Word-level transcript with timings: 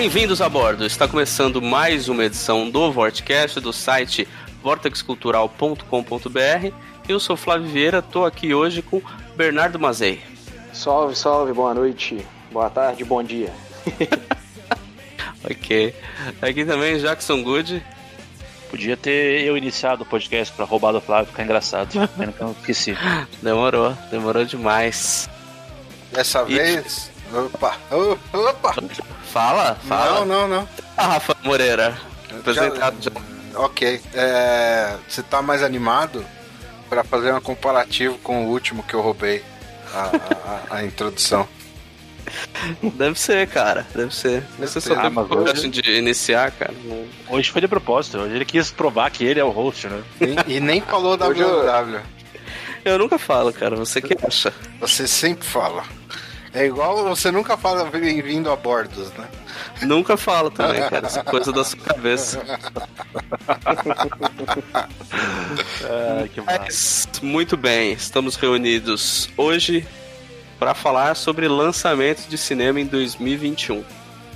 Bem-vindos 0.00 0.40
a 0.40 0.48
bordo. 0.48 0.86
Está 0.86 1.06
começando 1.06 1.60
mais 1.60 2.08
uma 2.08 2.24
edição 2.24 2.70
do 2.70 2.90
Vortecast 2.90 3.60
do 3.60 3.70
site 3.70 4.26
vortexcultural.com.br. 4.62 6.72
Eu 7.06 7.20
sou 7.20 7.36
Flávio 7.36 7.68
Vieira, 7.68 7.98
estou 7.98 8.24
aqui 8.24 8.54
hoje 8.54 8.80
com 8.80 9.02
Bernardo 9.36 9.78
Mazei. 9.78 10.22
Salve, 10.72 11.14
salve, 11.14 11.52
boa 11.52 11.74
noite, 11.74 12.26
boa 12.50 12.70
tarde, 12.70 13.04
bom 13.04 13.22
dia. 13.22 13.52
Ok. 15.44 15.94
Aqui 16.40 16.64
também 16.64 16.98
Jackson 16.98 17.42
Good. 17.42 17.84
Podia 18.70 18.96
ter 18.96 19.42
eu 19.42 19.54
iniciado 19.56 20.02
o 20.02 20.06
podcast 20.06 20.54
pra 20.54 20.64
roubar 20.64 20.92
do 20.92 21.00
Flávio 21.02 21.26
ficar 21.26 21.44
engraçado. 21.44 21.90
Pena 22.16 22.32
que 22.32 22.40
eu 22.40 22.52
esqueci. 22.52 22.96
Demorou, 23.42 23.94
demorou 24.10 24.44
demais. 24.46 25.28
Dessa 26.12 26.42
E- 26.48 26.54
vez. 26.54 27.09
Opa! 27.32 27.76
Opa! 28.32 28.74
Fala, 29.32 29.76
fala. 29.86 30.20
Não, 30.20 30.26
não, 30.26 30.48
não. 30.48 30.68
Ah, 30.96 31.06
Rafa 31.06 31.36
Moreira. 31.44 31.96
Apresentado 32.30 32.96
já. 33.00 33.10
Ok. 33.54 34.00
É, 34.14 34.96
você 35.08 35.22
tá 35.22 35.40
mais 35.42 35.62
animado 35.62 36.24
pra 36.88 37.04
fazer 37.04 37.32
um 37.32 37.40
comparativo 37.40 38.18
com 38.18 38.46
o 38.46 38.48
último 38.50 38.82
que 38.82 38.94
eu 38.94 39.00
roubei 39.00 39.44
a, 39.94 40.10
a- 40.72 40.76
a- 40.76 40.84
introdução. 40.84 41.46
Deve 42.94 43.18
ser, 43.18 43.48
cara. 43.48 43.86
Deve 43.94 44.14
ser. 44.14 44.44
Você 44.58 44.80
só 44.80 44.94
Ah, 44.94 45.10
mas 45.10 45.26
coragem 45.26 45.70
de 45.70 45.80
iniciar, 45.92 46.50
cara. 46.52 46.74
Hoje 47.28 47.50
foi 47.50 47.60
de 47.60 47.68
propósito. 47.68 48.18
Hoje 48.18 48.34
ele 48.36 48.44
quis 48.44 48.70
provar 48.70 49.10
que 49.10 49.24
ele 49.24 49.40
é 49.40 49.44
o 49.44 49.50
host, 49.50 49.86
né? 49.88 50.02
E, 50.46 50.56
e 50.56 50.60
nem 50.60 50.80
falou 50.80 51.16
da 51.16 51.26
Hoje 51.28 51.40
eu- 51.40 51.48
WW. 51.66 52.00
Eu 52.84 52.98
nunca 52.98 53.18
falo, 53.18 53.52
cara. 53.52 53.74
Você 53.76 54.00
que 54.00 54.16
acha. 54.24 54.52
Você 54.80 55.06
sempre 55.06 55.46
fala. 55.46 55.84
É 56.52 56.66
igual 56.66 57.04
você 57.04 57.30
nunca 57.30 57.56
fala 57.56 57.84
bem-vindo 57.84 58.50
a 58.50 58.56
bordos, 58.56 59.12
né? 59.12 59.28
Nunca 59.82 60.16
falo 60.16 60.50
também, 60.50 60.80
cara. 60.88 61.06
Essa 61.06 61.22
coisa 61.22 61.52
da 61.52 61.64
sua 61.64 61.78
cabeça. 61.78 62.42
Ah, 65.82 66.28
que. 66.32 66.40
Mas, 66.40 67.08
muito 67.22 67.56
bem, 67.56 67.92
estamos 67.92 68.36
reunidos 68.36 69.28
hoje 69.36 69.86
para 70.58 70.74
falar 70.74 71.16
sobre 71.16 71.48
lançamentos 71.48 72.28
de 72.28 72.36
cinema 72.36 72.80
em 72.80 72.86
2021. 72.86 73.84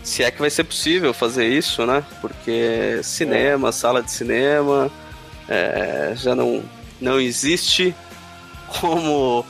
Se 0.03 0.23
é 0.23 0.31
que 0.31 0.41
vai 0.41 0.51
ser 0.51 0.65
possível 0.65 1.13
fazer 1.13 1.47
isso, 1.47 1.85
né? 1.87 2.05
Porque 2.21 3.01
cinema, 3.03 3.73
sala 3.73 4.03
de 4.03 4.11
cinema, 4.11 4.91
é, 5.49 6.13
já 6.17 6.35
não, 6.35 6.63
não 7.01 7.21
existe 7.21 7.95
como 8.81 9.45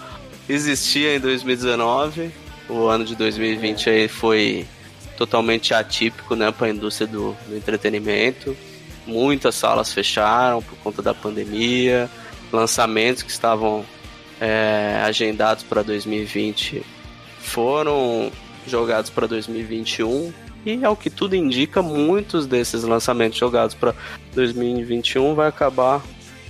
existia 0.48 1.16
em 1.16 1.20
2019. 1.20 2.43
O 2.68 2.86
ano 2.86 3.04
de 3.04 3.14
2020 3.14 3.90
aí 3.90 4.08
foi 4.08 4.66
totalmente 5.16 5.72
atípico, 5.74 6.34
né, 6.34 6.50
para 6.50 6.66
a 6.66 6.70
indústria 6.70 7.06
do, 7.06 7.36
do 7.46 7.56
entretenimento. 7.56 8.56
Muitas 9.06 9.54
salas 9.54 9.92
fecharam 9.92 10.62
por 10.62 10.76
conta 10.78 11.02
da 11.02 11.12
pandemia, 11.12 12.10
lançamentos 12.50 13.22
que 13.22 13.30
estavam 13.30 13.84
é, 14.40 15.00
agendados 15.04 15.62
para 15.62 15.82
2020 15.82 16.82
foram 17.38 18.32
jogados 18.66 19.10
para 19.10 19.26
2021 19.26 20.32
e 20.64 20.82
ao 20.84 20.96
que 20.96 21.10
tudo 21.10 21.36
indica, 21.36 21.82
muitos 21.82 22.46
desses 22.46 22.82
lançamentos 22.84 23.38
jogados 23.38 23.74
para 23.74 23.94
2021 24.32 25.34
vai 25.34 25.48
acabar 25.48 26.02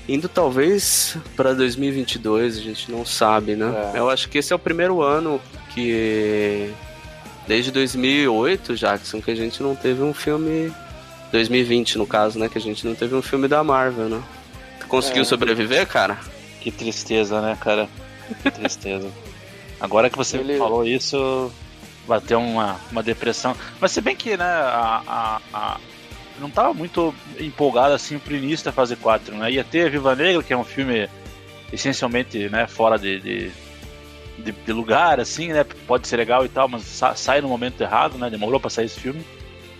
indo 0.08 0.28
talvez 0.28 1.16
para 1.34 1.52
2022, 1.54 2.58
a 2.58 2.60
gente 2.60 2.92
não 2.92 3.04
sabe, 3.04 3.56
né? 3.56 3.92
É. 3.94 3.98
Eu 3.98 4.08
acho 4.08 4.28
que 4.28 4.38
esse 4.38 4.52
é 4.52 4.56
o 4.56 4.58
primeiro 4.58 5.02
ano 5.02 5.41
que 5.75 6.73
desde 7.47 7.71
2008, 7.71 8.77
Jackson, 8.77 9.21
que 9.21 9.31
a 9.31 9.35
gente 9.35 9.62
não 9.62 9.75
teve 9.75 10.03
um 10.03 10.15
filme 10.15 10.73
2020 11.33 11.99
no 11.99 12.07
caso, 12.07 12.39
né, 12.39 12.49
que 12.49 12.59
a 12.59 12.61
gente 12.61 12.87
não 12.87 12.95
teve 12.95 13.15
um 13.15 13.23
filme 13.23 13.49
da 13.49 13.62
Marvel, 13.65 14.09
né? 14.09 14.23
Tu 14.81 14.87
conseguiu 14.87 15.23
É. 15.23 15.25
sobreviver, 15.25 15.87
cara? 15.87 16.19
Que 16.61 16.71
tristeza, 16.71 17.41
né, 17.41 17.57
cara? 17.61 17.89
Que 18.43 18.51
tristeza. 18.51 19.11
Agora 19.81 20.09
que 20.09 20.17
você 20.17 20.39
Ele- 20.39 20.57
falou 20.57 20.87
isso, 20.87 21.53
bateu 22.09 22.39
uma, 22.41 22.77
uma 22.91 23.03
depressão. 23.03 23.55
Mas 23.81 23.91
se 23.93 24.01
bem 24.01 24.15
que, 24.17 24.37
né, 24.37 24.45
a, 24.45 25.03
a, 25.06 25.41
a- 25.53 25.81
não 26.41 26.49
tava 26.51 26.73
muito 26.73 27.15
empolgado 27.39 27.93
assim 27.95 28.19
pro 28.19 28.35
início 28.35 28.65
da 28.65 28.73
fase 28.73 28.97
4, 28.97 29.35
né? 29.37 29.51
Ia 29.53 29.65
ter 29.65 29.91
Viva 29.91 30.15
Negra, 30.17 30.43
que 30.43 30.53
é 30.53 30.56
um 30.56 30.65
filme 30.65 31.09
essencialmente, 31.73 32.49
né, 32.49 32.67
fora 32.67 32.99
de, 32.99 33.21
de, 33.21 33.51
de- 34.39 34.53
de 34.53 34.72
lugar, 34.72 35.21
assim, 35.21 35.49
né? 35.53 35.65
Pode 35.87 36.06
ser 36.09 36.17
legal 36.17 36.45
e 36.45 36.49
tal, 36.49 36.69
mas 36.69 36.83
sa- 36.83 37.15
sai 37.15 37.41
no 37.41 37.49
momento 37.49 37.81
errado, 37.81 38.19
né? 38.19 38.28
Demorou 38.31 38.59
pra 38.61 38.71
sair 38.71 38.87
esse 38.87 38.99
filme. 39.00 39.25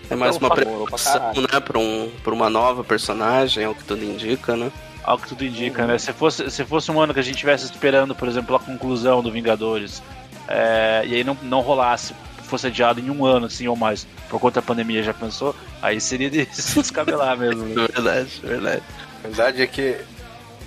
É 0.09 0.15
mais 0.15 0.35
Então, 0.35 0.47
uma 0.47 0.55
preparação, 0.55 1.33
né, 1.41 1.59
pra, 1.59 1.79
um, 1.79 2.11
pra 2.23 2.33
uma 2.33 2.49
nova 2.49 2.83
personagem, 2.83 3.63
é 3.63 3.67
o 3.69 3.73
que 3.73 3.83
tudo 3.83 4.03
indica, 4.03 4.55
né? 4.55 4.71
Ao 5.03 5.17
que 5.17 5.27
tudo 5.29 5.43
indica, 5.43 5.85
né? 5.87 5.97
Se 5.97 6.13
fosse, 6.13 6.49
se 6.51 6.63
fosse 6.63 6.91
um 6.91 6.99
ano 7.01 7.13
que 7.13 7.19
a 7.19 7.23
gente 7.23 7.33
estivesse 7.35 7.65
esperando, 7.65 8.13
por 8.15 8.27
exemplo, 8.27 8.55
a 8.55 8.59
conclusão 8.59 9.21
do 9.23 9.31
Vingadores, 9.31 10.01
é, 10.47 11.03
e 11.05 11.15
aí 11.15 11.23
não, 11.23 11.35
não 11.43 11.61
rolasse, 11.61 12.13
fosse 12.43 12.67
adiado 12.67 12.99
em 12.99 13.09
um 13.09 13.25
ano, 13.25 13.47
assim, 13.47 13.67
ou 13.67 13.75
mais, 13.75 14.07
por 14.29 14.39
conta 14.39 14.61
da 14.61 14.65
pandemia, 14.65 15.01
já 15.01 15.13
pensou? 15.13 15.55
Aí 15.81 15.99
seria 15.99 16.29
de 16.29 16.45
se 16.53 16.79
descabelar 16.79 17.35
mesmo. 17.37 17.63
né? 17.65 17.87
Verdade, 17.93 18.29
verdade. 18.43 18.83
A 19.23 19.27
verdade 19.27 19.61
é 19.63 19.67
que 19.67 19.97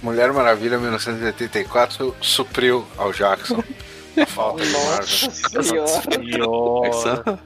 Mulher 0.02 0.32
Maravilha 0.32 0.78
1984 0.78 2.14
supriu 2.20 2.86
ao 2.96 3.12
Jackson 3.12 3.62
a 4.20 4.26
falta 4.26 4.64
do 4.64 4.72
Marvel. 4.72 5.84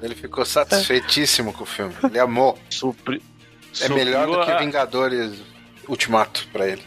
Ele 0.02 0.14
ficou 0.14 0.44
satisfeitíssimo 0.44 1.52
com 1.52 1.64
o 1.64 1.66
filme. 1.66 1.94
Ele 2.04 2.18
amou. 2.18 2.58
supri, 2.70 3.22
É 3.80 3.88
melhor 3.88 4.26
do 4.26 4.44
que 4.44 4.58
Vingadores 4.58 5.32
Ultimato 5.88 6.46
pra 6.52 6.66
ele. 6.68 6.82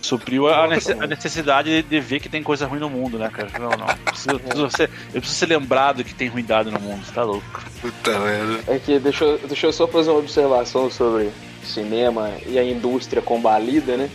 Supriu 0.00 0.48
a, 0.48 0.66
nece- 0.66 0.92
a 0.92 1.06
necessidade 1.06 1.82
de 1.82 2.00
ver 2.00 2.20
que 2.20 2.28
tem 2.30 2.42
coisa 2.42 2.66
ruim 2.66 2.80
no 2.80 2.88
mundo, 2.88 3.18
né, 3.18 3.28
cara? 3.28 3.50
Não, 3.58 3.68
não. 3.70 3.86
Eu 3.86 3.96
preciso, 4.06 4.30
eu 4.30 4.38
preciso 4.40 4.70
ser, 4.70 4.90
eu 5.12 5.20
preciso 5.20 5.38
ser 5.38 5.46
lembrado 5.46 6.02
que 6.02 6.14
tem 6.14 6.26
ruindade 6.28 6.70
no 6.70 6.80
mundo, 6.80 7.04
tá 7.14 7.22
louco? 7.22 7.62
Puta 7.82 8.18
merda. 8.18 8.60
É 8.66 8.78
que 8.78 8.98
deixa, 8.98 9.24
eu- 9.24 9.38
deixa 9.46 9.66
eu 9.66 9.72
só 9.74 9.86
fazer 9.86 10.08
uma 10.10 10.20
observação 10.20 10.90
sobre 10.90 11.30
cinema 11.62 12.30
e 12.46 12.58
a 12.58 12.64
indústria 12.64 13.20
combalida, 13.20 13.98
né? 13.98 14.08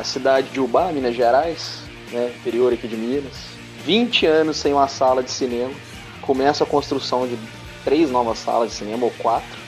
A 0.00 0.04
cidade 0.04 0.48
de 0.48 0.58
Ubá, 0.58 0.90
Minas 0.90 1.14
Gerais, 1.14 1.82
né? 2.10 2.32
Interior 2.40 2.72
aqui 2.72 2.88
de 2.88 2.96
Minas. 2.96 3.50
20 3.84 4.24
anos 4.24 4.56
sem 4.56 4.72
uma 4.72 4.88
sala 4.88 5.22
de 5.22 5.30
cinema. 5.30 5.70
Começa 6.22 6.64
a 6.64 6.66
construção 6.66 7.28
de 7.28 7.38
três 7.84 8.10
novas 8.10 8.38
salas 8.38 8.70
de 8.70 8.76
cinema, 8.76 9.04
ou 9.04 9.10
quatro. 9.18 9.58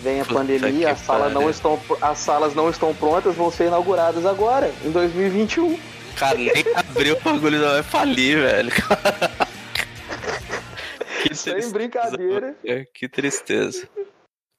Vem 0.00 0.20
a 0.20 0.24
Puta 0.24 0.38
pandemia, 0.38 0.70
que 0.78 0.86
as 0.86 1.00
salas, 1.00 1.32
não 1.32 1.50
estão, 1.50 1.80
as 2.00 2.18
salas 2.18 2.54
não 2.54 2.70
estão 2.70 2.94
prontas, 2.94 3.34
vão 3.34 3.50
ser 3.50 3.66
inauguradas 3.66 4.24
agora, 4.24 4.72
em 4.84 4.92
2021. 4.92 5.76
Cara, 6.16 6.38
nem 6.38 6.52
abriu 6.76 7.16
o 7.16 7.20
bagulho, 7.20 7.58
não 7.58 7.70
vai 7.70 7.82
falir, 7.82 8.38
velho. 8.38 8.70
que 11.24 11.34
Sem 11.34 11.68
brincadeira. 11.72 12.56
É, 12.64 12.84
Que 12.94 13.08
tristeza. 13.08 13.88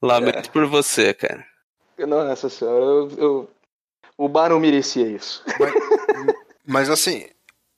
Lamento 0.04 0.52
por 0.52 0.68
você, 0.68 1.14
cara. 1.14 1.46
Nossa 2.06 2.50
senhora, 2.50 2.84
eu, 2.84 3.12
eu- 3.18 3.50
o 4.18 4.28
bar 4.28 4.50
não 4.50 4.60
merecia 4.60 5.08
isso. 5.08 5.44
Mas 6.66 6.90
assim, 6.90 7.28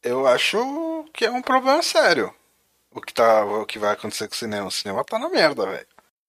eu 0.03 0.27
acho 0.27 1.05
que 1.13 1.25
é 1.25 1.31
um 1.31 1.41
problema 1.41 1.81
sério. 1.81 2.33
O 2.91 3.01
que, 3.01 3.13
tá, 3.13 3.43
o 3.43 3.65
que 3.65 3.79
vai 3.79 3.93
acontecer 3.93 4.27
com 4.27 4.33
o 4.33 4.37
cinema. 4.37 4.67
O 4.67 4.71
cinema 4.71 5.03
tá 5.03 5.17
na 5.17 5.29
merda, 5.29 5.65
velho. 5.65 5.87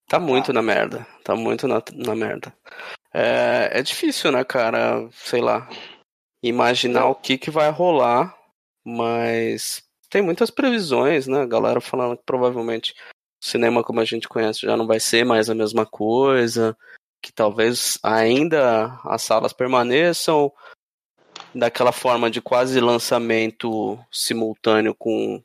Tá 0.09 0.19
muito 0.19 0.53
na 0.53 0.63
merda. 0.63 1.07
Tá 1.23 1.35
muito 1.35 1.69
na, 1.69 1.83
na 1.93 2.15
merda. 2.15 2.55
É, 3.13 3.71
é 3.73 3.83
difícil, 3.83 4.33
né, 4.33 4.45
cara? 4.45 5.09
Sei 5.13 5.41
lá. 5.41 5.69
Imaginar 6.43 7.07
o 7.07 7.15
que, 7.15 7.37
que 7.37 7.51
vai 7.51 7.71
rolar. 7.71 8.35
Mas 8.85 9.83
tem 10.09 10.23
muitas 10.23 10.51
previsões, 10.51 11.27
né? 11.27 11.43
A 11.43 11.47
galera 11.47 11.81
falando 11.81 12.17
que 12.17 12.25
provavelmente 12.25 12.95
o 13.43 13.47
cinema 13.47 13.83
como 13.83 14.01
a 14.01 14.05
gente 14.05 14.29
conhece 14.29 14.61
já 14.61 14.77
não 14.77 14.87
vai 14.87 15.01
ser 15.01 15.25
mais 15.25 15.51
a 15.51 15.55
mesma 15.55 15.85
coisa. 15.85 16.77
Que 17.25 17.33
talvez 17.33 17.99
ainda 18.03 19.01
as 19.03 19.23
salas 19.23 19.55
permaneçam 19.55 20.53
daquela 21.55 21.91
forma 21.91 22.31
de 22.31 22.43
quase 22.43 22.79
lançamento 22.81 23.99
simultâneo 24.13 24.95
com, 24.95 25.43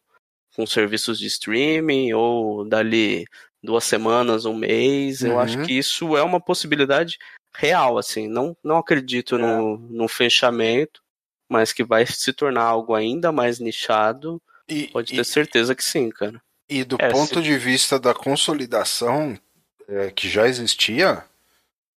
com 0.57 0.65
serviços 0.67 1.17
de 1.17 1.27
streaming 1.27 2.11
ou 2.11 2.67
dali 2.67 3.25
duas 3.63 3.85
semanas, 3.85 4.43
um 4.43 4.53
mês. 4.53 5.21
Eu 5.23 5.35
Uhum. 5.35 5.39
acho 5.39 5.61
que 5.61 5.71
isso 5.77 6.17
é 6.17 6.21
uma 6.23 6.41
possibilidade 6.41 7.17
real, 7.55 7.97
assim. 7.97 8.27
Não, 8.27 8.57
não 8.61 8.77
acredito 8.77 9.37
no, 9.37 9.77
no 9.77 10.07
fechamento, 10.09 11.01
mas 11.49 11.71
que 11.71 11.83
vai 11.83 12.05
se 12.05 12.33
tornar 12.33 12.63
algo 12.63 12.93
ainda 12.93 13.31
mais 13.31 13.57
nichado. 13.57 14.41
E, 14.67 14.87
Pode 14.89 15.13
e- 15.13 15.15
ter 15.15 15.23
certeza 15.23 15.73
que 15.73 15.83
sim, 15.83 16.09
cara. 16.09 16.41
E 16.69 16.83
do 16.83 16.97
É, 16.99 17.09
ponto 17.09 17.35
se- 17.35 17.41
de 17.41 17.57
vista 17.57 17.97
da 17.97 18.13
consolidação 18.13 19.39
é, 19.87 20.11
que 20.11 20.29
já 20.29 20.45
existia, 20.47 21.23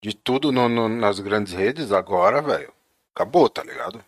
de 0.03 0.15
tudo 0.15 0.51
no- 0.51 0.69
no- 0.69 0.89
nas 0.89 1.21
grandes 1.21 1.53
redes, 1.53 1.93
agora, 1.93 2.43
velho, 2.43 2.73
acabou, 3.15 3.49
tá 3.49 3.63
ligado? 3.63 4.05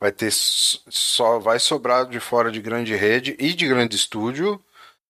Vai 0.00 0.10
ter 0.10 0.30
só 0.32 1.38
vai 1.38 1.58
sobrar 1.58 2.06
de 2.06 2.18
fora 2.18 2.50
de 2.50 2.60
grande 2.60 2.94
rede 2.94 3.36
e 3.38 3.52
de 3.52 3.66
grande 3.66 3.94
estúdio 3.96 4.60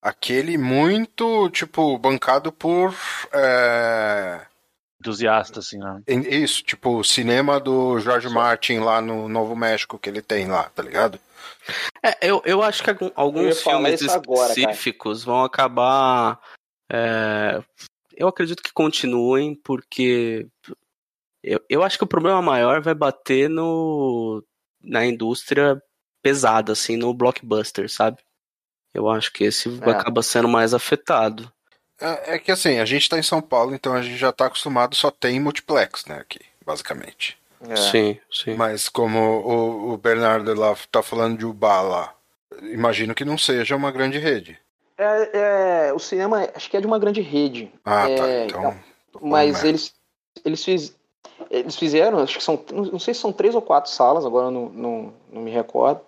aquele 0.03 0.59
muito 0.59 1.49
tipo 1.51 1.97
bancado 1.99 2.53
por 2.53 2.95
é, 3.33 4.43
Entusiasta, 5.01 5.61
assim, 5.61 5.79
né? 5.79 6.03
isso, 6.07 6.63
tipo 6.63 6.99
o 6.99 7.05
cinema 7.05 7.59
do 7.61 7.99
George 8.01 8.29
Martin 8.29 8.79
lá 8.79 9.01
no 9.01 9.29
Novo 9.29 9.55
México 9.55 9.99
que 9.99 10.09
ele 10.09 10.23
tem 10.23 10.47
lá, 10.47 10.65
tá 10.71 10.83
ligado? 10.83 11.19
É, 12.03 12.17
eu, 12.29 12.43
eu 12.45 12.63
acho 12.63 12.83
que 12.83 12.91
alguns 13.15 13.63
filmes 13.63 14.03
agora, 14.09 14.49
cara. 14.55 14.61
específicos 14.61 15.25
vão 15.25 15.43
acabar. 15.45 16.39
é, 16.91 17.63
eu 18.17 18.29
acredito 18.29 18.63
que 18.63 18.73
continuem, 18.73 19.55
porque 19.55 20.47
eu, 21.43 21.61
eu 21.69 21.83
acho 21.83 21.99
que 21.99 22.05
o 22.05 22.09
problema 22.09 22.41
maior 22.41 22.81
vai 22.81 22.95
bater 22.95 23.49
no, 23.49 24.43
na 24.83 25.05
indústria 25.05 25.81
pesada, 26.23 26.73
assim, 26.73 26.97
no 26.97 27.13
blockbuster, 27.13 27.91
sabe? 27.91 28.19
Eu 28.93 29.09
acho 29.09 29.33
que 29.33 29.45
esse 29.45 29.69
É. 29.83 29.91
acaba 29.91 30.23
sendo 30.23 30.49
mais 30.49 30.73
afetado. 30.73 31.53
É, 32.01 32.35
é 32.35 32.39
que 32.39 32.51
assim, 32.51 32.79
a 32.79 32.85
gente 32.85 33.09
tá 33.09 33.19
em 33.19 33.23
São 33.23 33.43
Paulo, 33.43 33.75
então 33.75 33.93
a 33.93 34.03
gente 34.03 34.17
já 34.17 34.33
tá 34.33 34.47
acostumado, 34.47 34.95
só 34.95 35.11
tem 35.11 35.39
multiplex, 35.39 36.07
né, 36.07 36.17
aqui, 36.17 36.41
basicamente. 36.65 37.39
É. 37.69 37.77
Sim, 37.77 38.19
sim. 38.31 38.55
Mas 38.55 38.89
como 38.89 39.19
o, 39.19 39.93
o 39.93 39.99
Bernardo 39.99 40.53
lá 40.55 40.75
tá 40.91 41.03
falando 41.03 41.39
de 41.39 41.47
Ubá 41.47 41.81
lá, 41.81 42.15
imagino 42.63 43.15
que 43.15 43.25
não 43.25 43.39
seja 43.39 43.77
uma 43.77 43.91
grande 43.91 44.19
rede. 44.19 44.59
É, 44.97 45.89
é, 45.89 45.93
o 45.93 45.99
cinema, 45.99 46.49
acho 46.55 46.71
que 46.71 46.77
é 46.77 46.81
de 46.81 46.87
uma 46.87 46.99
grande 46.99 47.21
rede. 47.21 47.73
Ah, 47.85 48.09
É, 48.09 48.47
tá. 48.47 48.59
Então, 48.59 48.75
Mas 49.21 49.55
merda. 49.55 49.69
eles, 49.69 49.95
eles, 50.45 50.65
fiz, 50.65 50.97
eles 51.51 51.77
fizeram, 51.77 52.19
acho 52.21 52.39
que 52.39 52.45
são, 52.45 52.63
não 52.73 52.99
sei 52.99 53.15
se 53.15 53.21
são 53.21 53.33
três 53.33 53.55
ou 53.55 53.63
quatro 53.63 53.91
salas, 53.91 54.25
agora 54.25 54.47
eu 54.47 54.51
não, 54.51 54.69
não, 54.69 55.15
não 55.33 55.43
me 55.43 55.51
recordo. 55.51 56.01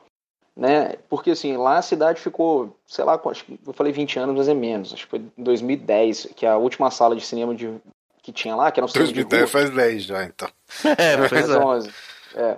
Né? 0.56 0.94
Porque 1.10 1.32
assim, 1.32 1.56
lá 1.56 1.78
a 1.78 1.82
cidade 1.82 2.20
ficou, 2.20 2.74
sei 2.86 3.04
lá, 3.04 3.20
acho 3.26 3.44
que 3.44 3.60
eu 3.66 3.74
falei 3.74 3.92
20 3.92 4.18
anos, 4.18 4.36
mas 4.36 4.48
é 4.48 4.54
menos. 4.54 4.92
Acho 4.92 5.04
que 5.04 5.10
foi 5.10 5.18
em 5.36 5.42
2010, 5.42 6.28
que 6.34 6.46
é 6.46 6.48
a 6.48 6.56
última 6.56 6.90
sala 6.90 7.14
de 7.14 7.26
cinema 7.26 7.54
de, 7.54 7.74
que 8.22 8.32
tinha 8.32 8.56
lá, 8.56 8.72
que 8.72 8.80
era 8.80 8.86
um 8.86 8.88
cinema 8.88 9.08
de 9.08 9.24
2010 9.24 9.42
rua. 9.42 9.50
faz 9.50 9.70
10 9.70 10.02
já, 10.04 10.24
então. 10.24 10.48
É, 10.96 11.16
pois 11.28 11.30
Mas 11.30 11.50
é. 11.50 11.58
11. 11.58 11.94
É. 12.36 12.56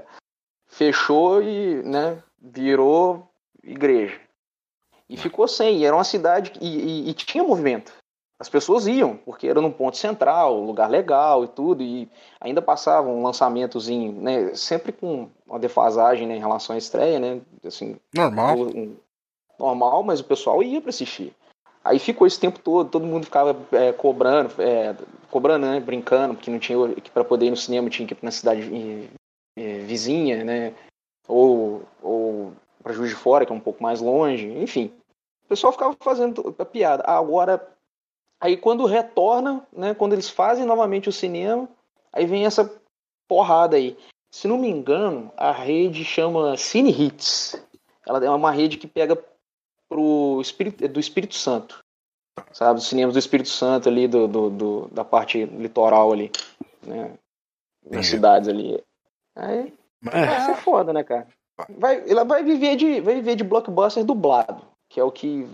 Fechou 0.69 1.42
e 1.42 1.82
né, 1.82 2.22
virou 2.40 3.28
igreja. 3.64 4.27
E 5.08 5.16
ficou 5.16 5.49
sem. 5.49 5.78
E 5.78 5.84
era 5.84 5.96
uma 5.96 6.05
cidade 6.05 6.52
e, 6.60 6.66
e- 7.06 7.10
e 7.10 7.14
tinha 7.14 7.43
movimento. 7.44 7.93
As 8.40 8.49
pessoas 8.49 8.87
iam, 8.87 9.16
porque 9.16 9.49
era 9.49 9.60
num 9.60 9.72
ponto 9.72 9.96
central, 9.96 10.60
lugar 10.60 10.88
legal 10.88 11.44
e 11.44 11.49
tudo. 11.49 11.82
E 11.82 12.08
ainda 12.40 12.62
passava 12.62 13.08
um 13.08 13.22
lançamentozinho, 13.22 14.12
né, 14.12 14.55
sempre 14.55 14.93
com 14.93 15.28
uma 15.46 15.58
defasagem 15.58 16.26
né, 16.26 16.37
em 16.37 16.40
relação 16.40 16.75
à 16.75 16.78
estreia, 16.78 17.19
né? 17.19 17.40
Assim, 17.64 17.96
Normal. 18.14 18.56
um- 18.58 18.96
normal, 19.58 20.05
mas 20.05 20.20
o 20.20 20.25
pessoal 20.25 20.62
ia 20.62 20.81
para 20.81 20.90
assistir. 20.90 21.34
Aí 21.82 21.99
ficou 21.99 22.26
esse 22.26 22.38
tempo 22.38 22.61
todo, 22.61 22.88
todo 22.90 23.06
mundo 23.06 23.25
ficava 23.25 23.56
é, 23.72 23.93
cobrando, 23.93 24.52
é, 24.62 24.94
cobrando, 25.31 25.66
né, 25.66 25.81
brincando, 25.81 26.34
porque 26.34 26.50
não 26.50 26.58
tinha 26.61 26.78
que 26.94 27.11
para 27.11 27.25
poder 27.25 27.46
ir 27.46 27.50
no 27.50 27.56
cinema 27.56 27.90
tinha 27.90 28.06
que 28.06 28.14
ir 28.14 28.19
na 28.22 28.31
cidade 28.31 28.62
eh, 29.56 29.78
vizinha, 29.81 30.44
né, 30.44 30.75
ou 31.26 31.82
ou 32.02 32.52
para 32.82 32.93
Juiz 32.93 33.11
de 33.11 33.16
Fora, 33.16 33.44
que 33.44 33.52
é 33.52 33.54
um 33.54 33.61
pouco 33.61 33.82
mais 33.82 34.00
longe, 34.00 34.46
enfim. 34.58 34.93
O 35.49 35.55
pessoal 35.56 35.73
ficava 35.73 35.97
fazendo 36.00 36.55
a 36.59 36.65
piada. 36.65 37.03
Agora, 37.06 37.67
aí 38.39 38.55
quando 38.55 38.85
retorna, 38.85 39.67
né, 39.73 39.95
quando 39.95 40.12
eles 40.12 40.29
fazem 40.29 40.67
novamente 40.67 41.09
o 41.09 41.12
cinema, 41.12 41.67
aí 42.12 42.27
vem 42.27 42.45
essa 42.45 42.71
porrada 43.27 43.75
aí. 43.77 43.97
Se 44.31 44.47
não 44.47 44.59
me 44.59 44.69
engano, 44.69 45.33
a 45.39 45.50
rede 45.50 46.05
chama 46.05 46.55
Cine 46.59 46.91
Hits. 46.91 47.56
Ela 48.06 48.23
é 48.23 48.29
uma 48.29 48.50
rede 48.50 48.77
que 48.77 48.87
pega 48.87 49.17
pro 49.89 50.39
Espírito, 50.43 50.87
do 50.87 51.00
Espírito 51.00 51.35
Santo. 51.35 51.83
Sabe? 52.53 52.79
Os 52.79 52.87
cinemas 52.87 53.15
do 53.15 53.19
Espírito 53.19 53.49
Santo 53.49 53.89
ali, 53.89 54.06
do, 54.06 54.29
do, 54.29 54.50
do- 54.50 54.89
da 54.89 55.03
parte 55.03 55.47
litoral 55.47 56.12
ali. 56.12 56.31
Né? 56.83 57.15
Entendi. 57.87 58.06
cidades 58.06 58.50
ali. 58.50 58.85
Aí 59.35 59.73
vai 60.03 60.41
ser 60.45 60.56
foda, 60.56 60.93
né, 60.93 61.03
cara? 61.03 61.27
Vai, 61.71 62.05
ela 62.06 62.23
vai 62.23 62.45
viver 62.45 62.77
de, 62.77 63.00
vai 63.00 63.15
viver 63.15 63.35
de 63.35 63.45
blockbuster 63.45 64.05
dublado, 64.05 64.62
que 64.88 65.00
é 65.00 65.05
o 65.05 65.12
que 65.12 65.46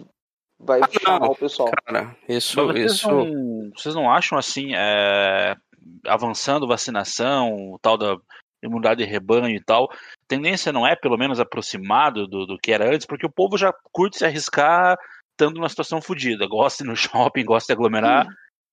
vai 0.59 0.81
chamar 0.91 1.31
o 1.31 1.37
pessoal. 1.37 1.71
Cara, 1.85 2.17
isso, 2.29 2.65
vocês, 2.67 2.93
isso. 2.93 3.11
não, 3.11 3.71
vocês 3.77 3.95
não 3.95 4.11
acham 4.11 4.39
assim, 4.39 4.75
é, 4.75 5.57
avançando 6.07 6.67
vacinação, 6.67 7.73
o 7.73 7.79
tal 7.79 7.97
da 7.97 8.17
imunidade 8.63 9.05
de 9.05 9.11
rebanho 9.11 9.55
e 9.55 9.63
tal, 9.63 9.91
a 9.93 9.97
tendência 10.27 10.73
não 10.73 10.87
é 10.87 10.97
pelo 10.97 11.19
menos 11.19 11.39
aproximado 11.39 12.27
do, 12.27 12.47
do 12.47 12.59
que 12.59 12.73
era 12.73 12.89
antes, 12.95 13.07
porque 13.07 13.27
o 13.27 13.33
povo 13.33 13.59
já 13.59 13.73
curte 13.93 14.19
se 14.19 14.25
arriscar 14.25 14.97
estando 15.33 15.57
numa 15.57 15.69
situação 15.69 16.01
fodida, 16.01 16.47
gosta 16.47 16.83
de 16.83 16.89
ir 16.89 16.91
no 16.91 16.97
shopping, 16.97 17.45
gosta 17.45 17.67
de 17.67 17.77
aglomerar. 17.77 18.27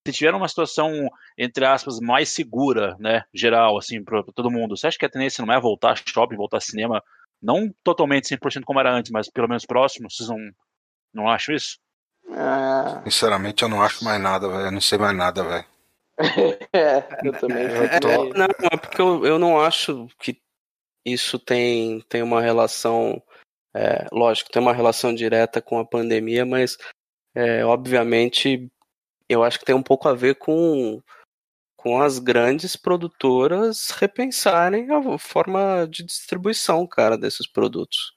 Se 0.06 0.12
tiver 0.12 0.34
uma 0.34 0.48
situação, 0.48 0.90
entre 1.38 1.64
aspas, 1.64 2.00
mais 2.00 2.30
segura, 2.30 2.96
né, 2.98 3.22
geral, 3.32 3.78
assim, 3.78 4.02
pra 4.02 4.22
todo 4.34 4.50
mundo, 4.50 4.76
você 4.76 4.88
acha 4.88 4.98
que 4.98 5.06
a 5.06 5.10
tendência 5.10 5.44
não 5.44 5.52
é 5.52 5.60
voltar 5.60 5.92
a 5.92 5.96
shopping, 5.96 6.36
voltar 6.36 6.56
a 6.56 6.60
cinema, 6.60 7.02
não 7.42 7.72
totalmente 7.82 8.28
100% 8.28 8.62
como 8.64 8.78
era 8.80 8.92
antes, 8.92 9.10
mas 9.10 9.28
pelo 9.30 9.48
menos 9.48 9.66
próximo? 9.66 10.10
Vocês 10.10 10.28
não, 10.28 10.38
não 11.12 11.28
acham 11.28 11.54
isso? 11.54 11.78
Ah, 12.30 13.02
Sinceramente, 13.04 13.62
eu 13.62 13.68
não 13.68 13.82
acho 13.82 14.04
mais 14.04 14.20
nada, 14.22 14.48
velho. 14.48 14.66
Eu 14.66 14.70
não 14.72 14.80
sei 14.80 14.96
mais 14.98 15.16
nada, 15.16 15.42
velho. 15.42 15.64
é, 16.72 17.08
eu 17.24 17.32
também. 17.38 17.66
Eu 17.66 18.00
tô- 18.00 18.34
Não, 18.34 18.46
é 18.70 18.76
porque 18.76 19.00
eu, 19.00 19.26
eu 19.26 19.38
não 19.38 19.60
acho 19.60 20.06
que 20.18 20.40
isso 21.04 21.38
tem, 21.38 22.00
tem 22.08 22.22
uma 22.22 22.40
relação. 22.40 23.20
é, 23.74 24.06
lógico, 24.12 24.50
tem 24.50 24.62
uma 24.62 24.72
relação 24.72 25.14
direta 25.14 25.60
com 25.60 25.78
a 25.78 25.84
pandemia, 25.84 26.46
mas 26.46 26.76
é, 27.34 27.64
obviamente 27.64 28.70
eu 29.28 29.42
acho 29.42 29.58
que 29.58 29.64
tem 29.64 29.74
um 29.74 29.82
pouco 29.82 30.08
a 30.08 30.14
ver 30.14 30.34
com, 30.36 31.02
com 31.82 32.00
as 32.00 32.20
grandes 32.20 32.76
produtoras 32.76 33.90
repensarem 33.90 34.86
a 34.92 35.18
forma 35.18 35.84
de 35.90 36.04
distribuição, 36.04 36.86
cara, 36.86 37.18
desses 37.18 37.44
produtos. 37.44 38.14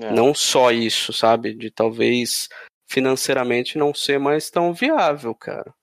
É. 0.00 0.10
Não 0.10 0.34
só 0.34 0.70
isso, 0.70 1.12
sabe? 1.12 1.52
De 1.52 1.70
talvez 1.70 2.48
financeiramente 2.88 3.76
não 3.76 3.92
ser 3.92 4.18
mais 4.18 4.48
tão 4.48 4.72
viável, 4.72 5.34
cara. 5.34 5.74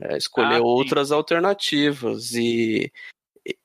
É, 0.00 0.16
escolher 0.16 0.56
Ah, 0.56 0.62
outras 0.62 1.12
alternativas 1.12 2.32
e, 2.32 2.92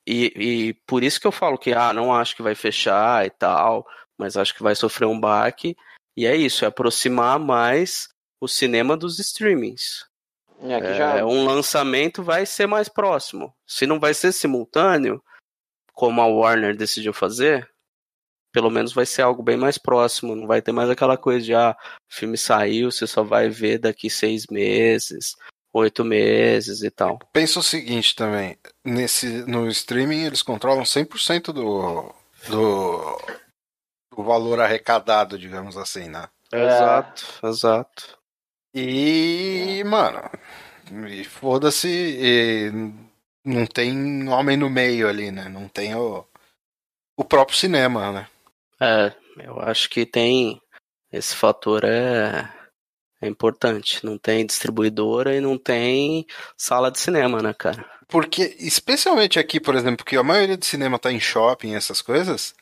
e, 0.06 0.32
e 0.36 0.74
por 0.86 1.02
isso 1.02 1.20
que 1.20 1.26
eu 1.26 1.32
falo 1.32 1.58
que 1.58 1.72
ah, 1.72 1.92
não 1.92 2.14
acho 2.14 2.36
que 2.36 2.42
vai 2.42 2.54
fechar 2.54 3.26
e 3.26 3.30
tal, 3.30 3.84
mas 4.16 4.36
acho 4.36 4.54
que 4.54 4.62
vai 4.62 4.76
sofrer 4.76 5.06
um 5.06 5.18
baque. 5.18 5.76
E 6.16 6.24
é 6.24 6.36
isso, 6.36 6.64
é 6.64 6.68
aproximar 6.68 7.40
mais 7.40 8.08
o 8.40 8.46
cinema 8.46 8.96
dos 8.96 9.18
streamings. 9.18 10.06
É, 10.62 10.80
que 10.80 10.94
já, 10.94 11.18
É, 11.18 11.24
um 11.24 11.44
lançamento 11.44 12.22
vai 12.22 12.46
ser 12.46 12.66
mais 12.66 12.88
próximo. 12.88 13.54
Se 13.66 13.86
não 13.86 13.98
vai 13.98 14.14
ser 14.14 14.32
simultâneo, 14.32 15.22
como 15.92 16.20
a 16.20 16.26
Warner 16.26 16.76
decidiu 16.76 17.12
fazer, 17.12 17.68
pelo 18.52 18.70
menos 18.70 18.92
vai 18.92 19.06
ser 19.06 19.22
algo 19.22 19.42
bem 19.42 19.56
mais 19.56 19.78
próximo. 19.78 20.36
Não 20.36 20.46
vai 20.46 20.62
ter 20.62 20.72
mais 20.72 20.90
aquela 20.90 21.16
coisa 21.16 21.44
de, 21.44 21.54
ah, 21.54 21.76
o 22.10 22.14
filme 22.14 22.36
saiu, 22.36 22.90
você 22.90 23.06
só 23.06 23.22
vai 23.22 23.48
ver 23.48 23.78
daqui 23.78 24.08
seis 24.08 24.46
meses, 24.48 25.34
oito 25.72 26.04
meses 26.04 26.82
e 26.82 26.90
tal. 26.90 27.18
Pensa 27.32 27.58
o 27.58 27.62
seguinte 27.62 28.14
também. 28.14 28.56
Nesse, 28.84 29.26
no 29.46 29.68
streaming, 29.68 30.24
eles 30.24 30.42
controlam 30.42 30.84
100% 30.84 31.52
do, 31.52 32.14
do, 32.48 33.18
do 34.14 34.22
valor 34.22 34.60
arrecadado, 34.60 35.38
digamos 35.38 35.76
assim, 35.76 36.08
né? 36.08 36.28
É. 36.52 36.66
Exato, 36.66 37.24
exato. 37.44 38.18
E, 38.74 39.82
mano, 39.84 40.20
e 41.08 41.24
foda-se, 41.24 41.88
e 41.88 42.70
não 43.44 43.66
tem 43.66 44.28
homem 44.28 44.56
no 44.56 44.70
meio 44.70 45.08
ali, 45.08 45.30
né? 45.30 45.48
Não 45.48 45.68
tem 45.68 45.94
o, 45.94 46.24
o 47.16 47.24
próprio 47.24 47.56
cinema, 47.56 48.12
né? 48.12 48.26
É, 48.80 49.12
eu 49.44 49.60
acho 49.60 49.88
que 49.88 50.04
tem 50.04 50.60
esse 51.12 51.36
fator 51.36 51.84
é, 51.84 52.48
É 53.20 53.28
importante. 53.28 54.04
Não 54.04 54.18
tem 54.18 54.44
distribuidora 54.44 55.36
e 55.36 55.40
não 55.40 55.56
tem 55.56 56.26
sala 56.56 56.90
de 56.90 56.98
cinema, 56.98 57.40
né, 57.40 57.54
cara? 57.54 57.88
Porque, 58.08 58.56
especialmente 58.58 59.38
aqui, 59.38 59.60
por 59.60 59.74
exemplo, 59.74 60.04
que 60.04 60.16
a 60.16 60.22
maioria 60.22 60.56
do 60.56 60.64
cinema 60.64 60.98
tá 60.98 61.10
em 61.12 61.20
shopping, 61.20 61.74
essas 61.74 62.02
coisas, 62.02 62.54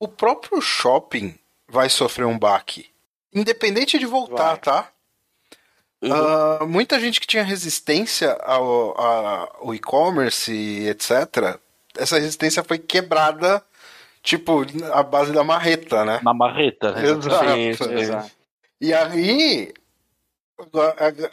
o 0.00 0.08
próprio 0.08 0.60
shopping 0.60 1.38
vai 1.68 1.88
sofrer 1.88 2.24
um 2.24 2.38
baque. 2.38 2.86
Independente 3.32 3.98
de 3.98 4.06
voltar, 4.06 4.54
Vai. 4.54 4.58
tá? 4.58 4.92
Uhum. 6.00 6.12
Ah, 6.12 6.64
muita 6.66 7.00
gente 7.00 7.20
que 7.20 7.26
tinha 7.26 7.42
resistência 7.42 8.32
ao, 8.44 9.00
ao 9.00 9.74
e-commerce 9.74 10.52
e 10.52 10.88
etc. 10.88 11.58
Essa 11.96 12.18
resistência 12.18 12.62
foi 12.62 12.78
quebrada, 12.78 13.60
tipo, 14.22 14.64
a 14.92 15.02
base 15.02 15.32
da 15.32 15.42
marreta, 15.42 16.04
né? 16.04 16.20
Na 16.22 16.32
marreta. 16.32 16.92
né? 16.92 17.02
Exato. 17.76 17.84
Sim. 17.84 17.94
Exato. 17.98 18.30
E 18.80 18.94
aí, 18.94 19.72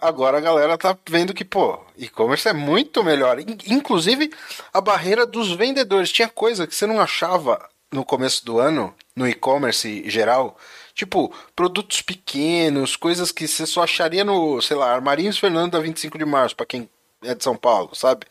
agora, 0.01 0.37
a 0.37 0.41
galera 0.41 0.77
tá 0.77 0.97
vendo 1.07 1.33
que, 1.33 1.45
pô, 1.45 1.79
e-commerce 1.97 2.47
é 2.47 2.53
muito 2.53 3.03
melhor. 3.03 3.39
In- 3.39 3.57
Inclusive, 3.67 4.31
a 4.73 4.81
barreira 4.81 5.25
dos 5.25 5.51
vendedores. 5.51 6.11
Tinha 6.11 6.27
coisa 6.27 6.65
que 6.67 6.75
você 6.75 6.85
não 6.85 6.99
achava 6.99 7.63
no 7.91 8.03
começo 8.03 8.45
do 8.45 8.59
ano, 8.59 8.93
no 9.15 9.27
e-commerce 9.27 10.09
geral. 10.09 10.57
Tipo, 10.95 11.31
produtos 11.53 12.01
pequenos, 12.01 12.95
coisas 12.95 13.29
que 13.31 13.47
você 13.47 13.65
só 13.65 13.83
acharia 13.83 14.23
no, 14.23 14.61
sei 14.61 14.77
lá, 14.77 14.93
Armarinhos 14.93 15.37
Fernando 15.37 15.73
da 15.73 15.79
25 15.79 16.17
de 16.17 16.23
março, 16.23 16.55
pra 16.55 16.65
quem 16.65 16.89
é 17.21 17.35
de 17.35 17.43
São 17.43 17.55
Paulo, 17.57 17.93
sabe? 17.93 18.25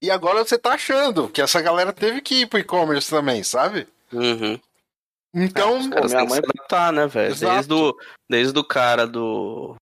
E 0.00 0.08
agora 0.10 0.44
você 0.44 0.56
tá 0.56 0.74
achando 0.74 1.28
que 1.28 1.42
essa 1.42 1.60
galera 1.60 1.92
teve 1.92 2.20
que 2.20 2.42
ir 2.42 2.46
pro 2.46 2.58
e-commerce 2.60 3.10
também, 3.10 3.42
sabe? 3.42 3.88
Uhum. 4.12 4.60
Então, 5.34 5.78
Os 5.78 5.88
caras 5.88 6.12
minha 6.12 6.22
que 6.24 6.30
mãe- 6.30 6.38
adaptar, 6.38 6.92
né, 6.92 7.06
velho? 7.08 7.34
Desde 7.34 7.74
o, 7.74 7.94
desde 8.30 8.58
o 8.58 8.64
cara 8.64 9.04
do, 9.06 9.74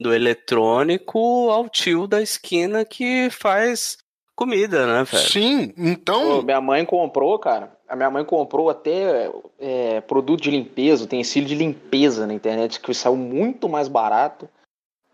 do 0.00 0.14
eletrônico 0.14 1.50
ao 1.50 1.68
tio 1.68 2.06
da 2.06 2.22
esquina 2.22 2.84
que 2.84 3.28
faz 3.30 3.98
comida, 4.36 4.86
né, 4.86 5.04
velho? 5.04 5.28
sim, 5.28 5.74
então. 5.76 6.36
Pô, 6.36 6.42
minha 6.42 6.60
mãe 6.60 6.84
comprou, 6.84 7.36
cara. 7.38 7.76
A 7.88 7.96
minha 7.96 8.10
mãe 8.10 8.24
comprou 8.24 8.68
até 8.68 9.30
é, 9.58 10.00
produto 10.02 10.42
de 10.42 10.50
limpeza, 10.50 11.04
utensílio 11.04 11.48
de 11.48 11.54
limpeza 11.54 12.26
na 12.26 12.34
internet, 12.34 12.78
que 12.80 12.92
saiu 12.92 13.16
muito 13.16 13.68
mais 13.68 13.88
barato. 13.88 14.48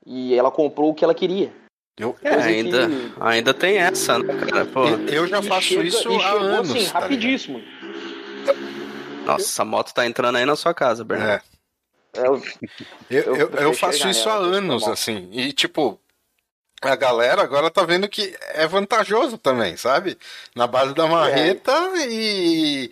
E 0.05 0.35
ela 0.35 0.51
comprou 0.51 0.91
o 0.91 0.95
que 0.95 1.05
ela 1.05 1.15
queria. 1.15 1.53
Eu, 1.97 2.17
É, 2.23 2.35
ainda, 2.35 2.89
que- 2.89 3.13
ainda 3.21 3.55
tem 3.55 3.77
essa, 3.79 4.19
né, 4.19 4.35
cara? 4.35 4.67
Pô, 4.67 4.85
eu- 4.89 5.27
já 5.29 5.41
faço 5.41 5.63
chega- 5.69 5.85
isso 5.85 5.99
há 5.99 6.03
chegou, 6.21 6.21
anos. 6.41 6.71
assim, 6.71 6.73
tá 6.73 6.79
ligado? 6.81 7.03
rapidíssimo. 7.03 7.63
nossa, 9.25 9.63
a 9.63 9.65
moto 9.65 9.93
tá 9.95 10.05
entrando 10.07 10.37
aí 10.37 10.45
na 10.45 10.57
sua 10.57 10.75
casa, 10.75 11.05
Bernardo. 11.05 11.43
É. 12.17 12.27
Eu- 12.27 12.43
Eu, 13.11 13.37
Eu- 13.37 13.51
eu, 13.51 13.73
faço 13.75 14.09
isso 14.09 14.29
há 14.29 14.35
anos, 14.35 14.87
assim. 14.87 15.29
E, 15.33 15.53
tipo, 15.53 15.99
a 16.83 16.97
galera 16.97 17.43
agora 17.43 17.71
tá 17.71 17.83
vendo 17.85 18.09
que 18.09 18.37
é 18.53 18.67
vantajoso 18.67 19.39
também, 19.39 19.77
sabe? 19.77 20.19
Na 20.55 20.67
base 20.67 20.95
da 20.95 21.07
marreta 21.07 21.73
e. 22.09 22.91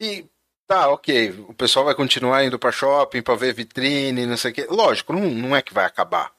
E. 0.00 0.24
Tá, 0.66 0.88
ok. 0.88 1.30
O 1.48 1.54
pessoal 1.54 1.84
vai 1.84 1.94
continuar 1.94 2.44
indo 2.44 2.58
pra 2.58 2.72
shopping 2.72 3.22
pra 3.22 3.34
ver 3.34 3.52
vitrine, 3.54 4.26
não 4.26 4.36
sei 4.36 4.50
o 4.50 4.54
quê. 4.54 4.66
Lógico, 4.70 5.12
não, 5.12 5.20
não 5.30 5.54
é 5.56 5.60
que 5.62 5.74
vai 5.74 5.84
acabar. 5.84 6.30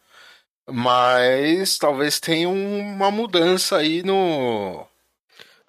Mas 0.68 1.78
talvez 1.78 2.20
tenha 2.20 2.50
uma 2.50 3.12
mudança 3.12 3.78
aí 3.78 4.02
no. 4.04 4.86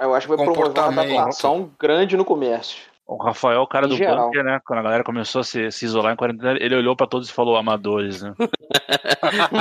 eu 0.01 0.15
acho 0.15 0.27
que 0.27 0.35
vai 0.35 0.43
promover 0.45 0.63
uma 0.65 0.75
Comportamento. 0.75 1.13
adaptação 1.13 1.71
grande 1.79 2.17
no 2.17 2.25
comércio. 2.25 2.79
O 3.07 3.23
Rafael, 3.23 3.61
o 3.61 3.67
cara 3.69 3.87
Em 3.87 3.91
do 3.91 3.97
geral. 3.97 4.25
bunker, 4.27 4.43
né? 4.43 4.59
Quando 4.67 4.79
a 4.81 4.83
galera 4.83 5.05
começou 5.05 5.43
a 5.43 5.45
se, 5.45 5.71
se 5.71 5.85
isolar 5.85 6.13
em 6.13 6.17
quarentena, 6.17 6.57
ele 6.59 6.75
olhou 6.75 6.97
pra 6.97 7.07
todos 7.07 7.29
e 7.29 7.33
falou 7.33 7.57
amadores, 7.57 8.23
né? 8.23 8.35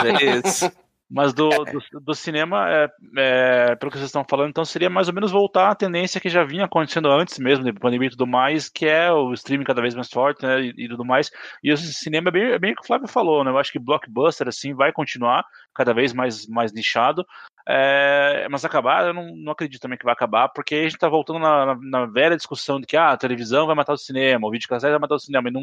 É 0.06 0.40
isso. 0.48 0.72
Mas 1.10 1.34
do, 1.34 1.50
do, 1.50 2.00
do 2.02 2.16
cinema, 2.16 2.68
é, 2.68 2.90
é, 3.18 3.76
pelo 3.76 3.92
que 3.92 3.98
vocês 3.98 4.08
estão 4.08 4.26
falando, 4.28 4.50
então 4.50 4.66
seria 4.66 4.90
mais 4.90 5.08
ou 5.08 5.14
menos 5.14 5.32
voltar 5.32 5.70
à 5.70 5.76
tendência 5.76 6.20
que 6.20 6.30
já 6.30 6.44
vinha 6.44 6.66
acontecendo 6.66 7.12
antes 7.12 7.38
mesmo, 7.38 7.64
da 7.64 7.72
pandemia 7.74 8.08
e 8.08 8.12
tudo 8.12 8.26
mais, 8.26 8.70
que 8.70 8.88
é 8.88 9.12
o 9.12 9.32
streaming 9.34 9.66
cada 9.66 9.84
vez 9.84 9.94
mais 9.94 10.10
forte, 10.10 10.44
né, 10.44 10.62
e, 10.62 10.74
e 10.76 10.90
tudo 10.90 11.06
mais. 11.06 11.30
E 11.64 11.72
o 11.72 11.78
cinema 11.78 12.30
é 12.30 12.32
bem, 12.32 12.44
é 12.54 12.60
bem 12.60 12.72
o 12.74 12.76
que 12.76 12.82
o 12.82 12.88
Flávio 12.88 13.08
falou, 13.08 13.44
né? 13.44 13.52
Eu 13.52 13.58
acho 13.60 13.72
que 13.72 13.78
blockbuster, 13.78 14.48
assim, 14.48 14.74
vai 14.74 14.92
continuar 14.92 15.46
cada 15.76 15.94
vez 15.94 16.12
mais, 16.12 16.48
mais 16.48 16.74
nichado. 16.74 17.24
É, 17.68 18.48
mas 18.50 18.66
acabar, 18.66 19.08
eu 19.08 19.14
não, 19.14 19.36
não 19.36 19.52
acredito 19.52 19.82
também 19.82 19.98
que 19.98 20.06
vai 20.06 20.14
acabar, 20.14 20.50
porque 20.50 20.76
a 20.76 20.84
gente 20.84 20.98
tá 20.98 21.10
voltando 21.10 21.40
na, 21.40 21.66
na, 21.68 21.76
na 21.82 22.06
velha 22.06 22.36
discussão 22.36 22.80
de 22.80 22.88
que 22.88 22.98
ah, 22.98 23.12
a 23.12 23.18
televisão 23.18 23.68
vai 23.68 23.76
matar 23.76 23.94
o 23.94 23.98
cinema, 23.98 24.48
o 24.48 24.52
videocassete 24.52 24.92
vai 24.92 25.00
matar 25.00 25.16
o 25.16 25.20
cinema, 25.20 25.50
e 25.50 25.52
não, 25.52 25.62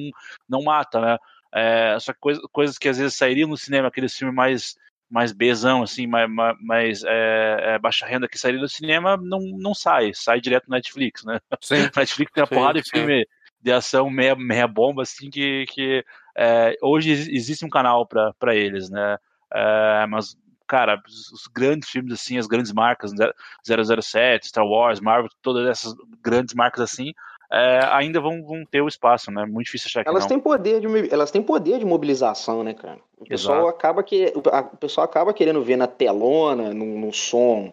não 0.49 0.62
mata, 0.62 1.00
né? 1.00 1.18
É, 1.54 1.99
só 2.00 2.12
que 2.12 2.18
coisa, 2.18 2.40
coisas 2.50 2.78
que 2.78 2.88
às 2.88 2.99
vezes 2.99 3.14
sairiam 3.14 3.49
no 3.49 3.56
cinema, 3.56 3.88
aqueles 3.88 4.16
filmes 4.16 4.34
mais 4.34 4.76
mais 5.12 5.31
bezão, 5.31 5.83
assim, 5.83 6.07
mais, 6.07 6.26
mais, 6.61 7.04
é, 7.04 7.75
é, 7.75 7.78
baixa 7.78 8.07
renda 8.07 8.26
que 8.26 8.38
sairia 8.38 8.59
do 8.61 8.69
cinema, 8.69 9.14
não, 9.16 9.40
não 9.59 9.75
sai, 9.75 10.12
sai 10.14 10.40
direto 10.40 10.64
no 10.69 10.75
Netflix, 10.75 11.23
né? 11.23 11.38
Sim. 11.61 11.90
Netflix 11.95 12.33
tem 12.33 12.42
uma 12.42 12.49
Sim, 12.49 12.54
porrada 12.54 12.81
de 12.81 12.88
filme 12.88 13.26
de 13.61 13.71
ação 13.73 14.09
meia, 14.11 14.35
meia 14.35 14.66
bomba, 14.66 15.02
assim, 15.02 15.28
que, 15.31 15.66
que 15.66 16.04
é, 16.37 16.76
hoje 16.83 17.11
ex- 17.11 17.28
existe 17.28 17.64
um 17.64 17.69
canal 17.69 18.07
pra 18.07 18.57
eles, 18.57 18.88
né? 18.88 19.19
É, 19.52 20.07
mas, 20.07 20.35
cara, 20.66 21.00
os, 21.07 21.47
grandes 21.54 21.90
filmes, 21.90 22.14
assim, 22.14 22.38
as 22.38 22.47
grandes 22.47 22.73
marcas, 22.73 23.12
né? 23.12 23.31
007, 23.62 24.49
Star 24.49 24.64
Wars, 24.66 24.99
Marvel, 24.99 25.31
todas 25.42 25.69
essas 25.69 25.95
grandes 26.23 26.54
marcas, 26.54 26.81
assim, 26.81 27.12
é, 27.52 27.80
ainda 27.92 28.18
vão, 28.21 28.42
vão 28.42 28.64
ter 28.64 28.80
o 28.80 28.88
espaço, 28.88 29.30
né? 29.30 29.44
Muito 29.44 29.66
difícil 29.66 29.88
achar 29.88 30.02
que 30.02 30.09
Elas 30.09 30.23
não. 30.25 30.28
têm 30.28 30.40
poder 30.40 30.80
de 30.80 31.12
elas 31.12 31.30
têm 31.30 31.42
poder 31.42 31.78
de 31.78 31.85
mobilização, 31.85 32.64
né, 32.64 32.73
cara? 32.73 32.99
O 33.18 33.26
pessoal 33.26 33.59
Exato. 33.59 33.71
acaba 33.76 34.02
que 34.02 34.32
o 34.35 34.42
a- 34.49 34.71
o 34.73 34.76
pessoal 34.78 35.04
acaba 35.04 35.32
querendo 35.35 35.62
ver 35.62 35.76
na 35.76 35.87
telona, 35.87 36.73
no, 36.73 36.99
no 36.99 37.12
som. 37.12 37.73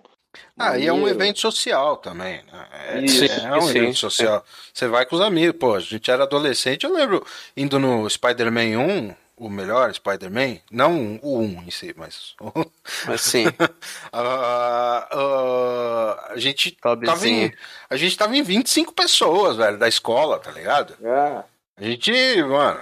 Ah, 0.57 0.77
e 0.77 0.85
é 0.85 0.93
um 0.93 1.07
evento 1.07 1.39
social 1.39 1.97
também, 1.97 2.41
né? 2.51 2.67
É, 2.89 2.99
Isso. 3.01 3.25
é 3.25 3.57
um 3.57 3.61
Sim, 3.61 3.77
evento 3.79 3.93
sim. 3.95 3.99
social. 4.01 4.43
Você 4.73 4.87
vai 4.87 5.05
com 5.05 5.15
os 5.15 5.21
amigos, 5.21 5.57
pô, 5.57 5.73
a 5.73 5.79
gente 5.79 6.11
era 6.11 6.23
adolescente, 6.23 6.83
eu 6.85 6.93
lembro 6.93 7.25
indo 7.57 7.79
no 7.79 8.07
Spider-Man 8.07 8.77
1, 8.77 9.15
o 9.39 9.49
melhor 9.49 9.93
Spider-Man, 9.93 10.57
não 10.69 11.19
o 11.21 11.39
1 11.39 11.63
em 11.63 11.71
si, 11.71 11.93
mas 11.97 12.35
sim, 13.17 13.45
Ah, 14.11 15.07
ah, 15.11 16.27
a 16.33 16.37
gente 16.37 16.71
tava 16.71 17.27
em, 17.27 17.53
a 17.89 17.95
gente 17.95 18.17
tava 18.17 18.35
em 18.35 18.43
25 18.43 18.93
pessoas, 18.93 19.57
velho, 19.57 19.77
da 19.77 19.87
escola, 19.87 20.39
tá 20.39 20.51
ligado? 20.51 20.95
É, 21.01 21.43
A 21.77 21.83
gente, 21.83 22.11
mano, 22.43 22.81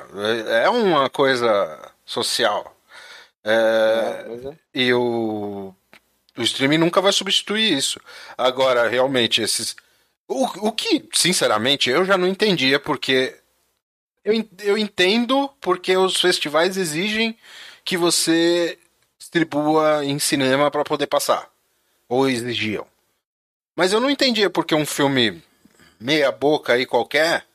é 0.49 0.63
é 0.63 0.69
uma 0.69 1.09
coisa 1.09 1.91
social. 2.05 2.75
É, 3.43 3.51
é, 3.53 4.49
é. 4.49 4.53
e 4.73 4.93
o, 4.93 5.73
o 6.37 6.41
streaming 6.41 6.77
nunca 6.77 6.99
vai 6.99 7.13
substituir 7.13 7.77
isso. 7.77 7.99
Agora, 8.37 8.87
realmente, 8.87 9.41
esses. 9.41 9.75
O, 10.27 10.67
o 10.67 10.71
que, 10.73 11.07
sinceramente, 11.13 11.89
eu 11.89 12.03
já 12.03 12.17
não 12.17 12.27
entendia, 12.27 12.79
porque. 12.79 13.35
Eu, 14.27 14.49
eu 14.59 14.77
entendo 14.77 15.49
porque 15.61 15.95
os 15.95 16.19
festivais 16.19 16.75
exigem 16.75 17.37
que 17.85 17.95
você 17.95 18.77
distribua 19.17 20.03
em 20.03 20.19
cinema 20.19 20.69
para 20.69 20.83
poder 20.83 21.07
passar. 21.07 21.49
Ou 22.09 22.27
exigiam. 22.29 22.85
Mas 23.75 23.93
eu 23.93 23.99
não 24.01 24.09
entendia 24.09 24.49
porque 24.49 24.75
um 24.75 24.85
filme 24.85 25.41
meia 25.99 26.31
boca 26.31 26.73
aí 26.73 26.85
qualquer. 26.85 27.45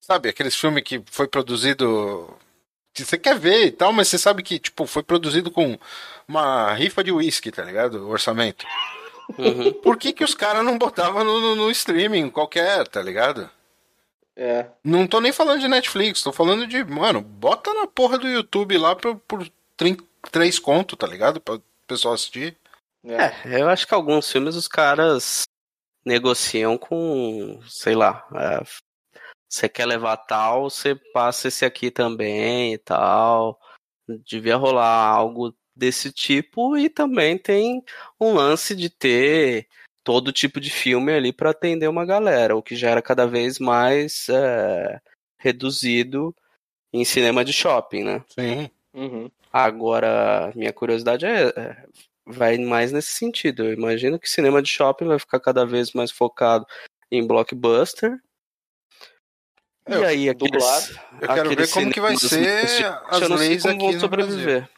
Sabe, 0.00 0.30
aqueles 0.30 0.56
filmes 0.56 0.82
que 0.82 1.02
foi 1.10 1.28
produzido. 1.28 2.34
Que 2.94 3.04
você 3.04 3.18
quer 3.18 3.38
ver 3.38 3.66
e 3.66 3.70
tal, 3.70 3.92
mas 3.92 4.08
você 4.08 4.16
sabe 4.18 4.42
que, 4.42 4.58
tipo, 4.58 4.86
foi 4.86 5.02
produzido 5.02 5.50
com 5.50 5.78
uma 6.26 6.72
rifa 6.72 7.04
de 7.04 7.12
uísque, 7.12 7.52
tá 7.52 7.62
ligado? 7.62 8.06
O 8.06 8.08
orçamento. 8.08 8.66
Uhum. 9.36 9.72
Por 9.74 9.98
que, 9.98 10.12
que 10.12 10.24
os 10.24 10.34
caras 10.34 10.64
não 10.64 10.78
botavam 10.78 11.22
no, 11.22 11.38
no- 11.40 11.54
no 11.54 11.70
streaming 11.70 12.30
qualquer, 12.30 12.88
tá 12.88 13.02
ligado? 13.02 13.48
É. 14.38 14.70
Não 14.84 15.04
tô 15.04 15.20
nem 15.20 15.32
falando 15.32 15.60
de 15.60 15.66
Netflix, 15.66 16.22
tô 16.22 16.32
falando 16.32 16.64
de, 16.64 16.84
mano, 16.84 17.20
bota 17.20 17.74
na 17.74 17.88
porra 17.88 18.16
do 18.16 18.28
YouTube 18.28 18.78
lá 18.78 18.94
por, 18.94 19.16
por 19.16 19.50
30, 19.76 20.04
3 20.30 20.60
conto, 20.60 20.96
tá 20.96 21.08
ligado? 21.08 21.40
Pra 21.40 21.56
o 21.56 21.62
pessoal 21.88 22.14
assistir. 22.14 22.56
É. 23.04 23.56
É, 23.56 23.60
eu 23.60 23.68
acho 23.68 23.84
que 23.84 23.94
alguns 23.94 24.30
filmes 24.30 24.54
os 24.54 24.68
caras 24.68 25.42
negociam 26.04 26.78
com, 26.78 27.60
sei 27.66 27.96
lá, 27.96 28.24
é, 28.32 28.62
você 29.48 29.68
quer 29.68 29.86
levar 29.86 30.16
tal, 30.18 30.70
você 30.70 30.94
passa 31.12 31.48
esse 31.48 31.64
aqui 31.64 31.90
também 31.90 32.74
e 32.74 32.78
tal. 32.78 33.58
Devia 34.24 34.54
rolar 34.54 35.04
algo 35.04 35.52
desse 35.74 36.12
tipo 36.12 36.76
e 36.76 36.88
também 36.88 37.36
tem 37.36 37.82
um 38.20 38.34
lance 38.34 38.76
de 38.76 38.88
ter 38.88 39.66
todo 40.08 40.32
tipo 40.32 40.58
de 40.58 40.70
filme 40.70 41.12
ali 41.12 41.34
para 41.34 41.50
atender 41.50 41.86
uma 41.86 42.06
galera, 42.06 42.56
o 42.56 42.62
que 42.62 42.74
já 42.74 42.88
era 42.88 43.02
cada 43.02 43.26
vez 43.26 43.58
mais 43.58 44.26
é, 44.30 44.98
reduzido 45.38 46.34
em 46.90 47.04
cinema 47.04 47.44
de 47.44 47.52
shopping, 47.52 48.04
né? 48.04 48.24
Sim. 48.28 48.70
Uhum. 48.94 49.30
Agora, 49.52 50.50
minha 50.56 50.72
curiosidade 50.72 51.26
é, 51.26 51.48
é, 51.54 51.84
vai 52.24 52.56
mais 52.56 52.90
nesse 52.90 53.10
sentido. 53.10 53.66
Eu 53.66 53.74
imagino 53.74 54.18
que 54.18 54.30
cinema 54.30 54.62
de 54.62 54.70
shopping 54.70 55.04
vai 55.04 55.18
ficar 55.18 55.40
cada 55.40 55.66
vez 55.66 55.92
mais 55.92 56.10
focado 56.10 56.66
em 57.12 57.26
blockbuster. 57.26 58.18
E 59.86 59.92
aí, 59.92 60.30
aqueles, 60.30 60.52
dublado. 60.52 61.00
Eu 61.20 61.28
quero 61.34 61.54
ver 61.54 61.70
como 61.70 61.92
que 61.92 62.00
vai 62.00 62.16
ser 62.16 62.34
muito- 62.34 63.06
as 63.10 63.20
eu 63.20 63.28
não 63.28 63.36
sei 63.36 63.48
leis 63.48 63.62
como 63.62 63.74
aqui 63.74 63.84
vão 63.84 63.92
no 63.92 64.00
sobreviver. 64.00 64.70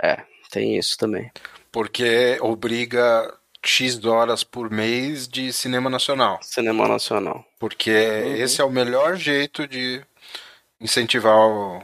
É, 0.00 0.22
tem 0.48 0.78
isso 0.78 0.96
também. 0.96 1.28
Porque 1.72 2.38
obriga 2.40 3.36
X 3.66 4.04
horas 4.04 4.42
por 4.44 4.70
mês 4.70 5.26
de 5.28 5.52
cinema 5.52 5.90
nacional. 5.90 6.38
Cinema 6.42 6.86
nacional. 6.88 7.44
Porque 7.58 7.90
Uhum. 7.90 8.34
esse 8.36 8.60
é 8.60 8.64
o 8.64 8.70
melhor 8.70 9.16
jeito 9.16 9.66
de 9.66 10.04
incentivar 10.80 11.36
o... 11.36 11.82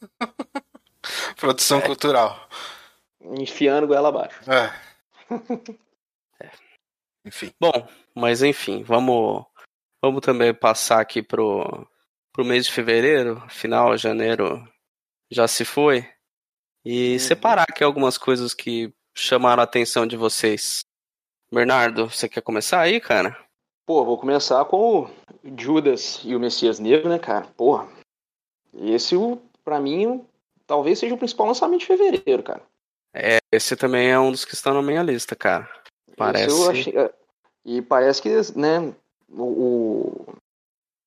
produção 1.36 1.80
cultural. 1.80 2.48
Enfiando 3.22 3.86
goela 3.86 4.08
abaixo. 4.08 4.40
É. 6.42 6.50
Enfim. 7.26 7.52
Bom, 7.60 7.86
mas 8.14 8.42
enfim, 8.42 8.82
vamos, 8.82 9.44
vamos 10.02 10.22
também 10.22 10.54
passar 10.54 11.00
aqui 11.00 11.22
pro, 11.22 11.86
pro 12.32 12.44
mês 12.44 12.64
de 12.66 12.72
fevereiro, 12.72 13.42
final, 13.50 13.96
janeiro 13.98 14.66
já 15.30 15.46
se 15.46 15.64
foi, 15.64 16.08
e 16.84 17.12
Uhum. 17.12 17.18
separar 17.18 17.66
aqui 17.68 17.84
algumas 17.84 18.16
coisas 18.16 18.54
que 18.54 18.92
chamaram 19.14 19.60
a 19.60 19.64
atenção 19.64 20.06
de 20.06 20.16
vocês. 20.16 20.84
Bernardo, 21.52 22.08
você 22.08 22.28
quer 22.28 22.40
começar 22.42 22.80
aí, 22.80 23.00
cara? 23.00 23.36
Pô, 23.86 24.04
vou 24.04 24.16
começar 24.18 24.64
com 24.66 25.00
o 25.02 25.10
Judas 25.58 26.20
e 26.24 26.34
o 26.36 26.40
Messias 26.40 26.78
Negro, 26.78 27.08
né, 27.08 27.18
cara? 27.18 27.46
Porra. 27.56 27.88
Esse, 28.72 29.16
o- 29.16 29.40
pra 29.64 29.80
mim, 29.80 30.24
talvez 30.66 30.98
seja 30.98 31.14
o 31.14 31.18
principal 31.18 31.48
lançamento 31.48 31.80
de 31.80 31.86
fevereiro, 31.86 32.42
cara. 32.42 32.62
É, 33.12 33.38
esse 33.50 33.74
também 33.74 34.10
é 34.10 34.18
um 34.18 34.30
dos 34.30 34.44
que 34.44 34.54
estão 34.54 34.74
na 34.74 34.82
minha 34.82 35.02
lista, 35.02 35.34
cara. 35.34 35.68
Parece. 36.16 36.68
Achei- 36.68 36.96
é, 36.96 37.12
E 37.64 37.82
parece 37.82 38.22
que, 38.22 38.30
né, 38.56 38.94
o. 39.28 40.24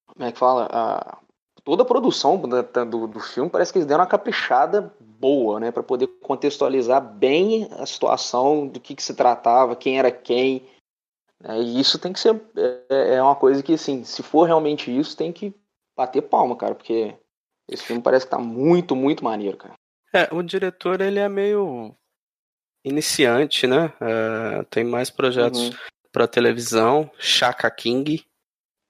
Como 0.08 0.26
é 0.28 0.32
que 0.32 0.38
fala? 0.38 0.68
A- 0.72 1.18
toda 1.64 1.82
a 1.84 1.86
produção 1.86 2.38
da- 2.48 2.84
do, 2.84 3.08
do 3.08 3.20
filme 3.20 3.50
parece 3.50 3.72
que 3.72 3.80
eles 3.80 3.88
deram 3.88 4.02
uma 4.02 4.10
caprichada 4.10 4.94
boa, 5.24 5.58
né, 5.58 5.72
Pra 5.72 5.82
poder 5.82 6.08
contextualizar 6.22 7.00
bem 7.02 7.70
a 7.72 7.86
situação, 7.86 8.68
do 8.68 8.78
que, 8.78 8.94
que 8.94 9.02
se 9.02 9.16
tratava, 9.16 9.74
quem 9.74 9.98
era 9.98 10.12
quem. 10.12 10.68
né, 11.42 11.62
e 11.62 11.80
isso 11.80 11.98
tem 11.98 12.12
que 12.12 12.20
ser. 12.20 12.36
É, 12.90 13.16
é 13.16 13.24
uma 13.24 13.36
coisa 13.36 13.64
que, 13.64 13.74
assim, 13.74 14.04
se 14.04 14.22
for 14.22 14.44
realmente 14.46 14.92
isso, 14.92 15.16
tem 15.16 15.32
que 15.32 15.54
bater 15.96 16.22
palma, 16.24 16.58
cara, 16.58 16.76
porque 16.76 17.16
esse 17.70 17.84
filme 17.84 18.02
parece 18.02 18.26
que 18.26 18.32
tá 18.32 18.38
muito, 18.38 18.96
muito 18.98 19.24
maneiro, 19.24 19.56
cara. 19.58 19.76
É, 20.14 20.28
o 20.34 20.44
diretor 20.44 21.00
ele 21.00 21.20
é 21.20 21.30
meio 21.30 21.96
iniciante, 22.86 23.66
né? 23.66 23.94
É, 24.02 24.64
tem 24.70 24.84
mais 24.84 25.10
projetos 25.10 25.70
Uhum. 25.70 25.76
pra 26.12 26.28
televisão, 26.28 27.10
Chaka 27.18 27.72
King, 27.72 28.24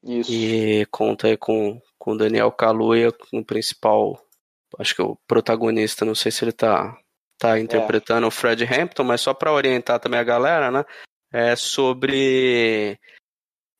Isso. 0.04 0.32
e 0.32 0.86
conta 0.92 1.28
aí 1.28 1.38
com 1.38 1.80
com 2.00 2.18
Daniel 2.18 2.52
Kaluuya 2.52 3.14
no 3.32 3.46
principal, 3.46 4.20
acho 4.80 4.96
que 4.96 5.02
é 5.02 5.06
o 5.06 5.18
protagonista, 5.28 6.06
não 6.06 6.16
sei 6.16 6.32
se 6.32 6.44
ele 6.44 6.52
tá 6.52 6.98
tá 7.38 7.60
interpretando 7.60 8.26
o 8.26 8.32
Fred 8.32 8.64
Hampton, 8.64 9.04
mas 9.04 9.20
só 9.20 9.34
pra 9.34 9.52
orientar 9.52 10.00
também 10.00 10.20
a 10.20 10.24
galera, 10.24 10.72
né? 10.72 10.86
É 11.32 11.56
sobre 11.56 12.98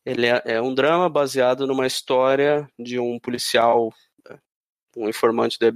ele 0.06 0.26
é, 0.26 0.42
é 0.46 0.62
um 0.62 0.74
drama 0.74 1.10
baseado 1.10 1.66
numa 1.66 1.88
história 1.88 2.68
de 2.78 3.00
um 3.00 3.18
policial, 3.20 3.94
um 4.98 5.08
informante 5.08 5.58
da 5.58 5.72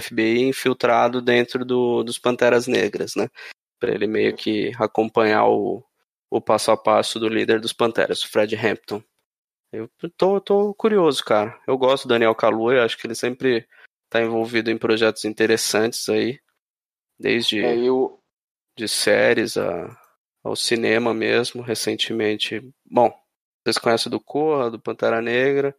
FBI 0.00 0.42
infiltrado 0.42 1.20
dentro 1.20 1.64
do, 1.64 2.02
dos 2.02 2.18
Panteras 2.18 2.66
Negras, 2.66 3.16
né? 3.16 3.28
Pra 3.80 3.92
ele 3.92 4.06
meio 4.06 4.36
que 4.36 4.72
acompanhar 4.78 5.46
o, 5.46 5.84
o 6.30 6.40
passo 6.40 6.70
a 6.70 6.76
passo 6.76 7.18
do 7.18 7.28
líder 7.28 7.60
dos 7.60 7.72
Panteras, 7.72 8.22
o 8.22 8.28
Fred 8.28 8.54
Hampton. 8.54 9.02
Eu 9.72 9.88
tô, 10.16 10.40
tô 10.40 10.74
curioso, 10.74 11.24
cara. 11.24 11.58
Eu 11.66 11.76
gosto 11.76 12.04
do 12.04 12.10
Daniel 12.10 12.34
Kaluuya, 12.34 12.84
acho 12.84 12.96
que 12.96 13.06
ele 13.06 13.14
sempre 13.14 13.66
tá 14.12 14.20
envolvido 14.20 14.70
em 14.70 14.76
projetos 14.76 15.24
interessantes 15.24 16.06
aí, 16.10 16.38
desde 17.18 17.64
É, 17.64 17.74
eu, 17.76 18.20
de 18.76 18.86
séries 18.86 19.56
a, 19.56 19.98
ao 20.44 20.54
cinema 20.54 21.14
mesmo, 21.14 21.62
recentemente. 21.62 22.60
Bom, 22.84 23.10
vocês 23.64 23.78
conhecem 23.78 24.10
do 24.10 24.20
Corra, 24.20 24.70
do 24.70 24.78
Pantera 24.78 25.22
Negra, 25.22 25.74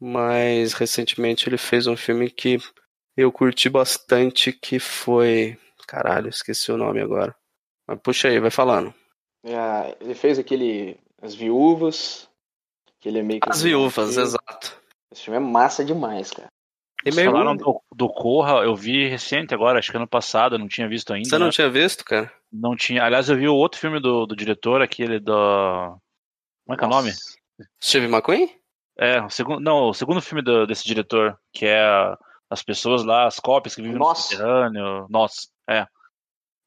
mas 0.00 0.72
recentemente 0.72 1.48
ele 1.48 1.56
fez 1.56 1.86
um 1.86 1.96
filme 1.96 2.28
que 2.28 2.58
eu 3.16 3.30
curti 3.30 3.68
bastante, 3.68 4.52
que 4.52 4.80
foi. 4.80 5.56
Caralho, 5.86 6.28
esqueci 6.28 6.72
o 6.72 6.76
nome 6.76 7.00
agora. 7.00 7.34
Mas 7.86 8.00
puxa 8.00 8.28
aí, 8.28 8.40
vai 8.40 8.50
falando. 8.50 8.92
é, 9.44 9.96
ele 10.00 10.14
fez 10.14 10.40
aquele 10.40 10.98
As 11.22 11.34
Viúvas, 11.34 12.28
que 12.98 13.08
ele 13.08 13.20
é 13.20 13.22
meio 13.22 13.40
que 13.40 13.48
As 13.48 13.62
Viúvas, 13.62 14.16
exato. 14.16 14.80
Esse 15.12 15.22
filme 15.22 15.36
é 15.36 15.40
massa 15.40 15.84
demais, 15.84 16.30
cara. 16.30 16.48
Vocês 17.02 17.16
meio... 17.16 17.30
falaram 17.30 17.56
do, 17.56 17.82
do 17.94 18.08
Corra, 18.08 18.62
eu 18.64 18.74
vi 18.74 19.08
recente 19.08 19.54
agora, 19.54 19.78
acho 19.78 19.90
que 19.90 19.96
ano 19.96 20.06
passado, 20.06 20.54
eu 20.54 20.58
não 20.58 20.68
tinha 20.68 20.88
visto 20.88 21.12
ainda. 21.12 21.28
Você 21.28 21.38
não 21.38 21.46
né? 21.46 21.52
tinha 21.52 21.70
visto, 21.70 22.04
cara? 22.04 22.30
Não 22.52 22.76
tinha. 22.76 23.02
Aliás, 23.04 23.28
eu 23.28 23.36
vi 23.36 23.48
o 23.48 23.54
outro 23.54 23.80
filme 23.80 24.00
do, 24.00 24.26
do 24.26 24.36
diretor, 24.36 24.82
aquele 24.82 25.18
do. 25.18 25.32
Como 26.66 26.74
é 26.74 26.76
que 26.76 26.84
é 26.84 26.86
o 26.86 26.90
nome? 26.90 27.12
Steve 27.82 28.06
McQueen? 28.06 28.50
É, 28.98 29.22
o 29.22 29.30
segundo, 29.30 29.60
não, 29.60 29.88
o 29.88 29.94
segundo 29.94 30.20
filme 30.20 30.42
do- 30.42 30.66
desse 30.66 30.84
diretor, 30.84 31.38
que 31.52 31.64
é 31.64 31.80
as 32.50 32.62
pessoas 32.62 33.02
lá, 33.04 33.26
as 33.26 33.40
cópias 33.40 33.74
que 33.74 33.80
vivem 33.80 33.96
no 33.98 34.04
Nossa. 34.04 34.22
subterrâneo. 34.28 35.06
Nossa, 35.08 35.48
é. 35.68 35.86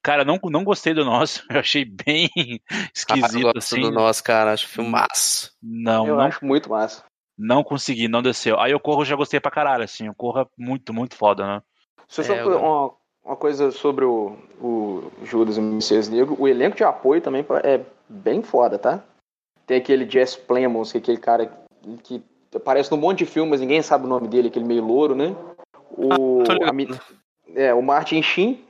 Cara, 0.01 0.25
não, 0.25 0.39
não 0.45 0.63
gostei 0.63 0.93
do 0.93 1.05
nosso, 1.05 1.43
eu 1.49 1.59
achei 1.59 1.85
bem 1.85 2.29
Ah, 2.35 2.75
eu 2.75 2.89
esquisito, 2.95 3.41
gosto 3.43 3.57
assim. 3.57 3.81
do 3.81 3.91
nosso, 3.91 4.23
cara. 4.23 4.51
Acho 4.51 4.67
filmaço. 4.67 5.51
Não, 5.61 6.07
eu 6.07 6.15
não, 6.15 6.23
acho 6.23 6.43
muito 6.43 6.69
massa. 6.69 7.03
Não 7.43 7.63
consegui, 7.63 8.07
não 8.07 8.21
desceu. 8.21 8.59
Aí 8.59 8.73
o 8.73 8.79
Corro 8.79 9.01
eu 9.01 9.05
já 9.05 9.15
gostei 9.15 9.39
pra 9.39 9.51
caralho, 9.51 9.83
assim, 9.83 10.07
o 10.07 10.15
Corro 10.15 10.41
é 10.41 10.45
muito, 10.57 10.93
muito 10.93 11.15
foda, 11.15 11.45
né? 11.45 11.61
Só 12.07 12.21
É, 12.21 12.25
só 12.25 12.35
eu- 12.35 12.57
uma, 12.59 12.91
uma 13.25 13.35
coisa 13.35 13.71
sobre 13.71 14.05
o, 14.05 14.37
o 14.61 15.11
Judas 15.23 15.57
e 15.57 15.59
o 15.59 15.63
Messias 15.63 16.07
Negro, 16.07 16.35
o 16.39 16.47
elenco 16.47 16.77
de 16.77 16.83
apoio 16.83 17.21
também 17.21 17.45
é 17.63 17.81
bem 18.07 18.41
foda, 18.41 18.79
tá? 18.79 19.03
Tem 19.67 19.77
aquele 19.77 20.09
Jess 20.09 20.35
Plemons, 20.35 20.91
que 20.91 20.97
é 20.97 21.01
aquele 21.01 21.17
cara 21.17 21.51
que 22.03 22.23
aparece 22.55 22.91
num 22.91 22.97
monte 22.97 23.19
de 23.19 23.25
filmes, 23.25 23.51
mas 23.51 23.61
ninguém 23.61 23.81
sabe 23.81 24.05
o 24.05 24.09
nome 24.09 24.27
dele, 24.27 24.47
aquele 24.47 24.65
meio 24.65 24.85
louro, 24.85 25.15
né? 25.15 25.35
O, 25.97 26.43
Ah, 26.49 26.69
a 26.69 27.59
é, 27.59 27.73
o 27.73 27.81
Martin 27.81 28.21
Sheen, 28.21 28.63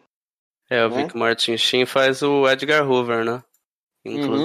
É, 0.69 0.83
eu 0.83 0.89
vi 0.89 0.97
Né? 0.97 1.07
que 1.09 1.15
o 1.15 1.19
Martin 1.19 1.57
Sheen 1.57 1.85
faz 1.85 2.21
o 2.21 2.47
Edgar 2.49 2.89
Hoover, 2.89 3.23
né? 3.23 3.43
Uhum. 4.05 4.43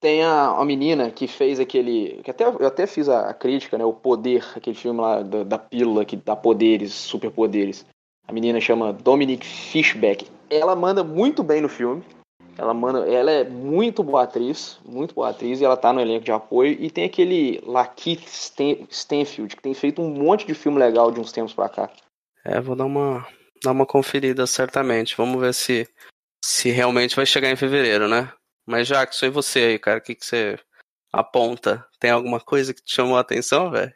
Tem 0.00 0.24
a, 0.24 0.52
a 0.52 0.64
menina 0.64 1.10
que 1.10 1.28
fez 1.28 1.60
aquele. 1.60 2.20
Que 2.24 2.30
até, 2.30 2.44
eu 2.44 2.66
até 2.66 2.86
fiz 2.86 3.08
a, 3.08 3.28
a 3.28 3.34
crítica, 3.34 3.76
né? 3.76 3.84
O 3.84 3.92
Poder, 3.92 4.42
aquele 4.56 4.76
filme 4.76 5.00
lá 5.00 5.22
da, 5.22 5.44
da 5.44 5.58
pílula 5.58 6.04
que 6.06 6.16
dá 6.16 6.34
poderes, 6.34 6.94
superpoderes. 6.94 7.84
A 8.26 8.32
menina 8.32 8.60
chama 8.60 8.92
Dominic 8.92 9.46
Fishback. 9.46 10.26
Ela 10.48 10.74
manda 10.74 11.04
muito 11.04 11.42
bem 11.42 11.60
no 11.60 11.68
filme. 11.68 12.02
Ela 12.56 12.72
manda. 12.72 13.00
Ela 13.10 13.30
é 13.30 13.44
muito 13.44 14.02
boa 14.02 14.22
atriz, 14.22 14.80
muito 14.86 15.14
boa 15.14 15.28
atriz, 15.30 15.60
e 15.60 15.64
ela 15.64 15.76
tá 15.76 15.92
no 15.92 16.00
elenco 16.00 16.24
de 16.24 16.32
apoio. 16.32 16.76
E 16.80 16.90
tem 16.90 17.04
aquele 17.04 17.60
Lakeith 17.66 18.24
Stan- 18.26 18.86
Stanfield, 18.88 19.54
que 19.54 19.62
tem 19.62 19.74
feito 19.74 20.00
um 20.00 20.08
monte 20.10 20.46
de 20.46 20.54
filme 20.54 20.78
legal 20.78 21.10
de 21.10 21.20
uns 21.20 21.30
tempos 21.30 21.52
pra 21.52 21.68
cá. 21.68 21.90
É, 22.42 22.58
vou 22.58 22.74
dar 22.74 22.86
uma, 22.86 23.26
dar 23.62 23.72
uma 23.72 23.84
conferida 23.84 24.46
certamente. 24.46 25.14
Vamos 25.16 25.38
ver 25.40 25.52
se, 25.52 25.86
se 26.42 26.70
realmente 26.70 27.14
vai 27.14 27.26
chegar 27.26 27.50
em 27.50 27.56
fevereiro, 27.56 28.08
né? 28.08 28.32
Mas 28.70 28.86
Jackson, 28.86 29.26
e 29.26 29.30
você 29.30 29.58
aí, 29.58 29.78
cara? 29.80 29.98
O 29.98 30.00
que, 30.00 30.14
que 30.14 30.24
você 30.24 30.56
aponta? 31.12 31.84
Tem 31.98 32.12
alguma 32.12 32.38
coisa 32.38 32.72
que 32.72 32.80
te 32.80 32.94
chamou 32.94 33.16
a 33.16 33.20
atenção, 33.20 33.68
velho? 33.68 33.92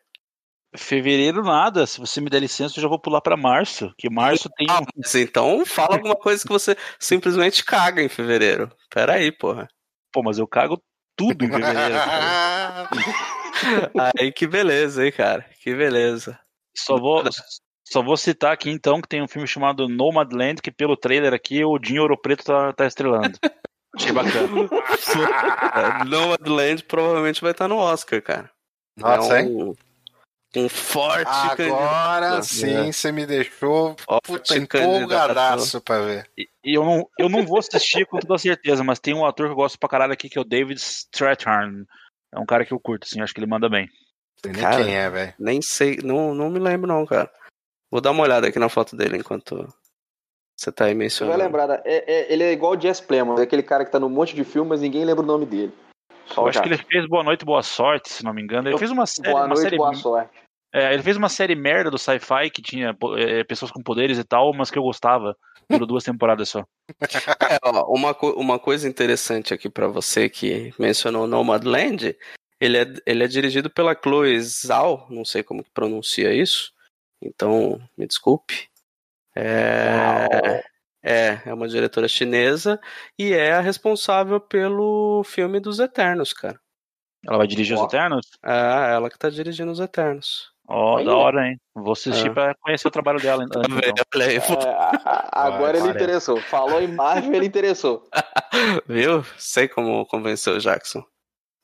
Fevereiro 0.76 1.44
nada, 1.44 1.86
se 1.86 2.00
você 2.00 2.20
me 2.20 2.28
der 2.28 2.40
licença 2.40 2.76
eu 2.76 2.82
já 2.82 2.88
vou 2.88 2.98
pular 2.98 3.20
pra 3.20 3.36
março, 3.36 3.94
que 3.96 4.10
março 4.10 4.50
tem 4.56 4.66
Ah, 4.68 4.80
mas 4.96 5.14
então 5.14 5.64
fala 5.64 5.94
alguma 5.94 6.16
coisa 6.16 6.42
que 6.42 6.52
você 6.52 6.76
simplesmente 6.98 7.64
caga 7.64 8.02
em 8.02 8.08
fevereiro. 8.08 8.68
Pera 8.90 9.12
aí, 9.12 9.30
porra. 9.30 9.68
Pô, 10.12 10.24
mas 10.24 10.40
eu 10.40 10.48
cago 10.48 10.82
tudo 11.16 11.44
em 11.44 11.48
fevereiro. 11.48 11.94
Aí 14.18 14.32
que 14.32 14.48
beleza, 14.48 15.06
hein, 15.06 15.12
cara? 15.12 15.48
Que 15.62 15.72
beleza. 15.72 16.36
Só 16.76 16.98
vou, 16.98 17.22
só 17.84 18.02
vou 18.02 18.16
citar 18.16 18.52
aqui 18.52 18.68
então 18.68 19.00
que 19.00 19.08
tem 19.08 19.22
um 19.22 19.28
filme 19.28 19.46
chamado 19.46 19.88
Nomadland, 19.88 20.60
que 20.60 20.72
pelo 20.72 20.96
trailer 20.96 21.32
aqui 21.32 21.64
o 21.64 21.78
Dinho 21.78 22.02
Ouro 22.02 22.20
Preto 22.20 22.44
tá, 22.44 22.72
tá 22.72 22.84
estrelando. 22.84 23.38
Achei 23.94 24.12
bacana. 24.12 24.68
É, 25.74 26.04
Nomadland 26.04 26.84
provavelmente 26.84 27.40
vai 27.40 27.50
estar 27.50 27.68
no 27.68 27.76
Oscar, 27.76 28.22
cara. 28.22 28.50
Nossa, 28.96 29.38
é 29.38 29.42
hein? 29.42 29.48
um, 29.48 29.74
um 30.56 30.68
forte 30.68 31.26
Agora 31.26 32.20
candidato. 32.20 32.44
sim, 32.44 32.92
você 32.92 33.10
me 33.10 33.26
deixou 33.26 33.96
Forte 34.24 34.54
puta, 34.54 34.56
empolgadaço 34.56 35.80
pra 35.80 36.00
ver. 36.00 36.30
E 36.38 36.48
e 36.64 36.74
eu 36.74 36.84
não, 36.84 37.08
eu 37.18 37.28
não 37.28 37.44
vou 37.44 37.58
assistir 37.58 38.06
com 38.06 38.18
toda 38.18 38.38
certeza, 38.38 38.82
mas 38.82 38.98
tem 38.98 39.12
um 39.12 39.26
ator 39.26 39.46
que 39.46 39.52
eu 39.52 39.56
gosto 39.56 39.78
pra 39.78 39.88
caralho 39.88 40.14
aqui 40.14 40.30
que 40.30 40.38
é 40.38 40.40
o 40.40 40.46
David 40.46 40.80
Strathairn. 40.80 41.84
É 42.32 42.38
um 42.38 42.46
cara 42.46 42.64
que 42.64 42.72
eu 42.72 42.80
curto, 42.80 43.04
assim, 43.04 43.20
acho 43.20 43.34
que 43.34 43.40
ele 43.40 43.46
manda 43.46 43.68
bem. 43.68 43.88
Sei 44.42 44.50
nem 44.50 44.62
Cara, 44.62 44.82
quem 44.82 44.96
é, 44.96 45.10
velho. 45.10 45.34
Nem 45.38 45.60
sei, 45.60 45.98
não, 46.02 46.34
não 46.34 46.48
me 46.48 46.58
lembro 46.58 46.88
não, 46.88 47.04
cara. 47.04 47.30
Vou 47.90 48.00
dar 48.00 48.12
uma 48.12 48.22
olhada 48.22 48.48
aqui 48.48 48.58
na 48.58 48.70
foto 48.70 48.96
dele 48.96 49.18
enquanto 49.18 49.68
você 50.56 50.70
tá 50.72 50.84
aí 50.86 50.90
Você 50.90 50.94
vai 50.94 50.98
mencionando. 50.98 51.38
lembrar, 51.42 51.66
da- 51.66 51.82
é, 51.84 52.04
é- 52.12 52.32
ele 52.32 52.42
é 52.44 52.52
igual 52.52 52.72
o 52.76 52.80
Jess 52.80 53.00
Plemons, 53.00 53.40
é 53.40 53.42
aquele 53.44 53.62
cara 53.62 53.84
que 53.84 53.90
tá 53.90 53.98
num 54.00 54.08
monte 54.08 54.34
de 54.34 54.44
filme, 54.44 54.68
mas 54.70 54.80
ninguém 54.80 55.04
lembra 55.04 55.22
o 55.22 55.26
nome 55.26 55.46
dele. 55.46 55.72
Só 56.26 56.42
Eu 56.42 56.48
acho 56.48 56.62
que 56.62 56.68
ele 56.68 56.78
fez 56.78 57.06
Boa 57.06 57.22
Noite, 57.22 57.44
Boa 57.44 57.62
Sorte, 57.62 58.10
se 58.10 58.24
não 58.24 58.32
me 58.32 58.40
engano. 58.42 58.68
Ele 58.68 58.74
Eu- 58.74 58.78
fez 58.78 58.90
uma 58.90 59.06
série. 59.06 59.28
Boa 59.30 59.40
uma 59.42 59.48
noite, 59.48 59.62
série 59.62 59.76
boa 59.76 59.94
sorte. 59.94 60.38
É, 60.72 60.92
ele 60.92 61.02
fez 61.02 61.16
uma 61.16 61.28
série 61.28 61.54
merda 61.54 61.90
do 61.90 61.98
sci-fi 61.98 62.50
que 62.50 62.60
tinha 62.62 62.92
pô, 62.94 63.16
é, 63.16 63.44
pessoas 63.44 63.70
com 63.70 63.80
poderes 63.82 64.18
e 64.18 64.24
tal, 64.24 64.52
mas 64.54 64.70
que 64.70 64.78
eu 64.78 64.82
gostava. 64.82 65.36
Durou 65.70 65.86
duas 65.86 66.02
temporadas 66.04 66.48
só. 66.48 66.64
É, 67.50 67.58
ó, 67.62 67.84
uma, 67.94 68.12
co- 68.14 68.32
uma 68.32 68.58
coisa 68.58 68.88
interessante 68.88 69.52
aqui 69.54 69.68
pra 69.70 69.86
você 69.86 70.28
que 70.28 70.72
mencionou 70.78 71.26
Nomadland, 71.26 72.16
ele 72.60 72.78
é, 72.78 72.86
ele 73.06 73.22
é 73.24 73.26
dirigido 73.28 73.70
pela 73.70 73.94
Chloe 73.94 74.40
Zhao, 74.40 75.06
não 75.10 75.24
sei 75.24 75.42
como 75.42 75.62
que 75.62 75.70
pronuncia 75.70 76.32
isso, 76.34 76.72
então 77.22 77.80
me 77.96 78.06
desculpe. 78.06 78.68
É, 79.36 80.62
é, 81.02 81.40
é 81.46 81.54
uma 81.54 81.68
diretora 81.68 82.08
chinesa 82.08 82.80
e 83.18 83.32
é 83.32 83.52
a 83.52 83.60
responsável 83.60 84.40
pelo 84.40 85.22
filme 85.24 85.60
dos 85.60 85.78
Eternos, 85.80 86.32
cara. 86.32 86.58
Ela 87.26 87.38
vai 87.38 87.46
dirigir 87.46 87.76
Ó. 87.76 87.80
os 87.80 87.86
Eternos? 87.86 88.26
É, 88.44 88.92
ela 88.94 89.08
que 89.10 89.18
tá 89.18 89.30
dirigindo 89.30 89.72
os 89.72 89.80
Eternos. 89.80 90.52
Ó, 90.66 90.94
Olha. 90.94 91.04
da 91.06 91.16
hora, 91.16 91.46
hein? 91.48 91.60
Vou 91.74 91.92
assistir 91.92 92.28
É. 92.28 92.30
pra 92.32 92.54
conhecer 92.54 92.88
o 92.88 92.90
trabalho 92.90 93.20
dela. 93.20 93.44
Então. 93.44 93.60
É, 93.62 93.92
agora 95.32 95.76
ele 95.76 95.86
Parece. 95.86 95.88
interessou. 96.04 96.40
Falou 96.40 96.80
em 96.80 96.88
Marvel, 96.88 97.34
ele 97.34 97.46
interessou. 97.46 98.08
Viu? 98.88 99.22
Sei 99.36 99.68
como 99.68 100.06
convencer 100.06 100.54
o 100.54 100.58
Jackson. 100.60 101.02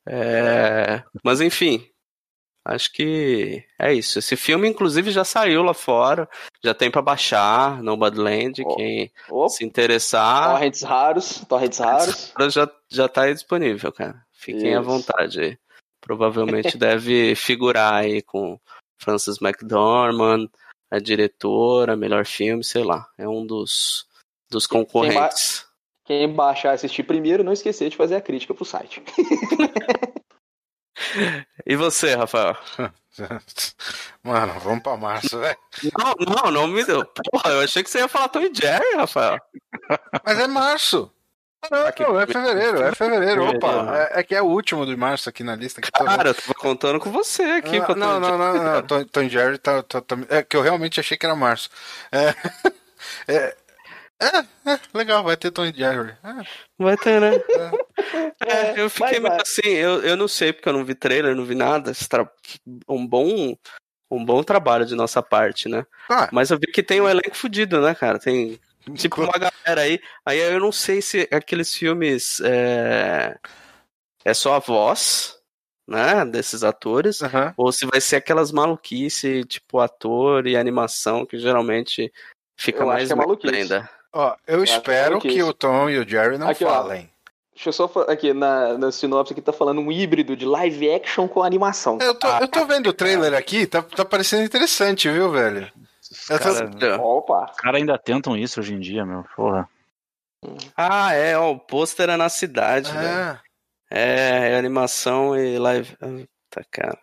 É, 0.06 1.02
Mas 1.24 1.40
enfim, 1.40 1.86
acho 2.64 2.92
que 2.92 3.64
é 3.78 3.92
isso. 3.92 4.18
Esse 4.18 4.36
filme, 4.36 4.68
inclusive, 4.68 5.10
já 5.10 5.24
saiu 5.24 5.62
lá 5.62 5.74
fora. 5.74 6.28
Já 6.62 6.74
tem 6.74 6.90
pra 6.90 7.02
baixar 7.02 7.82
no 7.82 7.96
Badland. 7.96 8.62
Ó. 8.64 8.76
Quem 8.76 9.10
Opa, 9.28 9.48
se 9.48 9.64
interessar, 9.64 10.52
torrents 10.52 10.82
raros, 10.82 11.44
torrents 11.48 11.78
raros. 11.78 12.32
já, 12.50 12.70
já 12.88 13.08
tá 13.08 13.22
aí 13.22 13.34
disponível, 13.34 13.92
cara. 13.92 14.24
Fiquem 14.32 14.74
à 14.74 14.80
Isso. 14.80 14.88
vontade 14.88 15.40
aí. 15.40 15.58
Provavelmente 16.00 16.76
deve 16.78 17.34
figurar 17.34 17.94
aí 17.94 18.22
com 18.22 18.58
Frances 18.98 19.40
McDormand, 19.40 20.48
a 20.90 20.98
diretora, 20.98 21.96
melhor 21.96 22.26
filme, 22.26 22.64
sei 22.64 22.84
lá. 22.84 23.06
É 23.18 23.28
um 23.28 23.46
dos, 23.46 24.06
dos 24.50 24.66
concorrentes. 24.66 25.66
Quem 26.04 26.28
baixar 26.28 26.72
e 26.72 26.74
assistir 26.74 27.04
primeiro, 27.04 27.44
não 27.44 27.52
esquecer 27.52 27.88
de 27.88 27.96
fazer 27.96 28.16
a 28.16 28.20
crítica 28.20 28.52
pro 28.52 28.64
site. 28.64 29.00
E 31.66 31.76
você, 31.76 32.14
Rafael? 32.14 32.56
Mano, 34.22 34.58
vamos 34.60 34.82
pra 34.82 34.96
março, 34.96 35.38
velho. 35.38 35.56
Não, 35.98 36.14
não, 36.34 36.50
não 36.50 36.66
me 36.68 36.84
deu. 36.84 37.04
Porra, 37.30 37.50
eu 37.50 37.60
achei 37.60 37.82
que 37.82 37.90
você 37.90 37.98
ia 37.98 38.08
falar 38.08 38.28
Tom 38.28 38.40
e 38.40 38.50
Jerry, 38.54 38.96
Rafael. 38.96 39.38
Mas 40.24 40.38
é 40.38 40.46
março. 40.46 41.12
Não, 41.70 41.86
Aqui. 41.86 42.02
não, 42.02 42.18
é 42.18 42.26
fevereiro, 42.26 42.82
é 42.82 42.94
fevereiro. 42.94 43.44
Opa, 43.46 43.94
é, 44.14 44.20
é 44.20 44.22
que 44.22 44.34
é 44.34 44.40
o 44.40 44.46
último 44.46 44.86
de 44.86 44.96
março 44.96 45.28
aqui 45.28 45.44
na 45.44 45.54
lista. 45.54 45.80
Que 45.82 45.92
tô 45.92 46.04
vendo. 46.04 46.16
Cara, 46.16 46.30
eu 46.30 46.34
tava 46.34 46.54
contando 46.54 46.98
com 46.98 47.10
você 47.12 47.42
aqui. 47.42 47.76
Ah, 47.76 47.94
não, 47.94 48.18
não, 48.18 48.38
não, 48.38 48.54
não, 48.54 48.64
não. 48.74 48.82
Tom, 48.82 49.04
Tom 49.04 49.28
Jerry 49.28 49.58
tá, 49.58 49.82
tá- 49.82 50.00
tá- 50.00 50.16
É 50.30 50.42
que 50.42 50.56
eu 50.56 50.62
realmente 50.62 50.98
achei 50.98 51.18
que 51.18 51.26
era 51.26 51.36
março. 51.36 51.68
É, 52.10 52.34
é, 53.28 53.56
é, 54.20 54.72
é, 54.72 54.80
legal, 54.94 55.24
vai 55.24 55.36
ter 55.36 55.50
Tom 55.50 55.64
e 55.66 55.72
Jerry. 55.72 56.10
É, 56.22 56.44
Vai 56.78 56.96
ter, 56.96 57.20
né? 57.20 57.30
É, 58.46 58.80
eu 58.80 58.88
fiquei 58.90 59.18
vai, 59.18 59.20
vai. 59.20 59.30
meio 59.30 59.42
assim, 59.42 59.68
eu, 59.68 60.02
eu 60.02 60.16
não 60.16 60.28
sei 60.28 60.52
porque 60.52 60.68
eu 60.68 60.72
não 60.72 60.84
vi 60.84 60.94
trailer, 60.94 61.34
não 61.34 61.44
vi 61.44 61.54
nada. 61.54 61.92
Tra- 62.08 62.30
Um 62.88 63.06
bom, 63.06 63.56
um 64.10 64.24
bom 64.24 64.42
trabalho 64.42 64.86
de 64.86 64.94
nossa 64.94 65.22
parte, 65.22 65.68
né? 65.68 65.84
Ah, 66.10 66.28
Mas 66.32 66.50
eu 66.50 66.58
vi 66.58 66.66
que 66.66 66.82
tem 66.82 67.00
um 67.00 67.08
elenco 67.08 67.34
fudido, 67.36 67.80
né, 67.80 67.94
cara? 67.94 68.18
Tem 68.18 68.58
tipo 68.94 69.22
uma 69.22 69.32
galera 69.38 69.82
aí. 69.82 70.00
Aí 70.24 70.38
eu 70.38 70.58
não 70.60 70.72
sei 70.72 71.00
se 71.02 71.28
aqueles 71.30 71.74
filmes 71.74 72.40
é, 72.40 73.36
é 74.24 74.34
só 74.34 74.54
a 74.54 74.58
voz, 74.58 75.36
né, 75.88 76.24
desses 76.24 76.64
atores. 76.64 77.22
aham. 77.22 77.52
Ou 77.56 77.70
se 77.72 77.84
vai 77.86 78.00
ser 78.00 78.16
aquelas 78.16 78.50
maluquice, 78.52 79.44
tipo 79.44 79.80
ator 79.80 80.46
e 80.46 80.56
animação, 80.56 81.26
que 81.26 81.38
geralmente 81.38 82.10
fica 82.58 82.82
Eu 82.82 82.90
acho 82.90 82.96
mais 82.96 83.06
que 83.08 83.12
é 83.12 83.16
maluquice. 83.16 83.54
ainda. 83.54 83.90
Ó, 84.12 84.34
eu 84.46 84.62
acho 84.62 84.72
espero 84.74 85.20
que 85.20 85.42
o 85.42 85.52
Tom 85.52 85.88
e 85.88 85.98
o 85.98 86.08
Jerry 86.08 86.36
não 86.38 86.48
Aqui, 86.48 86.64
ó. 86.64 86.68
falem. 86.68 87.10
Deixa 87.54 87.68
eu 87.68 87.72
só 87.72 87.86
fa- 87.88 88.10
aqui 88.10 88.32
na, 88.32 88.78
na 88.78 88.90
sinopse 88.90 89.32
aqui 89.32 89.42
tá 89.42 89.52
falando 89.52 89.80
um 89.80 89.92
híbrido 89.92 90.34
de 90.34 90.46
live 90.46 90.90
action 90.90 91.28
com 91.28 91.42
animação. 91.42 91.98
Eu 92.00 92.14
tô, 92.14 92.26
eu 92.38 92.48
tô 92.48 92.64
vendo 92.64 92.88
o 92.88 92.92
trailer 92.92 93.34
aqui, 93.34 93.66
tá, 93.66 93.82
tá 93.82 94.04
parecendo 94.04 94.42
interessante, 94.44 95.08
viu, 95.10 95.30
velho? 95.30 95.70
Os 96.10 96.30
Eu 96.30 96.38
tô- 96.38 96.44
caras 96.44 96.98
Opa! 97.00 97.52
cara 97.58 97.76
ainda 97.76 97.98
tentam 97.98 98.36
isso 98.36 98.60
hoje 98.60 98.74
em 98.74 98.80
dia, 98.80 99.04
meu. 99.04 99.24
Porra. 99.36 99.68
Ah, 100.76 101.12
é, 101.12 101.36
ó, 101.36 101.50
o 101.52 101.58
pôster 101.58 102.08
é 102.08 102.16
na 102.16 102.28
cidade. 102.30 102.90
É, 102.96 103.38
É, 103.90 104.52
é 104.52 104.56
animação 104.58 105.36
e 105.36 105.58
live. 105.58 105.96
Puta, 105.98 106.66
cara. 106.70 106.98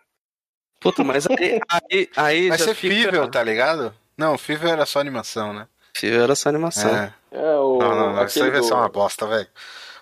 Puta, 0.80 1.04
mas 1.04 1.26
aí, 1.26 1.60
aí, 1.70 2.08
aí 2.16 2.48
vai 2.48 2.58
já 2.58 2.64
ser 2.64 2.74
fica... 2.74 2.94
Fível, 2.94 3.30
tá 3.30 3.42
ligado? 3.42 3.94
Não, 4.16 4.36
Fível 4.36 4.70
era 4.70 4.84
só 4.86 4.98
animação, 4.98 5.52
né? 5.52 5.68
Era 6.06 6.34
só 6.34 6.48
animação. 6.48 6.90
É. 6.94 7.12
É 7.30 7.56
o. 7.56 7.78
Não, 7.78 7.94
não, 7.96 8.12
não, 8.14 8.24
isso 8.24 8.42
aí 8.42 8.50
vai 8.50 8.62
ser 8.62 8.74
uma 8.74 8.88
bosta, 8.88 9.26
velho. 9.26 9.46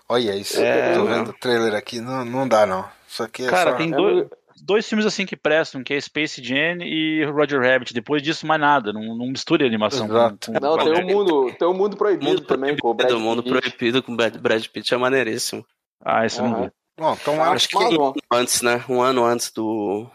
Olha 0.08 0.34
isso, 0.36 0.60
É, 0.60 0.94
tô 0.94 1.00
não. 1.00 1.06
vendo 1.06 1.30
o 1.30 1.32
trailer 1.32 1.74
aqui, 1.74 2.00
não, 2.00 2.24
não 2.24 2.46
dá 2.46 2.64
não. 2.64 2.88
Isso 3.08 3.22
aqui 3.22 3.44
é 3.44 3.50
Cara, 3.50 3.72
só... 3.72 3.76
tem 3.76 3.92
É 3.92 3.96
dois, 3.96 4.26
dois 4.62 4.88
filmes 4.88 5.04
assim 5.04 5.26
que 5.26 5.36
prestam, 5.36 5.82
que 5.82 5.94
é 5.94 6.00
Space 6.00 6.40
Jam 6.42 6.78
e 6.82 7.24
Roger 7.24 7.60
Rabbit. 7.60 7.92
Depois 7.92 8.22
disso, 8.22 8.46
mais 8.46 8.60
nada. 8.60 8.92
Não, 8.92 9.16
não 9.16 9.26
misture 9.26 9.66
animação. 9.66 10.06
Exato. 10.06 10.52
Com, 10.52 10.58
com, 10.58 10.60
Não, 10.60 10.78
com 10.78 10.84
tem 10.84 11.04
um 11.04 11.06
mundo, 11.06 11.52
tem 11.58 11.68
um 11.68 11.74
mundo 11.74 11.96
proibido 11.96 12.30
Mundo 12.30 12.42
também, 12.42 12.76
com 12.76 12.88
o 12.88 12.94
Brad 12.94 13.08
Proibido, 13.08 13.28
Mundo 13.28 13.42
Pitt. 13.42 13.58
Proibido 13.60 14.02
com 14.02 14.14
Brad, 14.14 14.36
Brad 14.36 14.64
Pitt 14.66 14.94
é 14.94 14.96
maneiríssimo. 14.96 15.66
Ah, 16.04 16.24
esse 16.24 16.38
eu 16.38 16.46
não 16.46 16.64
vi. 16.64 16.70
Bom, 16.98 17.16
tomara 17.16 17.50
Acho 17.50 17.68
que 17.68 17.76
um 17.76 17.80
ano 17.88 18.14
antes, 18.32 18.62
né? 18.62 18.84
Um 18.88 19.02
ano 19.02 19.24
antes 19.24 19.50
do. 19.50 20.06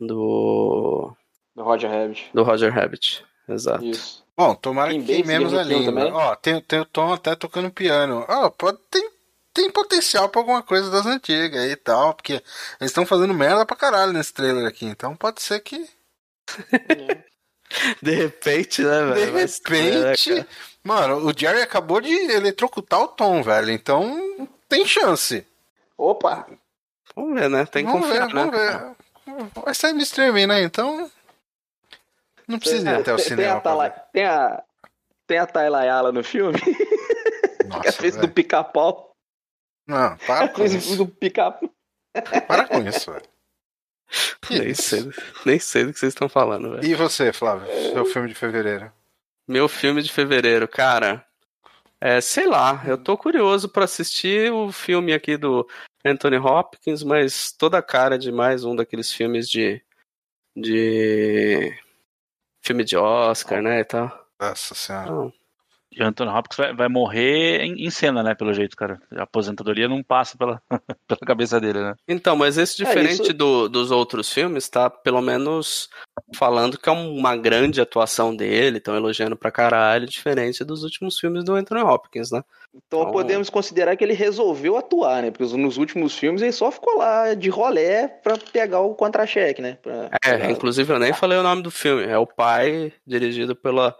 Do. 0.00 1.12
Do 1.54 1.62
Roger 1.62 1.90
Rabbit. 1.90 2.30
Do 2.34 2.42
Roger 2.42 2.72
Rabbit. 2.72 3.24
Exato. 3.48 3.84
Isso. 3.84 4.24
Bom, 4.36 4.54
tomara 4.54 4.90
Kim 4.90 5.00
que 5.00 5.06
queimemos 5.06 5.52
Basinger 5.52 5.76
a 5.76 5.78
língua. 5.80 5.94
também? 5.94 6.12
Ó, 6.12 6.34
tem, 6.36 6.60
tem 6.60 6.80
o 6.80 6.84
Tom 6.84 7.12
até 7.12 7.34
tocando 7.34 7.70
piano. 7.70 8.24
Ó, 8.28 8.50
pode, 8.50 8.78
tem, 8.90 9.10
tem 9.54 9.70
potencial 9.70 10.28
pra 10.28 10.40
alguma 10.40 10.62
coisa 10.62 10.90
das 10.90 11.06
antigas 11.06 11.60
aí 11.60 11.70
e 11.70 11.76
tal, 11.76 12.14
porque 12.14 12.34
eles 12.34 12.90
estão 12.90 13.06
fazendo 13.06 13.32
merda 13.32 13.64
pra 13.64 13.76
caralho 13.76 14.12
nesse 14.12 14.34
trailer 14.34 14.66
aqui, 14.66 14.84
então 14.84 15.16
pode 15.16 15.40
ser 15.40 15.60
que, 15.60 15.88
De 18.00 18.14
repente, 18.14 18.82
né, 18.82 18.98
de 18.98 19.12
velho? 19.12 19.32
Né, 19.32 19.40
repente... 19.40 20.46
Mano, 20.84 21.26
o 21.26 21.36
Jerry 21.36 21.62
acabou 21.62 22.00
de 22.00 22.12
eletrocutar 22.12 23.00
o 23.00 23.08
Tom, 23.08 23.42
velho, 23.42 23.70
então 23.70 24.48
tem 24.68 24.86
chance. 24.86 25.44
Opa! 25.98 26.46
Vamos 27.14 27.40
ver, 27.40 27.50
né? 27.50 27.66
Tem 27.66 27.84
que 27.84 27.90
vamos 27.90 28.06
confiar, 28.06 28.28
ver, 28.28 28.34
né? 28.34 28.94
vamos 29.26 29.52
ver. 29.52 29.62
Vai 29.64 29.74
sair 29.74 29.92
no 29.94 30.00
streaming, 30.00 30.46
né, 30.46 30.62
então... 30.62 31.10
Não 32.46 32.58
precisa 32.58 32.90
ir 32.90 32.94
até 32.94 33.12
o 33.12 33.16
tem, 33.16 33.24
cinema 33.24 33.60
Tem 33.60 33.72
a, 33.72 33.90
tem 33.90 34.24
a, 34.24 34.62
tem 35.26 35.38
a 35.38 35.46
Tayla 35.46 35.80
Ayala 35.80 36.12
no 36.12 36.22
filme, 36.22 36.58
que 36.62 37.64
Nossa, 37.66 37.88
é 37.88 37.92
fez 37.92 38.16
do 38.16 38.28
pica-pau. 38.28 39.12
Não, 39.86 40.16
para 40.18 40.48
com 40.48 40.64
isso. 40.64 40.96
do 40.96 41.06
pica-pau. 41.06 41.70
Para 42.46 42.66
com 42.66 42.80
isso, 42.80 43.12
velho. 43.12 43.24
Que 44.42 44.58
Nem 44.60 44.74
sei, 44.74 45.10
nem 45.44 45.58
sei 45.58 45.84
do 45.84 45.92
que 45.92 45.98
vocês 45.98 46.12
estão 46.12 46.28
falando, 46.28 46.70
velho. 46.72 46.84
E 46.84 46.94
você, 46.94 47.32
Flávio? 47.32 47.66
Seu 47.92 48.04
filme 48.06 48.28
de 48.28 48.34
fevereiro? 48.34 48.92
Meu 49.46 49.68
filme 49.68 50.02
de 50.02 50.12
fevereiro, 50.12 50.66
cara. 50.66 51.24
É, 52.00 52.20
sei 52.20 52.46
lá, 52.46 52.82
eu 52.86 52.98
tô 52.98 53.16
curioso 53.16 53.68
pra 53.68 53.84
assistir 53.84 54.52
o 54.52 54.70
filme 54.70 55.12
aqui 55.12 55.36
do 55.36 55.66
Anthony 56.04 56.36
Hopkins, 56.36 57.02
mas 57.02 57.52
toda 57.52 57.78
a 57.78 57.82
cara 57.82 58.18
de 58.18 58.30
mais 58.30 58.64
um 58.64 58.76
daqueles 58.76 59.12
filmes 59.12 59.48
de. 59.48 59.82
de. 60.54 61.72
Filme 62.66 62.84
de 62.84 62.96
Oscar, 62.96 63.62
né? 63.62 63.80
E 63.80 63.84
tal. 63.84 64.10
Nossa 64.40 64.74
senhora. 64.74 65.04
Então, 65.04 65.32
E 65.98 66.02
o 66.02 66.06
Anthony 66.06 66.30
Hopkins 66.30 66.58
vai, 66.58 66.74
vai 66.74 66.88
morrer 66.88 67.62
em, 67.62 67.86
em 67.86 67.90
cena, 67.90 68.22
né? 68.22 68.34
Pelo 68.34 68.52
jeito, 68.52 68.76
cara. 68.76 69.00
A 69.16 69.22
aposentadoria 69.22 69.88
não 69.88 70.02
passa 70.02 70.36
pela, 70.36 70.60
pela 71.08 71.20
cabeça 71.26 71.58
dele, 71.58 71.80
né? 71.80 71.94
Então, 72.06 72.36
mas 72.36 72.58
esse 72.58 72.82
É, 72.82 72.84
diferente 72.84 73.22
isso- 73.22 73.32
do- 73.32 73.66
dos 73.68 73.90
outros 73.90 74.30
filmes, 74.30 74.68
tá 74.68 74.90
pelo 74.90 75.22
menos 75.22 75.88
falando 76.34 76.76
que 76.78 76.88
é 76.88 76.92
uma 76.92 77.34
grande 77.34 77.80
atuação 77.80 78.36
dele, 78.36 78.76
estão 78.78 78.94
elogiando 78.94 79.36
pra 79.36 79.50
caralho, 79.50 80.06
diferente 80.06 80.62
dos 80.64 80.82
últimos 80.84 81.18
filmes 81.18 81.42
do 81.44 81.54
Anthony 81.54 81.80
Hopkins, 81.80 82.30
né? 82.30 82.42
Então 82.74 83.00
Então- 83.00 83.12
podemos 83.12 83.48
considerar 83.48 83.96
que 83.96 84.04
ele 84.04 84.12
resolveu 84.12 84.76
atuar, 84.76 85.22
né? 85.22 85.30
Porque 85.30 85.56
nos 85.56 85.78
últimos 85.78 86.14
filmes 86.18 86.42
ele 86.42 86.52
só 86.52 86.70
ficou 86.70 86.98
lá 86.98 87.32
de 87.32 87.48
rolé 87.48 88.06
pra 88.06 88.36
pegar 88.52 88.80
o 88.80 88.94
contra-cheque, 88.94 89.62
né? 89.62 89.78
Pra- 89.82 90.10
É, 90.22 90.36
pra- 90.36 90.50
inclusive 90.50 90.92
eu 90.92 90.98
nem 90.98 91.14
falei 91.14 91.38
o 91.38 91.42
nome 91.42 91.62
do 91.62 91.70
filme. 91.70 92.02
É 92.04 92.18
O 92.18 92.26
Pai, 92.26 92.92
dirigido 93.06 93.56
pela 93.56 93.96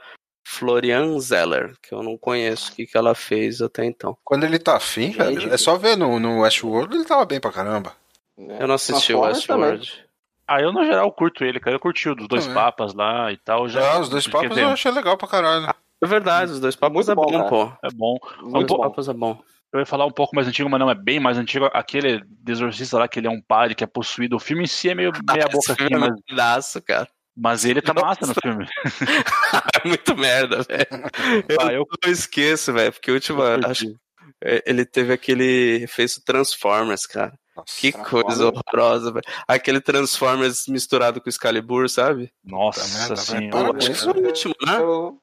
Florian 0.49 1.19
Zeller, 1.19 1.75
que 1.83 1.93
eu 1.93 2.05
não 2.05 2.17
conheço 2.17 2.71
o 2.71 2.77
que, 2.77 2.87
que 2.87 2.97
ela 2.97 3.17
fez 3.17 3.61
até 3.61 3.85
então. 3.85 4.17
Quando 4.23 4.45
ele 4.45 4.61
tá 4.61 4.77
afim, 4.77 5.11
velho, 5.11 5.53
é 5.53 5.57
só 5.57 5.77
ver 5.77 5.97
no, 5.97 6.21
no 6.21 6.43
Westworld, 6.43 6.95
ele 6.95 7.05
tava 7.05 7.25
bem 7.27 7.41
pra 7.41 7.51
caramba. 7.51 7.93
né? 8.39 8.59
Eu 8.61 8.69
não 8.69 8.77
assisti 8.77 9.13
o 9.13 9.17
também. 9.23 9.33
Westworld. 9.35 10.07
Ah, 10.47 10.61
eu 10.61 10.73
no 10.73 10.85
geral 10.85 11.11
curto 11.11 11.45
ele, 11.45 11.59
cara. 11.59 11.75
Eu 11.75 11.81
curti 11.81 12.09
o 12.09 12.15
dos 12.15 12.29
dois 12.29 12.45
Também. 12.47 12.63
papas 12.63 12.95
lá 12.95 13.33
e 13.33 13.37
tal. 13.39 13.69
Já, 13.69 13.81
Já, 13.81 13.99
os 13.99 14.09
dois 14.09 14.25
dizer, 14.25 14.63
eu 14.63 14.69
achei 14.69 14.93
legal 14.93 15.17
pra 15.17 15.27
caralho. 15.27 15.67
É 16.01 16.07
verdade, 16.07 16.53
os 16.53 16.61
dois 16.61 16.77
papos 16.77 16.95
Muito 16.95 17.11
é 17.11 17.15
bom, 17.17 17.27
bom, 17.27 17.49
pô. 17.49 17.73
É 17.83 17.91
bom. 17.93 18.17
Muito 18.43 18.71
Os 18.73 18.77
bom. 18.79 18.83
papos 18.85 19.09
é 19.09 19.13
bom. 19.13 19.41
eu 19.73 19.81
ia 19.81 19.87
falar 19.87 20.07
um 20.07 20.13
pouco 20.13 20.37
mais 20.37 20.47
antigo, 20.47 20.71
mas 20.71 20.79
não 20.79 20.89
é 20.89 20.95
bem 20.95 21.19
mais 21.19 21.39
antigo. 21.39 21.69
Aquele 21.73 22.23
Exorcista 22.47 22.99
lá, 22.99 23.09
que 23.09 23.19
ele 23.19 23.27
é 23.27 23.31
um 23.31 23.41
padre 23.41 23.75
que 23.75 23.83
é 23.83 23.87
possuído. 23.89 24.37
O 24.37 24.41
filme 24.41 24.63
em 24.63 24.69
si 24.69 24.89
é 24.89 24.95
meio 24.95 25.11
meia 25.27 25.49
boca 25.49 25.73
assim, 25.73 25.93
é 25.93 25.99
mas, 25.99 26.77
cara. 26.87 27.09
Mas 27.37 27.65
ele 27.65 27.83
tá 27.83 27.93
Nossa. 27.95 28.07
massa 28.07 28.27
no 28.27 28.35
filme. 28.35 28.67
É 29.85 29.89
muito 29.89 30.17
merda, 30.17 30.63
velho. 30.63 31.45
Eu 31.49 31.61
Ah, 31.61 31.73
eu- 31.73 31.87
não 32.05 32.11
esqueço, 32.11 32.73
velho, 32.73 32.93
porque 32.93 33.11
o 33.11 33.15
último, 33.15 33.43
acho, 33.43 33.95
é, 34.43 34.63
ele 34.67 34.85
teve 34.85 35.13
aquele, 35.13 35.87
fez 35.87 36.17
o 36.17 36.25
Transformers, 36.25 37.07
cara. 37.07 37.33
Nossa, 37.57 37.73
Que 37.79 37.93
coisa 37.93 38.49
horrorosa, 38.53 39.13
velho. 39.13 39.25
Aquele 39.49 39.81
Transformers 39.81 40.67
misturado 40.69 41.21
com 41.21 41.27
o 41.27 41.31
Excalibur, 41.31 41.89
sabe? 41.89 42.31
Nossa 42.45 43.09
vai, 43.09 43.17
senhora. 43.17 43.69
Eu 43.69 43.77
acho 43.77 43.87
que 43.87 43.93
isso. 43.93 44.13
foi 44.13 44.21
o 44.23 44.27
último, 44.27 44.55
né? 44.67 44.77
Eu- 44.81 45.19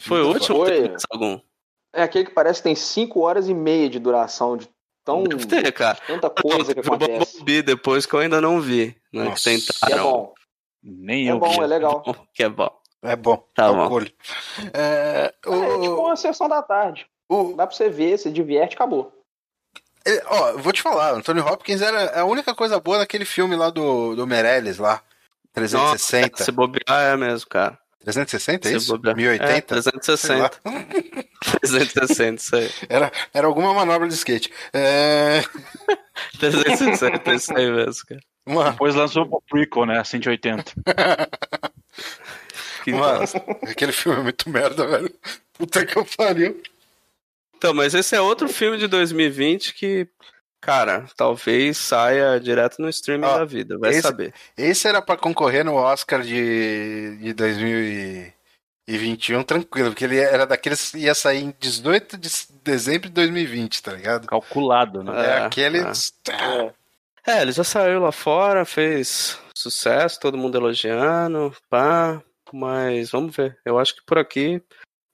Foi 0.00 0.22
o 0.22 0.28
último? 0.28 0.56
Foi. 0.64 0.94
Algum? 1.10 1.40
É 1.94 2.02
aquele 2.02 2.24
que 2.24 2.32
parece 2.32 2.60
que 2.60 2.64
tem 2.64 2.74
5 2.74 3.20
horas 3.20 3.48
e 3.48 3.54
meia 3.54 3.88
de 3.88 3.98
duração 4.00 4.56
de 4.56 4.68
tão 5.04 5.22
Deve 5.24 5.46
ter, 5.46 5.72
cara. 5.72 5.98
tanta 6.06 6.28
coisa 6.30 6.74
que 6.74 6.80
Teve 6.82 6.88
o 6.90 6.94
acontece. 6.94 7.38
Bumblebee 7.38 7.62
depois 7.62 8.04
que 8.06 8.14
eu 8.14 8.20
ainda 8.20 8.40
não 8.40 8.60
vi, 8.60 8.96
né? 9.12 9.24
Nossa. 9.24 9.50
Que 9.50 9.56
Que 9.58 9.64
é 9.66 9.86
tentaram. 9.88 10.02
bom. 10.12 10.34
Nem 10.82 11.28
É 11.28 11.32
eu 11.32 11.38
bom, 11.38 11.62
é 11.62 11.66
legal. 11.66 12.02
Que 12.32 12.44
é 12.44 12.48
bom. 12.48 12.70
É 13.02 13.16
bom. 13.16 13.36
Tá 13.54 13.66
é 13.66 13.70
o 13.70 13.74
bom. 13.74 13.88
colho. 13.88 14.12
É, 14.74 15.34
o, 15.46 15.54
É 15.54 15.80
tipo 15.80 15.94
uma 15.96 16.16
sessão 16.16 16.48
da 16.48 16.62
tarde. 16.62 17.06
o- 17.28 17.54
Dá 17.56 17.66
pra 17.66 17.74
você 17.76 17.88
ver, 17.88 18.18
se 18.18 18.30
diverte, 18.30 18.74
acabou. 18.74 19.12
ele- 20.04 20.22
ó, 20.26 20.50
eu 20.50 20.58
vou 20.58 20.72
te 20.72 20.82
falar, 20.82 21.12
Anthony 21.14 21.40
Hopkins 21.40 21.80
era 21.82 22.20
a 22.20 22.24
única 22.24 22.54
coisa 22.54 22.78
boa 22.80 22.98
naquele 22.98 23.24
filme 23.24 23.56
lá 23.56 23.70
do, 23.70 24.14
do 24.16 24.26
Meirelles 24.26 24.78
lá. 24.78 25.02
360. 25.52 26.30
Nossa, 26.30 26.44
se 26.44 26.52
bobear 26.52 27.12
é 27.12 27.16
mesmo, 27.16 27.48
cara. 27.48 27.78
360 28.00 28.68
é 28.68 28.70
Se 28.70 28.76
isso? 28.78 28.92
bobear. 28.96 29.16
1080? 29.16 29.44
É, 29.44 29.52
Sei 29.52 29.62
360. 29.62 30.60
360, 31.60 32.34
isso 32.40 32.56
aí. 32.56 32.70
Era, 32.88 33.12
era 33.34 33.46
alguma 33.46 33.74
manobra 33.74 34.08
de 34.08 34.14
skate. 34.14 34.50
É, 34.72 35.42
360, 36.38 37.34
isso 37.34 37.56
aí 37.56 37.70
mesmo, 37.70 38.06
cara. 38.06 38.20
Uma, 38.46 38.70
Depois 38.70 38.94
lançou 38.94 39.24
o 39.30 39.42
prequel, 39.42 39.84
né? 39.86 40.02
180. 40.02 40.72
Que 42.84 42.92
Mano, 42.94 43.24
aquele 43.68 43.92
filme 43.92 44.20
é 44.20 44.22
muito 44.22 44.48
merda, 44.48 44.86
velho. 44.86 45.14
Puta 45.52 45.84
que 45.84 45.98
eu 45.98 46.06
pariu. 46.16 46.62
Então, 47.54 47.74
mas 47.74 47.92
esse 47.94 48.16
é 48.16 48.20
outro 48.22 48.48
filme 48.48 48.78
de 48.78 48.86
2020 48.86 49.74
que, 49.74 50.08
cara, 50.62 51.04
talvez 51.14 51.76
saia 51.76 52.40
direto 52.40 52.80
no 52.80 52.88
streaming 52.88 53.26
Ó, 53.26 53.36
da 53.38 53.44
vida, 53.44 53.76
vai 53.76 53.90
esse- 53.90 54.00
saber. 54.00 54.32
Esse 54.56 54.88
era 54.88 55.02
pra 55.02 55.18
concorrer 55.18 55.62
no 55.62 55.74
Oscar 55.74 56.22
de, 56.22 57.18
de 57.18 57.34
2021, 57.34 59.42
tranquilo, 59.42 59.90
porque 59.90 60.06
ele 60.06 60.16
era 60.18 60.46
daqueles 60.46 60.90
que 60.90 61.00
ia 61.00 61.14
sair 61.14 61.42
em 61.44 61.54
18 61.60 62.16
de 62.16 62.30
dezembro 62.64 63.08
de 63.08 63.14
2020, 63.14 63.82
tá 63.82 63.92
ligado? 63.92 64.26
Calculado, 64.26 65.04
né? 65.04 65.12
É, 65.20 65.30
É, 65.30 65.42
aqueles. 65.44 66.14
É. 66.30 66.72
É, 67.26 67.42
ele 67.42 67.52
já 67.52 67.62
saiu 67.64 68.00
lá 68.00 68.12
fora, 68.12 68.64
fez 68.64 69.38
sucesso, 69.56 70.18
todo 70.20 70.38
mundo 70.38 70.56
elogiando, 70.56 71.54
pá, 71.68 72.22
mas 72.52 73.10
vamos 73.10 73.34
ver. 73.36 73.58
Eu 73.64 73.78
acho 73.78 73.94
que 73.96 74.02
por 74.06 74.18
aqui, 74.18 74.62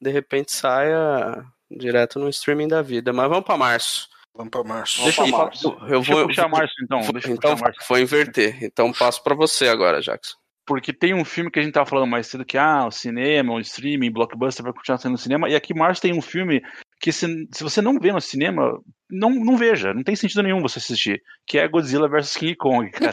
de 0.00 0.10
repente, 0.10 0.52
saia 0.52 1.44
direto 1.70 2.18
no 2.18 2.28
streaming 2.28 2.68
da 2.68 2.80
vida. 2.82 3.12
Mas 3.12 3.28
vamos 3.28 3.44
pra 3.44 3.56
março. 3.56 4.08
Vamos 4.36 4.50
pra 4.50 4.62
março. 4.62 5.02
Deixa 5.02 5.22
eu, 5.22 5.28
fa- 5.28 5.50
eu 5.88 6.00
deixa 6.00 6.12
vou, 6.12 6.20
eu 6.20 6.26
puxar 6.28 6.48
março, 6.48 6.74
então. 6.82 7.02
vou- 7.02 7.12
Deixa 7.12 7.28
eu 7.28 7.34
então 7.34 7.52
puxar 7.52 7.64
março. 7.64 7.80
vou 7.88 7.98
inverter. 7.98 8.62
Então 8.62 8.92
passo 8.92 9.22
pra 9.22 9.34
você 9.34 9.66
agora, 9.68 10.00
Jackson. 10.00 10.36
Porque 10.66 10.92
tem 10.92 11.14
um 11.14 11.24
filme 11.24 11.50
que 11.50 11.58
a 11.58 11.62
gente 11.62 11.72
tava 11.74 11.86
falando 11.88 12.08
mais 12.10 12.26
cedo 12.26 12.44
que, 12.44 12.58
ah, 12.58 12.86
o 12.86 12.90
cinema, 12.90 13.52
o 13.54 13.60
streaming, 13.60 14.10
blockbuster 14.10 14.64
vai 14.64 14.72
continuar 14.72 14.98
sendo 14.98 15.12
no 15.12 15.18
cinema. 15.18 15.48
E 15.48 15.54
aqui 15.54 15.72
em 15.72 15.78
março 15.78 16.02
tem 16.02 16.12
um 16.12 16.20
filme 16.20 16.60
que 17.00 17.12
se, 17.12 17.48
se 17.52 17.62
você 17.62 17.80
não 17.82 17.98
vê 18.00 18.10
no 18.12 18.20
cinema, 18.20 18.80
não, 19.10 19.30
não 19.30 19.56
veja. 19.56 19.92
Não 19.94 20.02
tem 20.02 20.16
sentido 20.16 20.42
nenhum 20.42 20.60
você 20.62 20.78
assistir. 20.78 21.22
Que 21.46 21.58
é 21.58 21.68
Godzilla 21.68 22.08
vs 22.08 22.36
King 22.36 22.56
Kong, 22.56 22.90
cara. 22.92 23.12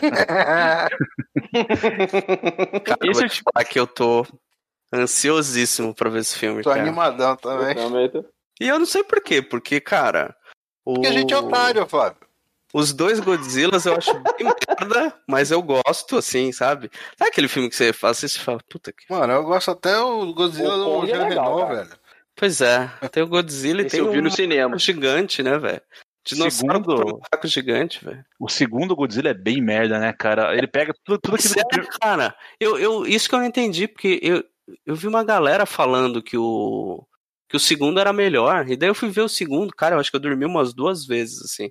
Cara, 2.83 2.99
eu 3.01 3.11
Esse 3.11 3.19
vou 3.19 3.25
é 3.25 3.29
te 3.29 3.35
tipo- 3.35 3.51
falar 3.53 3.65
que 3.65 3.79
eu 3.79 3.87
tô 3.87 4.25
ansiosíssimo 4.93 5.93
pra 5.93 6.09
ver 6.09 6.19
esse 6.19 6.37
filme, 6.37 6.61
Tô 6.63 6.69
cara. 6.69 6.81
animadão 6.81 7.35
também. 7.35 7.75
Também 7.75 8.09
tô- 8.09 8.25
E 8.59 8.67
eu 8.67 8.79
não 8.79 8.85
sei 8.85 9.03
por 9.03 9.21
quê, 9.21 9.41
porque, 9.41 9.79
cara. 9.79 10.35
O... 10.85 10.93
Porque 10.95 11.07
a 11.07 11.11
gente 11.11 11.33
é 11.33 11.37
otário, 11.37 11.85
Flávio. 11.87 12.17
Os 12.73 12.91
dois 12.91 13.19
Godzillas 13.19 13.85
eu 13.85 13.95
acho 13.95 14.11
bem 14.13 14.33
merda, 14.81 15.13
mas 15.27 15.51
eu 15.51 15.61
gosto, 15.61 16.17
assim, 16.17 16.51
sabe? 16.51 16.89
Sabe 17.17 17.29
aquele 17.29 17.47
filme 17.47 17.69
que 17.69 17.75
você 17.75 17.93
faz 17.93 18.23
e 18.23 18.29
você 18.29 18.39
fala, 18.39 18.57
puta 18.67 18.91
que. 18.91 19.03
Mano, 19.11 19.31
eu 19.31 19.43
gosto 19.43 19.69
até 19.69 19.95
o 19.99 20.33
Godzilla 20.33 20.75
O 20.87 21.01
do 21.01 21.05
é 21.05 21.09
Jean 21.09 21.27
legal, 21.27 21.55
Renault, 21.67 21.75
velho. 21.75 21.99
Pois 22.35 22.61
é, 22.61 22.87
tem 23.11 23.21
o 23.23 23.27
Godzilla 23.27 23.81
e 23.81 23.85
Esse 23.85 23.97
tem 23.97 24.05
eu 24.05 24.11
vi 24.11 24.19
um 24.19 24.23
no 24.23 24.31
cinema. 24.31 24.77
gigante, 24.77 25.43
né, 25.43 25.57
velho? 25.57 25.81
Dinossauro 26.25 26.73
Segundo- 26.83 27.19
macaco 27.19 27.47
gigante, 27.47 28.03
velho. 28.03 28.25
O 28.39 28.47
segundo 28.49 28.95
Godzilla 28.95 29.29
é 29.29 29.33
bem 29.33 29.61
merda, 29.61 29.99
né, 29.99 30.13
cara? 30.13 30.55
Ele 30.55 30.67
pega 30.67 30.93
tudo, 31.03 31.19
tudo 31.19 31.35
aquilo 31.35 31.53
Sério, 31.53 31.89
que. 31.89 31.99
cara, 31.99 32.35
eu, 32.59 32.77
eu, 32.79 33.05
isso 33.05 33.27
que 33.27 33.35
eu 33.35 33.39
não 33.39 33.45
entendi, 33.45 33.87
porque 33.87 34.19
eu, 34.23 34.43
eu 34.85 34.95
vi 34.95 35.07
uma 35.07 35.23
galera 35.23 35.65
falando 35.65 36.23
que 36.23 36.37
o, 36.37 37.05
que 37.49 37.57
o 37.57 37.59
segundo 37.59 37.99
era 37.99 38.13
melhor, 38.13 38.69
e 38.69 38.75
daí 38.77 38.89
eu 38.89 38.95
fui 38.95 39.09
ver 39.09 39.21
o 39.21 39.27
segundo, 39.29 39.73
cara, 39.75 39.95
eu 39.95 39.99
acho 39.99 40.09
que 40.09 40.15
eu 40.15 40.21
dormi 40.21 40.45
umas 40.45 40.73
duas 40.73 41.05
vezes, 41.05 41.41
assim. 41.43 41.69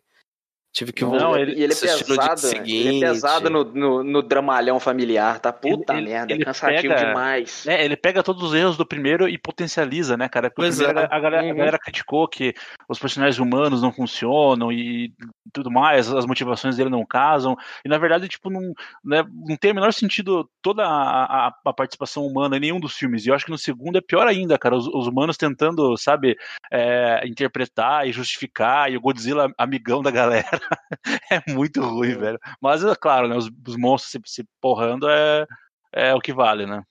Tive 0.73 0.91
que 0.91 1.03
Não, 1.05 1.11
voltar. 1.11 1.41
ele- 1.41 1.53
e 1.53 1.63
ele 1.65 1.73
é 1.75 1.77
pesado, 1.77 2.41
ele 2.65 2.97
é 2.97 3.01
pesado 3.09 3.51
no, 3.51 3.63
no, 3.63 4.03
no 4.03 4.23
dramalhão 4.23 4.81
familiar, 4.81 5.39
tá? 5.39 5.53
Puta 5.53 5.93
Ele- 5.93 6.07
merda, 6.09 6.33
ele 6.33 6.43
é 6.43 6.45
cansativo 6.47 6.95
pega- 6.95 7.09
demais. 7.09 7.67
É, 7.67 7.85
ele 7.85 7.95
pega 7.95 8.23
todos 8.23 8.43
os 8.43 8.55
erros 8.55 8.79
do 8.79 8.87
primeiro 8.87 9.29
e 9.29 9.37
potencializa, 9.37 10.17
né, 10.17 10.31
cara? 10.31 10.51
Pois 10.51 10.81
é. 10.81 10.87
a, 10.89 10.93
galera, 11.21 11.41
a 11.43 11.45
Uhum. 11.45 11.55
galera 11.57 11.79
criticou 11.79 12.27
que 12.27 12.55
os 12.89 12.99
personagens 12.99 13.39
humanos 13.39 13.83
não 13.83 13.93
funcionam 13.93 14.73
e 14.73 15.13
tudo 15.53 15.71
mais, 15.71 16.11
as 16.11 16.25
motivações 16.25 16.77
dele 16.79 16.89
não 16.89 17.05
casam. 17.05 17.55
E 17.85 17.89
na 17.91 17.99
verdade, 17.99 18.27
tipo, 18.27 18.49
não, 18.49 18.73
né, 19.05 19.23
não 19.47 19.57
tem 19.59 19.73
o 19.73 19.75
menor 19.75 19.93
sentido 19.93 20.49
toda 20.63 20.85
a, 20.87 21.49
a- 21.49 21.55
a 21.67 21.73
participação 21.75 22.25
humana 22.27 22.57
em 22.57 22.61
nenhum 22.61 22.81
dos 22.81 22.95
filmes. 22.97 23.27
E 23.27 23.29
eu 23.29 23.35
acho 23.35 23.45
que 23.45 23.51
no 23.51 23.59
segundo 23.59 23.99
é 23.99 24.01
pior 24.01 24.27
ainda, 24.27 24.57
cara. 24.59 24.75
Os, 24.75 24.87
os 24.87 25.07
humanos 25.07 25.37
tentando, 25.37 25.95
sabe, 25.99 26.35
é, 26.73 27.21
interpretar 27.27 28.09
e 28.09 28.13
justificar, 28.13 28.91
e 28.91 28.97
o 28.97 29.01
Godzilla 29.03 29.53
amigão 29.59 30.01
da 30.03 30.11
galera. 30.11 30.62
é 31.31 31.53
muito 31.53 31.81
ruim, 31.81 32.17
velho. 32.17 32.39
Mas, 32.61 32.85
é 32.85 32.95
claro, 32.95 33.29
né, 33.29 33.37
os, 33.37 33.51
os 33.67 33.77
monstros 33.77 34.11
se, 34.13 34.43
se 34.43 34.49
porrando 34.61 35.09
é, 35.09 35.47
é 35.93 36.15
o 36.15 36.21
que 36.21 36.33
vale, 36.33 36.67
né? 36.67 36.83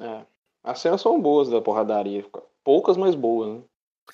É. 0.00 0.20
As 0.62 0.78
cenas 0.80 1.00
são 1.00 1.20
boas 1.20 1.48
da 1.50 1.60
porradaria. 1.60 2.24
Poucas, 2.64 2.96
mas 2.96 3.14
boas, 3.14 3.54
né? 3.54 3.60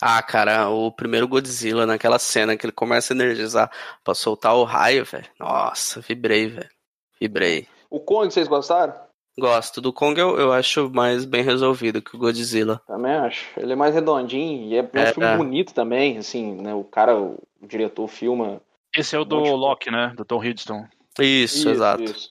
Ah, 0.00 0.22
cara, 0.22 0.68
o 0.70 0.90
primeiro 0.90 1.28
Godzilla, 1.28 1.84
naquela 1.86 2.18
cena 2.18 2.56
que 2.56 2.64
ele 2.64 2.72
começa 2.72 3.12
a 3.12 3.16
energizar 3.16 3.70
pra 4.04 4.14
soltar 4.14 4.54
o 4.56 4.64
raio, 4.64 5.04
velho. 5.04 5.26
Nossa, 5.38 6.00
vibrei, 6.00 6.48
velho. 6.48 6.68
Vibrei. 7.20 7.68
O 7.88 8.00
Kong, 8.00 8.32
vocês 8.32 8.48
gostaram? 8.48 8.94
Gosto. 9.38 9.80
Do 9.80 9.92
Kong 9.92 10.18
eu, 10.20 10.38
eu 10.38 10.52
acho 10.52 10.90
mais 10.90 11.24
bem 11.24 11.42
resolvido 11.42 12.02
que 12.02 12.14
o 12.14 12.18
Godzilla. 12.18 12.80
Também 12.86 13.12
acho. 13.12 13.46
Ele 13.58 13.72
é 13.72 13.76
mais 13.76 13.94
redondinho 13.94 14.68
e 14.68 14.76
é, 14.76 14.78
é 14.78 14.82
um 14.82 15.02
É, 15.02 15.12
filme 15.12 15.28
é. 15.28 15.36
bonito 15.36 15.74
também, 15.74 16.18
assim, 16.18 16.54
né? 16.54 16.74
O 16.74 16.84
cara, 16.84 17.18
o 17.18 17.38
diretor 17.62 18.06
filma. 18.08 18.60
Esse 18.96 19.16
é 19.16 19.18
o 19.18 19.24
do 19.24 19.36
Loki, 19.38 19.90
né? 19.90 20.12
Do 20.16 20.24
Tom 20.24 20.42
Hiddleston. 20.42 20.86
Isso, 21.18 21.68
exato. 21.68 22.02
isso. 22.04 22.30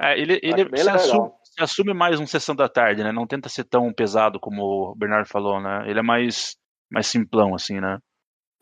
É, 0.00 0.18
ele 0.18 0.38
ele 0.42 0.76
se, 0.76 0.88
assume, 0.88 1.30
se 1.42 1.62
assume 1.62 1.92
mais 1.92 2.20
um 2.20 2.26
Sessão 2.26 2.54
da 2.54 2.68
Tarde, 2.68 3.02
né? 3.02 3.10
Não 3.10 3.26
tenta 3.26 3.48
ser 3.48 3.64
tão 3.64 3.92
pesado 3.92 4.38
como 4.38 4.62
o 4.62 4.94
Bernardo 4.94 5.28
falou, 5.28 5.60
né? 5.60 5.84
Ele 5.86 5.98
é 5.98 6.02
mais, 6.02 6.56
mais 6.90 7.06
simplão, 7.06 7.54
assim, 7.54 7.80
né? 7.80 7.98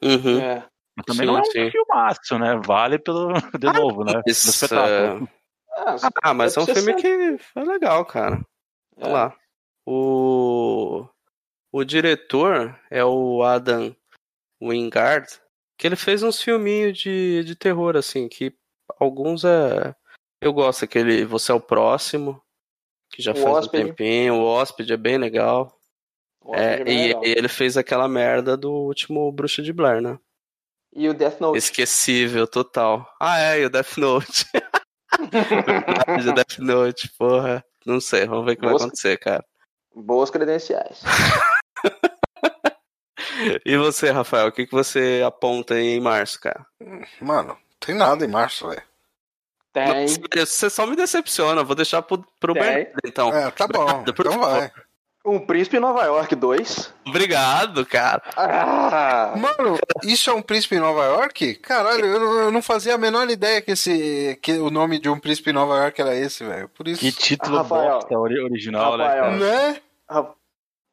Uhum. 0.02 0.40
É. 0.40 0.66
Mas 0.96 1.06
também 1.06 1.26
Sim, 1.26 1.32
não 1.32 1.38
é 1.38 1.40
um 1.42 1.44
sim. 1.44 1.70
filmaço, 1.70 2.38
né? 2.38 2.60
Vale 2.64 2.98
pelo, 2.98 3.28
de 3.60 3.72
novo, 3.72 4.02
né? 4.02 4.14
Do 4.14 4.22
Isso, 4.26 4.48
espetáculo. 4.48 5.28
Ah, 5.76 5.96
Ah, 6.22 6.34
mas 6.34 6.56
é 6.56 6.60
um 6.60 6.66
filme 6.66 6.94
que 6.94 7.38
foi 7.38 7.64
legal, 7.64 8.04
cara. 8.06 8.40
Olha 8.96 9.08
é. 9.08 9.12
lá. 9.12 9.36
O, 9.84 11.06
o 11.70 11.84
diretor 11.84 12.78
é 12.90 13.04
o 13.04 13.42
Adam 13.42 13.94
Wingard, 14.60 15.28
que 15.78 15.86
ele 15.86 15.96
fez 15.96 16.22
uns 16.22 16.40
filminhos 16.40 16.98
de, 16.98 17.44
de 17.44 17.54
terror, 17.54 17.96
assim, 17.96 18.28
que 18.28 18.52
alguns 18.98 19.44
é. 19.44 19.94
Eu 20.40 20.52
gosto, 20.52 20.84
aquele 20.84 21.24
Você 21.24 21.50
é 21.50 21.54
o 21.54 21.60
Próximo, 21.60 22.40
que 23.10 23.22
já 23.22 23.32
O 23.32 23.36
faz 23.36 23.46
Hóspede. 23.46 23.84
um 23.84 23.86
tempinho. 23.88 24.34
O 24.34 24.44
Hóspede 24.44 24.92
é 24.92 24.96
bem 24.96 25.18
legal. 25.18 25.72
É, 26.52 26.74
é 26.80 26.84
bem 26.84 26.98
e, 26.98 27.06
legal. 27.08 27.24
e 27.24 27.28
ele 27.30 27.48
fez 27.48 27.76
aquela 27.76 28.06
merda 28.08 28.56
do 28.56 28.70
último 28.72 29.30
Bruxa 29.32 29.62
de 29.62 29.72
Blair, 29.72 30.00
né? 30.00 30.18
E 30.94 31.08
o 31.08 31.14
Death 31.14 31.40
Note. 31.40 31.58
Esquecível, 31.58 32.46
total. 32.46 33.06
Ah, 33.20 33.38
é, 33.40 33.60
e 33.60 33.64
o 33.66 33.70
Death 33.70 33.96
Note. 33.98 34.46
Verdade, 35.30 36.28
o 36.30 36.34
Death 36.34 36.58
Note, 36.58 37.10
porra. 37.18 37.64
Não 37.84 38.00
sei, 38.00 38.26
vamos 38.26 38.44
ver 38.46 38.52
o 38.52 38.56
que 38.56 38.62
vai 38.62 38.70
Boas- 38.70 38.82
acontecer, 38.82 39.18
cara. 39.18 39.44
Boas 39.94 40.30
credenciais. 40.30 41.00
E 43.64 43.76
você, 43.76 44.10
Rafael, 44.10 44.48
o 44.48 44.52
que, 44.52 44.66
que 44.66 44.72
você 44.72 45.22
aponta 45.26 45.74
aí 45.74 45.96
em 45.96 46.00
março, 46.00 46.40
cara? 46.40 46.64
Mano, 47.20 47.56
tem 47.80 47.94
nada 47.94 48.24
em 48.24 48.28
março, 48.28 48.68
velho. 48.68 48.82
Tem. 49.72 50.02
Nossa, 50.02 50.46
Você 50.46 50.70
só 50.70 50.86
me 50.86 50.96
decepciona, 50.96 51.62
vou 51.62 51.76
deixar 51.76 52.00
pro, 52.02 52.24
pro 52.40 52.54
Tem. 52.54 52.62
Bernardo, 52.62 53.00
então. 53.04 53.28
É, 53.34 53.50
tá 53.50 53.66
bom. 53.66 54.04
Por 54.04 54.26
Então 54.26 54.32
favor. 54.32 54.50
vai. 54.60 54.72
Um 55.28 55.40
Príncipe 55.44 55.76
em 55.76 55.80
Nova 55.80 56.04
York 56.04 56.36
2. 56.36 56.94
Obrigado, 57.04 57.84
cara. 57.84 58.22
Ah, 58.36 59.34
Mano, 59.36 59.76
isso 60.04 60.30
é 60.30 60.32
um 60.32 60.40
príncipe 60.40 60.76
em 60.76 60.78
Nova 60.78 61.04
York? 61.04 61.56
Caralho, 61.56 62.06
eu 62.06 62.20
não, 62.20 62.50
não 62.52 62.62
fazia 62.62 62.94
a 62.94 62.98
menor 62.98 63.28
ideia 63.28 63.60
que 63.60 63.72
esse 63.72 64.38
que 64.40 64.52
o 64.52 64.70
nome 64.70 65.00
de 65.00 65.08
um 65.08 65.18
príncipe 65.18 65.50
em 65.50 65.52
Nova 65.52 65.78
York 65.78 66.00
era 66.00 66.14
esse, 66.14 66.44
velho. 66.44 66.68
Por 66.68 66.86
isso. 66.86 67.00
Que 67.00 67.10
título 67.10 67.56
Rafael. 67.56 67.94
bosta 67.94 68.16
ori- 68.16 68.40
original, 68.40 68.96
né? 68.96 69.04
Rafael. 69.04 69.22
cara? 69.24 69.36
Né? 69.36 69.80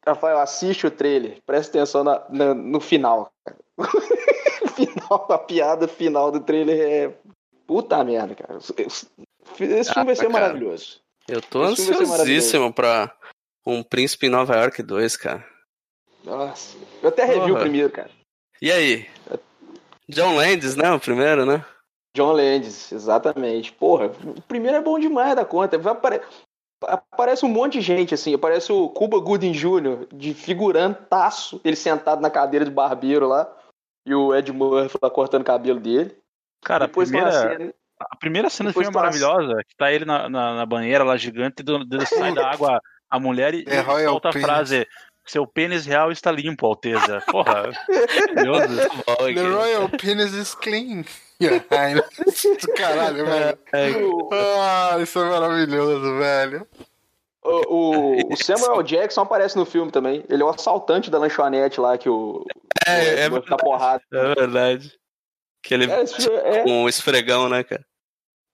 Ra- 0.06 0.12
Rafael, 0.12 0.38
assiste 0.38 0.86
o 0.86 0.90
trailer. 0.90 1.38
Presta 1.46 1.76
atenção 1.78 2.04
na- 2.04 2.22
na- 2.28 2.54
no 2.54 2.80
final. 2.80 3.30
cara. 3.44 3.58
final, 4.76 5.26
a 5.30 5.38
piada 5.38 5.88
final 5.88 6.30
do 6.30 6.40
trailer 6.40 6.80
é. 6.80 7.14
Puta 7.66 8.02
merda, 8.04 8.34
cara. 8.34 8.58
Esse 8.58 8.76
filme 9.54 9.74
vai 9.74 9.84
ser 9.84 9.92
Ah, 9.92 10.14
cara. 10.16 10.30
maravilhoso. 10.32 11.00
Eu 11.26 11.40
tô 11.40 11.64
Esse 11.70 11.90
ansiosíssimo 11.90 12.72
pra 12.72 13.10
um 13.64 13.82
Príncipe 13.82 14.26
em 14.26 14.30
Nova 14.30 14.54
York 14.56 14.82
2, 14.82 15.16
cara. 15.16 15.44
Nossa. 16.22 16.76
Eu 17.02 17.08
até 17.08 17.24
revi 17.24 17.50
o 17.52 17.58
primeiro, 17.58 17.90
cara. 17.90 18.10
E 18.60 18.70
aí? 18.70 19.08
John 20.08 20.36
Landis, 20.36 20.76
né? 20.76 20.90
O 20.92 21.00
primeiro, 21.00 21.46
né? 21.46 21.64
John 22.14 22.32
Landis, 22.32 22.92
exatamente. 22.92 23.72
Porra, 23.72 24.06
o 24.06 24.42
primeiro 24.42 24.76
é 24.76 24.82
bom 24.82 24.98
demais 24.98 25.34
da 25.34 25.44
conta. 25.44 25.78
Vai 25.78 25.92
apare- 25.94 26.20
Aparece 26.88 27.44
um 27.44 27.48
monte 27.48 27.74
de 27.74 27.80
gente, 27.80 28.14
assim. 28.14 28.34
Aparece 28.34 28.72
o 28.72 28.88
Cuba 28.88 29.18
Gooding 29.18 29.52
Jr., 29.52 30.06
de 30.12 30.34
figurantaço, 30.34 31.60
ele 31.64 31.76
sentado 31.76 32.20
na 32.20 32.30
cadeira 32.30 32.64
de 32.64 32.70
barbeiro 32.70 33.26
lá. 33.28 33.50
E 34.06 34.14
o 34.14 34.34
Ed 34.34 34.52
Murphy 34.52 34.98
lá 35.02 35.10
cortando 35.10 35.42
o 35.42 35.46
cabelo 35.46 35.80
dele. 35.80 36.14
Cara, 36.62 36.84
a 36.84 36.86
Depois 36.86 37.10
uma 37.10 37.20
primeira, 37.22 37.48
cena- 37.58 37.74
a 38.00 38.16
primeira 38.16 38.50
cena 38.50 38.70
do 38.70 38.72
filme 38.74 38.88
é 38.88 38.92
maravilhosa, 38.92 39.54
que 39.68 39.76
tá 39.76 39.92
ele 39.92 40.04
na, 40.04 40.28
na, 40.28 40.54
na 40.56 40.66
banheira 40.66 41.04
lá 41.04 41.16
gigante, 41.16 41.60
e 41.60 41.62
do, 41.62 41.84
do, 41.84 42.06
sai 42.06 42.34
da 42.34 42.50
água 42.50 42.80
a 43.10 43.18
mulher 43.20 43.54
e, 43.54 43.64
É 43.66 43.80
e 43.80 44.04
solta 44.04 44.28
a 44.28 44.32
frase. 44.32 44.86
Seu 45.26 45.46
pênis 45.46 45.86
real 45.86 46.12
está 46.12 46.30
limpo, 46.30 46.66
Alteza. 46.66 47.22
Porra, 47.30 47.70
maravilhoso. 47.88 48.88
Bom, 49.06 49.34
The. 49.34 49.48
Royal 49.48 49.88
Penis 49.88 50.34
is 50.34 50.54
clean. 50.54 51.04
Caralho, 52.76 53.26
velho. 53.26 53.58
O, 54.18 54.28
Ah, 54.32 54.96
isso 55.00 55.18
é 55.18 55.24
maravilhoso, 55.28 56.18
velho. 56.18 56.66
o, 57.42 57.74
o- 57.74 58.32
o 58.32 58.36
Samuel 58.36 58.82
Jackson 58.84 59.22
aparece 59.22 59.56
no 59.56 59.66
filme 59.66 59.90
também. 59.90 60.24
Ele 60.28 60.42
é 60.42 60.44
o 60.46 60.48
assaltante 60.50 61.10
da 61.10 61.18
lanchonete 61.18 61.80
lá 61.80 61.98
que 61.98 62.08
o. 62.08 62.44
É, 62.86 63.28
o 63.28 63.36
é 63.36 63.40
dá 63.42 63.56
porrada. 63.56 64.02
É 64.12 64.34
verdade. 64.34 64.92
Que 65.62 65.74
ele 65.74 65.90
É, 65.90 66.06
filme 66.06 66.36
é. 66.38 66.62
com 66.62 66.82
um 66.84 66.88
esfregão, 66.88 67.48
né, 67.48 67.64
cara? 67.64 67.84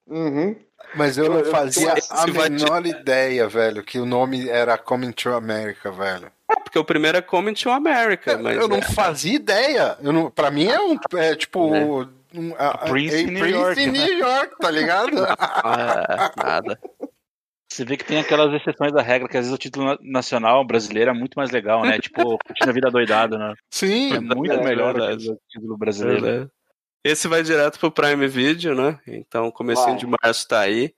Uhum. 0.07 0.57
Mas 0.95 1.19
eu 1.19 1.29
não 1.29 1.39
Eu- 1.39 1.45
eu- 1.45 1.51
fazia 1.51 1.95
esse 1.97 2.13
a 2.13 2.27
menor 2.27 2.85
ideia, 2.87 3.47
velho, 3.49 3.83
que 3.85 3.99
o 3.99 4.07
nome 4.07 4.49
era 4.49 4.77
Coming 4.79 5.13
to 5.13 5.31
America, 5.31 5.91
velho. 5.93 6.33
Porque 6.65 6.79
o 6.79 6.85
primeiro 6.85 7.19
é 7.19 7.23
Coming 7.23 7.55
to 7.55 7.71
America, 7.71 8.37
mas 8.39 8.57
eu 8.57 8.67
não 8.69 8.79
é, 8.79 8.83
fazia 8.83 9.35
ideia. 9.35 9.97
Eu 10.03 10.13
não, 10.13 10.31
pra 10.31 10.51
mim 10.51 10.67
é 10.67 10.81
um. 10.81 10.97
É 11.17 11.35
tipo. 11.37 11.71
Né? 11.71 12.09
Um, 12.35 12.55
a, 12.55 12.69
a- 12.69 12.79
Prince 12.89 13.15
a 13.17 13.21
em 13.21 13.27
New 13.27 13.41
Prince 13.41 13.59
York, 13.59 13.81
em 13.81 13.87
né? 13.93 13.93
New 14.05 14.19
York, 14.19 14.57
tá 14.61 14.71
ligado? 14.71 15.13
ah, 15.29 16.33
nada. 16.37 16.79
Você 17.73 17.85
vê 17.85 17.97
que 17.97 18.05
tem 18.05 18.19
aquelas 18.19 18.53
exceções 18.53 18.93
da 18.93 19.01
regra, 19.01 19.29
que 19.29 19.37
às 19.37 19.45
vezes 19.45 19.55
o 19.55 19.59
título 19.59 19.87
na- 19.87 19.99
nacional 20.03 20.65
brasileiro 20.67 21.11
é 21.11 21.15
muito 21.15 21.35
mais 21.37 21.51
legal, 21.51 21.83
né? 21.83 21.99
Tipo, 22.01 22.37
Curtindo 22.45 22.71
a 22.71 22.73
Vida 22.73 22.91
Doidado, 22.91 23.39
né? 23.39 23.55
Sim. 23.71 24.13
É 24.15 24.21
muito 24.21 24.53
É 24.53 24.63
melhor 24.63 24.95
que 24.95 25.31
o 25.31 25.39
título 25.49 25.77
brasileiro. 25.79 26.27
É, 26.27 26.41
né? 26.41 26.49
Esse 27.05 27.29
vai 27.29 27.43
direto 27.43 27.79
pro 27.79 27.91
Prime 27.91 28.27
Video, 28.27 28.75
né? 28.75 28.99
Então, 29.07 29.51
comecinho 29.51 29.91
Vai. 29.91 29.97
de 29.99 30.07
março 30.07 30.47
tá 30.49 30.61
aí. 30.61 30.93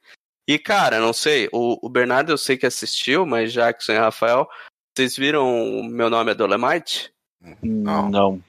E, 0.48 0.58
cara, 0.58 0.98
não 0.98 1.12
sei, 1.12 1.48
o, 1.52 1.78
o 1.86 1.88
Bernardo 1.88 2.32
eu 2.32 2.38
sei 2.38 2.56
que 2.56 2.66
assistiu, 2.66 3.24
mas 3.24 3.52
Jackson 3.52 3.92
e 3.92 3.98
Rafael, 3.98 4.48
vocês 4.96 5.14
viram 5.16 5.46
o 5.46 5.84
Meu 5.84 6.10
Nome 6.10 6.32
é 6.32 6.34
Dolemite? 6.34 7.12
Não. 7.62 8.08
Não. 8.10 8.42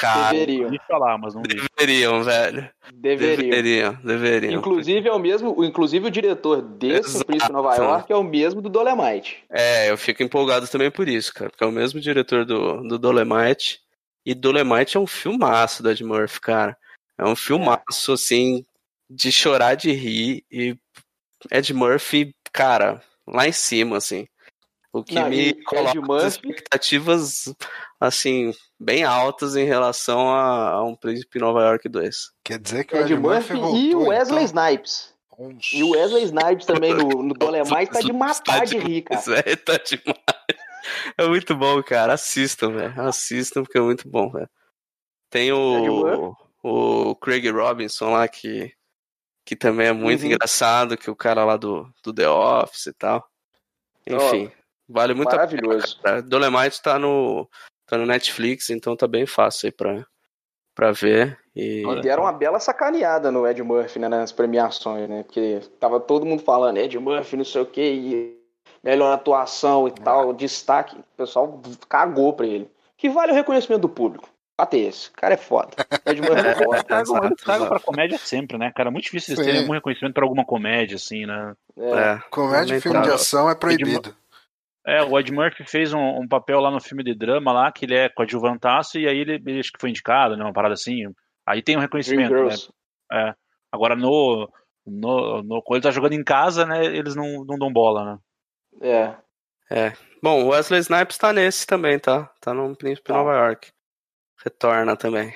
Cara, 0.00 0.32
Deveriam. 0.32 0.70
Falar, 0.86 1.18
mas 1.18 1.34
não 1.34 1.42
deveriam, 1.42 2.22
velho. 2.22 2.68
Deveriam. 2.92 3.50
Deveriam, 3.50 3.98
deveriam. 4.04 4.52
Inclusive 4.58 5.08
é 5.08 5.12
o 5.12 5.18
mesmo, 5.18 5.54
o- 5.58 5.64
inclusive 5.64 6.06
o 6.06 6.10
diretor 6.10 6.60
desse. 6.62 7.24
Príncipe 7.24 7.52
Nova 7.52 7.74
York 7.76 8.12
é 8.12 8.16
o 8.16 8.22
mesmo 8.22 8.60
do 8.60 8.68
Dolemite. 8.68 9.42
É, 9.50 9.90
eu 9.90 9.96
fico 9.96 10.22
empolgado 10.22 10.66
também 10.68 10.90
por 10.90 11.08
isso, 11.08 11.32
cara, 11.32 11.50
porque 11.50 11.64
é 11.64 11.66
o 11.66 11.72
mesmo 11.72 12.00
diretor 12.00 12.44
do, 12.44 12.82
do 12.86 12.98
Dolemite. 12.98 13.80
E 14.24 14.34
Dolemite 14.34 14.96
é 14.96 15.00
um 15.00 15.06
filmaço 15.06 15.82
da 15.82 15.92
Ed 15.92 16.02
Murphy, 16.04 16.40
cara. 16.40 16.76
É 17.18 17.24
um 17.24 17.36
filmaço, 17.36 18.12
assim, 18.12 18.64
de 19.08 19.30
chorar 19.32 19.74
de 19.76 19.92
rir. 19.92 20.44
E 20.50 20.76
Ed 21.50 21.72
Murphy, 21.72 22.34
cara, 22.52 23.00
lá 23.26 23.46
em 23.48 23.52
cima, 23.52 23.96
assim. 23.96 24.26
O 24.92 25.02
que 25.04 25.14
Não, 25.14 25.28
me 25.28 25.48
Ed 25.48 25.62
coloca 25.64 26.26
expectativas, 26.26 27.54
assim, 28.00 28.52
bem 28.80 29.04
altas 29.04 29.56
em 29.56 29.64
relação 29.64 30.30
a, 30.30 30.70
a 30.70 30.84
um 30.84 30.94
Príncipe 30.94 31.38
Nova 31.38 31.62
York 31.62 31.88
2. 31.88 32.16
Quer 32.42 32.58
dizer 32.58 32.84
que 32.84 32.94
o 32.96 33.00
Ed 33.00 33.14
Murphy 33.16 33.54
voltou, 33.54 33.76
e 33.76 33.94
o 33.94 34.08
Wesley 34.08 34.44
então. 34.44 34.62
Snipes. 34.62 35.14
E 35.72 35.82
o 35.82 35.90
Wesley 35.90 36.24
Snipes 36.24 36.64
também 36.64 36.94
no, 36.94 37.22
no 37.22 37.34
Dolemite 37.34 37.90
tá 37.92 38.00
de 38.00 38.12
matar 38.12 38.64
de 38.64 38.78
rir, 38.78 39.02
cara. 39.02 39.20
Isso 39.20 39.32
aí 39.34 39.56
tá 39.56 39.76
demais. 39.76 40.18
É 41.18 41.26
muito 41.26 41.54
bom, 41.54 41.82
cara. 41.82 42.14
Assistam, 42.14 42.70
velho. 42.72 43.00
Assistam, 43.02 43.62
porque 43.64 43.76
é 43.76 43.82
muito 43.82 44.08
bom, 44.08 44.30
velho. 44.30 44.48
Tem 45.28 45.48
Ed 45.48 45.52
o, 45.52 46.34
o 46.62 47.16
Craig 47.16 47.50
Robinson 47.50 48.10
lá, 48.12 48.26
que, 48.28 48.72
que 49.44 49.54
também 49.56 49.88
é 49.88 49.92
muito 49.92 50.20
Uhum. 50.20 50.26
engraçado, 50.28 50.96
que 50.96 51.10
é 51.10 51.12
o 51.12 51.16
cara 51.16 51.44
lá 51.44 51.56
do, 51.56 51.92
do 52.02 52.14
The 52.14 52.28
Office 52.28 52.86
e 52.86 52.92
tal. 52.94 53.28
Enfim, 54.06 54.50
vale 54.88 55.14
muito 55.14 55.28
a 55.28 55.46
pena. 55.46 55.62
Maravilhoso. 55.62 56.00
cara. 56.02 56.22
Dolemite 56.22 56.82
tá 56.82 56.98
no, 56.98 57.48
tá 57.86 57.96
no 57.96 58.06
Netflix, 58.06 58.70
então 58.70 58.96
tá 58.96 59.06
bem 59.06 59.26
fácil 59.26 59.66
aí 59.66 59.72
pra, 59.72 60.06
pra 60.74 60.92
ver. 60.92 61.38
E... 61.54 61.82
E 61.86 62.00
deram 62.00 62.24
uma 62.24 62.32
bela 62.32 62.60
sacaneada 62.60 63.30
no 63.30 63.46
Ed 63.46 63.62
Murphy, 63.62 63.98
né, 63.98 64.08
nas 64.08 64.32
premiações, 64.32 65.08
né? 65.08 65.22
Porque 65.22 65.60
tava 65.80 65.98
todo 65.98 66.26
mundo 66.26 66.42
falando 66.42 66.78
Ed 66.78 66.98
Murphy, 66.98 67.36
não 67.36 67.44
sei 67.44 67.62
o 67.62 67.66
que, 67.66 67.80
e 67.82 68.36
melhor 68.84 69.12
atuação 69.12 69.88
e 69.88 69.90
tal, 69.90 70.32
destaque. 70.32 70.96
O 70.96 71.16
pessoal 71.16 71.60
cagou 71.88 72.32
pra 72.32 72.46
ele. 72.46 72.70
Que 72.96 73.08
vale 73.08 73.32
o 73.32 73.34
reconhecimento 73.34 73.82
do 73.82 73.88
público. 73.88 74.28
Até 74.58 74.78
esse. 74.78 75.10
O 75.10 75.12
cara 75.12 75.34
é 75.34 75.36
foda. 75.36 75.68
Ed 76.06 76.20
Murphy 76.22 76.46
é 76.46 76.54
foda. 76.54 76.82
Tragam, 76.84 77.16
Exato, 77.16 77.36
tragam 77.36 77.66
exato. 77.66 77.68
pra 77.68 77.80
comédia 77.80 78.16
sempre, 78.18 78.56
né, 78.56 78.72
cara? 78.74 78.88
É 78.88 78.92
muito 78.92 79.04
difícil 79.04 79.34
eles 79.34 79.44
terem 79.44 79.60
algum 79.60 79.74
reconhecimento 79.74 80.14
pra 80.14 80.24
alguma 80.24 80.46
comédia, 80.46 80.96
assim, 80.96 81.26
né? 81.26 81.54
É. 81.76 81.90
É, 81.90 82.18
Comédia 82.30 82.76
e 82.76 82.80
filme 82.80 83.02
de 83.02 83.10
ação 83.10 83.50
é 83.50 83.54
proibido. 83.54 84.16
É, 84.86 85.02
o 85.02 85.18
Ed 85.18 85.32
Murphy 85.32 85.64
fez 85.64 85.92
um, 85.92 86.20
um 86.20 86.28
papel 86.28 86.60
lá 86.60 86.70
no 86.70 86.80
filme 86.80 87.02
de 87.02 87.14
drama 87.14 87.52
lá, 87.52 87.72
que 87.72 87.84
ele 87.84 87.96
é 87.96 88.08
coadjuvantaço, 88.08 88.98
e 88.98 89.08
aí 89.08 89.18
ele, 89.18 89.34
ele 89.44 89.58
acho 89.58 89.72
que 89.72 89.80
foi 89.80 89.90
indicado, 89.90 90.36
né? 90.36 90.44
Uma 90.44 90.52
parada 90.52 90.74
assim. 90.74 91.02
Aí 91.44 91.60
tem 91.60 91.76
um 91.76 91.80
reconhecimento, 91.80 92.32
né? 92.32 92.38
Girls. 92.38 92.70
Agora 93.72 93.96
no. 93.96 94.50
No, 94.88 95.42
no, 95.42 95.62
quando 95.62 95.78
ele 95.78 95.82
tá 95.82 95.90
jogando 95.90 96.12
em 96.12 96.22
casa, 96.22 96.64
né? 96.64 96.84
Eles 96.84 97.16
não, 97.16 97.44
não 97.44 97.58
dão 97.58 97.72
bola, 97.72 98.04
né? 98.04 98.18
É. 99.68 99.92
Bom, 100.22 100.44
o 100.44 100.48
Wesley 100.50 100.78
Snipes 100.78 101.18
tá 101.18 101.32
nesse 101.32 101.66
também, 101.66 101.98
tá? 101.98 102.30
Tá 102.40 102.54
no 102.54 102.76
Príncipe 102.76 103.08
Tá. 103.08 103.14
Nova 103.14 103.34
York. 103.34 103.68
Retorna 104.44 104.96
também. 104.96 105.34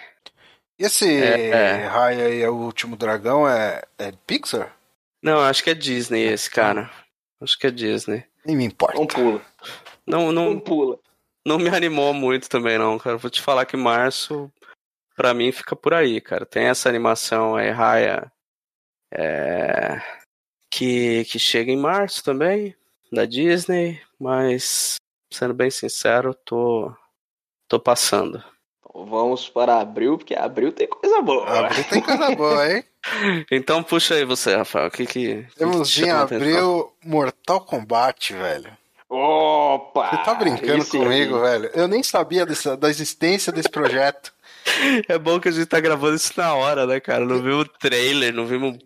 E 0.79 0.85
esse 0.85 1.21
É, 1.21 1.49
é. 1.49 1.87
Raya 1.87 2.27
aí, 2.27 2.41
é 2.41 2.49
o 2.49 2.55
último 2.55 2.97
dragão, 2.97 3.49
é, 3.49 3.83
é 3.99 4.13
Pixar? 4.25 4.73
Não, 5.21 5.41
acho 5.41 5.65
que 5.65 5.71
é 5.71 5.75
Disney 5.75 6.23
esse, 6.23 6.49
cara. 6.49 6.89
Acho 7.43 7.59
que 7.59 7.67
é 7.67 7.71
Disney. 7.71 8.25
Nem 8.45 8.57
me 8.57 8.65
importa. 8.65 8.99
Não 8.99 9.07
pula. 9.07 9.43
Não, 10.07 10.33
Não 10.33 10.55
não, 10.55 10.61
pula. 10.61 10.99
não 11.47 11.59
me 11.59 11.69
animou 11.69 12.13
muito 12.15 12.49
também, 12.49 12.79
não, 12.79 12.99
cara. 12.99 13.17
Vou 13.17 13.31
te 13.31 13.41
falar 13.43 13.67
que 13.67 13.77
março, 13.77 14.51
pra 15.15 15.35
mim, 15.35 15.53
fica 15.53 15.77
por 15.77 15.95
aí, 15.95 16.21
cara. 16.21 16.47
Tem 16.47 16.65
essa 16.65 16.89
animação 16.89 17.57
aí, 17.57 17.71
Raya, 17.71 18.31
é, 19.13 20.01
que, 20.71 21.25
que 21.27 21.39
chega 21.39 21.71
em 21.71 21.77
março 21.77 22.23
também, 22.25 22.75
da 23.13 23.25
Disney, 23.27 24.01
mas, 24.19 24.97
sendo 25.33 25.53
bem 25.55 25.71
sincero, 25.71 26.35
tô, 26.35 26.95
tô 27.69 27.79
passando. 27.81 28.43
Vamos 28.95 29.49
para 29.49 29.81
abril, 29.81 30.19
porque 30.19 30.35
abril 30.35 30.73
tem 30.73 30.87
coisa 30.89 31.21
boa. 31.23 31.47
Abril 31.67 31.85
tem 31.85 32.01
coisa 32.03 32.35
boa, 32.35 32.73
hein? 32.73 32.85
Então 33.51 33.83
puxa 33.83 34.15
aí 34.15 34.25
você, 34.27 34.55
Rafael. 34.57 34.89
O 34.89 34.91
que 34.91 35.07
que. 35.07 35.47
Temos 35.57 35.95
que 35.95 36.05
em 36.05 36.11
abril 36.11 36.93
Mortal 37.05 37.61
Kombat, 37.63 38.35
velho. 38.35 38.71
Opa! 39.09 40.11
Você 40.11 40.23
tá 40.23 40.35
brincando 40.35 40.83
Esse 40.83 40.97
aí. 40.97 41.03
comigo, 41.03 41.41
velho? 41.41 41.71
Eu 41.75 41.89
nem 41.89 42.03
sabia 42.03 42.45
dessa, 42.47 42.77
da 42.77 42.89
existência 42.91 43.53
desse 43.53 43.69
projeto. 43.69 44.33
É 45.09 45.19
bom 45.19 45.41
que 45.41 45.49
a 45.49 45.51
gente 45.51 45.67
tá 45.67 45.81
gravando 45.81 46.15
isso 46.17 46.33
na 46.37 46.55
hora, 46.55 46.87
né, 46.87 47.01
cara? 47.01 47.25
Não 47.25 47.43
vimos 47.43 47.67
trailer, 47.81 48.33
não 48.33 48.45
vimos 48.47 48.79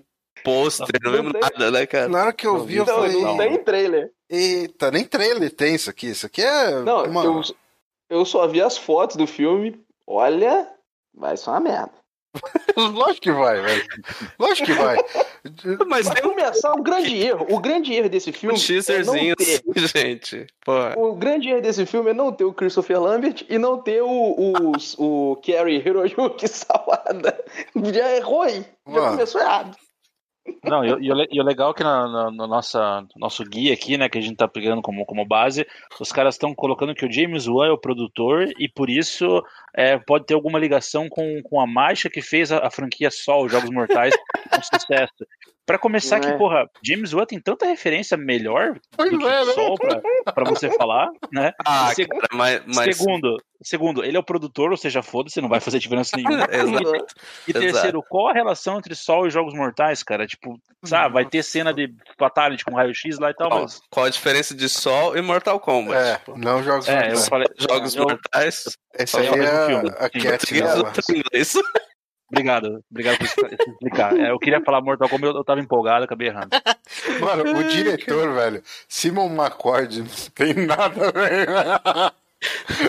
pôster, 0.45 0.87
não 1.03 1.11
Não 1.11 1.19
vimos 1.19 1.33
tem. 1.33 1.41
nada, 1.43 1.71
né, 1.73 1.85
cara? 1.85 2.09
Na 2.09 2.21
hora 2.23 2.33
que 2.33 2.47
eu 2.47 2.65
vi, 2.65 2.77
eu 2.77 2.87
Não, 2.87 2.95
falei. 2.95 3.21
não 3.21 3.37
tem 3.37 3.59
trailer. 3.59 4.11
Eita, 4.31 4.91
nem 4.93 5.05
trailer 5.05 5.51
tem 5.51 5.75
isso 5.75 5.91
aqui. 5.91 6.07
Isso 6.07 6.27
aqui 6.27 6.43
é. 6.43 6.81
Não, 6.81 7.05
uma... 7.05 7.25
eu, 7.25 7.43
eu 8.09 8.25
só 8.25 8.47
vi 8.47 8.63
as 8.63 8.79
fotos 8.79 9.17
do 9.17 9.27
filme. 9.27 9.84
Olha, 10.07 10.69
vai 11.15 11.37
ser 11.37 11.51
uma 11.51 11.61
merda. 11.61 12.05
Lógico 12.77 13.21
que 13.21 13.33
vai, 13.33 13.61
velho. 13.61 13.85
Lógico 14.39 14.67
que 14.67 14.73
vai. 14.73 14.97
Mas 15.87 16.09
tem 16.09 16.25
um, 16.27 16.31
começar, 16.31 16.73
o 16.73 16.83
grande 16.83 17.17
erro, 17.17 17.47
o 17.49 17.61
grande 17.61 17.95
erro 17.95 18.09
desse 18.09 18.31
um 18.31 18.33
filme 18.33 18.57
é 18.57 18.59
não 18.59 18.67
teaserzinho 18.67 19.37
ter 19.37 19.63
assim, 19.77 19.87
gente. 19.87 20.47
Pô, 20.65 20.73
O 20.97 21.15
grande 21.15 21.49
erro 21.49 21.61
desse 21.61 21.87
filme 21.87 22.11
é 22.11 22.15
não 22.15 22.33
ter 22.33 22.45
o 22.45 22.53
Christopher 22.53 23.01
Lambert 23.01 23.45
e 23.49 23.57
não 23.57 23.81
ter 23.81 24.03
o, 24.03 24.09
o, 24.09 24.73
o 24.99 25.37
Kerry 25.37 25.77
Hiroyuki 25.77 26.49
Sawada. 26.49 27.45
Já 27.93 28.09
é 28.09 28.19
ruim. 28.19 28.65
Já 28.87 28.93
Mano. 28.93 29.11
começou 29.11 29.41
errado. 29.41 29.77
Não, 30.63 30.85
e, 30.85 31.09
e 31.31 31.41
o 31.41 31.45
legal 31.45 31.71
é 31.71 31.75
que 31.75 31.83
na, 31.83 32.09
na- 32.09 32.31
no 32.31 32.47
nossa, 32.47 33.07
nosso 33.17 33.43
guia 33.45 33.73
aqui, 33.73 33.97
né, 33.97 34.09
que 34.09 34.19
a 34.19 34.21
gente 34.21 34.37
tá 34.37 34.47
pegando 34.47 34.83
como, 34.83 35.05
como 35.07 35.25
base, 35.25 35.67
os 35.99 36.13
caras 36.13 36.35
estão 36.35 36.55
colocando 36.55 36.95
que 36.95 37.05
o 37.07 37.11
James 37.13 37.47
Wan 37.47 37.69
é 37.69 37.71
o 37.71 37.79
produtor 37.79 38.49
e 38.59 38.69
por 38.69 38.91
isso 38.91 39.43
é, 39.75 39.99
pode 39.99 40.27
ter 40.27 40.35
alguma 40.35 40.59
ligação 40.59 41.09
com, 41.09 41.43
com 41.43 41.61
a 41.61 41.67
marcha 41.67 42.11
que 42.11 42.21
fez 42.21 42.53
a, 42.53 42.67
a 42.67 42.71
franquia 42.71 43.11
Sol, 43.11 43.49
Jogos 43.49 43.71
Mortais, 43.71 44.15
um 44.57 44.63
sucesso. 44.63 45.27
Pra 45.67 45.79
começar, 45.79 46.21
que, 46.21 46.27
É. 46.29 46.37
porra, 46.37 46.69
James 46.85 47.15
Wan 47.15 47.25
tem 47.25 47.41
tanta 47.41 47.65
referência 47.65 48.19
melhor 48.19 48.79
Pois 48.95 49.11
do 49.11 49.19
que 49.19 49.25
é, 49.25 49.43
o 49.43 49.47
né? 49.47 49.53
Sol 49.55 49.75
pra, 49.79 50.33
pra 50.35 50.45
você 50.45 50.71
falar, 50.77 51.09
né? 51.33 51.53
ah, 51.65 51.91
Se- 51.95 52.07
cara, 52.07 52.29
mas, 52.35 52.62
mas 52.67 52.97
Segundo, 52.99 53.37
segundo, 53.62 54.05
ele 54.05 54.15
é 54.15 54.21
o 54.21 54.25
produtor, 54.25 54.71
ou 54.73 54.77
seja, 54.77 55.03
foda-se, 55.03 55.41
não 55.41 55.49
vai 55.49 55.61
fazer 55.61 55.79
diferença 55.79 56.11
nenhuma. 56.19 56.47
Exato. 56.53 57.15
E 57.49 57.53
terceiro, 57.55 58.03
qual 58.11 58.29
a 58.29 58.33
relação 58.35 58.77
entre 58.77 58.95
Sol 58.95 59.27
e 59.27 59.31
Jogos 59.31 59.55
Mortais, 59.55 60.03
cara? 60.03 60.27
Tipo, 60.27 60.59
sabe, 60.85 61.15
vai 61.15 61.25
ter 61.25 61.43
cena 61.43 61.73
de 61.73 61.89
Fatality 62.19 62.62
com 62.62 62.75
raio-x 62.75 63.19
lá 63.19 63.31
e 63.31 63.35
tal, 63.35 63.49
qual, 63.49 63.62
mas. 63.62 63.81
qual 63.91 64.05
a 64.05 64.11
diferença 64.11 64.55
de 64.55 64.69
Sol 64.69 65.17
e 65.17 65.23
Mortal 65.23 65.59
Kombat? 65.59 65.97
É, 65.99 66.17
Tipo, 66.19 66.39
não 66.39 66.62
jogos 66.62 66.87
É, 66.89 66.93
eu 66.93 66.97
mortais. 67.07 67.29
falei. 67.29 67.47
Jogos 67.59 67.95
eu- 67.97 68.03
mortais. 68.03 68.65
Esse 68.99 69.17
é 69.17 69.21
aí 69.21 69.27
é 69.29 69.67
filme. 69.67 69.89
a 69.99 70.03
Sim. 70.05 70.21
Cat 70.21 70.55
dela. 70.55 70.93
inglês? 71.09 71.55
Obrigado, 72.35 72.85
obrigado 72.91 73.18
por 73.18 73.24
expli- 73.26 73.57
explicar. 73.68 74.16
É, 74.18 74.30
eu 74.30 74.39
queria 74.39 74.61
falar 74.61 74.80
Mortal 74.80 75.09
Kombat, 75.09 75.32
eu, 75.32 75.37
eu 75.39 75.45
tava 75.45 75.61
empolgado, 75.61 76.05
acabei 76.05 76.28
errando. 76.28 76.49
Mano, 77.20 77.59
o 77.61 77.64
diretor, 77.64 78.32
velho, 78.35 78.62
Simon 78.89 79.35
McCord, 79.35 80.01
não 80.01 80.07
tem 80.35 80.55
nada, 80.66 81.12
velho. 81.12 81.47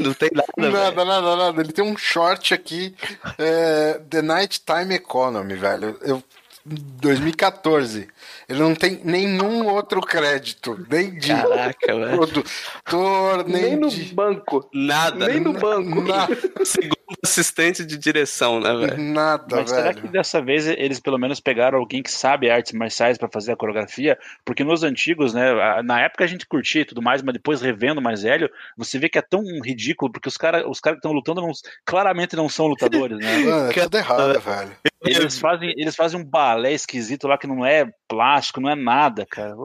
Não 0.01 0.13
tem 0.13 0.29
nada, 0.33 0.47
velho. 0.57 0.71
Nada, 0.73 1.05
nada, 1.05 1.35
nada. 1.35 1.61
Ele 1.61 1.71
tem 1.71 1.85
um 1.85 1.95
short 1.95 2.53
aqui, 2.53 2.95
é, 3.37 4.01
The 4.09 4.21
Nighttime 4.21 4.95
Economy, 4.95 5.53
velho. 5.55 5.97
Eu, 6.01 6.21
2014. 6.65 8.07
Ele 8.49 8.59
não 8.59 8.73
tem 8.73 8.99
nenhum 9.03 9.67
outro 9.67 10.01
crédito, 10.01 10.83
nem 10.89 11.13
de 11.17 11.27
Caraca, 11.27 11.95
velho. 11.95 12.17
produtor, 12.17 13.47
nem, 13.47 13.61
Nem 13.61 13.75
no 13.77 13.89
de. 13.89 14.13
banco. 14.13 14.67
Nada. 14.73 15.27
Nem 15.27 15.39
no 15.39 15.53
banco. 15.53 16.01
Nada, 16.01 16.35
Segundo 16.65 16.94
assistente 17.24 17.86
de 17.86 17.97
direção, 17.97 18.60
né, 18.60 18.74
velho? 18.76 18.97
nada 19.01 19.56
Mas 19.58 19.70
será 19.70 19.84
velho. 19.91 20.01
que 20.01 20.08
dessa 20.08 20.41
vez 20.41 20.68
eles 20.68 20.99
pelo 20.99 21.18
menos 21.18 21.39
pegaram 21.39 21.78
alguém 21.80 22.01
que 22.01 22.12
sabe 22.12 22.49
artes 22.49 22.74
marciais 22.74 23.18
pra 23.18 23.30
fazer 23.32 23.51
a 23.51 23.56
coreografia? 23.56 24.18
Porque 24.43 24.64
nos 24.64 24.84
antigos, 24.84 25.34
né, 25.34 25.82
na 25.84 26.01
época 26.01 26.24
a 26.24 26.28
gente 26.28 26.45
curtia 26.47 26.82
e 26.82 26.86
tudo 26.86 27.01
mais, 27.01 27.22
mas 27.22 27.34
depois 27.34 27.62
revendo 27.62 28.01
mais 28.01 28.24
velho, 28.24 28.49
você 28.78 28.97
vê 28.97 29.08
que 29.10 29.18
é 29.18 29.22
tão 29.22 29.43
ridículo, 29.64 30.12
porque 30.12 30.30
os 30.30 30.38
caras 30.38 30.64
os 30.68 30.80
cara 30.80 30.95
que 30.95 30.99
estão 30.99 31.12
lutando 31.12 31.41
não- 31.41 31.51
claramente 31.86 32.36
não 32.36 32.49
são 32.49 32.68
lutadores, 32.68 33.18
né? 33.20 33.38
Mano, 33.38 33.72
é 33.72 33.84
tudo 33.84 33.97
errado, 33.97 34.39
velho. 34.39 34.78
Eles 35.08 35.38
fazem, 35.38 35.72
eles 35.78 35.95
fazem 35.95 36.20
um 36.20 36.24
balé 36.26 36.74
esquisito 36.74 37.28
lá 37.28 37.38
que 37.38 37.45
não 37.45 37.64
é 37.64 37.88
plástico, 38.08 38.60
não 38.60 38.70
é 38.70 38.76
nada, 38.76 39.24
cara. 39.26 39.56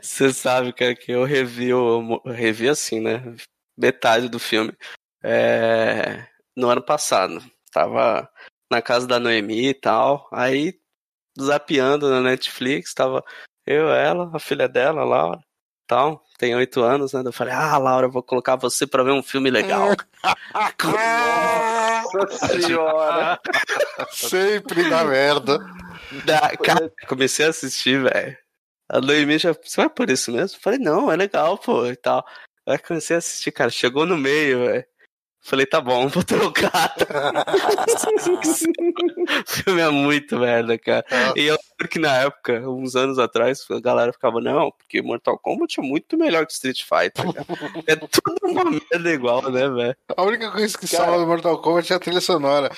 Você 0.00 0.32
sabe, 0.32 0.72
cara, 0.72 0.94
que 0.94 1.10
eu 1.10 1.24
revi, 1.24 1.74
o- 1.74 2.20
eu 2.24 2.32
revi 2.32 2.68
assim, 2.68 3.00
né? 3.00 3.20
Metade 3.76 4.28
do 4.28 4.38
filme. 4.38 4.72
É, 5.24 6.24
No 6.56 6.68
ano 6.70 6.82
passado. 6.82 7.42
Tava 7.72 8.28
na 8.70 8.80
casa 8.80 9.06
da 9.06 9.18
Noemi 9.20 9.68
e 9.68 9.74
tal. 9.74 10.28
Aí, 10.32 10.78
zapeando 11.38 12.08
na 12.08 12.20
Netflix, 12.20 12.94
tava 12.94 13.22
eu, 13.66 13.90
ela, 13.90 14.30
a 14.32 14.38
filha 14.38 14.68
dela, 14.68 15.02
a 15.02 15.04
Laura, 15.04 15.40
tal. 15.86 16.22
Tem 16.38 16.54
oito 16.54 16.82
anos, 16.82 17.12
né? 17.12 17.22
Eu 17.24 17.32
falei, 17.32 17.52
ah, 17.52 17.76
Laura, 17.78 18.06
eu 18.06 18.10
vou 18.10 18.22
colocar 18.22 18.56
você 18.56 18.86
pra 18.86 19.02
ver 19.02 19.10
um 19.10 19.22
filme 19.22 19.50
legal. 19.50 19.88
Nossa 22.14 22.48
senhora. 22.60 23.40
Sempre 24.10 24.88
dá 24.88 25.04
merda. 25.04 25.58
Da- 26.24 26.56
cara, 26.56 26.92
comecei 27.08 27.46
a 27.46 27.50
assistir, 27.50 28.02
velho. 28.02 28.36
A 28.88 29.00
Noemi 29.00 29.38
já, 29.38 29.52
você 29.52 29.76
vai 29.78 29.88
por 29.90 30.08
isso 30.08 30.30
mesmo? 30.30 30.56
Eu 30.56 30.60
Falei, 30.62 30.78
não, 30.78 31.10
é 31.10 31.16
legal, 31.16 31.58
pô, 31.58 31.86
e 31.86 31.96
tal. 31.96 32.24
Aí 32.66 32.78
comecei 32.78 33.16
a 33.16 33.18
assistir, 33.18 33.50
cara, 33.52 33.70
chegou 33.70 34.06
no 34.06 34.16
meio, 34.16 34.64
velho. 34.66 34.84
Falei, 35.46 35.64
tá 35.64 35.80
bom, 35.80 36.08
vou 36.08 36.24
trocar. 36.24 36.92
o 39.46 39.48
filme 39.48 39.80
é 39.80 39.88
muito 39.90 40.36
merda, 40.40 40.76
cara. 40.76 41.04
E 41.36 41.46
eu 41.46 41.54
lembro 41.54 41.88
que 41.88 42.00
na 42.00 42.16
época, 42.16 42.68
uns 42.68 42.96
anos 42.96 43.16
atrás, 43.16 43.64
a 43.70 43.78
galera 43.78 44.12
ficava, 44.12 44.40
não, 44.40 44.72
porque 44.72 45.00
Mortal 45.00 45.38
Kombat 45.38 45.78
é 45.78 45.84
muito 45.84 46.18
melhor 46.18 46.44
que 46.46 46.52
Street 46.52 46.82
Fighter. 46.82 47.32
cara. 47.32 47.46
É 47.86 47.94
tudo 47.94 48.40
uma 48.42 48.64
merda 48.64 49.12
igual, 49.12 49.48
né, 49.48 49.68
velho? 49.68 49.96
A 50.16 50.22
única 50.24 50.50
coisa 50.50 50.76
que 50.76 50.88
Cara. 50.88 51.04
salva 51.04 51.20
do 51.20 51.28
Mortal 51.28 51.62
Kombat 51.62 51.92
é 51.92 51.96
a 51.96 52.00
trilha 52.00 52.20
sonora. 52.20 52.72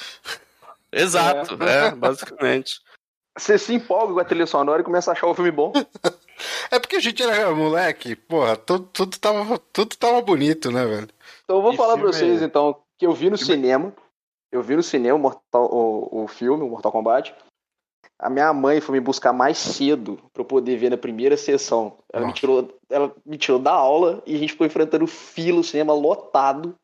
Exato, 0.92 1.56
é, 1.64 1.92
basicamente. 1.92 2.82
Você 3.34 3.56
se 3.56 3.72
empolga 3.72 4.12
com 4.12 4.20
a 4.20 4.24
trilha 4.24 4.46
sonora 4.46 4.82
e 4.82 4.84
começa 4.84 5.10
a 5.10 5.14
achar 5.14 5.26
o 5.26 5.34
filme 5.34 5.50
bom. 5.50 5.72
É 6.70 6.78
porque 6.78 6.96
a 6.96 7.00
gente 7.00 7.22
era 7.22 7.54
moleque, 7.54 8.14
porra, 8.16 8.56
tudo, 8.56 8.88
tudo, 8.92 9.18
tava, 9.18 9.58
tudo 9.72 9.96
tava 9.96 10.20
bonito, 10.22 10.70
né, 10.70 10.84
velho? 10.84 11.08
Então 11.44 11.56
eu 11.56 11.62
vou 11.62 11.72
E 11.72 11.76
falar 11.76 11.94
pra 11.98 12.12
filme- 12.12 12.12
vocês, 12.12 12.42
então, 12.42 12.76
que 12.98 13.06
eu 13.06 13.12
vi 13.12 13.30
no 13.30 13.36
cinema. 13.38 13.92
Eu 14.52 14.62
vi 14.62 14.76
no 14.76 14.82
cinema 14.82 15.14
o, 15.16 15.18
Mortal- 15.18 15.70
o, 15.70 16.24
o 16.24 16.28
filme, 16.28 16.62
o 16.64 16.68
Mortal 16.68 16.90
Kombat. 16.92 17.34
A 18.20 18.28
minha 18.30 18.52
mãe 18.52 18.80
foi 18.80 18.94
me 18.94 19.00
buscar 19.04 19.32
mais 19.32 19.58
cedo 19.58 20.16
pra 20.32 20.40
eu 20.40 20.44
poder 20.46 20.76
ver 20.76 20.90
na 20.90 20.96
primeira 20.96 21.36
sessão. 21.36 21.98
Ela 22.12 22.26
me 22.26 22.32
tirou, 22.32 22.68
ela 22.90 23.14
me 23.24 23.36
tirou 23.38 23.58
da 23.60 23.72
aula 23.72 24.22
e 24.26 24.34
a 24.34 24.38
gente 24.38 24.52
ficou 24.52 24.66
enfrentando 24.66 25.06
fila, 25.06 25.60
o 25.60 25.64
cinema 25.64 25.92
lotado. 25.92 26.74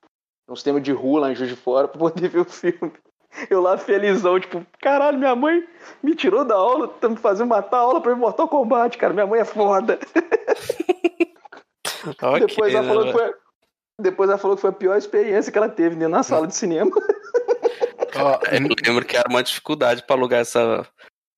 Um 0.48 0.54
cinema 0.54 0.80
de 0.80 0.92
rua 0.92 1.20
lá 1.20 1.32
em 1.32 1.34
Juiz 1.34 1.48
de 1.50 1.56
Fora 1.56 1.88
pra 1.88 1.98
poder 1.98 2.28
ver 2.28 2.40
o 2.40 2.44
filme. 2.44 2.92
Eu 3.50 3.60
lá 3.60 3.76
felizão, 3.76 4.38
tipo, 4.38 4.64
caralho, 4.80 5.18
minha 5.18 5.34
mãe 5.34 5.66
me 6.02 6.14
tirou 6.14 6.44
da 6.44 6.54
aula, 6.54 6.88
tá 6.88 7.08
me 7.08 7.16
fazendo 7.16 7.48
matar 7.48 7.78
a 7.78 7.80
aula 7.80 8.00
pra 8.00 8.14
Mortal 8.14 8.48
Kombat, 8.48 8.96
cara. 8.96 9.12
Minha 9.12 9.26
mãe 9.26 9.40
é 9.40 9.44
foda. 9.44 9.98
Ok, 12.22 12.46
Depois 12.46 12.74
ela 12.74 12.82
né, 12.82 12.88
falou 12.88 13.04
que 13.06 13.12
foi. 13.12 13.34
Depois 13.98 14.28
ela 14.28 14.38
falou 14.38 14.56
que 14.56 14.60
foi 14.60 14.70
a 14.70 14.74
pior 14.74 14.98
experiência 14.98 15.50
que 15.50 15.56
ela 15.56 15.68
teve 15.70 15.96
dentro 15.96 16.12
da 16.12 16.22
sala 16.22 16.46
de 16.46 16.54
cinema. 16.54 16.90
Eu 18.52 18.58
lembro 18.82 19.04
que 19.04 19.16
era 19.16 19.28
uma 19.28 19.42
dificuldade 19.42 20.04
pra 20.06 20.14
alugar 20.14 20.40
essa, 20.40 20.86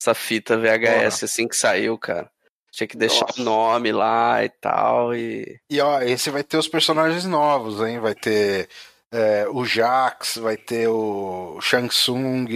essa 0.01 0.15
fita 0.15 0.59
VHS 0.59 1.25
assim 1.25 1.49
que 1.49 1.57
saiu, 1.57 1.97
cara. 1.97 2.31
Tinha 2.71 2.87
que 2.87 2.97
deixar 2.97 3.27
Nossa. 3.27 3.41
o 3.41 3.45
nome 3.45 3.93
lá 3.93 4.45
e 4.45 4.49
tal. 4.49 5.15
E. 5.15 5.59
E 5.71 5.81
ó, 5.81 6.01
esse 6.03 6.29
vai 6.31 6.43
ter 6.43 6.59
os 6.59 6.69
personagens 6.69 7.25
novos, 7.25 7.81
hein? 7.81 7.99
Vai 7.99 8.15
ter 8.15 8.69
é, 9.13 9.47
o 9.49 9.65
Jax, 9.65 10.37
vai 10.39 10.57
ter 10.57 10.89
o 10.89 11.61
Shang 11.61 11.89
Tsung, 11.89 12.47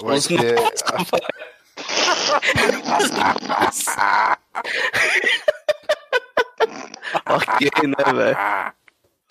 vai 0.00 0.18
Os 0.18 0.26
ter. 0.26 0.56
ok, 7.26 7.70
né, 7.86 8.04
velho? 8.12 8.36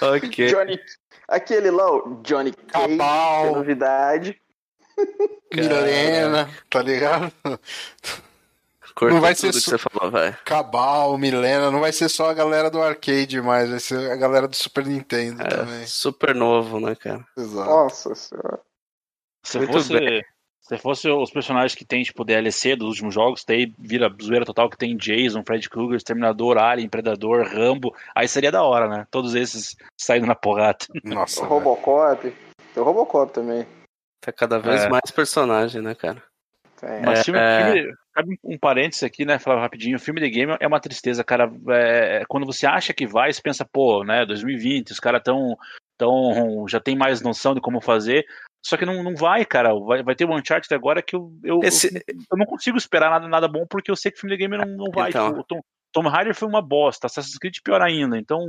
Ok. 0.01 0.47
Johnny. 0.47 0.79
Aquele 1.27 1.71
lá, 1.71 1.91
o 1.91 2.21
Johnny 2.21 2.51
Cage, 2.51 2.88
que 2.88 2.93
é 2.93 3.51
novidade. 3.51 4.41
Milena, 5.53 6.49
tá 6.69 6.81
ligado? 6.81 7.31
Cortou 8.95 9.15
não 9.15 9.21
vai 9.21 9.33
tudo 9.35 9.53
ser 9.59 9.71
você 9.71 9.77
falou, 9.77 10.11
velho. 10.11 10.37
Cabal, 10.45 11.17
Milena, 11.17 11.71
não 11.71 11.79
vai 11.79 11.91
ser 11.91 12.09
só 12.09 12.29
a 12.29 12.33
galera 12.33 12.69
do 12.69 12.81
arcade 12.81 13.41
mais, 13.41 13.69
vai 13.69 13.79
ser 13.79 14.11
a 14.11 14.15
galera 14.15 14.47
do 14.47 14.55
Super 14.55 14.85
Nintendo 14.85 15.41
É, 15.41 15.47
também. 15.47 15.87
super 15.87 16.35
novo, 16.35 16.79
né, 16.79 16.95
cara? 16.95 17.25
Exato. 17.37 17.69
Nossa 17.69 18.13
senhora. 18.15 18.59
Se 19.45 19.57
Muito 19.57 19.73
fosse, 19.73 19.93
bem. 19.99 20.23
se 20.61 20.77
fosse 20.77 21.09
os 21.09 21.31
personagens 21.31 21.75
que 21.75 21.83
tem, 21.83 22.03
tipo, 22.03 22.23
DLC 22.23 22.75
dos 22.75 22.89
últimos 22.89 23.13
jogos, 23.13 23.43
daí 23.45 23.73
vira 23.79 24.13
zoeira 24.21 24.45
total 24.45 24.69
que 24.69 24.77
tem 24.77 24.95
Jason, 24.95 25.43
Fred 25.45 25.67
Krueger, 25.69 25.97
Exterminador, 25.97 26.57
Alien, 26.57 26.87
Predador, 26.87 27.45
Rambo, 27.47 27.93
aí 28.15 28.27
seria 28.27 28.51
da 28.51 28.63
hora, 28.63 28.87
né? 28.87 29.07
Todos 29.11 29.33
esses 29.35 29.75
saindo 29.99 30.27
na 30.27 30.35
porrada. 30.35 30.77
Nossa. 31.03 31.43
Robocop. 31.45 32.21
Tem 32.73 32.81
o 32.81 32.85
Robocop 32.85 33.33
também. 33.33 33.65
Tá 34.21 34.31
cada 34.31 34.57
vez 34.59 34.83
É. 34.85 34.89
mais 34.89 35.11
personagem, 35.11 35.81
né, 35.81 35.93
cara? 35.95 36.23
Tem. 36.79 37.01
Mas 37.01 37.19
É, 37.19 37.23
filme, 37.23 37.39
é. 37.39 37.73
filme- 37.73 37.93
cabe 38.14 38.38
um 38.43 38.57
parênteses 38.57 39.03
aqui, 39.03 39.26
né? 39.26 39.39
Falar 39.39 39.61
rapidinho. 39.61 39.99
Filme 39.99 40.22
de 40.22 40.30
game 40.30 40.55
é 40.59 40.68
uma 40.68 40.80
tristeza, 40.80 41.24
cara. 41.24 41.51
É, 41.70 42.24
quando 42.28 42.45
você 42.45 42.66
acha 42.66 42.93
que 42.93 43.07
vai, 43.07 43.32
você 43.32 43.41
pensa, 43.41 43.66
pô, 43.66 44.03
né? 44.03 44.26
2020, 44.26 44.91
os 44.91 44.99
caras 44.99 45.22
tão, 45.24 45.55
tão. 45.97 46.66
já 46.68 46.80
tem 46.80 46.95
mais 46.95 47.22
noção 47.22 47.53
de 47.53 47.61
como 47.61 47.82
fazer. 47.82 48.26
Só 48.66 48.78
que 48.78 48.86
não, 48.86 49.03
não 49.03 49.16
vai, 49.16 49.43
cara. 49.45 49.74
Vai, 49.74 50.03
vai 50.03 50.16
ter 50.16 50.26
o 50.26 50.34
Uncharted 50.34 50.74
agora 50.74 51.01
que 51.01 51.16
eu, 51.16 51.34
eu, 51.43 51.59
Esse- 51.64 51.93
eu 52.07 52.38
não 52.38 52.45
consigo 52.45 52.78
esperar 52.78 53.09
nada, 53.09 53.28
nada 53.28 53.47
bom 53.47 53.66
porque 53.70 53.91
eu 53.91 53.95
sei 53.95 54.11
que 54.11 54.20
filme 54.20 54.36
de 54.36 54.41
game 54.41 54.57
não, 54.57 54.86
não 54.86 54.91
vai. 54.93 55.09
Então. 55.09 55.28
Tipo, 55.30 55.41
o 55.41 55.43
Tom, 55.43 55.59
Tom 55.91 56.07
Raider 56.07 56.34
foi 56.34 56.47
uma 56.47 56.61
bosta, 56.61 57.07
Assassin's 57.07 57.38
Creed 57.38 57.57
pior 57.64 57.82
ainda. 57.82 58.18
Então, 58.18 58.39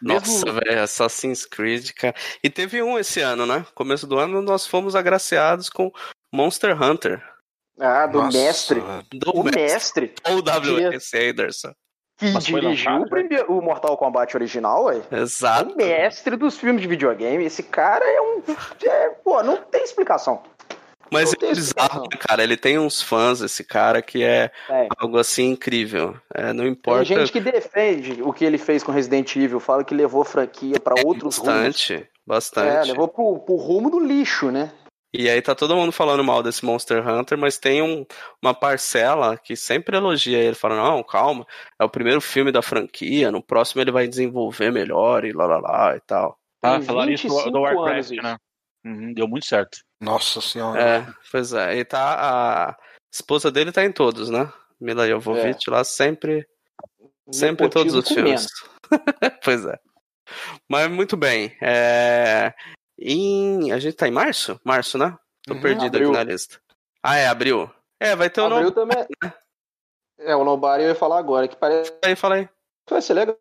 mesmo. 0.00 0.20
Nossa, 0.32 0.52
velho, 0.52 0.82
Assassin's 0.82 1.44
Creed, 1.44 1.90
cara. 1.92 2.14
E 2.42 2.48
teve 2.48 2.82
um 2.82 2.98
esse 2.98 3.20
ano, 3.20 3.44
né? 3.46 3.66
Começo 3.74 4.06
do 4.06 4.16
ano 4.18 4.40
nós 4.40 4.66
fomos 4.66 4.94
agraciados 4.94 5.68
com 5.68 5.90
Monster 6.32 6.80
Hunter. 6.80 7.22
Ah, 7.78 8.06
do 8.06 8.22
Nossa, 8.22 8.38
mestre. 8.38 8.82
Do 9.12 9.30
O 9.32 9.42
mestre. 9.42 9.62
mestre 9.62 10.14
Ou 10.30 10.40
W.S. 10.42 11.16
Anderson. 11.30 11.72
que 12.18 12.30
Mas 12.32 12.44
dirigiu 12.44 12.92
o, 13.02 13.08
primeiro, 13.08 13.52
o 13.52 13.60
Mortal 13.60 13.96
Kombat 13.96 14.36
original, 14.36 14.84
ué. 14.84 15.00
Exato. 15.10 15.72
O 15.72 15.76
mestre 15.76 16.36
dos 16.36 16.56
filmes 16.56 16.80
de 16.82 16.86
videogame. 16.88 17.44
Esse 17.44 17.62
cara 17.62 18.04
é 18.04 18.20
um. 18.20 18.42
é, 18.84 19.08
pô, 19.24 19.42
não 19.42 19.56
tem 19.56 19.82
explicação. 19.82 20.42
Mas 21.10 21.30
Não 21.32 21.38
tem 21.38 21.50
é 21.50 21.54
bizarro, 21.54 21.86
explicação. 21.86 22.08
né, 22.10 22.18
cara. 22.18 22.42
Ele 22.42 22.56
tem 22.56 22.78
uns 22.78 23.02
fãs, 23.02 23.40
esse 23.40 23.62
cara, 23.62 24.00
que 24.00 24.22
é 24.24 24.50
É. 24.70 24.88
algo 24.98 25.18
assim 25.18 25.50
incrível. 25.50 26.16
É, 26.34 26.52
não 26.52 26.64
Tem 26.64 26.72
importa 26.72 27.04
gente 27.04 27.30
que 27.30 27.40
defende 27.40 28.22
o 28.22 28.32
que 28.32 28.44
ele 28.44 28.58
fez 28.58 28.82
com 28.82 28.90
Resident 28.90 29.36
Evil, 29.36 29.60
fala 29.60 29.84
que 29.84 29.94
levou 29.94 30.22
a 30.22 30.24
franquia 30.24 30.80
pra 30.80 30.94
outros 31.04 31.36
rumos. 31.36 31.52
bastante. 31.54 31.94
É, 31.94 32.06
Bastante. 32.26 32.88
levou 32.88 33.06
pro, 33.06 33.38
pro 33.40 33.54
rumo 33.56 33.90
do 33.90 34.00
lixo, 34.00 34.50
né? 34.50 34.72
E 35.16 35.30
aí 35.30 35.40
tá 35.40 35.54
todo 35.54 35.76
mundo 35.76 35.92
falando 35.92 36.24
mal 36.24 36.42
desse 36.42 36.64
Monster 36.64 37.06
Hunter, 37.08 37.38
mas 37.38 37.56
tem 37.56 37.80
um- 37.80 38.04
uma 38.42 38.52
parcela 38.52 39.38
que 39.38 39.54
sempre 39.54 39.96
elogia 39.96 40.38
ele, 40.38 40.56
fala, 40.56 40.74
não, 40.74 41.04
calma, 41.04 41.46
é 41.78 41.84
o 41.84 41.88
primeiro 41.88 42.20
filme 42.20 42.50
da 42.50 42.60
franquia, 42.60 43.30
no 43.30 43.40
próximo 43.40 43.80
ele 43.80 43.92
vai 43.92 44.08
desenvolver 44.08 44.72
melhor 44.72 45.24
e 45.24 45.32
lá 45.32 45.46
lá 45.46 45.58
lá 45.58 45.96
e 45.96 46.00
tal. 46.00 46.36
Ah, 46.60 46.80
falaram 46.80 47.12
isso 47.12 47.28
do, 47.28 47.34
25 47.34 47.52
do 47.52 47.64
anos 47.64 47.76
Warcraft, 47.78 48.22
né? 48.22 48.36
Uhum, 48.84 49.14
deu 49.14 49.28
muito 49.28 49.46
certo. 49.46 49.78
Nossa 50.00 50.40
senhora. 50.40 50.82
É, 50.82 51.06
pois 51.30 51.52
é, 51.52 51.76
e 51.76 51.84
tá, 51.84 52.70
a 52.70 52.76
esposa 53.12 53.52
dele 53.52 53.70
tá 53.70 53.84
em 53.84 53.92
todos, 53.92 54.28
né? 54.28 54.52
Mila 54.80 55.06
Jovovich 55.06 55.70
lá 55.70 55.84
sempre, 55.84 56.44
sempre 57.30 57.66
em 57.66 57.70
todos 57.70 57.94
os 57.94 58.08
filmes. 58.08 58.46
pois 59.44 59.64
é. 59.64 59.78
Mas 60.68 60.90
muito 60.90 61.16
bem, 61.16 61.56
é... 61.62 62.52
em... 62.98 63.72
a 63.72 63.78
gente 63.78 63.94
tá 63.96 64.06
em 64.08 64.12
março? 64.12 64.60
Março, 64.64 64.96
né? 64.98 65.16
Tô 65.46 65.54
Uhum, 65.54 65.60
perdido 65.60 65.86
abril. 65.96 66.08
aqui 66.10 66.18
na 66.18 66.24
lista. 66.32 66.60
Ah, 67.02 67.16
é, 67.16 67.26
abril. 67.26 67.70
É, 68.00 68.16
vai 68.16 68.30
ter 68.30 68.40
o 68.40 68.44
Abril 68.46 68.70
nome. 68.70 68.72
também. 68.74 69.06
É, 70.18 70.34
o 70.34 70.44
Nobody 70.44 70.84
eu 70.84 70.88
ia 70.90 70.94
falar 70.94 71.18
agora, 71.18 71.46
que 71.48 71.56
parece 71.56 71.92
Aí, 72.04 72.14
fala 72.16 72.36
aí. 72.36 72.48
vai 72.88 73.02
ser 73.02 73.14
legal, 73.14 73.38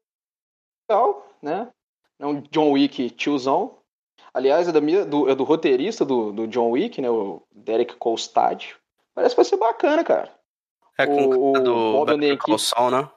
né? 1.41 1.69
É 2.19 2.25
um 2.25 2.41
John 2.41 2.71
Wick 2.71 3.09
tiozão. 3.11 3.77
Aliás, 4.33 4.67
é, 4.67 4.71
da 4.71 4.81
minha- 4.81 5.05
do, 5.05 5.29
é 5.29 5.35
do 5.35 5.43
roteirista 5.43 6.03
do, 6.03 6.31
do 6.31 6.47
John 6.47 6.71
Wick, 6.71 6.99
né? 7.01 7.09
O 7.09 7.41
Derek 7.51 7.95
Kolstad. 7.95 8.73
Parece 9.13 9.35
que 9.35 9.37
vai 9.41 9.45
ser 9.45 9.57
bacana, 9.57 10.03
cara. 10.03 10.33
É 10.97 11.05
com 11.05 11.25
O- 11.25 11.49
o 11.49 11.53
cara 11.53 11.63
do 11.65 11.73
Bob 11.73 12.11
Odenkirk. 12.13 12.51
Né? 12.91 13.09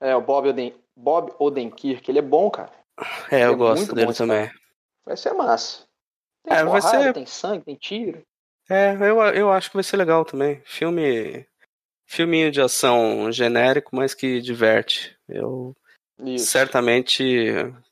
É, 0.00 0.16
o 0.16 0.20
Bob, 0.20 0.48
Oden, 0.48 0.74
Bob 0.96 1.32
Odenkirk, 1.38 2.10
ele 2.10 2.18
é 2.20 2.22
bom, 2.22 2.50
cara. 2.50 2.72
É, 3.30 3.44
eu 3.46 3.52
É 3.52 3.56
gosto 3.56 3.94
dele 3.94 4.12
também. 4.14 4.50
Vai 5.10 5.16
ser 5.16 5.32
massa. 5.32 5.82
Tem 6.44 6.56
É, 6.56 6.62
vai 6.64 6.80
porrada, 6.80 7.02
ser- 7.02 7.12
tem 7.14 7.26
sangue, 7.26 7.64
tem 7.64 7.74
tiro. 7.74 8.22
É, 8.70 8.94
eu, 8.94 9.18
eu 9.34 9.50
acho 9.50 9.68
que 9.68 9.76
vai 9.76 9.82
ser 9.82 9.96
legal 9.96 10.24
também. 10.24 10.62
Filme. 10.64 11.44
Filminho 12.06 12.50
de 12.52 12.60
ação 12.60 13.30
genérico, 13.32 13.94
mas 13.94 14.14
que 14.14 14.40
diverte. 14.40 15.16
Eu 15.28 15.74
Isso. 16.24 16.46
certamente 16.46 17.24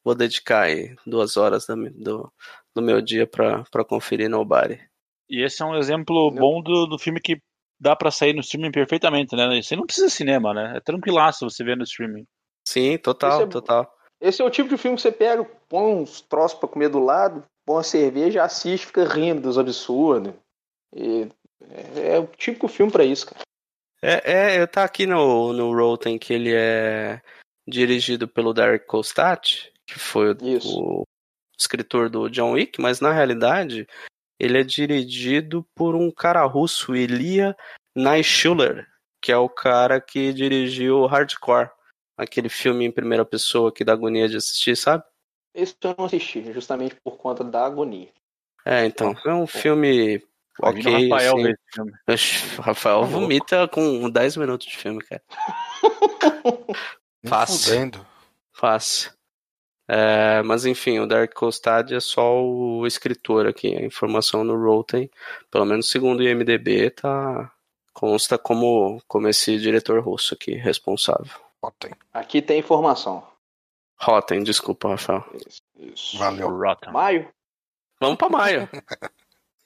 vou 0.05 0.15
dedicar 0.15 0.63
aí 0.63 0.95
duas 1.05 1.37
horas 1.37 1.67
da 1.67 1.75
mi- 1.77 1.91
do, 1.91 2.33
do 2.75 2.81
meu 2.83 3.01
dia 3.01 3.27
pra, 3.27 3.65
pra 3.71 3.85
conferir 3.85 4.29
Nobody. 4.31 4.81
E 5.29 5.43
esse 5.45 5.61
é 5.61 5.67
um 5.67 5.77
exemplo 5.77 6.31
Meu- 6.31 6.41
bom 6.41 6.63
do, 6.63 6.87
do 6.87 6.99
filme 7.01 7.21
que 7.21 7.41
dá 7.81 7.97
pra 7.97 8.11
sair 8.13 8.33
no 8.33 8.41
streaming 8.41 8.71
perfeitamente, 8.73 9.35
né? 9.35 9.61
Você 9.61 9.75
não 9.75 9.85
precisa 9.87 10.07
de 10.07 10.13
cinema, 10.13 10.55
né? 10.55 10.77
É 10.77 10.81
tranquilaço 10.81 11.49
você 11.51 11.65
ver 11.65 11.77
no 11.77 11.83
streaming. 11.85 12.25
Sim, 12.65 12.97
total, 12.99 13.43
é- 13.43 13.47
total. 13.49 13.93
Esse 14.21 14.43
é 14.43 14.45
o 14.45 14.51
tipo 14.51 14.69
de 14.69 14.77
filme 14.77 14.97
que 14.97 15.03
você 15.03 15.13
pega, 15.13 15.45
põe 15.69 15.95
uns 15.95 16.21
troços 16.21 16.59
pra 16.59 16.69
comer 16.69 16.89
do 16.89 16.99
lado, 16.99 17.45
põe 17.65 17.77
uma 17.77 17.83
cerveja, 17.83 18.43
assiste, 18.43 18.87
fica 18.87 19.05
rindo 19.05 19.43
dos 19.43 19.59
absurdos. 19.59 20.35
E 20.95 21.29
é, 21.95 22.15
é 22.15 22.19
o 22.19 22.27
típico 22.27 22.67
filme 22.69 22.91
pra 22.91 23.05
isso, 23.05 23.27
cara. 23.27 23.43
É, 24.03 24.57
é, 24.61 24.67
tá 24.67 24.85
aqui 24.85 25.07
no, 25.07 25.53
no 25.53 25.75
Rotten 25.75 26.19
que 26.19 26.33
ele 26.33 26.53
é 26.55 27.21
dirigido 27.67 28.29
pelo 28.29 28.55
Derek 28.55 28.87
Kolstad, 28.87 29.71
que 29.87 29.99
foi 29.99 30.33
o, 30.33 30.37
o 30.65 31.03
escritor 31.59 32.09
do 32.09 32.29
John 32.29 32.53
Wick, 32.53 32.81
mas 32.81 33.01
na 33.01 33.13
realidade 33.13 33.87
ele 34.39 34.59
é 34.59 34.63
dirigido 34.63 35.67
por 35.75 35.97
um 35.97 36.11
cara 36.13 36.45
russo, 36.45 36.95
Ilya 36.95 37.57
Naishuller, 37.95 38.87
que 39.21 39.33
é 39.33 39.37
o 39.37 39.49
cara 39.49 40.01
que 40.01 40.33
dirigiu 40.33 41.07
Hardcore, 41.07 41.71
aquele 42.19 42.49
filme 42.49 42.85
em 42.85 42.91
primeira 42.91 43.25
pessoa 43.25 43.73
que 43.73 43.85
dá 43.85 43.93
agonia 43.93 44.29
de 44.29 44.37
assistir, 44.37 44.77
sabe? 44.77 45.05
Esse 45.55 45.75
eu 45.83 45.95
não 45.97 46.05
assisti, 46.05 46.53
justamente 46.53 46.97
por 46.97 47.17
conta 47.17 47.45
da 47.45 47.65
agonia. 47.65 48.09
É, 48.65 48.85
então, 48.85 49.15
é 49.25 49.33
um 49.33 49.47
filme 49.47 50.23
ok, 50.61 50.83
o 50.85 51.09
Rafael 51.11 51.37
assim. 51.37 51.55
filme. 51.73 51.93
Oxe, 52.09 52.61
Rafael 52.61 53.01
Tá 53.01 53.07
vomita 53.07 53.69
com 53.69 54.11
10 54.11 54.37
minutos 54.37 54.67
de 54.67 54.77
filme, 54.77 55.03
cara. 55.03 55.23
Fácil. 57.25 57.73
fudendo. 57.73 58.07
Fácil. 58.53 59.13
É, 59.91 60.43
mas 60.43 60.67
enfim, 60.67 60.99
o 60.99 61.07
Dark 61.07 61.33
Costad 61.33 61.93
é 61.93 62.01
só 62.01 62.45
o 62.45 62.87
escritor 62.87 63.47
aqui. 63.47 63.75
A 63.75 63.83
informação 63.83 64.45
no 64.45 64.55
Rotten, 64.55 65.11
pelo 65.51 65.65
menos 65.65 65.89
segundo 65.89 66.21
o 66.21 66.23
IMDB, 66.23 66.91
tá, 66.91 67.51
consta 67.95 68.37
como, 68.37 69.03
como 69.09 69.29
esse 69.29 69.59
diretor 69.59 70.01
russo 70.03 70.35
aqui, 70.35 70.53
responsável. 70.53 71.48
Rotten. 71.63 71.93
Aqui 72.13 72.41
tem 72.41 72.59
informação. 72.61 73.27
Rotten, 74.01 74.43
desculpa, 74.43 74.89
Rafael. 74.91 75.25
Isso. 75.35 75.63
isso. 75.79 76.19
Valeu. 76.19 76.49
Rotten. 76.49 76.93
Maio? 76.93 77.29
Vamos 78.01 78.17
pra 78.17 78.29
maio. 78.29 78.69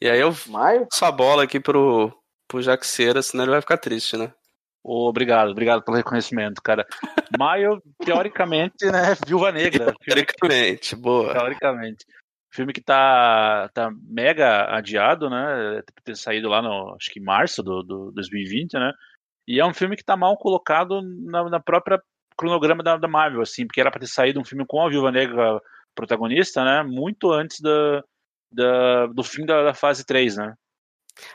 e 0.00 0.08
aí 0.08 0.18
eu 0.20 0.34
Maio? 0.48 0.86
passo 0.88 1.04
a 1.04 1.12
bola 1.12 1.42
aqui 1.44 1.60
pro, 1.60 2.10
pro 2.48 2.62
Jaxeira, 2.62 3.20
senão 3.22 3.44
ele 3.44 3.50
vai 3.52 3.60
ficar 3.60 3.76
triste, 3.76 4.16
né? 4.16 4.32
Ô, 4.82 5.06
obrigado, 5.08 5.50
obrigado 5.50 5.82
pelo 5.84 5.96
reconhecimento, 5.96 6.60
cara. 6.62 6.86
Maio, 7.38 7.80
teoricamente, 8.04 8.84
né? 8.86 9.14
Viúva 9.26 9.52
Negra. 9.52 9.92
Que- 9.92 10.06
Teoricamente, 10.06 10.96
boa. 10.96 11.32
teoricamente. 11.32 12.04
Filme 12.50 12.72
que 12.72 12.80
tá, 12.80 13.70
tá 13.72 13.90
mega 14.02 14.74
adiado, 14.74 15.30
né? 15.30 15.82
Ter 16.04 16.16
saído 16.16 16.48
lá 16.48 16.60
no, 16.60 16.94
acho 16.96 17.10
que 17.10 17.20
março 17.20 17.62
do, 17.62 17.82
do 17.82 18.10
2020, 18.12 18.74
né? 18.74 18.92
E 19.46 19.60
é 19.60 19.64
um 19.66 19.74
filme 19.74 19.96
que 19.96 20.04
tá 20.04 20.16
mal 20.16 20.36
colocado 20.36 21.00
na, 21.02 21.48
na 21.48 21.60
própria 21.60 22.00
cronograma 22.36 22.82
da, 22.82 22.96
da 22.96 23.08
Marvel, 23.08 23.42
assim, 23.42 23.66
porque 23.66 23.80
era 23.80 23.90
pra 23.90 24.00
ter 24.00 24.06
saído 24.06 24.40
um 24.40 24.44
filme 24.44 24.64
com 24.66 24.84
a 24.84 24.88
Viúva 24.88 25.10
Negra 25.10 25.60
protagonista, 25.94 26.64
né? 26.64 26.82
Muito 26.82 27.30
antes 27.30 27.60
da, 27.60 28.02
da, 28.52 29.06
do 29.06 29.22
fim 29.22 29.44
da, 29.44 29.62
da 29.64 29.74
fase 29.74 30.04
3, 30.04 30.36
né? 30.36 30.54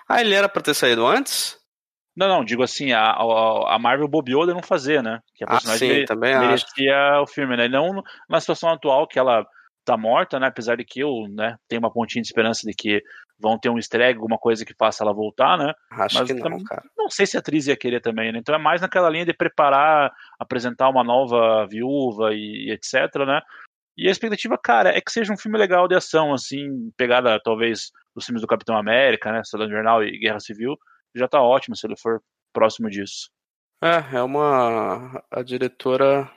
Ah, 0.08 0.22
ele 0.22 0.34
era 0.34 0.49
pra 0.49 0.62
ter 0.62 0.74
saído 0.74 1.05
antes? 1.05 1.58
Não, 2.16 2.28
não, 2.28 2.43
digo 2.43 2.64
assim, 2.64 2.93
a, 2.93 3.12
a, 3.12 3.76
a 3.76 3.80
Marvel 3.80 4.08
bobeou 4.08 4.47
de 4.47 4.53
não 4.53 4.64
fazer, 4.64 5.03
né? 5.03 5.20
Que 5.36 5.43
a 5.43 5.47
Ah, 5.47 5.51
personagem 5.51 5.88
sim, 5.88 5.93
mere- 5.93 6.05
também 6.05 6.34
acho. 6.34 6.47
merecia 6.47 7.22
o 7.22 7.28
filme, 7.28 7.55
né? 7.55 7.68
Não 7.68 8.01
na 8.28 8.39
situação 8.39 8.72
atual 8.72 9.08
que 9.08 9.20
ela 9.20 9.45
tá 9.86 9.95
morta, 9.95 10.39
né? 10.39 10.47
Apesar 10.47 10.76
de 10.78 10.84
que 10.84 10.99
eu, 10.99 11.28
né, 11.30 11.55
tenho 11.68 11.80
uma 11.80 11.93
pontinha 11.93 12.22
de 12.22 12.28
esperança 12.28 12.62
de 12.66 12.74
que 12.74 13.01
vão 13.40 13.58
ter 13.58 13.70
um 13.70 13.78
easter 13.78 14.02
egg, 14.02 14.18
alguma 14.18 14.38
coisa 14.38 14.66
que 14.66 14.74
faça 14.74 15.04
ela 15.04 15.14
voltar, 15.14 15.58
né? 15.58 15.74
Acho 15.92 16.20
Mas 16.20 16.28
que 16.28 16.34
não, 16.34 16.64
cara. 16.64 16.84
Não 16.98 17.10
sei 17.10 17.26
se 17.26 17.38
a 17.38 17.40
atriz 17.40 17.68
ia 17.68 17.78
querer 17.78 18.02
também, 18.02 18.32
né? 18.32 18.40
Então 18.40 18.56
é 18.56 18.58
mais 18.58 18.82
naquela 18.82 19.10
linha 19.10 19.26
de 19.26 19.34
preparar, 19.34 20.12
apresentar 20.40 20.90
uma 20.90 21.04
nova 21.04 21.66
viúva 21.68 22.34
e, 22.34 22.68
e 22.68 22.72
etc, 22.72 23.16
né? 23.26 23.42
E 23.98 24.08
a 24.08 24.12
expectativa, 24.12 24.58
cara, 24.58 24.96
é 24.96 25.02
que 25.02 25.12
seja 25.12 25.34
um 25.34 25.38
filme 25.38 25.58
legal 25.58 25.88
de 25.88 25.96
ação, 25.96 26.34
assim, 26.34 26.92
pegada 26.96 27.40
talvez 27.44 27.92
dos 28.16 28.26
filmes 28.26 28.42
do 28.42 28.48
Capitão 28.48 28.78
América, 28.78 29.32
né? 29.32 29.44
Soldado 29.44 29.72
Invernal 29.72 30.04
e 30.04 30.20
Guerra 30.20 30.40
Civil, 30.40 30.78
já 31.16 31.28
tá 31.28 31.42
ótimo 31.42 31.76
se 31.76 31.88
ele 31.88 31.98
for 31.98 32.22
próximo 32.54 32.90
disso. 32.90 33.30
É, 33.82 34.18
é 34.18 34.24
uma. 34.24 35.24
A 35.32 35.42
diretora. 35.42 36.30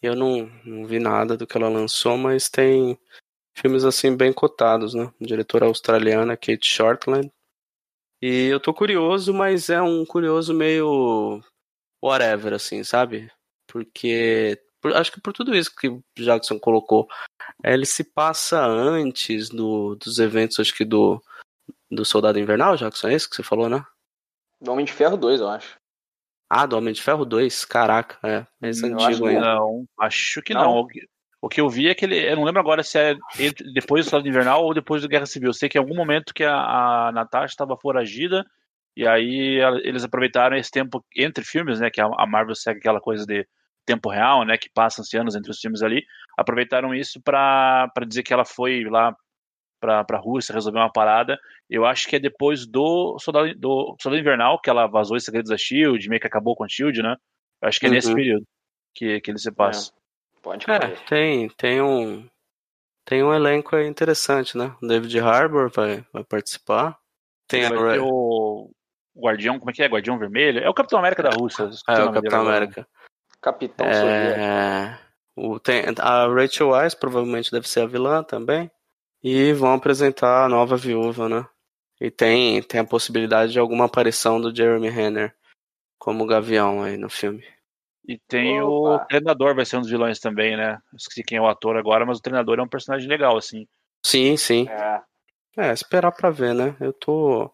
Eu 0.00 0.14
não, 0.14 0.48
não 0.64 0.86
vi 0.86 1.00
nada 1.00 1.36
do 1.36 1.44
que 1.44 1.56
ela 1.56 1.68
lançou, 1.68 2.16
mas 2.16 2.48
tem 2.48 2.96
filmes 3.60 3.84
assim 3.84 4.16
bem 4.16 4.32
cotados, 4.32 4.94
né? 4.94 5.12
Diretora 5.20 5.66
australiana, 5.66 6.36
Kate 6.36 6.66
Shortland. 6.66 7.30
E 8.20 8.46
eu 8.46 8.58
tô 8.58 8.74
curioso, 8.74 9.32
mas 9.32 9.68
é 9.70 9.80
um 9.80 10.04
curioso 10.04 10.52
meio. 10.54 11.42
whatever, 12.02 12.52
assim, 12.54 12.82
sabe? 12.84 13.30
Porque. 13.66 14.60
por- 14.80 14.94
acho 14.96 15.12
que 15.12 15.20
por 15.20 15.32
tudo 15.32 15.54
isso 15.54 15.74
que 15.74 15.88
o 15.88 16.02
Jackson 16.16 16.58
colocou, 16.58 17.08
é, 17.62 17.74
ele 17.74 17.86
se 17.86 18.02
passa 18.04 18.64
antes 18.64 19.48
do, 19.48 19.94
dos 19.96 20.18
eventos, 20.18 20.58
acho 20.58 20.74
que 20.74 20.84
do. 20.84 21.22
Do 21.90 22.04
Soldado 22.04 22.38
Invernal, 22.38 22.76
Jackson, 22.76 23.08
é 23.08 23.14
isso 23.14 23.30
que 23.30 23.36
você 23.36 23.42
falou, 23.42 23.68
né? 23.68 23.82
Do 24.60 24.72
Homem 24.72 24.84
de 24.84 24.92
Ferro 24.92 25.16
2, 25.16 25.40
eu 25.40 25.48
acho. 25.48 25.78
Ah, 26.50 26.66
do 26.66 26.76
Homem 26.76 26.92
de 26.92 27.00
Ferro 27.02 27.24
2, 27.24 27.64
caraca, 27.64 28.18
é. 28.22 28.46
Esse 28.68 28.84
Eu 28.86 28.94
antigo 28.94 29.08
acho 29.08 29.20
que 29.22 29.28
ainda. 29.28 29.40
Não, 29.40 29.84
acho 29.98 30.42
que 30.42 30.52
Não? 30.54 30.62
não. 30.74 30.86
O 31.40 31.48
que- 31.48 31.60
eu 31.60 31.68
vi 31.68 31.88
é 31.88 31.94
que 31.94 32.04
ele. 32.04 32.16
Eu 32.18 32.36
não 32.36 32.44
lembro 32.44 32.60
agora 32.60 32.82
se 32.82 32.98
é 32.98 33.16
entre- 33.38 33.72
depois 33.72 34.04
do 34.04 34.10
Soldado 34.10 34.28
Invernal 34.28 34.64
ou 34.64 34.74
depois 34.74 35.02
do 35.02 35.08
Guerra 35.08 35.26
Civil. 35.26 35.50
Eu 35.50 35.54
sei 35.54 35.68
que 35.68 35.78
em 35.78 35.80
algum 35.80 35.94
momento 35.94 36.34
que 36.34 36.42
a, 36.44 37.08
a 37.08 37.12
Natasha 37.12 37.52
estava 37.52 37.76
foragida 37.76 38.44
e 38.96 39.06
aí 39.06 39.58
ela- 39.58 39.80
eles 39.84 40.02
aproveitaram 40.04 40.56
esse 40.56 40.70
tempo 40.70 41.04
entre 41.16 41.44
filmes, 41.44 41.78
né? 41.80 41.90
Que 41.90 42.00
a, 42.00 42.06
a 42.06 42.26
Marvel 42.26 42.54
segue 42.56 42.80
aquela 42.80 43.00
coisa 43.00 43.24
de 43.24 43.46
tempo 43.86 44.08
real, 44.10 44.44
né? 44.44 44.58
Que 44.58 44.68
passam-se 44.68 45.16
anos 45.16 45.36
entre 45.36 45.50
os 45.50 45.60
filmes 45.60 45.80
ali. 45.82 46.04
Aproveitaram 46.36 46.92
isso 46.94 47.20
para 47.22 47.88
dizer 48.06 48.22
que 48.24 48.32
ela 48.32 48.44
foi 48.44 48.82
lá 48.84 49.14
pra, 49.80 50.02
pra 50.02 50.18
Rússia 50.18 50.52
resolver 50.52 50.78
uma 50.80 50.92
parada. 50.92 51.38
Eu 51.70 51.86
acho 51.86 52.08
que 52.08 52.16
é 52.16 52.18
depois 52.18 52.66
do 52.66 53.16
Soldado, 53.20 53.54
do 53.54 53.96
Soldado 54.00 54.20
Invernal, 54.20 54.60
que 54.60 54.68
ela 54.68 54.88
vazou 54.88 55.16
os 55.16 55.24
segredos 55.24 55.50
da 55.50 55.56
Shield, 55.56 56.08
meio 56.08 56.20
que 56.20 56.26
acabou 56.26 56.56
com 56.56 56.64
a 56.64 56.68
Shield, 56.68 57.00
né? 57.00 57.14
Eu 57.62 57.68
acho 57.68 57.78
que 57.78 57.86
é 57.86 57.90
nesse 57.90 58.08
Uhum. 58.08 58.14
período 58.16 58.44
que, 58.94 59.20
que 59.20 59.30
ele 59.30 59.38
se 59.38 59.52
passa. 59.52 59.92
Pode 60.42 60.70
É, 60.70 60.78
crer. 60.78 61.04
tem, 61.04 61.48
tem 61.50 61.82
um. 61.82 62.28
Tem 63.04 63.22
um 63.22 63.32
elenco 63.32 63.74
aí 63.74 63.86
interessante, 63.86 64.56
né? 64.56 64.74
O 64.82 64.86
David 64.86 65.18
Harbour 65.18 65.70
vai, 65.70 66.04
vai 66.12 66.22
participar. 66.22 66.98
Tem 67.48 67.64
a 67.64 67.70
o 68.02 68.70
Guardião, 69.16 69.58
como 69.58 69.70
é 69.70 69.74
que 69.74 69.82
é? 69.82 69.86
Guardião 69.88 70.18
Vermelho? 70.18 70.60
É 70.60 70.68
o 70.68 70.74
Capitão 70.74 70.98
América 70.98 71.22
da 71.22 71.30
Rússia. 71.30 71.64
esqueci 71.64 72.00
É, 72.00 72.04
o 72.04 72.12
Capitão 72.12 72.40
agora. 72.40 72.56
América. 72.56 72.86
Capitão 73.40 73.86
Soviético. 73.92 74.40
É, 74.40 74.98
o, 75.34 75.58
tem, 75.58 75.82
a 75.98 76.26
Rachel 76.26 76.68
Weisz 76.68 76.94
provavelmente 76.94 77.50
deve 77.50 77.68
ser 77.68 77.80
a 77.80 77.86
vilã 77.86 78.22
também. 78.22 78.70
E 79.22 79.52
vão 79.54 79.72
apresentar 79.72 80.44
a 80.44 80.48
nova 80.48 80.76
viúva, 80.76 81.28
né? 81.28 81.46
E 82.00 82.10
tem, 82.10 82.62
tem 82.62 82.80
a 82.80 82.84
possibilidade 82.84 83.52
de 83.52 83.58
alguma 83.58 83.86
aparição 83.86 84.40
do 84.40 84.54
Jeremy 84.54 84.88
Renner 84.88 85.34
como 85.98 86.26
Gavião 86.26 86.82
aí 86.82 86.96
no 86.96 87.08
filme. 87.10 87.44
E 88.08 88.18
tem 88.26 88.60
o 88.62 88.94
Opa. 88.94 89.04
treinador, 89.04 89.54
vai 89.54 89.66
ser 89.66 89.76
um 89.76 89.82
dos 89.82 89.90
vilões 89.90 90.18
também, 90.18 90.56
né? 90.56 90.80
Esqueci 90.96 91.22
quem 91.22 91.36
é 91.36 91.40
o 91.40 91.46
ator 91.46 91.76
agora, 91.76 92.06
mas 92.06 92.18
o 92.18 92.22
treinador 92.22 92.58
é 92.58 92.62
um 92.62 92.68
personagem 92.68 93.06
legal, 93.06 93.36
assim. 93.36 93.68
Sim, 94.04 94.34
sim. 94.38 94.66
É. 94.68 95.02
É, 95.58 95.72
esperar 95.72 96.12
pra 96.12 96.30
ver, 96.30 96.54
né? 96.54 96.74
Eu 96.80 96.92
tô, 96.92 97.50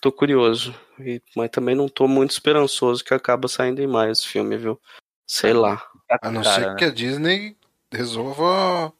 tô 0.00 0.12
curioso. 0.12 0.72
E, 1.00 1.20
mas 1.34 1.50
também 1.50 1.74
não 1.74 1.88
tô 1.88 2.06
muito 2.06 2.30
esperançoso 2.30 3.02
que 3.04 3.12
acaba 3.12 3.48
saindo 3.48 3.82
em 3.82 3.86
mais 3.86 4.18
esse 4.18 4.28
filme, 4.28 4.56
viu? 4.56 4.80
Sei 5.26 5.52
lá. 5.52 5.78
Tá 6.06 6.18
A 6.22 6.30
não 6.30 6.42
cara, 6.42 6.54
ser 6.54 6.66
né? 6.70 6.76
que 6.76 6.84
a 6.84 6.90
Disney 6.92 7.56
resolva 7.90 8.92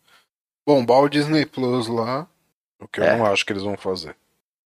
bombar 0.67 1.03
o 1.03 1.09
Disney 1.09 1.47
Plus 1.47 1.87
lá. 1.87 2.27
O 2.81 2.89
que 2.89 2.99
eu 2.99 3.05
É. 3.05 3.17
não 3.17 3.27
acho 3.27 3.47
que 3.47 3.53
eles 3.53 3.63
vão 3.63 3.77
fazer. 3.77 4.17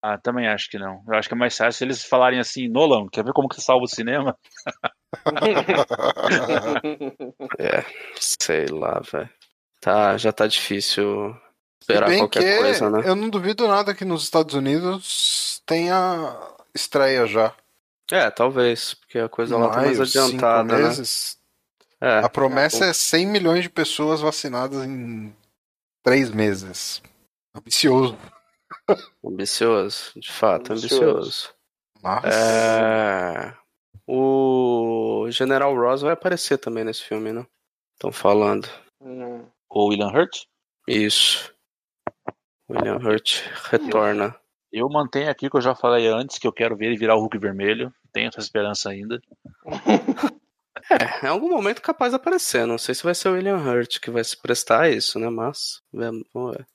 Ah, 0.10 0.18
também 0.18 0.48
acho 0.48 0.70
que 0.70 0.80
não. 0.80 1.04
Eu 1.06 1.16
acho 1.16 1.28
que 1.28 1.34
é 1.34 1.38
mais 1.38 1.58
fácil 1.58 1.74
se 1.74 1.84
eles 1.84 2.02
falarem 2.02 2.40
assim, 2.40 2.70
Nolan, 2.70 3.08
quer 3.12 3.26
ver 3.26 3.34
como 3.34 3.50
que 3.50 3.56
você 3.56 3.62
salva 3.62 3.84
o 3.84 3.88
cinema? 3.88 4.38
É, 7.60 7.84
sei 8.20 8.68
lá, 8.68 9.02
velho. 9.12 9.30
Tá, 9.82 10.18
já 10.18 10.32
tá 10.32 10.48
difícil 10.48 11.36
esperar 11.82 12.08
bem 12.08 12.20
qualquer 12.20 12.42
que 12.42 12.62
coisa, 12.62 12.90
né? 12.90 13.02
eu 13.06 13.16
não 13.16 13.30
duvido 13.30 13.68
nada 13.68 13.94
que 13.94 14.06
nos 14.06 14.24
Estados 14.24 14.54
Unidos 14.54 15.62
tenha 15.66 16.36
estreia 16.74 17.26
já. 17.26 17.54
É, 18.12 18.30
talvez, 18.30 18.94
porque 18.94 19.20
a 19.20 19.30
coisa 19.30 19.58
lá 19.58 19.70
tá 19.70 19.78
mais 19.78 19.98
Maio, 19.98 20.06
cinco 20.06 20.26
adiantada, 20.26 20.78
né? 20.78 20.84
meses. 20.84 21.38
É, 22.00 22.20
A 22.20 22.30
promessa 22.30 22.86
é 22.86 22.94
100 22.94 23.28
milhões 23.28 23.64
de 23.64 23.70
pessoas 23.70 24.22
vacinadas 24.22 24.86
em 24.86 25.34
três 26.04 26.30
meses. 26.30 27.02
Ambicioso. 27.56 28.18
Ambicioso, 29.26 30.12
de 30.20 30.32
fato, 30.32 30.74
Ambicioso. 30.74 31.06
ambicioso. 31.06 31.50
Mas 32.02 32.24
É, 32.26 33.54
o 34.06 35.28
General 35.30 35.76
Ross 35.76 36.02
vai 36.02 36.14
aparecer 36.14 36.58
também 36.58 36.84
nesse 36.84 37.04
filme, 37.04 37.32
né? 37.34 37.46
Estão 37.94 38.12
falando. 38.12 38.68
Hum. 39.02 39.46
O 39.70 39.88
William 39.90 40.08
Hurt? 40.10 40.46
Isso. 40.88 41.54
William 42.70 42.98
Hurt 42.98 43.42
retorna. 43.70 44.36
Eu 44.72 44.88
mantenho 44.90 45.30
aqui 45.30 45.50
que 45.50 45.58
eu 45.58 45.62
já 45.62 45.74
falei 45.74 46.08
antes, 46.08 46.38
que 46.38 46.48
eu 46.48 46.54
quero 46.54 46.76
ver 46.76 46.88
ele 46.88 46.98
virar 46.98 47.16
o 47.16 47.20
Hulk 47.20 47.38
vermelho. 47.38 47.94
Tenho 48.14 48.28
essa 48.30 48.40
esperança 48.40 48.90
ainda. 48.90 49.22
É, 50.90 51.26
em 51.26 51.30
algum 51.30 51.50
momento 51.50 51.82
capaz 51.82 52.12
de 52.12 52.16
aparecer. 52.16 52.66
Não 52.66 52.78
sei 52.78 52.96
se 52.96 53.04
vai 53.04 53.14
ser 53.14 53.28
o 53.28 53.34
William 53.34 53.58
Hurt 53.58 54.00
que 54.00 54.12
vai 54.12 54.24
se 54.24 54.38
prestar 54.38 54.84
a 54.84 54.90
isso, 54.90 55.20
né? 55.20 55.28
Mas 55.28 55.82
vamos 55.92 56.24
vamos 56.34 56.56
ver. 56.56 56.68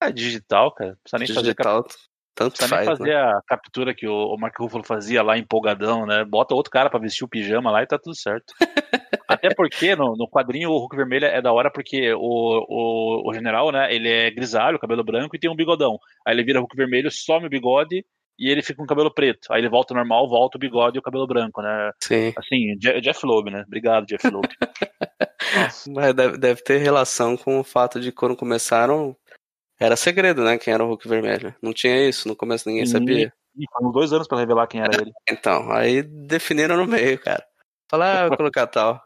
É 0.00 0.10
digital, 0.12 0.72
cara. 0.72 0.90
Não 0.90 0.96
precisa 1.02 1.18
nem 1.18 1.26
fazer 1.28 1.42
digital, 1.42 1.86
tanto 2.34 2.52
Precisa 2.56 2.76
nem 2.76 2.84
faz, 2.84 2.98
fazer 2.98 3.14
né? 3.14 3.16
a 3.16 3.40
captura 3.48 3.94
que 3.94 4.06
o, 4.06 4.34
o 4.34 4.38
Mark 4.38 4.54
Ruffalo 4.58 4.84
fazia 4.84 5.22
lá 5.22 5.38
empolgadão, 5.38 6.04
né? 6.04 6.22
Bota 6.24 6.54
outro 6.54 6.70
cara 6.70 6.90
pra 6.90 7.00
vestir 7.00 7.24
o 7.24 7.28
pijama 7.28 7.70
lá 7.70 7.82
e 7.82 7.86
tá 7.86 7.98
tudo 7.98 8.14
certo. 8.14 8.52
Até 9.26 9.52
porque 9.54 9.96
no, 9.96 10.14
no 10.16 10.28
quadrinho 10.28 10.70
o 10.70 10.78
Hulk 10.78 10.94
vermelho 10.94 11.24
é 11.24 11.40
da 11.40 11.52
hora 11.52 11.70
porque 11.70 12.12
o, 12.12 12.20
o, 12.20 13.28
o 13.30 13.34
general, 13.34 13.72
né? 13.72 13.92
Ele 13.92 14.08
é 14.08 14.30
grisalho, 14.30 14.78
cabelo 14.78 15.02
branco 15.02 15.34
e 15.34 15.38
tem 15.38 15.50
um 15.50 15.56
bigodão. 15.56 15.98
Aí 16.26 16.34
ele 16.34 16.44
vira 16.44 16.60
Hulk 16.60 16.76
vermelho, 16.76 17.10
some 17.10 17.46
o 17.46 17.50
bigode 17.50 18.04
e 18.38 18.50
ele 18.50 18.62
fica 18.62 18.76
com 18.76 18.84
o 18.84 18.86
cabelo 18.86 19.10
preto. 19.12 19.50
Aí 19.50 19.60
ele 19.62 19.70
volta 19.70 19.94
normal, 19.94 20.28
volta 20.28 20.58
o 20.58 20.60
bigode 20.60 20.98
e 20.98 21.00
o 21.00 21.02
cabelo 21.02 21.26
branco, 21.26 21.62
né? 21.62 21.90
Sim. 22.02 22.34
Assim, 22.36 22.76
Je- 22.80 23.00
Jeff 23.00 23.24
Loeb, 23.24 23.50
né? 23.50 23.64
Obrigado, 23.66 24.06
Jeff 24.06 24.28
Loeb. 24.28 24.46
Mas 25.88 26.14
deve, 26.14 26.36
deve 26.36 26.62
ter 26.62 26.78
relação 26.78 27.36
com 27.36 27.58
o 27.58 27.64
fato 27.64 27.98
de 27.98 28.12
quando 28.12 28.36
começaram. 28.36 29.16
Era 29.78 29.96
segredo, 29.96 30.42
né? 30.42 30.58
Quem 30.58 30.72
era 30.72 30.82
o 30.84 30.88
Hulk 30.88 31.06
Vermelho. 31.08 31.54
Não 31.60 31.72
tinha 31.72 32.08
isso, 32.08 32.26
no 32.28 32.34
começo 32.36 32.68
ninguém 32.68 32.86
sabia. 32.86 33.32
Foi 33.72 33.86
uns 33.86 33.92
dois 33.92 34.12
anos 34.12 34.26
pra 34.28 34.38
revelar 34.38 34.66
quem 34.66 34.80
era 34.80 34.94
ele. 35.00 35.12
Então, 35.30 35.70
aí 35.70 36.02
definiram 36.02 36.76
no 36.76 36.86
meio, 36.86 37.18
cara. 37.20 37.44
Falar, 37.90 38.24
ah, 38.24 38.28
vou 38.28 38.36
colocar 38.38 38.66
tal. 38.66 39.00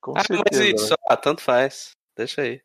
Com 0.00 0.12
Ah, 0.12 0.22
mas 0.28 0.56
certeza, 0.56 0.64
isso, 0.64 0.94
ah, 1.08 1.16
tanto 1.16 1.40
faz. 1.42 1.90
Deixa 2.16 2.42
aí. 2.42 2.60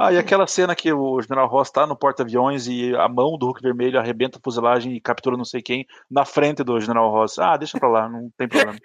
Ah, 0.00 0.12
e 0.12 0.18
aquela 0.18 0.46
cena 0.46 0.76
que 0.76 0.92
o 0.92 1.20
General 1.20 1.48
Ross 1.48 1.72
tá 1.72 1.84
no 1.84 1.96
porta-aviões 1.96 2.68
e 2.68 2.94
a 2.94 3.08
mão 3.08 3.36
do 3.36 3.46
Hulk 3.46 3.60
vermelho 3.60 3.98
arrebenta 3.98 4.38
a 4.38 4.40
fuselagem 4.42 4.94
e 4.94 5.00
captura 5.00 5.36
não 5.36 5.44
sei 5.44 5.60
quem 5.60 5.84
na 6.08 6.24
frente 6.24 6.62
do 6.62 6.80
General 6.80 7.10
Ross. 7.10 7.36
Ah, 7.40 7.56
deixa 7.56 7.80
pra 7.80 7.88
lá, 7.88 8.08
não 8.08 8.30
tem 8.36 8.46
problema. 8.48 8.78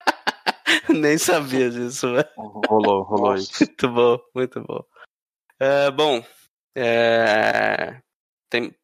Nem 0.88 1.18
sabia 1.18 1.70
disso, 1.70 2.12
velho. 2.12 2.28
Rolou, 2.36 3.02
rolou 3.02 3.32
Nossa. 3.32 3.42
isso. 3.42 3.64
Muito 3.64 3.88
bom, 3.88 4.18
muito 4.34 4.60
bom. 4.62 4.84
É, 5.58 5.90
bom, 5.90 6.24
é, 6.76 8.00
tem... 8.48 8.74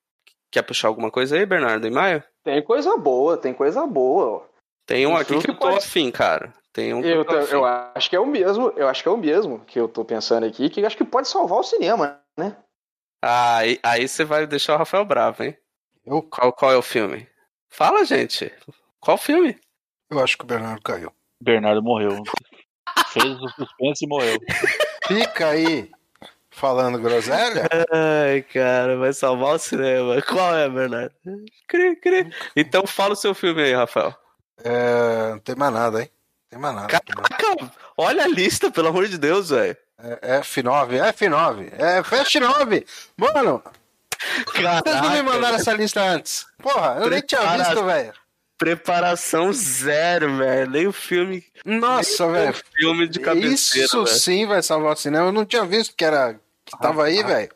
quer 0.51 0.63
puxar 0.63 0.89
alguma 0.89 1.11
coisa 1.11 1.37
aí, 1.37 1.47
Bernardo, 1.47 1.87
em 1.87 1.91
maio? 1.91 2.23
Tem 2.45 2.63
coisa 2.63 2.97
boa, 2.97 3.37
tem 3.37 3.53
coisa 3.53 3.87
boa. 3.87 4.49
Tem 4.87 5.07
um 5.07 5.17
aqui 5.17 5.39
que 5.41 5.51
eu 5.51 5.55
tô 5.55 5.61
pode- 5.61 5.79
afim, 5.79 6.11
cara. 6.11 6.53
Tem 6.73 6.93
um 6.93 7.01
que 7.01 7.09
Eu, 7.09 7.25
tô 7.25 7.35
eu 7.35 7.65
acho 7.65 8.11
que 8.11 8.15
é 8.15 8.21
o 8.21 8.27
mesmo, 8.27 8.69
eu 8.77 8.87
acho 8.87 9.03
que 9.03 9.09
é 9.09 9.13
o 9.13 9.17
mesmo 9.17 9.61
que 9.61 9.81
eu 9.81 9.89
tô 9.89 10.05
pensando 10.05 10.45
aqui, 10.45 10.69
que 10.69 10.85
acho 10.85 10.97
que 10.97 11.05
pode 11.05 11.27
salvar 11.27 11.59
o 11.59 11.63
cinema, 11.63 12.21
né? 12.37 12.57
Ah, 13.25 13.57
aí, 13.57 13.81
aí 13.83 14.07
você 14.07 14.25
vai 14.25 14.47
deixar 14.47 14.75
o 14.75 14.79
Rafael 14.79 15.05
bravo, 15.05 15.43
hein? 15.43 15.57
eu, 16.05 16.23
Qual, 16.23 16.53
qual 16.53 16.73
é 16.73 16.77
o 16.77 16.83
filme? 16.83 17.27
Fala, 17.71 18.05
gente. 18.05 18.53
Qual 19.01 19.17
filme? 19.17 19.59
eu 20.11 20.21
acho 20.21 20.37
que 20.37 20.45
o 20.45 20.47
Bernardo 20.47 20.81
caiu. 20.83 21.13
Bernardo 21.43 21.83
morreu. 21.83 22.23
Fez 23.09 23.25
o 23.41 23.49
suspense 23.49 24.05
e 24.05 24.09
morreu. 24.09 24.39
Fica 25.09 25.49
aí 25.49 25.91
falando 26.57 26.99
groselha. 26.99 27.69
Ai, 27.93 28.43
cara, 28.43 28.97
vai 28.97 29.13
salvar 29.13 29.55
o 29.55 29.59
cinema. 29.59 30.21
Qual 30.23 30.57
é, 30.57 30.69
Bernardo? 30.69 31.13
Cri, 31.69 31.95
cri. 31.97 32.33
Então 32.57 32.87
fala 32.87 33.13
o 33.13 33.17
seu 33.17 33.35
filme 33.35 33.63
aí, 33.63 33.75
Rafael. 33.75 34.15
É, 34.65 35.31
não 35.33 35.39
tem 35.39 35.55
mais 35.55 35.73
nada, 35.73 36.01
hein? 36.01 36.11
Não 36.11 36.49
tem 36.51 36.59
mais 36.59 36.75
nada. 36.75 36.89
Caraca, 36.89 37.73
olha 37.97 38.25
a 38.25 38.29
lista, 38.29 38.71
pelo 38.71 38.89
amor 38.89 39.07
de 39.07 39.19
Deus, 39.19 39.51
velho. 39.51 39.77
É 40.23 40.41
F9, 40.41 41.13
F9, 41.15 41.73
é 41.79 42.03
Fast 42.03 42.39
9. 42.41 42.87
Mano, 43.17 43.63
vocês 44.47 45.03
não 45.03 45.11
me 45.11 45.23
mandaram 45.23 45.57
essa 45.57 45.73
lista 45.73 46.03
antes. 46.03 46.47
Porra, 46.63 46.99
eu 47.01 47.11
nem 47.11 47.21
tinha 47.21 47.41
Prepara- 47.41 47.65
visto, 47.65 47.85
velho. 47.85 48.13
Preparação 48.59 49.53
zero, 49.53 50.39
velho. 50.39 50.71
Nem 50.71 50.87
o 50.87 50.93
filme. 50.93 51.45
Nossa, 51.65 52.27
velho. 52.31 52.55
filme 52.79 53.07
de 53.07 53.21
cabeceira, 53.21 53.87
Isso 53.87 54.05
velho. 54.05 54.17
sim 54.17 54.47
vai 54.47 54.63
salvar 54.63 54.95
o 54.95 54.97
cinema. 54.97 55.27
Eu 55.27 55.33
não 55.33 55.45
tinha 55.45 55.65
visto 55.67 55.95
que 55.95 56.05
era 56.05 56.39
que 56.67 56.79
tava 56.79 57.05
aí, 57.05 57.21
Ah, 57.21 57.27
velho. 57.27 57.51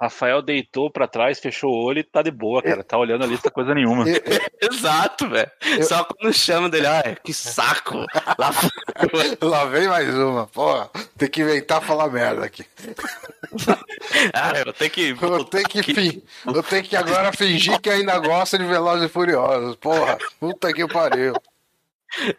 Rafael 0.00 0.42
deitou 0.42 0.90
pra 0.90 1.06
trás, 1.06 1.38
fechou 1.38 1.70
o 1.70 1.84
olho 1.84 2.00
e 2.00 2.02
tá 2.02 2.20
de 2.20 2.30
boa, 2.30 2.60
cara. 2.60 2.82
Tá 2.82 2.98
olhando 2.98 3.22
a 3.24 3.26
lista 3.28 3.48
coisa 3.50 3.72
nenhuma. 3.74 4.06
Eu- 4.08 4.16
eu- 4.16 4.40
Exato, 4.72 5.28
velho. 5.28 5.50
Só 5.82 6.02
quando 6.04 6.32
chama 6.34 6.68
dele, 6.68 6.86
ai, 6.88 7.16
que 7.22 7.32
saco. 7.32 7.98
Lá. 8.36 8.50
Lá 9.40 9.64
vem 9.66 9.86
mais 9.86 10.12
uma, 10.12 10.46
porra. 10.48 10.90
Tem 11.16 11.30
que 11.30 11.42
inventar 11.42 11.80
falar 11.80 12.08
merda 12.10 12.44
aqui. 12.44 12.64
Ah, 14.32 14.52
eu 14.64 14.72
tenho 14.72 14.90
que. 14.90 15.16
Eu 15.20 15.44
tenho 15.44 15.64
que, 15.68 15.82
fin... 15.82 16.22
eu 16.46 16.62
tenho 16.62 16.82
que 16.82 16.96
agora 16.96 17.32
fingir 17.32 17.80
que 17.80 17.88
ainda 17.88 18.18
gosta 18.18 18.58
de 18.58 18.64
Velozes 18.64 19.06
e 19.06 19.08
Furiosos. 19.08 19.76
Porra, 19.76 20.18
puta 20.40 20.72
que 20.72 20.86
pariu. 20.88 21.34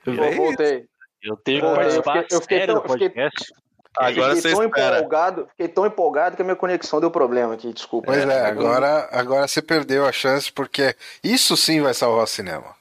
Pô, 0.04 0.12
Vem. 0.12 0.36
voltei. 0.36 0.86
Eu 1.24 1.38
tenho 1.38 1.62
que 1.62 1.66
Pô, 1.66 1.72
eu 1.72 1.76
participar 1.76 2.22
fiquei- 2.24 2.38
eu 2.38 2.42
fiquei 2.42 2.58
sério 2.60 2.74
tão- 2.76 2.84
eu 2.84 2.90
fiquei- 2.92 3.10
podcast. 3.10 3.54
Agora 3.98 4.36
você 4.36 4.42
fiquei 4.42 4.54
tão 4.56 4.66
espera. 4.66 4.98
empolgado, 4.98 5.48
fiquei 5.52 5.68
tão 5.68 5.86
empolgado 5.86 6.36
que 6.36 6.42
a 6.42 6.46
minha 6.46 6.56
conexão 6.56 7.00
deu 7.00 7.10
problema 7.12 7.54
aqui, 7.54 7.72
desculpa. 7.74 8.08
Pois 8.08 8.28
é, 8.28 8.46
agora, 8.46 9.08
agora 9.12 9.48
você 9.48 9.62
perdeu 9.62 10.06
a 10.06 10.12
chance, 10.12 10.52
porque 10.52 10.96
isso 11.24 11.56
sim 11.58 11.82
vai 11.82 11.94
salvar 11.94 12.24
o 12.24 12.28
cinema. 12.28 12.76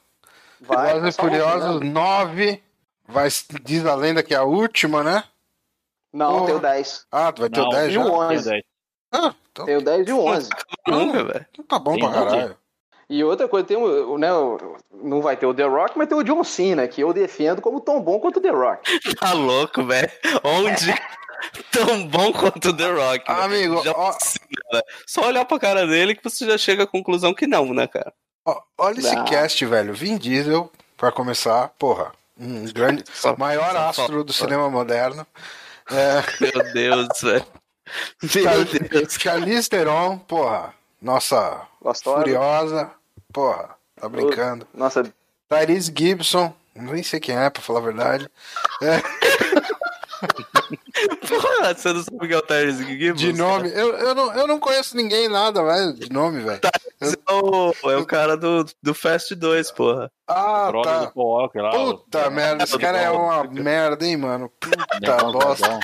Vai, 0.61 0.93
Velozes 0.93 1.15
e 1.15 1.21
Furiosos 1.21 1.79
final. 1.79 2.25
9, 2.25 2.63
vai, 3.07 3.27
diz 3.63 3.85
a 3.85 3.95
lenda 3.95 4.23
que 4.23 4.33
é 4.33 4.37
a 4.37 4.43
última, 4.43 5.03
né? 5.03 5.23
Não, 6.13 6.31
Porra. 6.33 6.45
tem 6.47 6.55
o 6.55 6.59
10. 6.59 7.05
Ah, 7.11 7.31
vai 7.31 7.49
ter 7.49 7.59
Não, 7.59 7.67
o 7.67 7.69
10 7.71 7.87
e 7.87 7.91
já? 7.93 8.01
o 8.01 8.03
Tenho 8.05 8.15
11. 8.21 8.49
dez. 8.49 8.63
Ah, 9.11 9.35
então, 9.51 9.65
Tem 9.65 9.77
o 9.77 9.81
10 9.81 10.07
e 10.07 10.11
o 10.13 10.19
11. 10.19 10.49
Nunca, 10.87 11.23
velho. 11.25 11.45
então 11.51 11.65
tá 11.65 11.79
bom 11.79 11.91
Tem 11.91 11.99
pra 11.99 12.09
11? 12.09 12.19
caralho. 12.29 12.57
E 13.09 13.23
outra 13.23 13.47
coisa, 13.47 13.67
tem 13.67 13.77
o, 13.77 14.17
né, 14.17 14.27
não 15.03 15.21
vai 15.21 15.37
ter 15.37 15.45
o 15.45 15.53
The 15.53 15.63
Rock, 15.63 15.97
mas 15.97 16.07
tem 16.07 16.17
o 16.17 16.23
John 16.23 16.43
Cena, 16.43 16.87
que 16.87 17.01
eu 17.01 17.13
defendo 17.13 17.61
como 17.61 17.79
tão 17.79 18.01
bom 18.01 18.19
quanto 18.19 18.37
o 18.37 18.41
The 18.41 18.49
Rock. 18.49 18.81
Tá 19.19 19.33
louco, 19.33 19.83
velho. 19.83 20.11
Onde? 20.43 20.93
Tão 21.71 22.07
bom 22.07 22.31
quanto 22.33 22.69
o 22.69 22.73
The 22.75 22.91
Rock. 22.91 23.23
Amigo, 23.29 23.75
ó, 23.95 24.11
velho. 24.71 24.83
Só 25.05 25.27
olhar 25.27 25.45
pra 25.45 25.59
cara 25.59 25.85
dele 25.85 26.15
que 26.15 26.23
você 26.23 26.45
já 26.45 26.57
chega 26.57 26.83
à 26.83 26.87
conclusão 26.87 27.33
que 27.35 27.45
não, 27.45 27.71
né, 27.73 27.85
cara? 27.87 28.11
Ó, 28.47 28.59
olha 28.79 28.99
esse 28.99 29.13
Não. 29.15 29.25
cast, 29.25 29.63
velho. 29.65 29.93
Vin 29.93 30.17
Diesel, 30.17 30.71
pra 30.97 31.11
começar, 31.11 31.69
porra. 31.77 32.11
Um 32.39 32.65
grande. 32.65 33.03
Só- 33.13 33.35
maior 33.37 33.71
só 33.93 34.03
astro 34.03 34.23
do 34.23 34.33
cinema 34.33 34.69
moderno. 34.69 35.25
É, 35.91 36.23
Meu 36.41 36.73
Deus, 36.73 37.07
velho. 37.21 37.45
Meu 38.33 38.65
Deus. 38.65 39.13
Charlize 39.13 39.69
Theron, 39.69 40.17
porra. 40.17 40.73
Nossa, 41.01 41.61
Gostosa. 41.81 42.17
furiosa. 42.19 42.91
Porra, 43.33 43.69
tá 43.99 44.07
brincando. 44.09 44.67
Nossa, 44.73 45.03
Tyrese 45.49 45.93
Gibson, 45.95 46.53
nem 46.75 47.03
sei 47.03 47.19
quem 47.19 47.37
é, 47.37 47.49
pra 47.49 47.61
falar 47.61 47.79
a 47.79 47.83
verdade. 47.83 48.29
Porra, 51.27 51.73
você 51.75 51.93
não 51.93 52.03
sabe 52.03 52.19
quem 52.19 52.31
é 52.31 52.37
o 52.37 52.41
Tyrese 52.41 52.85
Gibbons? 52.85 53.19
De 53.21 53.33
nome, 53.33 53.69
eu, 53.73 53.95
eu, 53.97 54.15
não, 54.15 54.33
eu 54.33 54.47
não 54.47 54.59
conheço 54.59 54.95
ninguém 54.95 55.27
nada, 55.27 55.63
velho, 55.63 55.93
de 55.93 56.11
nome, 56.11 56.39
velho. 56.41 56.61
É 57.01 57.33
o, 57.33 57.73
é 57.91 57.97
o 57.97 58.05
cara 58.05 58.37
do, 58.37 58.65
do 58.81 58.93
Fast 58.93 59.35
2, 59.35 59.71
porra. 59.71 60.09
Ah, 60.27 60.71
do 60.71 60.81
tá. 60.81 61.11
Paul 61.13 61.27
Walker 61.41 61.59
lá. 61.61 61.71
Puta 61.71 62.27
o- 62.27 62.31
merda, 62.31 62.63
esse 62.63 62.77
cara 62.79 62.97
é 62.99 63.09
uma 63.09 63.43
merda, 63.43 64.05
hein, 64.05 64.17
mano. 64.17 64.49
Puta 64.59 65.17
bosta. 65.31 65.79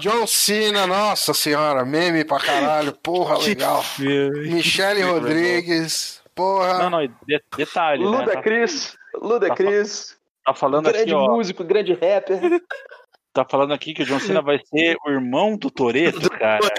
John 0.00 0.26
Cena, 0.26 0.86
nossa 0.86 1.34
senhora, 1.34 1.84
meme 1.84 2.24
pra 2.24 2.38
caralho, 2.40 2.92
porra, 2.92 3.38
legal. 3.38 3.84
Michele 3.98 5.02
Rodrigues, 5.02 6.20
porra. 6.34 6.78
Não, 6.78 6.90
não, 6.90 7.06
de- 7.06 7.42
detalhe, 7.56 8.02
né? 8.04 8.10
Luda 8.18 8.32
Tá, 8.32 8.42
Cris, 8.42 8.96
Luda 9.14 9.54
Cris, 9.54 10.16
tá 10.44 10.54
falando 10.54 10.88
aqui, 10.88 10.98
grande 10.98 11.14
ó. 11.14 11.28
músico, 11.28 11.62
grande 11.64 11.92
rapper. 11.92 12.40
Tá 13.34 13.46
falando 13.50 13.72
aqui 13.72 13.94
que 13.94 14.02
o 14.02 14.04
John 14.04 14.20
Cena 14.20 14.42
vai 14.42 14.58
ser 14.62 14.94
o 15.06 15.10
irmão 15.10 15.56
do 15.56 15.70
Toreto, 15.70 16.28
cara. 16.28 16.60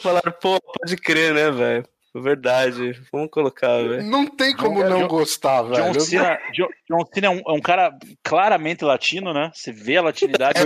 Falaram, 0.00 0.32
pô, 0.40 0.60
pode 0.60 0.96
crer, 0.96 1.32
né, 1.32 1.52
velho? 1.52 1.86
Verdade. 2.14 2.92
Vamos 3.12 3.28
colocar, 3.30 3.76
velho. 3.82 4.02
Não 4.04 4.26
tem 4.26 4.54
como 4.54 4.82
John- 4.82 4.88
não 4.88 5.00
John- 5.00 5.08
gostar, 5.08 5.62
velho. 5.62 5.92
John 5.92 6.00
Cena, 6.00 6.38
John, 6.52 6.68
John 6.88 7.04
Cena 7.12 7.26
é, 7.26 7.30
um, 7.30 7.38
é 7.46 7.52
um 7.52 7.60
cara 7.60 7.96
claramente 8.22 8.84
latino, 8.84 9.32
né? 9.34 9.50
Você 9.52 9.72
vê 9.72 9.96
a 9.96 10.02
latinidade 10.02 10.60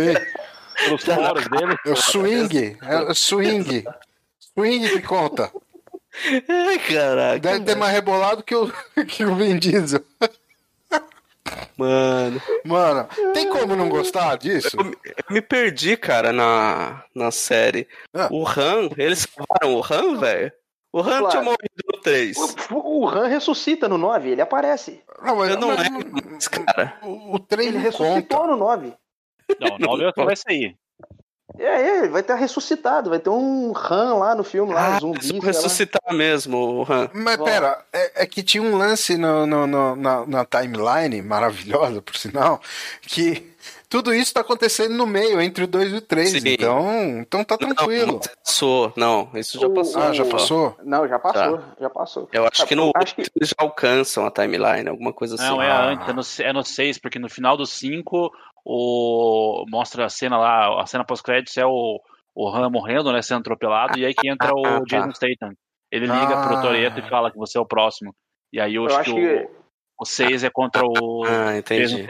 pelos 0.84 1.04
poros 1.04 1.48
dele. 1.48 1.76
É 1.86 1.90
o 1.90 1.96
swing, 1.96 2.76
é 2.82 2.96
o 2.98 3.14
swing. 3.14 3.84
Swing 4.54 4.88
que 4.90 5.02
conta. 5.02 5.50
Ai, 6.48 6.78
caraca. 6.80 7.38
Deve 7.38 7.64
ter 7.64 7.76
mais 7.76 7.92
rebolado 7.92 8.42
que 8.42 8.54
o, 8.54 8.70
que 9.06 9.24
o 9.24 9.34
Vin 9.34 9.58
Diesel. 9.58 10.04
Mano. 11.76 12.42
Mano, 12.64 13.08
tem 13.32 13.48
como 13.48 13.74
não 13.74 13.88
gostar 13.88 14.36
disso? 14.36 14.76
Eu 14.78 14.94
me 15.30 15.40
perdi, 15.40 15.96
cara, 15.96 16.32
na, 16.32 17.04
na 17.14 17.30
série. 17.30 17.88
Ah. 18.12 18.28
O 18.30 18.46
Han, 18.46 18.90
eles 18.98 19.26
salvaram 19.26 19.74
o 19.78 19.82
Han, 19.84 20.18
velho? 20.20 20.52
O 20.92 21.00
Han 21.00 21.04
Claro. 21.18 21.28
tinha 21.28 21.42
morrido 21.42 21.84
no 21.92 22.00
3. 22.00 22.36
O, 22.70 23.00
o 23.02 23.08
Han 23.08 23.26
ressuscita 23.28 23.88
no 23.88 23.98
9, 23.98 24.30
ele 24.30 24.40
aparece. 24.40 25.02
Não, 25.22 25.36
mas, 25.36 25.50
Eu 25.50 25.58
não 25.58 25.68
mas- 25.68 25.80
lembro 25.80 26.10
mais, 26.30 26.48
cara. 26.48 26.98
O, 27.02 27.34
o 27.34 27.38
trem 27.38 27.68
Ele 27.68 27.78
não 27.78 27.84
conta. 27.92 28.04
ressuscitou 28.04 28.46
no 28.46 28.56
9. 28.56 28.92
Não, 29.78 30.00
é 30.00 30.08
o 30.08 30.12
que 30.12 30.24
vai 30.24 30.36
sair. 30.36 30.76
É, 31.58 31.64
é, 31.64 31.98
ele 32.00 32.08
vai 32.08 32.22
ter 32.22 32.34
ressuscitado, 32.36 33.10
vai 33.10 33.18
ter 33.18 33.30
um 33.30 33.72
Han 33.74 34.14
lá 34.16 34.34
no 34.34 34.44
filme, 34.44 34.72
lá, 34.72 34.94
Ah, 34.94 35.04
um 35.04 35.14
zumbi. 35.20 35.40
lá. 35.40 35.46
ressuscitar 35.46 36.14
mesmo 36.14 36.56
o 36.56 36.82
Han. 36.92 37.10
Mas 37.14 37.36
Bom. 37.36 37.44
pera, 37.44 37.84
é, 37.92 38.22
é 38.22 38.26
que 38.26 38.42
tinha 38.42 38.62
um 38.62 38.76
lance 38.76 39.16
no, 39.16 39.46
no- 39.46 39.66
no- 39.66 39.96
na, 39.96 40.26
na 40.26 40.44
timeline, 40.44 41.20
maravilhosa 41.22 42.00
por 42.02 42.16
sinal, 42.16 42.60
que 43.02 43.50
tudo 43.88 44.12
isso 44.14 44.34
tá 44.34 44.40
acontecendo 44.40 44.94
no 44.94 45.06
meio, 45.06 45.40
entre 45.40 45.64
o 45.64 45.66
2 45.66 45.92
e 45.92 45.96
o 45.96 46.00
3. 46.00 46.30
Sim. 46.30 46.40
Então, 46.44 47.18
então 47.20 47.44
tá 47.44 47.56
tranquilo. 47.56 48.12
Não, 48.12 48.20
passou. 48.44 48.92
Não, 48.96 49.30
isso 49.34 49.58
já 49.58 49.66
O- 49.66 49.74
passou. 49.74 50.02
Ah, 50.02 50.12
já 50.12 50.24
passou? 50.24 50.76
Não, 50.84 51.08
já 51.08 51.18
passou, 51.18 51.60
já 51.80 51.90
passou. 51.90 52.28
Eu 52.32 52.46
acho 52.46 52.66
que 52.66 52.74
no 52.74 52.90
Acho 52.94 53.14
que- 53.14 53.22
eles 53.34 53.48
já 53.48 53.54
alcançam 53.58 54.26
a 54.26 54.30
timeline, 54.30 54.88
alguma 54.88 55.12
coisa 55.12 55.34
assim. 55.36 55.44
Não, 55.44 55.62
é 55.62 55.70
Ah. 55.70 55.84
antes, 55.86 56.06
é 56.08 56.12
no, 56.44 56.50
é 56.50 56.52
no 56.52 56.64
6, 56.64 56.98
porque 56.98 57.18
no 57.18 57.28
final 57.30 57.56
do 57.56 57.64
5 57.66 58.30
o, 58.64 59.64
mostra 59.68 60.04
a 60.04 60.08
cena 60.10 60.36
lá, 60.36 60.82
a 60.82 60.86
cena 60.86 61.04
pós-créditos 61.04 61.56
é 61.56 61.64
o, 61.64 62.00
o 62.34 62.48
Han 62.48 62.68
morrendo, 62.70 63.10
né, 63.12 63.22
sendo 63.22 63.40
atropelado, 63.40 63.98
e 63.98 64.04
aí 64.04 64.14
que 64.14 64.28
entra 64.28 64.50
Ah, 64.50 64.54
o 64.54 64.62
tá. 64.62 64.80
Jason 64.86 65.12
Statham. 65.14 65.54
Ele 65.90 66.04
liga 66.06 66.36
Ah. 66.38 66.46
pro 66.46 66.60
Toreto 66.60 66.98
e 67.00 67.08
fala 67.08 67.30
que 67.30 67.38
você 67.38 67.56
é 67.56 67.60
o 67.60 67.66
próximo. 67.66 68.14
E 68.52 68.60
aí 68.60 68.74
eu, 68.74 68.82
Eu 68.82 68.88
acho, 68.88 68.98
acho 69.00 69.14
que, 69.14 69.20
que 69.38 69.44
o, 69.44 69.50
o 70.02 70.04
6 70.04 70.44
é 70.44 70.50
contra 70.50 70.82
o. 70.84 71.24
Ah, 71.24 71.56
entendi. 71.56 72.06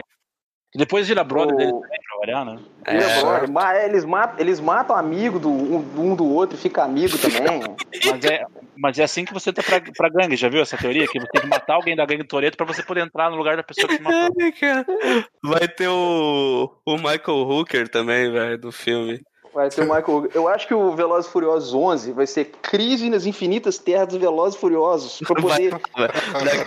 E 0.73 0.77
depois 0.77 1.07
vira 1.07 1.23
brother 1.23 1.55
O- 1.55 1.57
dele 1.57 1.71
também, 1.71 1.99
pra 2.07 2.17
variar, 2.19 2.45
né? 2.45 2.59
É, 2.85 2.93
Ele 2.95 3.03
é 3.03 3.07
brother, 3.21 3.39
certo. 3.39 3.51
mas 3.51 3.83
eles, 3.85 4.05
matam, 4.05 4.39
eles 4.39 4.59
matam 4.59 4.95
amigo 4.95 5.39
do, 5.39 5.49
um, 5.49 5.85
um 5.97 6.15
do 6.15 6.25
outro 6.31 6.55
e 6.55 6.59
fica 6.61 6.83
amigo 6.83 7.17
também. 7.17 7.61
Mas 8.05 8.23
é, 8.25 8.45
mas 8.77 8.99
é 8.99 9.03
assim 9.03 9.25
que 9.25 9.33
você 9.33 9.51
tá 9.51 9.61
pra, 9.63 9.81
pra 9.81 10.09
gangue, 10.09 10.35
já 10.37 10.47
viu 10.47 10.61
essa 10.61 10.77
teoria? 10.77 11.05
Que 11.07 11.19
você 11.19 11.27
tem 11.27 11.41
que 11.41 11.47
matar 11.47 11.73
alguém 11.73 11.95
da 11.97 12.05
gangue 12.05 12.23
do 12.23 12.27
Toreto 12.29 12.55
pra 12.55 12.65
você 12.65 12.81
poder 12.81 13.01
entrar 13.01 13.29
no 13.29 13.35
lugar 13.35 13.57
da 13.57 13.63
pessoa 13.63 13.87
que 13.89 13.97
te 13.97 14.01
matou. 14.03 14.29
Vai 15.43 15.67
ter 15.67 15.89
o, 15.89 16.71
o 16.85 16.95
Michael 16.95 17.37
Hooker 17.49 17.89
também, 17.89 18.31
velho, 18.31 18.57
do 18.57 18.71
filme. 18.71 19.19
Vai 19.53 19.69
ter 19.69 19.81
o 19.81 19.85
Michael. 19.93 20.29
Eu 20.33 20.47
acho 20.47 20.67
que 20.67 20.73
o 20.73 20.95
Velozes 20.95 21.29
e 21.29 21.31
Furiosos 21.33 21.73
11 21.73 22.11
vai 22.11 22.27
ser 22.27 22.45
crise 22.61 23.09
nas 23.09 23.25
infinitas 23.25 23.77
terras 23.77 24.07
dos 24.09 24.17
Velozes 24.17 24.55
e 24.57 24.59
Furiosos 24.61 25.19
pra 25.25 25.41
poder 25.41 25.71
Vai- 25.95 26.09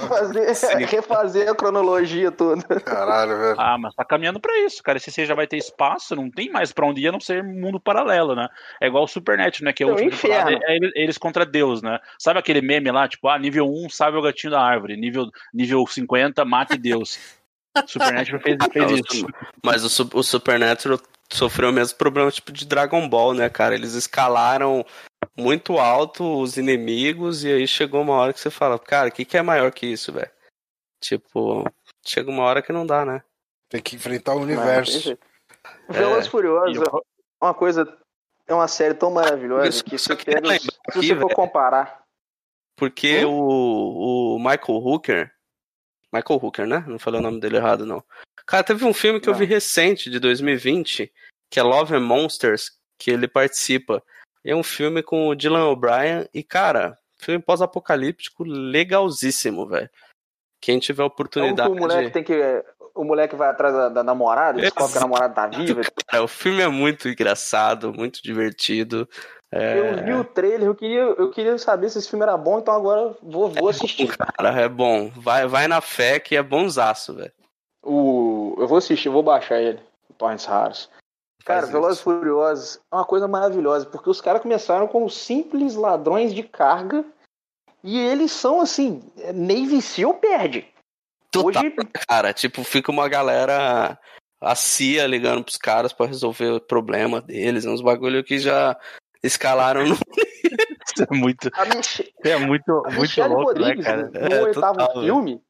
fazer, 0.09 0.55
Sim. 0.55 0.85
refazer 0.85 1.49
a 1.49 1.55
cronologia 1.55 2.30
toda. 2.30 2.62
Caralho, 2.80 3.39
velho. 3.39 3.55
Ah, 3.59 3.76
mas 3.78 3.95
tá 3.95 4.05
caminhando 4.05 4.41
pra 4.41 4.59
isso, 4.61 4.83
cara. 4.83 4.99
Esse 4.99 5.11
você 5.11 5.24
já 5.26 5.35
vai 5.35 5.47
ter 5.47 5.57
espaço, 5.57 6.16
não 6.16 6.30
tem 6.30 6.51
mais 6.51 6.72
pra 6.72 6.87
onde 6.87 7.01
ir 7.01 7.09
a 7.09 7.12
não 7.12 7.20
ser 7.20 7.43
mundo 7.45 7.78
paralelo, 7.80 8.35
né? 8.35 8.49
É 8.80 8.87
igual 8.87 9.05
o 9.05 9.09
Supernatural, 9.09 9.66
né? 9.66 9.72
Que 9.72 9.83
é 9.83 9.87
o 9.87 9.91
último 9.91 10.09
inferno. 10.09 10.59
é 10.62 10.76
eles, 10.97 11.18
contra 11.18 11.45
Deus, 11.47 11.83
né? 11.83 11.99
Sabe 12.18 12.39
aquele 12.39 12.61
meme 12.61 12.91
lá, 12.91 13.07
tipo, 13.09 13.28
ah, 13.28 13.39
nível 13.39 13.66
1 13.66 13.91
sabe 13.91 14.16
o 14.16 14.22
gatinho 14.22 14.51
da 14.51 14.61
árvore, 14.61 14.97
nível, 14.97 15.26
nível 15.55 15.87
50 15.87 16.45
mate 16.45 16.76
Deus. 16.76 17.18
Supernatural 17.87 18.41
fez, 18.43 18.57
fez 18.70 18.91
isso. 19.11 19.26
Mas 19.64 19.99
o, 19.99 20.09
o 20.14 20.22
Supernatural 20.22 20.99
sofreu 21.37 21.70
o 21.70 21.72
mesmo 21.72 21.97
problema 21.99 22.30
tipo 22.30 22.53
de 22.53 22.66
Dragon 22.66 23.09
Ball, 23.09 23.35
né, 23.35 23.49
cara? 23.49 23.74
Eles 23.74 23.95
escalaram 23.95 24.85
muito 25.37 25.78
alto 25.78 26.41
os 26.41 26.57
inimigos 26.57 27.45
e 27.45 27.53
aí 27.53 27.66
chegou 27.66 28.03
uma 28.03 28.14
hora 28.14 28.33
que 28.33 28.41
você 28.41 28.51
fala, 28.51 28.78
cara, 28.78 29.09
o 29.09 29.12
que, 29.12 29.24
que 29.24 29.37
é 29.37 29.43
maior 29.43 29.72
que 29.72 29.87
isso, 29.87 30.12
velho? 30.12 30.30
Tipo, 31.01 31.64
chega 32.07 32.30
uma 32.30 32.45
hora 32.45 32.62
que 32.62 32.72
não 32.72 32.87
dá, 32.87 33.05
né? 33.05 33.22
Tem 33.68 33.80
que 33.83 33.97
enfrentar 33.97 34.35
o 34.35 34.41
universo. 34.43 35.11
e 35.12 35.18
E 36.26 36.28
Furiosos 36.28 36.76
eu- 36.76 37.03
é 37.41 37.45
uma 37.45 37.55
coisa. 37.55 37.99
É 38.47 38.55
uma 38.55 38.68
série 38.68 38.95
tão 38.95 39.11
maravilhosa 39.11 39.68
Isso- 39.68 39.85
que 40.16 40.24
pega. 40.24 40.49
Se 40.59 40.66
aqui, 40.89 41.07
você 41.09 41.16
for 41.16 41.33
comparar. 41.35 42.03
Porque 42.76 43.24
Hum? 43.24 43.30
o, 43.33 44.35
o 44.37 44.39
Michael 44.39 44.78
Hooker. 44.78 45.33
Michael 46.13 46.41
Hooker, 46.43 46.67
né? 46.67 46.85
Não 46.87 46.99
falei 46.99 47.21
o 47.21 47.23
nome 47.23 47.41
dele 47.41 47.57
errado, 47.57 47.87
não. 47.87 48.03
Cara, 48.47 48.63
teve 48.65 48.85
um 48.85 48.93
filme 48.93 49.21
que 49.21 49.29
eu 49.29 49.33
Não. 49.33 49.39
vi 49.39 49.45
recente, 49.47 50.11
de 50.11 50.19
2020, 50.19 51.13
que 51.51 51.59
é 51.61 51.63
Love 51.63 51.95
and 51.95 52.01
Monsters, 52.01 52.73
que 52.99 53.11
ele 53.11 53.27
participa. 53.29 54.03
É 54.45 54.55
um 54.55 54.63
filme 54.63 55.03
com 55.03 55.29
o 55.29 55.35
Dylan 55.35 55.69
O'Brien 55.69 56.29
e, 56.35 56.43
cara, 56.43 56.99
filme 57.19 57.41
pós-apocalíptico 57.41 58.43
legalzíssimo, 58.45 59.67
velho. 59.67 59.89
Quem 60.61 60.79
tiver 60.79 61.03
É 61.03 61.07
oportunidade. 61.07 61.71
o 61.71 61.75
moleque 61.75 62.11
tem 62.11 62.23
que. 62.25 62.65
O 62.95 63.05
moleque 63.05 63.35
vai 63.35 63.49
atrás 63.49 63.75
da, 63.75 63.89
da 63.89 64.05
namorada, 64.05 64.61
descobre 64.61 64.93
que 64.93 64.99
a 64.99 65.01
namorada 65.01 65.33
tá 65.35 65.47
viva. 65.47 65.81
Cara, 66.07 66.23
o 66.23 66.29
filme 66.29 66.61
é 66.61 66.69
muito 66.69 67.09
engraçado, 67.09 67.93
muito 67.93 68.23
divertido. 68.23 69.09
É, 69.55 69.78
Eu 69.78 70.05
vi 70.05 70.12
o 70.14 70.24
trailer, 70.24 70.66
eu 70.66 70.74
queria, 70.74 71.00
eu 71.00 71.30
queria 71.30 71.59
saber 71.59 71.90
se 71.90 71.98
esse 71.98 72.09
filme 72.09 72.22
era 72.22 72.38
bom, 72.38 72.59
então 72.59 72.74
agora 72.74 73.14
vou, 73.22 73.50
vou 73.50 73.68
assistir. 73.68 74.09
Cara, 74.16 74.59
é 74.59 74.68
bom. 74.68 75.11
Vai, 75.11 75.46
vai 75.46 75.68
na 75.68 75.82
fé 75.82 76.18
que 76.18 76.34
é 76.34 76.42
bonzaço, 76.42 77.14
velho. 77.14 77.32
O, 77.82 78.55
eu 78.59 78.66
vou 78.66 78.78
assistir, 78.78 79.09
eu 79.09 79.12
vou 79.12 79.22
baixar 79.22 79.61
ele. 79.61 79.80
Torrents 80.16 80.46
raros. 80.46 80.88
Cara, 81.44 81.62
Faz 81.62 81.72
Velozes 81.72 82.00
e. 82.00 82.03
Furiosos 82.03 82.80
é 82.90 82.96
uma 82.96 83.05
coisa 83.05 83.28
maravilhosa, 83.28 83.84
porque 83.84 84.09
os 84.09 84.20
caras 84.20 84.40
começaram 84.40 84.88
como 84.88 85.11
simples 85.11 85.74
ladrões 85.74 86.32
de 86.32 86.42
carga 86.42 87.05
e 87.84 87.98
eles 87.98 88.30
são 88.30 88.61
assim, 88.61 89.03
Navy 89.34 89.82
SEAL 89.82 90.14
perde. 90.14 90.66
Total, 91.30 91.62
Hoje, 91.62 91.74
cara. 92.09 92.32
Tipo, 92.32 92.62
fica 92.62 92.92
uma 92.92 93.09
galera, 93.09 93.98
a 94.40 94.55
CIA 94.55 95.07
ligando 95.07 95.42
pros 95.42 95.57
caras 95.57 95.92
pra 95.92 96.07
resolver 96.07 96.53
o 96.53 96.61
problema 96.61 97.20
deles. 97.20 97.64
Uns 97.64 97.80
bagulho 97.80 98.22
que 98.22 98.38
já 98.38 98.78
escalaram 99.23 99.87
no. 99.87 99.95
Isso 100.95 101.07
é 101.11 101.14
muito, 101.14 101.49
a, 101.55 101.64
Mich 101.64 102.12
é 102.25 102.37
muito, 102.37 102.70
a 102.85 102.91
muito 102.91 103.01
Michelle 103.01 103.35
louco, 103.35 103.53
né, 103.53 103.59
Rodrigues, 103.61 103.85
cara? 103.87 104.11
no 104.11 104.35
É, 104.35 104.43
oitavo 104.43 104.79
total, 104.79 104.89
velho. 104.95 105.07
filme, 105.07 105.43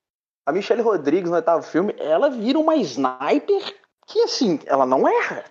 a 0.46 0.52
Michelle 0.52 0.82
Rodrigues 0.82 1.30
no 1.30 1.36
oitavo 1.36 1.62
filme, 1.62 1.94
ela 1.98 2.30
vira 2.30 2.58
uma 2.58 2.76
sniper 2.76 3.74
que, 4.06 4.20
assim, 4.22 4.60
ela 4.66 4.86
não 4.86 5.08
erra. 5.08 5.44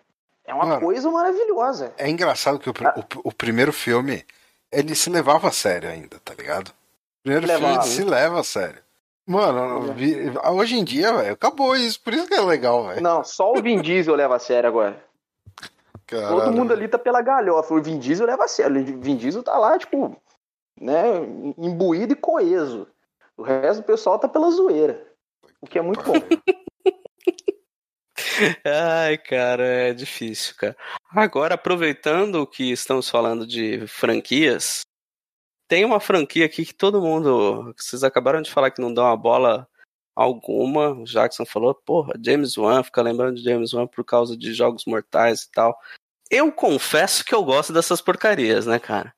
É 0.46 0.54
uma 0.54 0.66
Mano. 0.66 0.82
coisa 0.82 1.10
maravilhosa. 1.12 1.94
É 1.98 2.10
engraçado 2.10 2.60
que 2.60 2.70
o, 2.70 2.74
o- 2.74 3.22
o 3.30 3.32
primeiro 3.34 3.74
filme, 3.74 4.24
ele 4.72 4.96
se 4.96 5.10
levava 5.10 5.48
a 5.50 5.52
sério 5.52 5.90
ainda, 5.90 6.20
tá 6.24 6.34
ligado? 6.34 6.70
O 6.70 7.24
primeiro 7.24 7.48
filme 7.48 7.62
Levava. 7.66 7.86
ele 7.86 7.92
se 7.96 8.04
leva 8.04 8.40
a 8.40 8.44
sério. 8.44 8.82
Mano, 9.28 9.94
hoje 10.54 10.76
em 10.78 10.84
dia, 10.84 11.14
velho, 11.14 11.34
acabou 11.34 11.76
isso, 11.76 12.00
por 12.02 12.14
isso 12.14 12.28
que 12.28 12.34
é 12.34 12.42
legal, 12.42 12.88
velho. 12.88 13.02
Não, 13.02 13.24
só 13.24 13.52
o 13.54 13.62
Vin 13.62 13.82
Diesel 13.82 14.16
leva 14.16 14.36
a 14.36 14.40
sério 14.40 14.68
agora. 14.70 15.04
Caralho. 16.12 16.36
Todo 16.36 16.52
mundo 16.52 16.74
ali 16.74 16.90
tá 16.90 17.00
pela 17.00 17.22
galhofa. 17.22 17.74
O 17.74 17.82
Vin 17.82 17.98
Diesel 17.98 18.28
leva 18.28 18.44
a 18.44 18.48
sério. 18.48 18.82
O 18.82 19.02
Vin 19.02 19.16
Diesel 19.16 19.42
tá 19.42 19.58
lá, 19.58 19.80
tipo, 19.80 20.22
né, 20.78 21.04
imbuído 21.58 22.12
e 22.12 22.18
coeso. 22.18 22.86
O 23.38 23.44
resto 23.44 23.82
do 23.82 23.86
pessoal 23.86 24.20
tá 24.20 24.28
pela 24.28 24.52
zoeira. 24.52 25.08
O 25.62 25.68
que 25.68 25.80
é 25.80 25.82
muito 25.82 26.04
bom. 26.04 26.12
Ai, 28.66 29.18
cara, 29.20 29.64
é 29.64 29.94
difícil, 29.94 30.54
cara. 30.58 30.76
Agora, 31.12 31.56
aproveitando 31.56 32.46
que 32.46 32.72
estamos 32.72 33.10
falando 33.10 33.48
de 33.48 33.88
franquias, 33.88 34.82
tem 35.70 35.86
uma 35.86 36.02
franquia 36.02 36.46
aqui 36.46 36.66
que 36.66 36.74
todo 36.74 37.02
mundo. 37.02 37.74
Vocês 37.78 38.04
acabaram 38.04 38.42
de 38.42 38.52
falar 38.52 38.72
que 38.72 38.82
não 38.82 38.94
dá 38.94 39.04
uma 39.04 39.16
bola 39.16 39.66
alguma. 40.14 40.92
O 40.92 41.06
Jackson 41.06 41.46
falou, 41.46 41.74
porra, 41.74 42.14
James 42.22 42.58
Wan, 42.58 42.84
fica 42.84 43.02
lembrando 43.02 43.38
de 43.38 43.44
James 43.44 43.74
Wan 43.74 43.88
por 43.88 44.04
causa 44.04 44.36
de 44.36 44.54
jogos 44.54 44.84
mortais 44.86 45.44
e 45.44 45.52
tal. 45.52 45.78
Eu 46.32 46.50
confesso 46.50 47.26
que 47.26 47.36
eu 47.36 47.44
gosto 47.44 47.74
dessas 47.74 48.00
porcarias, 48.00 48.66
né, 48.66 48.80
cara? 48.80 49.14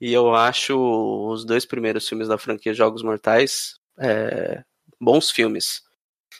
E 0.00 0.12
eu 0.12 0.32
acho 0.32 0.78
os 0.78 1.44
dois 1.44 1.66
primeiros 1.66 2.08
filmes 2.08 2.28
da 2.28 2.38
franquia 2.38 2.72
Jogos 2.72 3.02
Mortais 3.02 3.74
é, 3.98 4.62
bons 5.00 5.28
filmes. 5.28 5.82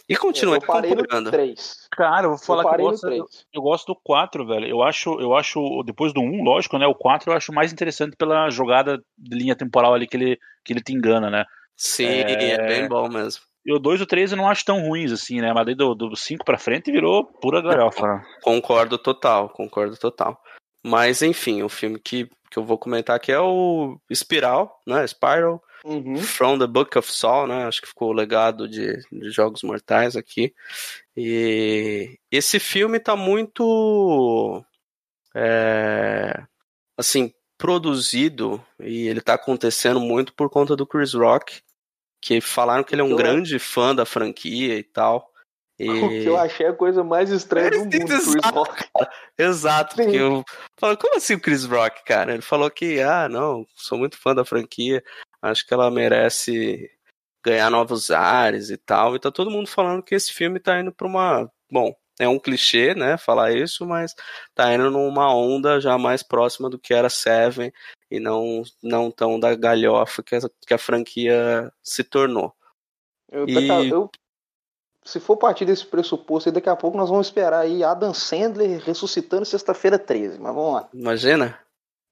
E 0.08 0.16
continua. 0.16 0.60
3. 0.60 1.88
Cara, 1.90 2.26
eu 2.26 2.30
vou 2.30 2.38
falar 2.38 2.62
eu 2.62 2.68
que 2.68 2.74
eu 2.74 2.84
gosto, 2.84 3.06
3. 3.06 3.18
eu, 3.18 3.26
eu 3.54 3.62
gosto 3.62 3.86
do 3.86 4.00
4, 4.02 4.46
velho. 4.46 4.66
Eu 4.66 4.82
acho, 4.82 5.20
eu 5.20 5.34
acho, 5.34 5.82
depois 5.84 6.12
do 6.12 6.20
1, 6.20 6.42
lógico, 6.42 6.78
né? 6.78 6.86
O 6.86 6.94
4 6.94 7.30
eu 7.30 7.36
acho 7.36 7.52
mais 7.52 7.72
interessante 7.72 8.16
pela 8.16 8.48
jogada 8.50 9.02
de 9.18 9.36
linha 9.36 9.56
temporal 9.56 9.94
ali 9.94 10.06
que 10.06 10.16
ele, 10.16 10.38
que 10.64 10.72
ele 10.72 10.82
te 10.82 10.92
engana, 10.92 11.30
né? 11.30 11.44
Sim, 11.76 12.06
é... 12.06 12.52
É. 12.52 12.66
bem 12.66 12.88
bom 12.88 13.08
mesmo. 13.08 13.42
E 13.64 13.72
o 13.72 13.78
2 13.78 14.00
e 14.00 14.02
o 14.02 14.06
3 14.06 14.32
eu 14.32 14.36
não 14.36 14.48
acho 14.48 14.64
tão 14.64 14.80
ruins 14.86 15.12
assim, 15.12 15.40
né? 15.40 15.52
Mas 15.52 15.66
daí 15.66 15.74
do, 15.74 15.94
do 15.94 16.16
5 16.16 16.44
pra 16.44 16.58
frente 16.58 16.90
virou 16.90 17.24
pura 17.24 17.62
galhofa. 17.62 18.06
né? 18.06 18.24
Concordo 18.42 18.98
total, 18.98 19.48
concordo 19.48 19.96
total. 19.96 20.40
Mas 20.84 21.22
enfim, 21.22 21.62
o 21.62 21.68
filme 21.68 21.98
que, 21.98 22.28
que 22.50 22.58
eu 22.58 22.64
vou 22.64 22.76
comentar 22.76 23.14
aqui 23.14 23.30
é 23.30 23.38
o 23.40 23.96
Espiral, 24.10 24.80
né? 24.86 25.06
Spiral. 25.06 25.62
Uhum. 25.84 26.16
From 26.16 26.58
the 26.58 26.66
Book 26.66 26.96
of 26.96 27.10
Saul, 27.12 27.46
né? 27.48 27.64
Acho 27.64 27.82
que 27.82 27.88
ficou 27.88 28.10
o 28.10 28.12
legado 28.12 28.68
de, 28.68 29.00
de 29.10 29.30
Jogos 29.30 29.62
Mortais 29.62 30.16
aqui. 30.16 30.52
E 31.16 32.18
esse 32.30 32.58
filme 32.60 33.00
tá 33.00 33.16
muito. 33.16 34.64
é, 35.34 36.42
assim, 36.96 37.32
produzido 37.58 38.64
e 38.80 39.06
ele 39.06 39.20
tá 39.20 39.34
acontecendo 39.34 40.00
muito 40.00 40.32
por 40.34 40.50
conta 40.50 40.74
do 40.74 40.86
Chris 40.86 41.14
Rock, 41.14 41.60
que 42.22 42.40
falaram 42.40 42.84
que 42.84 42.94
ele 42.94 43.02
é 43.02 43.04
um 43.04 43.16
grande 43.16 43.58
fã 43.58 43.92
da 43.92 44.06
franquia 44.06 44.78
e 44.78 44.84
tal. 44.84 45.28
E... 45.78 45.88
O 45.90 46.08
que 46.08 46.24
eu 46.24 46.38
achei 46.38 46.66
a 46.66 46.72
coisa 46.72 47.02
mais 47.02 47.28
estranha 47.30 47.70
do 47.70 47.78
mundo, 47.80 47.90
Chris 47.90 48.28
exato. 48.28 48.54
Rock. 48.54 48.84
Exato, 49.36 49.96
Sim. 49.96 50.02
porque 50.04 50.18
eu 50.18 50.44
falo, 50.78 50.96
como 50.96 51.16
assim 51.16 51.34
o 51.34 51.40
Chris 51.40 51.64
Rock, 51.64 52.04
cara? 52.04 52.32
Ele 52.32 52.42
falou 52.42 52.70
que, 52.70 53.00
ah, 53.00 53.28
não, 53.28 53.66
sou 53.74 53.98
muito 53.98 54.16
fã 54.16 54.32
da 54.34 54.44
franquia, 54.44 55.02
acho 55.42 55.66
que 55.66 55.74
ela 55.74 55.90
merece 55.90 56.88
ganhar 57.44 57.68
novos 57.68 58.12
ares 58.12 58.70
e 58.70 58.76
tal. 58.76 59.16
E 59.16 59.18
tá 59.18 59.32
todo 59.32 59.50
mundo 59.50 59.66
falando 59.66 60.02
que 60.02 60.14
esse 60.14 60.32
filme 60.32 60.60
tá 60.60 60.78
indo 60.78 60.92
pra 60.92 61.08
uma. 61.08 61.50
Bom, 61.68 61.92
é 62.20 62.28
um 62.28 62.38
clichê, 62.38 62.94
né, 62.94 63.16
falar 63.16 63.52
isso, 63.52 63.84
mas 63.84 64.14
tá 64.54 64.72
indo 64.72 64.90
numa 64.90 65.34
onda 65.34 65.80
já 65.80 65.98
mais 65.98 66.22
próxima 66.22 66.70
do 66.70 66.78
que 66.78 66.94
era 66.94 67.10
Seven 67.10 67.72
e 68.12 68.20
não, 68.20 68.62
não 68.82 69.10
tão 69.10 69.40
da 69.40 69.54
galhofa 69.54 70.22
que 70.22 70.34
a, 70.34 70.40
que 70.66 70.74
a 70.74 70.78
franquia 70.78 71.72
se 71.82 72.04
tornou. 72.04 72.52
Eu, 73.30 73.48
E- 73.48 73.88
eu- 73.88 74.10
se 75.04 75.18
for 75.18 75.36
partir 75.36 75.64
desse 75.64 75.86
pressuposto, 75.86 76.52
daqui 76.52 76.68
a 76.68 76.76
pouco 76.76 76.96
nós 76.96 77.08
vamos 77.08 77.26
esperar 77.26 77.60
aí 77.62 77.82
Adam 77.82 78.12
Sandler 78.12 78.80
ressuscitando 78.84 79.44
sexta-feira 79.46 79.98
13. 79.98 80.38
Mas 80.38 80.54
vamos 80.54 80.74
lá. 80.74 80.88
Imagina? 80.92 81.58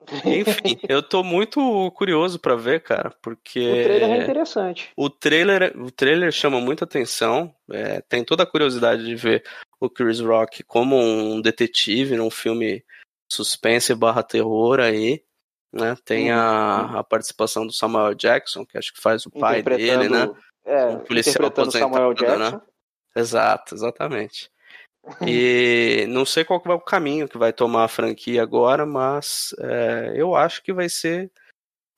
Enfim, 0.25 0.81
eu 0.89 1.03
tô 1.03 1.23
muito 1.23 1.91
curioso 1.95 2.39
pra 2.39 2.57
ver, 2.57 2.83
cara, 2.83 3.15
porque. 3.23 3.61
O 3.61 3.83
trailer 3.85 4.11
é 4.11 4.23
interessante. 4.25 4.91
O 4.97 5.11
trailer, 5.11 5.77
o 5.79 5.91
trailer 5.91 6.33
chama 6.33 6.59
muita 6.61 6.85
atenção. 6.87 7.55
é, 7.71 8.01
tem 8.01 8.25
toda 8.25 8.43
a 8.43 8.47
curiosidade 8.47 9.05
de 9.05 9.15
ver 9.15 9.45
o 9.79 9.89
Chris 9.91 10.19
Rock 10.19 10.63
como 10.63 10.97
um 10.97 11.41
detetive 11.43 12.17
num 12.17 12.31
filme 12.31 12.83
suspense 13.31 13.95
barra 13.95 14.23
terror 14.23 14.81
aí. 14.81 15.23
Né? 15.73 15.97
Tem 16.05 16.31
a, 16.33 16.99
a 16.99 17.05
participação 17.05 17.67
do 17.67 17.73
Samuel 17.73 18.15
Jackson, 18.15 18.67
que 18.67 18.77
acho 18.77 18.93
que 18.93 19.01
faz 19.01 19.25
o 19.25 19.31
pai 19.31 19.63
dele, 19.63 20.09
né? 20.09 20.29
É, 20.65 20.87
Um 20.87 21.01
policial 21.01 21.47
interpretando 21.47 21.73
Samuel 21.73 22.11
aposentado, 22.11 22.39
né? 22.39 22.51
Jackson. 22.51 22.67
Exato, 23.17 23.75
exatamente. 23.75 24.51
E 25.27 26.05
não 26.09 26.27
sei 26.27 26.45
qual 26.45 26.61
vai 26.63 26.77
o 26.77 26.81
caminho 26.81 27.27
que 27.27 27.39
vai 27.39 27.55
tomar 27.55 27.85
a 27.85 27.89
franquia 27.89 28.43
agora, 28.43 28.85
mas 28.85 29.55
é, 29.59 30.13
eu 30.15 30.37
acho 30.37 30.63
que 30.63 30.75
vai 30.75 30.91
ser 30.91 31.31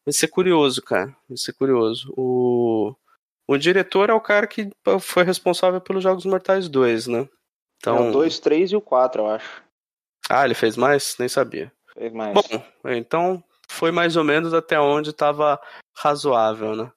vai 0.06 0.12
ser 0.12 0.28
curioso, 0.28 0.80
cara. 0.80 1.14
Vai 1.28 1.36
ser 1.36 1.52
curioso. 1.52 2.14
O, 2.16 2.94
o 3.48 3.56
diretor 3.58 4.08
é 4.08 4.14
o 4.14 4.20
cara 4.20 4.46
que 4.46 4.70
foi 5.00 5.24
responsável 5.24 5.80
pelos 5.80 6.02
Jogos 6.04 6.24
Mortais 6.24 6.68
2, 6.68 7.08
né? 7.08 7.28
Então, 7.78 7.96
É 7.96 8.08
o 8.10 8.12
2, 8.12 8.38
3 8.38 8.70
e 8.70 8.76
o 8.76 8.80
4, 8.80 9.22
eu 9.22 9.30
acho. 9.30 9.62
ah, 10.30 10.44
ele 10.44 10.54
fez 10.54 10.76
mais? 10.76 11.16
Nem 11.18 11.28
sabia. 11.28 11.72
Fez 11.94 12.12
mais. 12.12 12.32
Bom, 12.32 12.62
então 12.84 13.42
foi 13.72 13.90
mais 13.90 14.16
ou 14.16 14.22
menos 14.22 14.52
até 14.54 14.78
onde 14.78 15.10
estava 15.10 15.60
razoável, 15.96 16.76
né? 16.76 16.92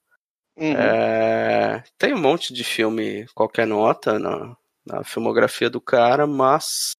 Uhum. 0.57 0.73
É, 0.73 1.84
tem 1.97 2.13
um 2.13 2.21
monte 2.21 2.53
de 2.53 2.63
filme 2.63 3.26
qualquer 3.34 3.65
nota 3.65 4.19
na, 4.19 4.55
na 4.86 5.03
filmografia 5.03 5.69
do 5.69 5.82
cara, 5.82 6.28
mas 6.28 6.91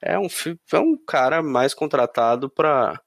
é 0.00 0.18
um, 0.18 0.26
é 0.72 0.78
um 0.78 0.96
cara 0.96 1.42
mais 1.42 1.74
contratado 1.74 2.48
para 2.48 3.00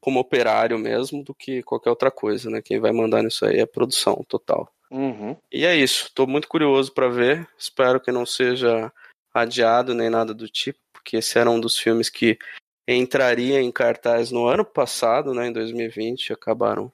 como 0.00 0.20
operário 0.20 0.78
mesmo 0.78 1.24
do 1.24 1.34
que 1.34 1.62
qualquer 1.62 1.90
outra 1.90 2.10
coisa, 2.10 2.50
né? 2.50 2.60
Quem 2.62 2.78
vai 2.78 2.92
mandar 2.92 3.22
nisso 3.22 3.44
aí 3.44 3.58
é 3.58 3.62
a 3.62 3.66
produção 3.66 4.24
total. 4.28 4.70
Uhum. 4.90 5.36
E 5.50 5.64
é 5.64 5.74
isso, 5.74 6.10
tô 6.14 6.26
muito 6.26 6.46
curioso 6.46 6.92
para 6.92 7.08
ver. 7.08 7.48
Espero 7.58 8.00
que 8.00 8.12
não 8.12 8.24
seja 8.24 8.92
adiado 9.34 9.94
nem 9.94 10.10
nada 10.10 10.32
do 10.32 10.48
tipo, 10.48 10.78
porque 10.92 11.16
esse 11.16 11.38
era 11.38 11.50
um 11.50 11.60
dos 11.60 11.78
filmes 11.78 12.08
que 12.08 12.38
entraria 12.86 13.60
em 13.60 13.72
cartaz 13.72 14.30
no 14.30 14.46
ano 14.46 14.64
passado, 14.64 15.34
né, 15.34 15.48
em 15.48 15.52
2020, 15.52 16.28
e 16.28 16.32
acabaram 16.32 16.92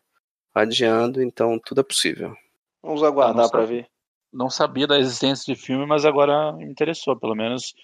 adiando, 0.55 1.23
então 1.23 1.59
tudo 1.65 1.81
é 1.81 1.85
possível. 1.85 2.35
Vamos 2.83 3.03
aguardar 3.03 3.37
Nossa. 3.37 3.51
pra 3.51 3.65
ver. 3.65 3.87
Não 4.33 4.49
sabia 4.49 4.87
da 4.87 4.99
existência 4.99 5.55
de 5.55 5.61
filme, 5.61 5.87
mas 5.87 6.05
agora 6.05 6.53
me 6.53 6.65
interessou, 6.65 7.19
pelo 7.19 7.35
menos. 7.35 7.75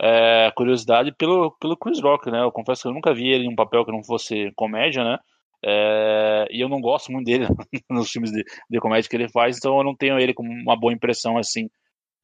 É, 0.00 0.50
curiosidade 0.56 1.12
pelo, 1.12 1.50
pelo 1.58 1.76
Chris 1.76 2.00
Rock, 2.00 2.30
né? 2.30 2.42
Eu 2.42 2.52
confesso 2.52 2.82
que 2.82 2.88
eu 2.88 2.94
nunca 2.94 3.12
vi 3.12 3.28
ele 3.28 3.44
em 3.44 3.52
um 3.52 3.56
papel 3.56 3.84
que 3.84 3.92
não 3.92 4.02
fosse 4.02 4.52
comédia, 4.54 5.04
né? 5.04 5.18
É, 5.64 6.46
e 6.50 6.60
eu 6.60 6.68
não 6.68 6.80
gosto 6.80 7.10
muito 7.10 7.26
dele 7.26 7.46
nos 7.90 8.10
filmes 8.10 8.30
de, 8.30 8.44
de 8.70 8.80
comédia 8.80 9.10
que 9.10 9.16
ele 9.16 9.28
faz, 9.28 9.58
então 9.58 9.76
eu 9.76 9.84
não 9.84 9.94
tenho 9.94 10.18
ele 10.18 10.32
como 10.32 10.50
uma 10.50 10.78
boa 10.78 10.92
impressão 10.92 11.36
assim. 11.36 11.68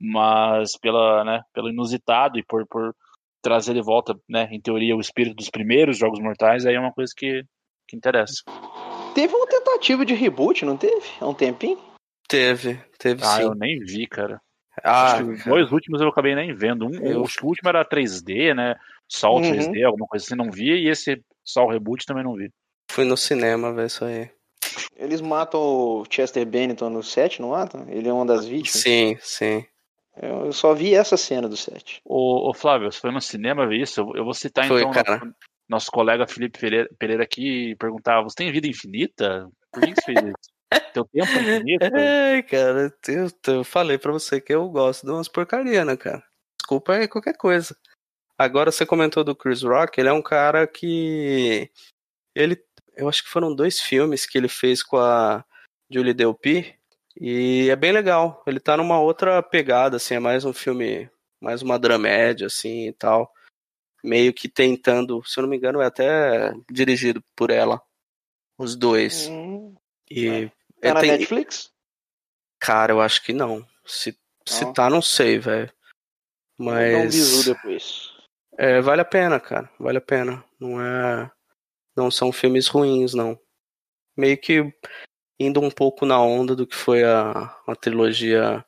Mas 0.01 0.79
pela, 0.79 1.25
né, 1.25 1.43
pelo 1.53 1.69
inusitado 1.69 2.39
e 2.39 2.45
por, 2.45 2.67
por 2.67 2.95
trazer 3.45 3.75
de 3.75 3.83
volta, 3.83 4.19
né, 4.29 4.49
em 4.51 4.59
teoria, 4.61 4.97
o 4.97 5.01
espírito 5.01 5.37
dos 5.37 5.51
primeiros 5.51 5.99
Jogos 5.99 6.19
Mortais, 6.19 6.65
aí 6.65 6.75
é 6.75 6.81
uma 6.81 6.93
coisa 6.93 7.13
que, 7.15 7.45
que 7.87 7.95
interessa. 7.95 8.43
Teve 9.15 9.35
uma 9.35 9.47
tentativa 9.47 10.05
de 10.05 10.15
reboot, 10.15 10.65
não 10.65 10.77
teve? 10.79 11.05
Há 11.21 11.29
um 11.29 11.35
tempinho? 11.35 11.79
Teve, 12.27 12.81
teve 12.99 13.23
Ah, 13.23 13.37
sim. 13.37 13.43
eu 13.43 13.55
nem 13.55 13.79
vi, 13.81 14.07
cara. 14.07 14.41
Ah, 14.83 15.05
Acho 15.05 15.17
que 15.19 15.31
os 15.31 15.45
dois 15.45 15.71
últimos 15.71 16.01
eu 16.01 16.09
acabei 16.09 16.35
nem 16.35 16.55
vendo. 16.55 16.87
Um, 16.87 17.07
Eu- 17.07 17.23
Acho 17.25 17.37
que 17.39 17.45
o 17.45 17.49
último 17.49 17.69
era 17.69 17.85
3D, 17.85 18.55
né? 18.55 18.75
Só 19.07 19.31
o 19.31 19.35
Uhum. 19.37 19.43
3D, 19.43 19.85
alguma 19.85 20.07
coisa 20.07 20.25
assim, 20.25 20.35
não 20.35 20.51
vi. 20.51 20.71
E 20.73 20.89
esse 20.89 21.23
só 21.45 21.65
o 21.65 21.71
reboot 21.71 22.05
também 22.07 22.25
não 22.25 22.35
vi. 22.35 22.51
fui 22.91 23.05
no 23.05 23.17
cinema 23.17 23.73
ver 23.75 23.87
isso 23.87 24.05
aí. 24.05 24.31
Eles 24.97 25.21
matam 25.21 25.61
o 25.61 26.05
Chester 26.11 26.45
Bennington 26.47 26.89
no 26.91 27.03
set, 27.03 27.41
não 27.43 27.51
matam? 27.51 27.87
Ele 27.89 28.09
é 28.09 28.13
uma 28.13 28.25
das 28.27 28.47
vítimas. 28.47 28.81
Sim, 28.83 29.17
sim. 29.21 29.65
Eu 30.17 30.53
só 30.53 30.75
vi 30.75 30.95
essa 30.95 31.17
cena 31.17 31.49
do 31.49 31.57
set. 31.57 32.01
Ô, 32.05 32.49
ô 32.49 32.55
Flávio, 32.55 32.91
você 32.91 33.01
foi 33.01 33.11
no 33.11 33.21
cinema 33.21 33.67
ver 33.67 33.81
isso? 33.81 34.01
Eu, 34.01 34.13
eu 34.17 34.25
vou 34.25 34.35
citar 34.35 34.67
Foi, 34.67 34.81
então 34.81 34.93
cara. 34.93 35.19
nosso, 35.19 35.35
nosso 35.69 35.91
colega 35.91 36.27
Felipe 36.27 36.59
Pereira, 36.59 36.89
Pereira 36.99 37.25
aqui 37.25 37.71
e 37.71 37.77
perguntar: 37.77 38.23
você 38.23 38.37
tem 38.37 38.53
vida 38.53 38.69
infinita? 38.69 39.49
Por 39.73 39.83
que 39.83 39.93
que 39.93 40.01
você 40.01 40.13
fez 40.13 40.25
isso? 40.25 40.93
Teu 40.93 41.05
tempo 41.07 41.33
é 41.33 41.57
infinito? 41.57 41.85
Ai, 41.95 42.43
cara, 42.47 42.95
eu, 43.09 43.55
eu 43.55 43.65
falei 43.65 43.99
pra 43.99 44.13
você 44.13 44.41
que 44.41 44.55
eu 44.55 44.69
gosto 44.69 45.05
de 45.05 45.13
umas 45.13 45.29
porcaria, 45.29 45.85
né, 45.85 45.97
cara? 45.97 46.23
Desculpa 46.61 46.95
aí 46.95 47.09
qualquer 47.09 47.37
coisa. 47.37 47.77
Agora 48.39 48.71
você 48.71 48.87
comentou 48.87 49.25
do 49.25 49.35
Chris 49.35 49.63
Rock, 49.63 50.01
ele 50.01 50.09
é 50.09 50.13
um 50.13 50.23
cara 50.23 50.67
que 50.67 51.71
ele, 52.35 52.61
eu 52.97 53.09
acho 53.09 53.23
que 53.23 53.29
foram 53.29 53.55
dois 53.55 53.81
filmes 53.81 54.27
que 54.27 54.37
ele 54.37 54.49
fez 54.49 54.83
com 54.83 54.97
a 54.97 55.45
Julie 55.91 56.15
Delpy 56.15 56.75
e 57.21 57.69
é 57.71 57.77
bem 57.77 57.93
legal. 57.93 58.43
Ele 58.47 58.61
tá 58.61 58.77
numa 58.77 59.01
outra 59.01 59.43
pegada, 59.43 59.97
assim, 59.97 60.15
é 60.15 60.19
mais 60.19 60.45
um 60.45 60.53
filme, 60.53 61.11
mais 61.41 61.63
uma 61.63 61.79
dramédia, 61.79 62.47
assim 62.47 62.89
e 62.89 62.93
tal, 62.93 63.33
meio 64.03 64.33
que 64.33 64.49
tentando, 64.49 65.23
se 65.25 65.39
eu 65.39 65.43
não 65.43 65.49
me 65.49 65.57
engano, 65.57 65.81
é 65.81 65.87
até 65.87 66.53
dirigido 66.71 67.23
por 67.37 67.51
ela, 67.51 67.81
os 68.59 68.77
dois. 68.77 69.29
Hum, 69.29 69.75
E 70.11 70.47
tá 70.81 70.89
é, 70.89 70.93
na 70.95 71.01
tem- 71.01 71.11
Netflix? 71.13 71.73
Cara, 72.61 72.93
eu 72.93 73.01
acho 73.01 73.23
que 73.23 73.33
não. 73.33 73.67
Se, 73.85 74.19
se 74.47 74.73
tá, 74.73 74.89
não 74.89 75.03
sei, 75.03 75.39
velho. 75.39 75.67
Dar 76.59 76.65
um 76.65 76.65
Mas. 76.67 77.45
depois. 77.45 78.11
É, 78.57 78.81
vale 78.81 79.03
a 79.03 79.05
pena, 79.05 79.39
cara. 79.41 79.69
Vale 79.79 79.99
a 79.99 80.01
pena. 80.01 80.43
Não 80.59 80.81
é. 80.81 81.31
Não 81.97 82.11
são 82.11 82.33
filmes 82.33 82.67
ruins, 82.69 83.13
não. 83.13 83.39
Meio 84.17 84.39
que 84.41 84.73
indo 85.39 85.61
um 85.61 85.71
pouco 85.71 86.07
na 86.07 86.21
onda 86.21 86.55
do 86.55 86.67
que 86.67 86.77
foi 86.77 87.05
a, 87.05 87.55
a 87.67 87.75
trilogia 87.75 88.65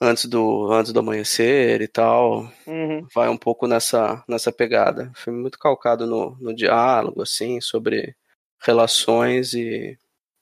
antes 0.00 0.26
do, 0.26 0.70
antes 0.72 0.92
do 0.92 1.00
amanhecer 1.00 1.80
e 1.80 1.88
tal. 1.88 2.50
Uhum. 2.66 3.06
Vai 3.14 3.28
um 3.28 3.36
pouco 3.36 3.66
nessa, 3.66 4.22
nessa 4.28 4.52
pegada. 4.52 5.10
Filme 5.14 5.40
muito 5.40 5.58
calcado 5.58 6.06
no, 6.06 6.36
no 6.40 6.54
diálogo, 6.54 7.22
assim, 7.22 7.60
sobre 7.60 8.14
relações 8.60 9.54
e, 9.54 9.98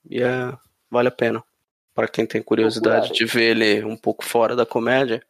e 0.09 0.21
é, 0.21 0.53
vale 0.89 1.07
a 1.07 1.11
pena. 1.11 1.43
Para 1.93 2.07
quem 2.07 2.25
tem 2.25 2.41
curiosidade 2.41 3.13
de 3.13 3.25
ver 3.25 3.51
ele 3.51 3.85
um 3.85 3.95
pouco 3.95 4.25
fora 4.25 4.55
da 4.55 4.65
comédia. 4.65 5.23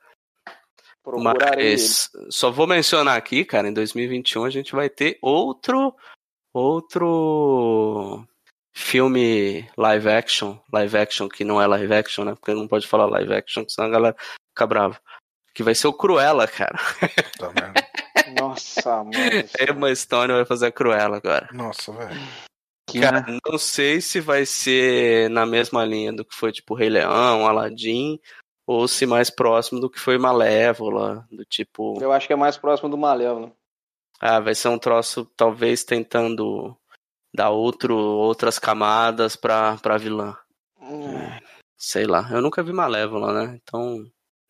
Procurarei 1.04 1.68
ele. 1.68 1.72
Mas 1.74 2.10
só 2.30 2.50
vou 2.50 2.66
mencionar 2.66 3.16
aqui, 3.16 3.46
cara, 3.46 3.68
em 3.68 3.74
2021 3.74 4.46
a 4.46 4.50
gente 4.50 4.74
vai 4.74 4.90
ter 4.90 5.20
outro 5.22 5.94
outro 6.52 8.26
filme 8.76 9.68
live 9.78 10.10
action, 10.10 10.58
live 10.72 10.98
action 10.98 11.30
que 11.30 11.44
não 11.46 11.62
é 11.62 11.66
live 11.66 11.94
action, 11.94 12.26
né? 12.26 12.36
Porque 12.36 12.54
não 12.54 12.68
pode 12.68 12.86
falar 12.88 13.06
live 13.06 13.34
action, 13.34 13.64
senão 13.68 13.88
a 13.88 13.92
galera 13.92 14.16
fica 14.50 14.68
brava. 14.68 15.00
Que 15.54 15.64
vai 15.64 15.74
ser 15.74 15.88
o 15.88 15.94
Cruella, 15.94 16.46
cara. 16.48 16.78
Tá 17.40 17.52
merda. 17.54 17.74
Nossa, 18.40 18.98
mano. 18.98 19.12
Emma 19.60 19.96
Stone 19.96 20.34
vai 20.34 20.46
fazer 20.46 20.68
a 20.68 20.72
Cruella 20.72 21.18
agora. 21.18 21.48
Nossa, 21.54 21.94
velho. 21.94 22.20
Que, 22.90 23.00
Cara, 23.00 23.22
né? 23.22 23.40
não 23.48 23.58
sei 23.58 24.02
se 24.02 24.20
vai 24.20 24.46
ser 24.46 25.30
na 25.30 25.46
mesma 25.46 25.86
linha 25.86 26.12
do 26.12 26.26
que 26.26 26.36
foi 26.36 26.52
tipo 26.52 26.76
Rei 26.76 26.90
Leão, 26.90 27.48
Aladdin, 27.48 28.20
ou 28.68 28.88
se 28.88 29.06
mais 29.06 29.30
próximo 29.30 29.80
do 29.80 29.90
que 29.90 30.00
foi 30.00 30.18
Malévola, 30.18 31.26
do 31.32 31.44
tipo, 31.46 31.98
Eu 32.02 32.12
acho 32.12 32.28
que 32.28 32.34
é 32.34 32.36
mais 32.36 32.58
próximo 32.58 32.90
do 32.90 32.98
Malévola. 32.98 33.52
ah, 34.20 34.40
vai 34.40 34.54
ser 34.54 34.68
um 34.68 34.78
troço 34.78 35.26
talvez 35.38 35.84
tentando 35.84 36.78
dar 37.36 37.50
outro, 37.52 37.96
outras 37.96 38.58
camadas 38.58 39.36
pra, 39.36 39.78
pra 39.78 39.98
vilã. 39.98 40.36
Hum, 40.82 41.30
Sei 41.78 42.06
lá, 42.06 42.28
eu 42.32 42.42
nunca 42.42 42.64
vi 42.64 42.72
Malévola, 42.74 43.34
né? 43.48 43.60
Então 43.64 44.04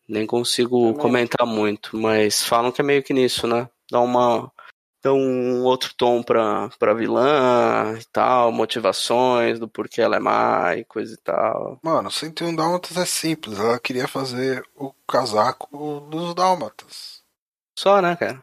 nem 0.08 0.26
consigo 0.26 0.78
Também. 0.88 0.98
comentar 1.00 1.46
muito, 1.46 1.96
mas 1.98 2.42
falam 2.42 2.70
que 2.70 2.80
é 2.80 2.84
meio 2.84 3.02
que 3.02 3.12
nisso, 3.12 3.46
né? 3.46 3.68
Dá 3.90 4.00
uma 4.00 4.50
dá 5.02 5.12
um 5.12 5.62
outro 5.64 5.92
tom 5.96 6.20
pra, 6.22 6.68
pra 6.80 6.92
vilã 6.94 7.96
e 8.00 8.04
tal, 8.06 8.50
motivações 8.52 9.58
do 9.58 9.68
porquê 9.68 10.00
ela 10.00 10.16
é 10.16 10.20
má 10.20 10.74
e 10.76 10.84
coisa 10.84 11.14
e 11.14 11.16
tal. 11.18 11.78
Mano, 11.82 12.10
101 12.10 12.54
Dálmatas 12.56 12.96
é 12.96 13.04
simples. 13.04 13.58
Ela 13.58 13.78
queria 13.78 14.08
fazer 14.08 14.64
o 14.74 14.92
casaco 15.06 16.00
dos 16.10 16.34
Dálmatas. 16.34 17.22
Só, 17.78 18.00
né, 18.00 18.16
cara? 18.16 18.42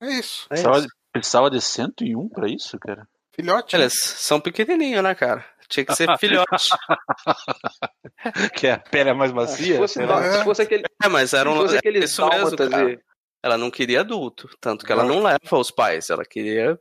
É 0.00 0.12
isso. 0.18 0.44
É 0.46 0.54
Precisava, 0.54 0.78
isso. 0.78 0.86
de- 0.88 0.92
precisava 1.12 1.50
de 1.50 1.60
101 1.60 2.28
pra 2.28 2.48
isso, 2.48 2.78
cara? 2.78 3.06
Filhote. 3.34 3.76
né? 3.76 3.82
Eles 3.84 3.94
são 3.98 4.40
pequenininhos, 4.40 5.02
né, 5.02 5.14
cara? 5.14 5.44
Tinha 5.68 5.84
que 5.86 5.94
ser 5.94 6.18
filhote. 6.18 6.68
que 8.56 8.68
a 8.68 8.78
pele 8.78 9.10
é 9.10 9.14
mais 9.14 9.30
se, 9.30 9.34
macia? 9.34 9.76
fosse, 9.76 9.94
sei 9.94 10.06
lá. 10.06 10.20
dá- 10.20 10.38
se 10.38 10.44
fosse 10.44 10.62
aquele, 10.62 10.84
É, 11.02 11.08
mas 11.08 11.32
era 11.32 11.48
se 11.50 11.56
um 11.56 11.60
fosse 11.60 11.74
é 11.76 11.78
aqueles 11.78 12.10
isso 12.10 12.28
mesmo, 12.28 12.56
cara. 12.56 12.90
e- 12.92 13.00
Ela 13.42 13.56
não 13.58 13.70
queria 13.70 14.00
adulto, 14.00 14.48
tanto 14.60 14.84
que 14.84 14.92
ela 14.92 15.02
não 15.04 15.22
leva 15.22 15.38
os 15.58 15.70
pais, 15.70 16.10
ela 16.10 16.24
queria 16.24 16.78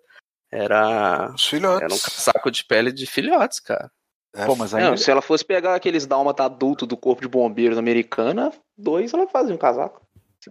era 0.51 1.31
Os 1.33 1.47
filhotes. 1.47 1.81
era 1.83 1.93
um 1.93 1.97
casaco 1.99 2.51
de 2.51 2.65
pele 2.65 2.91
de 2.91 3.05
filhotes, 3.05 3.59
cara. 3.59 3.89
É, 4.35 4.45
Pô, 4.45 4.55
mas 4.55 4.73
aí 4.73 4.83
Não, 4.83 4.95
se 4.97 5.09
ela 5.09 5.21
fosse 5.21 5.43
pegar 5.45 5.75
aqueles 5.75 6.05
dálmata 6.05 6.43
adulto 6.43 6.85
do 6.85 6.95
corpo 6.97 7.21
de 7.21 7.27
bombeiros 7.27 7.77
americana, 7.77 8.51
dois 8.77 9.13
ela 9.13 9.27
fazia 9.27 9.53
um 9.55 9.57
casaco. 9.57 10.01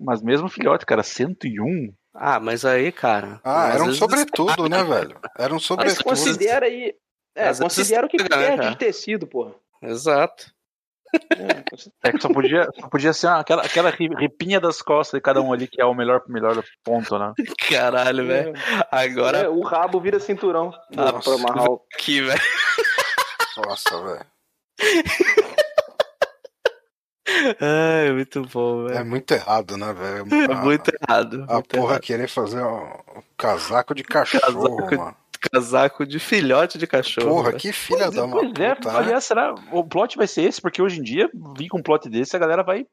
Mas 0.01 0.22
mesmo 0.22 0.48
filhote, 0.48 0.86
cara, 0.86 1.03
101? 1.03 1.92
Ah, 2.15 2.41
mas 2.41 2.65
aí, 2.65 2.91
cara. 2.91 3.41
Ah, 3.45 3.69
era 3.73 3.85
um 3.85 3.93
sobretudo, 3.95 4.69
né, 4.69 4.83
velho? 4.83 5.19
Era 5.39 5.53
um 5.53 5.57
Mas 5.57 5.65
sobretudo. 5.65 6.05
considera 6.05 6.67
aí. 6.67 6.95
É, 7.37 7.49
Às 7.49 7.61
considera 7.61 8.07
o 8.07 8.09
que 8.09 8.17
estraga, 8.17 8.37
né, 8.43 8.47
perde 8.49 8.63
cara? 8.63 8.71
de 8.73 8.79
tecido, 8.79 9.27
porra. 9.27 9.53
Exato. 9.83 10.47
É, 11.33 12.09
É 12.09 12.13
que 12.13 12.21
só 12.21 12.29
podia, 12.29 12.69
só 12.79 12.89
podia 12.89 13.13
ser 13.13 13.27
uma- 13.29 13.41
aquela, 13.41 13.63
aquela 13.63 13.91
ri- 13.91 14.15
ripinha 14.17 14.61
das 14.61 14.81
costas 14.83 15.19
de 15.19 15.23
cada 15.23 15.41
um 15.41 15.53
ali, 15.53 15.67
que 15.69 15.81
é 15.81 15.85
o 15.85 15.95
melhor, 15.95 16.23
melhor 16.29 16.63
ponto, 16.85 17.19
né? 17.19 17.33
Caralho, 17.69 18.27
velho. 18.27 18.53
Agora 18.91 19.39
É, 19.39 19.49
o 19.49 19.61
rabo 19.63 20.01
vira 20.01 20.19
cinturão. 20.21 20.73
Nossa. 20.95 21.21
pra 21.31 21.35
amarrar 21.35 21.71
o- 21.71 21.83
aqui, 21.95 22.21
velho. 22.23 22.41
Nossa, 23.57 24.03
velho. 24.03 24.27
Ai, 27.61 28.12
muito 28.12 28.43
bom, 28.43 28.86
É 28.88 28.93
velho. 28.95 29.07
muito 29.07 29.32
errado, 29.32 29.76
né, 29.76 29.93
velho? 29.93 30.26
É 30.51 30.55
muito 30.55 30.91
errado. 31.03 31.45
A 31.49 31.55
muito 31.55 31.68
porra 31.68 31.93
errado. 31.93 32.03
querer 32.03 32.28
fazer 32.28 32.62
um, 32.62 32.88
casaco 33.36 33.95
de 33.95 34.03
cachorro, 34.05 34.43
Casaco 34.76 34.88
de- 34.91 34.97
mano. 34.97 35.16
Casaco 35.53 36.07
de 36.07 36.18
filhote 36.18 36.76
de 36.76 36.86
cachorro. 36.86 37.28
Porra, 37.28 37.45
velho. 37.49 37.59
que 37.59 37.72
filha 37.72 38.11
da 38.11 38.24
uma 38.24 38.36
Pois 38.41 38.53
é, 38.59 38.74
puta, 38.74 38.93
né? 38.93 38.99
aliás, 38.99 39.24
será 39.24 39.55
o 39.72 39.82
plot 39.82 40.16
vai 40.18 40.26
ser 40.26 40.43
esse? 40.43 40.61
Porque 40.61 40.82
hoje 40.82 41.01
em 41.01 41.03
dia, 41.03 41.30
vir 41.57 41.68
com 41.68 41.78
um 41.78 41.82
plot 41.82 42.11
desse, 42.11 42.36
a 42.36 42.38
galera 42.38 42.62
vai 42.62 42.84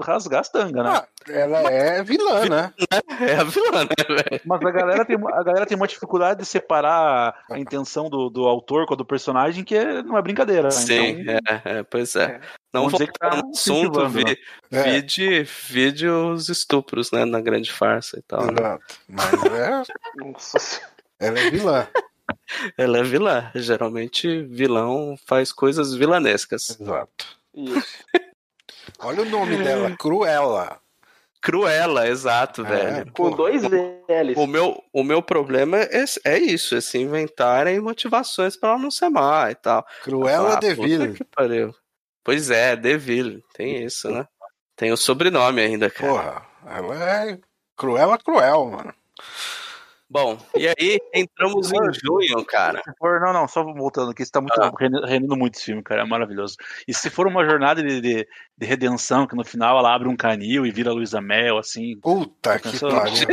rasgar 0.00 0.40
as 0.40 0.48
tangas, 0.48 0.84
né? 0.84 0.90
Ah, 0.94 1.06
ela 1.28 1.60
é 1.72 2.02
vilã, 2.02 2.48
né? 2.48 2.72
É 3.20 3.36
a 3.36 3.44
vilã, 3.44 3.84
né, 3.84 3.94
velho? 4.08 4.40
Mas 4.44 4.60
a 4.62 4.70
galera, 4.70 5.04
tem, 5.04 5.16
a 5.16 5.42
galera 5.42 5.66
tem 5.66 5.76
uma 5.76 5.86
dificuldade 5.86 6.40
de 6.40 6.46
separar 6.46 7.44
a 7.50 7.58
intenção 7.58 8.08
do, 8.10 8.28
do 8.30 8.44
autor 8.46 8.86
com 8.86 8.94
a 8.94 8.96
do 8.96 9.04
personagem, 9.04 9.64
que 9.64 9.74
é- 9.74 10.02
não 10.02 10.16
é 10.18 10.22
brincadeira. 10.22 10.64
né? 10.64 10.70
Sim, 10.70 11.20
Então, 11.20 11.34
é, 11.48 11.78
é, 11.78 11.82
pois 11.82 12.14
é. 12.16 12.40
Não 12.72 12.82
Vamos 12.88 12.92
vou 12.92 13.02
entrar 13.02 13.30
tá 13.30 13.36
no 13.36 13.50
assunto, 13.50 14.00
incentivando, 14.02 14.08
vi, 14.10 14.38
É. 14.70 14.82
vide, 14.82 15.42
vide 15.70 16.08
os 16.08 16.48
estupros, 16.48 17.10
né, 17.10 17.24
na 17.24 17.40
grande 17.40 17.72
farsa 17.72 18.18
e 18.18 18.22
tal. 18.22 18.44
né? 18.46 18.52
Exato. 18.58 18.94
Mas 19.08 19.44
é, 19.44 19.82
ela 21.18 21.38
é 21.38 21.50
vilã. 21.50 21.88
Ela 22.76 22.98
é 22.98 23.02
vilã. 23.02 23.50
Geralmente, 23.54 24.42
vilão 24.42 25.16
faz 25.26 25.52
coisas 25.52 25.94
vilanescas. 25.94 26.78
Exato. 26.78 27.26
Isso. 27.54 28.04
Olha 28.98 29.22
o 29.22 29.24
nome 29.24 29.56
dela, 29.62 29.96
Cruella. 29.96 30.78
Cruela, 31.42 32.08
exato, 32.08 32.64
É, 32.66 32.68
velho. 32.68 33.12
Com 33.12 33.30
dois 33.30 33.62
L's. 33.62 34.36
O 34.36 34.46
meu, 34.46 34.82
o 34.92 35.04
meu 35.04 35.22
problema 35.22 35.78
é, 35.78 36.04
é 36.24 36.38
isso, 36.38 36.74
é 36.74 36.80
se 36.80 36.98
inventarem 36.98 37.78
motivações 37.78 38.56
pra 38.56 38.70
ela 38.70 38.78
não 38.78 38.90
ser 38.90 39.08
má 39.10 39.50
e 39.50 39.54
tal. 39.54 39.86
Cruella 40.02 40.54
Ah, 40.54 40.60
Deville. 40.60 41.14
que 41.14 41.24
pariu. 41.24 41.72
Pois 42.24 42.50
é, 42.50 42.74
Deville, 42.74 43.44
tem 43.54 43.84
isso, 43.84 44.10
né? 44.10 44.26
Tem 44.74 44.90
o 44.90 44.96
sobrenome 44.96 45.60
ainda, 45.60 45.88
cara. 45.88 46.12
Porra, 46.12 46.46
ela 46.66 47.22
é 47.30 47.38
Cruella 47.76 48.18
Cruel, 48.18 48.66
mano. 48.66 48.92
Bom, 50.08 50.38
e 50.56 50.68
aí 50.68 51.00
entramos 51.12 51.72
em 51.72 51.78
junho, 52.04 52.44
cara. 52.44 52.80
for- 52.96 53.20
não, 53.20 53.32
não, 53.32 53.48
só 53.48 53.64
voltando 53.64 54.12
aqui, 54.12 54.24
você 54.24 54.30
tá 54.30 54.40
muito 54.40 54.60
Ah. 54.60 54.70
rende- 54.78 55.04
rendendo 55.04 55.36
muito 55.36 55.56
esse 55.56 55.64
filme, 55.64 55.82
cara, 55.82 56.02
é 56.02 56.04
maravilhoso. 56.04 56.56
E 56.86 56.94
se 56.94 57.10
for 57.10 57.26
uma 57.26 57.44
jornada 57.44 57.82
de, 57.82 58.00
de, 58.00 58.28
de 58.56 58.66
redenção, 58.66 59.26
que 59.26 59.34
no 59.34 59.44
final 59.44 59.76
ela 59.78 59.92
abre 59.92 60.06
um 60.08 60.16
canil 60.16 60.64
e 60.64 60.70
vira 60.70 60.92
Luísa 60.92 61.20
Mel, 61.20 61.58
assim, 61.58 61.98
Puta 61.98 62.56
que 62.60 62.78
pariu. 62.78 63.26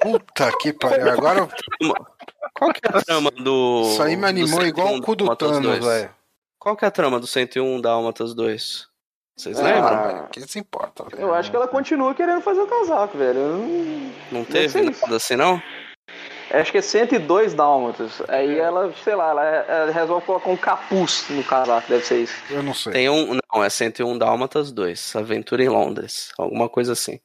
Puta 0.00 0.52
que 0.58 0.72
pariu. 0.72 1.10
Agora 1.10 1.48
Qual 2.54 2.72
que 2.72 2.80
é 2.86 2.96
a 2.96 3.02
trama 3.02 3.30
do. 3.30 3.82
isso 3.92 4.02
aí 4.02 4.16
me 4.16 4.26
animou 4.26 4.60
101 4.60 4.66
igual 4.66 4.94
o 4.96 5.02
cu 5.02 5.14
do 5.16 5.36
Thanos, 5.36 5.60
2? 5.60 5.84
velho. 5.84 6.10
Qual 6.58 6.76
que 6.76 6.84
é 6.84 6.88
a 6.88 6.90
trama 6.90 7.20
do 7.20 7.26
101 7.26 7.80
Dálmatas 7.80 8.34
2? 8.34 8.88
Vocês 9.40 9.58
Ah, 9.58 9.62
lembram? 9.62 10.28
Quem 10.30 10.46
se 10.46 10.58
importa? 10.58 11.04
velho? 11.04 11.22
Eu 11.22 11.34
acho 11.34 11.50
que 11.50 11.56
ela 11.56 11.66
continua 11.66 12.14
querendo 12.14 12.42
fazer 12.42 12.60
o 12.60 12.66
casaco, 12.66 13.16
velho. 13.16 13.40
Não- 13.40 14.12
Não 14.32 14.44
teve 14.44 14.80
isso. 14.90 15.00
nada 15.02 15.16
assim, 15.16 15.34
não? 15.34 15.62
Acho 16.52 16.72
que 16.72 16.78
é 16.78 16.82
102 16.82 17.54
dálmatas. 17.54 18.20
Aí 18.28 18.58
ela, 18.58 18.92
sei 19.02 19.14
lá, 19.14 19.30
ela, 19.30 19.44
ela 19.44 19.92
resolve 19.92 20.26
colocar 20.26 20.50
um 20.50 20.56
capuz 20.56 21.24
no 21.30 21.42
casaco, 21.44 21.88
deve 21.88 22.04
ser 22.04 22.22
isso. 22.24 22.34
Eu 22.50 22.62
não 22.62 22.74
sei. 22.74 22.92
Tem 22.92 23.08
um. 23.08 23.34
Não, 23.54 23.64
é 23.64 23.70
101 23.70 24.18
Dálmatas 24.18 24.70
2. 24.72 25.14
Aventura 25.16 25.62
em 25.62 25.68
Londres. 25.68 26.32
Alguma 26.36 26.68
coisa 26.68 26.92
assim. 26.92 27.18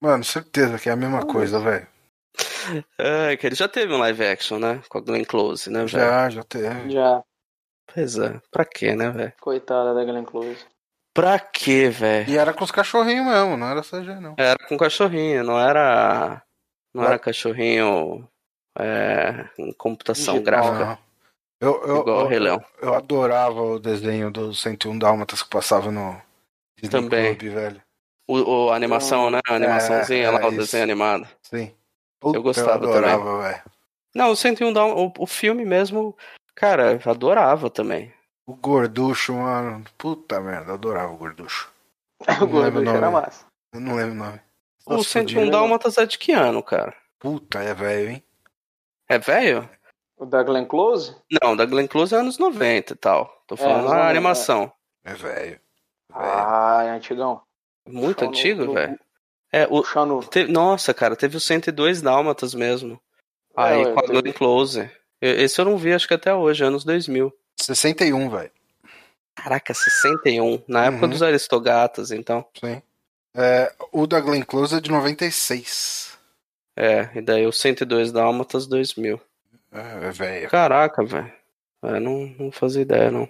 Mano, 0.00 0.24
certeza 0.24 0.78
que 0.78 0.88
é 0.88 0.92
a 0.92 0.96
mesma 0.96 1.26
coisa, 1.26 1.58
velho. 1.60 1.86
É, 2.96 3.36
que 3.36 3.46
ele 3.46 3.56
já 3.56 3.66
teve 3.68 3.92
um 3.92 3.98
live 3.98 4.24
action, 4.24 4.58
né? 4.58 4.80
Com 4.88 4.98
a 4.98 5.00
Glenn 5.00 5.24
Close, 5.24 5.68
né, 5.70 5.80
velho? 5.80 5.88
Já, 5.88 6.30
já 6.30 6.42
teve. 6.44 6.90
Já, 6.92 7.22
Pois 7.92 8.16
é. 8.18 8.40
Pra 8.52 8.64
quê, 8.64 8.94
né, 8.94 9.10
velho? 9.10 9.32
coitada 9.40 9.92
da 9.94 10.04
Glenn 10.04 10.24
Close. 10.24 10.64
Pra 11.20 11.38
quê, 11.40 11.88
velho? 11.90 12.30
E 12.30 12.38
era 12.38 12.54
com 12.54 12.62
os 12.62 12.70
cachorrinhos 12.70 13.26
mesmo, 13.26 13.56
não 13.56 13.66
era 13.68 13.82
CG, 13.82 14.20
não. 14.20 14.34
Era 14.38 14.56
com 14.68 14.76
cachorrinho, 14.76 15.42
não 15.42 15.58
era. 15.58 16.40
Não 16.94 17.02
era 17.02 17.18
cachorrinho. 17.18 18.28
É, 18.78 19.48
em 19.58 19.72
computação 19.72 20.34
Digital, 20.34 20.62
gráfica. 20.62 20.84
Não. 20.86 20.98
Eu, 21.60 21.82
eu, 21.84 21.96
Igual 22.02 22.24
o 22.24 22.28
Rei 22.28 22.38
eu, 22.38 22.42
Leão. 22.42 22.64
eu 22.80 22.94
adorava 22.94 23.60
o 23.60 23.80
desenho 23.80 24.30
do 24.30 24.54
101 24.54 24.96
Dálmatas 24.96 25.42
que 25.42 25.50
passava 25.50 25.90
no 25.90 26.12
Disney 26.80 27.00
Também. 27.02 27.34
Club, 27.34 27.52
velho. 27.52 27.82
O, 28.28 28.36
o- 28.66 28.70
a 28.70 28.76
animação, 28.76 29.28
né? 29.28 29.40
A 29.48 29.54
animaçãozinha 29.56 30.26
é, 30.26 30.30
lá, 30.30 30.44
o 30.44 30.48
isso. 30.50 30.58
desenho 30.58 30.84
animado. 30.84 31.26
Sim. 31.42 31.74
Eu 32.22 32.40
gostava 32.42 32.84
eu 32.84 32.90
adorava, 32.92 33.42
velho. 33.42 33.62
Não, 34.14 34.30
o 34.30 34.36
101 34.36 34.72
Dál- 34.72 34.96
o, 34.96 35.12
o 35.18 35.26
filme 35.26 35.64
mesmo, 35.64 36.16
cara, 36.54 37.00
eu 37.04 37.10
adorava 37.10 37.68
também. 37.68 38.12
O 38.48 38.54
Gorducho, 38.56 39.34
mano. 39.34 39.84
Puta 39.98 40.40
merda, 40.40 40.70
eu 40.70 40.74
adorava 40.74 41.12
o 41.12 41.16
Gorducho. 41.16 41.70
O 42.40 42.46
Não 42.46 42.60
lembro 42.62 42.80
o 42.80 42.84
gordo 42.84 42.90
era 42.90 43.00
nome. 43.10 43.12
massa. 43.12 43.44
Eu 43.72 43.80
não 43.80 43.94
lembro 43.94 44.12
o 44.12 44.16
nome. 44.16 44.40
O 44.86 44.92
Nossa, 44.94 45.04
101 45.10 45.34
fudido. 45.34 45.50
Dálmatas 45.52 45.98
é 45.98 46.06
de 46.06 46.18
que 46.18 46.32
ano, 46.32 46.62
cara? 46.62 46.96
Puta, 47.18 47.58
é 47.60 47.74
velho, 47.74 48.10
hein? 48.10 48.24
É 49.08 49.18
velho? 49.18 49.68
O 50.16 50.24
da 50.26 50.42
Glenn 50.42 50.64
Close? 50.66 51.14
Não, 51.42 51.54
da 51.54 51.64
Glenn 51.66 51.86
Close 51.86 52.14
é 52.14 52.18
anos 52.18 52.38
90 52.38 52.94
e 52.94 52.96
tal. 52.96 53.42
Tô 53.46 53.56
falando 53.56 53.80
anos 53.80 53.92
a 53.92 53.94
90, 53.96 54.10
animação. 54.10 54.72
É 55.04 55.12
velho. 55.14 55.60
Ah, 56.12 56.82
é 56.86 56.90
antigão. 56.90 57.42
Muito 57.86 58.24
antigo, 58.24 58.64
no- 58.64 58.72
velho. 58.74 58.98
É, 59.52 59.64
o, 59.66 59.82
Puxando. 59.82 60.20
te- 60.28 60.46
nossa, 60.46 60.92
cara, 60.92 61.14
teve 61.14 61.36
o 61.36 61.40
102 61.40 62.02
Dálmatas 62.02 62.52
mesmo. 62.54 63.00
Aí 63.56 63.82
É, 63.82 63.92
com 63.92 63.98
a 64.00 64.02
teve- 64.02 64.20
Glenn 64.22 64.32
Close. 64.32 64.90
Esse 65.20 65.60
eu 65.60 65.64
não 65.66 65.76
vi, 65.78 65.92
acho 65.92 66.08
que 66.08 66.14
até 66.14 66.34
hoje, 66.34 66.64
anos 66.64 66.84
2000. 66.84 67.32
61, 67.58 68.30
velho. 68.30 68.50
Caraca, 69.34 69.72
61. 69.74 70.62
Na 70.66 70.86
época 70.86 71.04
Uhum. 71.04 71.10
dos 71.10 71.22
Aristogatas, 71.22 72.10
então. 72.10 72.44
Sim. 72.58 72.82
É, 73.36 73.72
o 73.92 74.06
da 74.06 74.20
Glenn 74.20 74.42
Close 74.42 74.74
é 74.76 74.80
de 74.80 74.90
96. 74.90 76.18
É, 76.76 77.08
e 77.16 77.20
daí 77.20 77.46
o 77.46 77.52
102 77.52 78.10
Dálmatas 78.12 78.66
2000. 78.66 79.20
É, 79.72 80.06
é 80.06 80.10
velho. 80.10 80.48
Caraca, 80.50 81.04
velho. 81.04 81.32
É, 81.82 82.00
não, 82.00 82.26
não 82.38 82.50
fazia 82.52 82.82
ideia, 82.82 83.10
não. 83.10 83.28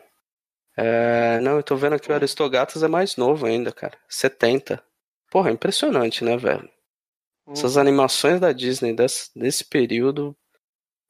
É, 0.76 1.40
não, 1.40 1.56
eu 1.56 1.62
tô 1.62 1.76
vendo 1.76 1.98
que 1.98 2.10
o 2.10 2.14
Aristogatas 2.14 2.82
é 2.82 2.88
mais 2.88 3.16
novo 3.16 3.46
ainda, 3.46 3.72
cara. 3.72 3.98
70. 4.08 4.82
Porra, 5.30 5.50
impressionante, 5.50 6.24
né, 6.24 6.36
velho? 6.36 6.68
Essas 7.50 7.76
Hum. 7.76 7.80
animações 7.80 8.40
da 8.40 8.52
Disney 8.52 8.94
desse, 8.94 9.30
desse 9.36 9.64
período, 9.64 10.36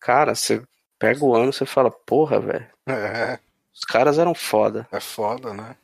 cara, 0.01 0.35
você 0.35 0.63
pega 0.99 1.25
o 1.25 1.35
ano 1.37 1.51
e 1.51 1.53
você 1.53 1.67
fala, 1.67 1.91
porra, 1.91 2.41
velho, 2.41 2.67
É, 2.89 3.39
os 3.75 3.85
caras 3.85 4.19
eram 4.19 4.35
foda. 4.35 4.89
é 4.91 5.01
foda, 5.01 5.53
né? 5.53 5.77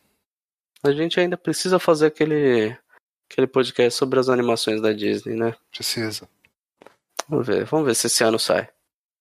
A 0.82 0.92
gente 0.92 1.18
ainda 1.18 1.36
precisa 1.36 1.78
fazer 1.78 2.06
aquele, 2.06 2.76
aquele 3.30 3.46
podcast 3.46 3.98
sobre 3.98 4.18
as 4.18 4.28
animações 4.28 4.80
da 4.80 4.92
Disney, 4.92 5.34
né? 5.34 5.54
Precisa. 5.70 6.28
Vamos 7.28 7.46
ver, 7.46 7.64
vamos 7.64 7.86
ver 7.86 7.94
se 7.94 8.06
esse 8.06 8.22
ano 8.22 8.38
sai. 8.38 8.68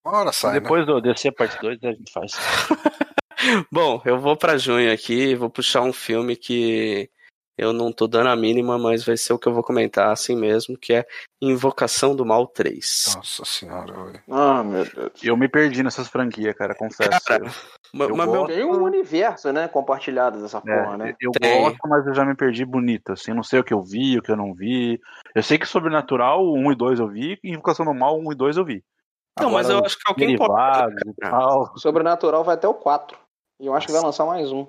Uma 0.05 0.17
hora 0.17 0.31
sai, 0.33 0.55
né? 0.55 0.59
Depois 0.59 0.85
do 0.85 0.99
DC 0.99 1.31
parte 1.31 1.59
2 1.61 1.79
a 1.83 1.91
gente 1.91 2.11
faz. 2.11 2.33
Bom, 3.71 4.01
eu 4.05 4.19
vou 4.19 4.35
pra 4.35 4.57
junho 4.57 4.91
aqui 4.91 5.13
e 5.13 5.35
vou 5.35 5.49
puxar 5.49 5.81
um 5.81 5.93
filme 5.93 6.35
que 6.35 7.09
eu 7.63 7.73
não 7.73 7.91
tô 7.91 8.07
dando 8.07 8.29
a 8.29 8.35
mínima, 8.35 8.77
mas 8.77 9.03
vai 9.05 9.15
ser 9.17 9.33
o 9.33 9.39
que 9.39 9.47
eu 9.47 9.53
vou 9.53 9.63
comentar 9.63 10.11
assim 10.11 10.35
mesmo, 10.35 10.77
que 10.77 10.93
é 10.93 11.05
Invocação 11.41 12.15
do 12.15 12.25
Mal 12.25 12.45
3. 12.47 13.13
Nossa 13.15 13.45
senhora, 13.45 13.93
velho. 13.93 14.21
Ah, 14.29 14.63
meu 14.63 14.85
Deus. 14.85 15.11
Eu 15.23 15.35
me 15.37 15.47
perdi 15.47 15.81
nessas 15.83 16.07
franquias, 16.07 16.55
cara, 16.55 16.75
confesso. 16.75 17.19
Cara, 17.25 17.45
eu 17.45 18.15
mas 18.15 18.27
meu- 18.27 18.41
gosto. 18.41 18.47
Tem 18.53 18.63
um 18.63 18.83
universo, 18.83 19.51
né? 19.51 19.67
Compartilhado 19.67 20.41
dessa 20.41 20.61
porra, 20.61 20.93
É, 20.93 20.97
né? 20.97 21.15
eu 21.19 21.31
Tem. 21.31 21.61
gosto, 21.61 21.79
mas 21.87 22.05
eu 22.07 22.13
já 22.13 22.25
me 22.25 22.35
perdi 22.35 22.65
bonito, 22.65 23.13
assim, 23.13 23.33
não 23.33 23.43
sei 23.43 23.59
o 23.59 23.63
que 23.63 23.73
eu 23.73 23.81
vi, 23.81 24.17
o 24.17 24.21
que 24.21 24.31
eu 24.31 24.37
não 24.37 24.53
vi. 24.53 24.99
Eu 25.33 25.43
sei 25.43 25.57
que 25.57 25.65
Sobrenatural 25.65 26.43
1 26.53 26.71
e 26.71 26.75
2 26.75 26.99
eu 26.99 27.07
vi, 27.07 27.39
e 27.43 27.51
Invocação 27.51 27.85
do 27.85 27.93
Mal 27.93 28.19
1 28.19 28.31
e 28.31 28.35
2 28.35 28.57
eu 28.57 28.65
vi. 28.65 28.83
Não, 29.39 29.49
mas 29.49 29.65
Agora, 29.67 29.81
eu 29.81 29.85
acho 29.85 29.97
que 29.97 30.23
é 30.23 30.29
e 30.29 31.13
tal. 31.19 31.71
O 31.73 31.79
Sobrenatural 31.79 32.43
vai 32.43 32.55
até 32.55 32.67
o 32.67 32.73
4. 32.73 33.17
E 33.59 33.65
eu 33.65 33.73
acho 33.73 33.87
que 33.87 33.93
vai 33.93 34.01
lançar 34.01 34.25
mais 34.25 34.51
um. 34.51 34.67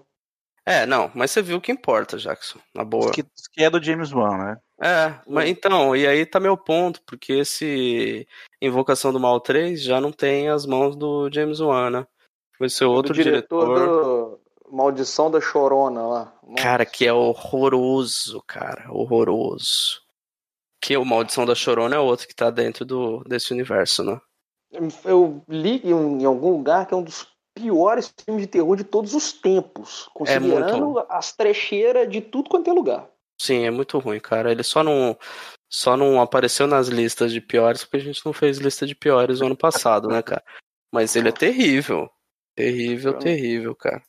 É, 0.66 0.86
não, 0.86 1.10
mas 1.14 1.30
você 1.30 1.42
viu 1.42 1.58
o 1.58 1.60
que 1.60 1.70
importa, 1.70 2.16
Jackson, 2.16 2.58
na 2.74 2.84
boa. 2.84 3.12
Que, 3.12 3.22
que 3.22 3.62
é 3.62 3.68
do 3.68 3.82
James 3.82 4.12
Wan, 4.12 4.38
né? 4.38 4.58
É, 4.82 5.14
mas 5.26 5.48
então, 5.48 5.94
e 5.94 6.06
aí 6.06 6.24
tá 6.24 6.40
meu 6.40 6.56
ponto, 6.56 7.02
porque 7.02 7.34
esse 7.34 8.26
Invocação 8.60 9.12
do 9.12 9.20
Mal 9.20 9.38
3 9.40 9.82
já 9.82 10.00
não 10.00 10.10
tem 10.10 10.48
as 10.48 10.64
mãos 10.64 10.96
do 10.96 11.30
James 11.30 11.60
Wan, 11.60 11.90
né? 11.90 12.06
Vai 12.58 12.70
ser 12.70 12.86
outro 12.86 13.12
do 13.12 13.22
diretor, 13.22 13.74
diretor. 13.74 14.04
do 14.04 14.40
Maldição 14.70 15.30
da 15.30 15.40
Chorona 15.40 16.02
lá. 16.06 16.34
Cara, 16.56 16.86
que 16.86 17.06
é 17.06 17.12
horroroso, 17.12 18.42
cara, 18.46 18.90
horroroso. 18.90 20.02
Que 20.80 20.96
o 20.96 21.04
Maldição 21.04 21.44
da 21.44 21.54
Chorona 21.54 21.96
é 21.96 21.98
outro 21.98 22.26
que 22.26 22.34
tá 22.34 22.50
dentro 22.50 22.84
do, 22.84 23.22
desse 23.24 23.52
universo, 23.52 24.02
né? 24.02 24.18
Eu 25.04 25.42
li 25.48 25.80
em, 25.84 26.22
em 26.22 26.24
algum 26.24 26.50
lugar 26.50 26.86
que 26.86 26.94
é 26.94 26.96
um 26.96 27.02
dos 27.02 27.33
piores 27.54 28.12
filmes 28.24 28.42
de 28.42 28.48
terror 28.48 28.76
de 28.76 28.84
todos 28.84 29.14
os 29.14 29.32
tempos. 29.32 30.08
Considerando 30.12 31.04
as 31.08 31.32
trecheiras 31.32 32.08
de 32.10 32.20
tudo 32.20 32.50
quanto 32.50 32.68
é 32.68 32.72
lugar. 32.72 33.08
Sim, 33.40 33.64
é 33.64 33.70
muito 33.70 33.98
ruim, 33.98 34.20
cara. 34.20 34.50
Ele 34.50 34.62
só 34.62 34.82
não, 34.82 35.16
só 35.68 35.96
não 35.96 36.20
apareceu 36.20 36.66
nas 36.66 36.88
listas 36.88 37.32
de 37.32 37.40
piores 37.40 37.84
porque 37.84 37.96
a 37.96 38.00
gente 38.00 38.24
não 38.24 38.32
fez 38.32 38.58
lista 38.58 38.86
de 38.86 38.94
piores 38.94 39.40
no 39.40 39.46
ano 39.46 39.56
passado, 39.56 40.08
né, 40.08 40.22
cara? 40.22 40.42
Mas 40.92 41.16
ele 41.16 41.28
é 41.28 41.32
terrível. 41.32 42.10
Terrível, 42.54 43.18
terrível, 43.18 43.74
cara. 43.74 44.02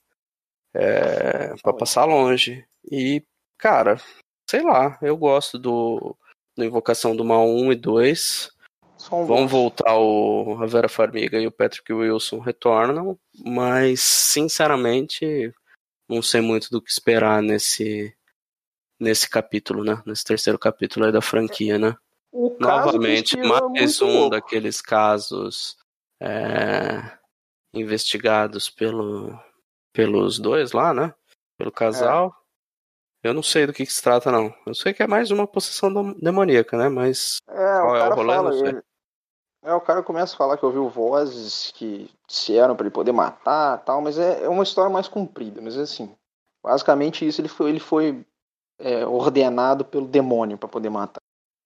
É, 0.74 1.56
pra 1.62 1.74
passar 1.74 2.06
longe. 2.06 2.66
E, 2.92 3.24
cara, 3.58 4.00
sei 4.50 4.62
lá, 4.62 4.98
eu 5.02 5.18
gosto 5.18 5.58
do, 5.58 6.16
do 6.56 6.64
Invocação 6.64 7.16
do 7.16 7.26
Mal 7.26 7.48
1 7.48 7.72
e 7.72 7.76
2. 7.76 8.55
Um 9.12 9.26
Vão 9.26 9.48
voltar 9.48 9.98
o, 9.98 10.58
a 10.62 10.66
Vera 10.66 10.90
Farmiga 10.90 11.40
e 11.40 11.48
o 11.48 11.52
Patrick 11.52 11.92
Wilson 11.94 12.40
retornam, 12.40 13.18
mas 13.46 14.02
sinceramente 14.02 15.54
não 16.10 16.22
sei 16.22 16.42
muito 16.42 16.70
do 16.70 16.82
que 16.82 16.90
esperar 16.92 17.42
nesse 17.42 18.16
nesse 19.00 19.30
capítulo, 19.30 19.84
né? 19.84 20.02
Nesse 20.06 20.24
terceiro 20.24 20.58
capítulo 20.58 21.06
aí 21.06 21.12
da 21.12 21.22
franquia, 21.22 21.78
né? 21.78 21.96
Novamente, 22.60 23.38
é 23.38 23.44
mais 23.44 23.62
muito 23.62 24.06
um 24.06 24.14
louco. 24.20 24.30
daqueles 24.32 24.82
casos 24.82 25.78
é, 26.22 27.18
investigados 27.74 28.70
pelo, 28.70 29.38
pelos 29.94 30.40
dois 30.40 30.72
lá, 30.72 30.94
né? 30.94 31.14
Pelo 31.58 31.72
casal. 31.72 32.34
Eu 33.24 33.34
não 33.34 33.42
sei 33.44 33.66
do 33.66 33.74
que, 33.74 33.86
que 33.86 33.92
se 33.92 34.02
trata, 34.02 34.32
não. 34.32 34.54
Eu 34.66 34.76
sei 34.76 34.94
que 34.94 35.02
é 35.04 35.08
mais 35.08 35.32
uma 35.32 35.48
possessão 35.48 36.14
demoníaca, 36.14 36.78
né? 36.78 36.88
Mas 36.90 37.38
É, 37.50 37.54
Qual 37.54 37.96
é 37.96 38.10
o 38.10 38.14
rolê? 38.14 38.34
fala. 38.36 38.50
Não 38.52 38.60
sei. 38.60 38.68
ele- 38.70 38.84
É, 39.66 39.74
o 39.74 39.82
cara 39.82 40.04
começa 40.04 40.36
a 40.36 40.38
falar 40.38 40.58
que 40.58 40.66
ouviu 40.66 40.88
vozes 40.88 41.72
que 41.72 42.10
disseram 42.28 42.76
pra 42.76 42.86
ele 42.86 42.94
poder 42.94 43.12
matar 43.12 43.80
tal, 43.80 44.00
mas 44.00 44.20
é, 44.20 44.44
é 44.44 44.48
uma 44.50 44.62
história 44.64 44.92
mais 44.92 45.08
comprida. 45.08 45.60
Mas 45.60 45.76
assim, 45.76 46.16
basicamente 46.64 47.28
isso 47.28 47.42
ele 47.42 47.48
foi, 47.48 47.70
ele 47.72 47.80
foi 47.80 48.24
é, 48.80 49.06
ordenado 49.08 49.84
pelo 49.84 50.08
demônio 50.08 50.56
pra 50.58 50.70
poder 50.70 50.90
matar. 50.92 51.20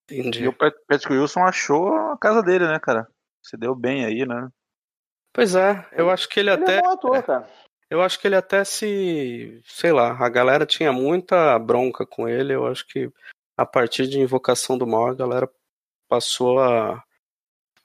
entendi. 0.09 0.43
E 0.43 0.47
o 0.47 0.53
Pat- 0.53 0.75
Patrick 0.87 1.11
Wilson 1.13 1.41
achou 1.41 1.93
a 1.93 2.17
casa 2.17 2.41
dele, 2.41 2.65
né, 2.67 2.79
cara? 2.79 3.05
Se 3.43 3.57
deu 3.57 3.75
bem 3.75 4.05
aí, 4.05 4.25
né? 4.25 4.49
Pois 5.33 5.53
é, 5.55 5.85
eu 5.91 6.09
acho 6.09 6.29
que 6.29 6.39
ele 6.39 6.51
Ele 6.51 6.63
até. 6.63 6.77
é 6.77 6.81
bom 6.81 6.89
ator, 6.91 7.23
cara. 7.23 7.49
Eu 7.89 8.01
acho 8.01 8.19
que 8.19 8.27
ele 8.27 8.35
até 8.35 8.63
se. 8.63 9.61
Sei 9.65 9.91
lá, 9.91 10.11
a 10.23 10.29
galera 10.29 10.65
tinha 10.65 10.93
muita 10.93 11.57
bronca 11.59 12.05
com 12.05 12.29
ele. 12.29 12.53
Eu 12.53 12.67
acho 12.67 12.85
que 12.87 13.11
a 13.57 13.65
partir 13.65 14.07
de 14.07 14.19
Invocação 14.19 14.77
do 14.77 14.85
Mal, 14.85 15.07
a 15.07 15.15
galera 15.15 15.49
passou 16.07 16.59
a, 16.59 17.03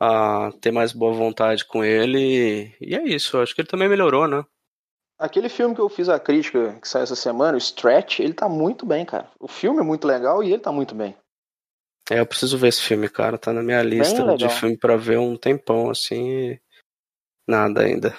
a 0.07 0.53
ter 0.61 0.71
mais 0.71 0.93
boa 0.93 1.13
vontade 1.13 1.65
com 1.65 1.85
ele. 1.85 2.75
E 2.81 2.95
é 2.95 3.03
isso, 3.03 3.39
acho 3.39 3.55
que 3.55 3.61
ele 3.61 3.69
também 3.69 3.89
melhorou, 3.89 4.27
né? 4.27 4.45
Aquele 5.19 5.49
filme 5.49 5.75
que 5.75 5.81
eu 5.81 5.89
fiz 5.89 6.09
a 6.09 6.19
crítica 6.19 6.79
que 6.81 6.89
saiu 6.89 7.05
essa 7.05 7.15
semana, 7.15 7.55
o 7.55 7.59
Stretch, 7.59 8.21
ele 8.21 8.35
tá 8.35 8.49
muito 8.49 8.85
bem, 8.85 9.05
cara. 9.05 9.31
O 9.39 9.47
filme 9.47 9.81
é 9.81 9.85
muito 9.85 10.07
legal 10.07 10.43
e 10.43 10.53
ele 10.53 10.63
tá 10.63 10.73
muito 10.73 10.95
bem. 10.95 11.17
É, 12.11 12.21
eu 12.21 12.27
preciso 12.27 12.59
ver 12.59 12.69
esse 12.69 12.83
filme, 12.83 13.09
cara. 13.09 13.39
Tá 13.39 13.53
na 13.53 13.63
minha 13.63 13.83
lista 13.83 14.37
de 14.37 14.49
filme 14.49 14.77
pra 14.77 14.97
ver 14.97 15.19
um 15.19 15.37
tempão, 15.37 15.89
assim. 15.89 16.51
e 16.51 16.61
Nada 17.49 17.83
ainda. 17.83 18.17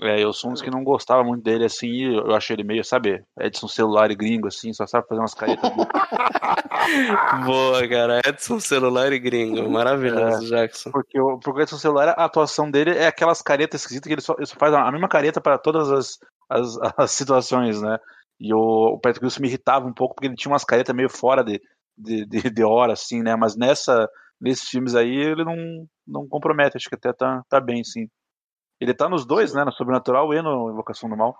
É, 0.00 0.22
eu 0.22 0.32
sou 0.32 0.50
um 0.50 0.52
dos 0.52 0.62
que 0.62 0.70
não 0.70 0.84
gostava 0.84 1.24
muito 1.24 1.42
dele, 1.42 1.64
assim, 1.64 1.88
e 1.88 2.14
eu 2.14 2.32
achei 2.32 2.54
ele 2.54 2.62
meio, 2.62 2.84
sabe, 2.84 3.20
Edson 3.40 3.66
celular 3.66 4.12
e 4.12 4.14
gringo, 4.14 4.46
assim, 4.46 4.72
só 4.72 4.86
sabe 4.86 5.08
fazer 5.08 5.20
umas 5.20 5.34
caretas. 5.34 5.68
Boa, 7.44 7.88
cara. 7.88 8.20
Edson 8.24 8.60
celular 8.60 9.12
e 9.12 9.18
gringo. 9.18 9.68
Maravilhoso, 9.68 10.48
Jackson. 10.48 10.92
porque 10.92 11.20
o, 11.20 11.40
porque 11.40 11.60
o 11.60 11.62
Edson 11.64 11.78
celular, 11.78 12.10
a 12.10 12.24
atuação 12.24 12.70
dele 12.70 12.92
é 12.92 13.08
aquelas 13.08 13.42
caretas 13.42 13.80
esquisitas 13.80 14.06
que 14.06 14.14
ele 14.14 14.20
só, 14.20 14.34
ele 14.38 14.46
só 14.46 14.54
faz 14.56 14.72
a 14.72 14.90
mesma 14.92 15.08
careta 15.08 15.40
para 15.40 15.58
todas 15.58 15.90
as, 15.90 16.18
as, 16.48 16.78
as 16.96 17.10
situações, 17.10 17.82
né? 17.82 17.98
E 18.38 18.54
o, 18.54 18.94
o 18.94 19.00
Patrick 19.00 19.24
Wilson 19.24 19.42
me 19.42 19.48
irritava 19.48 19.84
um 19.84 19.92
pouco 19.92 20.14
porque 20.14 20.28
ele 20.28 20.36
tinha 20.36 20.52
umas 20.52 20.64
caretas 20.64 20.94
meio 20.94 21.10
fora 21.10 21.42
de, 21.42 21.60
de, 21.96 22.24
de, 22.24 22.50
de 22.50 22.64
hora, 22.64 22.92
assim, 22.92 23.20
né? 23.20 23.34
Mas 23.34 23.56
nessa, 23.56 24.08
nesses 24.40 24.68
filmes 24.68 24.94
aí 24.94 25.12
ele 25.12 25.44
não, 25.44 25.56
não 26.06 26.28
compromete, 26.28 26.76
acho 26.76 26.88
que 26.88 26.94
até 26.94 27.12
tá, 27.12 27.42
tá 27.48 27.60
bem, 27.60 27.82
sim. 27.82 28.08
Ele 28.80 28.94
tá 28.94 29.08
nos 29.08 29.26
dois, 29.26 29.52
né? 29.54 29.64
No 29.64 29.72
Sobrenatural 29.72 30.32
e 30.34 30.40
no 30.42 30.70
Invocação 30.70 31.08
do 31.08 31.16
Mal. 31.16 31.36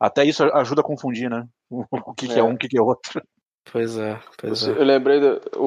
Até 0.00 0.24
isso 0.24 0.44
ajuda 0.44 0.80
a 0.80 0.84
confundir, 0.84 1.30
né? 1.30 1.46
O 1.70 2.14
que, 2.14 2.26
que 2.28 2.34
é. 2.34 2.38
É. 2.38 2.42
um, 2.42 2.54
o 2.54 2.58
que, 2.58 2.68
que 2.68 2.78
é 2.78 2.82
outro. 2.82 3.22
Pois 3.70 3.96
é, 3.96 4.20
pois 4.38 4.62
Eu, 4.66 4.74
é. 4.74 4.78
eu 4.78 4.84
lembrei 4.84 5.20
do. 5.20 5.40
O, 5.58 5.66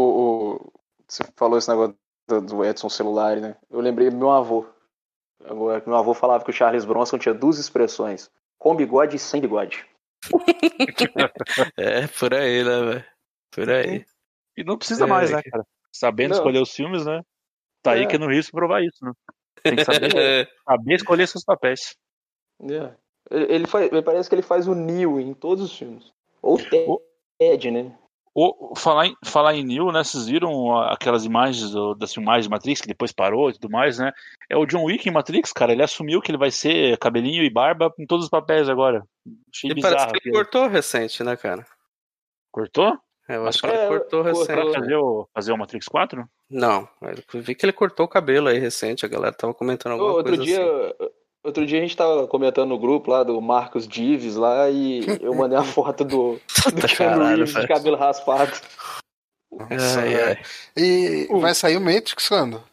o- 0.56 0.72
você 1.08 1.24
falou 1.36 1.58
esse 1.58 1.70
negócio 1.70 1.96
do, 2.28 2.42
do 2.42 2.66
Edson 2.66 2.90
celular, 2.90 3.38
né? 3.38 3.56
Eu 3.70 3.80
lembrei 3.80 4.10
do 4.10 4.18
meu 4.18 4.30
avô. 4.32 4.68
Agora, 5.46 5.82
meu 5.86 5.96
avô 5.96 6.14
falava 6.14 6.44
que 6.44 6.50
o 6.50 6.54
Charles 6.54 6.84
Bronson 6.86 7.18
tinha 7.18 7.34
duas 7.34 7.58
expressões: 7.58 8.30
com 8.60 8.76
bigode 8.76 9.16
e 9.16 9.20
sem 9.20 9.40
bigode. 9.42 9.86
É, 11.78 12.08
por 12.08 12.34
aí, 12.34 12.64
né, 12.64 12.82
velho? 12.84 13.06
Por 13.52 13.70
aí. 13.70 14.06
E 14.56 14.64
não 14.64 14.78
precisa 14.78 15.06
É, 15.06 15.08
mais, 15.08 15.32
né, 15.32 15.42
cara? 15.44 15.66
Sabendo 15.92 16.32
Não. 16.32 16.38
escolher 16.38 16.62
os 16.62 16.72
filmes, 16.72 17.06
né? 17.06 17.22
Tá 17.82 17.92
aí 17.94 18.04
É. 18.04 18.06
que 18.08 18.16
é 18.16 18.20
no 18.20 18.28
risco 18.30 18.56
provar 18.56 18.82
isso, 18.84 19.04
né? 19.04 19.12
Tem 19.64 19.76
que 19.76 19.86
saber, 19.86 20.50
saber 20.68 20.96
escolher 20.96 21.28
seus 21.28 21.44
papéis. 21.44 21.96
É. 22.62 22.92
Ele, 23.30 23.68
faz, 23.68 23.92
me 23.92 24.02
parece 24.02 24.30
que 24.30 24.36
ele 24.36 24.42
faz 24.42 24.68
o 24.68 24.74
Neo 24.76 25.20
em 25.20 25.34
todos 25.34 25.64
os 25.64 25.78
filmes. 25.78 26.12
Ou 26.42 26.56
o 26.88 27.02
Ted, 27.40 27.72
né? 27.72 27.98
O, 28.40 28.76
falar, 28.76 29.08
em, 29.08 29.16
falar 29.26 29.56
em 29.56 29.64
Neil, 29.66 29.92
né? 29.92 30.04
Vocês 30.04 30.28
viram 30.28 30.78
aquelas 30.78 31.26
imagens 31.26 31.72
do, 31.72 31.96
das 31.96 32.14
filmagens 32.14 32.46
de 32.46 32.52
Matrix, 32.52 32.80
que 32.82 32.88
depois 32.88 33.12
parou 33.12 33.50
e 33.50 33.54
tudo 33.54 33.70
mais, 33.72 33.98
né? 33.98 34.12
É 34.48 34.56
o 34.56 34.66
John 34.68 34.84
Wick 34.86 35.10
em 35.10 35.12
Matrix, 35.12 35.52
cara. 35.52 35.72
Ele 35.72 35.82
assumiu 35.82 36.22
que 36.22 36.30
ele 36.30 36.38
vai 36.38 36.52
ser 36.52 36.98
cabelinho 37.00 37.44
e 37.44 37.50
barba 37.50 37.92
em 37.98 38.06
todos 38.06 38.26
os 38.26 38.30
papéis 38.30 38.70
agora. 38.70 39.04
Achei 39.52 39.72
E 39.72 39.74
bizarro. 39.74 39.96
parece 39.96 40.14
que 40.14 40.30
ele 40.30 40.36
cortou 40.38 40.68
recente, 40.68 41.24
né, 41.24 41.36
cara? 41.36 41.66
Cortou? 42.52 42.96
Eu 43.28 43.44
Mas 43.44 43.56
acho 43.56 43.62
que 43.62 43.68
pra- 43.68 43.76
ele 43.78 43.88
cortou 43.88 44.20
É, 44.22 44.24
recente. 44.32 44.48
cortou. 44.48 44.72
Pra 44.72 44.80
fazer 44.82 44.96
o, 44.96 45.30
fazer 45.34 45.52
o 45.52 45.58
Matrix 45.58 45.88
4? 45.88 46.30
Não, 46.50 46.88
eu 47.34 47.42
vi 47.42 47.54
que 47.56 47.66
ele 47.66 47.74
cortou 47.74 48.06
o 48.06 48.10
cabelo 48.10 48.48
aí 48.48 48.58
recente, 48.58 49.06
a 49.06 49.10
galera 49.10 49.34
tava 49.36 49.54
comentando 49.54 49.94
alguma 49.94 50.12
outro 50.14 50.36
coisa 50.38 50.44
dia, 50.44 50.62
assim. 50.64 51.10
outro 51.44 51.66
dia 51.66 51.78
a 51.78 51.82
gente 51.82 51.98
tava 51.98 52.26
comentando 52.28 52.70
no 52.70 52.80
grupo 52.80 53.12
lá 53.12 53.22
do 53.24 53.40
Marcos 53.42 53.86
Dives 53.88 54.36
lá 54.36 54.70
e 54.70 55.02
eu 55.22 55.34
mandei 55.36 55.58
a 55.58 55.64
foto 55.66 56.04
do, 56.06 56.40
do 56.74 56.96
caralho, 56.98 57.44
de 57.46 57.68
cabelo 57.68 57.98
raspado. 57.98 58.52
Nossa, 59.52 60.02
Ai, 60.02 60.22
ai. 60.22 60.38
E 60.76 61.28
Uh. 61.30 61.40
vai 61.40 61.54
sair 61.56 61.78
o 61.78 61.82
Matrix 61.82 62.28
quando? 62.28 62.64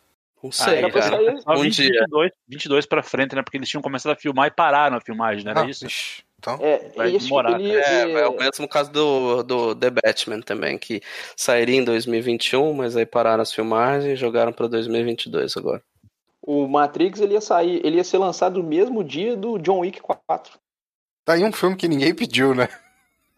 Não 0.43 0.53
sei, 0.53 0.77
era 0.79 0.91
pra 0.91 1.01
cara. 1.01 1.17
sair- 1.17 1.41
Um 1.59 1.63
20, 1.63 1.75
dia. 1.77 2.01
22, 2.01 2.31
22 2.49 2.87
pra 2.87 3.03
frente, 3.03 3.35
né? 3.35 3.43
Porque 3.43 3.57
eles 3.57 3.69
tinham 3.69 3.81
começado 3.83 4.13
a 4.13 4.17
filmar 4.17 4.49
e 4.49 4.51
pararam 4.51 4.97
a 4.97 5.01
filmagem, 5.01 5.43
não 5.45 5.53
era 5.53 5.63
Ah, 5.63 5.67
isso? 5.71 5.87
ixi, 5.87 6.23
então. 6.45 6.59
É, 6.61 6.91
Vai 6.95 7.11
demorar, 7.11 7.59
ele, 7.59 7.73
É, 7.75 8.11
é 8.11 8.29
o 8.29 8.37
mesmo 8.37 8.69
caso 8.69 8.93
do, 8.93 9.43
do 9.43 9.75
The 9.75 9.91
Batman 9.91 10.41
também, 10.41 10.77
que 10.77 11.01
sairia 11.35 11.77
em 11.77 11.85
2021, 11.85 12.75
mas 12.75 12.97
aí 12.97 13.07
pararam 13.07 13.43
as 13.43 13.53
filmagens 13.53 14.13
e 14.13 14.17
jogaram 14.17 14.53
pra 14.53 14.67
2022 14.67 15.57
agora. 15.57 15.83
o 16.43 16.69
Matrix 16.69 17.21
ele 17.21 17.33
ia 17.33 17.41
sair, 17.41 17.81
ele 17.85 17.97
ia 17.97 18.05
ser 18.05 18.19
lançado 18.19 18.63
no 18.63 18.69
mesmo 18.69 19.03
dia 19.03 19.35
do 19.35 19.59
John 19.59 19.81
Wick 19.81 20.01
4. 20.01 20.59
Tá 21.25 21.33
aí 21.33 21.45
um 21.45 21.53
filme 21.53 21.75
que 21.75 21.89
ninguém 21.89 22.15
pediu, 22.15 22.55
né? 22.55 22.69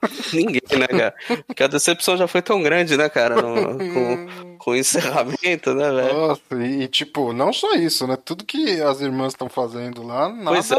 Ninguém, 0.32 0.60
né, 0.78 0.86
cara? 0.86 1.14
Porque 1.47 1.62
a 1.62 1.66
decepção 1.66 2.16
já 2.16 2.28
foi 2.28 2.43
tão 2.43 2.62
grande, 2.62 2.97
né, 2.97 3.09
cara? 3.09 3.36
no- 3.40 3.78
com, 3.78 4.56
com 4.59 4.70
o 4.73 4.77
encerramento, 4.77 5.74
né, 5.74 5.90
velho? 5.90 6.12
Nossa, 6.14 6.43
e, 6.55 6.82
e, 6.82 6.89
tipo, 6.89 7.32
não 7.32 7.52
só 7.52 7.73
isso, 7.74 8.06
né? 8.06 8.16
Tudo 8.23 8.44
que 8.44 8.81
as 8.82 9.01
irmãs 9.01 9.32
estão 9.32 9.48
fazendo 9.48 10.02
lá, 10.02 10.28
nada. 10.28 10.51
Pois 10.51 10.70
é, 10.70 10.77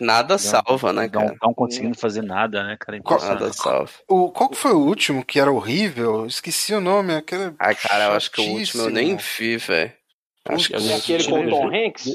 nada 0.00 0.38
salva, 0.38 0.92
né, 0.92 1.02
Não 1.02 1.10
cara? 1.10 1.32
estão 1.34 1.52
conseguindo 1.54 1.98
fazer 1.98 2.22
nada, 2.22 2.62
né, 2.62 2.76
cara? 2.78 3.00
Qual- 3.02 3.20
Nada 3.20 3.34
Impressionante. 3.46 3.62
salva. 3.62 3.90
O, 4.08 4.30
qual 4.30 4.48
que 4.48 4.56
foi 4.56 4.72
o 4.72 4.78
último 4.80 5.24
que 5.24 5.40
era 5.40 5.50
horrível? 5.50 6.26
Esqueci 6.26 6.72
o 6.74 6.80
nome, 6.80 7.14
aquele. 7.14 7.54
Ai, 7.58 7.74
cara, 7.74 8.04
eu 8.06 8.12
acho 8.12 8.30
que 8.30 8.40
o 8.40 8.44
último 8.54 8.84
eu 8.84 8.90
nem 8.90 9.16
vi, 9.16 9.56
velho. 9.56 9.92
Acho 10.48 10.68
que 10.68 10.76
não 10.78 10.96
aquele 10.96 11.24
com 11.24 11.30
o 11.32 11.50
Tom 11.50 11.68
Destino 11.70 11.86
Hanks? 11.86 12.06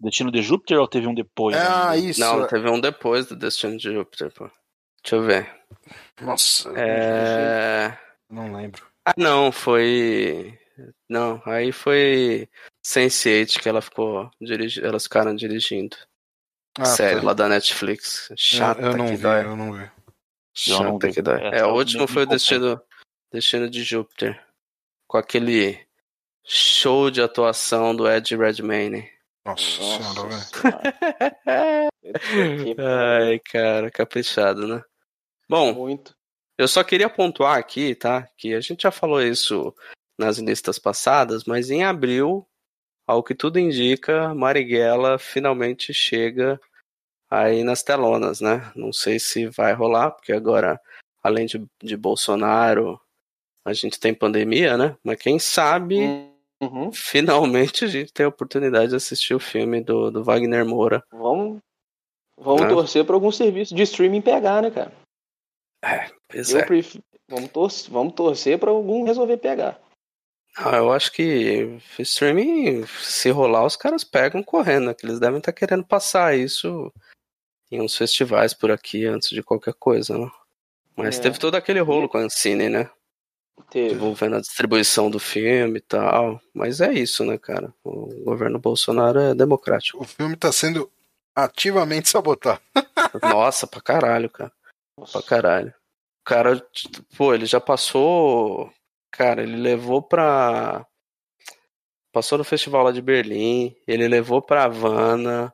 Destino 0.00 0.32
de 0.32 0.42
Júpiter 0.42 0.78
ou 0.78 0.88
teve 0.88 1.06
um 1.06 1.14
depois? 1.14 1.56
Ah, 1.56 1.90
né? 1.90 1.98
isso. 1.98 2.20
Não, 2.20 2.46
teve 2.46 2.68
um 2.68 2.80
depois 2.80 3.26
do 3.26 3.36
Destino 3.36 3.76
de 3.76 3.92
Júpiter, 3.92 4.30
pô. 4.32 4.50
Deixa 5.04 5.16
eu 5.16 5.22
ver. 5.22 5.54
Nossa, 6.22 6.70
É... 6.78 7.96
não 8.30 8.56
lembro. 8.56 8.82
Ah, 9.04 9.12
não, 9.18 9.52
foi. 9.52 10.58
Não, 11.08 11.42
aí 11.44 11.70
foi 11.72 12.48
Sense8 12.82 13.60
que 13.60 13.68
ela 13.68 13.82
ficou 13.82 14.30
dirigindo. 14.40 14.86
Elas 14.86 15.04
ficaram 15.04 15.34
dirigindo. 15.36 15.94
Ah, 16.78 16.86
série 16.86 17.20
tá. 17.20 17.26
lá 17.26 17.34
da 17.34 17.48
Netflix. 17.48 18.32
Chata 18.36 18.80
eu, 18.80 18.92
eu 18.92 18.96
não 18.96 19.06
que 19.06 19.16
vi, 19.16 19.22
dói. 19.22 19.44
eu 19.44 19.56
não 19.56 19.72
vi. 19.74 19.82
Eu 19.82 20.82
não 20.82 20.92
Chata 20.94 21.06
vi. 21.06 21.12
que 21.12 21.22
dói. 21.22 21.40
É, 21.52 21.60
eu 21.60 21.68
o 21.68 21.76
último 21.76 22.06
foi 22.08 22.22
o 22.22 22.26
Destino, 22.26 22.80
Destino 23.30 23.68
de 23.68 23.84
Júpiter. 23.84 24.42
Com 25.06 25.18
aquele 25.18 25.86
show 26.46 27.10
de 27.10 27.20
atuação 27.20 27.94
do 27.94 28.10
Ed 28.10 28.34
Redmayne. 28.34 29.08
Nossa, 29.44 29.62
senhora, 29.62 30.28
velho. 30.28 30.40
Senhora. 30.40 31.90
Que 32.04 32.76
Ai, 32.78 33.38
cara, 33.40 33.90
caprichado, 33.90 34.68
né? 34.68 34.82
Bom, 35.48 35.72
Muito. 35.74 36.14
Eu 36.56 36.68
só 36.68 36.84
queria 36.84 37.10
pontuar 37.10 37.58
aqui, 37.58 37.94
tá? 37.96 38.28
Que 38.36 38.54
a 38.54 38.60
gente 38.60 38.84
já 38.84 38.90
falou 38.92 39.20
isso 39.20 39.74
nas 40.16 40.38
listas 40.38 40.78
passadas, 40.78 41.44
mas 41.44 41.68
em 41.68 41.82
abril, 41.82 42.46
ao 43.06 43.24
que 43.24 43.34
tudo 43.34 43.58
indica, 43.58 44.32
Marighella 44.34 45.18
finalmente 45.18 45.92
chega 45.92 46.60
aí 47.28 47.64
nas 47.64 47.82
telonas, 47.82 48.40
né? 48.40 48.70
Não 48.76 48.92
sei 48.92 49.18
se 49.18 49.46
vai 49.46 49.72
rolar, 49.72 50.12
porque 50.12 50.32
agora, 50.32 50.80
além 51.22 51.46
de, 51.46 51.64
de 51.82 51.96
Bolsonaro, 51.96 53.00
a 53.64 53.72
gente 53.72 53.98
tem 53.98 54.14
pandemia, 54.14 54.76
né? 54.76 54.96
Mas 55.02 55.18
quem 55.18 55.38
sabe, 55.40 55.98
Uhum. 56.62 56.92
finalmente 56.92 57.84
a 57.84 57.88
gente 57.88 58.12
tem 58.12 58.24
a 58.24 58.28
oportunidade 58.28 58.90
de 58.90 58.96
assistir 58.96 59.34
o 59.34 59.40
filme 59.40 59.80
do, 59.82 60.10
do 60.10 60.22
Wagner 60.22 60.64
Moura. 60.64 61.02
Vamos, 61.10 61.58
vamos 62.38 62.62
Né? 62.62 62.68
torcer 62.68 63.04
para 63.04 63.16
algum 63.16 63.32
serviço 63.32 63.74
de 63.74 63.82
streaming 63.82 64.22
pegar, 64.22 64.62
né, 64.62 64.70
cara? 64.70 64.92
Pois 66.28 66.50
Eu 66.50 66.60
é. 66.60 66.64
prefiro, 66.64 67.04
vamos, 67.28 67.50
torcer, 67.50 67.90
vamos 67.92 68.14
torcer 68.14 68.58
para 68.58 68.70
algum 68.70 69.04
resolver 69.04 69.36
pegar. 69.36 69.80
Ah, 70.56 70.76
eu 70.76 70.92
acho 70.92 71.10
que 71.12 71.78
streaming, 71.98 72.86
se 72.86 73.28
rolar, 73.30 73.64
os 73.66 73.74
caras 73.76 74.04
pegam 74.04 74.42
correndo, 74.42 74.86
né? 74.86 74.94
Que 74.94 75.04
eles 75.04 75.18
devem 75.18 75.38
estar 75.38 75.52
querendo 75.52 75.84
passar 75.84 76.36
isso 76.36 76.92
em 77.72 77.80
uns 77.80 77.96
festivais 77.96 78.54
por 78.54 78.70
aqui 78.70 79.04
antes 79.04 79.30
de 79.30 79.42
qualquer 79.42 79.74
coisa, 79.74 80.16
né? 80.16 80.30
Mas 80.96 81.18
É. 81.18 81.22
teve 81.22 81.40
todo 81.40 81.56
aquele 81.56 81.80
rolo 81.80 82.08
com 82.08 82.18
a 82.18 82.20
Ancine, 82.20 82.68
né? 82.68 82.88
Teve. 83.68 83.94
Envolvendo 83.94 84.36
a 84.36 84.40
distribuição 84.40 85.10
do 85.10 85.18
filme 85.18 85.78
e 85.78 85.80
tal. 85.80 86.40
Mas 86.52 86.80
é 86.80 86.92
isso, 86.92 87.24
né, 87.24 87.36
cara? 87.36 87.74
O 87.82 88.06
governo 88.24 88.58
Bolsonaro 88.60 89.18
é 89.18 89.34
democrático. 89.34 90.02
O 90.02 90.06
filme 90.06 90.36
tá 90.36 90.52
sendo 90.52 90.88
ativamente 91.34 92.08
sabotado. 92.08 92.60
Nossa, 93.22 93.66
pra 93.66 93.80
caralho, 93.80 94.30
cara. 94.30 94.52
Pra 95.12 95.22
caralho. 95.22 95.70
O 95.70 96.24
cara, 96.24 96.66
pô, 97.16 97.34
ele 97.34 97.46
já 97.46 97.60
passou. 97.60 98.72
Cara, 99.10 99.42
ele 99.42 99.56
levou 99.56 100.02
pra. 100.02 100.86
Passou 102.12 102.38
no 102.38 102.44
festival 102.44 102.84
lá 102.84 102.92
de 102.92 103.02
Berlim, 103.02 103.74
ele 103.88 104.06
levou 104.06 104.40
pra 104.40 104.64
Havana, 104.64 105.52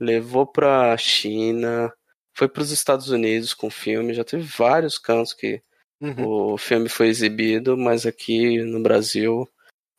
levou 0.00 0.46
pra 0.46 0.96
China, 0.96 1.92
foi 2.34 2.48
pros 2.48 2.70
Estados 2.70 3.10
Unidos 3.10 3.52
com 3.52 3.66
o 3.66 3.70
filme, 3.70 4.14
já 4.14 4.24
teve 4.24 4.42
vários 4.42 4.98
cantos 4.98 5.34
que 5.34 5.62
Uhum. 6.00 6.52
o 6.54 6.56
filme 6.56 6.88
foi 6.88 7.08
exibido, 7.08 7.76
mas 7.76 8.06
aqui 8.06 8.62
no 8.62 8.80
Brasil, 8.80 9.46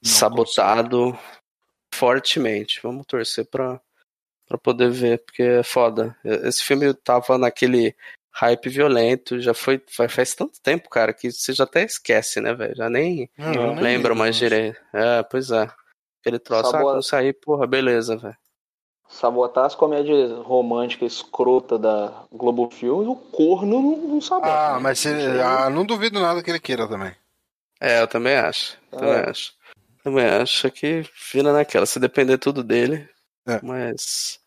sabotado 0.01 1.11
fortemente. 1.93 2.79
Vamos 2.81 3.05
torcer 3.05 3.45
pra, 3.45 3.81
pra 4.47 4.57
poder 4.57 4.89
ver, 4.89 5.19
porque 5.25 5.43
é 5.43 5.61
foda. 5.63 6.17
Esse 6.23 6.63
filme 6.63 6.93
tava 6.93 7.37
naquele 7.37 7.95
hype 8.39 8.69
violento, 8.69 9.39
já 9.41 9.53
foi 9.53 9.81
faz, 9.89 10.13
faz 10.13 10.33
tanto 10.35 10.61
tempo, 10.61 10.89
cara, 10.89 11.13
que 11.13 11.29
você 11.31 11.51
já 11.51 11.65
até 11.65 11.83
esquece, 11.83 12.39
né, 12.39 12.53
velho? 12.53 12.75
Já 12.75 12.89
nem 12.89 13.29
Não, 13.37 13.53
eu 13.53 13.75
nem 13.75 14.01
mais 14.15 14.35
direito. 14.35 14.79
É, 14.93 15.23
pois 15.23 15.51
é. 15.51 15.69
Aquele 16.21 16.39
troço, 16.39 16.67
ah, 16.67 16.71
Sabota- 16.71 16.83
quando 16.83 17.03
sair, 17.03 17.33
porra, 17.33 17.67
beleza, 17.67 18.17
velho. 18.17 18.37
Sabotar 19.09 19.65
as 19.65 19.73
comédias 19.73 20.31
românticas 20.45 21.13
escrota 21.13 21.79
da 21.79 22.23
Globo 22.31 22.69
Filmes, 22.69 23.07
o 23.07 23.15
corno 23.15 23.81
não, 23.81 23.97
não 23.97 24.21
sabota. 24.21 24.51
Ah, 24.53 24.73
né? 24.75 24.79
mas 24.79 24.99
se, 24.99 25.09
ah, 25.43 25.69
não 25.69 25.83
duvido 25.85 26.19
nada 26.19 26.43
que 26.43 26.49
ele 26.51 26.59
queira 26.59 26.87
também. 26.87 27.13
É, 27.81 28.01
eu 28.01 28.07
também 28.07 28.35
acho. 28.35 28.77
Também 28.91 29.09
É. 29.09 29.29
acho. 29.29 29.53
Também 30.03 30.25
acho 30.25 30.71
que 30.71 31.03
vira 31.33 31.51
naquela, 31.51 31.85
se 31.85 31.99
depender 31.99 32.37
tudo 32.37 32.63
dele, 32.63 33.09
É. 33.47 33.59
mas 33.63 34.38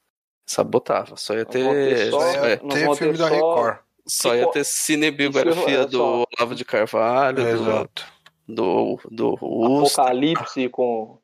sabotava. 0.53 1.17
Só 1.17 1.35
ia 1.35 1.45
ter 1.45 2.11
só- 2.11 2.33
ia 2.33 2.39
é, 2.53 2.57
ter 2.57 2.97
filme 2.97 3.17
da 3.19 3.29
Record. 3.29 3.79
só 4.07 4.35
ia 4.35 4.47
ter 4.51 4.65
cinebiografia 4.65 5.81
é 5.81 5.87
do 5.87 6.03
Olavo 6.39 6.55
de 6.55 6.65
Carvalho, 6.65 7.37
do, 7.37 7.49
Exato. 7.49 8.07
do, 8.49 9.01
do. 9.11 9.35
Apocalipse 9.35 10.69
com. 10.69 11.19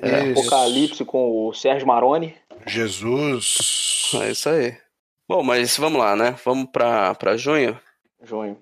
É. 0.00 0.30
Apocalipse 0.30 1.04
com 1.04 1.48
o 1.48 1.52
Sérgio 1.52 1.86
Maroni. 1.86 2.34
Jesus. 2.66 4.10
É 4.14 4.30
isso 4.30 4.48
aí. 4.48 4.76
Bom, 5.28 5.42
mas 5.42 5.76
vamos 5.76 5.98
lá, 6.00 6.16
né? 6.16 6.36
Vamos 6.44 6.70
pra, 6.70 7.14
pra 7.14 7.36
junho? 7.36 7.78
Junho. 8.22 8.56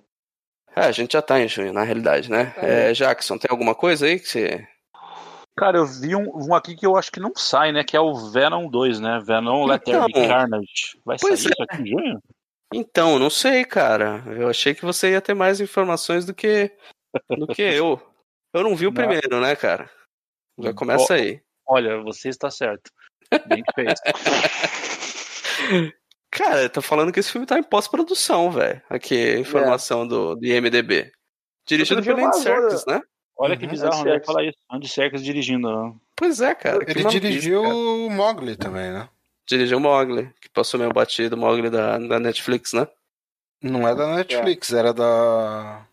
É, 0.75 0.81
a 0.83 0.93
gente 0.93 1.13
já 1.13 1.23
tá 1.23 1.41
em 1.41 1.49
junho, 1.49 1.73
na 1.73 1.83
realidade, 1.85 2.31
né? 2.31 2.53
É, 2.57 2.93
Jackson, 2.93 3.39
tem 3.39 3.49
alguma 3.51 3.75
coisa 3.75 4.07
aí 4.07 4.19
que 4.19 4.29
você. 4.29 4.67
Cara, 5.57 5.79
eu 5.79 5.87
vi 5.87 6.15
um, 6.15 6.49
um 6.49 6.55
aqui 6.55 6.77
que 6.77 6.87
eu 6.87 6.97
acho 6.97 7.11
que 7.11 7.19
não 7.19 7.33
sai, 7.35 7.73
né? 7.73 7.83
Que 7.83 7.97
é 7.97 8.01
o 8.01 8.15
Venom 8.15 8.69
2, 8.69 9.01
né? 9.01 9.21
Venom 9.25 9.65
Let 9.65 9.85
There 9.85 10.05
Be 10.05 10.11
Então, 10.11 10.29
Carnage. 10.29 11.01
Vai 11.05 11.19
sair 11.19 11.31
é. 11.31 11.35
isso 11.35 11.49
aqui 11.63 11.83
em 11.83 11.87
junho? 11.87 12.23
Então, 12.75 13.19
não 13.19 13.31
sei, 13.31 13.65
cara. 13.65 14.23
Eu 14.27 14.49
achei 14.51 14.75
que 14.75 14.85
você 14.85 15.13
ia 15.13 15.21
ter 15.21 15.35
mais 15.35 15.61
informações 15.61 16.27
do 16.27 16.35
que 16.35 16.71
do 17.31 17.47
que 17.47 17.63
eu. 17.63 18.01
Eu 18.53 18.63
não 18.63 18.77
vi 18.77 18.87
o 18.87 18.91
Não. 18.91 18.95
primeiro, 18.95 19.41
né, 19.41 19.57
cara? 19.57 19.91
Já 20.59 20.75
começa 20.75 21.15
Ó, 21.15 21.17
aí. 21.17 21.41
Olha, 21.67 22.03
você 22.03 22.29
está 22.29 22.51
certo. 22.51 22.91
Bem 23.47 23.63
fez. 23.75 23.95
Cara, 26.31 26.69
tá 26.69 26.83
falando 26.83 27.13
que 27.13 27.21
esse 27.21 27.33
filme 27.33 27.47
tá 27.47 27.59
em 27.59 27.63
pós-produção, 27.63 28.51
velho. 28.51 28.83
Aqui, 28.91 29.15
a 29.15 29.39
informação 29.39 30.07
do, 30.07 30.35
do 30.35 30.45
IMDB. 30.45 31.11
Dirigido 31.67 32.03
pelo 32.03 32.27
Andy 32.27 32.37
Serkis, 32.39 32.85
né? 32.87 33.01
Olha 33.39 33.57
que 33.57 33.65
Uhum, 33.65 33.71
bizarro, 33.71 34.01
Andy 34.01 34.11
né? 34.11 34.21
Falar 34.25 34.45
isso. 34.45 34.57
Andy 34.71 34.89
Serkis 34.89 35.23
dirigindo. 35.23 35.69
ó. 35.69 35.93
Pois 36.17 36.41
é, 36.41 36.55
cara. 36.55 36.85
que 36.85 36.91
Ele 36.93 37.05
dirigiu 37.05 37.63
cara. 37.63 37.75
o 37.75 38.11
Mogli 38.11 38.57
também, 38.57 38.91
né? 38.93 39.09
Dirigiu 39.47 39.79
o 39.79 39.81
Mogli, 39.81 40.31
que 40.41 40.49
passou 40.49 40.81
meio 40.81 40.93
batido, 40.93 41.37
o 41.37 41.39
Mogli 41.39 41.69
da, 41.71 41.99
da 41.99 42.19
Netflix, 42.19 42.73
né? 42.73 42.89
Não 43.63 43.87
é 43.87 43.95
da 43.95 44.17
Netflix, 44.17 44.73
era 44.73 44.93
da. 44.93 45.87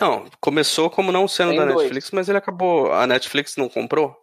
Não, 0.00 0.26
começou 0.40 0.88
como 0.90 1.10
não 1.12 1.26
sendo 1.28 1.50
Tem 1.50 1.58
da 1.58 1.64
dois. 1.66 1.78
Netflix, 1.78 2.10
mas 2.12 2.28
ele 2.28 2.38
acabou. 2.38 2.92
A 2.92 3.06
Netflix 3.06 3.56
não 3.56 3.68
comprou? 3.68 4.16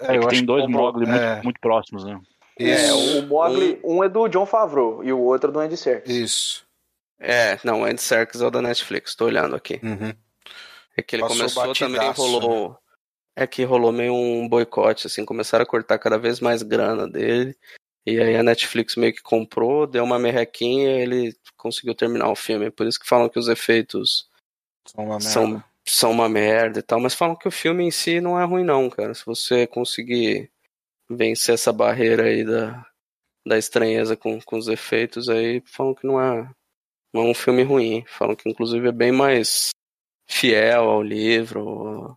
É, 0.00 0.18
que 0.18 0.26
tem 0.28 0.44
dois. 0.44 0.66
Mogli 0.68 1.06
muito, 1.06 1.20
É. 1.22 1.42
muito 1.42 1.60
próximos, 1.60 2.04
né? 2.04 2.18
É, 2.58 2.64
Isso. 2.64 3.20
o 3.20 3.26
Mogli, 3.26 3.80
um 3.84 4.02
é 4.04 4.08
do 4.08 4.28
John 4.28 4.44
Favreau 4.44 5.02
e 5.02 5.12
o 5.12 5.18
outro 5.20 5.50
é 5.50 5.52
do 5.52 5.58
Andy 5.60 5.76
Serkis. 5.76 6.14
Isso. 6.14 6.66
É, 7.18 7.58
não, 7.64 7.82
o 7.82 7.84
Andy 7.84 8.02
Serkis 8.02 8.40
é 8.42 8.46
o 8.46 8.50
da 8.50 8.60
Netflix, 8.60 9.14
tô 9.14 9.24
olhando 9.26 9.54
aqui. 9.56 9.80
Uhum. 9.82 10.12
É 10.96 11.02
que 11.02 11.16
ele 11.16 11.22
Passou 11.22 11.36
começou 11.36 11.74
também, 11.74 12.00
batidaço, 12.00 12.22
rolou. 12.22 12.78
É 13.34 13.46
que 13.46 13.64
rolou 13.64 13.92
meio 13.92 14.14
um 14.14 14.48
boicote, 14.48 15.06
assim, 15.06 15.24
começaram 15.24 15.62
a 15.62 15.66
cortar 15.66 15.98
cada 15.98 16.18
vez 16.18 16.38
mais 16.40 16.62
grana 16.62 17.08
dele. 17.08 17.56
E 18.04 18.20
aí 18.20 18.36
a 18.36 18.42
Netflix 18.42 18.96
meio 18.96 19.12
que 19.12 19.22
comprou, 19.22 19.86
deu 19.86 20.02
uma 20.04 20.18
merrequinha 20.18 20.98
e 20.98 21.02
ele 21.02 21.36
conseguiu 21.56 21.94
terminar 21.94 22.28
o 22.28 22.36
filme. 22.36 22.70
Por 22.70 22.86
isso 22.86 22.98
que 22.98 23.08
falam 23.08 23.28
que 23.28 23.38
os 23.38 23.48
efeitos 23.48 24.28
São 24.86 25.04
uma 25.04 25.18
merda. 25.18 25.30
são, 25.30 25.64
são 25.86 26.10
uma 26.10 26.28
merda 26.28 26.78
e 26.80 26.82
tal, 26.82 27.00
mas 27.00 27.14
falam 27.14 27.36
que 27.36 27.48
o 27.48 27.52
filme 27.52 27.84
em 27.84 27.90
si 27.90 28.20
não 28.20 28.38
é 28.38 28.44
ruim, 28.44 28.64
não, 28.64 28.90
cara. 28.90 29.14
Se 29.14 29.24
você 29.24 29.66
conseguir 29.66 30.50
vencer 31.08 31.54
essa 31.54 31.72
barreira 31.72 32.24
aí 32.24 32.44
da, 32.44 32.84
da 33.46 33.56
estranheza 33.56 34.16
com, 34.16 34.40
com 34.42 34.58
os 34.58 34.68
efeitos, 34.68 35.28
aí 35.28 35.62
falam 35.64 35.94
que 35.94 36.06
não 36.06 36.20
é, 36.20 36.50
não 37.14 37.22
é 37.22 37.24
um 37.26 37.34
filme 37.34 37.62
ruim. 37.62 38.04
Falam 38.08 38.34
que, 38.34 38.48
inclusive, 38.48 38.88
é 38.88 38.92
bem 38.92 39.12
mais 39.12 39.70
fiel 40.32 40.88
ao 40.88 41.02
livro, 41.02 42.16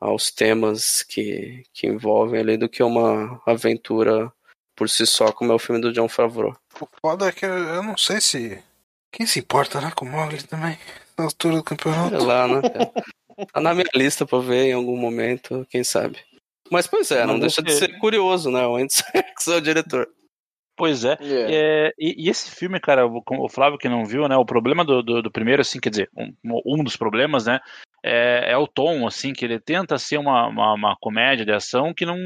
aos 0.00 0.30
temas 0.30 1.02
que, 1.02 1.62
que 1.72 1.86
envolvem 1.86 2.40
ali, 2.40 2.56
do 2.56 2.68
que 2.68 2.82
uma 2.82 3.40
aventura 3.46 4.32
por 4.74 4.90
si 4.90 5.06
só, 5.06 5.32
como 5.32 5.52
é 5.52 5.54
o 5.54 5.58
filme 5.58 5.80
do 5.80 5.92
John 5.92 6.08
Favreau. 6.08 6.56
O 6.80 6.88
foda 7.00 7.28
é 7.28 7.32
que 7.32 7.46
eu, 7.46 7.82
não 7.82 7.96
sei 7.96 8.20
se. 8.20 8.62
Quem 9.10 9.26
se 9.26 9.38
importa, 9.38 9.80
né, 9.80 9.90
com 9.94 10.04
o 10.04 10.08
Mogli 10.08 10.42
também? 10.42 10.78
Na 11.16 11.24
altura 11.24 11.56
do 11.56 11.64
campeonato. 11.64 12.18
Sei 12.18 12.26
lá, 12.26 12.46
né? 12.46 12.60
Tá 13.52 13.60
na 13.60 13.74
minha 13.74 13.88
lista 13.94 14.26
pra 14.26 14.38
ver 14.38 14.66
em 14.66 14.72
algum 14.72 14.96
momento, 14.96 15.66
quem 15.70 15.82
sabe. 15.82 16.18
Mas, 16.70 16.86
pois 16.86 17.10
é, 17.10 17.24
não 17.24 17.34
Mas 17.34 17.40
deixa 17.40 17.62
de 17.62 17.72
ser 17.72 17.98
curioso, 17.98 18.50
né? 18.50 18.66
O 18.66 18.76
Andy 18.76 18.92
Serkis 18.92 19.46
é 19.48 19.56
o 19.56 19.60
diretor. 19.60 20.08
Pois 20.76 21.04
é. 21.04 21.16
É. 21.20 21.54
É, 21.88 21.94
e, 21.98 22.26
e 22.26 22.28
esse 22.28 22.50
filme, 22.50 22.78
cara, 22.78 23.06
o, 23.06 23.22
o 23.26 23.48
Flávio 23.48 23.78
que 23.78 23.88
não 23.88 24.04
viu, 24.04 24.28
né? 24.28 24.36
O 24.36 24.44
problema 24.44 24.84
do, 24.84 25.02
do, 25.02 25.22
do 25.22 25.30
primeiro, 25.30 25.62
assim, 25.62 25.80
quer 25.80 25.88
dizer, 25.88 26.10
um, 26.14 26.32
um 26.66 26.84
dos 26.84 26.96
problemas, 26.96 27.46
né? 27.46 27.60
É, 28.04 28.52
é 28.52 28.56
o 28.58 28.68
tom, 28.68 29.06
assim, 29.06 29.32
que 29.32 29.44
ele 29.44 29.58
tenta 29.58 29.98
ser 29.98 30.18
uma, 30.18 30.46
uma, 30.46 30.74
uma 30.74 30.96
comédia 31.00 31.44
de 31.44 31.52
ação 31.52 31.94
que 31.94 32.04
não, 32.04 32.18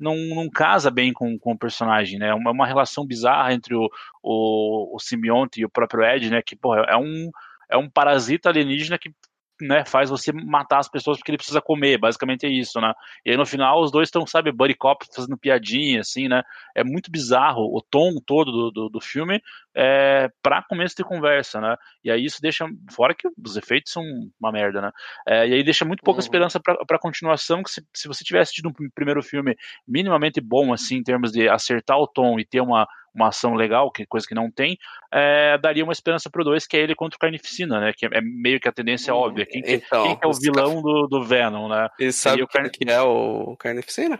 não, 0.00 0.16
não 0.16 0.48
casa 0.48 0.90
bem 0.90 1.12
com, 1.12 1.38
com 1.38 1.52
o 1.52 1.58
personagem, 1.58 2.18
né? 2.18 2.32
Uma, 2.32 2.50
uma 2.50 2.66
relação 2.66 3.06
bizarra 3.06 3.52
entre 3.52 3.74
o, 3.74 3.88
o, 4.22 4.96
o 4.96 4.98
simbionte 4.98 5.60
e 5.60 5.64
o 5.66 5.70
próprio 5.70 6.02
Ed, 6.02 6.30
né? 6.30 6.40
Que, 6.40 6.56
porra, 6.56 6.86
é 6.88 6.96
um, 6.96 7.30
é 7.70 7.76
um 7.76 7.90
parasita 7.90 8.48
alienígena 8.48 8.98
que 8.98 9.12
né, 9.60 9.84
faz 9.84 10.10
você 10.10 10.32
matar 10.32 10.78
as 10.78 10.88
pessoas 10.88 11.18
porque 11.18 11.30
ele 11.30 11.38
precisa 11.38 11.60
comer, 11.60 11.98
basicamente 11.98 12.46
é 12.46 12.48
isso, 12.48 12.80
né? 12.80 12.92
E 13.24 13.30
aí 13.30 13.36
no 13.36 13.46
final 13.46 13.82
os 13.82 13.90
dois 13.90 14.08
estão, 14.08 14.26
sabe, 14.26 14.52
buddy 14.52 14.74
cop 14.74 15.04
fazendo 15.14 15.36
piadinha, 15.36 16.00
assim, 16.00 16.28
né? 16.28 16.42
É 16.74 16.84
muito 16.84 17.10
bizarro 17.10 17.64
o 17.74 17.82
tom 17.82 18.20
todo 18.24 18.50
do, 18.52 18.70
do, 18.70 18.88
do 18.88 19.00
filme 19.00 19.42
é, 19.80 20.28
para 20.42 20.60
começo 20.64 20.96
de 20.96 21.04
conversa, 21.04 21.60
né? 21.60 21.76
E 22.02 22.10
aí 22.10 22.24
isso 22.24 22.42
deixa, 22.42 22.66
fora 22.90 23.14
que 23.14 23.28
os 23.44 23.56
efeitos 23.56 23.92
são 23.92 24.02
uma 24.40 24.50
merda, 24.50 24.80
né? 24.82 24.90
É, 25.26 25.46
e 25.46 25.54
aí 25.54 25.62
deixa 25.62 25.84
muito 25.84 26.02
pouca 26.02 26.18
Uhum. 26.18 26.24
esperança 26.24 26.58
pra 26.60 26.98
continuação, 26.98 27.62
que 27.62 27.70
se, 27.70 27.86
se 27.94 28.08
você 28.08 28.24
tivesse 28.24 28.52
tido 28.54 28.68
um 28.70 28.72
pr- 28.72 28.88
primeiro 28.92 29.22
filme 29.22 29.54
minimamente 29.86 30.40
bom, 30.40 30.72
assim, 30.72 30.96
em 30.96 31.02
termos 31.04 31.30
de 31.30 31.48
acertar 31.48 31.96
o 31.96 32.08
tom 32.08 32.40
e 32.40 32.44
ter 32.44 32.60
uma, 32.60 32.88
uma 33.14 33.28
ação 33.28 33.54
legal, 33.54 33.90
que 33.92 34.04
coisa 34.04 34.26
que 34.26 34.34
não 34.34 34.50
tem, 34.50 34.76
é, 35.12 35.56
daria 35.58 35.84
uma 35.84 35.92
esperança 35.92 36.28
pro 36.28 36.42
dois, 36.44 36.66
que 36.66 36.76
é 36.76 36.80
ele 36.80 36.94
contra 36.96 37.16
o 37.16 37.20
Carnificina, 37.20 37.78
né? 37.80 37.92
Que 37.96 38.06
é, 38.06 38.20
meio 38.20 38.58
que 38.58 38.68
a 38.68 38.72
tendência 38.72 39.14
Uhum. 39.14 39.20
óbvia. 39.20 39.46
Quem, 39.46 39.62
que- 39.62 39.74
Então, 39.74 40.02
quem 40.02 40.16
que 40.18 40.24
é 40.24 40.28
o 40.28 40.32
vilão 40.32 40.82
do, 40.82 41.06
do 41.06 41.22
Venom, 41.24 41.68
né? 41.68 41.88
E 42.00 42.10
sabe 42.12 42.40
E 42.40 42.42
o 42.42 42.48
quem 42.48 42.62
Carne- 42.62 42.70
que 42.70 42.90
é 42.90 43.00
o 43.00 43.56
Carnificina? 43.56 44.18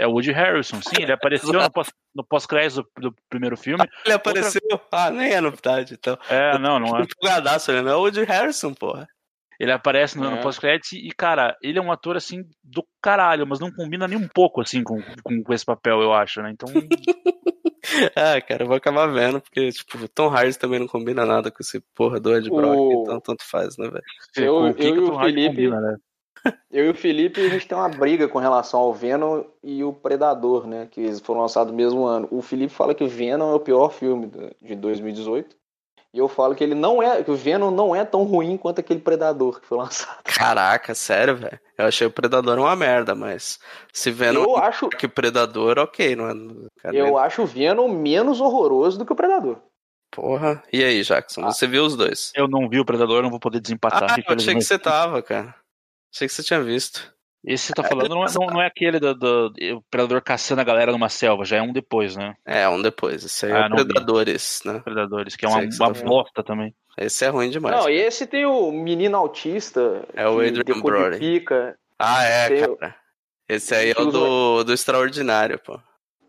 É 0.00 0.06
o 0.06 0.10
Woody 0.12 0.32
Harrison, 0.32 0.80
sim, 0.82 1.02
ele 1.02 1.12
apareceu 1.12 1.52
no 1.52 1.70
pós- 1.70 1.92
no 2.14 2.24
pós-crédito 2.24 2.82
do, 2.96 3.10
do 3.10 3.16
primeiro 3.28 3.56
filme. 3.56 3.84
Ele 4.04 4.14
apareceu. 4.14 4.60
Ah, 4.90 5.10
nem 5.10 5.32
é 5.32 5.40
novidade, 5.40 5.94
então. 5.94 6.18
É, 6.28 6.58
não, 6.58 6.78
não 6.80 6.96
é. 6.98 7.02
Empolgadaço, 7.02 7.72
né? 7.72 7.82
Não 7.82 7.92
é 7.92 7.96
o 7.96 8.00
Woody 8.00 8.24
Harrison, 8.24 8.72
porra. 8.74 9.06
Ele 9.60 9.70
aparece 9.72 10.18
no, 10.18 10.30
no 10.30 10.38
É. 10.38 10.40
pós-crédito 10.40 10.94
e, 10.94 11.10
cara, 11.12 11.54
ele 11.62 11.78
é 11.78 11.82
um 11.82 11.92
ator, 11.92 12.16
assim, 12.16 12.42
do 12.64 12.82
caralho, 13.02 13.46
mas 13.46 13.60
não 13.60 13.70
combina 13.70 14.08
nem 14.08 14.16
um 14.18 14.26
pouco, 14.26 14.60
assim, 14.62 14.82
com, 14.82 15.00
com, 15.22 15.42
com 15.42 15.52
esse 15.52 15.64
papel, 15.66 16.00
eu 16.00 16.12
acho, 16.14 16.40
né? 16.40 16.50
Então, 16.50 16.66
Ah, 18.16 18.40
cara, 18.40 18.62
eu 18.62 18.66
vou 18.68 18.76
acabar 18.76 19.06
vendo, 19.06 19.40
porque, 19.40 19.70
tipo, 19.70 19.98
o 19.98 20.08
Tom 20.08 20.28
Hardy 20.28 20.58
também 20.58 20.78
não 20.78 20.86
combina 20.86 21.24
nada 21.26 21.50
com 21.50 21.58
esse 21.60 21.80
porra 21.94 22.20
do 22.20 22.34
Ed 22.36 22.48
Brock, 22.48 22.76
O- 22.78 23.02
então 23.02 23.20
tanto 23.20 23.44
faz, 23.44 23.76
né, 23.78 23.88
velho? 23.88 24.02
Eu- 24.36 24.54
com 24.54 24.70
o 24.70 24.74
que 24.74 24.86
eu 24.86 24.92
que 24.94 24.98
e 24.98 25.02
o 25.02 25.06
Tom 25.10 25.18
Hardy 25.18 25.32
Felipe- 25.34 25.48
combina, 25.56 25.80
né? 25.80 25.96
Eu 26.70 26.86
e 26.86 26.90
o 26.90 26.94
Felipe, 26.94 27.40
a 27.40 27.48
gente 27.48 27.66
tem 27.66 27.76
uma 27.76 27.88
briga 27.88 28.28
com 28.28 28.38
relação 28.38 28.80
ao 28.80 28.94
Venom 28.94 29.42
e 29.62 29.82
o 29.82 29.92
Predador, 29.92 30.66
né? 30.66 30.88
Que 30.90 31.00
eles 31.00 31.20
foram 31.20 31.40
lançados 31.40 31.72
no 31.72 31.76
mesmo 31.76 32.04
ano. 32.04 32.28
O 32.30 32.40
Felipe 32.40 32.72
fala 32.72 32.94
que 32.94 33.04
o 33.04 33.08
Venom 33.08 33.52
é 33.52 33.54
o 33.54 33.60
pior 33.60 33.90
filme 33.90 34.30
de 34.62 34.74
2018. 34.76 35.56
E 36.12 36.18
eu 36.18 36.26
falo 36.26 36.56
que 36.56 36.64
ele 36.64 36.74
não 36.74 37.00
é, 37.00 37.22
que 37.22 37.30
o 37.30 37.36
Venom 37.36 37.70
não 37.70 37.94
é 37.94 38.04
tão 38.04 38.24
ruim 38.24 38.56
quanto 38.56 38.80
aquele 38.80 38.98
Predador 38.98 39.60
que 39.60 39.66
foi 39.66 39.78
lançado. 39.78 40.18
Caraca, 40.24 40.92
sério, 40.92 41.36
velho? 41.36 41.58
Eu 41.78 41.86
achei 41.86 42.06
o 42.06 42.10
Predador 42.10 42.58
uma 42.58 42.74
merda, 42.74 43.14
mas 43.14 43.60
se 43.92 44.10
Venom 44.10 44.42
Eu 44.42 44.56
acho, 44.56 44.88
que 44.88 45.06
o 45.06 45.10
Predador, 45.10 45.78
ok, 45.78 46.16
não 46.16 46.28
é? 46.28 46.32
Cara, 46.82 46.96
eu 46.96 47.16
acho 47.16 47.42
o 47.42 47.46
Venom 47.46 47.88
menos 47.88 48.40
horroroso 48.40 48.98
do 48.98 49.06
que 49.06 49.12
o 49.12 49.16
Predador. 49.16 49.58
Porra. 50.10 50.60
E 50.72 50.82
aí, 50.82 51.02
Jackson? 51.02 51.42
Ah. 51.44 51.52
Você 51.52 51.68
viu 51.68 51.84
os 51.84 51.96
dois? 51.96 52.32
Eu 52.34 52.48
não 52.48 52.68
vi 52.68 52.80
o 52.80 52.84
Predador, 52.84 53.22
não 53.22 53.30
vou 53.30 53.38
poder 53.38 53.60
desempatar. 53.60 54.10
Ah, 54.10 54.16
eu 54.26 54.34
achei 54.34 54.54
que 54.54 54.62
você 54.62 54.78
tava, 54.78 55.22
cara. 55.22 55.54
Achei 56.14 56.26
que 56.28 56.34
você 56.34 56.42
tinha 56.42 56.60
visto. 56.62 57.12
Esse 57.42 57.72
que 57.72 57.80
você 57.80 57.82
tá 57.82 57.88
falando 57.88 58.10
não 58.10 58.22
é, 58.24 58.26
não, 58.34 58.46
não 58.54 58.60
é 58.62 58.66
aquele 58.66 59.00
do, 59.00 59.14
do- 59.14 59.52
o 59.76 59.82
Predador 59.90 60.20
caçando 60.22 60.60
a 60.60 60.64
galera 60.64 60.92
numa 60.92 61.08
selva, 61.08 61.42
já 61.44 61.56
é 61.56 61.62
um 61.62 61.72
depois, 61.72 62.14
né? 62.14 62.34
É, 62.44 62.68
um 62.68 62.82
depois. 62.82 63.24
Esse 63.24 63.46
aí 63.46 63.52
Ah, 63.52 63.56
é 63.60 63.66
o 63.66 63.68
não 63.70 63.76
vi. 63.78 63.84
Predadores, 63.86 64.60
né? 64.66 64.80
Predadores, 64.84 65.36
que 65.36 65.46
é 65.46 65.48
uma, 65.48 65.60
Sei 65.60 65.68
que 65.70 65.76
uma 65.76 65.92
tá 65.94 66.02
bosta 66.04 66.42
também. 66.42 66.74
Esse 66.98 67.24
é 67.24 67.28
ruim 67.28 67.48
demais. 67.48 67.74
Não, 67.74 67.88
esse 67.88 68.26
tem 68.26 68.44
o 68.44 68.70
menino 68.70 69.16
autista. 69.16 70.02
É 70.12 70.28
o 70.28 70.38
que 70.38 70.48
Adrian 70.48 70.80
Brody. 70.82 71.18
decodifica. 71.18 71.78
Ah, 71.98 72.24
é, 72.24 72.48
Tem- 72.48 72.76
cara. 72.76 72.96
Esse 73.48 73.74
aí 73.74 73.90
é 73.96 74.00
o 74.00 74.04
do, 74.06 74.62
do 74.64 74.72
Extraordinário, 74.72 75.58
pô. 75.58 75.80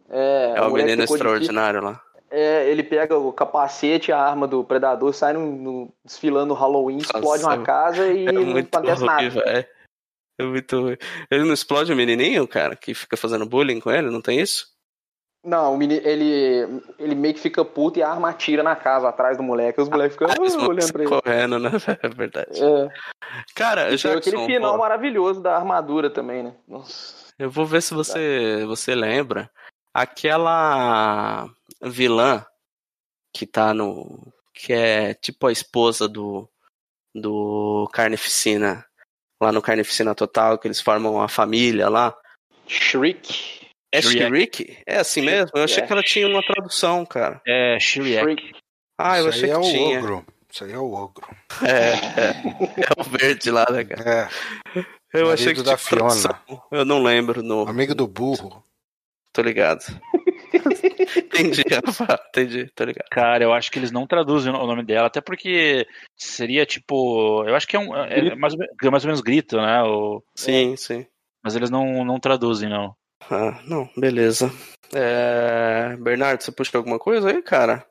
É, 0.10 0.54
É 0.58 0.62
o 0.62 0.72
menino 0.72 1.04
extraordinário 1.04 1.82
lá. 1.84 2.02
É, 2.32 2.70
ele 2.70 2.82
pega 2.82 3.18
o 3.18 3.34
capacete, 3.34 4.12
a 4.12 4.18
arma 4.18 4.48
do 4.48 4.64
predador, 4.64 5.14
sai 5.14 5.34
no, 5.34 5.46
no- 5.46 5.94
desfilando 6.06 6.54
Halloween, 6.54 6.98
explode 7.00 7.44
uma 7.44 7.56
é- 7.56 7.64
casa 7.64 8.08
e 8.08 8.26
É 8.26 8.32
não 8.32 8.58
acontece 8.58 9.04
nada. 9.04 9.30
velho. 9.30 9.68
É 10.40 10.44
muito 10.44 10.80
ruim. 10.82 10.98
Ele 11.30 11.44
não 11.44 11.54
explode 11.54 11.92
o 11.92 11.96
menininho, 11.96 12.48
cara, 12.48 12.76
que 12.76 12.94
fica 12.94 13.18
fazendo 13.18 13.46
bullying 13.46 13.80
com 13.82 13.92
ele, 13.92 14.10
não 14.10 14.22
tem 14.22 14.40
isso? 14.40 14.72
Não, 15.44 15.74
o 15.74 15.78
meni- 15.78 16.02
ele, 16.06 16.82
ele 17.00 17.16
meio 17.16 17.34
que 17.34 17.40
fica 17.40 17.66
puto 17.66 18.00
e 18.00 18.04
a 18.04 18.10
arma 18.10 18.30
atira 18.30 18.62
na 18.64 18.76
casa 18.76 19.10
atrás 19.10 19.38
do 19.38 19.44
moleque. 19.44 19.82
Os 19.82 19.90
moleques 19.90 20.14
ficam 20.16 20.30
Ah, 20.32 20.36
vão 20.38 20.68
olhando 20.70 20.94
pra 20.94 21.04
ele. 21.04 21.10
correndo, 21.12 21.60
né? 21.60 21.70
É 22.04 22.08
verdade. 22.10 22.64
É, 22.64 22.90
Cara, 23.56 23.90
e 23.92 23.98
Jackson, 23.98 24.18
aquele 24.18 24.46
final 24.46 24.74
pô, 24.74 24.78
maravilhoso 24.80 25.42
da 25.42 25.56
armadura 25.56 26.10
também, 26.10 26.44
né? 26.44 26.54
Nossa. 26.68 27.34
eu 27.38 27.50
vou 27.50 27.66
ver 27.66 27.82
se 27.82 27.94
você, 27.94 28.64
você 28.68 28.94
lembra. 28.96 29.50
Aquela 29.94 31.50
vilã 31.84 32.46
que 33.34 33.46
tá 33.46 33.74
no. 33.74 34.32
que 34.54 34.74
é 34.74 35.14
tipo 35.16 35.48
a 35.48 35.52
esposa 35.52 36.08
do. 36.08 36.50
do 37.16 37.90
Carnificina. 37.94 38.86
Lá 39.42 39.52
no 39.52 39.62
Carnificina 39.62 40.14
Total, 40.14 40.58
que 40.60 40.68
eles 40.68 40.80
formam 40.82 41.16
uma 41.16 41.28
família 41.28 41.90
lá. 41.90 42.16
Shriek. 42.68 43.68
É. 43.92 44.02
Shriek? 44.02 44.78
É 44.86 44.98
assim 45.00 45.22
mesmo? 45.22 45.52
Eu 45.56 45.64
achei 45.64 45.84
É. 45.84 45.88
que 45.88 45.92
ela 45.92 46.04
tinha 46.04 46.28
uma 46.28 46.44
tradução, 46.44 47.06
cara. 47.06 47.42
É 47.46 47.80
Shriek. 47.80 48.20
Shriek. 48.22 48.52
Ah, 49.00 49.18
eu 49.18 49.30
Isso 49.30 49.38
achei 49.40 49.44
aí 49.46 49.52
é 49.52 49.54
que 49.60 49.60
o 49.68 49.72
tinha. 49.72 50.00
ogro. 50.00 50.26
Isso 50.54 50.64
aí 50.64 50.72
é 50.74 50.78
o 50.78 50.94
ogro. 50.94 51.28
É, 51.64 51.94
é. 52.22 52.32
É 52.88 53.02
o 53.02 53.04
verde 53.04 53.50
lá, 53.50 53.66
né, 53.72 53.84
cara? 53.84 54.30
É, 54.30 54.80
Eu 55.14 55.26
Marido 55.28 55.34
achei 55.34 55.54
que 55.56 55.64
da 55.64 55.76
tinha 55.76 55.90
tradução. 55.90 56.40
Eu 56.72 56.86
não 56.86 57.02
lembro 57.02 57.42
no. 57.42 57.68
amigo 57.68 57.96
do 57.96 58.08
burro. 58.08 58.64
Tô 59.34 59.42
ligado. 59.42 59.82
entendi, 61.18 61.64
Rafa. 61.86 62.20
Entendi, 62.30 62.72
tô 62.76 62.84
ligado. 62.84 63.08
Cara, 63.10 63.44
eu 63.44 63.54
acho 63.54 63.72
que 63.72 63.80
eles 63.80 63.92
não 63.92 64.06
traduzem 64.08 64.52
o 64.54 64.68
nome 64.68 64.84
dela, 64.84 65.08
até 65.08 65.22
porque 65.22 65.88
seria 66.18 66.66
tipo. 66.66 67.44
Eu 67.48 67.56
acho 67.56 67.68
que 67.68 67.76
é, 67.76 67.80
um, 67.80 67.96
é 67.96 68.16
Grito. 68.22 68.38
mais, 68.40 68.54
ou 68.54 68.60
menos- 68.60 68.76
é 68.84 68.90
mais 68.90 69.04
ou 69.04 69.08
menos 69.08 69.22
grito, 69.22 69.58
né? 69.58 69.84
O, 69.84 70.24
Sim, 70.36 70.76
sim. 70.76 71.06
mas 71.44 71.56
eles 71.56 71.70
não, 71.70 72.04
não 72.06 72.20
traduzem, 72.20 72.70
não. 72.70 72.96
Ah, 73.30 73.60
não, 73.66 73.90
beleza. 73.96 74.52
É... 74.94 75.96
Bernardo, 75.98 76.42
você 76.42 76.52
puxou 76.52 76.80
alguma 76.80 76.98
coisa 77.00 77.30
aí, 77.30 77.42
cara? 77.42 77.86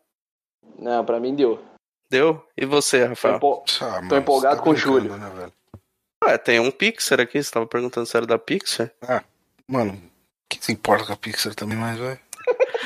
Não, 0.78 1.04
pra 1.04 1.20
mim 1.20 1.34
deu. 1.34 1.62
Deu? 2.10 2.44
E 2.56 2.66
você, 2.66 3.02
Tô, 3.04 3.08
Rafael? 3.10 3.36
empo- 3.36 3.64
Ah, 3.80 4.02
mano, 4.02 4.16
empolgado 4.16 4.56
tá 4.56 4.62
com 4.62 4.70
o 4.70 4.76
Júlio. 4.76 5.16
Né, 5.16 5.30
velho? 5.30 5.52
Ué, 6.24 6.36
tem 6.36 6.58
um 6.60 6.70
Pixar 6.70 7.20
aqui, 7.20 7.42
você 7.42 7.50
tava 7.50 7.66
perguntando 7.66 8.04
se 8.06 8.16
era 8.16 8.26
da 8.26 8.38
Pixar? 8.38 8.90
Mano, 9.68 9.96
quem 10.50 10.60
se 10.60 10.72
importa 10.72 11.06
com 11.06 11.12
a 11.12 11.16
Pixar 11.16 11.54
também 11.54 11.78
mais, 11.78 11.96
velho? 11.98 12.18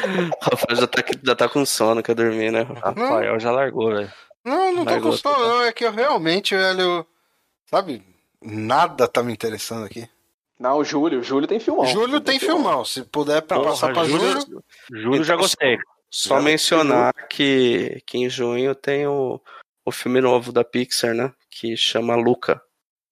O 0.05 0.45
Rafael 0.51 0.77
já 0.81 0.87
tá, 0.87 1.03
já 1.23 1.35
tá 1.35 1.49
com 1.49 1.65
sono, 1.67 2.03
quer 2.03 2.15
dormir, 2.15 2.51
né? 2.51 2.63
Rafael? 2.63 2.95
Rafael 3.09 3.41
já 3.41 3.51
largou, 3.51 3.91
velho. 3.95 4.13
Não, 4.45 4.73
não 4.73 4.85
tô 4.85 4.91
Largou, 4.91 5.11
com 5.13 5.17
sono, 5.17 5.35
tá. 5.35 5.41
não. 5.41 5.63
É 5.63 5.73
que 5.73 5.85
eu 5.85 5.93
realmente, 5.93 6.55
velho. 6.55 7.07
Sabe? 7.71 8.03
Nada 8.43 9.09
tá 9.09 9.23
me 9.23 9.33
interessando 9.33 9.87
aqui. 9.87 10.09
Não, 10.61 10.79
o 10.79 10.85
Júlio, 10.85 11.21
o 11.21 11.23
Júlio 11.23 11.49
tem 11.49 11.59
filmão. 11.59 11.87
Júlio 11.87 12.21
tem 12.21 12.39
filmão. 12.39 12.85
Se 12.85 13.03
puder 13.05 13.43
pra 13.43 13.57
Porra, 13.57 13.71
passar 13.71 13.93
pra 13.93 14.05
Júlio- 14.05 14.41
Júlio. 14.41 14.65
Júlio 14.93 15.25
já 15.25 15.35
Então, 15.35 15.43
gostei. 15.43 15.79
Só 16.11 16.41
mencionar 16.41 17.13
que, 17.29 18.01
que 18.07 18.19
em 18.19 18.29
junho 18.31 18.73
tem 18.75 19.05
o, 19.07 19.41
o 19.85 19.91
filme 19.91 20.21
novo 20.21 20.53
da 20.53 20.63
Pixar, 20.63 21.13
né? 21.13 21.33
Que 21.51 21.77
chama 21.77 22.15
Luca. 22.15 22.63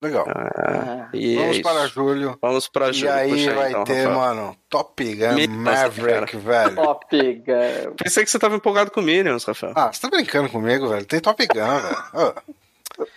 Legal. 0.03 0.25
Ah, 0.27 1.09
E 1.13 1.35
Vamos 1.37 1.57
é 1.57 1.61
para 1.61 1.85
isso. 1.85 1.93
Júlio. 1.95 2.37
Vamos 2.41 2.67
pra 2.67 2.89
E 2.89 2.93
Júlio. 2.93 3.13
aí 3.13 3.29
Puxa 3.31 3.53
vai 3.55 3.69
então, 3.71 3.83
ter, 3.85 4.05
Rafael. 4.07 4.19
mano, 4.19 4.57
Top 4.69 5.15
Gun 5.15 5.33
Minions, 5.33 5.57
Maverick, 5.63 6.37
velho. 6.37 6.75
Top 6.75 7.05
Gun. 7.15 7.95
Pensei 7.95 8.23
que 8.25 8.29
você 8.29 8.37
tava 8.37 8.55
empolgado 8.55 8.91
com 8.91 9.01
Minions, 9.01 9.45
Rafael. 9.45 9.73
Ah, 9.75 9.91
você 9.93 10.01
tá 10.01 10.09
brincando 10.09 10.49
comigo, 10.49 10.89
velho? 10.89 11.05
Tem 11.05 11.19
Top 11.19 11.41
Gun, 11.47 11.79
velho. 11.79 12.33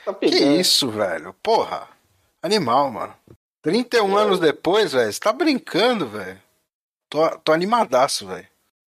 Tá 0.07 0.15
que 0.15 0.21
pegando. 0.31 0.53
isso, 0.59 0.89
velho? 0.89 1.35
Porra. 1.43 1.83
Animal, 2.43 2.91
mano. 2.91 3.13
31 3.61 4.17
anos 4.17 4.39
depois, 4.41 4.93
velho, 4.93 5.13
você 5.13 5.21
tá 5.21 5.33
brincando, 5.35 6.07
velho. 6.09 6.39
Tô, 7.11 7.29
tô 7.41 7.53
animadaço, 7.53 8.27
velho. 8.27 8.47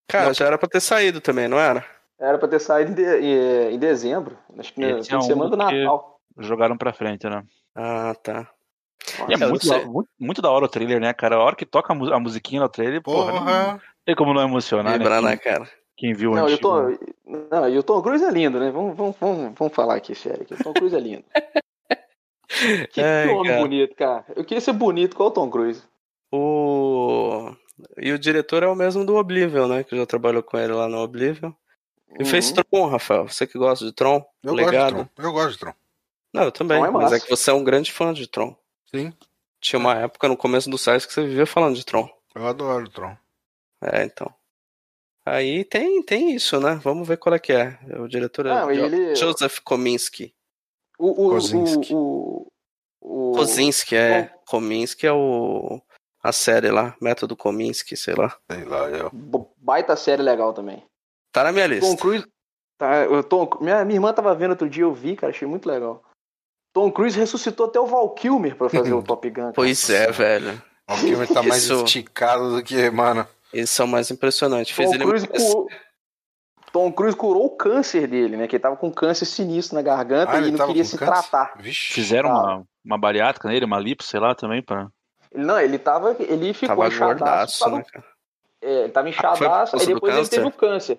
Cara, 0.06 0.32
já 0.32 0.44
era 0.46 0.56
pra 0.56 0.68
ter 0.68 0.80
saído 0.80 1.20
também, 1.20 1.48
não 1.48 1.58
era? 1.58 1.84
Era 2.20 2.38
pra 2.38 2.46
ter 2.46 2.60
saído 2.60 2.92
em, 2.92 2.94
de- 2.94 3.18
em- 3.20 3.74
em 3.74 3.78
dezembro. 3.80 4.38
Acho 4.56 4.72
que 4.72 4.84
é 4.84 4.94
um 5.16 5.22
semana 5.22 5.50
do 5.50 5.56
Natal. 5.56 6.20
Jogaram 6.38 6.76
pra 6.78 6.92
frente, 6.92 7.26
né? 7.28 7.42
Ah, 7.76 8.14
tá. 8.22 8.50
E 9.28 9.34
é 9.34 9.36
Eu 9.44 9.48
muito, 9.50 9.66
sei. 9.66 9.84
muito, 9.84 10.08
muito 10.18 10.42
da 10.42 10.50
hora 10.50 10.64
o 10.64 10.68
trailer, 10.68 10.98
né, 11.00 11.12
cara? 11.12 11.36
A 11.36 11.42
hora 11.42 11.54
que 11.54 11.66
toca 11.66 11.92
a, 11.92 11.96
mu- 11.96 12.12
a 12.12 12.18
musiquinha 12.18 12.60
no 12.62 12.68
trailer, 12.68 13.02
porra, 13.02 13.32
não 13.32 13.38
Porra. 13.38 13.82
tem 14.04 14.14
como 14.16 14.32
não 14.34 14.42
emocionar, 14.42 14.98
Lembrar, 14.98 15.20
né? 15.22 15.30
né, 15.30 15.36
Quem, 15.36 15.52
cara? 15.52 15.70
quem 15.96 16.12
viu 16.14 16.32
o 16.32 16.34
Não, 16.34 16.48
eu 16.48 16.54
antigo. 16.54 16.60
tô. 16.68 17.48
Não, 17.50 17.68
e 17.68 17.78
o 17.78 17.82
Tom 17.82 18.02
Cruise 18.02 18.24
é 18.24 18.30
lindo, 18.30 18.58
né? 18.58 18.70
Vamos, 18.70 18.96
vamos, 18.96 19.14
vamos, 19.20 19.54
vamos 19.58 19.74
falar 19.74 19.94
aqui, 19.96 20.14
sério. 20.14 20.44
que 20.44 20.54
O 20.54 20.58
Tom 20.64 20.72
Cruise 20.72 20.96
é 20.96 21.00
lindo. 21.00 21.24
Que, 22.92 23.02
Ai, 23.02 23.26
que 23.26 23.32
homem 23.34 23.50
cara. 23.50 23.60
bonito, 23.60 23.94
cara. 23.96 24.24
Eu 24.34 24.44
queria 24.44 24.60
ser 24.60 24.72
bonito 24.72 25.14
igual 25.14 25.28
o 25.28 25.32
Tom 25.32 25.50
Cruise. 25.50 25.82
O... 26.32 27.50
E 27.98 28.12
o 28.12 28.18
diretor 28.18 28.62
é 28.62 28.68
o 28.68 28.74
mesmo 28.74 29.04
do 29.04 29.16
Oblivion, 29.16 29.66
né? 29.68 29.82
Que 29.84 29.96
já 29.96 30.06
trabalhou 30.06 30.42
com 30.42 30.56
ele 30.56 30.72
lá 30.72 30.88
no 30.88 30.98
Oblivion. 31.02 31.52
E 32.18 32.24
fez 32.24 32.50
Uhum. 32.50 32.62
Tron, 32.70 32.86
Rafael. 32.86 33.28
Você 33.28 33.46
que 33.46 33.58
gosta 33.58 33.84
de 33.84 33.92
Tron? 33.92 34.24
Eu 34.42 34.54
Legado. 34.54 34.72
gosto 34.94 35.04
de 35.08 35.10
Tron. 35.14 35.24
Eu 35.26 35.32
gosto 35.32 35.50
de 35.52 35.58
Tron. 35.58 35.74
Não, 36.36 36.44
eu 36.44 36.52
também. 36.52 36.82
É 36.84 36.90
mas 36.90 37.12
é 37.12 37.20
que 37.20 37.30
você 37.30 37.50
é 37.50 37.54
um 37.54 37.64
grande 37.64 37.90
fã 37.92 38.12
de 38.12 38.26
Tron. 38.28 38.54
Sim. 38.94 39.12
Tinha 39.60 39.80
uma 39.80 39.94
época 39.94 40.28
no 40.28 40.36
começo 40.36 40.68
do 40.68 40.76
site 40.76 41.06
que 41.06 41.12
você 41.12 41.26
vivia 41.26 41.46
falando 41.46 41.74
de 41.76 41.84
Tron. 41.84 42.08
Eu 42.34 42.46
adoro 42.46 42.88
Tron. 42.90 43.16
É, 43.82 44.04
então. 44.04 44.32
Aí 45.24 45.64
tem, 45.64 46.02
tem 46.02 46.34
isso, 46.34 46.60
né? 46.60 46.78
Vamos 46.82 47.08
ver 47.08 47.16
qual 47.16 47.34
é 47.34 47.38
que 47.38 47.52
é. 47.52 47.78
O 47.98 48.06
diretor 48.06 48.46
é 48.46 48.50
Não, 48.50 48.72
Jo- 48.72 48.84
ele- 48.84 49.16
Joseph 49.16 49.58
Kominsky. 49.60 50.34
O, 50.98 51.26
o, 51.26 51.30
Kozinski. 51.30 51.94
o, 51.94 52.46
o, 53.00 53.30
o, 53.30 53.32
Kozinski, 53.32 53.96
é. 53.96 54.32
Kominsky 54.46 55.06
é 55.06 55.12
o... 55.12 55.80
A 56.22 56.32
série 56.32 56.70
lá. 56.70 56.96
Método 57.00 57.36
Kominsky, 57.36 57.96
sei 57.96 58.14
lá. 58.14 58.36
Sei 58.50 58.64
lá, 58.64 58.88
eu. 58.90 59.08
o 59.08 59.50
baita 59.56 59.96
série 59.96 60.22
legal 60.22 60.52
também. 60.52 60.84
Tá 61.32 61.44
na 61.44 61.52
minha 61.52 61.66
Tom 61.68 61.74
lista. 61.74 61.96
Cruise. 61.96 62.26
Tá, 62.78 63.04
eu 63.04 63.22
Tom, 63.24 63.48
minha, 63.60 63.84
minha 63.84 63.96
irmã 63.96 64.12
tava 64.12 64.34
vendo 64.34 64.50
outro 64.50 64.68
dia, 64.68 64.82
eu 64.84 64.92
vi, 64.92 65.16
cara, 65.16 65.32
achei 65.32 65.46
muito 65.48 65.66
legal. 65.68 66.02
Tom 66.76 66.92
Cruise 66.92 67.18
ressuscitou 67.18 67.64
até 67.68 67.80
o 67.80 67.86
Val 67.86 68.10
Kilmer 68.10 68.54
pra 68.54 68.68
fazer 68.68 68.92
o 68.92 69.00
Top 69.02 69.26
Gun. 69.30 69.34
cara. 69.40 69.52
Pois 69.54 69.88
é, 69.88 70.12
velho. 70.12 70.60
O 70.86 70.94
filme 70.96 71.26
tá 71.26 71.42
mais 71.42 71.62
Isso. 71.64 71.82
esticado 71.84 72.54
do 72.54 72.62
que, 72.62 72.90
mano. 72.90 73.26
Esse 73.50 73.80
é 73.80 73.84
o 73.84 73.88
mais 73.88 74.10
impressionante. 74.10 74.74
Fez 74.74 74.90
Tom 74.90 74.94
ele 74.96 75.04
Cruise, 75.06 75.26
curou, 75.26 75.68
Tom 76.70 76.92
Cruise 76.92 77.16
curou 77.16 77.46
o 77.46 77.56
câncer 77.56 78.06
dele, 78.06 78.36
né? 78.36 78.46
Que 78.46 78.56
ele 78.56 78.62
tava 78.62 78.76
com 78.76 78.92
câncer 78.92 79.24
sinistro 79.24 79.74
na 79.74 79.80
garganta 79.80 80.32
Ah, 80.32 80.34
e 80.38 80.44
ele 80.48 80.50
não 80.50 80.66
queria 80.66 80.84
se 80.84 80.98
câncer? 80.98 81.12
tratar. 81.30 81.54
Vixe. 81.58 81.94
Fizeram 81.94 82.28
uma, 82.28 82.62
uma 82.84 82.98
bariátrica 82.98 83.48
nele, 83.48 83.64
uma 83.64 83.78
lipo, 83.78 84.02
sei 84.02 84.20
lá, 84.20 84.34
também, 84.34 84.60
pra... 84.62 84.88
Ele, 85.32 85.44
não, 85.44 85.58
ele 85.58 85.78
tava. 85.78 86.14
Ele 86.20 86.52
ficou 86.52 86.76
Tava 86.76 86.90
tava- 87.58 87.78
né? 87.78 87.84
É, 88.60 88.80
ele 88.82 88.88
tava 88.90 89.06
Ah, 89.06 89.10
inchadaço, 89.10 89.72
causa 89.72 89.76
aí 89.78 89.94
depois 89.94 90.14
ele 90.14 90.28
teve 90.28 90.46
o 90.46 90.52
câncer. 90.52 90.98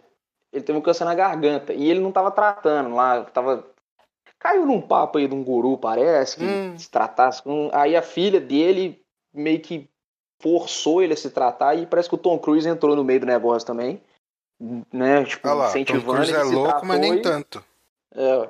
Ele 0.52 0.64
teve 0.64 0.78
um 0.80 0.82
câncer 0.82 1.06
na 1.06 1.14
garganta. 1.14 1.72
E 1.72 1.88
ele 1.88 2.00
não 2.00 2.12
tava 2.12 2.32
tratando 2.32 2.96
lá, 2.96 3.24
tava. 3.26 3.64
Caiu 4.40 4.66
num 4.66 4.82
papo 4.82 5.18
aí 5.18 5.28
de 5.28 5.34
um 5.34 5.44
guru, 5.44 5.78
parece, 5.78 6.38
que 6.38 6.46
Hum. 6.46 6.78
se 6.78 6.90
tratasse 6.90 7.42
com. 7.42 7.70
Aí 7.74 7.96
a 7.96 8.02
filha 8.02 8.40
dele 8.40 9.02
meio 9.34 9.60
que 9.60 9.90
forçou 10.40 11.02
ele 11.02 11.14
a 11.14 11.18
se 11.18 11.30
tratar 11.32 11.74
e 11.76 11.86
parece 11.88 12.08
que 12.08 12.16
o 12.16 12.20
Tom 12.20 12.38
Cruise 12.38 12.68
entrou 12.70 12.96
no 12.96 13.04
meio 13.04 13.20
do 13.20 13.26
negócio 13.26 13.66
também. 13.66 14.02
Né? 14.94 15.24
Tipo, 15.26 15.48
Olha 15.48 15.56
lá, 15.58 15.64
Tom 15.66 15.70
incentivando. 15.70 16.14
Cruise 16.14 16.32
ele 16.32 16.40
é 16.40 16.44
louco, 16.44 16.86
mas 16.86 17.00
nem 17.00 17.16
e- 17.16 17.22
tanto. 17.22 17.64
É. 18.16 18.50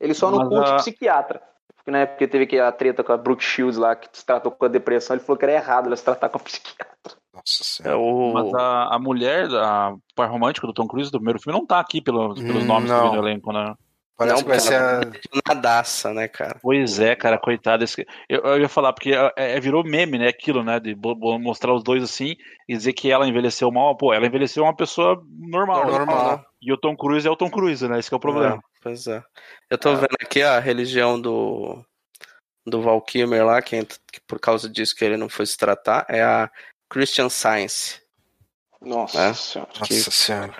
Ele 0.00 0.14
só 0.14 0.30
não 0.30 0.38
Mas 0.38 0.48
curte 0.48 0.70
a- 0.72 0.76
psiquiatra. 0.76 1.42
Porque, 1.74 1.90
né, 1.90 2.04
porque 2.04 2.26
teve 2.26 2.46
que 2.46 2.58
a 2.58 2.70
treta 2.72 3.04
com 3.04 3.12
a 3.12 3.16
Brooke 3.16 3.42
Shields 3.44 3.76
lá, 3.78 3.94
que 3.94 4.08
se 4.12 4.26
tratou 4.26 4.50
com 4.50 4.64
a 4.64 4.68
depressão, 4.68 5.14
ele 5.16 5.24
falou 5.24 5.38
que 5.38 5.44
era 5.44 5.52
errado 5.54 5.86
ela 5.86 5.96
se 5.96 6.04
tratar 6.04 6.28
com 6.28 6.36
a 6.38 6.40
psiquiatra. 6.40 7.16
Nossa 7.32 7.62
É 7.62 7.64
senhora. 7.64 7.98
o. 7.98 8.32
Mas 8.34 8.52
a, 8.54 8.94
a 8.94 8.98
mulher, 8.98 9.46
a 9.54 9.94
par 10.16 10.28
romântica 10.28 10.66
do 10.66 10.72
Tom 10.72 10.88
Cruise 10.88 11.10
do 11.12 11.18
primeiro 11.18 11.40
filme 11.40 11.56
não 11.58 11.64
tá 11.64 11.78
aqui 11.78 12.00
pelos, 12.00 12.42
pelos 12.42 12.62
Hum, 12.64 12.66
nomes 12.66 12.90
não. 12.90 13.12
no 13.12 13.18
elenco, 13.18 13.52
né? 13.52 13.74
Parece 14.16 14.36
Não, 14.36 14.42
que 14.44 14.48
vai 14.48 14.60
ser 14.60 14.74
a... 14.76 15.00
Nadaça, 15.46 16.12
né, 16.14 16.26
cara? 16.26 16.58
Pois 16.62 16.98
é, 16.98 17.14
cara, 17.14 17.38
coitado. 17.38 17.84
esse- 17.84 18.06
Eu, 18.28 18.40
eu 18.44 18.60
ia 18.60 18.68
falar, 18.68 18.94
porque 18.94 19.12
é, 19.12 19.32
é, 19.36 19.60
virou 19.60 19.84
meme, 19.84 20.18
né? 20.18 20.28
Aquilo, 20.28 20.64
né? 20.64 20.80
De 20.80 20.96
mostrar 21.38 21.74
os 21.74 21.82
dois 21.84 22.02
assim 22.02 22.34
e 22.66 22.74
dizer 22.74 22.94
que 22.94 23.10
ela 23.10 23.28
envelheceu 23.28 23.70
mal. 23.70 23.94
Pô, 23.96 24.14
ela 24.14 24.26
envelheceu 24.26 24.62
uma 24.64 24.74
pessoa 24.74 25.22
normal. 25.38 25.86
Normal. 25.90 26.38
né? 26.38 26.44
E 26.62 26.72
o 26.72 26.78
Tom 26.78 26.96
Cruise 26.96 27.28
é 27.28 27.30
o 27.30 27.36
Tom 27.36 27.50
Cruise, 27.50 27.86
né? 27.86 27.98
Esse 27.98 28.08
que 28.08 28.14
é 28.14 28.16
o 28.16 28.20
problema. 28.20 28.56
É, 28.56 28.58
pois 28.82 29.06
é. 29.06 29.22
Eu 29.68 29.76
tô 29.76 29.94
vendo 29.94 30.16
aqui 30.22 30.42
a 30.42 30.58
religião 30.58 31.20
do. 31.20 31.84
Do 32.68 32.82
Val 32.82 33.00
Kilmer 33.02 33.44
lá, 33.46 33.62
que, 33.62 33.84
que 33.84 34.20
por 34.26 34.40
causa 34.40 34.68
disso 34.68 34.96
que 34.96 35.04
ele 35.04 35.16
não 35.16 35.28
foi 35.28 35.46
se 35.46 35.56
tratar, 35.56 36.04
é 36.08 36.20
a 36.22 36.50
Christian 36.90 37.28
Science. 37.28 38.00
Nossa 38.80 39.20
É. 39.20 39.34
senhora. 39.34 39.70
Nossa 39.78 40.10
senhora. 40.10 40.54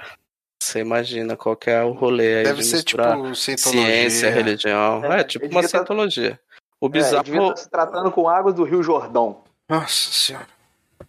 Você 0.63 0.81
imagina 0.81 1.37
qual 1.37 1.57
que 1.57 1.71
é 1.71 1.83
o 1.83 1.93
rolê 1.93 2.39
aí 2.39 2.45
Deve 2.45 2.63
de 2.63 2.67
ser 2.67 2.83
tipo 2.83 3.03
cientologia. 3.35 3.87
ciência, 3.87 4.31
religião. 4.31 5.05
É, 5.05 5.21
É, 5.21 5.25
tipo 5.25 5.47
uma 5.47 5.63
tá- 5.63 5.69
cientologia. 5.69 6.41
O 6.81 6.87
É, 6.87 6.89
ele 6.89 6.99
devia 7.01 7.21
bizarro, 7.23 7.43
estar 7.51 7.57
se 7.57 7.71
tratando 7.71 8.11
com 8.11 8.29
águas 8.29 8.55
do 8.55 8.65
Rio 8.65 8.83
Jordão. 8.83 9.43
Nossa 9.69 10.11
senhora. 10.11 10.47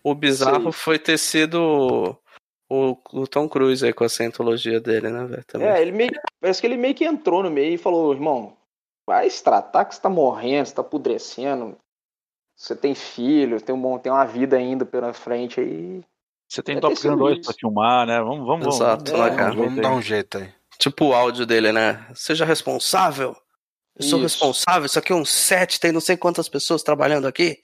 o 0.03 0.13
bizarro 0.15 0.71
foi 0.71 0.97
ter 0.99 1.17
sido 1.17 2.17
o, 2.69 2.97
o 3.13 3.27
Tom 3.27 3.47
Cruise 3.49 3.85
aí 3.85 3.93
com 3.93 4.03
a 4.03 4.09
cientologia 4.09 4.79
dele, 4.79 5.09
né, 5.09 5.25
velho? 5.25 5.43
Também. 5.45 5.67
É, 5.67 5.81
ele 5.81 5.91
meio, 5.91 6.11
parece 6.39 6.61
que 6.61 6.67
ele 6.67 6.77
meio 6.77 6.93
que 6.95 7.05
entrou 7.05 7.43
no 7.43 7.49
meio 7.51 7.73
e 7.73 7.77
falou, 7.77 8.13
irmão, 8.13 8.55
vai 9.07 9.29
se 9.29 9.43
tratar 9.43 9.85
que 9.85 9.95
você 9.95 10.01
tá 10.01 10.09
morrendo, 10.09 10.67
você 10.67 10.75
tá 10.75 10.81
apodrecendo, 10.81 11.77
você 12.55 12.75
tem 12.75 12.95
filho, 12.95 13.61
tem, 13.61 13.73
um, 13.75 13.97
tem 13.99 14.11
uma 14.11 14.25
vida 14.25 14.55
ainda 14.57 14.85
pela 14.85 15.13
frente 15.13 15.59
aí. 15.59 16.03
Você 16.49 16.63
tem 16.63 16.75
Deve 16.79 16.87
Top 16.95 17.07
Gun 17.07 17.17
2 17.17 17.39
isso. 17.39 17.45
pra 17.49 17.53
filmar, 17.59 18.07
né? 18.07 18.19
Vamos, 18.21 18.45
vamos, 18.47 18.75
Exato, 18.75 19.11
vamos. 19.11 19.29
né, 19.31 19.35
cara? 19.35 19.53
Vamos 19.55 19.81
dar 19.81 19.91
um 19.91 20.01
jeito 20.01 20.37
aí. 20.37 20.49
Tipo 20.79 21.05
o 21.07 21.13
áudio 21.13 21.45
dele, 21.45 21.71
né? 21.71 22.05
Seja 22.13 22.45
responsável. 22.45 23.35
Eu 23.95 24.03
sou 24.05 24.19
Isso. 24.19 24.23
responsável. 24.23 24.85
Isso 24.85 24.99
aqui 24.99 25.11
é 25.11 25.15
um 25.15 25.25
set, 25.25 25.79
tem 25.79 25.91
não 25.91 25.99
sei 25.99 26.15
quantas 26.15 26.47
pessoas 26.47 26.83
trabalhando 26.83 27.27
aqui. 27.27 27.57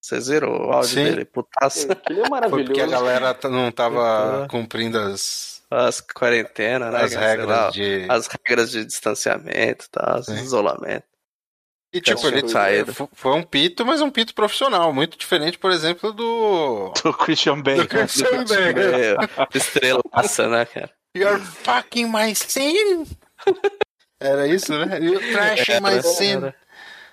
Vocês 0.00 0.28
viram 0.28 0.50
o 0.50 0.70
áudio 0.72 0.90
Sim. 0.90 1.04
dele? 1.04 1.24
Putaça. 1.24 1.90
Aquilo 1.92 2.20
é 2.20 2.22
Foi 2.22 2.30
maravilhoso. 2.30 2.64
porque 2.66 2.80
a 2.82 2.86
galera 2.86 3.36
não 3.44 3.72
tava 3.72 4.34
Então. 4.44 4.48
cumprindo 4.48 4.98
as, 4.98 5.62
As 5.70 6.00
quarentenas, 6.00 6.92
né? 6.92 7.00
as 7.02 7.14
regras 7.14 7.48
lá, 7.48 7.70
de. 7.70 8.06
As 8.08 8.26
regras 8.28 8.70
de 8.70 8.84
distanciamento, 8.84 9.88
tá? 9.90 10.22
Sim. 10.22 10.34
isolamento. 10.34 11.04
E 11.92 12.00
tipo, 12.02 12.26
ele 12.26 12.40
f- 12.90 13.08
foi 13.14 13.32
um 13.32 13.42
pito, 13.42 13.84
mas 13.86 14.02
um 14.02 14.10
pito 14.10 14.34
profissional. 14.34 14.92
Muito 14.92 15.16
diferente, 15.16 15.58
por 15.58 15.70
exemplo, 15.70 16.12
do. 16.12 16.92
Do 17.02 17.12
Christian 17.14 17.62
Bale. 17.62 17.78
Do 17.78 17.88
Christian 17.88 18.44
Bale. 18.44 19.48
Estrelaça, 19.54 20.48
né, 20.48 20.64
cara? 20.66 20.90
You're 21.16 21.40
fucking 21.40 22.06
my 22.12 22.34
sin. 22.34 23.06
Era 24.20 24.46
isso, 24.46 24.72
né? 24.76 24.98
You're 25.00 25.32
trashing 25.32 25.80
my 25.80 26.02
sin. 26.02 26.52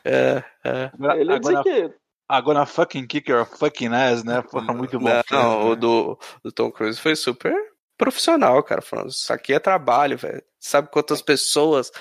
É, 0.03 0.43
é. 0.63 0.91
Ele 1.19 1.31
ia 1.31 1.39
dizer 1.39 1.57
Agora, 1.57 1.63
que 1.63 1.93
agora 2.27 2.65
fucking 2.65 3.07
kick 3.07 3.29
your 3.31 3.45
fucking 3.45 3.93
ass, 3.93 4.23
né? 4.23 4.41
Porra, 4.41 4.73
muito 4.73 4.99
bom. 4.99 5.05
Não, 5.07 5.23
não, 5.31 5.69
o 5.69 5.75
do, 5.75 6.19
do 6.43 6.51
Tom 6.51 6.71
Cruise 6.71 6.99
foi 6.99 7.15
super 7.15 7.53
profissional, 7.97 8.61
cara. 8.63 8.81
Falando, 8.81 9.09
isso 9.09 9.31
aqui 9.31 9.53
é 9.53 9.59
trabalho, 9.59 10.17
velho. 10.17 10.43
Sabe 10.59 10.89
quantas 10.91 11.21
pessoas 11.21 11.91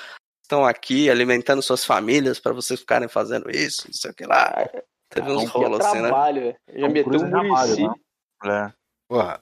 estão 0.44 0.64
aqui 0.64 1.10
alimentando 1.10 1.60
suas 1.62 1.84
famílias 1.84 2.38
pra 2.38 2.52
vocês 2.52 2.78
ficarem 2.80 3.08
fazendo 3.08 3.50
isso, 3.50 3.84
não 3.88 3.94
sei 3.94 4.10
o 4.10 4.14
que 4.14 4.24
lá. 4.26 4.68
Teve 5.08 5.30
uns 5.32 5.50
que 5.50 5.56
é 5.58 5.60
rolos 5.60 5.80
assim, 5.80 6.00
né? 6.00 6.08
trabalho, 6.08 6.40
velho. 6.42 6.56
Já 6.68 6.86
Tom 6.86 6.92
meteu 6.92 7.04
Cruise 7.04 7.24
um 7.24 7.28
é 7.28 7.32
né? 8.44 8.68
É. 8.70 8.72
Porra. 9.08 9.40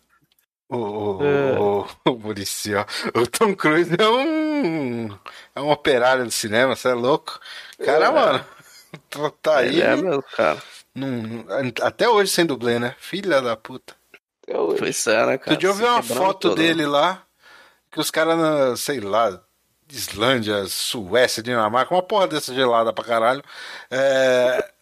O, 0.68 0.76
o, 0.76 1.24
É. 1.24 1.58
o, 1.60 1.86
o 2.10 2.18
Muricy, 2.18 2.74
ó. 2.74 2.84
O 3.14 3.26
Tom 3.26 3.54
Cruise 3.54 3.90
é 3.98 4.08
um. 4.08 5.18
É 5.54 5.60
um 5.60 5.70
operário 5.70 6.24
do 6.24 6.30
cinema, 6.30 6.74
você 6.76 6.88
é 6.88 6.94
louco? 6.94 7.38
Cara, 7.84 8.06
É. 8.06 8.10
mano. 8.10 8.44
Tá 9.40 9.58
aí. 9.58 9.68
Ele 9.68 9.82
é 9.82 9.96
mesmo, 9.96 10.22
cara. 10.36 10.62
num- 10.94 11.44
até 11.82 12.08
hoje 12.08 12.30
sem 12.30 12.44
dublê, 12.46 12.78
né? 12.78 12.94
Filha 12.98 13.40
da 13.42 13.56
puta. 13.56 13.94
Até 14.42 14.58
hoje. 14.58 14.78
Foi 14.78 14.92
sério, 14.92 15.26
né, 15.28 15.38
cara? 15.38 15.58
Eu 15.60 15.72
vi 15.74 15.82
Se 15.82 15.88
uma 15.88 16.02
foto 16.02 16.48
todo. 16.50 16.56
dele 16.56 16.84
lá, 16.86 17.22
que 17.90 17.98
os 18.00 18.10
caras, 18.10 18.78
sei 18.80 19.00
lá, 19.00 19.42
Islândia, 19.92 20.64
Suécia, 20.66 21.42
Dinamarca, 21.42 21.94
uma 21.94 22.02
porra 22.02 22.26
dessa 22.26 22.54
gelada 22.54 22.92
pra 22.92 23.04
caralho. 23.04 23.42
É, 23.90 24.72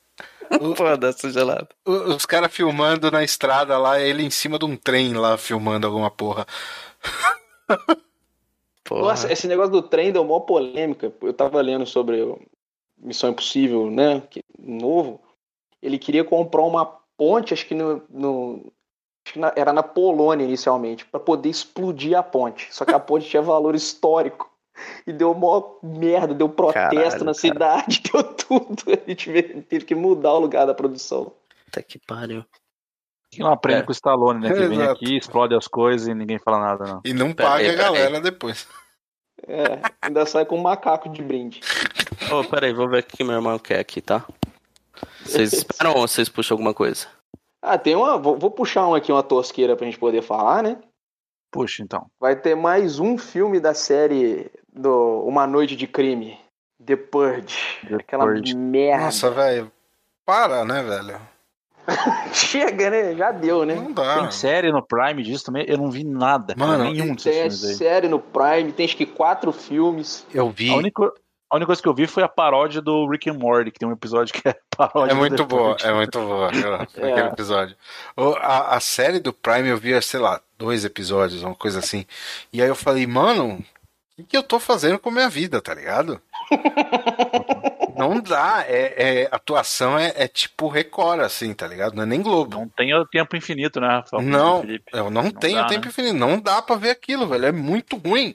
Pô, 0.77 0.97
dessa 0.97 1.31
gelada. 1.31 1.69
o- 1.87 2.15
os 2.15 2.27
caras 2.27 2.53
filmando 2.53 3.11
na 3.11 3.23
estrada 3.23 3.77
lá, 3.79 4.01
ele 4.01 4.23
em 4.23 4.31
cima 4.31 4.59
de 4.59 4.65
um 4.65 4.77
trem 4.77 5.15
lá 5.15 5.37
filmando 5.37 5.87
alguma 5.87 6.11
porra. 6.11 6.47
Porra. 8.85 9.03
Nossa, 9.03 9.33
esse 9.33 9.47
negócio 9.47 9.71
do 9.71 9.83
trem 9.83 10.11
deu 10.13 10.25
maior 10.25 10.41
polêmica. 10.41 11.13
Eu 11.23 11.33
tava 11.33 11.61
lendo 11.61 11.87
sobre 11.87 12.23
o 12.23 12.41
Missão 12.99 13.31
Impossível, 13.31 13.91
né? 13.91 14.21
Que, 14.29 14.43
novo. 14.59 15.21
Ele 15.81 15.99
queria 15.99 16.25
comprar 16.25 16.63
uma 16.63 16.85
ponte, 17.17 17.55
acho 17.55 17.67
que 17.67 17.75
no. 17.75 18.03
no- 18.11 18.73
acho 19.25 19.35
que 19.35 19.39
na- 19.39 19.53
era 19.55 19.73
na 19.73 19.83
Polônia 19.83 20.45
inicialmente, 20.45 21.05
para 21.05 21.21
poder 21.21 21.49
explodir 21.51 22.19
a 22.19 22.23
ponte. 22.23 22.67
Só 22.75 22.85
que 22.85 22.93
a 22.93 22.99
ponte 22.99 23.29
tinha 23.29 23.43
valor 23.43 23.75
histórico. 23.77 24.50
E 25.07 25.13
deu 25.13 25.35
maior 25.35 25.79
merda, 25.83 26.35
deu 26.35 26.49
protesto 26.49 26.91
Caralho, 26.95 27.11
na 27.11 27.19
cara. 27.19 27.35
cidade, 27.35 28.03
deu 28.13 28.23
tudo. 28.23 28.83
A 28.87 29.09
gente 29.11 29.33
teve, 29.33 29.63
teve 29.63 29.85
que 29.85 29.95
mudar 29.95 30.33
o 30.35 30.39
lugar 30.41 30.67
da 30.67 30.75
produção. 30.75 31.33
Puta 31.67 31.83
que 31.83 31.99
pariu. 31.99 32.45
Que 33.31 33.41
não 33.41 33.53
aprende 33.53 33.81
É. 33.81 33.83
com 33.85 33.91
o 33.91 33.93
Stallone, 33.93 34.41
né? 34.41 34.49
Que 34.53 34.67
vem 34.67 34.79
Exato. 34.81 34.93
aqui, 34.93 35.17
explode 35.17 35.55
as 35.55 35.69
coisas 35.69 36.09
e 36.09 36.15
ninguém 36.15 36.39
fala 36.39 36.59
nada, 36.59 36.85
não. 36.85 37.01
E 37.05 37.13
não 37.15 37.33
paga 37.33 37.57
aí, 37.59 37.69
a 37.69 37.71
pera 37.77 37.89
aí. 37.89 37.95
galera 37.95 38.21
depois. 38.21 38.67
É, 39.47 39.81
ainda 40.03 40.27
sai 40.27 40.45
com 40.45 40.57
um 40.57 40.63
macaco 40.63 41.09
de 41.09 41.23
brinde. 41.23 41.61
Ô, 42.33 42.45
peraí, 42.45 42.73
vou 42.75 42.89
ver 42.89 43.03
o 43.03 43.07
que 43.07 43.23
meu 43.25 43.37
irmão 43.37 43.59
quer 43.59 43.79
aqui, 43.79 44.01
tá? 44.01 44.25
Vocês 45.25 45.53
esperam 45.55 45.95
ou 45.95 46.07
vocês 46.07 46.29
puxam 46.29 46.57
alguma 46.57 46.75
coisa? 46.75 47.07
Ah, 47.63 47.79
tem 47.79 47.95
uma. 47.95 48.19
Vou, 48.19 48.37
vou 48.37 48.51
puxar 48.51 48.87
um 48.89 48.95
aqui, 48.95 49.13
uma 49.13 49.23
tosqueira 49.23 49.77
pra 49.77 49.87
gente 49.87 49.99
poder 49.99 50.23
falar, 50.23 50.63
né? 50.63 50.79
Puxa, 51.51 51.83
então. 51.83 52.07
Vai 52.21 52.37
ter 52.37 52.55
mais 52.55 52.99
um 52.99 53.19
filme 53.19 53.59
da 53.59 53.75
série 53.75 54.51
do 54.73 55.23
Uma 55.27 55.47
Noite 55.47 55.75
de 55.75 55.87
Crime. 55.87 56.39
The 56.85 56.97
Purge. 56.97 57.79
The 57.89 57.97
Aquela 57.97 58.25
Purge. 58.25 58.57
merda. 58.57 59.05
Nossa, 59.07 59.31
velho. 59.31 59.71
Para, 60.25 60.65
né, 60.65 60.83
velho? 60.83 61.21
Chega, 62.33 62.89
né? 62.91 63.15
Já 63.17 63.33
deu, 63.33 63.65
né? 63.67 63.75
Não 63.75 63.93
dá. 63.93 64.21
Tem 64.21 64.31
série 64.31 64.71
no 64.71 64.83
Prime 64.87 65.23
disso 65.23 65.45
também? 65.47 65.65
Eu 65.67 65.77
não 65.77 65.91
vi 65.91 66.05
nada. 66.05 66.55
Mano, 66.57 66.85
nenhum 66.85 67.15
desses 67.15 67.25
Tem 67.25 67.33
filmes 67.35 67.65
aí. 67.65 67.75
série 67.75 68.09
no 68.09 68.21
Prime, 68.21 68.73
tem 68.73 68.87
acho 68.87 68.97
que 68.97 69.07
quatro 69.07 69.51
filmes. 69.53 70.25
Eu 70.33 70.51
vi. 70.51 70.71
A 70.71 70.77
única, 70.77 71.13
a 71.51 71.57
única 71.57 71.67
coisa 71.67 71.83
que 71.83 71.89
eu 71.89 71.95
vi 71.95 72.07
foi 72.07 72.23
a 72.23 72.29
paródia 72.29 72.81
do 72.81 73.07
Rick 73.09 73.29
and 73.29 73.35
Morty, 73.35 73.71
que 73.73 73.79
tem 73.79 73.89
um 73.89 73.93
episódio 73.93 74.33
que 74.33 74.49
é 74.49 74.57
paródia 74.77 75.13
É 75.13 75.15
muito 75.15 75.45
boa, 75.45 75.77
é 75.83 75.93
muito 75.93 76.19
boa 76.19 76.49
aquela- 76.53 76.83
aquele 76.83 77.21
episódio. 77.29 77.77
O- 78.17 78.35
A, 78.41 78.77
a 78.77 78.81
série 78.81 79.19
do 79.19 79.33
Prime 79.33 79.69
eu 79.69 79.77
via, 79.77 80.01
sei 80.01 80.21
lá, 80.21 80.41
dois 80.57 80.85
episódios, 80.85 81.43
uma 81.43 81.55
coisa 81.55 81.81
assim. 81.81 82.07
E 82.53 82.63
aí 82.63 82.69
eu 82.69 82.77
falei, 82.77 83.07
mano, 83.07 83.63
o 84.19 84.25
que, 84.25 84.37
eu 84.37 84.43
tô 84.43 84.59
fazendo 84.61 84.99
com 84.99 85.09
a 85.09 85.13
minha 85.13 85.29
vida, 85.29 85.61
tá 85.61 85.75
ligado? 85.75 86.21
Não 87.97 88.19
dá, 88.21 88.65
é, 88.67 89.23
é- 89.25 89.29
atuação 89.31 89.99
é, 89.99 90.13
é 90.17 90.27
tipo 90.29 90.69
Record, 90.69 91.21
assim, 91.21 91.53
tá 91.53 91.67
ligado? 91.67 91.95
Não 91.95 92.03
é 92.05 92.07
nem 92.07 92.23
Globo. 92.23 92.57
Não 92.59 92.69
tem 92.69 92.95
o 92.95 93.05
tempo 93.07 93.37
infinito, 93.37 93.79
né, 93.81 93.89
Rafael? 93.89 94.23
Não, 94.23 94.61
Felipe? 94.63 94.85
eu 94.93 95.11
não, 95.11 95.25
Não 95.25 95.31
tenho 95.31 95.57
dá, 95.57 95.67
tempo 95.67 95.85
né? 95.85 95.89
infinito, 95.91 96.15
não 96.15 96.41
dá 96.41 96.63
pra 96.63 96.77
ver 96.77 96.91
aquilo, 96.91 97.27
velho, 97.27 97.47
é 97.47 97.53
muito 97.53 97.97
ruim. 97.97 98.35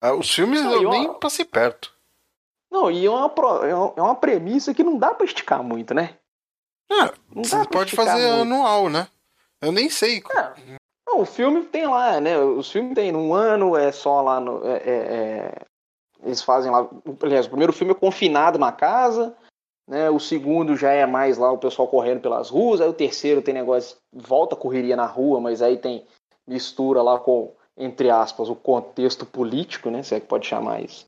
Ah, 0.00 0.12
Os 0.12 0.30
filmes 0.32 0.60
ó- 0.64 0.90
nem 0.90 1.12
passei 1.14 1.44
perto. 1.44 1.90
Não, 2.70 2.90
e 2.90 3.06
é 3.06 3.10
uma, 3.10 3.32
é 3.66 3.74
uma- 3.74 3.92
é 3.96 4.02
uma 4.02 4.14
premissa 4.14 4.74
que 4.74 4.82
não 4.84 4.98
dá 4.98 5.14
pra 5.14 5.24
esticar 5.24 5.62
muito, 5.62 5.94
né? 5.94 6.16
Ah, 6.90 7.12
Não 7.34 7.44
você 7.44 7.66
pode 7.66 7.94
fazer 7.94 8.28
muito. 8.28 8.42
anual, 8.42 8.88
né? 8.88 9.08
Eu 9.60 9.72
nem 9.72 9.88
sei. 9.90 10.22
É. 10.36 10.52
Não, 11.06 11.20
o 11.20 11.26
filme 11.26 11.62
tem 11.64 11.86
lá, 11.86 12.20
né? 12.20 12.38
Os 12.38 12.70
filmes 12.70 12.94
tem 12.94 13.10
num 13.10 13.32
ano, 13.34 13.76
é 13.76 13.90
só 13.92 14.20
lá 14.22 14.38
no. 14.40 14.64
é- 14.66 14.76
é- 14.76 14.90
é- 14.90 15.54
eles 16.22 16.42
fazem 16.42 16.70
lá. 16.70 16.88
Aliás, 17.22 17.46
o 17.46 17.50
primeiro 17.50 17.72
filme 17.72 17.92
é 17.92 17.96
confinado 17.96 18.58
na 18.58 18.72
casa, 18.72 19.34
né? 19.88 20.10
O 20.10 20.18
segundo 20.18 20.76
já 20.76 20.90
é 20.92 21.06
mais 21.06 21.38
lá 21.38 21.50
o 21.50 21.58
pessoal 21.58 21.88
correndo 21.88 22.20
pelas 22.20 22.50
ruas, 22.50 22.80
aí 22.80 22.88
o 22.88 22.92
terceiro 22.94 23.40
tem 23.42 23.54
negócio, 23.54 23.96
volta 24.12 24.54
correria 24.56 24.96
na 24.96 25.06
rua, 25.06 25.40
mas 25.40 25.62
aí 25.62 25.76
tem 25.78 26.06
mistura 26.46 27.02
lá 27.02 27.18
com, 27.18 27.54
entre 27.76 28.10
aspas, 28.10 28.48
o 28.48 28.56
contexto 28.56 29.24
político, 29.26 29.90
né? 29.90 30.02
Se 30.02 30.14
é 30.14 30.20
que 30.20 30.26
pode 30.26 30.46
chamar 30.46 30.82
isso. 30.82 31.06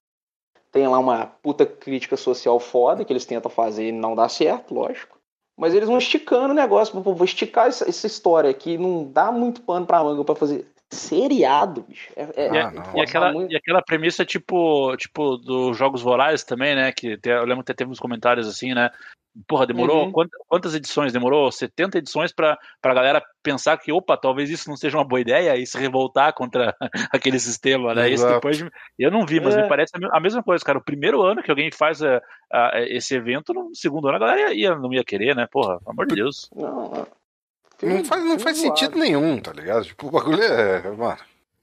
Tem 0.72 0.86
lá 0.86 0.98
uma 0.98 1.26
puta 1.26 1.66
crítica 1.66 2.16
social 2.16 2.60
foda 2.60 3.04
que 3.04 3.12
eles 3.12 3.24
tentam 3.26 3.50
fazer 3.50 3.88
e 3.88 3.92
não 3.92 4.14
dá 4.14 4.28
certo, 4.28 4.74
lógico. 4.74 5.18
Mas 5.58 5.74
eles 5.74 5.88
vão 5.88 5.98
esticando 5.98 6.52
o 6.52 6.56
negócio. 6.56 7.00
Pô, 7.02 7.12
vou 7.14 7.24
esticar 7.24 7.66
essa, 7.66 7.88
essa 7.88 8.06
história 8.06 8.48
aqui. 8.48 8.78
Não 8.78 9.04
dá 9.04 9.30
muito 9.30 9.60
pano 9.62 9.84
pra 9.84 10.02
manga 10.02 10.24
pra 10.24 10.34
fazer 10.34 10.66
seriado, 10.90 11.82
bicho. 11.82 12.10
É, 12.16 12.22
é- 12.22 12.52
E, 12.52 12.58
Ah, 12.58 12.70
não. 12.70 12.96
e 12.96 13.00
aquela, 13.02 13.32
muito. 13.32 13.52
e 13.52 13.56
aquela 13.56 13.82
premissa 13.82 14.24
tipo, 14.24 14.96
tipo 14.96 15.36
dos 15.36 15.76
Jogos 15.76 16.02
Vorazes 16.02 16.44
também, 16.44 16.74
né? 16.74 16.92
Que 16.92 17.16
te- 17.16 17.28
eu 17.30 17.44
lembro 17.44 17.64
que 17.64 17.74
teve 17.74 17.90
uns 17.90 18.00
comentários 18.00 18.48
assim, 18.48 18.72
né? 18.74 18.90
Porra, 19.46 19.64
demorou 19.66 20.06
Uhum. 20.06 20.12
quant- 20.12 20.30
quantas 20.48 20.74
edições? 20.74 21.12
Demorou 21.12 21.50
70 21.52 21.98
edições 21.98 22.32
pra, 22.32 22.58
pra 22.82 22.92
galera 22.92 23.22
pensar 23.42 23.76
que, 23.78 23.92
opa, 23.92 24.16
talvez 24.16 24.50
isso 24.50 24.68
não 24.68 24.76
seja 24.76 24.98
uma 24.98 25.04
boa 25.04 25.20
ideia 25.20 25.56
e 25.56 25.64
se 25.66 25.78
revoltar 25.78 26.32
contra 26.34 26.74
aquele 27.12 27.38
sistema, 27.38 27.94
né? 27.94 28.10
Isso 28.10 28.26
depois 28.26 28.60
eu 28.98 29.10
não 29.10 29.24
vi, 29.24 29.38
mas 29.40 29.54
É. 29.56 29.62
me 29.62 29.68
parece 29.68 29.92
a 29.94 29.98
me- 30.00 30.08
a 30.12 30.18
mesma 30.20 30.42
coisa, 30.42 30.64
cara. 30.64 30.78
O 30.78 30.84
primeiro 30.84 31.22
ano 31.22 31.42
que 31.42 31.50
alguém 31.50 31.70
faz 31.70 32.02
eh, 32.02 32.20
ah, 32.52 32.72
esse 32.88 33.14
evento, 33.14 33.54
no 33.54 33.70
segundo 33.74 34.08
ano 34.08 34.16
a 34.16 34.20
galera 34.20 34.52
ia, 34.52 34.74
não 34.74 34.92
ia 34.92 35.04
querer, 35.04 35.36
né? 35.36 35.46
Porra, 35.50 35.78
pelo 35.78 35.90
amor 35.92 36.06
de 36.06 36.16
Deus. 36.16 36.50
Não. 36.54 37.06
Não 37.82 38.04
faz, 38.04 38.24
não 38.24 38.38
faz 38.38 38.58
sentido 38.58 38.98
nenhum, 38.98 39.40
tá 39.40 39.52
ligado? 39.52 39.84
Tipo, 39.84 40.08
o 40.08 40.10
bagulho 40.10 40.42
é. 40.42 40.82
Mano. 40.90 41.18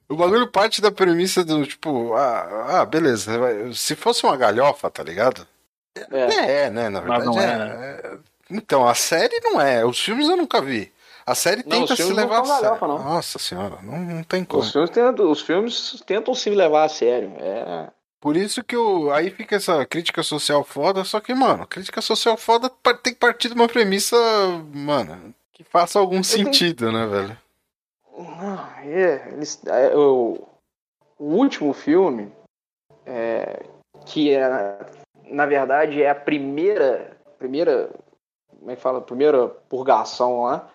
O 0.10 0.16
bagulho 0.16 0.50
parte 0.50 0.82
da 0.82 0.90
premissa 0.90 1.44
do 1.44 1.66
tipo, 1.66 2.14
ah, 2.16 2.80
ah 2.82 2.86
beleza. 2.86 3.74
Se 3.74 3.94
fosse 3.94 4.24
uma 4.26 4.38
galhofa, 4.38 4.90
tá 4.90 5.04
ligado? 5.04 5.46
É. 6.12 6.64
É, 6.66 6.70
né? 6.70 6.90
Na 6.90 7.02
Mas 7.02 7.24
verdade 7.24 7.26
não 7.38 7.42
é, 7.42 7.46
é, 7.46 8.08
é. 8.14 8.18
Então, 8.50 8.88
a 8.88 8.94
série 8.96 9.40
não 9.42 9.60
é. 9.60 9.86
Os 9.86 10.00
filmes 10.00 10.28
eu 10.30 10.38
nunca 10.38 10.62
vi. 10.62 10.92
A 11.26 11.36
série 11.36 11.62
Não, 11.64 11.82
tenta 11.82 11.96
se 11.96 12.04
levar 12.14 12.40
a 12.40 12.46
sério. 12.46 12.62
galhofa, 12.62 12.88
não. 12.88 13.04
Nossa 13.04 13.38
senhora, 13.38 13.78
não, 13.84 13.98
não 14.00 14.24
tem 14.24 14.46
como. 14.46 14.64
Os 14.64 14.72
filmes, 14.72 14.90
tentam, 14.92 15.30
os 15.30 15.42
filmes 15.42 16.02
tentam 16.06 16.34
se 16.34 16.50
levar 16.50 16.86
a 16.86 16.90
sério. 16.90 17.34
É. 17.40 17.90
Por 18.22 18.38
isso 18.38 18.64
que 18.64 18.78
o, 18.78 19.12
aí 19.12 19.30
fica 19.30 19.58
essa 19.58 19.86
crítica 19.86 20.24
social 20.24 20.64
foda, 20.64 21.04
só 21.04 21.20
que, 21.20 21.34
mano, 21.34 21.68
crítica 21.68 22.02
social 22.02 22.38
foda 22.38 22.72
tem 23.04 23.14
que 23.14 23.20
partir 23.20 23.50
de 23.50 23.56
uma 23.56 23.68
premissa, 23.68 24.16
mano, 24.74 25.34
que 25.52 25.64
faça 25.66 26.00
algum 26.00 26.22
tenho- 26.22 26.24
sentido, 26.24 26.92
né, 26.94 27.06
velho? 27.06 27.38
Não, 28.18 28.70
é, 28.84 29.28
eles, 29.34 29.62
é, 29.68 29.96
o, 29.96 30.48
o 31.20 31.26
último 31.36 31.74
filme, 31.74 32.32
é, 33.06 33.64
que 34.06 34.34
é, 34.34 34.80
na 35.30 35.46
verdade 35.46 36.02
é 36.02 36.10
a 36.10 36.16
primeira, 36.16 37.18
primeira, 37.38 37.90
como 38.60 38.72
é 38.72 38.76
que 38.76 38.82
fala, 38.82 39.02
primeira 39.02 39.48
purgação 39.48 40.44
lá. 40.44 40.68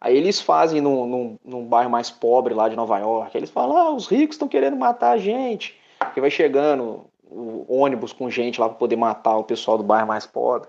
Aí 0.00 0.16
eles 0.16 0.40
fazem 0.40 0.80
num, 0.80 1.06
num, 1.06 1.38
num 1.44 1.64
bairro 1.66 1.88
mais 1.90 2.10
pobre 2.10 2.52
lá 2.52 2.68
de 2.68 2.76
Nova 2.76 2.98
York. 2.98 3.36
Eles 3.36 3.50
falam, 3.50 3.76
ah, 3.76 3.90
os 3.94 4.06
ricos 4.06 4.34
estão 4.34 4.48
querendo 4.48 4.76
matar 4.76 5.12
a 5.12 5.16
gente. 5.18 5.78
Que 6.12 6.20
vai 6.20 6.30
chegando 6.30 7.06
o 7.26 7.64
ônibus 7.80 8.12
com 8.12 8.28
gente 8.28 8.60
lá 8.60 8.68
pra 8.68 8.76
poder 8.78 8.96
matar 8.96 9.36
o 9.38 9.44
pessoal 9.44 9.78
do 9.78 9.84
bairro 9.84 10.06
mais 10.06 10.26
pobre. 10.26 10.68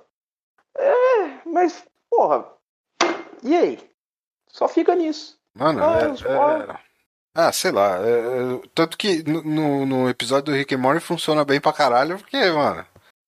É, 0.77 1.39
mas, 1.45 1.85
porra, 2.09 2.45
e 3.43 3.55
aí? 3.55 3.79
Só 4.47 4.67
fica 4.67 4.95
nisso. 4.95 5.37
Mano, 5.53 5.83
Ah, 5.83 5.99
é- 5.99 6.07
os 6.07 6.23
é- 6.23 6.35
pobres. 6.37 6.75
Ah, 7.37 7.51
sei 7.51 7.71
lá. 7.71 7.97
é- 7.99 8.09
é- 8.09 8.61
tanto 8.73 8.97
que 8.97 9.21
no- 9.29 9.43
no, 9.43 9.85
no 9.85 10.09
episódio 10.09 10.45
do 10.45 10.51
Rick 10.57 10.73
and 10.73 10.77
Morty 10.77 11.01
funciona 11.01 11.43
bem 11.43 11.59
pra 11.59 11.73
caralho, 11.73 12.17
porque, 12.17 12.37
mano, 12.51 12.85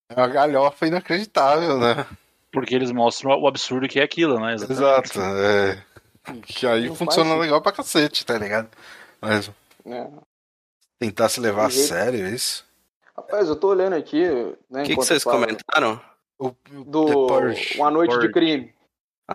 é 0.09 0.15
uma 0.15 0.27
galhofa 0.27 0.87
inacreditável, 0.87 1.77
né? 1.79 2.05
Porque 2.51 2.73
eles 2.73 2.91
mostram 2.91 3.31
o 3.39 3.47
absurdo 3.47 3.87
que 3.87 3.99
é 3.99 4.03
aquilo, 4.03 4.39
né? 4.39 4.53
Exatamente. 4.53 4.81
Exato. 4.81 5.19
É. 5.21 5.83
Que 6.45 6.67
aí 6.67 6.87
Não 6.87 6.95
funciona 6.95 7.29
faz 7.29 7.41
legal 7.41 7.61
pra 7.61 7.71
cacete, 7.71 8.25
tá 8.25 8.37
ligado? 8.37 8.69
Mas 9.21 9.51
né? 9.85 10.11
tentar 10.99 11.29
se 11.29 11.39
levar 11.39 11.67
a 11.67 11.69
sério, 11.69 12.27
isso. 12.27 12.65
Rapaz, 13.15 13.47
eu 13.47 13.55
tô 13.55 13.69
olhando 13.69 13.95
aqui. 13.95 14.25
Né, 14.69 14.81
O 14.81 14.83
que, 14.83 14.83
que 14.83 14.91
enquanto 14.93 15.07
vocês 15.07 15.23
fala 15.23 15.45
comentaram? 15.45 16.01
O, 16.37 16.47
o 16.47 16.83
Do. 16.85 17.27
Uma 17.75 17.89
Noite 17.91 18.17
de. 18.19 18.31
Crime. 18.31 18.73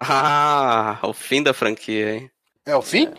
Ah, 0.00 0.98
o 1.02 1.12
fim 1.12 1.42
da 1.42 1.52
franquia, 1.52 2.14
hein? 2.14 2.30
É 2.64 2.74
o 2.76 2.82
fim? 2.82 3.12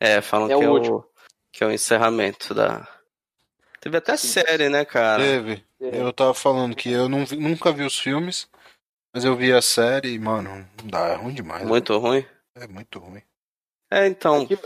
É, 0.00 0.20
falam 0.20 0.46
É 0.50 0.56
que, 0.56 0.60
o 0.60 0.62
é 0.62 0.68
último. 0.68 0.96
o, 0.96 1.04
que 1.52 1.62
é 1.62 1.66
o 1.66 1.72
encerramento 1.72 2.54
da. 2.54 2.88
Teve 3.84 3.98
até 3.98 4.16
Sim. 4.16 4.28
série, 4.28 4.68
né, 4.70 4.82
cara? 4.84 5.22
Teve. 5.22 5.62
É. 5.78 6.00
Eu 6.00 6.10
tava 6.10 6.32
falando 6.32 6.74
que 6.74 6.90
eu 6.90 7.06
não 7.06 7.26
vi- 7.26 7.36
nunca 7.36 7.70
vi 7.70 7.84
os 7.84 7.98
filmes, 7.98 8.48
mas 9.14 9.24
eu 9.26 9.36
vi 9.36 9.52
a 9.52 9.60
série 9.60 10.14
e, 10.14 10.18
mano, 10.18 10.66
não 10.80 10.88
dá, 10.88 11.08
é 11.08 11.14
ruim 11.16 11.34
demais. 11.34 11.66
Muito 11.66 11.96
ruim. 11.98 12.24
É 12.56 12.66
muito 12.66 12.98
ruim. 12.98 13.20
É, 13.92 14.06
então, 14.06 14.40
Aqui, 14.42 14.58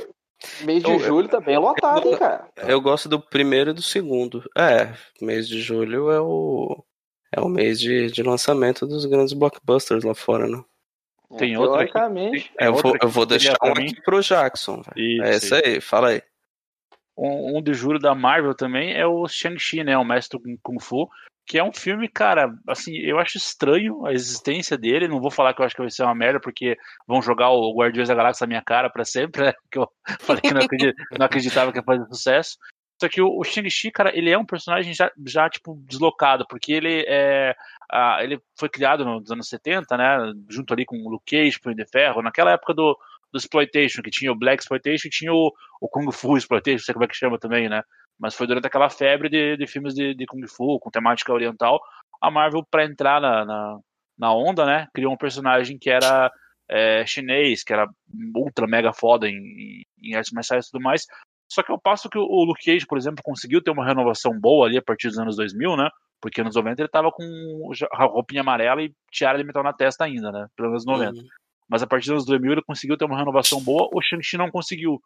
mês 0.65 0.85
de 0.85 0.90
Eu- 0.93 1.01
julho 1.01 1.28
tá 1.28 1.40
bem 1.40 1.59
lotado, 1.59 2.09
hein, 2.09 2.16
cara. 2.16 2.49
eu 2.59 2.81
gosto 2.81 3.09
do 3.09 3.20
primeiro 3.20 3.70
e 3.70 3.74
do 3.74 3.82
segundo. 3.82 4.49
É, 4.57 4.95
mês 5.20 5.49
de 5.49 5.61
julho 5.61 6.11
é 6.12 6.20
o. 6.20 6.85
É 7.35 7.40
o 7.40 7.49
mês 7.49 7.81
de, 7.81 8.11
de 8.12 8.23
lançamento 8.23 8.86
dos 8.86 9.05
grandes 9.05 9.32
blockbusters 9.35 10.05
lá 10.05 10.15
fora, 10.15 10.47
né? 10.47 10.62
Tem 11.36 11.55
É, 11.55 11.59
outra 11.59 11.82
aqui. 11.82 11.93
Teoricamente. 11.93 12.53
Tem 12.57 12.66
eu, 12.69 12.74
vou, 12.74 12.97
eu 13.03 13.09
vou 13.09 13.27
deixar 13.27 13.57
um 13.62 13.73
aqui 13.73 14.01
pro 14.01 14.23
Jackson. 14.23 14.81
velho. 14.81 14.97
Isso, 14.97 15.23
É 15.24 15.36
isso 15.36 15.55
aí, 15.57 15.81
fala 15.81 16.09
aí. 16.11 16.23
Um, 17.19 17.59
um 17.59 17.62
de 17.62 17.74
julho 17.74 17.99
da 17.99 18.15
Marvel 18.15 18.55
também 18.55 18.95
é 18.95 19.07
o 19.07 19.27
Shang-Chi, 19.27 19.82
né? 19.82 19.99
O 19.99 20.05
Mestre 20.05 20.39
Kung 20.62 20.81
Fu. 20.81 21.09
Que 21.47 21.59
é 21.59 21.65
um 21.65 21.73
filme, 21.73 22.09
cara, 22.09 22.55
assim, 22.69 22.95
eu 22.99 23.19
acho 23.19 23.39
estranho 23.39 24.05
a 24.07 24.12
existência 24.12 24.77
dele. 24.77 25.09
Não 25.09 25.20
vou 25.20 25.31
falar 25.31 25.55
que 25.55 25.62
eu 25.62 25.66
acho 25.66 25.74
que 25.74 25.81
vai 25.81 25.90
ser 25.90 26.03
uma 26.03 26.15
merda, 26.15 26.39
porque 26.39 26.77
vão 27.07 27.23
jogar 27.23 27.51
o 27.51 27.74
Guardiões 27.74 28.09
da 28.09 28.15
Galáxia 28.15 28.45
na 28.45 28.49
minha 28.49 28.62
cara 28.62 28.90
para 28.90 29.05
sempre, 29.05 29.43
né? 29.43 29.53
Que 29.70 29.78
eu 29.78 29.89
falei 30.20 30.43
que 30.43 30.53
não, 30.53 30.61
não 31.19 31.27
acreditava 31.27 31.73
que 31.73 31.78
ia 31.78 31.85
fazer 31.85 32.07
sucesso. 32.07 32.59
Só 33.01 33.09
que 33.09 33.23
o, 33.23 33.43
Shang-Chi, 33.45 33.90
cara, 33.90 34.16
ele 34.16 34.31
é 34.31 34.36
um 34.36 34.45
personagem 34.45 34.93
já, 34.93 35.11
já 35.27 35.49
tipo, 35.49 35.81
deslocado, 35.86 36.45
porque 36.49 36.73
ele 36.73 37.05
é. 37.09 37.55
Ele 38.20 38.39
foi 38.59 38.69
criado 38.69 39.05
nos 39.05 39.31
anos 39.31 39.49
70, 39.49 39.97
né? 39.97 40.32
Junto 40.51 40.74
ali 40.74 40.85
com 40.85 40.97
o 40.99 41.09
Luke 41.09 41.24
Cage, 41.35 41.61
Punho 41.61 41.77
de 41.77 41.86
Ferro, 41.86 42.20
naquela 42.20 42.53
época 42.53 42.74
do, 42.74 42.99
do 43.32 43.38
Exploitation, 43.38 44.02
que 44.02 44.10
tinha 44.10 44.32
o 44.32 44.38
Black 44.38 44.62
Exploitation 44.62 45.09
e 45.09 45.10
tinha 45.10 45.32
o, 45.32 45.52
o 45.80 45.88
Kung 45.88 46.10
Fu 46.12 46.36
Exploitation, 46.36 46.78
não 46.78 46.84
sei 46.84 46.94
como 46.94 47.05
é 47.05 47.09
que 47.09 47.16
chama 47.16 47.38
também, 47.38 47.68
né? 47.68 47.82
Mas 48.18 48.34
foi 48.34 48.46
durante 48.46 48.66
aquela 48.66 48.90
febre 48.90 49.28
de, 49.28 49.56
de 49.56 49.66
filmes 49.66 49.94
de, 49.94 50.14
de 50.14 50.26
Kung 50.26 50.46
Fu, 50.48 50.78
com 50.80 50.90
temática 50.90 51.32
oriental, 51.32 51.80
a 52.20 52.30
Marvel, 52.30 52.66
para 52.68 52.84
entrar 52.84 53.20
na, 53.20 53.44
na, 53.44 53.78
na, 54.18 54.34
onda, 54.34 54.66
né? 54.66 54.88
Criou 54.92 55.12
um 55.12 55.16
personagem 55.16 55.78
que 55.78 55.88
era 55.88 56.30
é, 56.68 57.06
chinês, 57.06 57.62
que 57.62 57.72
era 57.72 57.86
ultra 58.34 58.66
mega 58.66 58.92
foda 58.92 59.28
em, 59.28 59.84
em 60.02 60.14
artes 60.14 60.32
marciais 60.32 60.66
e 60.66 60.70
tudo 60.70 60.82
mais. 60.82 61.06
Só 61.50 61.62
que 61.62 61.72
ao 61.72 61.80
passo 61.80 62.10
que 62.10 62.18
o 62.18 62.44
Luke 62.44 62.64
Cage, 62.64 62.86
por 62.86 62.98
exemplo, 62.98 63.22
conseguiu 63.24 63.62
ter 63.62 63.70
uma 63.70 63.86
renovação 63.86 64.38
boa 64.38 64.66
ali 64.66 64.76
a 64.76 64.82
partir 64.82 65.09
dos 65.09 65.18
anos 65.18 65.36
2000, 65.36 65.76
né? 65.76 65.88
Porque 66.20 66.42
nos 66.42 66.56
90 66.56 66.82
ele 66.82 66.88
tava 66.88 67.10
com 67.10 67.24
roupinha 67.92 68.42
amarela 68.42 68.82
e 68.82 68.92
tiara 69.10 69.38
de 69.38 69.44
metal 69.44 69.62
na 69.62 69.72
testa 69.72 70.05
ainda, 70.05 70.30
né? 70.32 70.46
Pelo 70.56 70.70
menos 70.70 70.84
90. 70.84 71.12
Uhum. 71.12 71.26
Mas 71.69 71.82
a 71.82 71.86
partir 71.86 72.07
dos 72.07 72.12
anos 72.12 72.27
2000 72.27 72.53
ele 72.53 72.62
conseguiu 72.62 72.97
ter 72.97 73.05
uma 73.05 73.19
renovação 73.19 73.62
boa, 73.62 73.89
o 73.93 74.01
Shang-Chi 74.01 74.36
não 74.36 74.51
conseguiu. 74.51 75.01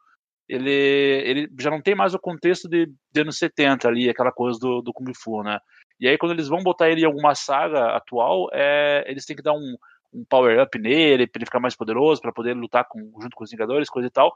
Ele, 0.48 0.70
ele 0.70 1.48
já 1.58 1.70
não 1.70 1.80
tem 1.80 1.94
mais 1.94 2.14
o 2.14 2.18
contexto 2.18 2.68
de, 2.68 2.86
de 3.12 3.20
anos 3.20 3.38
70 3.38 3.88
ali, 3.88 4.08
aquela 4.08 4.32
coisa 4.32 4.58
do, 4.58 4.82
do 4.82 4.92
Kung 4.92 5.12
Fu, 5.14 5.42
né? 5.42 5.58
E 5.98 6.08
aí 6.08 6.18
quando 6.18 6.32
eles 6.32 6.48
vão 6.48 6.62
botar 6.62 6.90
ele 6.90 7.02
em 7.02 7.06
alguma 7.06 7.34
saga 7.34 7.96
atual, 7.96 8.48
é, 8.52 9.04
eles 9.06 9.24
têm 9.24 9.36
que 9.36 9.42
dar 9.42 9.52
um, 9.52 9.76
um 10.12 10.24
power-up 10.28 10.78
nele, 10.78 11.26
pra 11.26 11.38
ele 11.38 11.46
ficar 11.46 11.60
mais 11.60 11.74
poderoso, 11.74 12.20
para 12.20 12.32
poder 12.32 12.54
lutar 12.54 12.86
com, 12.88 12.98
junto 13.20 13.34
com 13.34 13.44
os 13.44 13.50
Vingadores, 13.50 13.88
coisa 13.88 14.08
e 14.08 14.10
tal. 14.10 14.32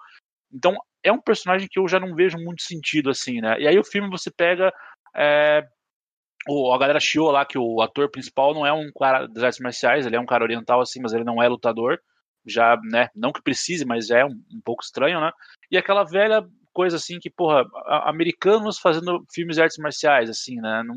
Então, 0.52 0.76
é 1.02 1.12
um 1.12 1.20
personagem 1.20 1.68
que 1.70 1.78
eu 1.78 1.86
já 1.88 2.00
não 2.00 2.14
vejo 2.14 2.38
muito 2.38 2.62
sentido, 2.62 3.10
assim, 3.10 3.40
né? 3.40 3.60
E 3.60 3.66
aí 3.66 3.78
o 3.78 3.84
filme 3.84 4.08
você 4.08 4.30
pega. 4.30 4.72
É, 5.14 5.66
o, 6.48 6.72
a 6.72 6.78
galera 6.78 7.00
chiou 7.00 7.30
lá 7.30 7.44
que 7.44 7.58
o 7.58 7.80
ator 7.82 8.10
principal 8.10 8.54
não 8.54 8.66
é 8.66 8.72
um 8.72 8.90
cara 8.98 9.26
das 9.26 9.42
artes 9.42 9.60
marciais, 9.60 10.06
ele 10.06 10.16
é 10.16 10.20
um 10.20 10.26
cara 10.26 10.44
oriental, 10.44 10.80
assim, 10.80 11.00
mas 11.00 11.12
ele 11.12 11.24
não 11.24 11.42
é 11.42 11.48
lutador. 11.48 11.98
Já, 12.46 12.78
né? 12.84 13.08
Não 13.14 13.32
que 13.32 13.42
precise, 13.42 13.84
mas 13.84 14.06
já 14.06 14.20
é 14.20 14.24
um, 14.24 14.40
um 14.52 14.60
pouco 14.64 14.82
estranho, 14.82 15.20
né? 15.20 15.30
E 15.70 15.76
aquela 15.76 16.04
velha 16.04 16.46
coisa 16.72 16.96
assim 16.96 17.18
que, 17.18 17.30
porra, 17.30 17.64
americanos 18.04 18.78
fazendo 18.78 19.24
filmes 19.32 19.56
de 19.56 19.62
artes 19.62 19.78
marciais, 19.78 20.28
assim, 20.28 20.56
né? 20.56 20.82
Não, 20.84 20.94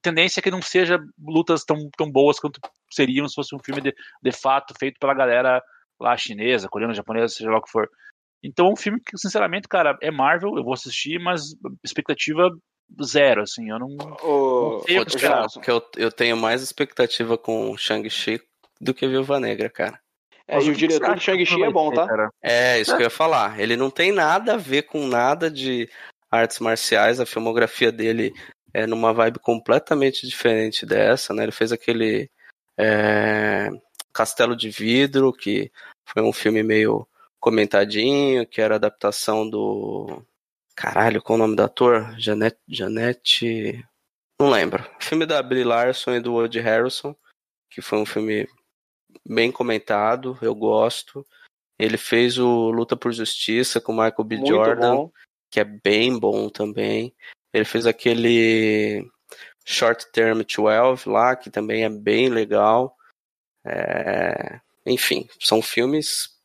tendência 0.00 0.40
é 0.40 0.42
que 0.42 0.50
não 0.50 0.62
seja 0.62 0.98
lutas 1.18 1.64
tão, 1.64 1.76
tão 1.98 2.10
boas 2.10 2.40
quanto 2.40 2.58
seriam 2.90 3.28
se 3.28 3.34
fosse 3.34 3.54
um 3.54 3.58
filme 3.62 3.82
de, 3.82 3.94
de 4.22 4.32
fato 4.32 4.72
feito 4.78 4.98
pela 4.98 5.12
galera 5.12 5.62
lá 6.00 6.16
chinesa, 6.16 6.68
coreana, 6.68 6.94
japonesa, 6.94 7.34
seja 7.34 7.50
lá 7.50 7.58
o 7.58 7.62
que 7.62 7.70
for. 7.70 7.90
Então 8.42 8.68
é 8.68 8.72
um 8.72 8.76
filme 8.76 9.00
que, 9.00 9.18
sinceramente, 9.18 9.68
cara, 9.68 9.98
é 10.00 10.10
Marvel, 10.10 10.56
eu 10.56 10.64
vou 10.64 10.72
assistir, 10.72 11.18
mas 11.18 11.42
expectativa 11.84 12.48
zero, 13.04 13.42
assim, 13.42 13.68
eu 13.68 13.78
não, 13.78 13.94
oh, 14.22 14.82
não 14.88 15.62
eu, 15.70 15.82
eu 15.96 16.10
tenho 16.10 16.36
mais 16.36 16.62
expectativa 16.62 17.36
com 17.36 17.76
Shang-Chi 17.76 18.40
do 18.80 18.94
que 18.94 19.06
Viúva 19.06 19.38
Negra, 19.38 19.68
cara. 19.68 20.00
É, 20.48 20.62
e 20.62 20.70
o 20.70 20.74
diretor 20.74 21.14
do 21.14 21.20
Shang-Chi 21.20 21.62
é 21.62 21.70
bom, 21.70 21.92
tá? 21.92 22.30
É, 22.42 22.80
isso 22.80 22.96
que 22.96 23.02
eu 23.02 23.06
ia 23.06 23.10
falar. 23.10 23.60
Ele 23.60 23.76
não 23.76 23.90
tem 23.90 24.10
nada 24.10 24.54
a 24.54 24.56
ver 24.56 24.84
com 24.84 25.06
nada 25.06 25.50
de 25.50 25.88
artes 26.30 26.58
marciais, 26.58 27.20
a 27.20 27.26
filmografia 27.26 27.92
dele 27.92 28.32
é 28.72 28.86
numa 28.86 29.12
vibe 29.12 29.38
completamente 29.40 30.26
diferente 30.26 30.86
dessa, 30.86 31.34
né? 31.34 31.42
Ele 31.42 31.52
fez 31.52 31.70
aquele 31.70 32.30
é, 32.78 33.68
Castelo 34.12 34.56
de 34.56 34.70
Vidro, 34.70 35.32
que 35.32 35.70
foi 36.06 36.22
um 36.22 36.32
filme 36.32 36.62
meio 36.62 37.06
comentadinho, 37.38 38.46
que 38.46 38.60
era 38.60 38.76
adaptação 38.76 39.48
do. 39.48 40.22
Caralho, 40.74 41.22
qual 41.22 41.36
o 41.36 41.42
nome 41.42 41.56
do 41.56 41.62
ator? 41.62 42.14
Janete. 42.18 42.58
Janete. 42.68 43.84
Não 44.40 44.48
lembro. 44.48 44.84
Filme 45.00 45.26
da 45.26 45.42
Brie 45.42 45.64
Larson 45.64 46.14
e 46.14 46.20
do 46.20 46.34
Woody 46.34 46.60
Harrison, 46.60 47.14
que 47.70 47.82
foi 47.82 47.98
um 47.98 48.06
filme 48.06 48.48
bem 49.24 49.50
comentado, 49.52 50.38
eu 50.42 50.54
gosto. 50.54 51.26
Ele 51.78 51.96
fez 51.96 52.38
o 52.38 52.70
Luta 52.70 52.96
por 52.96 53.12
Justiça 53.12 53.80
com 53.80 53.92
Michael 53.92 54.24
B. 54.24 54.36
Muito 54.36 54.48
Jordan, 54.48 54.96
bom. 54.96 55.12
que 55.50 55.60
é 55.60 55.64
bem 55.64 56.18
bom 56.18 56.48
também. 56.48 57.14
Ele 57.52 57.64
fez 57.64 57.86
aquele 57.86 59.08
Short 59.64 60.10
Term 60.12 60.42
12 60.42 61.08
lá, 61.08 61.36
que 61.36 61.50
também 61.50 61.84
é 61.84 61.88
bem 61.88 62.28
legal. 62.28 62.96
É... 63.64 64.60
Enfim, 64.84 65.28
são 65.40 65.62
filmes 65.62 66.36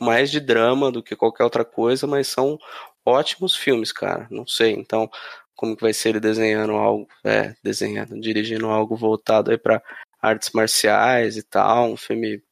mais 0.00 0.30
de 0.30 0.40
drama 0.40 0.90
do 0.90 1.02
que 1.02 1.16
qualquer 1.16 1.44
outra 1.44 1.64
coisa, 1.64 2.06
mas 2.06 2.28
são 2.28 2.58
ótimos 3.04 3.56
filmes, 3.56 3.92
cara. 3.92 4.26
Não 4.30 4.46
sei, 4.46 4.72
então 4.72 5.10
como 5.54 5.76
que 5.76 5.82
vai 5.82 5.92
ser 5.92 6.10
ele 6.10 6.20
desenhando 6.20 6.72
algo, 6.72 7.08
é, 7.24 7.54
desenhando, 7.62 8.20
dirigindo 8.20 8.66
algo 8.68 8.96
voltado 8.96 9.50
aí 9.50 9.58
para 9.58 9.82
artes 10.22 10.50
marciais 10.52 11.36
e 11.36 11.42
tal, 11.42 11.90
um 11.90 11.96
filme 11.96 12.42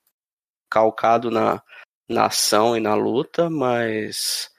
calcado 0.68 1.30
na, 1.30 1.62
na 2.08 2.26
ação 2.26 2.76
e 2.76 2.80
na 2.80 2.94
luta, 2.94 3.48
mas 3.48 4.50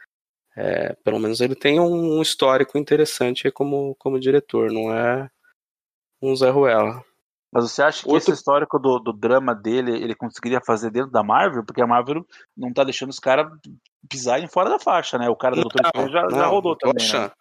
é, 0.55 0.93
pelo 1.03 1.19
menos 1.19 1.41
ele 1.41 1.55
tem 1.55 1.79
um, 1.79 2.17
um 2.17 2.21
histórico 2.21 2.77
interessante 2.77 3.51
como, 3.51 3.95
como 3.95 4.19
diretor, 4.19 4.71
não 4.71 4.93
é 4.93 5.29
um 6.21 6.35
Zé 6.35 6.49
Ruela. 6.49 7.03
Mas 7.51 7.69
você 7.69 7.83
acha 7.83 8.03
que 8.03 8.07
Outro... 8.07 8.19
esse 8.19 8.31
histórico 8.31 8.79
do, 8.79 8.97
do 8.97 9.11
drama 9.11 9.53
dele 9.53 9.91
ele 9.91 10.15
conseguiria 10.15 10.61
fazer 10.65 10.89
dentro 10.89 11.11
da 11.11 11.21
Marvel? 11.21 11.65
Porque 11.65 11.81
a 11.81 11.87
Marvel 11.87 12.25
não 12.55 12.71
tá 12.71 12.83
deixando 12.85 13.09
os 13.09 13.19
caras 13.19 13.51
pisarem 14.07 14.47
fora 14.47 14.69
da 14.69 14.79
faixa, 14.79 15.17
né? 15.17 15.27
O 15.27 15.35
cara 15.35 15.55
do 15.55 15.63
Doutor 15.63 15.85
Estranho 15.85 16.11
já, 16.11 16.21
não, 16.23 16.29
já 16.29 16.45
rodou 16.47 16.77
não 16.81 16.93
também. 16.93 17.11
Né? 17.11 17.31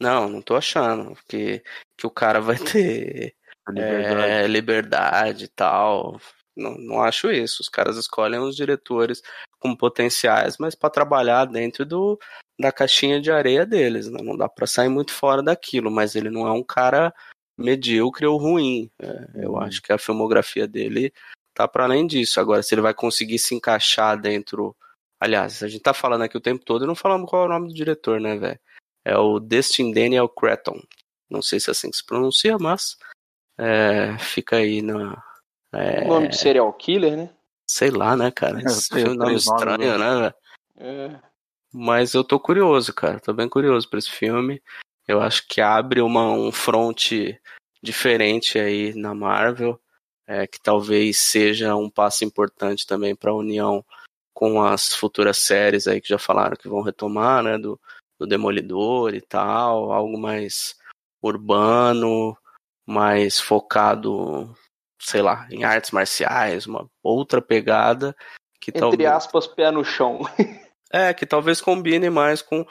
Não, 0.00 0.28
não 0.28 0.42
tô 0.42 0.56
achando 0.56 1.16
que, 1.28 1.62
que 1.96 2.04
o 2.06 2.10
cara 2.10 2.40
vai 2.40 2.56
ter 2.58 3.36
liberdade, 3.70 4.30
é, 4.30 4.46
liberdade 4.46 5.44
e 5.44 5.48
tal. 5.48 6.20
Não, 6.56 6.76
não 6.76 7.02
acho 7.02 7.30
isso. 7.30 7.62
Os 7.62 7.68
caras 7.68 7.96
escolhem 7.96 8.40
os 8.40 8.56
diretores 8.56 9.22
com 9.58 9.76
potenciais, 9.76 10.56
mas 10.58 10.74
para 10.74 10.90
trabalhar 10.90 11.44
dentro 11.44 11.84
do, 11.84 12.18
da 12.58 12.70
caixinha 12.72 13.20
de 13.20 13.30
areia 13.30 13.64
deles. 13.64 14.08
Né? 14.10 14.20
Não 14.22 14.36
dá 14.36 14.48
para 14.48 14.66
sair 14.66 14.88
muito 14.88 15.12
fora 15.12 15.42
daquilo, 15.42 15.90
mas 15.90 16.14
ele 16.14 16.30
não 16.30 16.46
é 16.46 16.52
um 16.52 16.62
cara 16.62 17.12
medíocre 17.58 18.26
ou 18.26 18.38
ruim. 18.38 18.90
É, 18.98 19.44
eu 19.44 19.52
uhum. 19.52 19.60
acho 19.60 19.82
que 19.82 19.92
a 19.92 19.98
filmografia 19.98 20.66
dele 20.66 21.12
tá 21.54 21.68
para 21.68 21.84
além 21.84 22.06
disso. 22.06 22.40
Agora, 22.40 22.62
se 22.62 22.74
ele 22.74 22.82
vai 22.82 22.94
conseguir 22.94 23.38
se 23.38 23.54
encaixar 23.54 24.20
dentro. 24.20 24.76
Aliás, 25.20 25.62
a 25.62 25.68
gente 25.68 25.82
tá 25.82 25.92
falando 25.92 26.22
aqui 26.22 26.36
o 26.36 26.40
tempo 26.40 26.64
todo 26.64 26.84
e 26.84 26.88
não 26.88 26.94
falamos 26.94 27.28
qual 27.28 27.42
é 27.42 27.46
o 27.46 27.50
nome 27.50 27.68
do 27.68 27.74
diretor, 27.74 28.18
né, 28.20 28.36
velho? 28.36 28.58
É 29.04 29.16
o 29.16 29.38
Destin 29.38 29.92
Daniel 29.92 30.28
Cretton. 30.28 30.80
Não 31.28 31.42
sei 31.42 31.60
se 31.60 31.70
é 31.70 31.72
assim 31.72 31.90
que 31.90 31.96
se 31.98 32.04
pronuncia, 32.04 32.58
mas 32.58 32.96
é, 33.60 34.18
fica 34.18 34.56
aí 34.56 34.80
na. 34.80 35.22
É... 35.72 36.04
O 36.04 36.08
nome 36.08 36.28
de 36.28 36.38
serial 36.38 36.72
killer, 36.72 37.16
né? 37.16 37.30
Sei 37.68 37.90
lá, 37.90 38.16
né, 38.16 38.30
cara? 38.30 38.60
Esse 38.62 39.02
é 39.02 39.08
um 39.08 39.14
nome 39.14 39.34
estranho, 39.34 39.98
né, 39.98 40.20
velho? 40.20 40.34
É. 40.78 41.20
Mas 41.72 42.14
eu 42.14 42.24
tô 42.24 42.40
curioso, 42.40 42.92
cara. 42.94 43.20
Tô 43.20 43.32
bem 43.32 43.48
curioso 43.48 43.88
pra 43.88 43.98
esse 43.98 44.10
filme. 44.10 44.62
Eu 45.06 45.20
acho 45.20 45.46
que 45.46 45.60
abre 45.60 46.00
uma, 46.00 46.32
um 46.32 46.50
front 46.50 47.12
diferente 47.82 48.58
aí 48.58 48.94
na 48.94 49.14
Marvel, 49.14 49.78
é, 50.26 50.46
que 50.46 50.60
talvez 50.60 51.18
seja 51.18 51.76
um 51.76 51.90
passo 51.90 52.24
importante 52.24 52.86
também 52.86 53.14
para 53.14 53.30
a 53.30 53.36
união 53.36 53.84
com 54.32 54.62
as 54.62 54.94
futuras 54.94 55.38
séries 55.38 55.86
aí 55.86 56.00
que 56.00 56.08
já 56.08 56.18
falaram 56.18 56.56
que 56.56 56.68
vão 56.68 56.82
retomar, 56.82 57.42
né, 57.42 57.58
do, 57.58 57.78
do 58.18 58.26
Demolidor 58.26 59.14
e 59.14 59.20
tal, 59.20 59.92
algo 59.92 60.18
mais 60.18 60.76
urbano, 61.22 62.36
mais 62.90 63.38
focado, 63.38 64.54
sei 65.00 65.22
lá, 65.22 65.46
em 65.50 65.64
artes 65.64 65.92
marciais, 65.92 66.66
uma 66.66 66.88
outra 67.02 67.40
pegada 67.40 68.14
que 68.60 68.70
Entre 68.70 68.80
talvez... 68.80 69.08
aspas, 69.08 69.46
pé 69.46 69.70
no 69.70 69.84
chão. 69.84 70.20
é, 70.92 71.14
que 71.14 71.24
talvez 71.24 71.60
combine 71.60 72.10
mais 72.10 72.42
com 72.42 72.66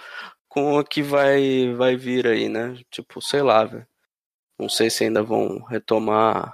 com 0.49 0.79
a 0.79 0.83
que 0.83 1.03
vai, 1.03 1.73
vai 1.75 1.95
vir 1.95 2.25
aí, 2.27 2.49
né? 2.49 2.75
Tipo, 2.89 3.21
sei 3.21 3.41
lá, 3.43 3.63
velho. 3.63 3.87
Não 4.59 4.67
sei 4.67 4.89
se 4.89 5.03
ainda 5.05 5.23
vão 5.23 5.63
retomar 5.65 6.53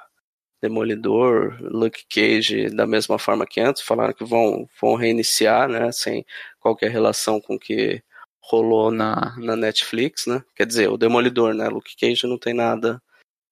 Demolidor, 0.62 1.58
Luke 1.62 2.06
Cage 2.10 2.70
da 2.70 2.86
mesma 2.86 3.18
forma 3.18 3.48
que 3.48 3.62
antes. 3.62 3.82
Falaram 3.82 4.14
que 4.14 4.26
vão, 4.26 4.68
vão 4.82 4.96
reiniciar, 4.96 5.70
né? 5.70 5.92
Sem 5.92 6.26
qualquer 6.60 6.92
relação 6.92 7.40
com 7.40 7.56
o 7.56 7.60
que 7.60 8.04
rolou 8.42 8.92
na, 8.92 9.36
na 9.38 9.56
Netflix, 9.56 10.28
né? 10.28 10.44
Quer 10.56 10.68
dizer, 10.68 10.90
o 10.90 10.98
Demolidor, 10.98 11.54
né? 11.54 11.70
Luke 11.70 11.96
Cage 11.96 12.28
não 12.28 12.38
tem 12.38 12.54
nada 12.54 13.02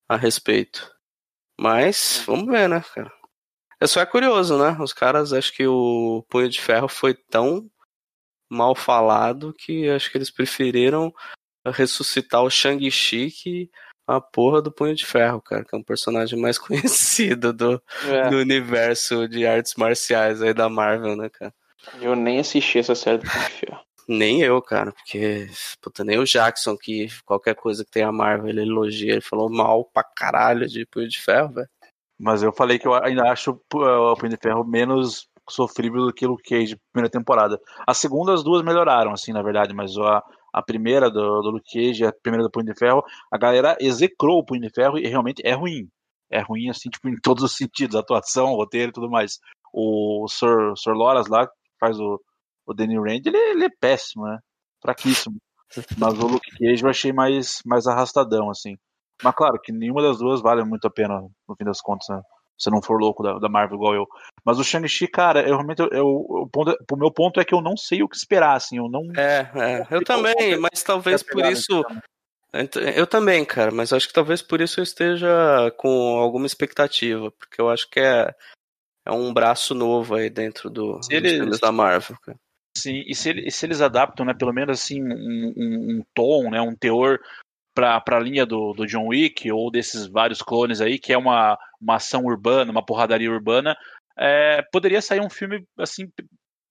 a 0.07 0.15
respeito. 0.15 0.91
Mas, 1.59 2.23
vamos 2.25 2.47
ver, 2.47 2.67
né, 2.67 2.84
cara? 2.93 3.11
É 3.80 3.88
só 3.88 4.01
é 4.01 4.05
curioso, 4.05 4.57
né? 4.57 4.77
Os 4.80 4.93
caras, 4.93 5.34
acho 5.34 5.53
que 5.53 5.67
o 5.67 6.25
Punho 6.30 6.49
de 6.49 6.61
Ferro 6.61 6.88
foi 6.88 7.13
tão 7.13 7.69
mal 8.49 8.75
falado 8.75 9.53
que 9.53 9.89
acho 9.89 10.11
que 10.11 10.17
eles 10.17 10.31
preferiram 10.31 11.13
ressuscitar 11.65 12.43
o 12.43 12.49
Shang-Chi 12.49 13.31
que 13.31 13.69
a 14.05 14.19
porra 14.19 14.61
do 14.61 14.71
Punho 14.71 14.95
de 14.95 15.05
Ferro, 15.05 15.41
cara, 15.41 15.63
que 15.63 15.75
é 15.75 15.77
um 15.77 15.84
personagem 15.84 16.39
mais 16.39 16.57
conhecido 16.59 17.53
do, 17.53 17.81
É, 18.05 18.30
do 18.30 18.38
universo 18.38 19.27
de 19.27 19.45
artes 19.45 19.75
marciais 19.75 20.41
aí 20.41 20.53
da 20.53 20.69
Marvel, 20.69 21.15
né, 21.15 21.30
cara? 21.30 21.53
eu 21.99 22.15
nem 22.15 22.39
assisti 22.39 22.80
essa 22.80 22.95
série 22.95 23.17
do 23.17 23.30
Punho 23.30 23.45
de 23.45 23.51
Ferro. 23.51 23.80
Nem 24.07 24.41
eu, 24.41 24.61
cara, 24.61 24.91
porque, 24.91 25.47
puta, 25.81 26.03
nem 26.03 26.19
o 26.19 26.25
Jackson, 26.25 26.77
que 26.77 27.07
qualquer 27.25 27.55
coisa 27.55 27.85
que 27.85 27.91
tem 27.91 28.03
a 28.03 28.11
Marvel, 28.11 28.49
ele 28.49 28.61
elogia, 28.61 29.13
ele 29.13 29.21
falou 29.21 29.49
mal 29.49 29.85
pra 29.85 30.03
caralho 30.03 30.67
de 30.67 30.85
Punho 30.85 31.07
de 31.07 31.21
Ferro, 31.21 31.53
velho. 31.53 31.69
Mas 32.19 32.43
eu 32.43 32.53
falei 32.53 32.77
que 32.80 32.88
eu 32.88 32.93
ainda 32.93 33.31
acho 33.31 33.51
uh, 33.51 34.11
o 34.11 34.15
Punho 34.15 34.31
de 34.31 34.38
Ferro 34.38 34.63
menos 34.65 35.27
sofrível 35.49 36.05
do 36.05 36.13
que 36.13 36.25
o 36.25 36.38
Cage, 36.38 36.77
primeira 36.91 37.09
temporada. 37.09 37.59
A 37.88 37.93
segunda, 37.93 38.34
as 38.34 38.43
duas 38.43 38.63
melhoraram, 38.63 39.11
assim, 39.11 39.31
na 39.31 39.41
verdade, 39.41 39.73
mas 39.73 39.97
a, 39.97 40.23
a 40.53 40.61
primeira 40.61 41.09
do, 41.09 41.41
do 41.41 41.51
Luke 41.51 41.71
Cage 41.71 42.05
a 42.05 42.13
primeira 42.13 42.43
do 42.43 42.51
Punho 42.51 42.65
de 42.65 42.77
Ferro, 42.77 43.03
a 43.31 43.38
galera 43.38 43.77
execrou 43.80 44.39
o 44.39 44.45
Punho 44.45 44.61
de 44.61 44.69
Ferro 44.69 44.97
e 44.97 45.07
realmente 45.07 45.41
é 45.45 45.53
ruim. 45.53 45.89
É 46.30 46.41
ruim, 46.41 46.69
assim, 46.69 46.89
tipo, 46.89 47.09
em 47.09 47.15
todos 47.19 47.43
os 47.43 47.55
sentidos, 47.55 47.95
atuação, 47.95 48.55
roteiro 48.55 48.89
e 48.89 48.93
tudo 48.93 49.09
mais. 49.09 49.39
O 49.73 50.27
Sir, 50.27 50.73
Sir 50.77 50.93
Loras 50.93 51.27
lá, 51.27 51.47
que 51.47 51.53
faz 51.80 51.99
o, 51.99 52.19
o 52.65 52.73
Danny 52.73 52.95
Rand, 52.98 53.22
ele, 53.26 53.38
ele 53.38 53.65
é 53.65 53.69
péssimo, 53.69 54.26
né? 54.26 54.40
Fraquíssimo. 54.81 55.38
Mas 55.98 56.14
o 56.19 56.27
Luke 56.27 56.49
Cage 56.57 56.84
eu 56.84 56.90
achei 56.90 57.11
mais, 57.11 57.60
mais 57.65 57.88
arrastadão, 57.88 58.49
assim. 58.49 58.76
Mas 59.23 59.34
claro 59.35 59.60
que 59.61 59.72
nenhuma 59.72 60.02
das 60.02 60.18
duas 60.19 60.41
vale 60.41 60.64
muito 60.64 60.85
a 60.85 60.91
pena, 60.91 61.19
no 61.48 61.56
fim 61.56 61.64
das 61.64 61.81
contas, 61.81 62.07
né? 62.10 62.22
Se 62.57 62.69
não 62.69 62.81
for 62.81 62.99
louco 62.99 63.23
da, 63.23 63.40
da 63.40 63.49
Marvel 63.49 63.76
igual 63.77 63.95
eu. 63.95 64.06
Mas 64.45 64.60
o 64.60 64.64
Shang-Chi, 64.64 65.07
cara, 65.07 65.41
eu 65.41 65.56
realmente. 65.56 65.80
Eu, 65.80 65.90
eu- 65.91 66.06
o, 66.07 66.48
ponto, 66.48 66.76
o 66.91 66.95
meu 66.95 67.11
ponto 67.11 67.40
é 67.40 67.45
que 67.45 67.53
eu 67.53 67.61
não 67.61 67.76
sei 67.76 68.03
o 68.03 68.07
que 68.07 68.15
esperar, 68.15 68.56
assim. 68.56 68.77
Eu 68.77 68.88
não. 68.90 69.02
É, 69.18 69.49
é, 69.56 69.88
eu 69.90 70.03
também, 70.03 70.57
mas 70.60 70.84
talvez 70.84 71.23
por 71.23 71.41
isso. 71.52 71.84
Ent- 72.53 72.76
Eu 72.95 73.07
também, 73.07 73.44
cara, 73.44 73.72
mas 73.72 73.91
acho 73.91 74.07
que 74.07 74.14
talvez 74.14 74.41
por 74.44 74.61
isso 74.61 74.80
eu 74.80 74.84
esteja 74.84 75.27
com 75.77 76.19
alguma 76.19 76.45
expectativa, 76.45 77.31
porque 77.31 77.60
eu 77.60 77.69
acho 77.69 77.90
que 77.90 77.99
é, 77.99 78.31
é 79.07 79.11
um 79.11 79.34
braço 79.34 79.73
novo 79.73 80.14
aí 80.14 80.30
dentro 80.30 80.69
do, 80.69 80.99
dos 81.22 81.31
filmes 81.31 81.60
da 81.60 81.72
Marvel, 81.72 82.15
cara. 82.22 82.38
Sim, 82.78 83.04
e 83.08 83.14
se, 83.16 83.30
ele- 83.30 83.48
e 83.48 83.52
se 83.52 83.66
eles 83.66 83.82
adaptam, 83.82 84.26
né, 84.26 84.34
pelo 84.34 84.52
menos 84.54 84.80
assim, 84.82 85.02
um, 85.02 85.54
um- 85.56 85.98
um 86.00 86.04
tom, 86.14 86.50
né, 86.50 86.60
um 86.60 86.76
teor 86.76 87.20
pra, 87.76 88.00
pra 88.02 88.20
linha 88.20 88.45
do, 88.45 88.74
do 88.74 88.86
John 88.88 89.08
Wick 89.08 89.52
ou 89.52 89.70
desses 89.72 90.08
vários 90.08 90.41
clones 90.41 90.82
aí, 90.82 90.98
que 91.00 91.14
é 91.14 91.18
uma, 91.18 91.58
uma 91.80 91.95
ação 91.95 92.24
urbana, 92.26 92.72
uma 92.72 92.86
porradaria 92.86 93.32
urbana, 93.32 93.76
é, 94.18 94.62
poderia 94.72 95.02
sair 95.02 95.20
um 95.22 95.30
filme, 95.30 95.66
assim, 95.78 96.12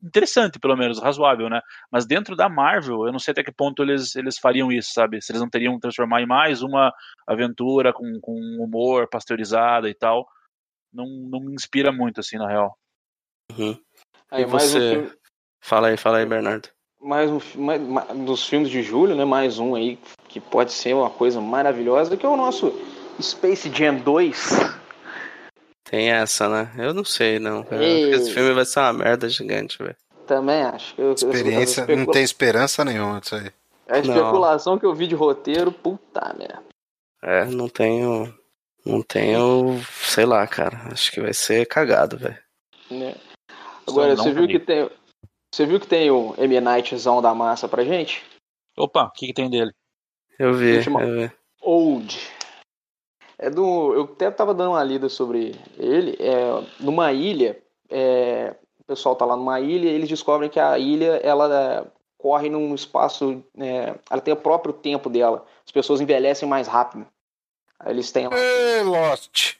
interessante, 0.02 0.58
pelo 0.58 0.76
menos, 0.76 1.00
razoável, 1.00 1.48
né? 1.48 1.60
Mas 1.90 2.04
dentro 2.04 2.34
da 2.34 2.48
Marvel, 2.48 3.06
eu 3.06 3.12
não 3.12 3.20
sei 3.20 3.30
até 3.32 3.44
que 3.44 3.52
ponto 3.52 3.82
eles, 3.82 4.16
eles 4.16 4.38
fariam 4.38 4.72
isso, 4.72 4.92
sabe? 4.92 5.22
Se 5.22 5.30
eles 5.30 5.40
não 5.40 5.48
teriam 5.48 5.74
que 5.74 5.80
transformar 5.80 6.20
em 6.20 6.26
mais 6.26 6.62
uma 6.62 6.92
aventura 7.26 7.92
com, 7.92 8.18
com 8.20 8.34
humor 8.60 9.08
pasteurizada 9.08 9.88
e 9.88 9.94
tal. 9.94 10.26
Não, 10.92 11.06
não 11.06 11.40
me 11.40 11.54
inspira 11.54 11.92
muito, 11.92 12.18
assim, 12.20 12.36
na 12.36 12.48
real. 12.48 12.76
Uhum. 13.52 13.78
Aí, 14.30 14.42
E 14.42 14.46
mais 14.46 14.74
um 14.74 14.78
você? 14.78 14.90
filme, 14.90 15.10
Fala 15.62 15.88
aí, 15.88 15.96
fala 15.96 16.18
aí, 16.18 16.26
Bernardo. 16.26 16.68
mais 17.00 17.30
um 17.30 17.40
mais, 17.56 17.80
mais- 17.80 18.08
dos 18.18 18.46
filmes 18.46 18.68
de 18.68 18.82
julho, 18.82 19.14
né? 19.14 19.24
Mais 19.24 19.58
um 19.58 19.74
aí 19.74 19.98
que 20.28 20.40
pode 20.40 20.72
ser 20.72 20.94
uma 20.94 21.08
coisa 21.10 21.40
maravilhosa, 21.40 22.16
que 22.16 22.26
é 22.26 22.28
o 22.28 22.36
nosso 22.36 22.72
Space 23.20 23.70
Jam 23.74 23.96
2. 23.96 24.50
Tem 25.84 26.10
essa, 26.10 26.48
né? 26.48 26.70
Eu 26.78 26.94
não 26.94 27.04
sei, 27.04 27.38
não. 27.38 27.66
Esse 28.12 28.32
filme 28.32 28.52
vai 28.52 28.64
ser 28.64 28.80
uma 28.80 28.92
merda 28.92 29.28
gigante, 29.28 29.78
velho. 29.78 29.96
Também 30.26 30.62
acho. 30.62 30.94
Eu- 30.98 31.08
eu- 31.08 31.12
Experiência, 31.14 31.82
as 31.82 31.88
especula- 31.88 31.96
não 32.06 32.06
tem 32.12 32.22
esperança 32.22 32.84
nenhuma 32.84 33.20
disso 33.20 33.34
aí. 33.36 33.50
A 33.88 33.98
especulação 33.98 34.78
que 34.78 34.86
eu 34.86 34.94
vi 34.94 35.06
de 35.06 35.14
roteiro, 35.14 35.70
puta 35.70 36.34
merda. 36.38 36.62
É, 37.22 37.44
não 37.44 37.68
tenho. 37.68 38.32
Não 38.86 39.02
tenho. 39.02 39.80
Sei 40.02 40.24
lá, 40.24 40.46
cara. 40.46 40.80
Acho 40.90 41.12
que 41.12 41.20
vai 41.20 41.34
ser 41.34 41.66
cagado, 41.66 42.16
velho. 42.16 42.38
Né? 42.90 43.14
Agora, 43.86 44.14
não 44.14 44.24
você 44.24 44.30
viu 44.32 44.42
comigo. 44.42 44.58
que 44.60 44.64
tem. 44.66 44.90
Você 45.52 45.66
viu 45.66 45.78
que 45.78 45.86
tem 45.86 46.10
o 46.10 46.34
M. 46.38 46.60
Nightzão 46.60 47.20
da 47.20 47.34
massa 47.34 47.68
pra 47.68 47.84
gente? 47.84 48.24
Opa, 48.76 49.04
o 49.04 49.10
que, 49.10 49.26
que 49.26 49.34
tem 49.34 49.50
dele? 49.50 49.72
Eu 50.38 50.54
vi, 50.54 50.76
Última- 50.78 51.02
eu 51.02 51.28
vi. 51.28 51.32
Old. 51.60 52.18
É 53.38 53.50
do. 53.50 53.92
Eu 53.92 54.04
até 54.04 54.30
tava 54.30 54.54
dando 54.54 54.70
uma 54.70 54.82
lida 54.82 55.08
sobre 55.08 55.54
ele. 55.78 56.16
É, 56.18 56.64
numa 56.80 57.12
ilha, 57.12 57.60
é, 57.90 58.54
o 58.80 58.84
pessoal 58.84 59.14
tá 59.14 59.24
lá 59.26 59.36
numa 59.36 59.60
ilha 59.60 59.90
e 59.90 59.94
eles 59.94 60.08
descobrem 60.08 60.48
que 60.48 60.58
a 60.58 60.78
ilha 60.78 61.16
ela 61.22 61.54
é, 61.54 61.86
corre 62.16 62.48
num 62.48 62.74
espaço. 62.74 63.44
é, 63.58 63.94
ela 64.10 64.20
tem 64.22 64.32
o 64.32 64.36
próprio 64.36 64.72
tempo 64.72 65.10
dela. 65.10 65.44
As 65.66 65.70
pessoas 65.72 66.00
envelhecem 66.00 66.48
mais 66.48 66.66
rápido. 66.66 67.06
Aí 67.78 67.92
eles 67.92 68.10
têm 68.10 68.26
lá. 68.28 68.36
Ê, 68.38 68.82
Lost. 68.82 69.56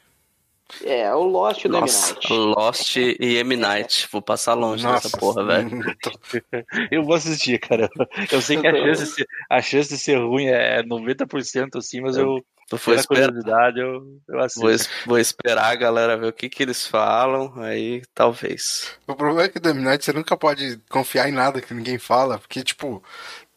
É, 0.85 1.13
o 1.15 1.23
Lost 1.25 1.63
do 1.65 1.69
M. 1.77 1.81
Nossa, 1.81 2.15
Night. 2.15 2.33
Lost 2.33 2.97
e 2.97 3.17
M. 3.39 3.57
Night. 3.57 4.09
Vou 4.11 4.23
passar 4.23 4.55
longe 4.55 4.85
Nossa, 4.85 5.09
dessa 5.09 5.19
porra, 5.19 5.45
velho. 5.45 5.71
Eu 6.91 7.05
vou 7.05 7.15
assistir, 7.15 7.59
cara. 7.59 7.89
Eu 8.31 8.41
sei 8.41 8.57
que 8.59 8.67
a 8.67 8.75
chance 8.75 9.05
de 9.05 9.11
ser, 9.11 9.27
a 9.51 9.61
chance 9.63 9.89
de 9.91 9.99
ser 9.99 10.17
ruim 10.19 10.47
é 10.47 10.83
90% 10.83 11.77
assim, 11.77 12.01
mas 12.01 12.17
eu, 12.17 12.45
Eu 12.71 12.95
esperar, 12.95 13.07
curiosidade, 13.07 13.81
eu, 13.81 14.03
eu 14.29 14.41
assisto. 14.41 14.63
vou, 14.63 14.77
vou 15.07 15.19
esperar 15.19 15.67
a 15.71 15.75
galera 15.75 16.17
ver 16.17 16.27
o 16.29 16.33
que, 16.33 16.49
que 16.49 16.63
eles 16.63 16.87
falam, 16.87 17.53
aí 17.57 18.03
talvez. 18.15 18.97
O 19.07 19.15
problema 19.15 19.43
é 19.45 19.49
que 19.49 19.61
The 19.61 19.73
Midnight 19.75 20.05
você 20.05 20.13
nunca 20.13 20.37
pode 20.37 20.79
confiar 20.89 21.29
em 21.29 21.33
nada 21.33 21.61
que 21.61 21.75
ninguém 21.75 21.99
fala, 21.99 22.39
porque, 22.39 22.63
tipo, 22.63 23.03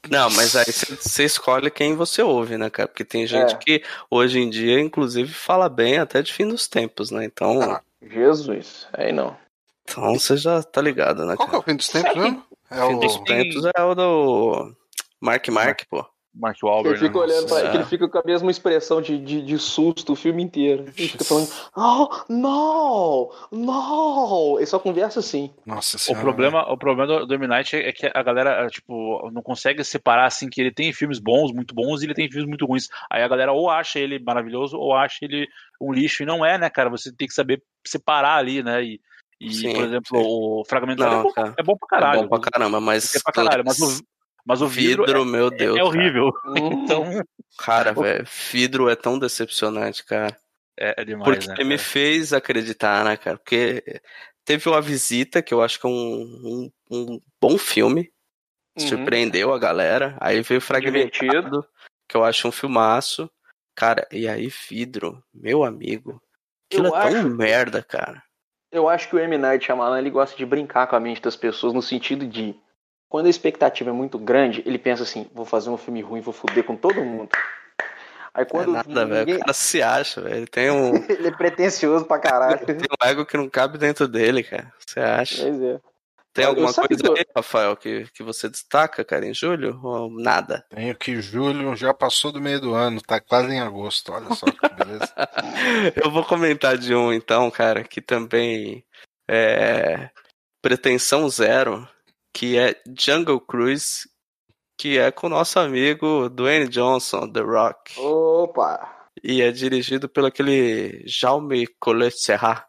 Não, 0.09 0.29
mas 0.31 0.55
aí 0.55 0.65
você 0.65 1.23
escolhe 1.25 1.69
quem 1.71 1.95
você 1.95 2.21
ouve, 2.21 2.57
né, 2.57 2.69
cara? 2.69 2.87
Porque 2.87 3.03
tem 3.05 3.25
gente 3.27 3.53
É. 3.53 3.57
que 3.57 3.83
hoje 4.09 4.39
em 4.39 4.49
dia, 4.49 4.79
inclusive, 4.79 5.31
fala 5.33 5.67
bem 5.69 5.97
até 5.99 6.21
de 6.21 6.31
fim 6.33 6.47
dos 6.47 6.67
tempos, 6.67 7.11
né? 7.11 7.25
Então, 7.25 7.61
Ah. 7.61 7.81
Jesus. 8.01 8.87
Aí 8.93 9.11
não. 9.11 9.35
então 9.83 10.13
você 10.17 10.37
já 10.37 10.61
tá 10.63 10.81
ligado, 10.81 11.25
né, 11.25 11.35
qual 11.35 11.47
que 11.49 11.55
é 11.55 11.59
cara? 11.59 11.59
o 11.59 11.63
fim 11.63 11.75
dos 11.75 11.87
tempos 11.89 12.15
mesmo? 12.15 12.43
É 12.69 12.87
Fim 12.87 12.99
dos 12.99 13.15
o. 13.15 13.23
tempos 13.23 13.63
é 13.75 13.81
o 13.83 13.95
do 13.95 14.75
Mark 15.21 15.47
Mark, 15.49 15.81
pô. 15.89 16.05
Mark 16.37 16.57
Ele 16.61 16.69
Wahlberg, 16.69 17.01
né? 17.01 17.07
fica 17.07 17.19
olhando 17.19 17.47
pra 17.47 17.69
que 17.71 17.77
ele 17.77 17.85
fica 17.85 18.09
com 18.09 18.17
a 18.17 18.23
mesma 18.25 18.51
expressão 18.51 19.01
de, 19.01 19.17
de, 19.17 19.41
de 19.41 19.57
susto 19.57 20.13
o 20.13 20.15
filme 20.15 20.43
inteiro. 20.43 20.83
Ele 20.97 21.07
fica 21.07 21.23
falando, 21.23 21.47
oh, 21.75 22.09
não, 22.29 23.29
não. 23.51 24.55
Ele 24.57 24.65
só 24.65 24.77
conversa 24.79 25.19
assim. 25.19 25.53
Nossa 25.65 25.97
O 25.97 25.99
senhora. 25.99 26.23
problema, 26.23 26.71
o 26.71 26.77
problema 26.77 27.07
do, 27.19 27.25
do 27.25 27.33
M. 27.35 27.47
Night 27.47 27.75
é 27.75 27.91
que 27.91 28.11
a 28.13 28.23
galera, 28.23 28.67
tipo, 28.69 29.29
não 29.31 29.41
consegue 29.41 29.83
separar, 29.83 30.25
assim, 30.25 30.49
que 30.49 30.59
ele 30.61 30.73
tem 30.73 30.91
filmes 30.93 31.19
bons, 31.19 31.51
muito 31.51 31.73
bons, 31.73 32.01
e 32.01 32.05
ele 32.05 32.13
tem 32.13 32.29
filmes 32.29 32.47
muito 32.47 32.65
ruins. 32.65 32.87
Aí 33.09 33.23
a 33.23 33.27
galera 33.27 33.51
ou 33.53 33.69
acha 33.69 33.99
ele 33.99 34.19
maravilhoso, 34.19 34.77
ou 34.77 34.93
acha 34.93 35.19
ele 35.23 35.47
um 35.81 35.93
lixo, 35.93 36.23
e 36.23 36.25
não 36.25 36.45
é, 36.45 36.57
né, 36.57 36.69
cara? 36.69 36.89
Você 36.89 37.11
tem 37.15 37.27
que 37.27 37.33
saber 37.33 37.61
separar 37.85 38.37
ali, 38.37 38.61
né? 38.63 38.83
E, 38.83 38.99
e 39.39 39.53
Sim, 39.53 39.73
por 39.73 39.83
exemplo, 39.83 40.17
sim. 40.17 40.25
o 40.25 40.63
Fragmentado 40.67 41.11
Não, 41.11 41.19
é, 41.19 41.23
bom, 41.23 41.53
é 41.57 41.63
bom 41.63 41.77
pra 41.77 41.87
caralho. 41.87 42.19
é 42.21 42.27
bom 42.27 42.39
pra 42.39 42.51
caramba, 42.51 42.79
mas, 42.79 43.15
É 43.15 43.19
pra 43.23 43.33
caralho, 43.33 43.63
mas 43.65 43.79
o, 43.79 44.01
mas 44.45 44.61
o 44.61 44.67
vidro, 44.67 45.05
vidro, 45.05 45.21
é, 45.21 45.25
meu 45.25 45.49
Deus. 45.49 45.77
é 45.77 45.83
horrível. 45.83 46.31
Hum, 46.45 46.83
Então, 46.83 47.03
Cara, 47.57 47.93
velho, 47.93 48.25
vidro 48.51 48.89
é 48.89 48.95
tão 48.95 49.17
decepcionante, 49.17 50.03
cara. 50.05 50.35
é, 50.77 51.01
é 51.01 51.05
demais, 51.05 51.23
Porque 51.45 51.47
né? 51.63 51.69
me 51.69 51.77
cara? 51.77 51.89
fez 51.89 52.33
acreditar, 52.33 53.03
né, 53.05 53.15
cara? 53.17 53.37
Porque 53.37 54.01
teve 54.43 54.67
uma 54.69 54.81
visita 54.81 55.41
que 55.41 55.53
eu 55.53 55.61
acho 55.61 55.79
que 55.79 55.87
é 55.87 55.89
um, 55.89 56.71
um, 56.91 57.05
um 57.15 57.21
bom 57.41 57.57
filme. 57.57 58.11
Uhum. 58.77 58.87
Surpreendeu 58.87 59.53
a 59.53 59.57
galera. 59.59 60.17
Aí 60.19 60.41
veio 60.41 60.59
Fragmentado, 60.59 61.11
Divertido. 61.11 61.65
que 62.09 62.17
eu 62.17 62.25
acho 62.25 62.45
um 62.47 62.51
filmaço. 62.51 63.31
Cara, 63.73 64.05
e 64.11 64.27
aí 64.27 64.49
vidro, 64.69 65.23
meu 65.33 65.63
amigo. 65.63 66.21
Aquilo 66.69 66.87
Eu 66.89 66.95
é 66.97 67.01
tão 67.09 67.19
acho- 67.21 67.29
merda, 67.29 67.81
cara. 67.81 68.21
Eu 68.71 68.89
acho 68.89 69.07
que 69.07 69.15
o 69.15 69.19
M. 69.19 69.37
Night 69.37 69.65
Shyamalan 69.65 69.99
ele 69.99 70.09
gosta 70.09 70.35
de 70.35 70.45
brincar 70.45 70.87
com 70.87 70.95
a 70.97 70.99
mente 70.99 71.21
das 71.21 71.37
pessoas 71.37 71.73
no 71.73 71.81
sentido 71.81 72.27
de 72.27 72.53
quando 73.15 73.27
a 73.27 73.29
expectativa 73.29 73.91
é 73.91 73.93
muito 73.93 74.19
grande, 74.19 74.61
ele 74.65 74.77
pensa 74.77 75.03
assim, 75.03 75.25
vou 75.33 75.45
fazer 75.45 75.69
um 75.69 75.77
filme 75.77 76.01
ruim, 76.01 76.19
vou 76.19 76.33
foder 76.33 76.65
com 76.65 76.75
todo 76.75 77.01
mundo. 77.01 77.29
Aí 78.33 78.41
É 78.41 78.45
quando 78.45 78.73
nada, 78.73 79.05
velho. 79.05 79.19
ninguém... 79.19 79.35
O 79.37 79.39
cara 79.39 79.53
se 79.53 79.81
acha, 79.81 80.19
velho. 80.19 80.35
Ele 80.35 80.47
tem 80.47 80.69
um, 80.69 80.93
ele 81.09 81.29
é 81.29 81.31
pretencioso 81.31 82.03
pra 82.03 82.19
caralho. 82.19 82.65
tem 82.65 82.75
um 82.75 83.07
ego 83.07 83.25
que 83.25 83.37
não 83.37 83.47
cabe 83.47 83.77
dentro 83.77 84.05
dele, 84.05 84.43
cara. 84.43 84.69
Você 84.85 84.99
acha? 84.99 85.43
Pois 85.43 85.61
é. 85.61 85.79
Tem 86.33 86.43
alguma 86.43 86.73
coisa 86.73 87.01
que 87.01 87.19
aí, 87.19 87.25
Rafael, 87.33 87.77
que, 87.77 88.05
que 88.13 88.21
você 88.21 88.49
destaca, 88.49 89.05
cara, 89.05 89.25
em 89.25 89.33
julho? 89.33 89.79
Ou 89.81 90.09
nada? 90.11 90.65
Tenho 90.69 90.93
que 90.93 91.21
julho 91.21 91.73
já 91.73 91.93
passou 91.93 92.33
do 92.33 92.41
meio 92.41 92.59
do 92.59 92.73
ano, 92.73 92.99
tá 93.01 93.21
quase 93.21 93.47
em 93.53 93.61
agosto. 93.61 94.11
Olha 94.11 94.35
só 94.35 94.45
que 94.45 94.75
beleza. 94.75 95.13
Eu 96.03 96.11
vou 96.11 96.25
comentar 96.25 96.77
de 96.77 96.93
um, 96.93 97.13
então, 97.13 97.49
cara, 97.49 97.81
que 97.81 98.01
também 98.01 98.83
é 99.25 100.09
pretensão 100.61 101.29
zero, 101.29 101.87
que 102.35 102.57
é 102.57 102.75
Jungle 102.99 103.39
Cruise, 103.39 104.09
que 104.77 104.97
é 104.97 105.09
com 105.09 105.27
o 105.27 105.29
nosso 105.29 105.57
amigo 105.57 106.29
Dwayne 106.29 106.67
Johnson, 106.67 107.31
The 107.31 107.39
Rock. 107.39 107.97
Opa! 107.97 109.07
E 109.23 109.41
é 109.41 109.49
dirigido 109.53 110.09
pelo 110.09 110.27
aquele 110.27 111.01
Jaume 111.07 111.65
Collet 111.79 112.13
Serra, 112.19 112.67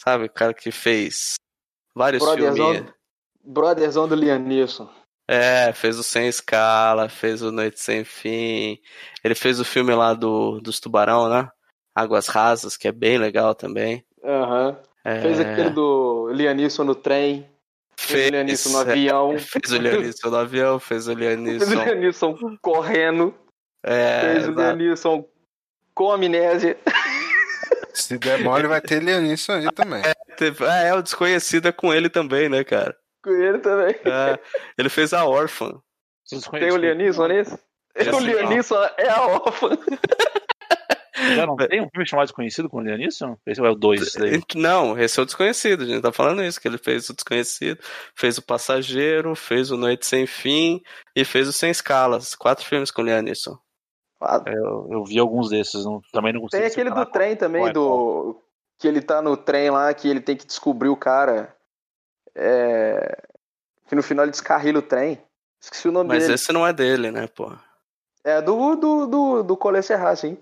sabe? 0.00 0.26
O 0.26 0.30
cara 0.32 0.54
que 0.54 0.70
fez 0.70 1.34
vários 1.96 2.22
Brotherzão, 2.22 2.74
filmes. 2.74 2.92
brotherzão 3.44 4.06
do 4.06 4.14
Liam 4.14 4.38
Neeson. 4.38 4.88
É, 5.26 5.72
fez 5.72 5.98
o 5.98 6.04
Sem 6.04 6.28
Escala, 6.28 7.08
fez 7.08 7.42
o 7.42 7.50
Noite 7.50 7.80
Sem 7.80 8.04
Fim. 8.04 8.78
Ele 9.24 9.34
fez 9.34 9.58
o 9.58 9.64
filme 9.64 9.92
lá 9.96 10.14
do, 10.14 10.60
dos 10.60 10.78
Tubarão, 10.78 11.28
né? 11.28 11.50
Águas 11.92 12.28
Rasas, 12.28 12.76
que 12.76 12.86
é 12.86 12.92
bem 12.92 13.18
legal 13.18 13.52
também. 13.52 14.06
Aham. 14.24 14.78
É, 15.04 15.20
Fez 15.20 15.40
aquele 15.40 15.70
do 15.70 16.28
Lianisson 16.32 16.84
no 16.84 16.94
trem. 16.94 17.50
Fez 18.00 18.28
o 18.28 18.30
Lianisson 18.30 18.68
no 18.70 18.78
avião. 18.78 19.32
é, 19.34 19.38
fez 19.38 19.72
o 19.72 19.76
Lianisson 19.78 20.28
no 20.30 20.36
avião, 20.36 20.78
fez 20.80 21.08
o 21.08 21.12
Fez 21.16 21.16
o 21.16 21.20
Lianisson. 21.20 21.84
Lianisson 21.84 22.56
correndo. 22.62 23.34
É, 23.84 24.20
Fez 24.20 24.46
o 24.48 24.50
exato. 24.52 24.60
Lianisson 24.76 25.28
com 25.94 26.12
amnésia. 26.12 26.78
Se 27.92 28.16
der 28.18 28.40
mole, 28.44 28.68
vai 28.68 28.80
ter 28.80 29.02
Lianisson 29.02 29.52
aí 29.54 29.72
também. 29.72 30.02
Teve- 30.36 30.64
ah, 30.64 30.76
é, 30.82 30.94
o 30.94 31.02
Desconhecido 31.02 31.66
é 31.66 31.72
com 31.72 31.92
ele 31.92 32.08
também, 32.08 32.48
né, 32.48 32.62
cara? 32.62 32.96
Com 33.24 33.30
ele 33.30 33.58
também. 33.58 33.96
É, 34.04 34.38
ele 34.78 34.88
fez 34.88 35.12
a 35.12 35.24
órfã. 35.26 35.72
Tem 36.52 36.70
o 36.70 36.76
Lianisson 36.76 37.26
nesse? 37.26 37.58
Esse 37.96 38.10
O. 38.10 38.20
Lianisson 38.20 38.76
é 38.96 39.08
a 39.08 39.26
órfã. 39.26 39.70
Já 41.34 41.46
não 41.46 41.56
tem 41.56 41.80
um 41.80 41.88
filme 41.88 42.06
chamado 42.06 42.26
Desconhecido 42.26 42.68
com 42.68 42.78
o 42.78 42.80
Lianisson? 42.80 43.36
Esse 43.46 43.60
é 43.60 43.68
o 43.68 43.74
2, 43.74 44.02
esse 44.02 44.18
daí. 44.18 44.42
Não, 44.54 44.98
esse 44.98 45.18
é 45.18 45.22
o 45.22 45.26
Desconhecido, 45.26 45.82
a 45.82 45.86
gente 45.86 46.02
tá 46.02 46.12
falando 46.12 46.42
isso, 46.42 46.60
que 46.60 46.68
ele 46.68 46.78
fez 46.78 47.08
o 47.10 47.14
Desconhecido, 47.14 47.80
fez 48.14 48.38
o 48.38 48.42
Passageiro, 48.42 49.34
fez 49.34 49.70
o 49.70 49.76
Noite 49.76 50.06
Sem 50.06 50.26
Fim 50.26 50.82
e 51.14 51.24
fez 51.24 51.48
o 51.48 51.52
Sem 51.52 51.70
Escalas. 51.70 52.34
Quatro 52.34 52.64
filmes 52.64 52.90
com 52.90 53.02
o 53.02 53.04
Lianisson. 53.04 53.58
Eu, 54.46 54.88
eu 54.90 55.04
vi 55.04 55.18
alguns 55.18 55.48
desses, 55.48 55.84
não- 55.84 56.00
também 56.12 56.32
não 56.32 56.40
consigo 56.40 56.60
Tem 56.60 56.70
aquele 56.70 56.90
do 56.90 57.06
trem 57.06 57.36
também, 57.36 57.66
é 57.68 57.72
do. 57.72 58.42
Que 58.78 58.86
ele 58.86 59.00
tá 59.00 59.20
no 59.22 59.36
trem 59.36 59.70
lá, 59.70 59.92
que 59.92 60.08
ele 60.08 60.20
tem 60.20 60.36
que 60.36 60.46
descobrir 60.46 60.88
o 60.88 60.96
cara. 60.96 61.54
É... 62.34 63.22
Que 63.88 63.94
no 63.94 64.02
final 64.02 64.24
ele 64.24 64.30
descarrila 64.30 64.78
o 64.78 64.82
trem. 64.82 65.20
Esqueci 65.60 65.88
o 65.88 65.92
nome 65.92 66.08
Mas 66.08 66.22
dele. 66.22 66.34
esse 66.34 66.52
não 66.52 66.66
é 66.66 66.72
dele, 66.72 67.10
né, 67.10 67.26
pô? 67.26 67.52
É 68.22 68.40
do, 68.40 68.76
do, 68.76 69.06
do, 69.06 69.42
do 69.42 69.56
Colê 69.56 69.82
Serra, 69.82 70.14
sim. 70.14 70.38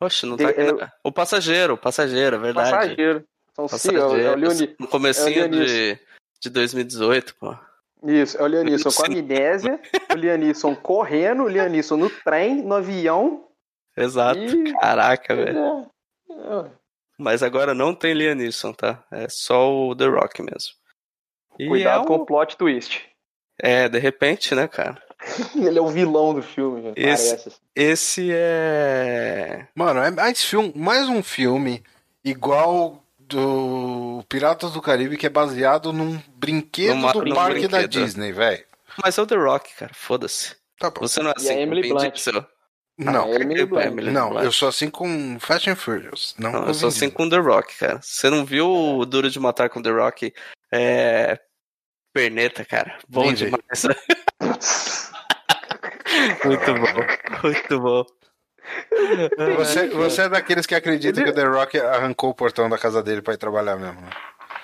Oxe, 0.00 0.26
não 0.26 0.36
tá 0.36 0.48
aqui. 0.48 0.60
eu- 0.60 0.76
não. 0.76 0.88
O 1.04 1.10
Passageiro, 1.12 1.74
o 1.74 1.78
Passageiro, 1.78 2.36
é 2.36 2.38
verdade. 2.38 2.70
Passageiro. 2.70 3.24
Então, 3.52 3.68
sim, 3.68 3.94
é 3.96 4.04
o, 4.04 4.16
é 4.16 4.36
Leoni... 4.36 4.76
No 4.78 4.86
comecinho 4.88 5.44
é 5.44 5.48
de, 5.48 5.98
de 6.40 6.50
2018, 6.50 7.34
pô. 7.36 7.56
Isso, 8.04 8.36
é 8.36 8.42
o 8.42 8.46
Lianisson 8.46 8.90
com 8.92 9.06
amnésia, 9.06 9.80
o 10.12 10.14
Lianisson 10.14 10.76
correndo, 10.76 11.44
o 11.44 11.48
Lianisson 11.48 11.96
no 11.96 12.10
trem, 12.10 12.62
no 12.62 12.74
avião. 12.74 13.48
Exato. 13.96 14.38
E- 14.38 14.72
Caraca, 14.74 15.34
velho. 15.34 15.58
É, 15.58 16.32
é, 16.32 16.70
Mas 17.18 17.42
agora 17.42 17.72
não 17.74 17.94
tem 17.94 18.12
Lianisson, 18.12 18.74
tá? 18.74 19.02
É 19.10 19.26
só 19.30 19.72
o 19.74 19.96
The 19.96 20.06
Rock 20.06 20.42
mesmo. 20.42 20.74
E 21.58 21.66
Cuidado 21.66 22.00
é, 22.00 22.02
um- 22.02 22.06
com 22.06 22.14
o 22.16 22.26
plot 22.26 22.56
twist. 22.58 23.08
É, 23.58 23.88
de 23.88 23.98
repente, 23.98 24.54
né, 24.54 24.66
cara? 24.68 25.00
Ele 25.56 25.78
é 25.78 25.82
o 25.82 25.88
vilão 25.88 26.34
do 26.34 26.42
filme, 26.42 26.92
Esse- 26.96 27.28
parece. 27.30 27.48
assim. 27.48 27.58
Esse 27.74 28.30
é. 28.32 29.66
Mano, 29.74 30.00
é 30.00 30.10
mais, 30.10 30.42
filme, 30.44 30.72
mais 30.76 31.08
um 31.08 31.22
filme 31.22 31.82
igual 32.24 33.02
do 33.18 34.22
Piratas 34.28 34.72
do 34.72 34.82
Caribe, 34.82 35.16
que 35.16 35.26
é 35.26 35.30
baseado 35.30 35.92
num 35.92 36.20
brinquedo 36.36 36.94
Numa- 36.96 37.12
do 37.12 37.24
num 37.24 37.34
parque 37.34 37.66
da 37.66 37.78
brinquedo. 37.78 37.90
Disney, 38.04 38.32
velho. 38.32 38.64
Mas 39.02 39.18
é 39.18 39.22
o 39.22 39.26
The 39.26 39.34
Rock, 39.36 39.74
cara. 39.74 39.92
Foda-se. 39.94 40.54
Tá 40.78 40.90
bom. 40.90 41.00
Você 41.00 41.20
não 41.22 41.30
é 41.30 41.34
E 41.38 41.48
a 41.48 41.52
assim 41.52 41.60
Emily 41.60 41.88
Blunt. 41.88 42.26
Não, 42.98 43.24
Ah, 43.26 43.34
Emily 43.34 43.66
Blunt. 43.66 43.84
Emily 43.86 44.10
não, 44.10 44.30
Blunt. 44.30 44.44
eu 44.44 44.52
sou 44.52 44.68
assim 44.68 44.88
com 44.88 45.38
Fast 45.40 45.68
and 45.68 45.76
Furious. 45.76 46.34
Não, 46.38 46.52
Não, 46.52 46.66
eu 46.68 46.74
sou 46.74 46.88
assim 46.88 47.10
com 47.10 47.28
The 47.28 47.36
Rock, 47.38 47.76
cara. 47.78 48.00
Você 48.02 48.30
não 48.30 48.44
viu 48.44 48.70
o 48.70 49.04
Duro 49.04 49.28
de 49.30 49.38
Matar 49.40 49.68
com 49.68 49.82
The 49.82 49.90
Rock? 49.90 50.32
É. 50.72 51.38
Perneta, 52.20 52.64
cara. 52.64 52.96
Bom 53.06 53.24
Nem 53.26 53.34
vi. 53.34 53.44
demais. 53.44 53.82
Muito 56.44 56.74
bom. 56.74 57.42
Muito 57.42 57.80
bom. 57.80 58.04
Você, 59.58 59.88
você 59.88 60.22
é 60.22 60.28
daqueles 60.30 60.64
que 60.64 60.74
acreditam 60.74 61.22
que 61.22 61.28
o 61.30 61.34
The 61.34 61.44
Rock 61.44 61.78
arrancou 61.78 62.30
o 62.30 62.34
portão 62.34 62.70
da 62.70 62.78
casa 62.78 63.02
dele 63.02 63.20
pra 63.20 63.34
ir 63.34 63.36
trabalhar 63.36 63.76
mesmo. 63.76 64.00
né? 64.00 64.08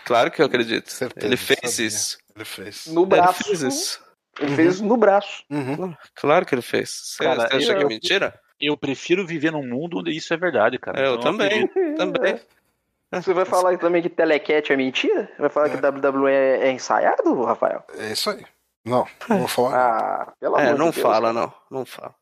Claro 0.07 0.31
que 0.31 0.41
eu 0.41 0.47
acredito. 0.47 0.91
Certeza, 0.91 1.27
Ele 1.27 1.37
fez 1.37 1.61
sabia. 1.71 1.87
isso. 1.87 2.19
Ele 2.35 2.45
fez. 2.47 2.87
No 2.87 3.03
Ele 3.03 3.07
braço. 3.11 3.45
fez 3.45 3.61
isso. 3.61 4.01
Ele 4.41 4.57
fez 4.57 4.81
no 4.81 4.97
braço. 4.97 5.45
Uhum. 5.51 5.95
Claro 6.15 6.47
que 6.47 6.55
ele 6.55 6.63
fez. 6.63 6.89
Você, 6.91 7.23
Cara, 7.23 7.45
acha 7.55 7.71
eu- 7.73 7.79
que 7.79 7.85
é 7.85 7.87
mentira? 7.87 8.35
Eu 8.59 8.79
prefiro 8.79 9.27
viver 9.27 9.53
num 9.53 9.67
mundo 9.69 9.99
onde 9.99 10.11
isso 10.17 10.33
é 10.33 10.39
verdade, 10.39 10.79
cara. 10.79 10.99
É, 10.99 11.07
eu 11.07 11.17
Então, 11.17 11.33
também. 11.37 11.67
Também. 11.97 12.41
Você 13.13 13.35
vai 13.35 13.45
falar 13.45 13.77
também 13.79 14.01
que 14.03 14.09
Telecat 14.09 14.73
é 14.73 14.77
mentira? 14.77 15.31
Vai 15.39 15.51
falar 15.51 15.69
que 15.71 15.77
WWE 15.77 16.31
é, 16.31 16.69
é 16.69 16.73
ensaiado, 16.73 17.43
Rafael? 17.45 17.85
É 17.99 18.13
isso 18.13 18.31
aí. 18.31 18.45
Não, 18.85 19.07
não 19.29 19.39
vou 19.41 19.49
falar. 19.49 19.73
Ah, 20.27 20.33
pelo 20.41 20.57
É, 20.59 20.67
amor 20.69 20.79
não 20.79 20.91
de 20.91 20.97
Deus. 20.97 21.03
fala, 21.07 21.33
não. 21.33 21.53
Não 21.71 21.85
fala. 21.85 22.15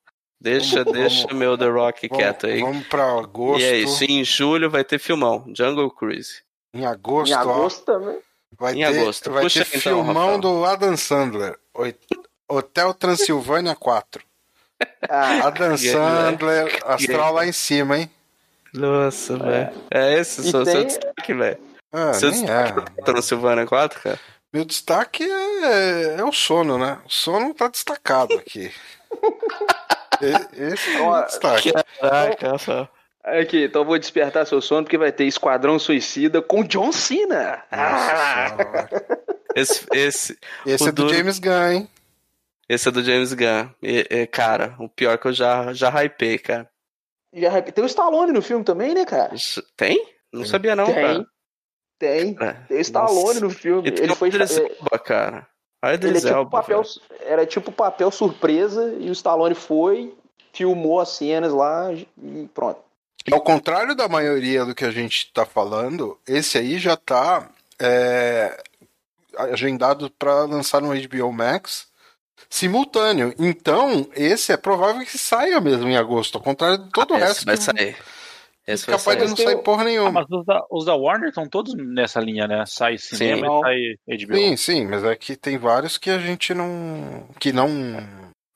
Deixa, 0.42 0.82
Vamos- 0.84 0.98
deixa 0.98 1.22
vamos- 1.28 1.38
meu 1.38 1.56
The 1.58 1.68
Rock 1.68 2.08
vamos, 2.08 2.22
quieto 2.24 2.46
aí. 2.46 2.60
Vamos 2.60 2.86
pra 2.88 3.04
agosto. 3.18 3.60
E 3.60 3.64
é 3.64 3.76
isso. 3.78 4.04
Em 4.04 4.24
julho 4.24 4.68
vai 4.70 4.82
ter 4.84 4.98
filmão. 4.98 5.44
Jungle 5.56 5.90
Cruise. 5.90 6.42
Em 6.74 6.84
agosto, 6.86 7.32
Em 7.32 7.36
ó, 7.36 7.40
agosto 7.40 7.84
também. 7.84 8.18
vai 8.58 8.72
Em 8.74 8.76
ter, 8.78 8.84
agosto. 9.00 9.30
vai 9.30 9.42
Puxa 9.42 9.64
ter 9.64 9.78
então, 9.78 9.80
filmão 10.04 10.14
Rafael. 10.34 10.38
do 10.40 10.64
Adam 10.64 10.96
Sandler. 10.96 11.58
Hotel 12.48 12.94
Transilvânia 12.94 13.76
4. 13.76 14.24
Ah, 15.08 15.46
Adam 15.48 15.72
Que- 15.76 15.92
Sandler, 15.92 16.78
astral 16.86 17.34
lá 17.34 17.46
em 17.46 17.52
cima, 17.52 17.98
hein? 17.98 18.10
Nossa, 18.74 19.36
velho. 19.36 19.70
É 19.90 20.14
esse 20.18 20.40
E 20.42 20.50
seu, 20.50 20.64
seu 20.64 20.74
tem- 20.74 20.86
destaque, 20.86 21.34
velho. 21.34 21.58
Ah, 21.92 22.12
Seu 22.12 22.30
destaque 22.30 22.84
é. 23.06 23.12
no 23.12 23.20
Silvana 23.22 23.66
4, 23.66 24.00
cara? 24.00 24.18
Meu 24.52 24.64
destaque 24.64 25.24
é, 25.24 26.16
é 26.18 26.24
o 26.24 26.32
sono, 26.32 26.78
né? 26.78 26.98
O 27.04 27.10
sono 27.10 27.52
tá 27.52 27.66
destacado 27.68 28.34
aqui. 28.34 28.70
Esse 30.52 30.96
é 30.96 31.00
o 31.02 31.22
destaque. 31.24 31.72
Caraca, 32.00 32.50
Rafael. 32.52 32.88
aqui, 33.24 33.64
então 33.64 33.82
eu 33.82 33.86
vou 33.86 33.98
despertar 33.98 34.46
seu 34.46 34.60
sono 34.60 34.84
porque 34.84 34.98
vai 34.98 35.10
ter 35.12 35.24
Esquadrão 35.24 35.78
Suicida 35.78 36.42
com 36.42 36.62
John 36.62 36.92
Cena. 36.92 37.62
Ah. 37.72 38.56
Esse, 39.56 39.84
esse, 39.92 40.38
Esse 40.64 40.84
O 40.84 40.88
é 40.88 40.92
do 40.92 41.04
duro- 41.06 41.14
James 41.16 41.38
Gunn, 41.38 41.70
hein? 41.72 41.88
esse 42.68 42.88
é 42.88 42.92
do 42.92 43.02
James 43.02 43.32
Gunn. 43.32 43.68
E, 43.82 44.06
e, 44.10 44.26
cara, 44.26 44.76
o 44.78 44.88
pior 44.88 45.18
que 45.18 45.26
eu 45.26 45.32
já, 45.32 45.72
já 45.72 45.88
hypei, 45.90 46.38
cara. 46.38 46.68
Já, 47.34 47.62
tem 47.62 47.84
o 47.84 47.86
Stallone 47.86 48.32
no 48.32 48.42
filme 48.42 48.64
também, 48.64 48.94
né, 48.94 49.04
cara? 49.04 49.34
Isso- 49.34 49.62
Tem? 49.76 50.06
Não 50.32 50.44
sabia 50.46 50.76
não, 50.76 50.86
tem, 50.86 50.94
cara. 50.94 51.26
tem. 51.98 52.36
É. 52.40 52.52
Tem 52.68 52.76
o 52.78 52.80
Stallone 52.80 53.24
Nossa. 53.26 53.40
no 53.40 53.50
filme. 53.50 53.88
E 53.88 53.92
Ele 54.00 54.12
o 54.12 54.16
foi. 54.16 54.28
É, 54.30 54.32
Elba, 54.78 54.98
cara. 54.98 55.48
Ele 55.82 56.08
é 56.08 56.20
tipo 56.20 56.28
Elba, 56.28 56.50
papel, 56.50 56.82
era 57.20 57.46
tipo 57.46 57.72
papel 57.72 58.10
surpresa 58.10 58.94
e 58.98 59.08
o 59.08 59.12
Stallone 59.12 59.54
foi, 59.54 60.14
filmou 60.52 61.00
as 61.00 61.08
cenas 61.10 61.52
lá 61.52 61.92
e 61.92 62.48
pronto. 62.54 62.80
Ao 63.32 63.40
contrário 63.40 63.94
da 63.94 64.08
maioria 64.08 64.64
do 64.64 64.74
que 64.74 64.84
a 64.84 64.90
gente 64.90 65.32
tá 65.32 65.44
falando, 65.44 66.18
esse 66.26 66.56
aí 66.58 66.78
já 66.78 66.96
tá 66.96 67.50
é, 67.80 68.62
agendado 69.36 70.10
para 70.10 70.44
lançar 70.44 70.80
no 70.80 70.88
HBO 70.88 71.32
Max 71.32 71.89
simultâneo. 72.48 73.34
Então, 73.38 74.06
esse 74.14 74.52
é 74.52 74.56
provável 74.56 75.04
que 75.04 75.18
saia 75.18 75.60
mesmo 75.60 75.88
em 75.88 75.96
agosto, 75.96 76.36
ao 76.38 76.42
contrário 76.42 76.78
de 76.78 76.90
todo 76.90 77.12
o 77.12 77.16
Esse 77.16 77.26
resto 77.26 77.44
vai 77.46 77.56
que 77.56 77.62
sair. 77.62 77.96
Esse 78.66 78.86
capaz 78.86 79.18
de 79.18 79.26
não 79.26 79.36
sair 79.36 79.56
o- 79.56 79.62
porra 79.62 79.82
Ah, 79.82 79.84
nenhuma. 79.84 80.12
mas 80.12 80.26
os 80.30 80.44
da, 80.44 80.62
os 80.70 80.84
da 80.84 80.94
Warner 80.94 81.30
estão 81.30 81.48
todos 81.48 81.74
nessa 81.74 82.20
linha, 82.20 82.46
né? 82.46 82.62
Sai 82.66 82.98
cinema 82.98 83.46
Sim. 83.48 83.56
e 83.56 83.60
sai 83.60 84.16
HBO. 84.26 84.34
Sim, 84.36 84.56
sim, 84.56 84.86
mas 84.86 85.02
é 85.02 85.16
que 85.16 85.34
tem 85.34 85.58
vários 85.58 85.98
que 85.98 86.10
a 86.10 86.18
gente 86.18 86.54
não 86.54 87.26
que 87.40 87.52
não 87.52 87.68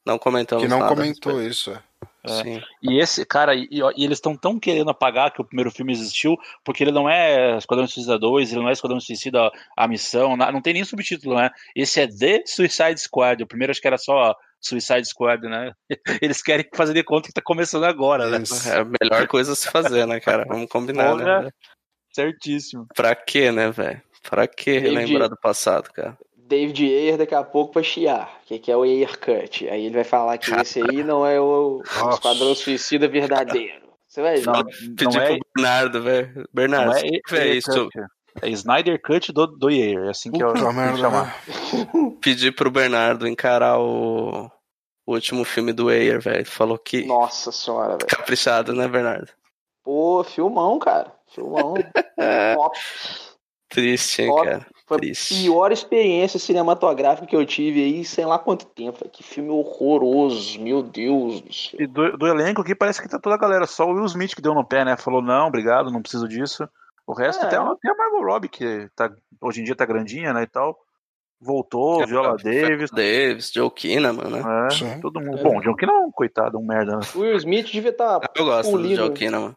Não 0.06 0.19
comentamos 0.19 0.62
que 0.62 0.69
não 0.70 0.86
comentou 0.86 1.43
isso. 1.43 1.73
é. 1.73 1.78
Sim. 2.26 2.62
E 2.82 2.98
esse, 2.98 3.24
cara, 3.26 3.55
e, 3.55 3.68
e 3.70 4.05
eles 4.05 4.18
estão 4.18 4.34
tão 4.36 4.59
querendo 4.59 4.90
apagar 4.90 5.30
que 5.30 5.42
o 5.42 5.44
primeiro 5.44 5.70
filme 5.70 5.92
existiu, 5.92 6.36
porque 6.64 6.82
ele 6.82 6.92
não 6.92 7.09
é 7.09 7.56
Esquadrão 7.56 7.86
Suicida 7.86 8.18
2, 8.18 8.52
ele 8.52 8.62
não 8.62 8.68
é 8.68 8.72
Esquadrão 8.72 8.98
Suicida 8.98 9.51
a 9.76 9.86
missão, 9.86 10.36
não 10.36 10.62
tem 10.62 10.74
nem 10.74 10.84
subtítulo, 10.84 11.36
né? 11.36 11.51
Esse 11.76 12.01
é 12.01 12.06
The 12.06 12.42
Suicide 12.46 12.98
Squad. 12.98 13.42
O 13.42 13.46
primeiro 13.46 13.70
acho 13.70 13.80
que 13.80 13.86
era 13.86 13.98
só 13.98 14.34
Suicide 14.60 15.06
Squad, 15.06 15.46
né? 15.46 15.72
Eles 16.22 16.42
querem 16.42 16.66
fazer 16.74 16.94
de 16.94 17.05
conta 17.05 17.28
que 17.28 17.34
tá 17.34 17.42
começando 17.42 17.84
agora, 17.84 18.30
né? 18.30 18.42
Isso. 18.42 18.68
É 18.68 18.80
a 18.80 18.84
melhor 18.84 19.26
coisa 19.26 19.52
a 19.52 19.56
se 19.56 19.70
fazer, 19.70 20.06
né, 20.06 20.18
cara? 20.20 20.46
Vamos 20.48 20.68
combinar, 20.68 21.14
né? 21.16 21.51
Certíssimo. 22.12 22.86
Pra 22.94 23.14
quê, 23.14 23.51
né, 23.51 23.70
velho? 23.70 24.01
Pra 24.22 24.46
que 24.46 24.78
relembrar 24.78 25.28
do 25.28 25.36
passado, 25.36 25.92
cara? 25.92 26.16
David 26.46 26.84
Ayer 26.84 27.16
daqui 27.16 27.34
a 27.34 27.42
pouco 27.42 27.74
vai 27.74 27.84
chiar, 27.84 28.40
que, 28.44 28.58
que 28.58 28.70
é 28.70 28.76
o 28.76 28.82
Ayer 28.82 29.18
Cut. 29.18 29.68
Aí 29.68 29.86
ele 29.86 29.94
vai 29.94 30.04
falar 30.04 30.38
que 30.38 30.52
esse 30.54 30.80
aí 30.80 31.02
não 31.02 31.26
é 31.26 31.40
o 31.40 31.82
Nossa. 32.00 32.16
Esquadrão 32.16 32.54
Suicida 32.54 33.08
verdadeiro. 33.08 33.84
Você 34.06 34.22
vai 34.22 34.36
ver. 34.36 34.46
Não, 34.46 34.64
Pedir 34.64 35.14
não 35.16 35.20
é, 35.20 35.26
pro 35.26 35.38
Bernardo, 35.56 36.02
velho. 36.02 36.48
Bernardo, 36.52 36.90
não 36.90 36.96
é, 36.96 37.00
Ayer 37.00 37.56
isso, 37.56 37.90
Cut, 37.90 37.98
é 38.42 38.48
Snyder 38.50 39.00
Cut 39.00 39.32
do, 39.32 39.46
do 39.46 39.68
Ayer, 39.68 40.04
é 40.04 40.10
assim 40.10 40.30
que 40.30 40.42
eu 40.42 40.52
Puta 40.52 40.68
que 40.68 40.72
merda. 40.74 40.98
chamar. 40.98 41.26
né? 41.26 42.12
pedir 42.20 42.54
pro 42.54 42.70
Bernardo 42.70 43.26
encarar 43.26 43.78
o, 43.80 44.50
o 45.06 45.12
último 45.12 45.44
filme 45.44 45.72
do 45.72 45.88
Ayer, 45.88 46.20
velho. 46.20 46.46
Falou 46.46 46.78
que. 46.78 47.04
Nossa 47.06 47.50
senhora, 47.50 47.96
velho. 47.96 48.06
Caprichado, 48.06 48.72
né, 48.72 48.86
Bernardo? 48.86 49.30
Pô, 49.82 50.22
filmão, 50.24 50.78
cara. 50.78 51.12
Filmão. 51.28 51.74
Top. 52.54 52.78
Triste, 53.68 54.22
hein, 54.22 54.34
cara. 54.44 54.66
Foi 54.86 54.96
a 54.96 55.00
Triste. 55.00 55.34
pior 55.42 55.72
experiência 55.72 56.38
cinematográfica 56.38 57.26
que 57.26 57.34
eu 57.34 57.44
tive 57.46 57.82
aí, 57.82 58.04
sei 58.04 58.24
lá 58.26 58.38
quanto 58.38 58.66
tempo. 58.66 59.08
Que 59.08 59.22
filme 59.22 59.50
horroroso, 59.50 60.60
meu 60.60 60.82
Deus 60.82 61.40
do 61.40 61.52
céu. 61.52 61.80
E 61.80 61.86
do, 61.86 62.16
do 62.16 62.26
elenco 62.26 62.60
aqui 62.60 62.74
parece 62.74 63.00
que 63.02 63.08
tá 63.08 63.18
toda 63.18 63.34
a 63.34 63.38
galera. 63.38 63.66
Só 63.66 63.86
o 63.86 63.94
Will 63.94 64.04
Smith 64.04 64.34
que 64.34 64.42
deu 64.42 64.54
no 64.54 64.64
pé, 64.64 64.84
né? 64.84 64.96
Falou, 64.96 65.22
não, 65.22 65.46
obrigado, 65.48 65.90
não 65.90 66.02
preciso 66.02 66.28
disso. 66.28 66.68
O 67.06 67.12
resto, 67.14 67.42
É. 67.44 67.46
até, 67.46 67.56
a- 67.56 67.62
até 67.70 67.90
a 67.90 67.94
Margot 67.96 68.22
Robbie, 68.24 68.48
que 68.48 68.88
tá, 68.94 69.10
hoje 69.40 69.60
em 69.60 69.64
dia 69.64 69.74
tá 69.74 69.84
grandinha, 69.84 70.32
né, 70.32 70.42
e 70.42 70.46
tal. 70.46 70.78
Voltou, 71.40 72.06
Viola 72.06 72.36
Davis. 72.36 72.90
Davis, 72.90 73.50
Joe 73.52 73.70
Kinnaman, 73.70 74.30
né? 74.30 74.42
É, 74.66 74.70
Sim. 74.70 75.00
todo 75.00 75.20
mundo. 75.20 75.42
Bom, 75.42 75.60
John 75.60 75.74
Kina 75.76 75.92
é 75.92 75.96
um 75.96 76.10
coitado, 76.10 76.58
um 76.58 76.64
merda. 76.64 76.96
né? 76.96 77.02
O 77.14 77.18
Will 77.20 77.36
Smith 77.36 77.66
devia 77.70 77.90
estar. 77.90 78.20
Eu 78.34 78.44
gosto 78.46 78.70
do 78.70 78.76
Polido. 78.78 78.96
Joe 78.96 79.10
Kinnaman. 79.12 79.54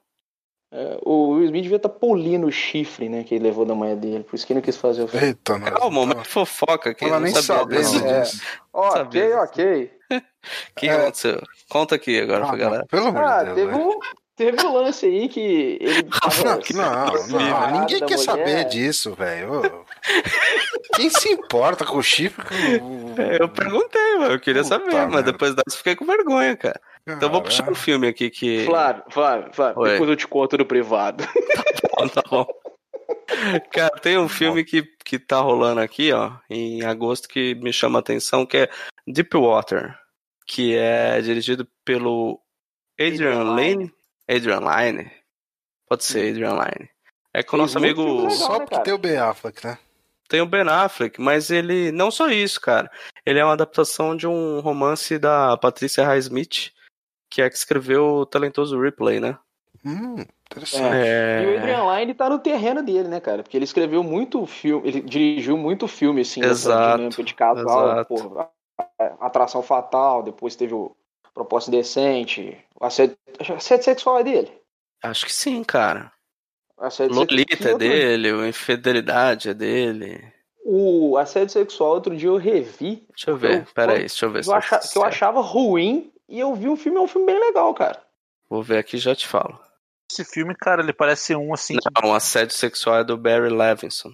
O 1.04 1.30
Will 1.32 1.46
Smith 1.46 1.64
devia 1.64 1.78
estar 1.78 1.90
polindo 1.90 2.48
o 2.48 2.52
chifre, 2.52 3.08
né? 3.10 3.24
Que 3.24 3.36
ele 3.36 3.46
levou 3.46 3.66
da 3.66 3.74
manhã 3.74 3.96
dele. 3.96 4.24
Por 4.24 4.36
isso 4.36 4.46
que 4.46 4.54
ele 4.54 4.60
não 4.60 4.66
quis 4.66 4.76
fazer 4.78 5.04
o 5.04 5.08
filme. 5.08 5.28
Eita. 5.28 5.60
Calma, 5.60 5.90
momento 5.90 6.24
fofoca. 6.26 6.96
Ela 7.00 7.12
não 7.14 7.20
nem 7.22 7.34
sabia 7.34 7.44
sabe 7.44 7.78
disso. 7.78 8.06
É. 8.06 8.22
disso. 8.22 8.42
Ok, 8.74 8.92
Sabia 8.98 9.22
disso. 9.28 9.40
ok. 9.44 9.92
O 10.12 10.22
que 10.80 10.90
aconteceu? 10.90 11.42
Conta 11.70 11.96
aqui 11.96 12.20
agora 12.20 12.44
Ah, 12.46 12.48
pra 12.50 12.58
galera. 12.58 12.86
Pelo 12.88 13.08
amor 13.08 13.24
Ah, 13.24 13.44
de 13.44 13.54
Deus. 13.54 13.56
teve 13.56 13.72
velho. 13.72 13.88
um, 13.90 14.00
teve 14.36 14.62
um 14.66 14.74
lance 14.74 15.06
aí 15.06 15.30
que 15.30 15.78
ele. 15.82 16.04
tava 16.22 16.44
Não, 16.44 16.60
que 16.60 16.74
não, 16.74 17.18
separado 17.18 17.30
não, 17.74 17.80
ninguém 17.82 18.00
quer 18.00 18.04
mulher. 18.06 18.18
saber 18.20 18.64
disso, 18.66 19.14
velho. 19.16 19.86
Quem 20.96 21.10
se 21.10 21.30
importa 21.30 21.86
com 21.86 21.98
o 21.98 22.04
chifre? 22.04 22.44
Com... 22.46 23.16
É, 23.22 23.38
Eu 23.42 23.50
perguntei, 23.50 24.18
mano. 24.18 24.34
Eu 24.34 24.40
queria 24.40 24.64
Puta 24.64 24.76
saber, 24.80 24.94
mas 24.94 25.10
merda. 25.10 25.32
depois 25.32 25.52
dessa 25.56 25.64
eu 25.70 25.78
fiquei 25.78 25.96
com 25.96 26.06
vergonha, 26.06 26.56
cara. 26.58 26.80
Então 27.08 27.30
vou 27.30 27.42
puxar 27.42 27.70
um 27.70 27.76
filme 27.76 28.08
aqui 28.08 28.30
que. 28.30 28.66
Flávio, 28.66 29.04
Flávio, 29.10 29.54
Flávio, 29.54 29.82
Oi. 29.82 29.92
depois 29.92 30.10
eu 30.10 30.16
te 30.16 30.28
conto 30.28 30.58
no 30.58 30.66
privado. 30.66 31.24
Bom, 31.98 32.08
tá 32.10 32.22
bom. 32.30 32.46
Cara, 33.72 33.98
tem 34.00 34.18
um 34.18 34.30
filme 34.30 34.64
que, 34.64 34.84
que 35.04 35.18
tá 35.18 35.40
rolando 35.40 35.82
aqui, 35.82 36.12
ó, 36.12 36.34
em 36.50 36.84
agosto, 36.84 37.28
que 37.28 37.56
me 37.56 37.74
chama 37.74 37.98
a 37.98 38.02
atenção, 38.02 38.46
que 38.46 38.58
é 38.58 38.70
Deep 39.08 39.36
Water, 39.36 39.98
que 40.46 40.76
é 40.76 41.20
dirigido 41.22 41.68
pelo 41.84 42.40
Adrian 43.00 43.42
Adrian 43.42 43.56
Lyne. 43.56 43.94
Adrian 44.30 44.60
Lyne? 44.60 45.12
Pode 45.88 46.04
ser 46.04 46.30
Adrian 46.30 46.54
Lyne. 46.54 46.90
É 47.34 47.44
com 47.44 47.56
o 47.56 47.60
nosso 47.60 47.78
amigo. 47.78 48.04
legal. 48.04 48.32
Só 48.32 48.60
né, 48.60 48.66
porque 48.66 48.84
tem 48.84 48.94
o 48.94 48.98
Ben 48.98 49.18
Affleck, 49.18 49.66
né? 49.66 49.78
Tem 50.28 50.42
o 50.42 50.46
Ben 50.46 50.68
Affleck, 50.68 51.22
mas 51.22 51.50
ele. 51.50 51.92
Não 51.92 52.12
só 52.12 52.30
isso, 52.30 52.60
cara. 52.60 52.92
Ele 53.26 53.40
é 53.40 53.44
uma 53.44 53.54
adaptação 53.54 54.16
de 54.16 54.28
um 54.28 54.60
romance 54.60 55.18
da 55.18 55.56
Patricia 55.58 56.06
Highsmith, 56.06 56.72
que 57.30 57.42
é 57.42 57.50
que 57.50 57.56
escreveu 57.56 58.06
o 58.06 58.26
talentoso 58.26 58.80
Ripley, 58.80 59.20
né? 59.20 59.38
Hum, 59.86 60.16
interessante. 60.52 61.06
É... 61.06 61.44
E 61.44 61.46
o 61.46 61.58
Adrian 61.58 61.84
Lyne 61.96 62.14
tá 62.14 62.30
no 62.30 62.40
terreno 62.40 62.82
dele, 62.82 63.08
né, 63.08 63.20
cara? 63.20 63.44
Porque 63.44 63.58
ele 63.58 63.66
escreveu 63.66 64.04
muito 64.04 64.46
filme, 64.46 64.88
ele 64.88 65.02
dirigiu 65.02 65.58
muito 65.58 65.88
filme, 65.88 66.22
assim, 66.22 66.42
dessa 66.42 66.52
Exato, 66.52 66.98
dinâmica 66.98 67.24
de 67.24 67.34
casal, 67.34 67.92
exato. 67.92 68.08
porra, 68.08 68.50
Atração 69.20 69.62
Fatal, 69.62 70.24
depois 70.24 70.56
teve 70.56 70.74
o 70.74 70.96
Proposta 71.34 71.70
Indecente, 71.70 72.58
o 72.80 72.86
assédio, 72.86 73.18
assédio 73.40 73.86
sexual 73.86 74.20
é 74.20 74.24
dele. 74.24 74.52
Acho 75.04 75.26
que 75.26 75.34
sim, 75.34 75.64
cara. 75.64 76.12
Assédio 76.78 77.16
Lolita 77.16 77.70
é 77.70 77.78
dele, 77.78 78.32
o 78.32 78.46
Infidelidade 78.46 79.50
é 79.50 79.54
dele. 79.54 80.34
O 80.66 81.16
assédio 81.18 81.50
sexual, 81.50 81.92
outro 81.92 82.16
dia 82.16 82.28
eu 82.28 82.38
revi, 82.38 83.06
Deixa 83.10 83.30
eu 83.32 83.38
ver, 83.38 83.60
Eu- 83.62 83.66
peraí, 83.74 84.00
deixa 84.00 84.26
eu 84.26 84.32
ver 84.32 84.44
que 84.44 84.50
eu, 84.50 84.54
acha- 84.54 84.80
que 84.80 84.98
eu 84.98 85.04
achava 85.04 85.42
ruim, 85.42 86.12
e 86.30 86.40
eu 86.40 86.54
vi 86.56 86.68
um 86.68 86.76
filme, 86.76 86.98
é 86.98 87.02
um 87.02 87.08
filme 87.08 87.26
bem 87.28 87.40
legal, 87.40 87.74
cara. 87.74 88.02
Vou 88.50 88.62
ver 88.64 88.78
aqui 88.78 88.96
e 88.96 89.00
já 89.00 89.16
te 89.16 89.28
falo. 89.28 89.60
Esse 90.12 90.24
filme, 90.24 90.56
cara, 90.56 90.82
ele 90.82 90.94
parece 90.94 91.36
um 91.36 91.54
assim. 91.54 91.76
que- 91.78 92.02
Não, 92.02 92.12
o 92.12 92.14
assédio 92.16 92.56
sexual 92.56 93.00
é 93.00 93.04
do 93.04 93.18
Barry 93.18 93.50
Levinson. 93.50 94.14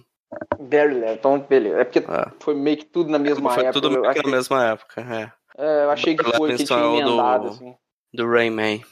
Barry 0.58 0.94
Levinson, 0.94 1.12
então 1.14 1.38
beleza. 1.40 1.80
É 1.80 1.84
porque 1.84 2.00
É. 2.00 2.32
foi 2.40 2.54
meio 2.54 2.76
que 2.78 2.84
tudo 2.86 3.10
na 3.10 3.18
mesma 3.18 3.50
Foi 3.50 3.62
época. 3.64 3.72
tudo 3.80 3.94
eu 3.94 4.00
meio 4.02 4.12
que 4.14 4.22
na 4.22 4.30
mesma 4.30 4.64
época, 4.66 5.00
é. 5.00 5.32
é, 5.56 5.84
eu 5.84 5.90
achei 5.90 6.16
que 6.16 6.22
Barry 6.24 6.36
foi 6.36 6.48
que 6.48 6.52
Levinson 6.54 6.74
tinha 6.74 6.84
é 6.84 6.88
o 6.88 6.92
do- 6.94 7.00
emendado, 7.00 7.48
assim. 7.48 7.76
Do 8.12 8.28
Rayman. 8.30 8.84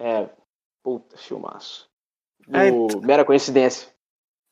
É, 0.00 0.28
puta, 0.82 1.16
filmaço. 1.16 1.88
É, 2.52 2.70
Do... 2.70 3.00
Mera 3.02 3.24
coincidência. 3.24 3.88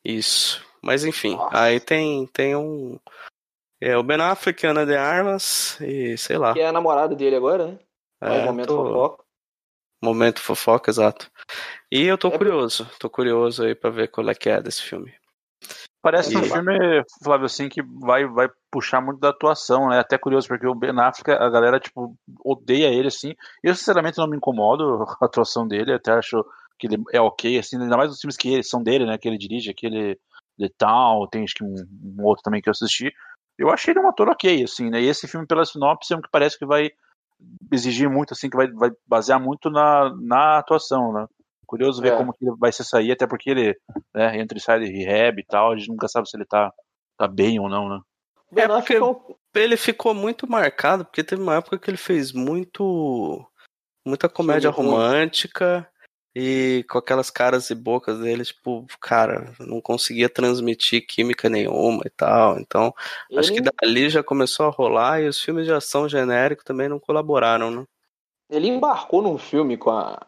Isso. 0.05 0.65
Mas 0.83 1.05
enfim, 1.05 1.35
Nossa. 1.35 1.59
aí 1.59 1.81
tem, 1.81 2.27
tem 2.29 2.55
um. 2.55 2.99
É 3.81 3.97
o 3.97 4.03
Ben 4.03 4.21
Affleck, 4.21 4.65
Ana 4.67 4.87
de 4.87 4.97
Armas 4.97 5.79
e 5.81 6.17
sei 6.17 6.39
lá. 6.39 6.53
Que 6.53 6.61
é 6.61 6.67
a 6.69 6.73
namorada 6.73 7.15
dele 7.17 7.35
agora, 7.37 7.67
né? 7.69 7.79
Mais 8.21 8.35
É, 8.43 8.45
momento 8.45 8.69
tô- 8.69 8.85
fofoca. 8.85 9.25
Momento 10.03 10.41
fofoca, 10.41 10.91
exato. 10.91 11.31
E 11.91 12.03
eu 12.03 12.19
tô 12.19 12.29
É 12.29 12.39
curioso, 12.39 12.89
tô 12.99 13.09
curioso 13.09 13.65
aí 13.65 13.75
pra 13.75 13.91
ver 13.91 14.09
qual 14.09 14.29
é 14.29 14.35
que 14.35 14.49
é 14.49 14.61
desse 14.61 14.83
filme. 14.83 15.13
Parece 16.03 16.37
um 16.37 16.43
E- 16.45 16.51
filme, 16.51 17.03
Flávio, 17.25 17.47
assim, 17.47 17.69
que 17.69 17.83
vai, 17.83 18.25
vai 18.27 18.49
puxar 18.71 19.01
muito 19.01 19.19
da 19.19 19.31
atuação, 19.31 19.89
né? 19.89 19.99
Até 19.99 20.17
curioso, 20.17 20.47
porque 20.47 20.67
o 20.67 20.75
Ben 20.75 20.91
Affleck, 21.01 21.31
a 21.31 21.49
galera, 21.49 21.81
tipo, 21.81 22.17
odeia 22.45 22.89
ele, 22.89 23.09
assim. 23.09 23.35
Eu, 23.63 23.75
sinceramente, 23.75 24.19
não 24.19 24.29
me 24.29 24.37
incomodo 24.37 25.05
com 25.05 25.17
a 25.25 25.27
atuação 25.27 25.67
dele, 25.67 25.93
até 25.93 26.13
acho 26.13 26.45
que 26.79 26.87
ele 26.87 27.03
é 27.13 27.21
ok, 27.21 27.59
assim, 27.59 27.81
ainda 27.81 27.97
mais 27.97 28.13
os 28.13 28.21
filmes 28.21 28.37
que 28.37 28.63
são 28.63 28.83
dele, 28.83 29.07
né? 29.07 29.19
Que 29.19 29.27
ele 29.27 29.39
dirige, 29.39 29.71
aquele 29.71 30.17
The 30.59 30.69
Town, 30.79 31.27
tem 31.29 31.43
acho 31.43 31.55
que 31.55 31.65
um, 31.65 31.75
um 32.19 32.25
outro 32.25 32.43
também 32.45 32.61
que 32.61 32.69
eu 32.69 32.73
assisti. 32.73 33.13
Eu 33.59 33.71
achei 33.71 33.93
ele 33.93 34.01
um 34.01 34.09
ator 34.09 34.29
ok, 34.29 34.63
assim, 34.63 34.91
né? 34.91 35.01
E 35.01 35.09
esse 35.09 35.27
filme, 35.27 35.47
pela 35.47 35.65
sinopse, 35.65 36.13
é 36.13 36.17
um 36.17 36.21
que 36.21 36.29
parece 36.31 36.59
que 36.59 36.67
vai 36.67 36.91
exigir 37.73 38.09
muito, 38.09 38.33
assim, 38.33 38.49
que 38.49 38.57
vai, 38.57 38.69
vai 38.71 38.91
basear 39.07 39.41
muito 39.41 39.71
na, 39.71 40.15
na 40.21 40.59
atuação, 40.59 41.13
né? 41.13 41.27
Curioso 41.67 42.01
ver 42.01 42.13
É. 42.13 42.17
como 42.17 42.33
que 42.33 42.45
ele 42.45 42.57
vai 42.59 42.71
se 42.73 42.85
sair, 42.85 43.11
até 43.13 43.27
porque 43.27 43.51
ele 43.51 43.75
né, 44.15 44.39
entra 44.41 44.57
e 44.57 44.61
sai 44.61 44.81
de 44.81 44.87
rehab 44.87 45.41
e 45.41 45.45
tal, 45.45 45.73
a 45.73 45.77
gente 45.77 45.89
nunca 45.89 46.07
sabe 46.09 46.29
se 46.29 46.37
ele 46.37 46.45
tá, 46.47 46.71
tá 47.19 47.27
bem 47.27 47.59
ou 47.59 47.69
não, 47.69 47.89
né? 47.89 48.01
É, 48.57 48.69
porque- 48.69 48.99
Ele 49.55 49.77
ficou 49.77 50.15
muito 50.15 50.49
marcado, 50.49 51.05
porque 51.05 51.25
teve 51.25 51.43
uma 51.43 51.57
época 51.57 51.79
que 51.79 51.91
ele 51.91 51.97
fez 51.97 52.33
muito. 52.33 53.45
muita 54.07 54.29
comédia 54.29 54.71
romântica 54.71 55.89
e 56.39 56.85
com 56.91 56.99
aquelas 56.99 57.31
caras 57.31 57.71
e 57.71 57.75
bocas 57.75 58.19
dele, 58.19 58.45
tipo, 58.45 58.85
cara, 59.01 59.55
não 59.59 59.81
conseguia 59.81 60.29
transmitir 60.29 61.07
química 61.07 61.49
nenhuma 61.49 62.03
e 62.05 62.11
tal. 62.11 62.59
Então, 62.59 62.95
acho 63.39 63.51
que 63.55 63.63
dali 63.63 64.11
já 64.11 64.23
começou 64.23 64.67
a 64.67 64.71
rolar 64.71 65.23
e 65.23 65.29
os 65.29 65.41
filmes 65.41 65.65
de 65.65 65.73
ação 65.73 66.07
genérico 66.07 66.63
também 66.63 66.91
não 66.91 67.01
colaboraram, 67.01 67.71
né? 67.71 67.85
ele 68.51 68.69
embarcou 68.69 69.23
num 69.23 69.39
filme 69.39 69.79
com 69.79 69.91
a, 69.91 70.27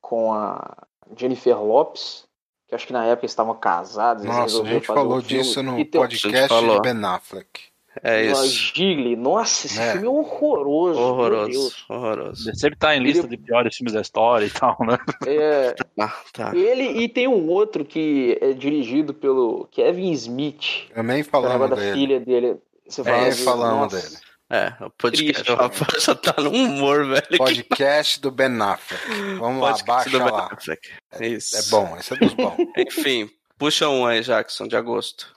com 0.00 0.32
a 0.32 0.76
Jennifer 1.16 1.60
Lopes, 1.60 2.24
que 2.68 2.74
acho 2.74 2.86
que 2.86 2.92
na 2.92 3.04
época 3.04 3.24
eles 3.24 3.32
estavam 3.32 3.54
casados. 3.54 4.24
Nossa, 4.24 4.62
a 4.62 4.64
gente 4.64 4.86
fazer 4.86 5.00
falou 5.00 5.18
um 5.18 5.22
filme. 5.22 5.42
disso 5.42 5.62
no 5.62 5.84
podcast 5.86 6.54
de 6.54 6.80
Ben 6.80 7.04
Affleck. 7.04 7.62
É 8.02 8.24
isso. 8.26 8.72
Gigli. 8.74 9.16
Nossa, 9.16 9.66
esse 9.66 9.80
É. 9.80 9.92
filme 9.92 10.06
é 10.06 10.10
horroroso. 10.10 11.00
Horroroso, 11.00 11.72
horroroso. 11.88 12.48
Ele 12.48 12.56
sempre 12.58 12.78
tá 12.78 12.94
em 12.96 13.00
lista 13.02 13.26
de 13.26 13.36
piores 13.36 13.76
filmes 13.76 13.92
da 13.94 14.00
história 14.00 14.46
e 14.46 14.50
tal, 14.50 14.76
né? 14.80 14.98
É, 15.26 15.74
Ah, 15.98 16.14
tá. 16.32 16.52
ele 16.56 16.84
e 17.02 17.08
tem 17.08 17.26
um 17.28 17.48
outro 17.48 17.84
que 17.84 18.38
é 18.40 18.52
dirigido 18.52 19.12
pelo 19.14 19.66
Kevin 19.70 20.12
Smith. 20.12 20.88
Também 20.94 21.22
que 21.24 21.30
é 21.34 21.38
o 21.38 21.42
negócio 21.42 21.58
falamos 21.58 21.70
da 21.70 21.76
dele. 21.76 21.92
filha 21.98 22.20
dele. 22.20 22.56
Você 22.88 23.04
fala 23.04 23.16
É, 23.18 23.32
falamos 23.32 23.92
nossa, 23.92 24.08
dele. 24.08 24.20
É, 24.50 24.72
o 24.82 24.88
podcast 24.90 25.34
Triste, 25.34 25.52
o 25.52 25.56
Rafa 25.56 26.00
já 26.00 26.14
tá 26.14 26.34
no 26.42 26.50
humor, 26.50 27.06
velho. 27.06 27.36
Podcast 27.36 28.18
do 28.18 28.30
Ben 28.30 28.58
Affleck. 28.62 29.04
Vamos 29.38 29.60
lá, 29.62 29.72
Podcast 29.74 29.84
baixa 29.84 30.10
do 30.10 30.18
Ben 30.24 30.32
lá. 30.32 30.48
Affleck. 30.52 30.88
Isso. 31.20 31.56
É 31.58 31.62
bom, 31.70 31.96
esse 31.98 32.14
é 32.14 32.16
dos 32.16 32.32
bons. 32.32 32.56
Enfim, 32.78 33.28
puxa 33.58 33.90
um 33.90 34.06
aí, 34.06 34.22
Jackson, 34.22 34.66
de 34.66 34.74
agosto. 34.74 35.36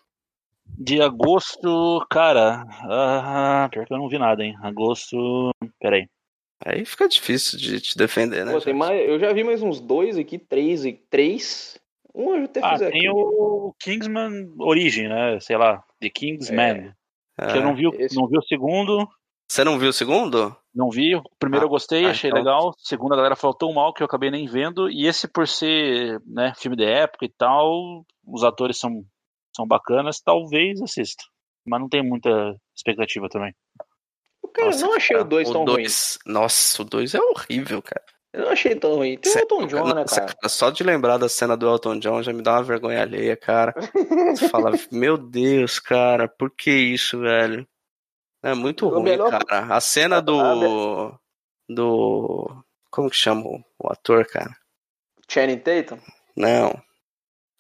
De 0.78 1.02
agosto, 1.02 2.06
cara, 2.10 2.66
ah, 2.90 3.70
pior 3.72 3.86
que 3.86 3.94
eu 3.94 3.98
não 3.98 4.10
vi 4.10 4.18
nada, 4.18 4.44
hein? 4.44 4.56
Agosto, 4.64 5.52
peraí. 5.80 6.08
Aí 6.66 6.86
fica 6.86 7.08
difícil 7.08 7.58
de 7.60 7.80
te 7.82 7.98
defender, 7.98 8.46
né? 8.46 8.52
Pô, 8.60 8.74
mais, 8.74 9.08
eu 9.08 9.20
já 9.20 9.32
vi 9.34 9.44
mais 9.44 9.62
uns 9.62 9.80
dois 9.80 10.18
aqui, 10.18 10.38
três 10.38 10.86
e 10.86 10.94
três. 10.94 11.80
Um 12.14 12.36
eu 12.36 12.46
até 12.46 12.62
Ah, 12.64 12.74
fiz 12.74 12.82
aqui. 12.84 12.92
tem 13.00 13.10
o 13.10 13.74
Kingsman 13.80 14.54
Origem, 14.60 15.08
né? 15.08 15.40
Sei 15.40 15.56
lá, 15.58 15.84
The 16.00 16.10
Kingsman. 16.10 16.94
Que 17.38 17.58
eu 17.58 17.62
Ah, 17.62 17.64
não 17.64 17.76
vi, 17.76 17.88
o- 17.88 17.94
esse- 17.98 18.16
não 18.16 18.28
vi 18.28 18.38
o 18.38 18.44
segundo, 18.44 19.08
Você 19.50 19.64
não 19.64 19.78
viu 19.80 19.90
o 19.90 19.94
segundo? 19.94 20.56
não 20.74 20.90
vi. 20.90 21.16
O 21.16 21.24
primeiro 21.40 21.66
Ah, 21.66 21.68
eu 21.68 21.70
gostei, 21.70 22.06
ah, 22.06 22.12
achei 22.12 22.30
então. 22.30 22.40
legal. 22.40 22.70
O 22.70 22.74
segundo 22.78 23.14
a 23.14 23.18
galera 23.18 23.36
falou 23.36 23.56
tão 23.56 23.74
mal 23.74 23.94
que 23.94 24.02
eu 24.02 24.06
acabei 24.06 24.30
nem 24.32 24.46
vendo. 24.48 24.90
E 24.90 25.06
esse, 25.08 25.28
por 25.28 25.48
ser 25.48 26.22
né, 26.26 26.54
filme 26.56 26.78
de 26.78 26.86
época 26.86 27.26
e 27.26 27.30
tal, 27.30 28.06
os 28.26 28.44
atores 28.44 28.78
são, 28.80 29.04
são 29.62 29.68
bacanas, 29.68 30.20
talvez 30.22 30.82
assista. 30.82 31.24
Mas 31.66 31.80
não 31.80 31.88
tenho 31.90 32.04
muita 32.04 32.30
expectativa 32.76 33.30
também. 33.30 33.54
Cara, 34.54 34.68
eu 34.68 34.72
Nossa, 34.72 34.86
não 34.86 34.94
achei 34.96 35.16
cara, 35.16 35.26
o 35.26 35.30
dois 35.30 35.50
tão 35.50 35.64
ruim. 35.64 35.66
dois- 35.74 36.20
Nossa, 36.26 36.82
o 36.82 36.86
2 36.86 37.14
é 37.16 37.20
horrível, 37.22 37.82
cara. 37.82 38.04
Eu 38.34 38.46
não 38.46 38.50
achei 38.52 38.76
tão 38.76 38.96
ruim. 38.96 39.18
Tem 39.18 39.32
o 39.34 39.40
Elton 39.40 39.68
John, 39.68 39.94
né, 39.94 40.06
cara? 40.06 40.34
Só 40.50 40.70
de 40.70 40.84
lembrar 40.84 41.18
da 41.18 41.28
cena 41.30 41.56
do 41.58 41.68
Elton 41.68 42.00
John 42.00 42.22
já 42.24 42.32
me 42.34 42.42
dá 42.42 42.54
uma 42.54 42.64
vergonha 42.64 43.02
alheia, 43.02 43.36
cara. 43.38 43.74
Você 44.36 44.48
fala, 44.50 44.72
meu 44.92 45.18
Deus, 45.18 45.80
cara, 45.80 46.28
por 46.28 46.50
que 46.50 46.72
isso, 46.72 47.20
velho? 47.20 47.68
É 48.44 48.54
muito 48.54 48.86
O 48.88 48.90
ruim, 48.90 49.04
melhor- 49.04 49.30
cara. 49.32 49.76
A 49.76 49.80
cena 49.82 50.22
do. 50.22 51.14
Do. 51.70 52.64
Como 52.90 53.10
que 53.10 53.16
chama 53.16 53.42
o, 53.46 53.64
o 53.80 53.88
ator, 53.92 54.26
cara? 54.28 54.56
Channing 55.30 55.60
Tatum, 55.60 55.98
Não. 56.36 56.82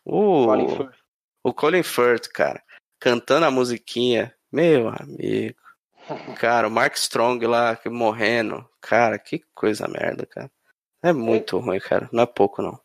O. 0.05 0.45
Colin 0.45 0.67
Firth. 0.75 0.95
O 1.43 1.53
Colin 1.53 1.83
Firth, 1.83 2.27
cara, 2.33 2.61
cantando 2.99 3.45
a 3.45 3.51
musiquinha. 3.51 4.33
Meu 4.51 4.89
amigo. 4.89 5.59
Cara, 6.37 6.67
o 6.67 6.71
Mark 6.71 6.95
Strong 6.95 7.45
lá 7.45 7.77
morrendo. 7.87 8.67
Cara, 8.81 9.17
que 9.17 9.43
coisa 9.53 9.87
merda, 9.87 10.25
cara. 10.25 10.51
É 11.03 11.13
muito 11.13 11.57
ruim, 11.57 11.79
cara. 11.79 12.09
Não 12.11 12.23
é 12.23 12.25
pouco, 12.25 12.61
não. 12.61 12.79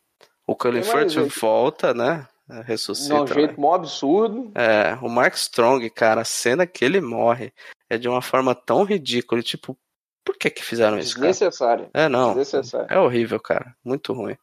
O 0.45 0.55
Colin 0.55 0.83
mais 0.85 1.13
Firth 1.13 1.39
volta, 1.39 1.93
né? 1.93 2.27
Ressuscita. 2.63 3.13
Não, 3.13 3.23
um 3.23 3.27
lá. 3.27 3.33
jeito 3.33 3.59
mó 3.59 3.75
absurdo. 3.75 4.51
É, 4.55 4.97
o 5.01 5.09
Mark 5.09 5.35
Strong, 5.35 5.89
cara, 5.89 6.21
a 6.21 6.25
cena 6.25 6.65
que 6.65 6.85
ele 6.85 7.01
morre 7.01 7.53
é 7.89 7.97
de 7.97 8.07
uma 8.07 8.21
forma 8.21 8.55
tão 8.55 8.83
ridícula. 8.83 9.41
Tipo, 9.41 9.77
por 10.23 10.37
que 10.37 10.49
que 10.49 10.63
fizeram 10.63 10.97
isso, 10.97 11.15
cara? 11.15 11.27
Desnecessário. 11.27 11.89
É, 11.93 12.07
não. 12.07 12.29
Desnecessário. 12.29 12.87
É 12.89 12.97
horrível, 12.97 13.39
cara. 13.39 13.75
Muito 13.83 14.13
ruim. 14.13 14.37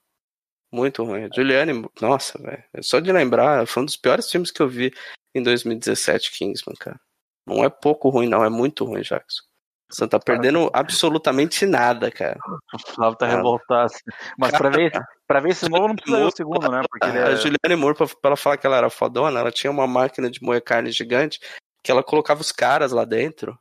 Muito 0.74 1.04
ruim. 1.04 1.28
Juliane, 1.32 1.88
nossa, 2.00 2.36
velho. 2.36 2.64
Só 2.80 2.98
de 2.98 3.12
lembrar, 3.12 3.64
foi 3.64 3.84
um 3.84 3.86
dos 3.86 3.96
piores 3.96 4.28
filmes 4.28 4.50
que 4.50 4.60
eu 4.60 4.68
vi 4.68 4.92
em 5.32 5.40
2017, 5.40 6.32
Kingsman, 6.32 6.74
cara. 6.76 7.00
Não 7.46 7.62
é 7.62 7.68
pouco 7.68 8.08
ruim, 8.08 8.28
não. 8.28 8.44
É 8.44 8.50
muito 8.50 8.84
ruim, 8.84 9.02
Jackson. 9.02 9.44
Você 9.88 10.02
não 10.02 10.08
tá 10.08 10.18
perdendo 10.18 10.68
absolutamente 10.72 11.64
nada, 11.64 12.10
cara. 12.10 12.40
O 12.74 12.78
Flávio 12.92 13.16
tá 13.16 13.26
Cara. 13.26 13.36
revoltado. 13.36 13.92
Mas 14.36 14.50
pra 14.50 14.68
ver, 14.68 14.90
pra 15.28 15.38
ver 15.38 15.50
esse 15.50 15.68
novo 15.68 15.86
não 15.86 15.94
precisa 15.94 16.18
ver 16.18 16.24
o 16.24 16.36
segundo, 16.36 16.68
né? 16.68 16.82
Porque 16.90 17.06
ele 17.06 17.18
A 17.18 17.30
é... 17.30 17.36
Juliane 17.36 17.76
Moore, 17.80 17.96
pra, 17.96 18.06
pra 18.08 18.30
ela 18.30 18.36
falar 18.36 18.56
que 18.56 18.66
ela 18.66 18.78
era 18.78 18.90
fodona, 18.90 19.38
ela 19.38 19.52
tinha 19.52 19.70
uma 19.70 19.86
máquina 19.86 20.28
de 20.28 20.42
moer 20.42 20.60
carne 20.60 20.90
gigante 20.90 21.38
que 21.84 21.92
ela 21.92 22.02
colocava 22.02 22.40
os 22.40 22.50
caras 22.50 22.90
lá 22.90 23.04
dentro, 23.04 23.56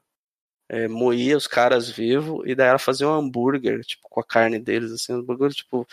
é, 0.69 0.87
moía 0.87 1.37
os 1.37 1.45
caras 1.45 1.89
vivos 1.89 2.41
e 2.47 2.55
daí 2.55 2.69
ela 2.69 2.79
fazia 2.79 3.07
um 3.07 3.13
hambúrguer, 3.13 3.81
tipo, 3.81 4.07
com 4.09 4.19
a 4.19 4.23
carne 4.23 4.57
deles, 4.57 4.91
assim, 4.91 5.13
um 5.13 5.21
bagulho, 5.21 5.53
tipo, 5.53 5.85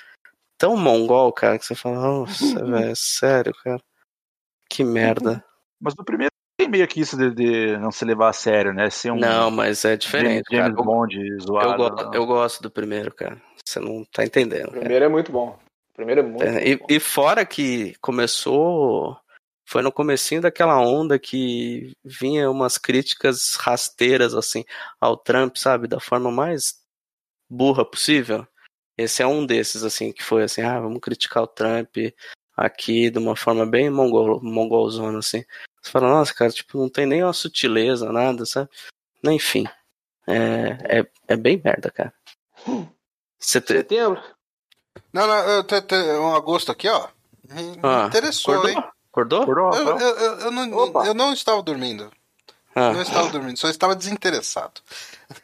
tão 0.61 0.77
mongol, 0.77 1.33
cara, 1.33 1.59
que 1.59 1.65
você 1.65 1.75
fala, 1.75 1.99
nossa, 1.99 2.63
velho, 2.67 2.95
sério, 2.95 3.53
cara. 3.65 3.83
Que 4.69 4.85
merda. 4.85 5.43
Mas 5.81 5.95
no 5.97 6.05
primeiro 6.05 6.31
tem 6.59 6.69
meio 6.69 6.87
que 6.87 7.01
isso 7.01 7.17
de, 7.17 7.31
de 7.35 7.79
não 7.79 7.91
se 7.91 8.05
levar 8.05 8.29
a 8.29 8.33
sério, 8.35 8.75
né? 8.75 8.91
Ser 8.91 9.11
um 9.11 9.17
Não, 9.17 9.51
mas 9.51 9.87
é 9.87 9.97
diferente, 9.97 10.45
James, 10.53 10.69
James 10.69 10.77
cara. 10.77 10.81
Eu, 10.81 10.85
Bond 10.85 11.17
eu, 11.17 11.41
zoado. 11.41 11.77
go- 11.77 12.15
eu 12.15 12.27
gosto 12.27 12.63
do 12.63 12.71
primeiro, 12.71 13.13
cara. 13.15 13.41
Você 13.67 13.81
não 13.81 14.05
tá 14.13 14.23
entendendo, 14.23 14.67
O 14.69 14.73
cara. 14.73 14.81
primeiro 14.81 15.05
é 15.07 15.09
muito 15.09 15.33
bom. 15.33 15.59
O 15.93 15.95
primeiro 15.95 16.21
é 16.21 16.25
muito, 16.25 16.45
É, 16.45 16.53
muito 16.53 16.69
e, 16.69 16.77
bom. 16.77 16.87
e 16.91 17.01
fora 17.01 17.47
que 17.47 17.95
começou, 18.03 19.17
foi 19.67 19.81
no 19.81 19.91
comecinho 19.91 20.43
daquela 20.43 20.79
onda 20.79 21.19
que 21.19 21.93
vinha 22.05 22.51
umas 22.51 22.77
críticas 22.77 23.57
rasteiras 23.57 24.35
assim 24.35 24.63
ao 25.01 25.17
Trump, 25.17 25.57
sabe, 25.57 25.89
da 25.89 25.99
forma 25.99 26.31
mais 26.31 26.75
burra 27.49 27.85
possível. 27.85 28.47
Esse 29.01 29.23
é 29.23 29.27
um 29.27 29.47
desses 29.47 29.83
assim 29.83 30.13
que 30.13 30.23
foi 30.23 30.43
assim, 30.45 30.63
ah, 30.63 30.79
vamos 30.81 31.01
criticar 31.01 31.43
o 31.43 31.47
Trump 31.47 31.97
aqui 32.57 33.09
de 33.11 33.19
uma 33.19 33.35
forma 33.35 33.65
bem 33.65 33.89
mongol, 33.89 34.41
mongolzona 34.43 35.19
assim. 35.19 35.45
Você 35.81 35.91
fala, 35.91 36.09
nossa, 36.09 36.35
cara, 36.35 36.51
tipo, 36.51 36.77
não 36.79 36.89
tem 36.89 37.07
nem 37.07 37.23
uma 37.23 37.33
sutileza, 37.33 38.13
nada, 38.13 38.45
sabe? 38.45 38.69
Enfim, 39.25 39.67
é, 40.27 40.99
é, 41.01 41.07
é 41.29 41.37
bem 41.37 41.61
merda, 41.65 41.91
cara. 41.91 42.13
Você 43.39 43.61
te- 43.61 43.73
Setembro? 43.73 44.23
Não, 45.13 45.27
não, 45.27 45.37
eu 45.49 45.65
te- 45.65 45.81
te- 45.81 45.95
um 45.95 46.35
agosto 46.35 46.71
aqui, 46.71 46.89
ó. 46.89 47.09
Me 47.49 47.79
Ah, 47.83 48.07
interessou, 48.09 48.55
acordou? 48.55 48.71
hein? 48.71 48.93
Acordou? 49.11 49.43
Acordou, 49.43 49.79
Eu, 49.79 49.99
eu, 49.99 50.17
eu, 50.19 50.41
eu 50.41 50.51
não, 50.51 51.07
eu 51.07 51.15
não 51.15 51.33
estava 51.33 51.63
dormindo. 51.63 52.11
Ah, 52.75 52.93
Não 52.93 53.03
estava 53.03 53.29
dormindo, 53.31 53.57
só 53.59 53.69
estava 53.69 53.97
desinteressado. 53.97 54.81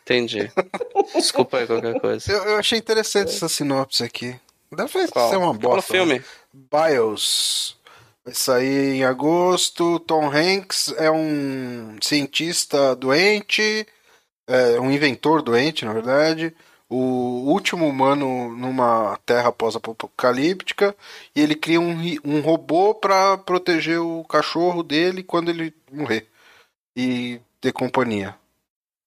entendi. 0.02 0.50
Desculpa 1.14 1.58
aí 1.58 1.66
qualquer 1.66 2.00
coisa. 2.00 2.30
Eu, 2.32 2.44
eu 2.44 2.56
achei 2.58 2.78
interessante 2.78 3.28
essa 3.34 3.48
sinopse 3.48 4.04
aqui. 4.04 4.36
Deve 4.72 5.08
Qual? 5.08 5.30
ser 5.30 5.36
uma 5.36 5.56
Qual 5.58 5.74
bosta. 5.76 5.92
filme? 5.92 6.18
né? 6.18 6.24
Bios. 6.52 7.76
Vai 8.24 8.34
sair 8.34 8.94
em 8.96 9.04
agosto. 9.04 9.98
Tom 10.00 10.30
Hanks 10.30 10.92
é 10.96 11.10
um 11.10 11.96
cientista 12.00 12.94
doente, 12.96 13.86
é 14.46 14.80
um 14.80 14.90
inventor 14.90 15.42
doente, 15.42 15.84
na 15.84 15.92
verdade. 15.92 16.54
O 16.88 16.96
último 17.50 17.88
humano 17.88 18.48
numa 18.56 19.18
terra 19.26 19.50
pós-apocalíptica. 19.52 20.94
E 21.34 21.40
ele 21.40 21.54
cria 21.54 21.80
um, 21.80 21.96
um 22.24 22.40
robô 22.40 22.94
para 22.94 23.36
proteger 23.38 24.00
o 24.00 24.24
cachorro 24.24 24.82
dele 24.82 25.22
quando 25.22 25.48
ele 25.50 25.74
morrer. 25.92 26.28
E 26.96 27.40
ter 27.60 27.72
companhia. 27.72 28.34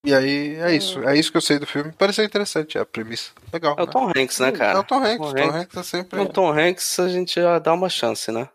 E 0.06 0.14
aí 0.14 0.56
é 0.56 0.74
isso. 0.76 1.04
É 1.04 1.18
isso 1.18 1.32
que 1.32 1.38
eu 1.38 1.42
sei 1.42 1.60
do 1.60 1.68
filme. 1.68 1.92
Pareceu 1.92 2.24
interessante 2.24 2.78
a 2.78 2.86
premissa. 2.86 3.32
Legal. 3.52 3.76
É 3.78 3.84
o 3.84 3.86
né? 3.86 3.92
Tom 3.92 4.12
Hanks, 4.16 4.40
né, 4.40 4.48
É 4.50 4.52
cara? 4.52 4.80
o 4.80 4.84
Tom 4.84 5.04
Hanks. 5.04 5.18
Tom 5.18 5.34
Tom 5.34 5.42
Hanks. 5.42 5.56
Hanks 5.56 5.78
é 5.78 5.84
sempre. 5.84 6.20
No 6.20 6.30
Tom 6.30 6.52
Hanks 6.52 7.00
a 7.00 7.10
gente 7.10 7.34
já 7.36 7.60
dá 7.60 7.74
uma 7.74 7.90
chance, 7.90 8.32
né? 8.32 8.48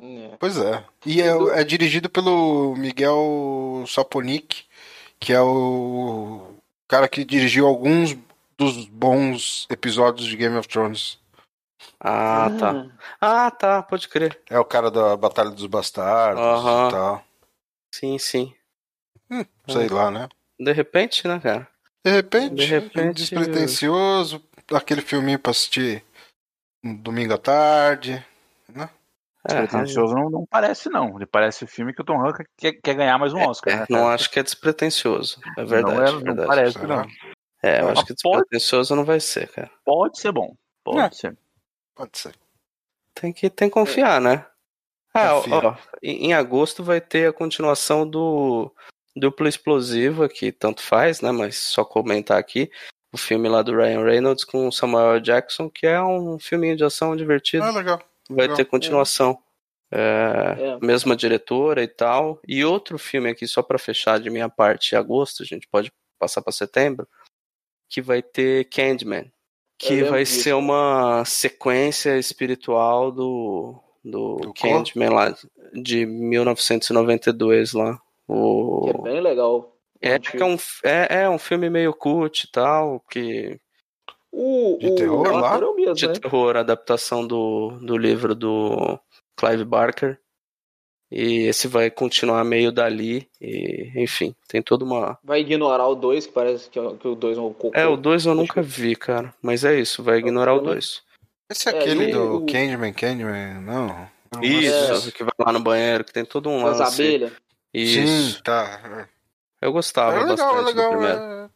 É. 0.00 0.36
Pois 0.40 0.56
é. 0.56 0.84
E 1.06 1.20
é, 1.22 1.28
é 1.60 1.64
dirigido 1.64 2.08
pelo 2.10 2.74
Miguel 2.76 3.84
Saponik, 3.86 4.64
que 5.20 5.32
é 5.32 5.40
o 5.40 6.54
cara 6.88 7.06
que 7.08 7.24
dirigiu 7.24 7.66
alguns 7.66 8.16
dos 8.56 8.86
bons 8.86 9.66
episódios 9.70 10.26
de 10.26 10.36
Game 10.36 10.56
of 10.56 10.66
Thrones. 10.66 11.18
Ah, 12.00 12.50
tá. 12.58 12.86
Ah, 13.20 13.50
tá, 13.50 13.82
pode 13.82 14.08
crer. 14.08 14.40
É 14.50 14.58
o 14.58 14.64
cara 14.64 14.90
da 14.90 15.16
Batalha 15.16 15.50
dos 15.50 15.66
Bastardos 15.66 16.42
Aham. 16.42 16.88
e 16.88 16.90
tal. 16.90 17.24
Sim, 17.94 18.18
sim. 18.18 18.54
Sei 19.68 19.88
lá, 19.88 20.10
né? 20.10 20.28
De 20.58 20.72
repente, 20.72 21.26
né, 21.26 21.40
cara? 21.40 21.68
De 22.04 22.10
repente, 22.10 22.54
De 22.54 22.64
repente, 22.64 23.16
despretensioso, 23.18 24.42
aquele 24.72 25.00
filminho 25.02 25.38
pra 25.38 25.50
assistir 25.50 26.04
um 26.84 26.94
domingo 26.94 27.34
à 27.34 27.38
tarde. 27.38 28.24
É, 29.44 29.56
Pretencioso 29.56 30.14
não, 30.14 30.30
não 30.30 30.46
parece, 30.46 30.88
não. 30.88 31.16
Ele 31.16 31.26
parece 31.26 31.64
o 31.64 31.66
filme 31.66 31.92
que 31.92 32.00
o 32.00 32.04
Tom 32.04 32.24
Hanks 32.24 32.46
quer, 32.56 32.74
quer 32.74 32.94
ganhar 32.94 33.18
mais 33.18 33.32
um 33.32 33.40
Oscar, 33.40 33.80
né? 33.80 33.86
não 33.90 34.08
acho 34.08 34.30
que 34.30 34.38
é 34.38 34.42
despretensioso. 34.42 35.40
É 35.58 35.64
verdade. 35.64 35.96
Não, 35.96 36.04
é, 36.04 36.08
é 36.08 36.12
não 36.12 36.20
verdade. 36.20 36.46
parece, 36.46 36.78
Será? 36.78 36.86
não. 36.96 37.06
É, 37.60 37.80
eu 37.80 37.88
acho 37.88 38.04
que 38.06 38.14
pode- 38.22 38.36
despretensioso 38.38 38.94
não 38.94 39.04
vai 39.04 39.18
ser, 39.18 39.48
cara. 39.48 39.68
Pode 39.84 40.20
ser 40.20 40.30
bom. 40.30 40.54
Pode 40.84 41.00
É. 41.00 41.10
ser. 41.10 41.36
Pode 41.96 42.16
ser. 42.16 42.34
Tem 43.14 43.32
que, 43.32 43.50
tem 43.50 43.68
que 43.68 43.74
confiar, 43.74 44.20
né? 44.20 44.46
Ah, 45.12 45.34
ó, 45.34 45.76
em, 46.00 46.26
em 46.28 46.34
agosto 46.34 46.84
vai 46.84 47.00
ter 47.00 47.28
a 47.28 47.32
continuação 47.32 48.08
do 48.08 48.72
Duplo 49.14 49.46
Explosivo 49.46 50.22
aqui, 50.24 50.50
tanto 50.50 50.82
faz, 50.82 51.20
né? 51.20 51.30
Mas 51.30 51.56
só 51.56 51.84
comentar 51.84 52.38
aqui. 52.38 52.70
O 53.12 53.18
filme 53.18 53.48
lá 53.48 53.60
do 53.62 53.76
Ryan 53.76 54.02
Reynolds 54.02 54.44
com 54.44 54.68
o 54.68 54.72
Samuel 54.72 55.20
Jackson, 55.20 55.68
que 55.68 55.86
é 55.86 56.02
um 56.02 56.38
filminho 56.38 56.76
de 56.76 56.84
ação 56.84 57.14
divertido. 57.14 57.64
Ah, 57.64 57.70
legal. 57.70 58.00
vai 58.28 58.42
legal. 58.42 58.56
ter 58.56 58.64
continuação. 58.64 59.38
É, 59.90 60.56
É. 60.58 60.78
Mesma 60.80 61.14
diretora 61.14 61.82
e 61.82 61.88
tal. 61.88 62.40
E 62.48 62.64
outro 62.64 62.98
filme 62.98 63.28
aqui, 63.28 63.46
só 63.46 63.62
pra 63.62 63.78
fechar 63.78 64.18
de 64.18 64.30
minha 64.30 64.48
parte, 64.48 64.94
em 64.94 64.98
agosto, 64.98 65.42
a 65.42 65.46
gente 65.46 65.68
pode 65.68 65.92
passar 66.18 66.40
pra 66.40 66.52
setembro, 66.52 67.06
que 67.90 68.00
vai 68.00 68.22
ter 68.22 68.64
Candyman. 68.70 69.30
Que 69.78 70.04
vai 70.04 70.22
disso. 70.22 70.42
ser 70.42 70.54
uma 70.54 71.24
sequência 71.26 72.16
espiritual 72.16 73.10
do, 73.10 73.82
do, 74.02 74.36
Do 74.36 74.54
Candyman 74.54 75.10
lá, 75.10 75.36
de 75.74 76.06
1992 76.06 77.72
lá. 77.72 78.00
O... 78.32 78.84
Que 78.84 78.90
é 78.90 79.02
bem 79.12 79.20
legal. 79.20 79.76
É, 80.00 80.18
que 80.18 80.36
é, 80.36 80.44
um, 80.44 80.56
é, 80.82 81.22
é 81.22 81.30
um 81.30 81.38
filme 81.38 81.70
meio 81.70 81.94
cult 81.94 82.44
e 82.44 82.50
tal, 82.50 83.00
que 83.08 83.58
O, 84.32 84.76
De 84.80 84.86
o 84.88 84.94
terror 84.96 85.28
o 85.28 85.36
lá? 85.38 85.56
é 85.58 85.74
mesmo, 85.74 85.94
de 85.94 86.08
né? 86.08 86.14
terror, 86.14 86.56
adaptação 86.56 87.24
do, 87.26 87.78
do 87.80 87.96
livro 87.96 88.34
do 88.34 88.98
Clive 89.36 89.64
Barker. 89.64 90.18
E 91.14 91.42
esse 91.46 91.68
vai 91.68 91.90
continuar 91.90 92.42
meio 92.42 92.72
dali. 92.72 93.28
E, 93.38 93.92
enfim, 93.96 94.34
tem 94.48 94.62
toda 94.62 94.82
uma. 94.84 95.18
Vai 95.22 95.40
ignorar 95.40 95.86
o 95.86 95.94
2, 95.94 96.26
que 96.26 96.32
parece 96.32 96.70
que, 96.70 96.78
é- 96.78 96.96
que 96.96 97.06
o 97.06 97.14
2 97.14 97.36
é 97.36 97.40
um 97.42 97.52
cocô. 97.52 97.76
É, 97.78 97.86
o 97.86 97.96
2 97.98 98.24
eu 98.24 98.34
nunca 98.34 98.62
vi, 98.62 98.96
cara. 98.96 99.32
Mas 99.42 99.62
é 99.62 99.78
isso, 99.78 100.02
vai 100.02 100.16
ignorar 100.18 100.54
o 100.54 100.60
2. 100.60 101.02
Esse 101.50 101.68
é 101.68 101.72
É, 101.72 101.78
aquele 101.78 102.06
do 102.06 102.36
o- 102.38 102.46
Candyman, 102.46 102.94
Candyman, 102.94 103.60
não. 103.60 104.08
Não 104.34 104.42
Isso, 104.42 105.08
é. 105.08 105.12
que 105.12 105.22
vai 105.22 105.32
lá 105.38 105.52
no 105.52 105.60
banheiro, 105.60 106.02
que 106.02 106.12
tem 106.14 106.24
todo 106.24 106.48
um 106.48 106.66
As 106.66 106.80
abelhas. 106.80 107.30
Isso. 107.72 108.36
Sim, 108.36 108.42
tá. 108.42 109.08
Eu 109.60 109.72
gostava 109.72 110.16
É 110.16 110.24
legal, 110.24 110.36
bastante 110.36 110.58
é 110.58 110.62
legal. 110.66 110.90
do 110.90 110.96
primeiro. 110.98 111.18
É, 111.20 111.50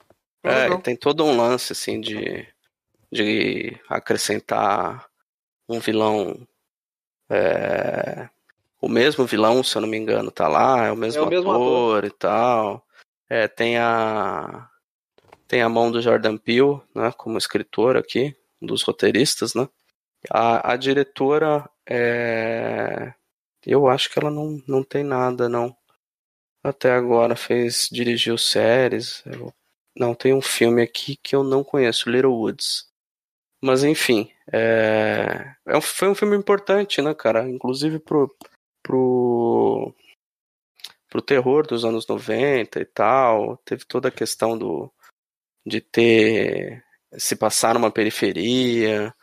é 0.44 0.51
É, 0.52 0.62
legal. 0.64 0.80
tem 0.82 0.97
todo 0.97 1.24
um 1.24 1.36
lance, 1.36 1.72
assim, 1.72 2.01
de, 2.01 2.47
de 3.12 3.78
acrescentar 3.88 5.06
um 5.68 5.78
vilão. 5.80 6.47
é, 7.28 8.28
o 8.80 8.88
mesmo 8.88 9.26
vilão, 9.26 9.62
se 9.64 9.76
eu 9.76 9.82
não 9.82 9.88
me 9.88 9.97
engano, 9.97 10.30
tá 10.30 10.47
lá, 10.47 10.86
é 10.86 10.93
o 10.93 10.97
mesmo, 10.97 11.22
É 11.22 11.26
o 11.26 11.28
mesmo 11.28 11.51
ator, 11.51 12.05
e 12.05 12.10
tal. 12.10 12.86
É, 13.28 13.48
tem 13.48 13.76
a. 13.78 14.68
Tem 15.48 15.62
a 15.62 15.68
mão 15.68 15.90
do 15.93 16.01
Jordan 16.02 16.36
Peele, 16.36 16.80
né, 16.94 17.12
como 17.16 17.38
escritor 17.38 17.97
aqui, 17.97 18.36
um 18.60 18.66
dos 18.66 18.82
roteiristas, 18.82 19.55
né? 19.55 19.68
A, 20.30 20.72
a 20.72 20.76
diretora 20.76 21.68
é. 21.88 23.12
Eu 23.64 23.88
acho 23.88 24.09
que 24.10 24.18
ela 24.18 24.30
não, 24.30 24.62
não 24.66 24.82
tem 24.84 25.02
nada, 25.05 25.48
não. 25.48 25.76
Até 26.66 26.90
agora 26.90 27.36
fez, 27.36 27.88
dirigiu 27.93 28.36
séries. 28.36 29.22
Eu 29.24 29.52
não, 29.97 30.14
tem 30.16 30.34
um 30.34 30.43
filme 30.43 30.82
aqui 30.82 31.16
que 31.22 31.36
eu 31.36 31.44
não 31.44 31.62
conheço, 31.62 32.10
Little 32.10 32.32
Woods. 32.34 32.88
Mas 33.62 33.84
enfim, 33.84 34.30
é... 34.52 35.55
é 35.66 35.76
um- 35.76 35.80
foi 35.80 36.09
um 36.09 36.14
filme 36.14 36.36
importante, 36.36 37.01
né, 37.01 37.14
cara? 37.14 37.48
Inclusive 37.48 38.01
pro, 38.01 38.34
pro, 38.82 39.94
pro 41.09 41.22
terror 41.22 41.66
dos 41.66 41.84
anos 41.84 42.06
90 42.09 42.80
e 42.80 42.84
tal. 42.84 43.56
Teve 43.59 43.84
toda 43.84 44.09
a 44.09 44.12
questão 44.12 44.59
do 44.59 44.90
de 45.64 45.80
ter 45.80 46.84
se 47.16 47.36
passar 47.36 47.74
numa 47.74 47.90
periferia 47.93 49.14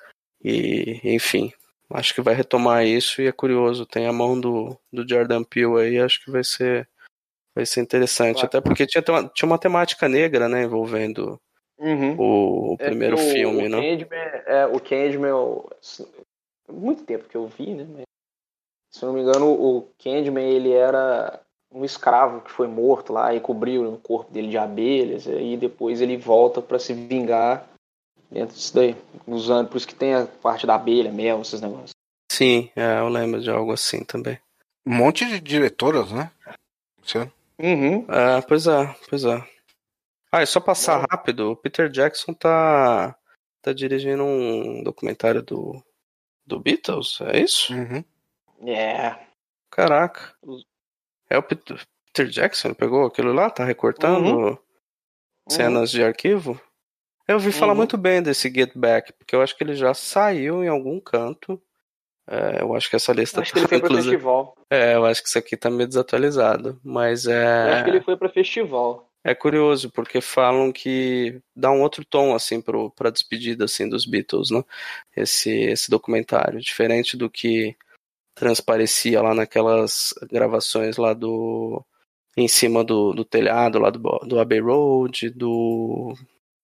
e 0.44 1.00
enfim. 1.04 1.52
Acho 1.90 2.14
que 2.16 2.22
vai 2.22 2.34
retomar 2.36 2.86
isso 2.86 3.22
e 3.22 3.28
é 3.28 3.32
curioso. 3.34 3.86
Tem 3.86 4.08
a 4.08 4.14
mão 4.14 4.40
do, 4.40 4.78
do 4.92 5.08
Jordan 5.08 5.44
Peele 5.44 5.80
aí, 5.82 6.00
acho 6.00 6.24
que 6.24 6.32
vai 6.32 6.44
ser 6.44 6.88
vai 7.56 7.66
ser 7.66 7.82
interessante. 7.82 8.36
Claro. 8.36 8.48
Até 8.48 8.62
porque 8.62 8.86
tinha, 8.88 9.02
tinha 9.04 9.46
uma 9.48 9.58
temática 9.60 10.08
negra, 10.10 10.48
né, 10.50 10.64
envolvendo 10.64 11.40
Uhum. 11.80 12.16
o, 12.18 12.74
o 12.74 12.78
É 12.80 12.86
primeiro 12.86 13.18
que 13.18 13.24
o- 13.24 13.26
filme, 13.34 13.66
o 13.68 13.70
né? 13.70 13.78
Candyman, 13.82 14.18
é, 14.46 14.66
o 14.68 14.80
Candyman, 14.80 15.30
eu- 15.30 15.70
assim, 15.82 16.06
muito 16.72 17.04
tempo 17.04 17.28
que 17.28 17.36
eu 17.36 17.48
vi, 17.48 17.74
né? 17.74 17.86
mas, 17.90 18.04
se 18.92 19.04
eu 19.04 19.08
não 19.08 19.16
me 19.16 19.22
engano, 19.22 19.52
o 19.52 19.88
Candyman 20.02 20.48
ele 20.50 20.72
era 20.72 21.40
um 21.72 21.84
escravo 21.84 22.42
que 22.42 22.52
foi 22.52 22.68
morto 22.68 23.12
lá 23.12 23.34
e 23.34 23.40
cobriu 23.40 23.92
o 23.92 23.98
corpo 23.98 24.32
dele 24.32 24.50
de 24.50 24.58
abelhas, 24.58 25.26
e 25.26 25.32
aí 25.32 25.58
depois 25.58 26.00
ele 26.02 26.16
volta 26.18 26.62
para 26.62 26.78
se 26.78 26.94
vingar 26.94 27.68
dentro 28.30 28.56
disso 28.56 28.74
daí, 28.76 28.96
usando, 29.28 29.68
por 29.70 29.78
isso 29.78 29.88
que 29.88 29.96
tem 29.96 30.14
a 30.14 30.26
parte 30.26 30.66
da 30.68 30.76
abelha, 30.76 31.12
mel, 31.12 31.42
esses 31.42 31.60
negócios. 31.62 31.90
Sim, 32.32 32.70
é, 32.76 33.00
eu 33.00 33.10
lembro 33.10 33.42
de 33.42 33.50
algo 33.50 33.72
assim 33.72 34.04
também. 34.04 34.40
Um 34.86 34.96
monte 34.96 35.26
de 35.26 35.40
diretoras, 35.40 36.12
né? 36.12 36.32
Você- 37.04 37.30
Uhum. 37.60 38.06
É, 38.10 38.42
pois 38.42 38.68
é, 38.68 38.96
pois 39.10 39.24
é. 39.26 39.44
Ah, 40.32 40.42
é 40.42 40.46
só 40.46 40.60
passar 40.60 41.00
Bom. 41.00 41.06
rápido. 41.12 41.52
O 41.52 41.56
Peter 41.56 41.90
Jackson 41.90 42.34
tá, 42.34 43.16
tá 43.62 43.72
dirigindo 43.74 44.24
um 44.24 44.82
documentário 44.84 45.42
do, 45.44 45.82
do 46.46 46.60
Beatles, 46.60 47.20
é 47.22 47.40
isso? 47.40 47.74
Uhum. 47.74 48.04
É. 48.68 49.16
Caraca. 49.70 50.34
É 51.30 51.38
o 51.38 51.44
Peter, 51.44 51.80
Peter 52.08 52.28
Jackson? 52.32 52.70
Ele 52.70 52.76
pegou 52.76 53.06
aquilo 53.06 53.32
lá? 53.34 53.50
Tá 53.50 53.64
recortando 53.64 54.58
cenas 55.48 55.92
de 55.92 56.04
arquivo? 56.04 56.60
Eu 57.28 57.36
ouvi 57.36 57.52
falar 57.52 57.72
Uhum. 57.74 57.78
muito 57.78 57.98
bem 57.98 58.22
desse 58.22 58.52
Get 58.54 58.72
Back, 58.76 59.14
porque 59.14 59.36
eu 59.36 59.42
acho 59.42 59.56
que 59.56 59.64
ele 59.64 59.76
já 59.76 59.94
saiu 59.94 60.64
em 60.64 60.68
algum 60.68 61.00
canto. 61.00 61.62
É, 62.28 62.62
eu 62.62 62.74
acho 62.74 62.90
que 62.90 62.96
essa 62.96 63.12
lista 63.12 63.42
Acho 63.42 63.52
que 63.52 63.60
ele 63.60 63.68
foi 63.68 63.80
para 63.80 63.88
inclusive- 63.90 64.12
festival. 64.12 64.56
É, 64.70 64.96
eu 64.96 65.06
acho 65.06 65.22
que 65.22 65.28
isso 65.30 65.38
aqui 65.38 65.58
tá 65.58 65.70
meio 65.70 65.88
desatualizado. 65.88 66.80
Mas 66.84 67.26
Eu 67.26 67.34
acho 67.34 67.80
é. 67.80 67.84
que 67.84 67.90
ele 67.90 68.02
foi 68.02 68.16
para 68.16 68.30
festival. 68.30 69.10
É 69.26 69.34
curioso, 69.34 69.90
porque 69.90 70.20
falam 70.20 70.72
que 70.72 71.40
dá 71.56 71.72
um 71.72 71.82
outro 71.82 72.04
tom, 72.04 72.34
assim, 72.36 72.62
pro, 72.62 72.92
pra 72.92 73.10
despedida, 73.10 73.66
assim, 73.66 73.88
dos 73.88 74.06
Beatles, 74.06 74.52
né? 74.52 74.62
Esse, 75.16 75.50
esse 75.50 75.90
documentário. 75.90 76.60
Diferente 76.60 77.16
do 77.16 77.30
que 77.30 77.76
transparecia 78.36 79.22
lá 79.22 79.34
naquelas 79.34 80.14
gravações 80.32 80.98
lá 80.98 81.14
do... 81.14 81.84
Em 82.36 82.48
cima 82.48 82.84
do, 82.84 83.14
do 83.14 83.24
telhado 83.24 83.78
lá 83.80 83.92
do, 83.92 84.00
do 84.00 84.40
Abbey 84.40 84.60
Road, 84.60 85.30
do, 85.30 86.16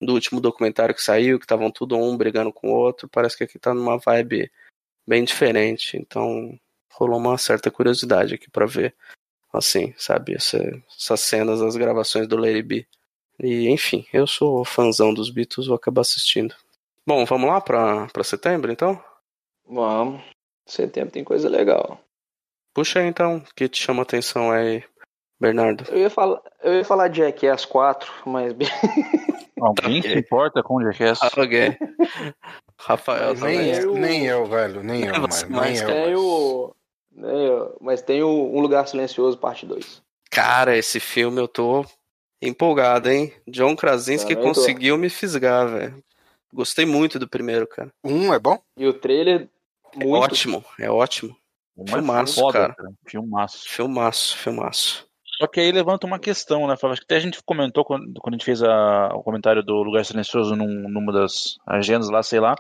do 0.01 0.13
último 0.13 0.41
documentário 0.41 0.95
que 0.95 1.01
saiu, 1.03 1.37
que 1.37 1.45
estavam 1.45 1.69
tudo 1.69 1.95
um 1.95 2.17
brigando 2.17 2.51
com 2.51 2.69
o 2.71 2.75
outro. 2.75 3.07
Parece 3.07 3.37
que 3.37 3.43
aqui 3.43 3.59
tá 3.59 3.71
numa 3.73 3.97
vibe 3.99 4.51
bem 5.09 5.23
diferente. 5.23 5.97
Então, 5.97 6.57
rolou 6.93 7.17
uma 7.17 7.37
certa 7.37 7.71
curiosidade 7.71 8.35
aqui 8.35 8.49
pra 8.49 8.65
ver 8.67 8.95
assim, 9.51 9.93
sabe? 9.97 10.35
Essa- 10.35 10.59
essas 10.95 11.21
cenas, 11.21 11.61
as 11.61 11.75
gravações 11.75 12.27
do 12.27 12.37
Lady 12.37 12.61
B. 12.61 12.87
E, 13.41 13.67
enfim, 13.69 14.05
eu 14.13 14.27
sou 14.27 14.63
fãzão 14.63 15.11
dos 15.13 15.29
Beatles, 15.31 15.65
vou 15.67 15.75
acabar 15.75 16.01
assistindo. 16.01 16.53
Bom, 17.05 17.25
vamos 17.25 17.49
lá 17.49 17.59
pra, 17.59 18.05
pra 18.07 18.23
setembro, 18.23 18.71
então? 18.71 19.01
Vamos. 19.65 20.21
Setembro 20.67 21.11
tem 21.11 21.23
coisa 21.23 21.49
legal. 21.49 21.99
Puxa 22.73 22.99
aí, 22.99 23.07
então, 23.07 23.37
o 23.37 23.55
que 23.55 23.67
te 23.67 23.81
chama 23.81 24.01
a 24.01 24.03
atenção 24.03 24.51
aí, 24.51 24.83
Bernardo? 25.39 25.85
Eu 25.89 25.97
ia 25.99 26.09
falar, 26.09 26.41
eu 26.63 26.73
ia 26.75 26.85
falar 26.85 27.07
de 27.07 27.19
Jackass 27.19 27.65
4, 27.65 28.11
mas 28.25 28.53
Alguém 29.61 30.01
se 30.01 30.13
importa 30.17 30.61
com 30.63 30.75
o 30.75 30.83
Jackass? 30.91 31.19
Ok. 31.37 31.77
Rafael, 32.77 33.29
Mas 33.31 33.39
também. 33.39 33.57
Nem, 33.57 33.67
Mas 33.75 33.83
eu, 33.83 33.93
nem 33.95 34.25
eu, 34.25 34.45
velho. 34.45 34.83
Nem 34.83 35.01
eu, 35.05 35.13
mano. 35.13 35.27
mais 35.49 35.81
Nem 35.81 35.81
eu. 35.81 35.87
tem 35.87 36.05
mas- 36.13 36.19
o. 36.19 36.75
nem 37.11 37.45
eu- 37.45 37.77
Mas 37.81 38.01
tem 38.01 38.23
o 38.23 38.29
Um 38.55 38.61
Lugar 38.61 38.87
Silencioso, 38.87 39.37
parte 39.37 39.65
2. 39.65 40.01
Cara, 40.31 40.77
esse 40.77 40.99
filme 40.99 41.41
eu 41.41 41.47
tô 41.47 41.85
empolgado, 42.41 43.09
hein? 43.09 43.33
John 43.47 43.75
Krasinski 43.75 44.33
Também 44.35 44.53
tô. 44.53 44.59
conseguiu 44.59 44.97
me 44.97 45.09
fisgar, 45.09 45.67
velho. 45.67 46.01
Gostei 46.53 46.85
muito 46.85 47.19
do 47.19 47.27
primeiro, 47.27 47.67
cara. 47.67 47.91
Um 48.03 48.33
é 48.33 48.39
bom? 48.39 48.57
E 48.77 48.87
o 48.87 48.93
trailer, 48.93 49.49
É 49.93 50.05
muito. 50.05 50.23
ótimo, 50.23 50.63
é 50.79 50.89
ótimo. 50.89 51.35
Um 51.77 51.85
Filmaço, 51.85 52.35
foda, 52.39 52.73
cara. 52.75 52.75
Filmaço. 53.05 53.67
Filmaço, 53.69 54.37
filmaço. 54.37 55.08
Só 55.39 55.47
que 55.47 55.59
aí 55.59 55.71
levanta 55.71 56.05
uma 56.05 56.19
questão, 56.19 56.67
né? 56.67 56.73
Acho 56.73 56.95
que 56.95 57.05
até 57.05 57.15
a 57.15 57.19
gente 57.19 57.41
comentou 57.45 57.85
quando, 57.85 58.19
quando 58.19 58.33
a 58.33 58.37
gente 58.37 58.45
fez 58.45 58.61
a- 58.61 59.09
o 59.13 59.23
comentário 59.23 59.63
do 59.63 59.81
Lugar 59.81 60.03
Silencioso 60.03 60.55
num, 60.55 60.89
numa 60.89 61.13
das 61.13 61.55
agendas 61.65 62.09
lá, 62.09 62.21
sei 62.21 62.39
lá, 62.41 62.55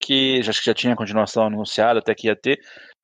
que 0.00 0.40
acho 0.40 0.60
que 0.60 0.66
já 0.66 0.74
tinha 0.74 0.96
continuação 0.96 1.44
anunciada, 1.46 1.98
até 1.98 2.14
que 2.14 2.28
ia 2.28 2.36
ter. 2.36 2.58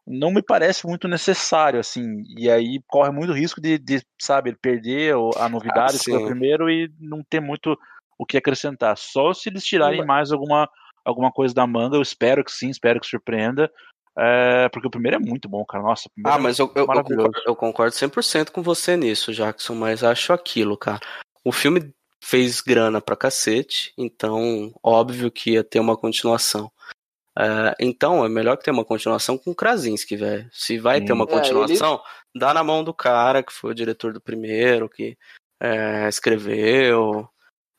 Não 0.07 0.31
me 0.31 0.43
parece 0.43 0.87
muito 0.87 1.07
necessário, 1.07 1.79
assim. 1.79 2.23
E 2.39 2.51
aí 2.51 2.81
corre 2.89 3.11
muito 3.11 3.33
risco 3.35 3.61
de, 3.61 3.79
de, 3.79 4.03
sabe, 4.19 4.57
perder 4.57 5.15
a 5.37 5.49
novidade 5.49 5.97
Ah, 5.97 5.99
que 5.99 6.11
foi 6.11 6.25
primeiro 6.25 6.71
e 6.71 6.91
não 6.99 7.23
ter 7.23 7.41
muito 7.41 7.79
o 8.19 8.25
que 8.25 8.39
acrescentar. 8.39 8.97
Só 8.97 9.35
se 9.35 9.51
eles 9.51 9.63
tirarem 9.63 10.01
mais 10.07 10.33
alguma, 10.33 10.67
alguma 11.05 11.31
coisa 11.31 11.55
da 11.55 11.67
manga, 11.67 11.97
eu 11.97 12.03
espero 12.03 12.43
que 12.43 12.51
sim, 12.51 12.71
espero 12.71 12.99
que 12.99 13.07
surpreenda. 13.07 13.71
É, 14.19 14.69
porque 14.71 14.89
o 14.89 14.91
primeiro 14.91 15.17
é 15.17 15.21
muito 15.21 15.49
bom, 15.49 15.65
cara. 15.65 15.85
Nossa, 15.85 16.09
o 16.09 16.11
primeiro 16.11 16.37
Ah, 16.37 16.41
é 16.41 16.43
mas 16.43 16.59
eu, 16.59 16.67
eu, 16.75 16.83
eu, 16.83 16.87
concordo, 16.87 17.33
eu 17.47 17.57
concordo 17.57 17.95
100% 17.95 18.51
com 18.51 18.63
você 18.63 18.97
nisso, 18.97 19.33
Jackson, 19.33 19.77
mas 19.77 20.03
acho 20.03 20.33
aquilo, 20.33 20.77
cara. 20.77 21.01
O 21.45 21.53
filme 21.53 21.95
fez 22.21 22.61
grana 22.61 23.01
pra 23.01 23.15
cacete, 23.15 23.93
então 23.97 24.73
óbvio 24.83 25.31
que 25.31 25.53
ia 25.53 25.63
ter 25.63 25.79
uma 25.79 25.97
continuação. 25.97 26.71
É, 27.39 27.77
então 27.79 28.25
é 28.25 28.29
melhor 28.29 28.57
que 28.57 28.65
ter 28.65 28.73
uma 28.73 28.85
continuação 28.85 29.39
com 29.39 29.53
o 29.53 29.55
Krasinski, 29.55 30.17
velho. 30.17 30.51
Se 30.53 30.77
vai 30.79 30.99
Sim. 30.99 31.05
ter 31.07 31.13
uma 31.13 31.25
É, 31.25 31.29
continuação, 31.29 32.03
dá 32.35 32.53
na 32.53 32.65
mão 32.65 32.83
do 32.83 32.93
cara 32.93 33.45
que 33.45 33.53
foi 33.53 33.71
o 33.71 33.75
diretor 33.75 34.13
do 34.13 34.21
primeiro, 34.21 34.89
que 34.89 35.17
é, 35.61 36.09
escreveu. 36.09 37.29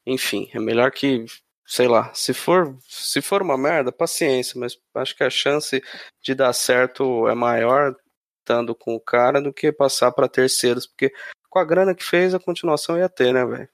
Enfim, 0.08 0.50
é 0.54 0.60
melhor 0.60 0.92
que, 0.92 1.26
sei 1.70 1.88
lá, 1.88 2.12
se 2.16 2.34
for, 2.34 2.76
se 2.88 3.22
for 3.22 3.44
uma 3.44 3.56
merda, 3.56 3.92
paciência, 3.92 4.60
mas 4.60 4.76
acho 4.96 5.16
que 5.16 5.24
a 5.24 5.30
chance 5.30 5.80
de 6.20 6.34
dar 6.34 6.52
certo 6.52 7.28
é 7.28 7.36
maior 7.36 7.96
estando 8.40 8.74
com 8.74 8.96
o 8.96 9.00
cara 9.00 9.40
do 9.40 9.54
que 9.54 9.72
passar 9.72 10.12
pra 10.12 10.28
terceiros, 10.28 10.88
porque 10.88 11.14
com 11.48 11.60
a 11.60 11.64
grana 11.64 11.94
que 11.94 12.04
fez, 12.04 12.34
a 12.34 12.40
continuação 12.40 12.98
ia 12.98 13.08
ter, 13.08 13.32
né, 13.32 13.46
velho? 13.46 13.70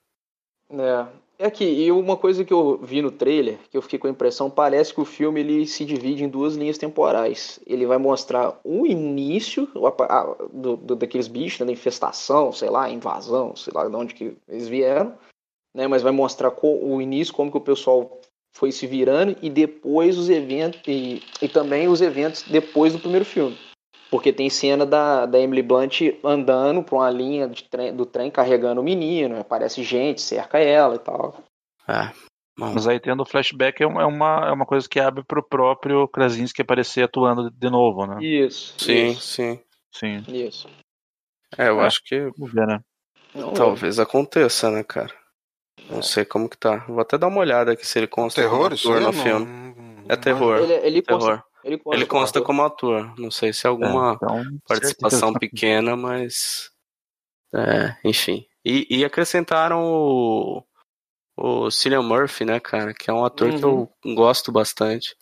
É. 0.72 1.08
É 1.38 1.52
que, 1.52 1.66
e 1.66 1.92
uma 1.92 2.16
coisa 2.16 2.46
que 2.46 2.54
eu 2.54 2.78
vi 2.78 3.02
no 3.02 3.12
trailer, 3.12 3.58
que 3.70 3.76
eu 3.76 3.82
fiquei 3.82 4.00
com 4.00 4.08
a 4.08 4.10
impressão, 4.10 4.50
parece 4.50 4.94
que 4.94 5.02
o 5.02 5.06
filme 5.06 5.42
ele 5.42 5.68
se 5.68 5.84
divide 5.84 6.24
em 6.24 6.30
duas 6.30 6.56
linhas 6.56 6.78
temporais. 6.78 7.60
Ele 7.68 7.86
vai 7.86 7.98
mostrar 7.98 8.58
o 8.64 8.86
início 8.88 9.68
a- 10.10 10.36
do, 10.54 10.78
do- 10.78 10.96
daqueles 10.96 11.28
bichos, 11.28 11.60
né, 11.60 11.66
da 11.66 11.72
infestação, 11.74 12.54
sei 12.54 12.70
lá, 12.70 12.90
invasão, 12.90 13.54
sei 13.54 13.74
lá 13.76 13.86
de 13.88 13.96
onde 13.96 14.14
que 14.14 14.38
eles 14.48 14.70
vieram, 14.70 15.14
né, 15.76 15.88
mas 15.88 16.02
vai 16.02 16.12
mostrar 16.12 16.50
co- 16.52 16.80
o 16.82 17.02
início, 17.02 17.34
como 17.34 17.52
que 17.52 17.58
o 17.58 17.62
pessoal 17.62 18.20
foi 18.56 18.72
se 18.72 18.88
virando, 18.88 19.36
e 19.42 19.50
depois 19.50 20.18
os 20.18 20.30
eventos, 20.30 20.82
e, 20.88 21.22
e 21.42 21.48
também 21.50 21.88
os 21.90 22.02
eventos 22.02 22.42
depois 22.44 22.94
do 22.94 23.00
primeiro 23.00 23.26
filme. 23.26 23.58
Porque 24.10 24.32
tem 24.32 24.50
cena 24.50 24.86
da, 24.86 25.26
da 25.26 25.38
Emily 25.38 25.62
Blunt 25.62 26.02
andando 26.24 26.82
por 26.82 26.96
uma 26.98 27.10
linha 27.10 27.50
de 27.50 27.64
trem- 27.66 27.94
do 27.94 28.06
trem 28.06 28.32
carregando 28.32 28.80
o 28.80 28.84
menino, 28.84 29.38
aparece 29.40 29.84
gente, 29.84 30.22
cerca 30.22 30.58
ela 30.58 30.96
e 30.96 31.00
tal. 31.00 31.44
É. 31.88 32.12
Bom, 32.58 32.72
Mas 32.74 32.88
aí 32.88 32.98
tendo 33.02 33.22
o 33.24 33.26
flashback 33.26 33.84
é 33.84 33.86
uma, 33.86 34.02
é 34.02 34.06
uma, 34.06 34.48
é 34.48 34.52
uma 34.54 34.66
coisa 34.66 34.88
que 34.88 34.98
abre 34.98 35.22
pro 35.26 35.44
próprio 35.44 36.08
Krasinski 36.08 36.62
aparecer 36.62 37.04
atuando 37.04 37.52
de 37.52 37.70
novo, 37.70 38.06
né? 38.08 38.24
Isso. 38.24 38.76
sim, 38.80 39.08
Isso. 39.12 39.22
sim. 39.22 39.60
Sim. 39.92 40.24
isso. 40.30 40.70
É, 41.58 41.68
eu 41.68 41.82
É. 41.82 41.86
acho 41.86 42.02
que 42.06 42.18
Vamos 42.38 42.54
ver, 42.54 42.66
né? 42.66 42.80
Não, 43.34 43.54
talvez 43.54 44.00
aconteça, 44.00 44.72
né, 44.72 44.82
cara? 44.84 45.14
Não 45.90 46.00
É. 46.00 46.02
sei 46.02 46.26
como 46.26 46.50
que 46.50 46.58
tá. 46.58 46.78
Vou 46.88 47.00
até 47.00 47.18
dar 47.18 47.28
uma 47.28 47.40
olhada 47.40 47.72
aqui 47.74 47.86
se 47.86 48.00
ele 48.00 48.08
consta 48.08 48.42
Terror, 48.42 48.64
como 48.64 48.76
isso 48.76 48.90
ator 48.90 49.02
no 49.02 49.06
Não- 49.12 49.14
filme. 49.24 49.46
não- 49.46 49.76
É 50.08 50.16
terror. 50.16 50.58
Ele, 50.60 50.74
ele 50.74 51.02
consta, 51.02 51.28
Terror. 51.30 51.44
ele 51.64 51.78
consta, 51.78 51.98
Ele 51.98 52.06
consta 52.06 52.40
ator. 52.40 52.46
como 52.48 52.64
ator. 52.64 53.14
Não 53.20 53.32
sei 53.32 53.52
se 53.54 53.66
é 53.66 53.70
É, 53.70 53.72
alguma 53.72 54.14
então, 54.22 54.44
participação 54.68 55.32
certeza. 55.32 55.40
pequena, 55.40 55.96
mas. 55.96 56.72
É, 57.54 57.96
enfim. 58.04 58.46
E, 58.64 58.86
e 58.90 59.06
acrescentaram 59.06 59.84
o, 59.84 60.64
o 61.38 61.72
Cillian 61.72 62.02
Murphy, 62.02 62.46
né, 62.46 62.60
cara? 62.60 62.94
Que 62.94 63.10
é 63.10 63.14
um 63.14 63.24
ator 63.26 63.50
que 63.54 63.64
eu 63.64 63.90
gosto 64.16 64.52
bastante. 64.52 65.16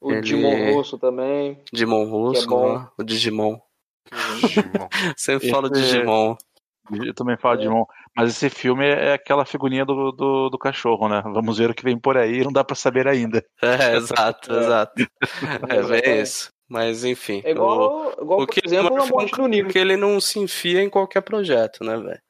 O 0.00 0.12
ele- 0.12 0.20
Dimon 0.20 0.74
Russo 0.74 0.98
também. 0.98 1.60
Digimon 1.72 2.04
Russo, 2.08 2.46
bom. 2.48 2.74
lá, 2.74 2.92
o 2.96 3.02
Digimon. 3.02 3.58
Digimon. 4.40 4.88
Sempre 5.16 5.46
Esse 5.46 5.50
falo 5.54 5.68
Digimon. 5.70 6.36
Eu 7.04 7.12
também 7.14 7.36
falo 7.36 7.54
É. 7.60 7.62
de 7.62 7.68
Mon. 7.68 7.84
Mas 8.18 8.30
esse 8.30 8.50
filme 8.50 8.84
é 8.84 9.12
aquela 9.12 9.44
figurinha 9.44 9.84
do, 9.84 10.10
do, 10.10 10.50
do 10.50 10.58
cachorro, 10.58 11.08
né? 11.08 11.22
Vamos 11.24 11.56
ver 11.58 11.70
o 11.70 11.74
que 11.74 11.84
vem 11.84 11.96
por 11.96 12.16
aí, 12.16 12.42
não 12.42 12.50
dá 12.52 12.64
pra 12.64 12.74
saber 12.74 13.06
ainda. 13.06 13.44
É, 13.62 13.94
exato, 13.96 14.52
É. 14.52 14.58
exato. 14.58 15.02
É 15.02 15.06
bem 15.68 15.78
Exatamente. 15.78 16.22
isso. 16.22 16.50
Mas 16.68 17.04
enfim. 17.04 17.40
É 17.44 17.52
igual, 17.52 18.12
igual 18.20 18.40
o 18.40 18.46
por 18.46 18.52
que 18.52 18.60
exemplo, 18.66 18.88
a 18.96 19.00
foi 19.00 19.08
um 19.08 19.20
morte 19.20 19.36
do 19.36 19.46
Nilo. 19.46 19.70
que 19.70 19.78
ele 19.78 19.96
não 19.96 20.20
se 20.20 20.40
enfia 20.40 20.82
em 20.82 20.90
qualquer 20.90 21.20
projeto, 21.22 21.84
né, 21.84 21.96
velho? 21.96 22.20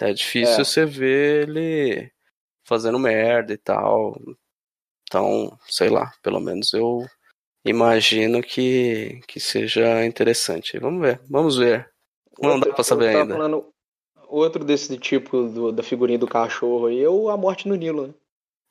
É 0.00 0.12
difícil 0.12 0.60
É. 0.60 0.64
você 0.64 0.86
ver 0.86 1.48
ele 1.48 2.10
fazendo 2.64 2.98
merda 2.98 3.52
e 3.52 3.58
tal. 3.58 4.16
Então, 5.08 5.58
sei 5.66 5.88
lá, 5.90 6.12
pelo 6.22 6.38
menos 6.40 6.72
eu 6.72 7.04
imagino 7.64 8.40
que, 8.40 9.20
que 9.26 9.40
seja 9.40 10.04
interessante. 10.06 10.78
Vamos 10.78 11.00
ver, 11.02 11.20
vamos 11.28 11.56
ver. 11.58 11.90
Não 12.40 12.58
dá 12.60 12.72
pra 12.72 12.84
saber 12.84 13.12
eu 13.14 13.20
ainda. 13.20 13.34
falando, 13.34 13.73
outro 14.28 14.64
desse 14.64 14.96
tipo 14.98 15.42
do- 15.48 15.72
da 15.72 15.82
figurinha 15.82 16.18
do 16.18 16.26
cachorro 16.26 16.86
aí 16.86 17.02
é 17.02 17.08
o 17.08 17.28
A 17.30 17.36
Morte 17.36 17.68
no 17.68 17.74
Nilo, 17.74 18.08
né? 18.08 18.14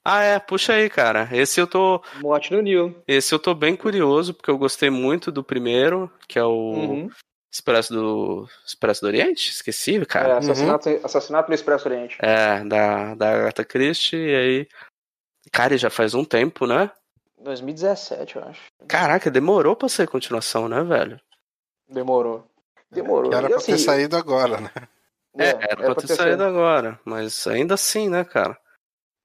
Ah, 0.06 0.22
é, 0.22 0.38
puxa 0.40 0.74
aí, 0.74 0.90
cara. 0.90 1.30
Esse 1.32 1.62
eu 1.62 1.68
tô, 1.68 2.02
Morte 2.22 2.52
no 2.52 2.62
Nilo. 2.62 2.94
esse 3.08 3.34
eu 3.34 3.40
tô 3.40 3.54
bem 3.54 3.76
curioso 3.76 4.34
porque 4.34 4.52
eu 4.52 4.58
gostei 4.58 4.90
muito 4.90 5.32
do 5.32 5.44
primeiro, 5.44 6.12
que 6.28 6.38
é 6.38 6.44
o 6.44 6.74
Uhum. 6.74 7.10
Expresso 7.52 7.94
do 7.94 8.48
Expresso 8.66 9.02
do 9.02 9.08
Oriente, 9.08 9.52
esqueci, 9.52 9.96
É, 9.98 10.06
cara. 10.06 10.38
assassinato, 10.40 10.90
assassinato 11.04 11.50
no 11.50 11.56
Expresso 11.56 11.88
Oriente. 11.88 12.18
É, 12.20 12.64
da 12.66 13.14
da 13.16 13.30
Agatha 13.32 13.64
Christie 13.64 14.18
e 14.18 14.36
aí 14.36 14.68
Cara, 15.52 15.76
e 15.76 15.78
já 15.78 15.90
faz 15.90 16.14
um 16.16 16.26
tempo, 16.26 16.66
né? 16.66 16.90
2017, 17.40 18.38
eu 18.38 18.44
acho. 18.46 18.62
Caraca, 18.88 19.30
demorou 19.30 19.76
pra 19.76 19.88
ser 19.90 20.08
continuação, 20.08 20.68
né, 20.68 20.82
velho? 20.84 21.20
Demorou. 21.88 22.48
Demorou. 22.90 23.30
Que 23.30 23.36
era 23.36 23.46
E 23.48 23.50
pra 23.50 23.58
assim, 23.58 23.72
ter 23.74 23.78
saído 23.78 24.16
agora, 24.18 24.60
né? 24.62 24.72
É, 25.38 25.50
era 25.50 25.76
pra 25.76 25.96
ter 25.96 26.08
saído 26.08 26.44
agora, 26.44 27.00
mas 27.04 27.48
ainda 27.48 27.74
assim, 27.74 28.10
né, 28.10 28.24
cara? 28.24 28.58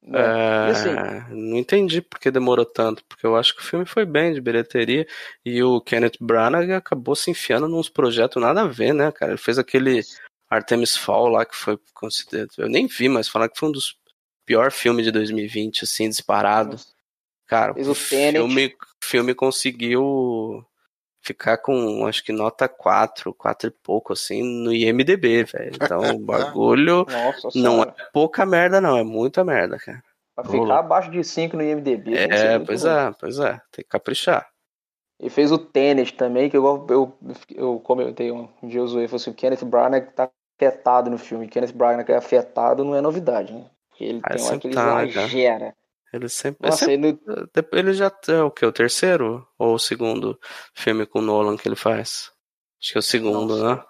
É. 0.05 0.69
E 0.69 0.71
assim, 0.71 0.89
É, 0.91 1.27
não 1.31 1.57
entendi 1.57 2.01
porque 2.01 2.31
demorou 2.31 2.65
tanto, 2.65 3.05
porque 3.07 3.27
eu 3.27 3.37
acho 3.37 3.55
que 3.55 3.61
o 3.61 3.65
filme 3.65 3.85
foi 3.85 4.07
bem 4.07 4.33
de 4.33 4.41
bilheteria 4.41 5.07
e 5.45 5.63
o 5.63 5.81
Kenneth 5.81 6.17
Branagh 6.21 6.73
acabou 6.73 7.15
se 7.15 7.31
enfiando 7.31 7.69
nos 7.69 7.89
projetos 7.89 8.41
nada 8.41 8.63
a 8.63 8.67
ver, 8.67 8.95
né, 8.95 9.13
cara? 9.13 9.33
Ele 9.33 9.39
fez 9.39 9.59
aquele 9.59 10.03
Artemis 10.49 10.97
Fall 10.97 11.29
lá 11.29 11.45
que 11.45 11.57
foi 11.57 11.79
considerado, 11.93 12.51
eu 12.59 12.69
nem 12.69 12.87
vi, 12.87 13.09
mas 13.09 13.29
falaram 13.29 13.53
que 13.53 13.59
foi 13.59 13.69
um 13.69 13.73
dos 13.73 13.99
piores 14.47 14.75
filmes 14.75 15.05
de 15.05 15.13
2020, 15.13 15.85
assim, 15.85 16.09
disparado. 16.09 16.77
Cara, 17.47 17.75
Fez 17.75 17.89
o 17.89 17.95
filme, 17.95 18.75
filme 19.03 19.35
conseguiu 19.35 20.65
ficar 21.29 21.59
com, 21.59 22.07
acho 22.07 22.25
que 22.25 22.33
nota 22.33 22.69
4, 22.69 23.33
4 23.35 23.69
e 23.69 23.71
pouco, 23.71 24.13
assim, 24.13 24.43
no 24.43 24.73
IMDB, 24.73 25.45
velho. 25.45 25.77
Então, 25.77 26.01
o 26.17 26.19
bagulho 26.19 27.07
nossa 27.07 27.51
não 27.55 27.85
senhora. 27.85 27.95
é 27.99 28.05
pouca 28.13 28.45
merda, 28.47 28.81
não, 28.81 28.97
é 28.97 29.05
muita 29.05 29.45
merda, 29.45 29.79
cara. 29.79 30.03
Pra 30.35 30.45
ficar 30.45 30.79
abaixo 30.79 31.11
de 31.11 31.23
5 31.25 31.57
no 31.57 31.63
IMDB. 31.63 32.23
que 32.29 32.35
É, 32.35 32.59
muito 32.59 32.67
pois 32.67 32.85
ruim. 32.85 32.93
é, 32.93 33.13
pois 33.19 33.39
é, 33.39 33.53
tem 33.73 33.85
que 33.85 33.91
caprichar. 33.91 34.49
E 35.21 35.29
fez 35.29 35.51
o 35.51 35.59
Tenet 35.59 36.15
também, 36.15 36.49
que 36.49 36.57
eu, 36.57 36.87
eu, 36.89 37.19
eu 37.55 37.81
comentei 37.81 38.31
um, 38.31 38.49
dia, 38.63 38.81
eu 38.81 38.87
zoei, 38.87 39.09
falei 39.09 39.21
assim, 39.21 39.31
o 39.31 39.35
Kenneth 39.35 39.65
Branagh 39.65 40.13
tá 40.15 40.31
afetado 40.57 41.11
no 41.11 41.19
filme. 41.19 41.49
Kenneth 41.49 41.73
Branagh 41.73 42.09
é 42.11 42.17
afetado 42.17 42.85
não 42.85 42.95
é 42.95 43.01
novidade, 43.01 43.53
né? 43.53 43.69
Porque 43.89 44.05
ele 44.05 44.21
Ah, 44.23 44.29
tem 44.29 44.37
que 44.37 44.43
ele 44.55 44.63
sempre 44.63 44.71
tá, 44.71 44.85
né, 45.03 45.09
cara? 45.13 45.27
exagera. 45.27 45.77
Ele 46.13 46.29
sempre. 46.29 46.59
ele 46.67 46.71
Nossa, 46.71 46.85
sempre- 46.87 47.09
ele, 47.75 47.89
ele 47.89 47.93
já 47.93 48.11
é 48.29 48.43
o 48.43 48.51
que? 48.51 48.65
O 48.65 48.73
terceiro? 48.73 49.47
Ou 49.59 49.75
o 49.75 49.79
segundo 49.79 50.39
filme 50.75 51.07
com 51.07 51.19
o 51.19 51.23
Nolan 51.23 51.57
que 51.57 51.69
ele 51.69 51.77
faz? 51.77 52.31
Acho 52.81 52.93
que 52.93 52.99
é 52.99 53.01
o 53.01 53.03
segundo, 53.03 53.57
Nossa, 53.59 53.75
né? 53.77 53.85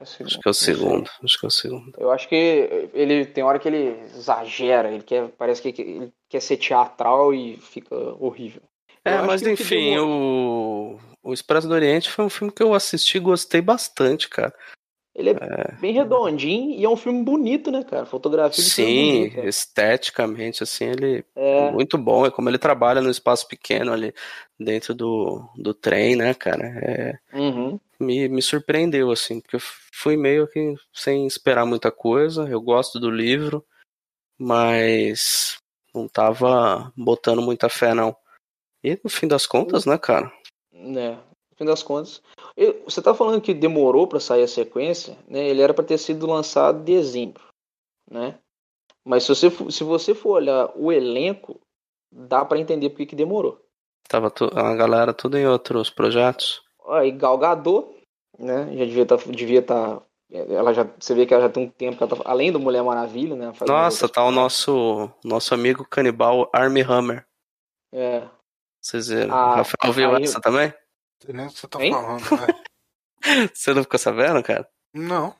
assim, 0.00 0.24
Acho 0.24 0.40
que 0.40 0.48
é 0.48 0.50
o 0.50 0.54
segundo. 0.54 1.10
Acho 1.22 1.38
que 1.38 1.46
é 1.46 1.48
o 1.48 1.50
segundo. 1.50 1.92
Eu 1.98 2.10
acho 2.10 2.28
que 2.28 2.90
ele 2.94 3.26
tem 3.26 3.44
hora 3.44 3.58
que 3.58 3.68
ele 3.68 4.00
exagera, 4.16 4.90
ele 4.90 5.02
quer, 5.02 5.28
parece 5.30 5.62
que 5.62 5.80
ele 5.80 6.12
quer 6.28 6.40
ser 6.40 6.56
teatral 6.56 7.32
e 7.34 7.56
fica 7.58 7.94
horrível. 8.18 8.62
Eu 9.04 9.12
É, 9.12 9.16
acho 9.16 9.26
mas 9.26 9.42
enfim, 9.42 9.94
demorou- 9.96 10.98
o, 11.22 11.30
o 11.30 11.32
Expresso 11.32 11.68
do 11.68 11.74
Oriente 11.74 12.10
foi 12.10 12.24
um 12.24 12.30
filme 12.30 12.52
que 12.52 12.62
eu 12.62 12.72
assisti 12.74 13.18
e 13.18 13.20
gostei 13.20 13.60
bastante, 13.60 14.28
cara. 14.28 14.52
Ele 15.14 15.30
é, 15.30 15.74
bem 15.78 15.92
redondinho 15.92 16.78
e 16.78 16.84
é 16.84 16.88
um 16.88 16.96
filme 16.96 17.22
bonito, 17.22 17.70
né, 17.70 17.84
cara? 17.84 18.06
Fotografia 18.06 18.64
é 18.64 18.66
Sim, 18.66 19.28
bonita. 19.28 19.46
esteticamente, 19.46 20.62
assim, 20.62 20.86
ele 20.86 21.24
É, 21.36 21.68
é 21.68 21.70
muito 21.70 21.98
bom. 21.98 22.24
É 22.24 22.30
como 22.30 22.48
ele 22.48 22.58
trabalha 22.58 23.02
no 23.02 23.10
espaço 23.10 23.46
pequeno 23.46 23.92
ali 23.92 24.14
dentro 24.58 24.94
do, 24.94 25.46
do 25.56 25.74
trem, 25.74 26.16
né, 26.16 26.32
cara? 26.32 26.64
É, 26.64 27.18
uhum. 27.34 27.78
me, 28.00 28.26
me 28.28 28.40
surpreendeu, 28.40 29.10
assim, 29.10 29.40
porque 29.40 29.56
eu 29.56 29.60
fui 29.92 30.16
meio 30.16 30.48
que 30.48 30.74
sem 30.94 31.26
esperar 31.26 31.66
muita 31.66 31.90
coisa. 31.90 32.48
Eu 32.48 32.62
gosto 32.62 32.98
do 32.98 33.10
livro, 33.10 33.62
mas 34.38 35.58
não 35.94 36.08
tava 36.08 36.90
botando 36.96 37.42
muita 37.42 37.68
fé, 37.68 37.92
não. 37.92 38.16
E 38.82 38.98
no 39.04 39.10
fim 39.10 39.28
das 39.28 39.46
contas, 39.46 39.84
né, 39.84 39.98
cara? 39.98 40.32
né? 40.72 41.18
No 41.52 41.56
fim 41.58 41.64
das 41.64 41.82
contas. 41.82 42.22
Eu- 42.56 42.82
você 42.84 43.00
tá 43.02 43.14
falando 43.14 43.40
que 43.40 43.52
demorou 43.54 44.06
pra 44.06 44.18
sair 44.18 44.42
a 44.42 44.48
sequência, 44.48 45.16
né? 45.28 45.46
Ele 45.46 45.62
era 45.62 45.74
pra 45.74 45.84
ter 45.84 45.98
sido 45.98 46.26
lançado 46.26 46.80
em 46.80 46.84
dezembro, 46.84 47.42
né? 48.10 48.38
Mas 49.04 49.24
se 49.24 49.28
você, 49.34 49.50
for- 49.50 49.70
se 49.70 49.84
você 49.84 50.14
for 50.14 50.36
olhar 50.36 50.72
o 50.74 50.90
elenco, 50.90 51.60
dá 52.10 52.44
pra 52.44 52.58
entender 52.58 52.90
por 52.90 52.96
que 52.98 53.06
que 53.06 53.16
demorou. 53.16 53.60
Tava 54.08 54.30
tu- 54.30 54.50
a 54.54 54.74
galera 54.74 55.12
tudo 55.12 55.36
em 55.36 55.46
outros 55.46 55.90
projetos. 55.90 56.62
Aí 56.88 57.10
Gal 57.10 57.36
Gadot, 57.38 57.88
né? 58.38 58.66
Já 58.76 58.84
devia 58.84 59.02
estar, 59.02 59.16
devia 59.28 59.62
tá, 59.62 60.02
ela 60.30 60.72
já, 60.72 60.84
você 60.98 61.14
vê 61.14 61.26
que 61.26 61.34
ela 61.34 61.44
já 61.44 61.48
tem 61.50 61.64
um 61.66 61.70
tempo 61.70 61.96
que 61.96 62.02
ela 62.02 62.16
tá, 62.16 62.30
além 62.30 62.50
do 62.50 62.58
Mulher 62.58 62.82
Maravilha, 62.82 63.36
né? 63.36 63.52
Nossa, 63.66 64.08
tá 64.08 64.24
o 64.24 64.30
nosso, 64.30 65.10
nosso 65.24 65.54
amigo 65.54 65.86
canibal 65.88 66.48
Armie 66.52 66.82
Hammer. 66.82 67.26
É. 67.92 68.26
Vocês 68.80 69.08
viram? 69.08 69.34
Ah, 69.34 69.52
o 69.52 69.56
Rafael 69.56 69.92
viu 69.92 70.16
essa 70.16 70.40
também? 70.40 70.72
Nem 71.28 71.46
o 71.46 71.50
que 71.50 71.58
você 71.58 71.68
tá 71.68 71.82
Hein? 71.82 71.92
falando, 71.92 72.20
velho. 72.24 72.54
Você 73.54 73.72
não 73.72 73.82
ficou 73.84 73.98
sabendo, 74.00 74.42
cara? 74.42 74.68
Não. 74.92 75.34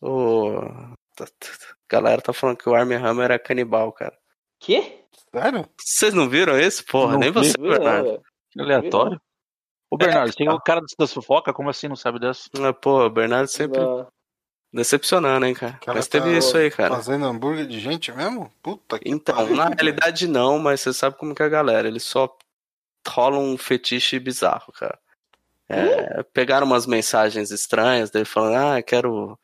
O... 0.00 0.58
tá- 1.14 1.26
tá- 1.26 1.48
A 1.72 1.76
galera 1.90 2.22
tá 2.22 2.32
falando 2.32 2.56
que 2.56 2.68
o 2.68 2.74
Armie 2.74 2.96
Hammer 2.96 3.30
é 3.30 3.38
canibal, 3.38 3.92
cara. 3.92 4.16
Quê? 4.58 5.00
Sério? 5.34 5.68
Vocês 5.78 6.14
não 6.14 6.28
viram 6.30 6.58
esse? 6.58 6.82
Porra, 6.82 7.12
Não 7.12 7.18
nem 7.20 7.30
vi. 7.30 7.38
você, 7.38 7.52
não, 7.58 7.68
Bernardo. 7.68 8.22
Que 8.50 8.60
aleatório. 8.60 9.20
Ô, 9.90 9.96
Bernardo, 9.98 10.32
tem 10.34 10.48
o 10.48 10.58
cara 10.60 10.80
das 10.98 11.12
fofoca, 11.12 11.52
como 11.52 11.68
assim 11.68 11.88
não 11.88 11.94
sabe 11.96 12.18
dessa? 12.18 12.48
Ah, 12.58 12.72
Pô, 12.72 13.04
o 13.04 13.10
Bernardo 13.10 13.48
sempre 13.48 13.78
Não. 13.80 14.08
decepcionando, 14.72 15.44
hein, 15.46 15.54
cara. 15.54 15.74
cara 15.74 15.98
Mas 15.98 16.08
teve 16.08 16.32
tá 16.32 16.38
isso 16.38 16.56
aí, 16.56 16.70
cara. 16.70 16.94
Fazendo 16.94 17.26
hambúrguer 17.26 17.66
de 17.66 17.78
gente 17.78 18.10
mesmo? 18.12 18.50
Puta 18.62 18.98
que 18.98 19.08
Então, 19.08 19.34
pariu, 19.36 19.54
na 19.54 19.66
realidade 19.68 20.26
não, 20.26 20.58
mas 20.58 20.80
você 20.80 20.92
sabe 20.94 21.16
como 21.18 21.34
que 21.34 21.42
é 21.42 21.46
a 21.46 21.50
galera. 21.50 21.86
Eles 21.86 22.02
só 22.04 22.34
rolam 23.06 23.44
um 23.44 23.58
fetiche 23.58 24.18
bizarro, 24.18 24.72
cara. 24.72 24.98
É, 25.68 26.22
pegaram 26.32 26.66
umas 26.66 26.86
mensagens 26.86 27.50
estranhas 27.50 28.10
dele 28.10 28.24
falando, 28.24 28.56
ah, 28.56 28.82
quero 28.82 29.38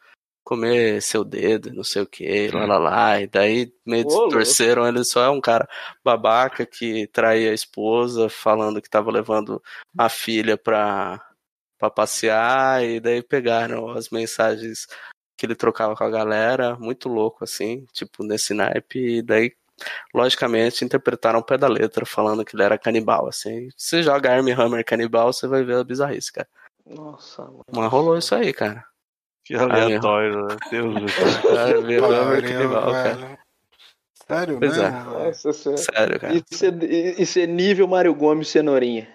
comer 0.44 1.00
seu 1.00 1.24
dedo, 1.24 1.72
não 1.72 1.84
sei 1.84 2.02
o 2.02 2.06
que, 2.06 2.48
lá 2.48 2.64
lá 2.64 2.78
lá. 2.78 3.20
E 3.20 3.26
daí 3.26 3.72
meio 3.86 4.06
Ô, 4.06 4.26
distorceram, 4.26 4.86
ele 4.86 5.04
só 5.04 5.24
é 5.24 5.30
um 5.30 5.40
cara 5.40 5.68
babaca 6.04 6.66
que 6.66 7.06
traía 7.08 7.50
a 7.50 7.54
esposa, 7.54 8.28
falando 8.28 8.80
que 8.80 8.90
tava 8.90 9.10
levando 9.10 9.62
a 9.96 10.08
filha 10.08 10.56
pra, 10.56 11.24
pra 11.78 11.90
passear, 11.90 12.84
e 12.84 13.00
daí 13.00 13.22
pegaram 13.22 13.90
as 13.90 14.10
mensagens 14.10 14.86
que 15.36 15.46
ele 15.46 15.54
trocava 15.56 15.96
com 15.96 16.04
a 16.04 16.10
galera, 16.10 16.76
muito 16.76 17.08
louco 17.08 17.42
assim, 17.42 17.84
tipo 17.92 18.22
nesse 18.22 18.54
naipe, 18.54 19.18
e 19.18 19.22
daí 19.22 19.56
logicamente 20.14 20.84
interpretaram 20.84 21.38
o 21.38 21.42
pé 21.44 21.56
da 21.58 21.68
letra 21.68 22.04
falando 22.06 22.44
que 22.44 22.54
ele 22.56 22.62
era 22.62 22.78
canibal, 22.78 23.28
assim. 23.28 23.68
Você 23.76 24.02
joga 24.02 24.32
Armie 24.32 24.52
Hammer 24.52 24.84
canibal, 24.84 25.32
você 25.32 25.46
vai 25.46 25.62
ver 25.64 25.76
a 25.76 25.84
bizarrice, 25.84 26.32
cara. 26.32 26.48
Nossa, 26.86 27.42
mano. 27.42 27.64
Mas 27.72 27.90
rolou 27.90 28.16
isso 28.18 28.34
aí, 28.34 28.52
cara. 28.52 28.84
Que 29.44 29.54
aleatório, 29.56 30.46
meu 30.46 30.56
Deus 30.70 31.00
do 31.02 31.08
céu. 31.08 31.58
Armie 31.58 31.96
Hammer 31.96 32.42
canibal, 32.42 32.92
cara. 32.92 33.14
velho. 33.14 33.38
Sério 34.26 34.58
Pois 34.58 34.78
é. 34.78 34.90
mesmo? 34.90 35.10
velho? 35.10 35.24
Nossa 35.26 35.52
senhora. 35.52 35.82
Sério, 35.82 36.20
cara. 36.20 36.34
Isso 36.34 36.64
é, 36.64 36.68
isso 37.20 37.38
é 37.38 37.46
nível 37.46 37.88
Mário 37.88 38.14
Gomes 38.14 38.48
cenourinha. 38.48 39.08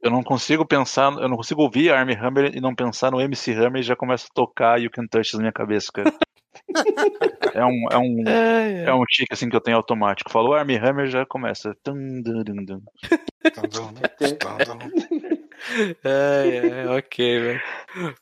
Eu 0.00 0.10
não 0.10 0.22
consigo 0.22 0.66
pensar, 0.66 1.12
eu 1.12 1.28
não 1.28 1.36
consigo 1.36 1.62
ouvir 1.62 1.92
Armie 1.92 2.16
Hammer 2.16 2.56
e 2.56 2.60
não 2.60 2.74
pensar 2.74 3.10
no 3.12 3.20
MC 3.20 3.52
Hammer 3.52 3.80
e 3.80 3.84
já 3.84 3.94
começa 3.94 4.26
a 4.26 4.34
tocar 4.34 4.80
You 4.80 4.90
Can 4.90 5.06
Touch 5.06 5.34
na 5.34 5.40
minha 5.40 5.52
cabeça, 5.52 5.92
cara. 5.92 6.12
é 7.54 7.64
um, 7.64 7.86
é 7.90 7.98
um, 7.98 8.28
É, 8.28 8.84
é 8.84 8.94
um 8.94 9.04
chique 9.08 9.32
assim 9.32 9.48
que 9.48 9.56
eu 9.56 9.60
tenho 9.60 9.76
automático. 9.76 10.30
Falou 10.30 10.54
Armie 10.54 10.76
Hammer 10.76 11.06
já 11.06 11.26
começa. 11.26 11.76
É, 16.04 16.56
é, 16.56 16.90
ok, 16.90 17.40
velho. 17.40 17.62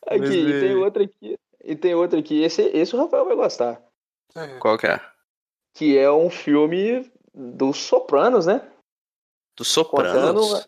Aqui, 0.07 0.19
Mas, 0.19 0.29
e 0.29 0.59
tem 0.59 0.71
é, 0.71 0.75
outra 0.75 1.03
aqui. 1.03 1.39
E 1.63 1.75
tem 1.75 1.95
outra 1.95 2.19
aqui. 2.19 2.43
Esse, 2.43 2.61
esse 2.63 2.95
o 2.95 2.99
Rafael 2.99 3.25
vai 3.25 3.35
gostar. 3.35 3.81
Qual 4.59 4.77
que 4.77 4.87
é? 4.87 4.99
Que 5.73 5.97
é 5.97 6.11
um 6.11 6.29
filme 6.29 7.09
dos 7.33 7.77
Sopranos, 7.77 8.45
né? 8.45 8.61
Do 9.57 9.63
Sopranos? 9.63 10.67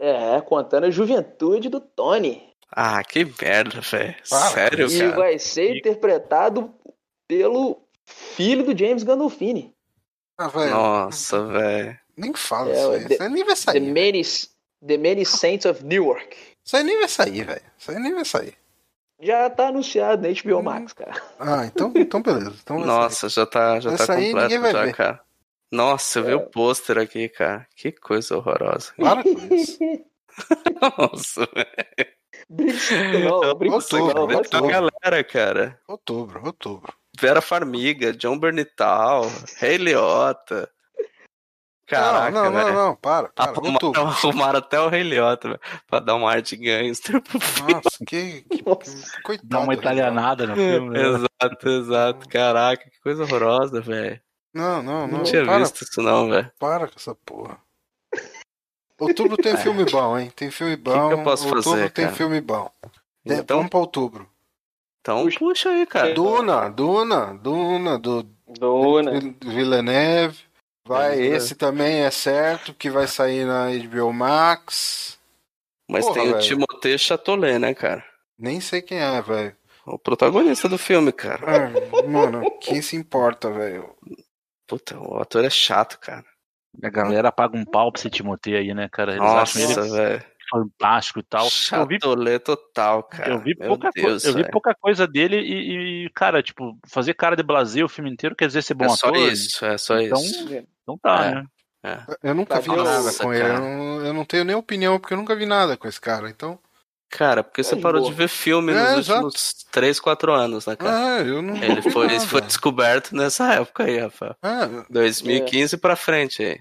É, 0.00 0.40
contando 0.40 0.84
a 0.84 0.90
juventude 0.90 1.68
do 1.68 1.80
Tony. 1.80 2.52
Ah, 2.74 3.04
que 3.04 3.24
merda, 3.24 3.80
velho. 3.80 4.14
Sério, 4.24 4.90
E 4.90 4.98
cara. 4.98 5.16
vai 5.16 5.38
ser 5.38 5.76
interpretado 5.76 6.74
pelo 7.28 7.82
filho 8.04 8.64
do 8.64 8.76
James 8.76 9.02
Gandolfini. 9.02 9.74
Ah, 10.38 10.48
velho. 10.48 10.70
Nossa, 10.70 11.46
velho. 11.46 11.98
Nem 12.16 12.34
fala 12.34 12.70
É, 12.70 12.74
isso 12.74 12.90
aí. 12.90 13.04
The- 13.06 13.14
Isso 13.14 13.22
aí 13.22 13.28
nem 13.30 13.44
vai 13.44 13.54
The 13.54 13.60
sair. 13.60 13.80
Many, 13.80 14.22
The 14.86 14.98
Many 14.98 15.26
Saints 15.26 15.66
of 15.66 15.84
Newark. 15.84 16.36
Isso 16.64 16.76
aí 16.76 16.84
nem 16.84 16.98
vai 16.98 17.08
sair, 17.08 17.44
velho. 17.44 17.62
Isso 17.78 17.90
aí 17.90 17.98
nem 17.98 18.14
vai 18.14 18.24
sair. 18.24 18.54
Já 19.20 19.48
tá 19.48 19.68
anunciado 19.68 20.26
na 20.26 20.34
HBO 20.34 20.62
Max, 20.62 20.92
cara. 20.92 21.20
Ah, 21.38 21.64
então, 21.66 21.92
então 21.94 22.20
beleza. 22.20 22.56
Então 22.62 22.78
sair. 22.78 22.86
Nossa, 22.86 23.28
já 23.28 23.46
tá, 23.46 23.78
já 23.80 23.90
tá 23.96 24.02
Essa 24.02 24.16
completo 24.16 24.50
já, 24.72 24.84
ver. 24.84 24.94
cara. 24.94 25.20
Nossa, 25.70 26.18
eu 26.18 26.24
vi 26.24 26.32
É. 26.32 26.36
o 26.36 26.40
pôster 26.40 26.98
aqui, 26.98 27.28
cara. 27.28 27.66
Que 27.76 27.92
coisa 27.92 28.36
horrorosa. 28.36 28.92
Para 28.98 29.22
com 29.22 29.54
isso. 29.54 29.78
Nossa, 30.98 31.46
velho. 31.54 32.12
Não, 33.24 33.54
brinca 33.54 33.76
Outubro, 33.76 34.14
não. 34.14 34.36
outubro. 34.36 34.68
galera, 34.68 35.24
cara. 35.24 35.80
Outubro, 35.88 36.44
outubro. 36.44 36.92
Vera 37.18 37.40
Farmiga, 37.40 38.12
John 38.12 38.38
Bernital, 38.38 39.30
Rei 39.58 39.76
Liotta. 39.76 40.68
Caraca, 41.86 42.30
não, 42.30 42.44
não, 42.44 42.52
velho. 42.52 42.74
não, 42.74 42.86
não, 42.86 42.96
para, 42.96 43.28
para. 43.28 43.50
Arrumaram, 43.50 43.72
Outubro. 43.74 44.00
arrumaram 44.00 44.58
até 44.60 44.80
o 44.80 44.88
Rei 44.88 45.02
Liotta, 45.02 45.48
velho, 45.48 45.60
pra 45.86 45.98
dar 45.98 46.14
um 46.14 46.26
ar 46.26 46.40
de 46.40 46.56
gangster 46.56 47.20
pro 47.20 47.38
filme. 47.38 47.74
Nossa, 47.74 48.04
que, 48.06 48.42
que, 48.42 48.64
Nossa. 48.64 49.20
coitado. 49.22 49.48
Dá 49.48 49.60
uma 49.60 49.74
italianada 49.74 50.46
no 50.46 50.56
filme. 50.56 50.90
né? 50.90 51.00
Exato, 51.02 51.68
exato. 51.68 52.28
Caraca, 52.30 52.88
que 52.88 52.98
coisa 53.00 53.24
horrorosa, 53.24 53.80
velho. 53.82 54.18
Não, 54.54 54.82
não, 54.82 55.06
não. 55.06 55.18
Não 55.18 55.22
tinha 55.24 55.44
para, 55.44 55.58
visto 55.58 55.82
isso 55.82 56.00
não, 56.00 56.30
velho. 56.30 56.50
para 56.58 56.86
com 56.88 56.94
essa 56.96 57.14
porra. 57.14 57.58
Outubro 58.98 59.36
tem 59.36 59.56
filme 59.58 59.84
bom, 59.84 60.18
hein? 60.18 60.32
Tem 60.34 60.50
filme 60.50 60.76
bom. 60.76 61.08
que 61.08 61.14
eu 61.14 61.22
posso 61.24 61.44
outubro 61.46 61.62
fazer, 61.62 61.90
tem 61.90 62.04
cara? 62.06 62.16
filme 62.16 62.40
bom. 62.40 62.70
Então, 63.24 63.58
Vamos 63.58 63.70
pra 63.70 63.80
outubro. 63.80 64.28
Então 65.02 65.28
puxa 65.38 65.68
aí, 65.68 65.84
cara. 65.84 66.14
Duna, 66.14 66.68
Duna, 66.70 67.34
Duna, 67.34 67.98
do. 67.98 68.24
Vil- 69.12 69.36
Villeneuve. 69.44 70.38
Vai, 70.86 71.20
esse 71.20 71.54
também 71.54 72.02
é 72.02 72.10
certo 72.10 72.72
que 72.74 72.90
vai 72.90 73.06
sair 73.06 73.44
na 73.44 73.66
HBO 73.70 74.12
Max. 74.12 75.18
Mas 75.88 76.04
Porra, 76.04 76.14
tem 76.20 76.28
o 76.30 76.32
velho. 76.32 76.42
Timothée 76.42 76.98
Chatolet, 76.98 77.58
né, 77.58 77.74
cara? 77.74 78.04
Nem 78.38 78.60
sei 78.60 78.80
quem 78.82 78.98
é, 78.98 79.20
velho. 79.22 79.56
O 79.86 79.98
protagonista 79.98 80.68
do 80.68 80.78
filme, 80.78 81.12
cara. 81.12 81.44
Ah, 81.68 82.02
Mano, 82.08 82.42
quem 82.60 82.80
se 82.80 82.96
importa, 82.96 83.50
velho? 83.50 83.94
Puta, 84.66 84.98
o 84.98 85.18
ator 85.20 85.44
é 85.44 85.50
chato, 85.50 85.98
cara. 85.98 86.24
A 86.82 86.88
galera 86.88 87.30
paga 87.30 87.56
um 87.56 87.64
pau 87.64 87.92
pra 87.92 88.00
esse 88.00 88.08
Timotei 88.08 88.56
aí, 88.56 88.72
né, 88.72 88.88
cara? 88.88 89.12
Eles 89.12 89.22
Nossa, 89.22 89.82
velho. 89.84 90.24
Fantástico 90.52 91.18
e 91.20 91.22
tal. 91.22 91.44
Eu 91.72 91.86
vi, 91.86 91.94
Chatolet 91.94 92.38
total, 92.40 93.02
cara. 93.04 93.30
eu 93.32 93.38
vi, 93.40 93.56
Meu 93.58 93.68
pouca, 93.68 93.88
co- 93.88 93.92
Deus, 94.00 94.24
eu 94.24 94.34
vi 94.34 94.50
pouca 94.50 94.74
coisa 94.74 95.06
dele 95.06 95.36
e, 95.38 96.04
e, 96.06 96.10
cara, 96.10 96.42
tipo, 96.42 96.78
fazer 96.86 97.14
cara 97.14 97.34
de 97.34 97.42
blazer 97.42 97.84
o 97.84 97.88
filme 97.88 98.10
inteiro 98.10 98.36
quer 98.36 98.46
dizer 98.46 98.62
ser 98.62 98.74
bom 98.74 98.84
É 98.84 98.88
só 98.90 99.08
ator? 99.08 99.32
isso, 99.32 99.64
é 99.64 99.78
só 99.78 99.98
Então, 99.98 100.20
isso. 100.20 100.48
então 100.82 100.98
tá, 100.98 101.24
É. 101.26 101.34
né? 101.36 101.44
É. 101.84 101.98
Eu 102.22 102.34
nunca 102.34 102.60
vi 102.60 102.68
Nossa, 102.68 102.84
nada 103.02 103.18
com 103.18 103.32
ele. 103.34 103.42
cara. 103.42 103.54
Eu 103.54 103.60
não, 103.60 104.06
eu 104.06 104.12
não 104.12 104.24
tenho 104.24 104.44
nem 104.44 104.54
opinião, 104.54 105.00
porque 105.00 105.14
eu 105.14 105.18
nunca 105.18 105.34
vi 105.34 105.46
nada 105.46 105.76
com 105.76 105.88
esse 105.88 106.00
cara. 106.00 106.28
Então. 106.30 106.56
Cara, 107.10 107.42
porque 107.42 107.62
você 107.62 107.74
É, 107.74 107.78
parou 107.80 108.00
boa. 108.02 108.10
de 108.12 108.16
ver 108.16 108.28
filme 108.28 108.72
É, 108.72 108.74
nos 108.94 109.06
exato. 109.06 109.24
últimos 109.26 109.52
3, 109.70 109.98
4 109.98 110.32
anos, 110.32 110.64
né, 110.66 110.76
cara? 110.76 111.16
Ah, 111.16 111.20
eu 111.22 111.42
não. 111.42 111.56
Ele 111.56 111.82
foi, 111.90 112.06
nada. 112.06 112.20
foi 112.20 112.40
descoberto 112.40 113.14
nessa 113.16 113.52
época 113.54 113.82
aí, 113.84 113.98
Rafael. 113.98 114.34
Ah, 114.42 114.66
2015 114.88 115.76
pra 115.76 115.96
frente 115.96 116.42
aí. 116.42 116.58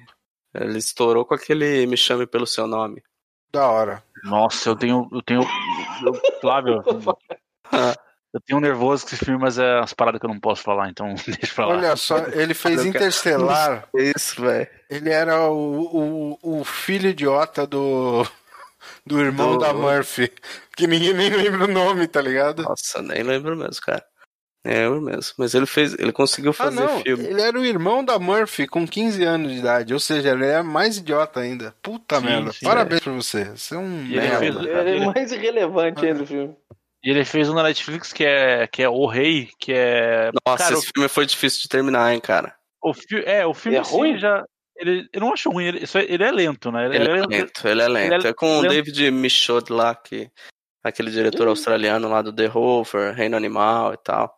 Ele 0.54 0.78
estourou 0.80 1.24
com 1.24 1.34
aquele 1.36 1.86
Me 1.88 1.96
Chame 1.96 2.26
Pelo 2.28 2.46
Seu 2.48 2.66
Nome. 2.68 3.02
Da 3.52 3.68
hora. 3.68 4.04
Nossa, 4.24 4.70
eu 4.70 4.76
tenho. 4.76 5.10
Eu 5.12 5.22
tenho. 5.22 5.42
eu- 6.06 6.22
Flávio, 6.40 6.82
eu 8.34 8.40
tenho 8.46 8.60
um 8.60 8.62
nervoso 8.62 9.06
com 9.06 9.14
esse 9.16 9.26
filme, 9.26 9.40
mas 9.40 9.58
é 9.58 9.80
as 9.80 9.94
paradas 9.94 10.20
que 10.20 10.26
eu 10.26 10.30
não 10.30 10.40
posso 10.40 10.62
falar, 10.64 10.90
então 10.90 11.14
deixa 11.28 11.54
pra 11.56 11.66
lá. 11.68 11.76
Olha 11.76 11.96
só, 11.96 12.18
ele 12.18 12.54
fez 12.54 12.86
Interstellar. 12.86 13.88
Isso, 13.96 14.42
velho. 14.42 14.68
Ele 14.90 15.10
era 15.10 15.42
o, 15.50 16.38
o, 16.44 16.60
o 16.60 16.64
filho 16.64 17.10
idiota 17.10 17.66
do. 17.68 18.26
Do 19.06 19.20
irmão 19.22 19.54
Do- 19.54 19.60
da 19.60 19.74
Murphy. 19.74 20.32
Que 20.76 20.88
ninguém 20.88 21.14
nem 21.14 21.30
lembra 21.30 21.66
o 21.66 21.72
nome, 21.72 22.08
tá 22.08 22.20
ligado? 22.20 22.64
Nossa, 22.64 23.00
nem 23.02 23.22
lembro 23.22 23.56
mesmo, 23.56 23.80
cara. 23.86 24.04
Nem 24.64 24.76
lembro 24.78 25.02
mesmo. 25.02 25.34
Mas 25.38 25.54
ele 25.56 25.66
fez. 25.66 25.94
Ele 25.98 26.12
conseguiu 26.12 26.52
Ah, 26.52 26.54
fazer 26.54 26.80
não. 26.82 27.00
filme. 27.02 27.26
Ele 27.26 27.42
era 27.42 27.60
o 27.60 27.66
irmão 27.66 28.04
da 28.06 28.20
Murphy 28.20 28.68
com 28.68 28.88
15 28.88 29.24
anos 29.24 29.52
de 29.52 29.58
idade. 29.60 29.94
Ou 29.94 30.00
seja, 30.00 30.30
ele 30.30 30.46
é 30.46 30.62
mais 30.62 30.98
idiota 30.98 31.40
ainda. 31.40 31.74
Puta 31.82 32.20
Sim, 32.20 32.26
merda. 32.26 32.52
sim, 32.54 32.66
Parabéns 32.66 33.02
pra 33.02 33.14
você. 33.14 33.46
Você 33.46 33.74
é 33.76 33.78
um 33.78 34.04
E 34.06 34.12
ele 34.18 34.20
merda. 34.22 34.38
fez- 34.40 34.56
Ele 34.58 35.04
é 35.04 35.06
mais 35.06 35.32
irrelevante 35.32 36.06
ainda 36.06 36.20
do 36.20 36.28
filme. 36.28 36.56
E 37.04 37.10
ele 37.10 37.26
fez 37.26 37.50
um 37.50 37.56
na 37.56 37.64
Netflix 37.64 38.14
que 38.14 38.24
é, 38.24 38.68
que 38.68 38.84
é 38.84 38.88
O 38.90 39.08
Rei, 39.08 39.50
que 39.60 39.74
é. 39.74 40.30
Nossa, 40.46 40.64
cara, 40.64 40.76
esse 40.76 40.92
filme 40.94 41.10
foi 41.10 41.26
difícil 41.26 41.62
de 41.64 41.68
terminar, 41.68 42.14
hein, 42.14 42.20
cara. 42.20 42.54
o, 42.84 42.94
fi- 42.94 43.24
é, 43.26 43.44
o 43.46 43.54
filme 43.56 43.78
É 43.78 43.82
ruim? 43.82 44.18
já. 44.20 44.44
Ele, 44.78 45.08
eu 45.14 45.22
não 45.22 45.34
acho 45.34 45.50
ruim, 45.52 45.66
ele, 45.66 45.80
é- 45.84 46.14
ele 46.14 46.24
é 46.24 46.32
lento, 46.32 46.72
né? 46.72 46.86
Ele, 46.86 46.96
Ele 46.98 47.08
é 47.10 47.12
ele 47.14 47.28
lento, 47.28 47.68
ele 47.68 47.82
é 47.82 47.88
lento. 47.88 48.14
ele 48.14 48.28
é 48.28 48.30
É 48.30 48.34
com 48.34 48.58
o 48.58 48.62
lento. 48.62 48.72
David 48.74 49.12
Michaud 49.12 49.72
lá, 49.74 49.94
que, 49.96 50.30
aquele 50.84 51.10
diretor 51.12 51.48
australiano 51.48 52.08
lá 52.10 52.22
do 52.24 52.34
The 52.34 52.46
Rover, 52.48 53.14
Reino 53.16 53.36
Animal 53.38 53.94
e 53.94 53.98
tal. 53.98 54.36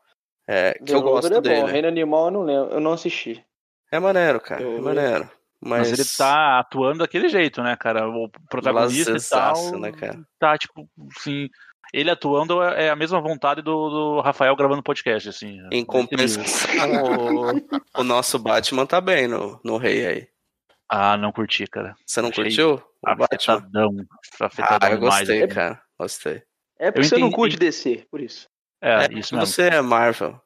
É, 0.48 0.74
que 0.74 0.86
The 0.86 0.94
eu 0.94 1.02
gosto 1.02 1.24
Rover 1.30 1.38
é 1.38 1.42
dele. 1.42 1.62
bom. 1.62 1.68
Reino 1.68 1.88
Animal 1.88 2.26
eu 2.26 2.32
não 2.32 2.44
lembro. 2.44 2.74
Eu 2.74 2.80
não 2.80 2.94
assisti. 2.94 3.44
É 3.92 4.00
maneiro, 4.00 4.40
cara. 4.42 4.62
Eu- 4.62 4.78
É 4.78 4.82
maneiro. 4.82 5.30
Mas, 5.66 5.90
Mas 5.90 5.92
ele 6.00 6.10
tá 6.18 6.60
atuando 6.60 7.00
daquele 7.00 7.30
jeito, 7.30 7.64
né, 7.64 7.78
cara? 7.78 8.10
O 8.10 8.30
protagonista 8.50 9.12
e 9.16 9.30
tal. 9.30 9.80
Né, 9.80 9.92
cara? 9.94 10.20
Tá, 10.38 10.58
tipo, 10.58 10.90
assim. 11.18 11.48
Ele 11.94 12.10
atuando 12.10 12.62
é 12.64 12.90
a 12.90 12.96
mesma 12.96 13.22
vontade 13.22 13.62
do, 13.62 13.90
do 13.90 14.22
Rafael 14.22 14.56
gravando 14.56 14.82
podcast, 14.84 15.30
assim. 15.30 15.60
Em 15.72 15.86
compensação, 15.86 16.68
o, 17.96 18.02
o 18.02 18.04
nosso 18.04 18.38
Batman 18.40 18.86
tá 18.86 19.00
bem 19.00 19.28
no, 19.28 19.60
no 19.64 19.78
Rei 19.78 20.06
aí. 20.06 20.28
Ah, 20.90 21.16
não 21.16 21.32
curti, 21.32 21.66
cara. 21.68 21.96
Você 22.06 22.22
não 22.22 22.30
Achei 22.30 22.44
curtiu 22.46 22.74
o 22.76 23.16
Batman? 23.16 23.26
Afetadão. 23.56 23.96
Afetadão 24.42 24.78
Ah, 24.82 24.92
eu 24.92 25.00
demais. 25.00 25.20
gostei, 25.28 25.48
cara. 25.48 25.82
Gostei. 26.00 26.44
É 26.80 26.92
porque 26.92 27.00
Eu 27.00 27.04
você 27.10 27.16
não 27.16 27.28
entendi. 27.28 27.36
curte 27.36 27.58
descer, 27.58 28.06
por 28.12 28.20
isso. 28.20 28.48
É, 28.84 29.06
É, 29.06 29.20
isso 29.20 29.34
mesmo. 29.36 29.48
você 29.48 29.64
é 29.64 29.82
Marvel. 29.82 30.40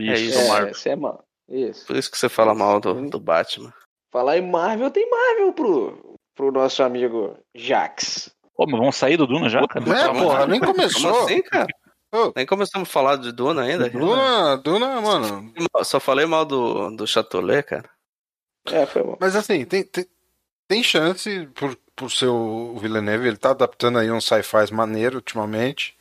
Isso, 0.00 0.10
é 0.10 0.14
isso, 0.20 0.38
é, 0.40 0.48
Marvel. 0.48 0.74
você 0.74 0.88
é 0.90 0.96
mal. 0.96 1.24
Isso. 1.48 1.86
Por 1.86 1.94
isso 1.96 2.10
que 2.10 2.18
você 2.18 2.28
fala 2.28 2.54
mal 2.54 2.80
do, 2.80 3.08
do 3.08 3.20
Batman. 3.20 3.72
Falar 4.10 4.38
em 4.38 4.50
Marvel, 4.50 4.90
tem 4.90 5.08
Marvel 5.08 5.52
pro, 5.52 6.16
pro 6.34 6.50
nosso 6.50 6.82
amigo 6.82 7.38
Jax. 7.54 8.30
Pô, 8.56 8.64
mas 8.66 8.80
vamos 8.80 8.96
sair 8.96 9.16
do 9.16 9.26
Duna 9.26 9.48
já, 9.48 9.66
cara? 9.68 9.84
É, 9.84 10.08
porra, 10.20 10.46
nem 10.46 10.58
Como 10.58 10.72
começou. 10.74 11.24
assim, 11.24 11.42
cara? 11.42 11.66
Ô. 12.12 12.32
Nem 12.34 12.46
começamos 12.46 12.88
a 12.88 12.92
falar 12.92 13.16
de 13.16 13.30
Duna 13.30 13.62
ainda. 13.62 13.90
Duna, 13.90 14.56
Duna, 14.56 15.00
mano. 15.00 15.52
Só 15.84 16.00
falei 16.00 16.24
mal 16.24 16.44
do, 16.46 16.90
do 16.96 17.06
Chatolet, 17.06 17.62
cara. 17.62 17.90
É, 18.68 18.86
foi 18.86 19.02
bom. 19.02 19.16
Mas 19.20 19.36
assim, 19.36 19.64
tem, 19.64 19.84
tem, 19.84 20.06
tem 20.66 20.82
chance 20.82 21.46
por, 21.54 21.76
por 21.94 22.10
ser 22.10 22.26
o 22.26 22.76
Villeneuve, 22.78 23.28
ele 23.28 23.36
tá 23.36 23.50
adaptando 23.50 23.98
aí 23.98 24.10
um 24.10 24.20
sci-fi 24.20 24.72
maneiro 24.72 25.16
ultimamente. 25.16 25.95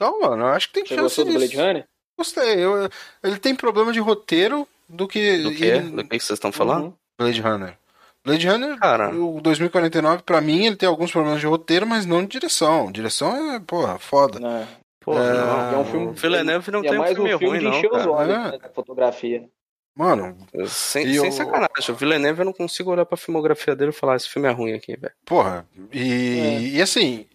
Então, 0.00 0.18
mano, 0.18 0.44
eu 0.44 0.48
acho 0.48 0.68
que 0.68 0.74
tem 0.74 0.82
Você 0.86 0.94
chance 0.94 1.02
gostou 1.02 1.24
do 1.26 1.30
disso. 1.32 1.52
Blade 1.54 1.56
Runner? 1.68 1.88
Gostei. 2.16 2.64
Eu, 2.64 2.88
ele 3.22 3.38
tem 3.38 3.54
problema 3.54 3.92
de 3.92 4.00
roteiro 4.00 4.66
do 4.88 5.06
que. 5.06 5.42
Do 5.42 5.54
quê? 5.54 5.64
ele- 5.66 5.90
Do 5.90 6.04
que 6.04 6.18
que 6.18 6.24
vocês 6.24 6.38
estão 6.38 6.50
falando? 6.50 6.84
Uhum. 6.86 6.94
Blade 7.18 7.40
Runner. 7.42 7.76
Blade 8.24 8.48
Runner, 8.48 8.78
Cara. 8.78 9.14
o 9.14 9.40
2049, 9.42 10.22
pra 10.22 10.40
mim, 10.40 10.64
ele 10.66 10.76
tem 10.76 10.88
alguns 10.88 11.10
problemas 11.12 11.38
de 11.40 11.46
roteiro, 11.46 11.86
mas 11.86 12.06
não 12.06 12.22
de 12.22 12.28
direção. 12.28 12.90
Direção 12.90 13.52
é, 13.54 13.60
porra, 13.60 13.98
foda. 13.98 14.38
Não. 14.40 14.66
Pô, 15.00 15.18
É, 15.18 15.32
não. 15.34 15.72
É 15.74 15.78
um 15.78 15.84
filme. 15.84 16.06
O 16.06 16.12
Villeneuve 16.12 16.70
não 16.70 16.80
é 16.80 16.82
tem 16.82 16.92
um 16.92 16.98
mais 16.98 17.14
filme, 17.14 17.34
um 17.34 17.38
filme 17.38 17.58
ruim, 17.58 17.70
de 17.70 17.76
encher 17.78 17.90
não, 17.90 17.98
os 17.98 18.04
cara. 18.06 18.10
olhos 18.12 18.34
É. 18.34 18.50
né, 18.52 18.58
da 18.58 18.68
fotografia. 18.70 19.48
Mano, 19.94 20.36
Sem, 20.66 21.12
sem 21.14 21.28
o- 21.28 21.32
sacanagem. 21.32 21.90
O 21.90 21.94
Villeneuve 21.94 22.40
eu 22.40 22.44
não 22.46 22.52
consigo 22.54 22.90
olhar 22.90 23.04
pra 23.04 23.16
filmografia 23.18 23.74
dele 23.76 23.90
e 23.90 23.94
falar, 23.94 24.16
esse 24.16 24.28
filme 24.28 24.48
é 24.48 24.52
ruim 24.52 24.72
aqui, 24.72 24.96
velho. 24.96 25.12
porra. 25.26 25.66
E, 25.92 26.72
e 26.76 26.82
assim, 26.82 27.26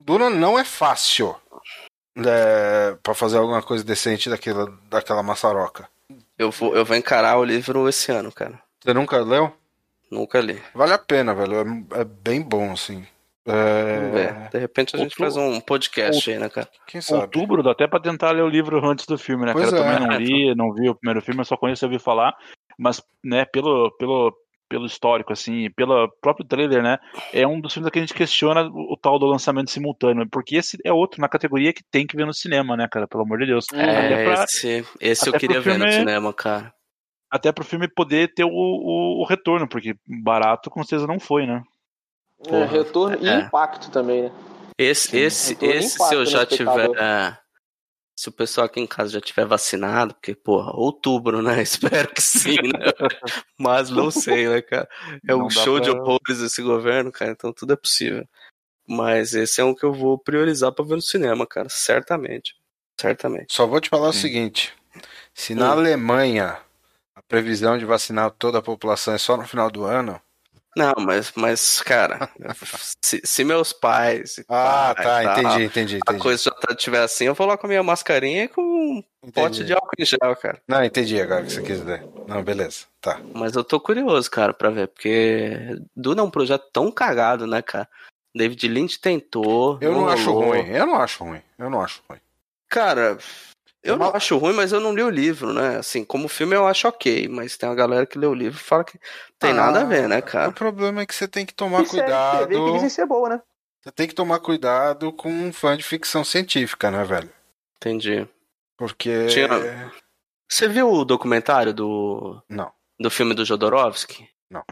Duna 0.00 0.28
não 0.30 0.58
é 0.58 0.64
fácil 0.64 1.36
é, 2.16 2.96
pra 3.02 3.14
fazer 3.14 3.38
alguma 3.38 3.62
coisa 3.62 3.84
decente 3.84 4.28
daquela, 4.30 4.72
daquela 4.88 5.22
maçaroca. 5.22 5.88
Eu 6.38 6.50
vou, 6.50 6.74
eu 6.74 6.84
vou 6.84 6.96
encarar 6.96 7.38
o 7.38 7.44
livro 7.44 7.88
esse 7.88 8.10
ano, 8.10 8.32
cara. 8.32 8.60
Você 8.82 8.94
nunca 8.94 9.18
leu? 9.18 9.52
Nunca 10.10 10.40
li. 10.40 10.60
Vale 10.74 10.92
a 10.92 10.98
pena, 10.98 11.34
velho. 11.34 11.86
É, 11.94 12.00
é 12.00 12.04
bem 12.04 12.42
bom, 12.42 12.72
assim. 12.72 13.06
Vamos 13.46 13.60
É, 13.64 14.10
ver. 14.10 14.48
De 14.50 14.58
repente 14.58 14.96
a 14.96 14.98
gente 14.98 15.12
Outubro- 15.20 15.32
faz 15.32 15.36
um 15.36 15.60
podcast 15.60 16.30
aí, 16.30 16.38
né, 16.38 16.48
cara? 16.48 16.68
quem 16.86 17.00
sabe? 17.00 17.22
Outubro, 17.22 17.62
dá 17.62 17.72
até 17.72 17.86
pra 17.86 18.00
tentar 18.00 18.32
ler 18.32 18.42
o 18.42 18.48
livro 18.48 18.84
antes 18.84 19.06
do 19.06 19.16
filme, 19.16 19.46
né? 19.46 19.52
Pois 19.52 19.70
cara? 19.70 19.76
Eu 19.82 19.84
é. 19.84 19.94
também 19.94 20.08
não 20.08 20.16
li, 20.18 20.54
não 20.54 20.72
vi 20.74 20.88
o 20.88 20.94
primeiro 20.94 21.22
filme, 21.22 21.40
eu 21.40 21.44
só 21.44 21.56
conheço 21.56 21.84
e 21.84 21.86
ouvi 21.86 21.98
falar. 21.98 22.34
Mas, 22.78 23.02
né, 23.24 23.44
pelo, 23.44 23.90
pelo, 23.98 24.34
pelo 24.70 24.86
histórico, 24.86 25.32
assim, 25.32 25.64
e 25.64 25.70
pelo 25.70 26.08
próprio 26.22 26.46
trailer, 26.46 26.80
né? 26.80 26.96
É 27.32 27.44
um 27.44 27.60
dos 27.60 27.74
filmes 27.74 27.90
que 27.90 27.98
a 27.98 28.02
gente 28.02 28.14
questiona 28.14 28.62
o, 28.62 28.92
o 28.94 28.96
tal 28.96 29.18
do 29.18 29.26
lançamento 29.26 29.68
simultâneo. 29.70 30.26
Porque 30.30 30.56
esse 30.56 30.78
é 30.84 30.92
outro 30.92 31.20
na 31.20 31.28
categoria 31.28 31.72
que 31.72 31.82
tem 31.90 32.06
que 32.06 32.16
ver 32.16 32.24
no 32.24 32.32
cinema, 32.32 32.76
né, 32.76 32.86
cara? 32.88 33.08
Pelo 33.08 33.24
amor 33.24 33.40
de 33.40 33.46
Deus. 33.46 33.66
É, 33.74 34.24
pra, 34.24 34.44
esse, 34.44 34.86
esse 35.00 35.28
eu 35.28 35.32
queria 35.32 35.60
ver 35.60 35.76
no 35.76 35.90
cinema, 35.90 36.32
cara. 36.32 36.72
até 37.28 37.50
pro 37.50 37.64
filme 37.64 37.88
poder 37.88 38.32
ter 38.32 38.44
o, 38.44 38.48
o, 38.50 39.20
o 39.22 39.26
retorno, 39.26 39.68
porque 39.68 39.96
barato 40.06 40.70
com 40.70 40.84
certeza 40.84 41.06
não 41.06 41.18
foi, 41.18 41.46
né? 41.46 41.62
É, 42.46 42.64
retorno 42.64 43.18
e 43.20 43.28
É. 43.28 43.40
impacto 43.40 43.90
também, 43.90 44.22
né? 44.22 44.32
Esse, 44.78 45.16
esse, 45.18 45.54
retorno 45.54 45.74
esse 45.74 45.94
impacta 45.96 46.08
se 46.08 46.14
eu 46.14 46.24
já 46.24 46.42
espectador. 46.44 46.94
tiver. 46.94 47.40
Se 48.20 48.28
o 48.28 48.32
pessoal 48.32 48.66
aqui 48.66 48.78
em 48.78 48.86
casa 48.86 49.12
já 49.12 49.20
tiver 49.22 49.46
vacinado, 49.46 50.12
porque, 50.12 50.34
porra, 50.34 50.72
outubro, 50.76 51.40
né? 51.40 51.62
Espero 51.64 52.06
que 52.12 52.20
sim, 52.20 52.56
né? 52.56 52.92
Mas 53.58 53.88
não 53.88 54.10
sei, 54.10 54.46
né, 54.46 54.60
cara? 54.60 54.86
É 55.26 55.32
Não 55.32 55.46
um 55.46 55.48
show 55.48 55.80
de 55.80 55.90
pra- 55.90 55.98
horrores 56.02 56.38
esse 56.40 56.60
governo, 56.60 57.10
cara, 57.10 57.30
então 57.30 57.50
tudo 57.50 57.72
é 57.72 57.76
possível. 57.76 58.28
Mas 58.86 59.32
esse 59.32 59.58
é 59.62 59.64
um 59.64 59.74
que 59.74 59.84
eu 59.84 59.94
vou 59.94 60.18
priorizar 60.18 60.70
pra 60.70 60.84
ver 60.84 60.96
no 60.96 61.00
cinema, 61.00 61.46
cara. 61.46 61.70
Certamente. 61.70 62.54
Certamente. 63.00 63.54
Só 63.54 63.66
vou 63.66 63.80
te 63.80 63.88
falar 63.88 64.10
o 64.10 64.12
seguinte: 64.12 64.74
se 65.32 65.54
na 65.54 65.68
Hum. 65.68 65.78
Alemanha 65.78 66.58
a 67.14 67.22
previsão 67.22 67.78
de 67.78 67.86
vacinar 67.86 68.30
toda 68.32 68.58
a 68.58 68.62
população 68.62 69.14
é 69.14 69.18
só 69.18 69.34
no 69.34 69.46
final 69.48 69.70
do 69.70 69.84
ano. 69.84 70.20
Não, 70.76 70.94
mas, 70.98 71.32
mas 71.34 71.80
cara, 71.82 72.30
se, 73.04 73.20
se 73.24 73.44
meus 73.44 73.72
pais. 73.72 74.40
Ah, 74.48 74.94
pai 74.96 75.04
tá, 75.04 75.22
e 75.22 75.24
tal, 75.24 75.38
entendi, 75.38 75.64
entendi, 75.64 75.94
A 75.96 75.98
entendi. 75.98 76.18
coisa 76.20 76.42
já 76.44 76.50
tá, 76.52 76.74
tiver 76.74 77.02
assim, 77.02 77.24
eu 77.24 77.34
vou 77.34 77.46
lá 77.46 77.56
com 77.56 77.66
a 77.66 77.68
minha 77.68 77.82
mascarinha 77.82 78.44
e 78.44 78.48
com 78.48 78.62
um 78.62 79.30
pote 79.32 79.56
entendi. 79.56 79.64
de 79.64 79.72
álcool 79.72 79.90
em 79.98 80.04
gel, 80.04 80.36
cara. 80.36 80.62
Não, 80.68 80.84
entendi 80.84 81.20
agora 81.20 81.42
o 81.42 81.46
que 81.46 81.52
você 81.52 81.62
quis 81.62 81.80
dizer. 81.80 82.04
Não, 82.26 82.42
beleza. 82.42 82.84
Tá. 83.00 83.20
Mas 83.34 83.56
eu 83.56 83.64
tô 83.64 83.80
curioso, 83.80 84.30
cara, 84.30 84.54
pra 84.54 84.70
ver, 84.70 84.88
porque 84.88 85.76
Duna 85.96 86.20
é 86.22 86.24
um 86.24 86.30
projeto 86.30 86.66
tão 86.72 86.90
cagado, 86.92 87.46
né, 87.46 87.60
cara? 87.62 87.88
David 88.34 88.68
Lynch 88.68 89.00
tentou. 89.00 89.76
Eu 89.80 89.92
não 89.92 90.08
acho 90.08 90.30
rolou. 90.30 90.50
ruim, 90.50 90.68
eu 90.68 90.86
não 90.86 91.00
acho 91.00 91.24
ruim, 91.24 91.42
eu 91.58 91.68
não 91.68 91.82
acho 91.82 92.00
ruim. 92.08 92.20
Cara, 92.68 93.18
eu 93.82 93.96
não 93.96 94.14
acho 94.14 94.36
ruim, 94.38 94.52
mas 94.54 94.72
eu 94.72 94.80
não 94.80 94.94
li 94.94 95.02
o 95.02 95.10
livro, 95.10 95.52
né? 95.52 95.78
Assim, 95.78 96.04
como 96.04 96.28
filme 96.28 96.54
eu 96.54 96.66
acho 96.66 96.86
ok, 96.88 97.28
mas 97.28 97.56
tem 97.56 97.68
uma 97.68 97.74
galera 97.74 98.06
que 98.06 98.18
lê 98.18 98.26
o 98.26 98.34
livro 98.34 98.58
e 98.58 98.62
fala 98.62 98.84
que 98.84 98.98
tem 99.38 99.50
Ah, 99.52 99.54
nada 99.54 99.82
a 99.82 99.84
ver, 99.84 100.08
né, 100.08 100.18
O 100.18 100.22
cara? 100.22 100.52
problema 100.52 101.00
é 101.02 101.06
que 101.06 101.14
você 101.14 101.26
tem 101.28 101.46
que 101.46 101.54
tomar 101.54 101.84
série 101.86 101.86
de 101.86 101.96
TV 101.96 102.46
que 102.46 102.54
cuidado. 102.54 102.72
dizem 102.72 102.88
ser 102.88 103.06
boa, 103.06 103.28
né? 103.28 103.42
Você 103.82 103.90
tem 103.92 104.06
que 104.06 104.14
tomar 104.14 104.40
cuidado 104.40 105.12
com 105.12 105.30
um 105.30 105.52
fã 105.52 105.76
de 105.76 105.82
ficção 105.82 106.22
científica, 106.22 106.90
né, 106.90 107.02
velho? 107.04 107.32
Entendi. 107.76 108.28
Porque. 108.76 109.26
Tinha- 109.28 109.48
Você 110.48 110.68
viu 110.68 110.90
o 110.90 111.04
documentário 111.04 111.72
do, 111.72 112.42
Não. 112.48 112.70
do 112.98 113.10
filme 113.10 113.32
do 113.34 113.44
Jodorowsky? 113.44 114.28
Não. 114.50 114.64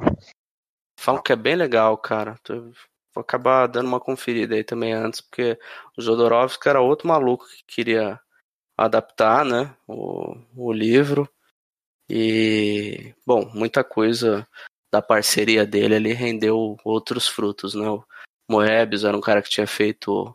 Falam 0.99 1.19
Não. 1.19 1.23
que 1.23 1.33
é 1.33 1.37
bem 1.37 1.57
legal, 1.57 1.97
cara. 1.97 2.37
Tô- 2.43 2.71
Vou 3.15 3.23
acabar 3.23 3.67
dando 3.67 3.87
uma 3.89 3.99
conferida 3.99 4.55
aí 4.55 4.63
também 4.63 4.93
antes, 4.93 5.21
porque 5.21 5.59
o 5.97 6.03
Jodorowsky 6.03 6.69
era 6.69 6.81
outro 6.81 7.09
maluco 7.09 7.47
que 7.49 7.65
queria 7.67 8.21
adaptar, 8.79 9.45
né, 9.45 9.75
o, 9.87 10.37
o 10.57 10.73
livro. 10.73 11.29
E, 12.09 13.13
bom, 13.27 13.51
muita 13.53 13.85
coisa 13.85 14.47
da 14.91 15.03
parceria 15.03 15.67
dele 15.67 15.97
ali 15.97 16.13
rendeu 16.13 16.77
outros 16.83 17.29
frutos, 17.29 17.75
né? 17.75 17.87
O 17.91 18.03
Moebius 18.51 19.05
era 19.05 19.15
um 19.17 19.21
cara 19.21 19.43
que 19.43 19.51
tinha 19.51 19.67
feito 19.67 20.35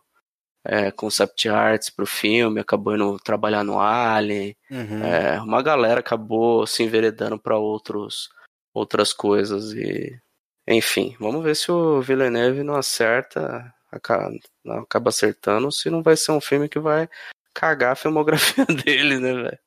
é, 0.64 0.92
concept 0.92 1.50
arts 1.50 1.90
pro 1.90 2.06
filme, 2.06 2.60
acabou 2.60 2.94
indo 2.96 3.18
trabalhar 3.20 3.64
no 3.64 3.80
Alien. 3.80 4.56
Uhum. 4.70 5.04
É, 5.04 5.42
uma 5.42 5.64
galera 5.64 6.00
acabou 6.00 6.68
se 6.68 6.84
enveredando 6.84 7.40
para 7.40 7.58
outros 7.58 8.30
outras 8.76 9.14
coisas 9.14 9.72
e 9.74 10.20
enfim, 10.68 11.16
vamos 11.20 11.44
ver 11.44 11.56
se 11.56 11.72
o 11.72 12.02
Villeneuve 12.02 12.64
não 12.64 12.76
acerta, 12.76 13.72
aca- 13.92 14.32
não 14.64 14.80
acaba 14.80 15.10
acertando, 15.10 15.72
se 15.72 15.90
não 15.90 16.02
vai 16.02 16.16
ser 16.18 16.32
um 16.32 16.42
filme 16.42 16.70
que 16.70 16.80
vai 16.80 17.08
cagar 17.54 17.94
a 17.94 17.96
filmografia 17.96 18.66
dele, 18.84 19.20
né, 19.20 19.34
velho? 19.34 19.60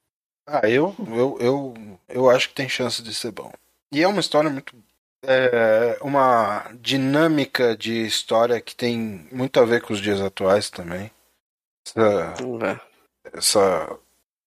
Ah, 0.47 0.69
eu, 0.69 0.95
eu, 1.09 1.39
eu, 1.41 1.75
eu 2.09 2.31
acho 2.31 2.49
que 2.49 2.55
tem 2.55 2.69
chance 2.69 3.03
de 3.03 3.13
ser 3.13 3.33
bom. 3.33 3.53
E 3.93 4.03
é 4.03 4.09
uma 4.09 4.21
história 4.21 4.49
muito. 4.49 4.75
É 5.25 5.99
uma 6.03 6.71
dinâmica 6.75 7.77
de 7.77 8.07
história 8.07 8.61
que 8.61 8.77
tem 8.77 9.27
muito 9.33 9.59
a 9.59 9.65
ver 9.65 9.83
com 9.83 9.93
os 9.93 10.01
dias 10.01 10.21
atuais 10.21 10.71
também. 10.71 11.11
Essa, 11.85 12.35
ver. 12.59 12.81
essa 13.33 13.99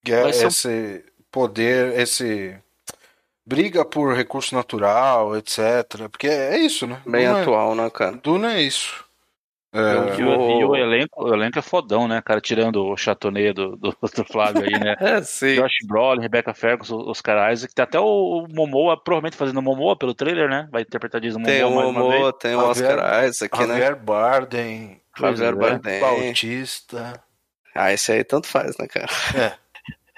guerra, 0.04 0.32
ser 0.32 0.48
esse 0.48 1.06
poder, 1.30 2.00
esse 2.00 2.58
briga 3.46 3.84
por 3.84 4.16
recurso 4.16 4.56
natural, 4.56 5.36
etc. 5.36 6.08
Porque 6.12 6.28
é 6.28 6.58
isso, 6.60 6.86
né? 6.86 7.02
Bem 7.06 7.28
Duna, 7.28 7.42
atual, 7.42 7.76
né, 7.76 7.90
cara? 7.90 8.16
Duna 8.16 8.54
é 8.54 8.62
isso. 8.62 9.04
Eu 9.72 9.82
É, 9.82 10.20
E 10.20 10.24
o, 10.24 10.60
e 10.62 10.66
o 10.66 10.76
elenco, 10.76 11.24
o 11.24 11.34
elenco 11.34 11.60
é 11.60 11.62
fodão, 11.62 12.08
né, 12.08 12.22
cara? 12.24 12.42
Tirando 12.42 12.84
o 12.86 12.98
Chatonê 12.98 13.54
do, 13.54 13.76
do, 13.76 13.92
do 13.92 14.26
Flávio 14.26 14.64
aí, 14.64 14.72
né? 14.80 14.96
É, 15.00 15.22
sim. 15.22 15.56
Josh 15.56 15.86
Brolin, 15.88 16.22
Rebecca 16.22 16.54
Ferguson, 16.54 16.98
Oscar 17.08 17.52
Isaac, 17.54 17.74
tem 17.74 17.84
até 17.84 18.00
o 18.00 18.48
Momoa, 18.50 19.02
provavelmente 19.02 19.38
fazendo 19.38 19.60
o 19.60 19.62
Momoa 19.64 19.96
pelo 19.98 20.14
trailer, 20.16 20.50
né? 20.50 20.68
Vai 20.72 20.82
interpretar 20.82 21.22
Jason 21.22 21.44
Tem 21.44 21.64
o 21.64 21.70
Momoa. 21.70 21.94
Momoa, 21.94 22.34
tem 22.34 22.56
o 22.56 22.74
Javier- 22.74 22.98
Oscar 22.98 23.26
Isaac, 23.26 23.60
né? 23.60 23.68
Javier 23.68 23.96
Bardem, 23.96 25.02
Javier 25.18 25.54
é. 25.54 25.56
Bardem. 25.56 26.00
Bautista. 26.00 27.24
Ah, 27.76 27.94
esse 27.94 28.12
aí 28.12 28.24
tanto 28.24 28.48
faz, 28.48 28.76
né, 28.78 28.88
cara? 28.88 29.08
É. 29.38 29.70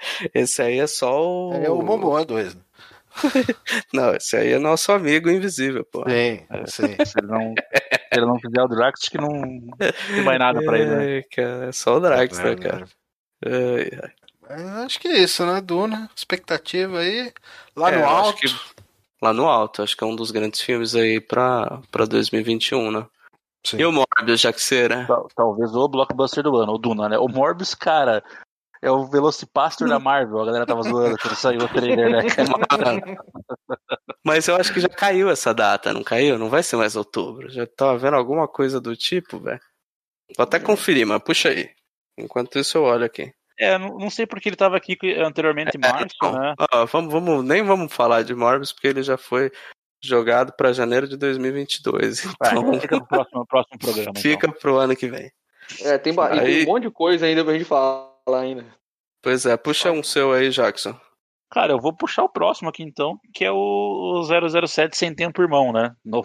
Esse 0.34 0.60
aí 0.60 0.80
é 0.80 0.86
só 0.88 1.22
o. 1.22 1.54
É 1.62 1.70
o 1.70 1.80
Momoa 1.80 2.24
2. 2.24 2.54
Né? 2.56 2.60
Não, 3.92 4.14
esse 4.14 4.36
aí 4.36 4.52
é 4.54 4.58
nosso 4.58 4.90
amigo 4.90 5.30
invisível, 5.30 5.84
pô. 5.84 6.02
Sim, 6.08 6.40
sim. 6.66 7.04
Se 7.04 7.18
ele 7.18 7.26
não, 7.28 7.54
se 8.12 8.18
ele 8.18 8.26
não 8.26 8.38
fizer 8.38 8.62
o 8.62 8.68
Drax, 8.68 9.08
que 9.08 9.18
não 9.18 9.30
tem 9.78 10.24
mais 10.24 10.38
nada 10.38 10.62
pra 10.62 10.78
ele, 10.78 10.90
né? 10.90 11.04
É, 11.18 11.22
cara, 11.22 11.66
é 11.66 11.72
só 11.72 11.96
o 11.96 12.00
Drax, 12.00 12.38
É, 12.38 12.44
né, 12.44 12.56
cara? 12.56 12.84
Ai, 13.44 13.90
ai. 14.02 14.12
Mas 14.48 14.66
acho 14.84 15.00
que 15.00 15.08
é 15.08 15.18
isso, 15.18 15.46
né? 15.46 15.60
Duna, 15.60 16.10
expectativa 16.14 16.98
aí. 16.98 17.32
Lá 17.76 17.90
É, 17.90 17.98
no 17.98 18.04
alto. 18.06 18.36
que 18.38 18.46
lá 19.22 19.32
no 19.32 19.46
alto, 19.48 19.82
acho 19.82 19.96
que 19.96 20.02
é 20.04 20.06
um 20.06 20.16
dos 20.16 20.30
grandes 20.30 20.60
filmes 20.60 20.94
aí 20.94 21.20
pra, 21.20 21.80
pra 21.90 22.04
2021, 22.04 22.90
né? 22.90 23.06
Sim. 23.64 23.78
E 23.78 23.84
o 23.86 23.92
Morbius, 23.92 24.40
já 24.40 24.52
que 24.52 24.60
você, 24.60 24.88
né? 24.88 25.04
Tal- 25.06 25.28
Talvez 25.34 25.74
o 25.74 25.88
blockbuster 25.88 26.42
do 26.42 26.56
ano, 26.56 26.72
o 26.72 26.78
Duna, 26.78 27.08
né? 27.08 27.18
O 27.18 27.28
Morbius, 27.28 27.74
cara, 27.74 28.22
é 28.82 28.90
o 28.90 29.06
Velocipastor 29.06 29.88
da 29.88 29.98
Marvel. 29.98 30.40
A 30.40 30.46
galera 30.46 30.66
tava 30.66 30.82
zoando 30.82 31.16
quando 31.18 31.36
saiu 31.36 31.60
o 31.62 31.68
trailer, 31.68 32.10
né? 32.10 32.22
Mas 34.24 34.46
eu 34.48 34.56
acho 34.56 34.72
que 34.72 34.80
já 34.80 34.88
caiu 34.88 35.30
essa 35.30 35.52
data, 35.54 35.92
não 35.92 36.02
caiu? 36.02 36.38
Não 36.38 36.48
vai 36.48 36.62
ser 36.62 36.76
mais 36.76 36.96
outubro. 36.96 37.50
Já 37.50 37.66
tava 37.66 37.96
vendo 37.98 38.14
alguma 38.16 38.46
coisa 38.46 38.80
do 38.80 38.96
tipo, 38.96 39.38
velho. 39.38 39.60
Vou 40.36 40.44
até 40.44 40.58
conferir, 40.58 41.06
mas 41.06 41.22
puxa 41.22 41.48
aí. 41.50 41.70
Enquanto 42.18 42.58
isso 42.58 42.78
eu 42.78 42.84
olho 42.84 43.04
aqui. 43.04 43.32
É, 43.58 43.76
não, 43.78 43.98
não 43.98 44.10
sei 44.10 44.26
porque 44.26 44.48
ele 44.48 44.56
tava 44.56 44.76
aqui 44.76 44.96
anteriormente 45.20 45.76
em 45.76 45.80
março, 45.80 46.14
Então, 46.16 46.32
né? 46.32 46.54
ó, 46.72 46.86
vamos, 46.86 47.12
vamos, 47.12 47.44
nem 47.44 47.62
vamos 47.62 47.92
falar 47.92 48.22
de 48.22 48.34
Morbius, 48.34 48.72
porque 48.72 48.88
ele 48.88 49.02
já 49.02 49.16
foi 49.18 49.52
jogado 50.02 50.52
pra 50.56 50.72
janeiro 50.72 51.06
de 51.06 51.16
2022. 51.16 52.24
Vai, 52.40 52.50
Então, 52.52 52.80
fica 52.80 52.96
pro 52.98 53.06
próximo, 53.06 53.46
próximo 53.46 53.78
programa. 53.78 54.10
então. 54.10 54.22
fica 54.22 54.50
pro 54.52 54.76
ano 54.78 54.96
que 54.96 55.06
vem. 55.08 55.30
É, 55.82 55.98
tem, 55.98 56.14
ba- 56.14 56.34
e 56.34 56.40
tem 56.40 56.46
Aí- 56.48 56.62
um 56.64 56.66
monte 56.66 56.84
de 56.84 56.90
coisa 56.90 57.26
ainda 57.26 57.44
pra 57.44 57.52
gente 57.52 57.64
falar 57.64 58.10
ainda. 58.28 58.64
Pois 59.22 59.46
é, 59.46 59.56
puxa 59.56 59.90
um 59.92 60.02
seu 60.02 60.32
aí, 60.32 60.50
Jackson. 60.50 60.98
Cara, 61.52 61.72
eu 61.74 61.78
vou 61.78 61.94
puxar 61.94 62.24
o 62.24 62.28
próximo 62.30 62.70
aqui 62.70 62.82
então, 62.82 63.18
que 63.34 63.44
é 63.44 63.52
o 63.52 64.22
007 64.66 64.96
Sem 64.96 65.14
Tempo 65.14 65.42
Irmão, 65.42 65.70
né? 65.70 65.94
No, 66.02 66.22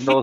no, 0.00 0.22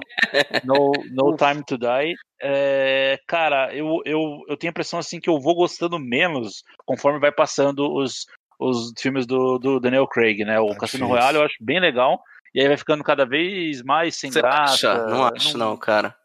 no, 0.64 0.92
no 1.12 1.38
Time 1.38 1.64
to 1.64 1.78
Die. 1.78 2.16
É, 2.42 3.20
cara, 3.28 3.74
eu, 3.76 4.02
eu, 4.06 4.40
eu 4.50 4.58
tenho 4.58 4.72
a 4.72 4.74
impressão 4.74 4.98
assim 4.98 5.20
que 5.20 5.30
eu 5.30 5.40
vou 5.40 5.54
gostando 5.54 6.00
menos 6.00 6.64
conforme 6.84 7.20
vai 7.20 7.32
passando 7.32 7.94
os, 7.94 8.26
os 8.60 8.92
filmes 9.00 9.28
do, 9.28 9.60
do 9.60 9.80
Daniel 9.80 10.08
Craig, 10.08 10.44
né? 10.44 10.60
O 10.60 10.70
Tá 10.70 10.80
Cassino. 10.80 11.08
Royale 11.08 11.38
eu 11.38 11.44
acho 11.44 11.56
bem 11.62 11.80
legal. 11.80 12.20
E 12.56 12.62
aí 12.62 12.68
vai 12.68 12.78
ficando 12.78 13.04
cada 13.04 13.26
vez 13.28 13.84
mais 13.84 14.16
sem 14.16 14.32
Você 14.32 14.42
graça. 14.42 14.92
acha? 14.92 15.06
Não 15.06 15.24
acho, 15.26 15.58
não, 15.58 15.78
cara. 15.78 16.16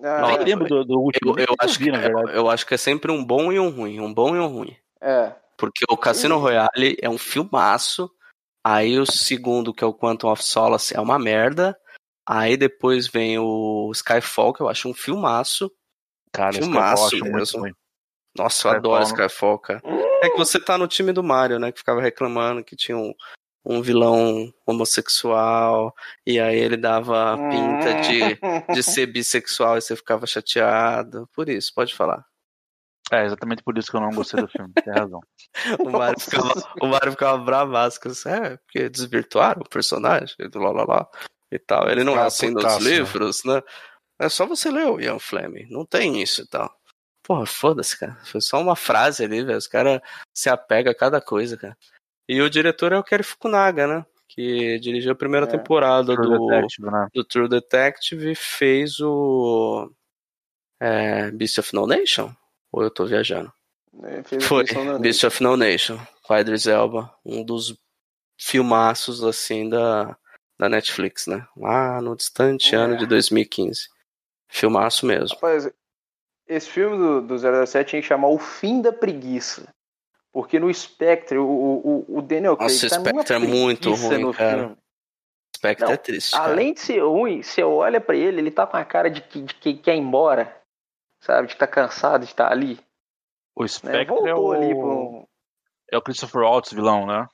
Nem 0.00 0.20
Não, 0.20 0.44
lembro 0.44 0.68
do, 0.68 0.84
do 0.84 1.00
último. 1.00 1.38
Eu, 1.38 1.46
eu 1.48 1.54
acho 1.58 1.78
vi, 1.78 1.86
que, 1.86 1.90
verdade. 1.90 2.36
eu 2.36 2.48
acho 2.48 2.66
que 2.66 2.74
é 2.74 2.78
sempre 2.78 3.10
um 3.10 3.24
bom 3.24 3.52
e 3.52 3.58
um 3.58 3.68
ruim. 3.68 4.00
Um 4.00 4.12
bom 4.12 4.34
e 4.36 4.38
um 4.38 4.46
ruim. 4.46 4.76
É. 5.00 5.32
Porque 5.56 5.84
o 5.90 5.96
Cassino 5.96 6.38
Royale 6.38 6.96
é 7.00 7.08
um 7.08 7.18
filmaço. 7.18 8.10
Aí 8.64 8.98
o 8.98 9.06
segundo, 9.06 9.74
que 9.74 9.82
é 9.82 9.86
o 9.86 9.94
Quantum 9.94 10.28
of 10.30 10.42
Solace, 10.42 10.96
é 10.96 11.00
uma 11.00 11.18
merda. 11.18 11.76
Aí 12.26 12.56
depois 12.56 13.08
vem 13.08 13.38
o 13.38 13.90
Skyfall, 13.92 14.52
que 14.52 14.60
eu 14.60 14.68
acho 14.68 14.88
um 14.88 14.94
filmaço. 14.94 15.70
Cara, 16.32 16.52
filmaço 16.52 17.02
eu 17.02 17.06
acho 17.06 17.24
muito 17.24 17.36
mesmo. 17.36 17.60
ruim. 17.60 17.72
Nossa, 18.36 18.68
eu 18.68 18.72
Skyfall, 18.72 18.94
adoro 18.94 18.98
né? 18.98 19.04
Skyfall, 19.06 19.58
cara. 19.58 19.82
É 20.22 20.30
que 20.30 20.36
você 20.36 20.60
tá 20.60 20.78
no 20.78 20.86
time 20.86 21.12
do 21.12 21.22
Mario, 21.22 21.58
né? 21.58 21.72
Que 21.72 21.78
ficava 21.78 22.00
reclamando 22.00 22.62
que 22.62 22.76
tinha 22.76 22.96
um, 22.96 23.12
um 23.64 23.82
vilão 23.82 24.52
homossexual. 24.66 25.94
E 26.26 26.40
aí 26.40 26.58
ele 26.58 26.76
dava 26.76 27.36
pinta 27.50 28.00
de, 28.02 28.38
de 28.74 28.82
ser 28.82 29.06
bissexual 29.06 29.76
e 29.78 29.80
você 29.80 29.96
ficava 29.96 30.26
chateado. 30.26 31.28
Por 31.34 31.48
isso, 31.48 31.72
pode 31.74 31.94
falar. 31.94 32.24
É 33.10 33.24
exatamente 33.24 33.62
por 33.62 33.76
isso 33.78 33.90
que 33.90 33.96
eu 33.96 34.00
não 34.00 34.10
gostei 34.10 34.40
do 34.40 34.48
filme. 34.48 34.72
Tem 34.74 34.92
razão. 34.92 35.20
O 35.80 35.90
Mario 35.90 36.20
ficava, 36.20 36.52
o 36.80 36.86
Mario 36.86 37.12
ficava 37.12 37.38
bravaço. 37.38 38.00
com 38.00 38.08
isso. 38.08 38.28
É, 38.28 38.56
porque 38.58 38.88
desvirtuaram 38.88 39.62
o 39.62 39.68
personagem, 39.68 40.36
do 40.50 40.58
lá, 40.58 40.70
lá, 40.70 40.84
lá, 40.84 41.08
e 41.50 41.58
tal. 41.58 41.88
Ele 41.88 42.04
não 42.04 42.12
é 42.12 42.16
Ficava 42.16 42.26
assim 42.28 42.50
nos 42.50 42.62
putaço, 42.62 42.84
né? 42.84 42.90
livros, 42.90 43.44
né? 43.44 43.62
É 44.20 44.28
só 44.28 44.46
você 44.46 44.70
ler 44.70 44.86
o 44.86 45.00
Ian 45.00 45.18
Fleming. 45.18 45.68
Não 45.70 45.86
tem 45.86 46.20
isso 46.20 46.42
e 46.42 46.46
tal. 46.46 46.70
Porra, 47.22 47.46
foda-se, 47.46 47.98
cara. 47.98 48.16
Foi 48.24 48.40
só 48.40 48.60
uma 48.60 48.76
frase 48.76 49.24
ali, 49.24 49.44
velho. 49.44 49.58
Os 49.58 49.66
caras 49.66 50.00
se 50.34 50.48
apegam 50.48 50.90
a 50.90 50.94
cada 50.94 51.20
coisa, 51.20 51.56
cara. 51.56 51.76
E 52.28 52.40
o 52.42 52.50
diretor 52.50 52.92
é 52.92 52.98
o 52.98 53.02
Kerry 53.04 53.22
Fukunaga, 53.22 53.86
né? 53.86 54.06
Que 54.28 54.78
dirigiu 54.78 55.12
a 55.12 55.16
primeira 55.16 55.46
É. 55.46 55.48
temporada 55.48 56.14
True 56.14 56.26
do, 56.38 56.46
Detective, 56.46 56.90
né? 56.90 57.08
do 57.14 57.24
True 57.24 57.48
Detective 57.48 58.32
e 58.32 58.34
fez 58.34 59.00
o. 59.00 59.90
É, 60.80 61.30
Beast 61.30 61.58
of 61.58 61.74
No 61.74 61.86
Nation? 61.86 62.30
Ou 62.70 62.82
eu 62.82 62.90
tô 62.90 63.06
viajando? 63.06 63.50
É, 64.04 64.22
Foi, 64.40 64.64
Beast 65.00 65.24
of 65.24 65.42
No 65.42 65.56
Nation, 65.56 65.98
com 66.22 66.34
a 66.34 66.40
Idris 66.40 66.66
Elba, 66.66 67.12
um 67.24 67.42
dos 67.42 67.74
filmaços, 68.38 69.24
assim, 69.24 69.68
da, 69.68 70.16
da 70.58 70.68
Netflix, 70.68 71.26
né? 71.26 71.44
Lá 71.56 72.00
no 72.00 72.14
distante 72.14 72.74
É. 72.74 72.78
ano 72.78 72.96
de 72.96 73.06
2015. 73.06 73.88
Filmaço 74.46 75.04
mesmo. 75.06 75.34
Rapaz, 75.34 75.68
esse 76.46 76.68
filme 76.68 76.96
do, 76.96 77.20
do 77.22 77.38
007 77.66 77.88
tinha 77.90 78.02
que 78.02 78.06
chamar 78.08 78.28
O 78.28 78.38
Fim 78.38 78.80
da 78.80 78.92
Preguiça. 78.92 79.74
Porque 80.32 80.58
no 80.58 80.72
Spectre, 80.72 81.38
o, 81.38 81.44
o, 81.46 82.18
o 82.18 82.22
Daniel 82.22 82.56
Craig 82.56 82.70
Nossa, 82.72 82.86
o 82.86 82.90
tá 82.90 82.96
numa 82.98 83.10
Spectre 83.22 83.36
é 83.36 83.38
muito 83.38 83.94
ruim, 83.94 84.18
no 84.18 84.32
cara. 84.34 84.58
filme. 84.58 84.76
Spectre 85.56 85.86
Não, 85.86 85.92
é 85.92 85.96
triste. 85.96 86.32
cara. 86.32 86.52
Além 86.52 86.74
de 86.74 86.80
ser 86.80 87.00
ruim, 87.00 87.42
você 87.42 87.62
olha 87.62 88.00
pra 88.00 88.14
ele, 88.14 88.38
ele 88.40 88.50
tá 88.50 88.66
com 88.66 88.76
a 88.76 88.84
cara 88.84 89.10
de 89.10 89.20
que, 89.22 89.40
de 89.42 89.54
que 89.54 89.74
quer 89.74 89.96
ir 89.96 89.98
embora. 90.00 90.54
Sabe? 91.20 91.48
De 91.48 91.54
que 91.54 91.58
tá 91.58 91.66
cansado 91.66 92.20
de 92.24 92.30
estar 92.30 92.50
ali. 92.52 92.78
O 93.56 93.62
Né? 93.62 93.68
Spectre 93.68 94.02
é 94.02 94.04
Voltou 94.34 94.48
o, 94.48 94.52
ali 94.52 94.72
pro. 94.74 95.28
é 95.90 95.96
o 95.96 96.02
Christopher 96.02 96.42
Waltz 96.42 96.72
vilão, 96.72 97.06
né? 97.06 97.26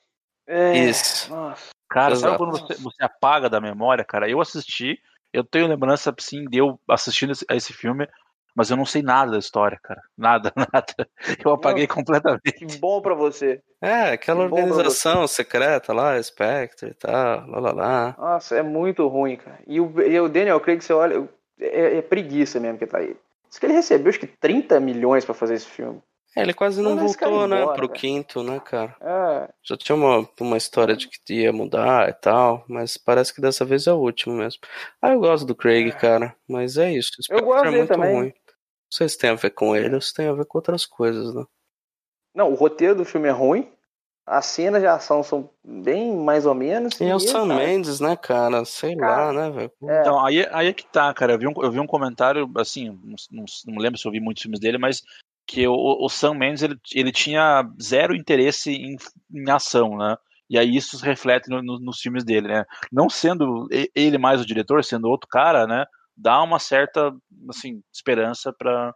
É, 0.46 0.74
Isso. 0.78 1.30
Nossa. 1.30 1.70
Cara, 1.90 2.16
sabe 2.16 2.34
Exato. 2.34 2.38
quando 2.38 2.50
você, 2.52 2.74
você 2.82 3.04
apaga 3.04 3.50
da 3.50 3.60
memória, 3.60 4.04
cara? 4.04 4.28
Eu 4.28 4.40
assisti, 4.40 4.98
eu 5.32 5.44
tenho 5.44 5.66
lembrança, 5.68 6.14
sim, 6.18 6.44
de 6.46 6.58
eu 6.58 6.80
assistindo 6.88 7.32
esse, 7.32 7.44
a 7.48 7.54
esse 7.54 7.72
filme, 7.72 8.08
mas 8.54 8.70
eu 8.70 8.76
não 8.76 8.86
sei 8.86 9.02
nada 9.02 9.32
da 9.32 9.38
história, 9.38 9.78
cara. 9.82 10.00
Nada, 10.16 10.52
nada. 10.56 11.08
Eu 11.44 11.52
apaguei 11.52 11.86
completamente. 11.86 12.52
Que 12.52 12.78
bom 12.78 13.00
pra 13.00 13.14
você. 13.14 13.60
É, 13.82 14.10
aquela 14.12 14.46
Que 14.46 14.54
organização 14.54 15.26
secreta 15.26 15.92
lá, 15.92 16.22
Spectre 16.22 16.90
e 16.90 16.94
tal, 16.94 17.46
lá 17.48 17.58
lá 17.60 17.72
lá. 17.72 18.16
Nossa, 18.18 18.56
é 18.56 18.62
muito 18.62 19.06
ruim, 19.08 19.36
cara. 19.36 19.58
E 19.66 19.80
o, 19.80 20.00
e 20.00 20.18
o 20.20 20.28
Daniel 20.28 20.60
Craig, 20.60 20.80
você 20.82 20.92
olha, 20.92 21.28
é, 21.60 21.98
é 21.98 22.02
preguiça 22.02 22.60
mesmo 22.60 22.78
que 22.78 22.86
tá 22.86 22.98
aí. 22.98 23.16
Diz 23.48 23.58
que 23.58 23.66
ele 23.66 23.74
recebeu 23.74 24.10
acho 24.10 24.18
que 24.18 24.26
30 24.26 24.80
milhões 24.80 25.24
pra 25.24 25.34
fazer 25.34 25.54
esse 25.54 25.66
filme. 25.66 26.00
É, 26.36 26.42
ele 26.42 26.52
quase 26.52 26.82
não 26.82 26.96
cara 26.96 27.30
voltou, 27.30 27.46
né, 27.46 27.60
embora, 27.60 27.76
pro 27.76 27.86
velho. 27.86 28.00
quinto, 28.00 28.42
né, 28.42 28.58
cara? 28.58 28.96
É, 29.00 29.48
Já 29.62 29.76
tinha 29.76 29.94
uma, 29.94 30.28
uma 30.40 30.56
história 30.56 30.96
de 30.96 31.08
que 31.08 31.32
ia 31.32 31.52
mudar 31.52 32.08
e 32.08 32.12
tal, 32.12 32.64
mas 32.68 32.96
parece 32.96 33.32
que 33.32 33.40
dessa 33.40 33.64
vez 33.64 33.86
é 33.86 33.92
o 33.92 33.98
último 33.98 34.34
mesmo. 34.34 34.60
Ah, 35.00 35.12
eu 35.12 35.20
gosto 35.20 35.46
do 35.46 35.54
Craig, 35.54 35.92
cara, 35.92 36.34
mas 36.48 36.76
é 36.76 36.92
isso. 36.92 37.12
O 37.20 37.22
Spectre 37.22 37.46
gosto 37.46 37.66
é 37.66 37.70
dele 37.70 37.78
muito 37.78 37.92
também. 37.92 38.14
ruim. 38.14 38.34
Não 38.94 38.98
sei 38.98 39.08
se 39.08 39.18
tem 39.18 39.30
a 39.30 39.34
ver 39.34 39.50
com 39.50 39.74
ele 39.74 39.96
ou 39.96 40.00
se 40.00 40.14
tem 40.14 40.28
a 40.28 40.32
ver 40.32 40.46
com 40.46 40.56
outras 40.56 40.86
coisas, 40.86 41.34
né? 41.34 41.44
Não, 42.32 42.52
o 42.52 42.54
roteiro 42.54 42.94
do 42.94 43.04
filme 43.04 43.26
é 43.26 43.32
ruim. 43.32 43.68
As 44.24 44.46
cenas 44.46 44.80
de 44.80 44.86
ação 44.86 45.20
são 45.24 45.50
bem 45.64 46.16
mais 46.16 46.46
ou 46.46 46.54
menos. 46.54 47.00
E 47.00 47.04
é 47.04 47.14
o 47.14 47.18
Sam 47.18 47.48
cara, 47.48 47.54
Mendes, 47.56 47.98
né, 47.98 48.16
cara? 48.16 48.64
Sei 48.64 48.94
Cara, 48.96 49.32
lá, 49.32 49.32
né, 49.32 49.50
velho? 49.50 49.72
É. 49.82 50.00
Então, 50.00 50.24
aí, 50.24 50.46
aí 50.52 50.68
é 50.68 50.72
que 50.72 50.86
tá, 50.86 51.12
cara. 51.12 51.32
Eu 51.32 51.38
vi 51.40 51.48
um, 51.48 51.52
eu 51.56 51.72
vi 51.72 51.80
um 51.80 51.88
comentário, 51.88 52.48
assim, 52.56 52.96
não, 53.32 53.44
não, 53.66 53.78
lembro 53.78 53.98
se 53.98 54.06
eu 54.06 54.12
vi 54.12 54.20
muitos 54.20 54.44
filmes 54.44 54.60
dele, 54.60 54.78
mas 54.78 55.02
que 55.44 55.66
o, 55.66 55.74
o 55.74 56.08
Sam 56.08 56.34
Mendes 56.34 56.62
ele, 56.62 56.78
ele 56.94 57.10
tinha 57.10 57.68
zero 57.82 58.14
interesse 58.14 58.70
em, 58.70 58.96
em 59.34 59.50
ação, 59.50 59.98
né? 59.98 60.16
E 60.48 60.56
aí 60.56 60.76
isso 60.76 60.96
se 60.96 61.04
reflete 61.04 61.48
no- 61.48 61.62
no- 61.62 61.80
nos 61.80 61.98
filmes 62.00 62.22
dele, 62.22 62.46
né? 62.46 62.64
Não 62.92 63.10
sendo 63.10 63.66
ele 63.92 64.18
mais 64.18 64.40
o 64.40 64.46
diretor, 64.46 64.84
sendo 64.84 65.08
outro 65.08 65.28
cara, 65.28 65.66
né? 65.66 65.84
Dá 66.16 66.42
uma 66.42 66.58
certa, 66.58 67.14
assim, 67.48 67.82
esperança 67.92 68.52
pra, 68.52 68.94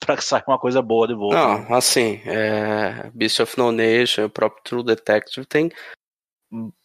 pra 0.00 0.16
que 0.16 0.24
saia 0.24 0.44
uma 0.46 0.58
coisa 0.58 0.80
boa 0.80 1.06
de 1.06 1.14
volta. 1.14 1.36
Não, 1.36 1.74
assim, 1.74 2.20
é, 2.24 3.10
Beast 3.14 3.40
of 3.40 3.58
No 3.58 3.72
Nation, 3.72 4.26
o 4.26 4.30
próprio 4.30 4.62
True 4.64 4.84
Detective 4.84 5.46
tem 5.46 5.70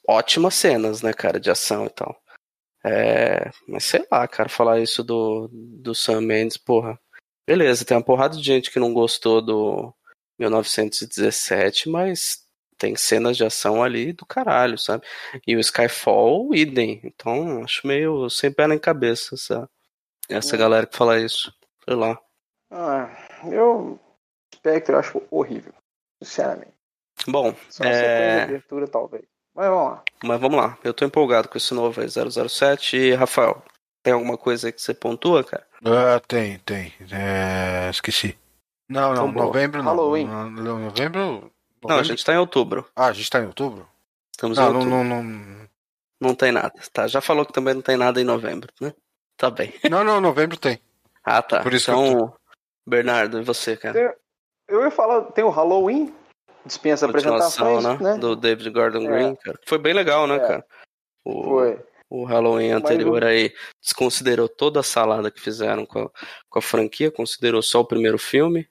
ótimas 0.07 0.56
cenas, 0.56 1.02
né, 1.02 1.14
cara, 1.14 1.39
de 1.39 1.49
ação 1.49 1.85
e 1.85 1.89
tal. 1.89 2.22
É, 2.84 3.52
mas 3.68 3.84
sei 3.84 4.06
lá, 4.11 4.27
cara, 4.27 4.49
falar 4.49 4.80
isso 4.80 5.03
do, 5.03 5.48
do 5.52 5.93
Sam 5.93 6.22
Mendes, 6.22 6.57
porra. 6.57 6.99
Beleza, 7.48 7.85
tem 7.85 7.95
uma 7.95 8.03
porrada 8.03 8.35
de 8.35 8.43
gente 8.43 8.72
que 8.72 8.80
não 8.80 8.93
gostou 8.93 9.41
do 9.41 9.93
1917, 10.39 11.89
mas 11.89 12.45
tem 12.81 12.95
cenas 12.95 13.37
de 13.37 13.45
ação 13.45 13.83
ali 13.83 14.11
do 14.11 14.25
caralho, 14.25 14.77
sabe? 14.77 15.05
E 15.45 15.55
o 15.55 15.59
Skyfall, 15.59 16.53
idem. 16.55 16.99
Então, 17.03 17.63
acho 17.63 17.85
meio 17.85 18.29
sem 18.29 18.51
pé 18.51 18.67
nem 18.67 18.79
cabeça 18.79 19.35
essa, 19.35 19.69
essa 20.27 20.55
Hum. 20.55 20.59
galera 20.59 20.87
que 20.87 20.97
fala 20.97 21.19
isso. 21.19 21.53
Sei 21.85 21.95
lá. 21.95 22.19
Ah, 22.71 23.09
eu. 23.51 23.99
Spectre 24.55 24.93
eu 24.95 24.99
acho 24.99 25.21
horrível. 25.29 25.73
Sinceramente. 26.21 26.73
Bom, 27.27 27.53
Só 27.69 27.83
É. 27.83 28.37
de 28.37 28.41
abertura, 28.43 28.87
talvez. 28.87 29.23
Mas 29.55 29.67
vamos 29.67 29.91
lá. 29.91 30.03
Mas 30.23 30.39
vamos 30.41 30.57
lá, 30.57 30.77
eu 30.83 30.93
tô 30.93 31.03
empolgado 31.05 31.49
com 31.49 31.57
esse 31.57 31.73
novo 31.73 31.99
aí, 32.01 32.07
007. 32.09 32.95
E, 32.97 33.13
Rafael, 33.13 33.61
tem 34.01 34.13
alguma 34.13 34.37
coisa 34.37 34.67
aí 34.67 34.71
que 34.73 34.81
você 34.81 34.93
pontua, 34.93 35.43
cara? 35.43 35.67
Ah, 35.83 36.19
tem, 36.27 36.57
tem. 36.59 36.93
É, 37.11 37.89
esqueci. 37.89 38.37
Não, 38.89 39.13
não, 39.13 39.29
Então, 39.29 39.45
novembro 39.45 39.79
não. 39.83 39.85
Halloween. 39.91 40.25
No- 40.25 40.49
no- 40.49 40.79
Novembro. 40.79 41.50
Não, 41.83 41.97
a 41.99 42.03
gente 42.03 42.23
tá 42.23 42.33
em 42.33 42.37
outubro. 42.37 42.87
Ah, 42.95 43.07
a 43.07 43.13
gente 43.13 43.29
tá 43.29 43.39
em 43.41 43.45
outubro? 43.47 43.88
Estamos 44.31 44.57
em 44.57 44.61
Não, 44.61 44.72
não, 44.73 44.80
outubro. 44.80 45.03
não, 45.03 45.23
Não, 45.23 45.67
não. 46.19 46.35
tem 46.35 46.51
nada. 46.51 46.73
Tá, 46.93 47.07
já 47.07 47.22
falou 47.22 47.45
que 47.45 47.53
também 47.53 47.73
não 47.73 47.81
tem 47.81 47.97
nada 47.97 48.19
em 48.22 48.23
novembro, 48.23 48.72
né? 48.80 48.93
Tá 49.38 49.49
bem. 49.49 49.73
Não, 49.89 50.03
não, 50.03 50.22
novembro 50.22 50.57
tem. 50.57 50.80
Ah, 51.23 51.41
tá. 51.41 51.61
Por 51.61 51.73
isso 51.73 51.85
que 51.85 51.91
eu 51.91 52.06
então, 52.06 52.33
Bernardo, 52.85 53.39
e 53.39 53.43
você, 53.43 53.75
cara? 53.75 54.15
Eu 54.67 54.83
ia 54.83 54.91
falar, 54.91 55.22
tem 55.31 55.43
o 55.43 55.49
Halloween, 55.49 56.14
dispensa 56.65 57.06
apresentações, 57.07 57.83
né? 57.83 57.97
né? 57.99 58.17
Do 58.17 58.35
David 58.35 58.69
Gordon 58.69 59.03
É. 59.03 59.07
Green, 59.07 59.35
cara. 59.35 59.59
Foi 59.65 59.77
bem 59.77 59.93
legal, 59.93 60.27
né, 60.27 60.35
É. 60.35 60.39
cara? 60.39 60.65
O, 61.25 61.43
Foi. 61.43 61.80
o 62.09 62.23
Halloween 62.25 62.72
anterior 62.72 63.23
aí 63.23 63.53
desconsiderou 63.81 64.47
toda 64.47 64.80
a 64.80 64.83
salada 64.83 65.30
que 65.31 65.41
fizeram 65.41 65.85
com 65.85 66.03
a, 66.03 66.09
com 66.49 66.59
a 66.59 66.61
franquia, 66.61 67.11
considerou 67.11 67.61
só 67.61 67.81
o 67.81 67.85
primeiro 67.85 68.17
filme. 68.17 68.67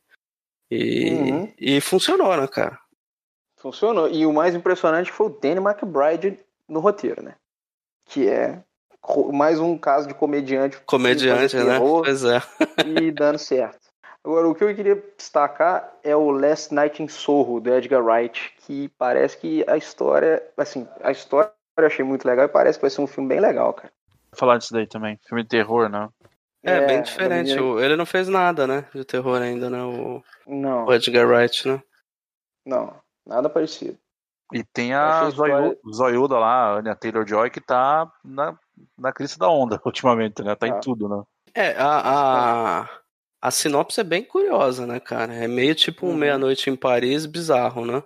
E, 0.70 1.10
Uhum. 1.10 1.55
e 1.59 1.81
funcionou, 1.81 2.36
né, 2.36 2.47
cara? 2.47 2.78
Funcionou. 3.61 4.09
E 4.09 4.25
o 4.27 4.33
mais 4.33 4.55
impressionante 4.55 5.11
foi 5.13 5.27
o 5.27 5.31
Danny 5.31 5.61
McBride 5.61 6.39
no 6.69 6.81
roteiro, 6.81 7.23
né? 7.23 7.35
Que 8.07 8.29
é 8.29 8.63
mais 9.33 9.59
um 9.61 9.77
caso 9.79 10.09
de 10.09 10.15
comediante. 10.15 10.79
Comediante, 10.87 11.57
né? 11.57 11.65
terror 11.79 12.03
Pois 12.05 12.25
é. 12.25 12.41
E 12.87 13.11
dando 13.11 13.39
certo. 13.39 13.79
Agora, 14.23 14.49
o 14.49 14.55
que 14.55 14.63
eu 14.63 14.75
queria 14.75 15.03
destacar 15.17 15.95
é 16.05 16.15
o 16.15 16.31
Last 16.31 16.75
Night 16.75 17.03
in 17.03 17.09
Soho, 17.09 17.59
do 17.61 17.73
Edgar 17.75 18.05
Wright, 18.05 18.53
que 18.59 18.89
parece 18.99 19.39
que 19.39 19.65
a 19.67 19.77
história, 19.79 20.43
assim, 20.59 20.87
a 21.03 21.11
história 21.11 21.51
eu 21.79 21.87
achei 21.87 22.05
muito 22.05 22.27
legal 22.27 22.45
e 22.45 22.49
parece 22.49 22.79
que 22.79 22.83
vai 22.83 22.91
ser 22.91 23.01
um 23.01 23.07
filme 23.07 23.29
bem 23.31 23.41
legal, 23.41 23.73
cara. 23.73 23.91
Vou 24.31 24.39
falar 24.39 24.59
disso 24.59 24.75
daí 24.75 24.87
também. 24.87 25.19
Filme 25.27 25.43
de 25.43 25.49
terror, 25.49 25.89
né? 25.89 26.09
É, 26.63 26.73
É, 26.73 26.87
bem 26.87 26.97
da 26.99 27.03
diferente. 27.03 27.55
menina- 27.55 27.83
Ele 27.83 27.97
não 27.97 28.05
fez 28.05 28.29
nada, 28.29 28.67
né? 28.67 28.85
De 28.95 29.03
terror 29.07 29.41
ainda, 29.41 29.71
né? 29.71 29.83
O, 29.83 30.23
Não, 30.47 30.85
o 30.85 30.93
Edgar 30.93 31.27
Wright, 31.27 31.67
né? 31.67 31.83
não, 32.67 32.95
nada 33.26 33.49
parecido. 33.49 33.99
E 34.52 34.65
tem 34.65 34.92
a 34.94 35.28
história- 35.28 35.78
zoiuda 35.92 36.39
lá, 36.39 36.52
a 36.74 36.78
Anya 36.78 36.97
Taylor-Joy, 36.97 37.50
que 37.50 37.60
tá 37.60 38.10
na, 38.24 38.58
na 38.99 39.12
crista 39.12 39.39
da 39.39 39.49
onda 39.49 39.81
ultimamente, 39.86 40.42
né? 40.42 40.55
Tá 40.57 40.66
Ah. 40.66 40.70
em 40.70 40.81
tudo, 40.81 41.08
né? 41.08 41.23
É, 41.55 41.73
a, 41.76 42.81
a, 42.82 42.89
a 43.42 43.50
sinopse 43.50 44.00
é 44.00 44.05
bem 44.05 44.24
curiosa, 44.24 44.86
né, 44.86 44.99
cara? 45.00 45.32
É 45.34 45.47
meio 45.47 45.74
tipo 45.74 46.07
um 46.07 46.10
Uhum. 46.10 46.16
Meia-Noite 46.16 46.68
em 46.70 46.76
Paris 46.76 47.26
bizarro, 47.26 47.84
né? 47.86 48.02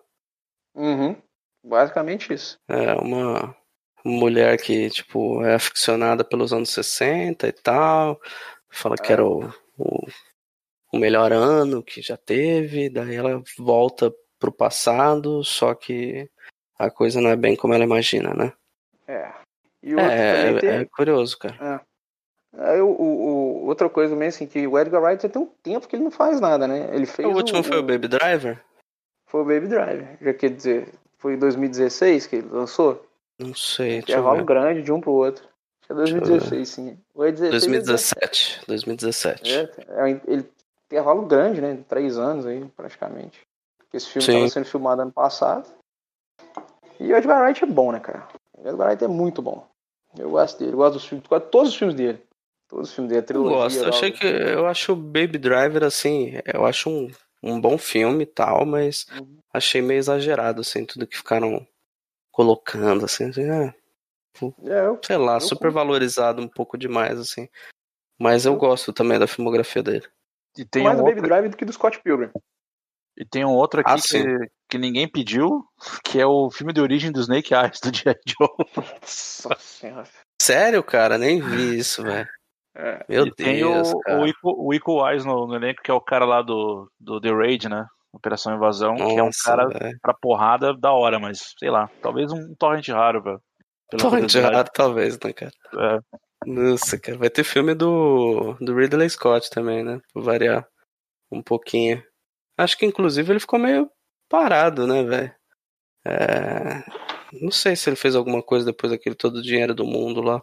Uhum, 0.74 1.16
basicamente 1.64 2.32
isso. 2.32 2.58
É 2.68 2.94
uma 2.94 3.54
mulher 4.04 4.58
que, 4.60 4.90
tipo, 4.90 5.42
é 5.44 5.54
aficionada 5.54 6.24
pelos 6.24 6.52
anos 6.52 6.70
60 6.70 7.46
e 7.48 7.52
tal. 7.52 8.20
Fala 8.70 8.96
que 8.96 9.10
É. 9.10 9.12
era 9.14 9.24
o, 9.24 9.48
o, 9.78 10.06
o 10.92 10.98
melhor 10.98 11.32
ano 11.32 11.82
que 11.82 12.02
já 12.02 12.16
teve. 12.18 12.90
Daí 12.90 13.14
ela 13.14 13.42
volta 13.58 14.12
pro 14.44 14.52
passado, 14.52 15.42
só 15.42 15.74
que 15.74 16.28
a 16.78 16.90
coisa 16.90 17.20
não 17.20 17.30
é 17.30 17.36
bem 17.36 17.56
como 17.56 17.72
ela 17.72 17.84
imagina, 17.84 18.34
né? 18.34 18.52
É. 19.08 19.32
É, 19.82 20.32
também 20.32 20.58
tem- 20.60 20.70
é, 20.70 20.80
é 20.82 20.84
curioso, 20.84 21.38
cara. 21.38 21.82
Aí, 22.56 22.80
o, 22.80 22.88
o- 22.88 23.26
o- 23.62 23.66
outra 23.66 23.88
coisa 23.88 24.12
também, 24.14 24.28
assim, 24.28 24.46
que 24.46 24.66
o 24.66 24.78
Edgar 24.78 25.02
Wright 25.02 25.22
já 25.22 25.28
tem 25.28 25.42
um 25.42 25.50
tempo 25.62 25.88
que 25.88 25.96
ele 25.96 26.04
não 26.04 26.10
faz 26.10 26.40
nada, 26.40 26.68
né? 26.68 26.94
Ele 26.94 27.06
fez 27.06 27.26
O 27.26 27.32
último 27.32 27.62
foi 27.62 27.78
o 27.78 27.82
Baby 27.82 28.06
Driver? 28.08 28.62
Foi 29.26 29.40
o 29.40 29.44
Baby 29.44 29.66
Driver. 29.66 30.16
Já 30.20 30.34
quer 30.34 30.50
dizer, 30.50 30.88
foi 31.18 31.34
em 31.34 31.38
2016 31.38 32.26
que 32.26 32.36
ele 32.36 32.48
lançou? 32.48 33.04
Não 33.38 33.54
sei, 33.54 33.94
eu 33.94 33.98
Intervalo 33.98 34.36
ver. 34.38 34.44
grande 34.44 34.82
de 34.82 34.92
um 34.92 35.00
pro 35.00 35.10
outro. 35.12 35.44
Acho 35.44 35.86
que 35.86 35.92
é 35.92 35.96
Deixa 35.96 36.14
eu 36.14 36.20
2016, 36.20 36.68
sim. 36.68 36.98
Ou 37.14 37.24
é 37.26 37.32
16, 37.32 37.50
2017. 37.66 38.60
2017. 38.68 39.52
É, 39.52 39.62
é 39.88 40.20
ele 40.26 40.48
intervalo 40.86 41.26
grande, 41.26 41.60
né? 41.60 41.78
Três 41.88 42.16
anos 42.16 42.46
aí, 42.46 42.64
praticamente. 42.76 43.40
Esse 43.94 44.08
filme 44.08 44.26
estava 44.28 44.48
sendo 44.50 44.64
filmado 44.66 45.02
ano 45.02 45.12
passado. 45.12 45.70
E 46.98 47.12
o 47.12 47.16
Edgar 47.16 47.42
Wright 47.42 47.62
é 47.62 47.66
bom, 47.66 47.92
né, 47.92 48.00
cara? 48.00 48.26
O 48.56 48.68
Edgar 48.68 48.88
Wright 48.88 49.04
é 49.04 49.08
muito 49.08 49.40
bom. 49.40 49.66
Eu 50.18 50.30
gosto 50.30 50.58
dele, 50.58 50.72
eu 50.72 50.76
gosto 50.76 50.94
dos 50.94 51.04
filmes, 51.06 51.26
quase 51.26 51.46
todos 51.46 51.70
os 51.70 51.76
filmes 51.76 51.94
dele. 51.96 52.22
Todos 52.68 52.88
os 52.88 52.94
filmes 52.94 53.08
dele, 53.10 53.18
a 53.20 53.22
Eu 53.22 53.26
trilogia. 53.26 53.56
gosto. 53.58 53.82
Eu 53.84 53.88
achei 53.88 54.12
que 54.12 54.26
eu 54.26 54.66
acho 54.66 54.92
o 54.92 54.96
Baby 54.96 55.38
Driver 55.38 55.82
assim, 55.84 56.34
eu 56.52 56.64
acho 56.66 56.88
um, 56.90 57.10
um 57.42 57.60
bom 57.60 57.76
filme 57.78 58.22
e 58.22 58.26
tal, 58.26 58.64
mas 58.64 59.06
Uhum. 59.18 59.38
achei 59.52 59.82
meio 59.82 59.98
exagerado 59.98 60.60
assim 60.60 60.84
tudo 60.84 61.06
que 61.06 61.16
ficaram 61.16 61.66
colocando 62.32 63.04
assim, 63.04 63.28
assim, 63.30 63.48
é, 63.50 63.74
É, 64.64 64.86
eu, 64.86 64.98
sei 65.04 65.16
lá, 65.16 65.34
Eu 65.36 65.40
super 65.40 65.70
valorizado 65.70 66.42
um 66.42 66.48
pouco 66.48 66.76
demais 66.76 67.18
assim. 67.18 67.48
Mas 68.18 68.46
eu 68.46 68.52
Eu- 68.54 68.58
gosto 68.58 68.92
também 68.92 69.18
da 69.18 69.26
filmografia 69.26 69.82
dele. 69.82 70.06
E 70.56 70.64
tem, 70.64 70.84
mais 70.84 70.96
um 70.98 71.02
do 71.02 71.04
Baby 71.06 71.20
outro, 71.20 71.28
Driver 71.28 71.50
do 71.50 71.56
que 71.56 71.64
do 71.64 71.72
Scott 71.72 72.00
Pilgrim. 72.00 72.30
E 73.16 73.24
tem 73.24 73.44
um 73.44 73.52
outro 73.52 73.80
aqui 73.80 73.90
Ah, 73.90 73.96
que, 73.96 74.50
que 74.70 74.78
ninguém 74.78 75.08
pediu, 75.08 75.64
que 76.04 76.20
é 76.20 76.26
o 76.26 76.50
filme 76.50 76.72
de 76.72 76.80
origem 76.80 77.12
do 77.12 77.20
Snake 77.20 77.54
Eyes, 77.54 77.80
do 77.80 77.94
G.I. 77.94 78.14
Joe. 78.26 78.48
Nossa 78.76 79.56
senhora. 79.58 80.08
Sério, 80.40 80.82
cara, 80.82 81.16
nem 81.16 81.40
vi 81.40 81.78
isso, 81.78 82.02
velho. 82.02 82.28
Meu 83.08 83.26
e 83.26 83.34
tem 83.34 83.58
Deus, 83.58 83.92
o, 83.92 84.00
cara. 84.00 84.20
o, 84.20 84.26
Ico, 84.26 84.66
o 84.66 84.74
Ico 84.74 85.04
Wise 85.04 85.26
no, 85.26 85.46
no 85.46 85.54
elenco, 85.54 85.80
que 85.82 85.90
é 85.90 85.94
o 85.94 86.00
cara 86.00 86.24
lá 86.24 86.42
do, 86.42 86.90
do 86.98 87.20
The 87.20 87.30
Raid, 87.30 87.68
né? 87.68 87.86
Operação 88.12 88.54
Invasão, 88.54 88.94
que 88.96 89.02
é 89.02 89.22
um 89.22 89.26
Nossa, 89.26 89.44
cara 89.44 89.68
velho. 89.68 89.98
pra 90.00 90.14
porrada 90.14 90.72
da 90.74 90.92
hora, 90.92 91.18
mas 91.18 91.54
sei 91.58 91.70
lá, 91.70 91.88
talvez 92.00 92.32
um 92.32 92.54
torrent 92.56 92.88
raro, 92.88 93.22
velho. 93.22 93.40
Torrent 93.98 94.34
raro, 94.34 94.68
talvez, 94.72 95.18
né, 95.18 95.32
cara? 95.32 95.52
É. 95.76 95.98
Nossa, 96.46 96.98
cara. 96.98 97.18
Vai 97.18 97.30
ter 97.30 97.44
filme 97.44 97.74
do, 97.74 98.56
do 98.60 98.74
Ridley 98.74 99.08
Scott 99.08 99.50
também, 99.50 99.82
né? 99.82 100.00
Pra 100.12 100.22
variar 100.22 100.66
um 101.30 101.42
pouquinho. 101.42 102.02
Acho 102.56 102.76
que, 102.78 102.86
inclusive, 102.86 103.32
ele 103.32 103.40
ficou 103.40 103.58
meio 103.58 103.90
parado, 104.28 104.86
né, 104.86 105.02
velho? 105.02 105.34
É... 106.06 106.82
Não 107.40 107.50
sei 107.50 107.74
se 107.74 107.88
ele 107.88 107.96
fez 107.96 108.14
alguma 108.14 108.42
coisa 108.42 108.64
depois 108.66 108.92
daquele 108.92 109.14
todo 109.16 109.36
o 109.36 109.42
dinheiro 109.42 109.74
do 109.74 109.84
mundo 109.84 110.20
lá. 110.20 110.42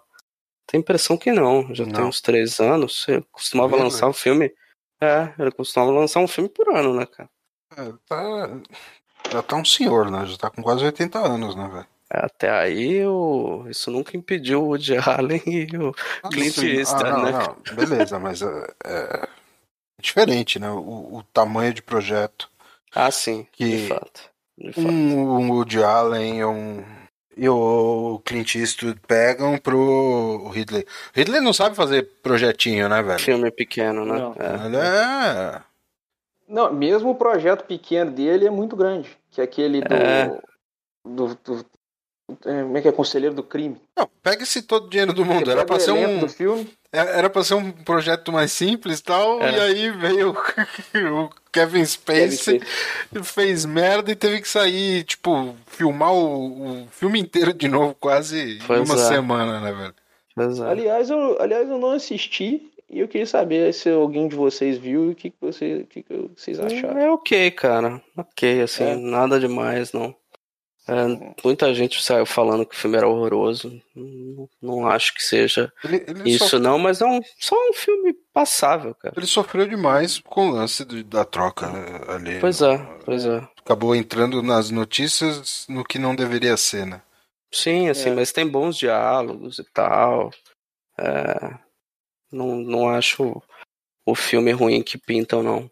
A 0.73 0.77
impressão 0.77 1.17
que 1.17 1.31
não. 1.33 1.73
Já 1.75 1.83
tem 1.83 1.93
Não. 1.93 2.07
uns 2.07 2.21
três 2.21 2.59
anos. 2.61 3.05
Ele 3.07 3.25
costumava 3.31 3.71
Really? 3.75 3.83
lançar 3.83 4.07
um 4.07 4.13
filme. 4.13 4.53
É, 5.01 5.33
ele 5.37 5.51
costumava 5.51 5.91
lançar 5.91 6.19
um 6.21 6.27
filme 6.27 6.47
por 6.49 6.73
ano, 6.73 6.93
né, 6.93 7.05
cara? 7.05 7.29
É, 7.75 7.93
tá, 8.07 8.49
já 9.31 9.41
tá 9.41 9.55
um 9.57 9.65
senhor, 9.65 10.09
né? 10.09 10.25
Já 10.25 10.37
tá 10.37 10.49
com 10.49 10.61
quase 10.61 10.85
80 10.85 11.19
anos, 11.19 11.55
né, 11.55 11.67
velho? 11.67 11.87
Até 12.09 12.49
aí, 12.49 13.05
o... 13.05 13.65
isso 13.69 13.89
nunca 13.91 14.15
impediu 14.15 14.61
o 14.63 14.67
Woody 14.67 14.95
Allen 14.97 15.41
e 15.45 15.77
o 15.77 15.93
Ah, 16.23 16.29
Clint 16.29 16.53
sim. 16.53 16.67
Eastwood, 16.67 17.09
Ah, 17.09 17.17
né? 17.23 17.31
não, 17.31 17.75
beleza, 17.75 18.19
mas 18.19 18.41
é, 18.41 18.73
é 18.85 19.27
diferente, 20.01 20.59
né? 20.59 20.69
O, 20.69 21.17
o 21.17 21.23
tamanho 21.33 21.73
de 21.73 21.81
projeto 21.81 22.49
Ah, 22.93 23.09
sim, 23.11 23.47
Que- 23.51 23.77
de 23.83 23.87
fato. 23.87 24.21
De 24.57 24.73
fato. 24.73 24.87
um, 24.87 25.37
um 25.39 25.51
Woody 25.51 25.81
Allen 25.83 26.43
um, 26.45 26.83
e 27.35 27.47
o 27.49 28.21
Clint 28.25 28.55
Eastwood 28.55 28.99
pegam 29.07 29.57
pro 29.57 30.49
Ridley. 30.53 30.83
O 30.83 31.17
Ridley 31.17 31.41
não 31.41 31.53
sabe 31.53 31.75
fazer 31.75 32.03
projetinho, 32.21 32.87
né, 32.89 33.01
velho? 33.01 33.19
Filme 33.19 33.49
pequeno, 33.49 34.05
né? 34.05 34.19
Não. 34.19 34.35
É. 34.37 34.65
Ele 34.67 34.77
é. 34.77 35.61
Não, 36.47 36.71
mesmo 36.73 37.11
o 37.11 37.15
projeto 37.15 37.63
pequeno 37.65 38.11
dele 38.11 38.45
é 38.45 38.49
muito 38.49 38.75
grande. 38.75 39.09
Que 39.31 39.39
é 39.41 39.43
aquele 39.45 39.81
do. 39.81 39.93
É. 39.93 40.41
do, 41.05 41.35
do- 41.43 41.65
é, 42.45 42.61
como 42.63 42.77
é 42.77 42.81
que 42.81 42.87
é? 42.87 42.91
Conselheiro 42.91 43.33
do 43.35 43.43
crime. 43.43 43.81
Não, 43.97 44.07
pega 44.21 44.43
esse 44.43 44.61
todo 44.61 44.85
o 44.85 44.89
dinheiro 44.89 45.11
do 45.13 45.25
mundo. 45.25 45.49
Era 45.49 45.65
pra 45.65 45.79
ser 45.79 45.91
um. 45.91 46.19
do 46.19 46.29
filme. 46.29 46.71
Era 46.91 47.29
pra 47.29 47.41
ser 47.43 47.53
um 47.53 47.71
projeto 47.71 48.31
mais 48.33 48.51
simples 48.51 48.99
e 48.99 49.03
tal, 49.03 49.41
Era. 49.41 49.55
e 49.57 49.59
aí 49.61 49.91
veio 49.91 50.31
o 50.31 51.29
Kevin 51.51 51.85
Spacey, 51.85 52.61
fez 53.23 53.63
merda 53.65 54.11
e 54.11 54.15
teve 54.15 54.41
que 54.41 54.47
sair, 54.47 55.03
tipo, 55.05 55.55
filmar 55.67 56.11
o, 56.13 56.81
o 56.83 56.87
filme 56.91 57.19
inteiro 57.19 57.53
de 57.53 57.67
novo, 57.69 57.95
quase 57.97 58.57
em 58.57 58.59
Pois 58.67 58.89
uma 58.89 58.95
é. 59.01 59.07
semana, 59.07 59.61
né, 59.61 59.71
velho? 59.71 59.93
Pois 60.35 60.59
é. 60.59 60.67
Aliás, 60.69 61.09
eu, 61.09 61.41
aliás, 61.41 61.69
eu 61.69 61.77
não 61.77 61.91
assisti 61.91 62.69
e 62.89 62.99
eu 62.99 63.07
queria 63.07 63.25
saber 63.27 63.73
se 63.73 63.89
alguém 63.89 64.27
de 64.27 64.35
vocês 64.35 64.77
viu 64.77 65.05
e 65.05 65.11
o 65.11 65.15
que, 65.15 65.29
que, 65.29 65.37
você, 65.39 65.85
que, 65.89 66.03
que 66.03 66.29
vocês 66.35 66.59
acharam. 66.59 66.97
É 66.99 67.09
ok, 67.09 67.51
cara. 67.51 68.01
Ok, 68.17 68.61
assim, 68.63 68.83
É. 68.83 68.95
nada 68.97 69.39
demais, 69.39 69.93
não. 69.93 70.13
É, 70.87 70.93
muita 71.43 71.73
gente 71.75 72.01
saiu 72.01 72.25
falando 72.25 72.65
que 72.65 72.75
o 72.75 72.77
filme 72.77 72.97
era 72.97 73.07
horroroso. 73.07 73.81
Não, 73.95 74.49
não 74.61 74.87
acho 74.87 75.13
que 75.13 75.21
seja 75.21 75.71
Ele, 75.83 76.03
ele, 76.07 76.29
isso, 76.31 76.47
sof- 76.49 76.61
não, 76.61 76.79
mas 76.79 77.01
é 77.01 77.05
um, 77.05 77.21
só 77.39 77.55
um 77.69 77.73
filme 77.73 78.13
passável, 78.33 78.95
cara. 78.95 79.13
ele 79.15 79.27
sofreu 79.27 79.67
demais 79.67 80.19
com 80.19 80.49
o 80.49 80.51
lance 80.51 80.83
do- 80.83 81.03
da 81.03 81.23
troca 81.23 81.67
eh, 81.67 82.13
ali. 82.13 82.39
Pois 82.39 82.61
é, 82.61 82.77
pois 83.05 83.25
é. 83.25 83.37
Acabou 83.59 83.95
entrando 83.95 84.41
nas 84.41 84.71
notícias 84.71 85.65
no 85.69 85.83
que 85.83 85.99
não 85.99 86.15
deveria 86.15 86.57
ser, 86.57 86.85
né? 86.85 87.01
Sim, 87.53 87.87
assim, 87.89 88.09
É. 88.09 88.13
mas 88.15 88.31
tem 88.31 88.47
bons 88.47 88.75
diálogos 88.75 89.59
e 89.59 89.63
tal. 89.73 90.31
É, 90.99 91.57
não, 92.31 92.55
não 92.55 92.89
acho 92.89 93.41
o 94.05 94.15
filme 94.15 94.51
ruim 94.51 94.81
que 94.81 94.97
pintam, 94.97 95.43
não. 95.43 95.69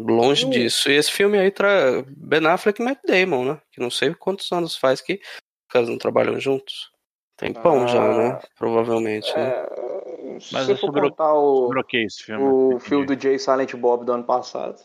Longe 0.00 0.46
Hum. 0.46 0.50
disso. 0.50 0.88
E 0.90 0.94
esse 0.94 1.10
filme 1.10 1.36
aí 1.38 1.50
tra 1.50 2.04
Ben 2.06 2.46
Affleck 2.46 2.80
e 2.80 2.84
Matt 2.84 2.98
Damon, 3.04 3.44
né? 3.44 3.60
Que 3.72 3.80
não 3.80 3.90
sei 3.90 4.14
quantos 4.14 4.50
anos 4.52 4.76
faz 4.76 5.00
que 5.00 5.14
os 5.14 5.68
caras 5.72 5.88
não 5.88 5.98
trabalham 5.98 6.38
juntos. 6.38 6.90
Tem 7.36 7.52
pão 7.52 7.84
Ah. 7.84 7.86
já, 7.88 8.16
né? 8.16 8.40
Provavelmente, 8.56 9.32
né? 9.36 9.48
É, 9.50 10.40
se 10.40 10.52
Mas 10.54 10.66
você 10.66 10.72
é 10.72 10.76
for 10.76 10.86
sobre 10.86 11.00
o- 11.00 11.10
contar 11.10 11.34
o, 11.34 11.66
Sobre 11.66 11.80
o 11.80 11.84
que 11.84 11.96
esse 12.04 12.22
filme? 12.24 12.44
o 12.44 12.78
filme 12.80 13.06
do 13.06 13.20
Jay 13.20 13.38
Silent 13.38 13.74
Bob 13.74 14.04
do 14.04 14.12
ano 14.12 14.24
passado, 14.24 14.80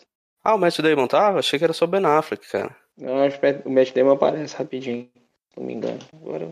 Ah, 0.46 0.56
o 0.56 0.58
Matt 0.58 0.78
Damon 0.82 1.08
tava? 1.08 1.40
Achei 1.40 1.58
que 1.58 1.64
era 1.64 1.72
só 1.74 1.86
Ben 1.88 2.06
Affleck, 2.06 2.46
cara. 2.50 2.76
eu 2.98 3.18
acho 3.24 3.40
que 3.40 3.62
o 3.66 3.72
Matt 3.72 3.94
Damon 3.94 4.12
aparece 4.12 4.56
rapidinho, 4.58 5.10
se 5.50 5.58
não 5.60 5.66
me 5.66 5.74
engano. 5.74 6.00
Agora, 6.14 6.52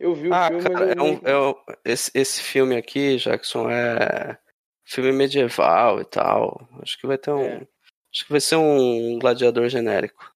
eu 0.00 0.12
vi 0.14 0.28
o 0.28 0.34
Ah, 0.34 0.48
filme, 0.48 0.62
cara, 0.64 0.92
é 0.92 1.00
um, 1.02 1.12
não- 1.12 1.20
é 1.24 1.38
um- 1.38 1.54
esse, 1.84 2.10
esse 2.14 2.42
filme 2.42 2.76
aqui, 2.76 3.16
Jackson, 3.16 3.70
é 3.70 4.36
filme 4.84 5.12
medieval 5.12 6.00
e 6.00 6.04
tal. 6.04 6.66
Acho 6.82 6.98
que 6.98 7.06
vai 7.06 7.16
ter 7.16 7.30
um. 7.30 7.42
É. 7.44 7.66
Acho 8.18 8.26
que 8.26 8.32
vai 8.32 8.40
ser 8.40 8.56
um 8.56 9.16
gladiador 9.20 9.68
genérico. 9.68 10.34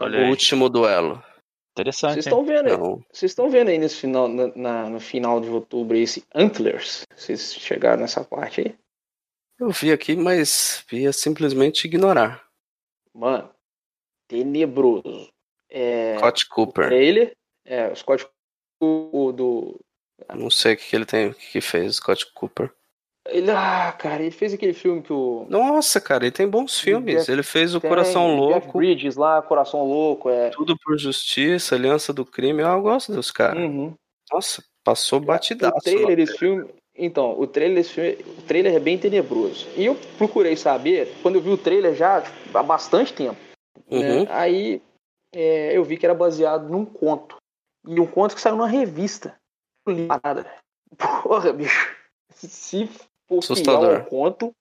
Olha 0.00 0.18
O 0.18 0.22
aí. 0.22 0.30
último 0.30 0.70
duelo. 0.70 1.22
Interessante. 1.72 2.14
Vocês 2.14 2.24
estão 2.24 2.42
vendo 2.42 2.68
aí? 2.68 2.72
Então, 2.72 3.04
Vocês 3.12 3.30
estão 3.30 3.50
vendo 3.50 3.68
aí 3.68 3.76
nesse 3.76 3.96
final, 3.96 4.26
na, 4.28 4.46
na- 4.56 4.88
no 4.88 4.98
final 4.98 5.38
de 5.38 5.48
outubro 5.50 5.94
esse 5.94 6.24
Antlers? 6.34 7.02
Vocês 7.14 7.52
chegaram 7.54 8.00
nessa 8.00 8.24
parte 8.24 8.62
aí? 8.62 8.74
eu 9.60 9.68
vi 9.70 9.92
aqui, 9.92 10.16
mas 10.16 10.82
via 10.88 11.12
simplesmente 11.12 11.84
ignorar. 11.84 12.48
Mano, 13.12 13.52
tenebroso. 14.26 15.28
É, 15.68 16.16
Scott 16.16 16.48
Cooper. 16.48 16.86
trailer, 16.86 17.36
é, 17.66 17.88
o 17.88 17.94
Scott 17.96 18.26
o, 18.80 19.26
o 19.26 19.32
do 19.32 19.80
Não 20.34 20.48
sei 20.48 20.72
o 20.72 20.76
que, 20.78 20.88
que 20.88 20.96
ele 20.96 21.04
tem, 21.04 21.28
o 21.28 21.34
que, 21.34 21.50
que 21.52 21.60
fez, 21.60 21.96
Scott 21.96 22.32
Cooper. 22.32 22.72
Ele, 23.28 23.50
ah, 23.50 23.92
cara, 23.98 24.22
ele 24.22 24.30
fez 24.30 24.52
aquele 24.54 24.72
filme 24.72 25.02
que 25.02 25.12
o 25.12 25.46
Nossa, 25.48 26.00
cara, 26.00 26.24
ele 26.24 26.32
tem 26.32 26.48
bons 26.48 26.78
filmes. 26.80 27.16
Jeff- 27.16 27.32
Ele 27.32 27.42
fez 27.42 27.74
o 27.74 27.80
tem, 27.80 27.88
Coração 27.88 28.26
Jeff 28.28 28.36
Louco, 28.40 28.78
Bridges 28.78 29.16
lá, 29.16 29.40
Coração 29.42 29.84
Louco, 29.86 30.28
é. 30.30 30.50
Tudo 30.50 30.76
por 30.78 30.98
Justiça, 30.98 31.74
Aliança 31.74 32.12
do 32.12 32.24
Crime. 32.24 32.62
Eu 32.62 32.82
gosto 32.82 33.12
dos 33.12 33.30
caras. 33.30 33.62
Uhum. 33.62 33.94
Nossa, 34.32 34.62
passou 34.84 35.20
batidaço. 35.20 35.76
O 35.76 35.80
trailer 35.80 36.08
né? 36.08 36.16
desse 36.16 36.36
filme. 36.38 36.68
Então, 37.00 37.38
o 37.38 37.46
trailer 37.46 37.76
desse 37.76 37.90
filme, 37.94 38.18
o 38.38 38.42
trailer 38.42 38.74
é 38.74 38.80
bem 38.80 38.98
tenebroso. 38.98 39.68
E 39.76 39.84
eu 39.86 39.94
procurei 40.16 40.56
saber, 40.56 41.14
quando 41.22 41.36
eu 41.36 41.40
vi 41.40 41.50
o 41.50 41.56
trailer 41.58 41.94
já 41.94 42.22
há 42.52 42.62
bastante 42.62 43.12
tempo. 43.12 43.36
né? 43.88 44.20
Uhum. 44.20 44.26
Aí 44.30 44.82
é, 45.34 45.76
eu 45.76 45.84
vi 45.84 45.96
que 45.96 46.04
era 46.04 46.14
baseado 46.14 46.68
num 46.68 46.84
conto. 46.84 47.36
E 47.86 48.00
um 48.00 48.06
conto 48.06 48.34
que 48.34 48.40
saiu 48.40 48.56
numa 48.56 48.66
revista. 48.68 49.36
Não 49.86 49.94
li 49.94 50.06
nada. 50.06 50.44
Porra, 51.22 51.52
bicho. 51.52 51.96
Se 52.34 52.88
for 53.28 53.42
fiel 53.42 53.52
Assustador. 53.52 53.96
ao 54.00 54.04
conto, 54.06 54.52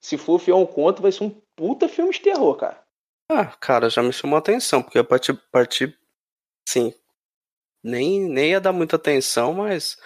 se 0.00 0.16
for 0.16 0.38
fiel 0.38 0.56
ao 0.58 0.66
conto, 0.68 1.02
vai 1.02 1.12
ser 1.12 1.24
um 1.24 1.30
puta 1.56 1.88
filme 1.88 2.12
de 2.12 2.20
terror, 2.20 2.56
cara. 2.56 2.82
Ah, 3.30 3.46
cara, 3.46 3.88
já 3.90 4.02
me 4.02 4.12
chamou 4.12 4.36
a 4.36 4.38
atenção, 4.38 4.82
porque 4.82 4.98
a 4.98 5.04
partir, 5.04 5.34
partir 5.50 5.98
sim, 6.68 6.94
nem, 7.82 8.20
nem 8.28 8.50
ia 8.50 8.60
dar 8.60 8.72
muita 8.72 8.96
atenção, 8.96 9.54
mas 9.54 9.96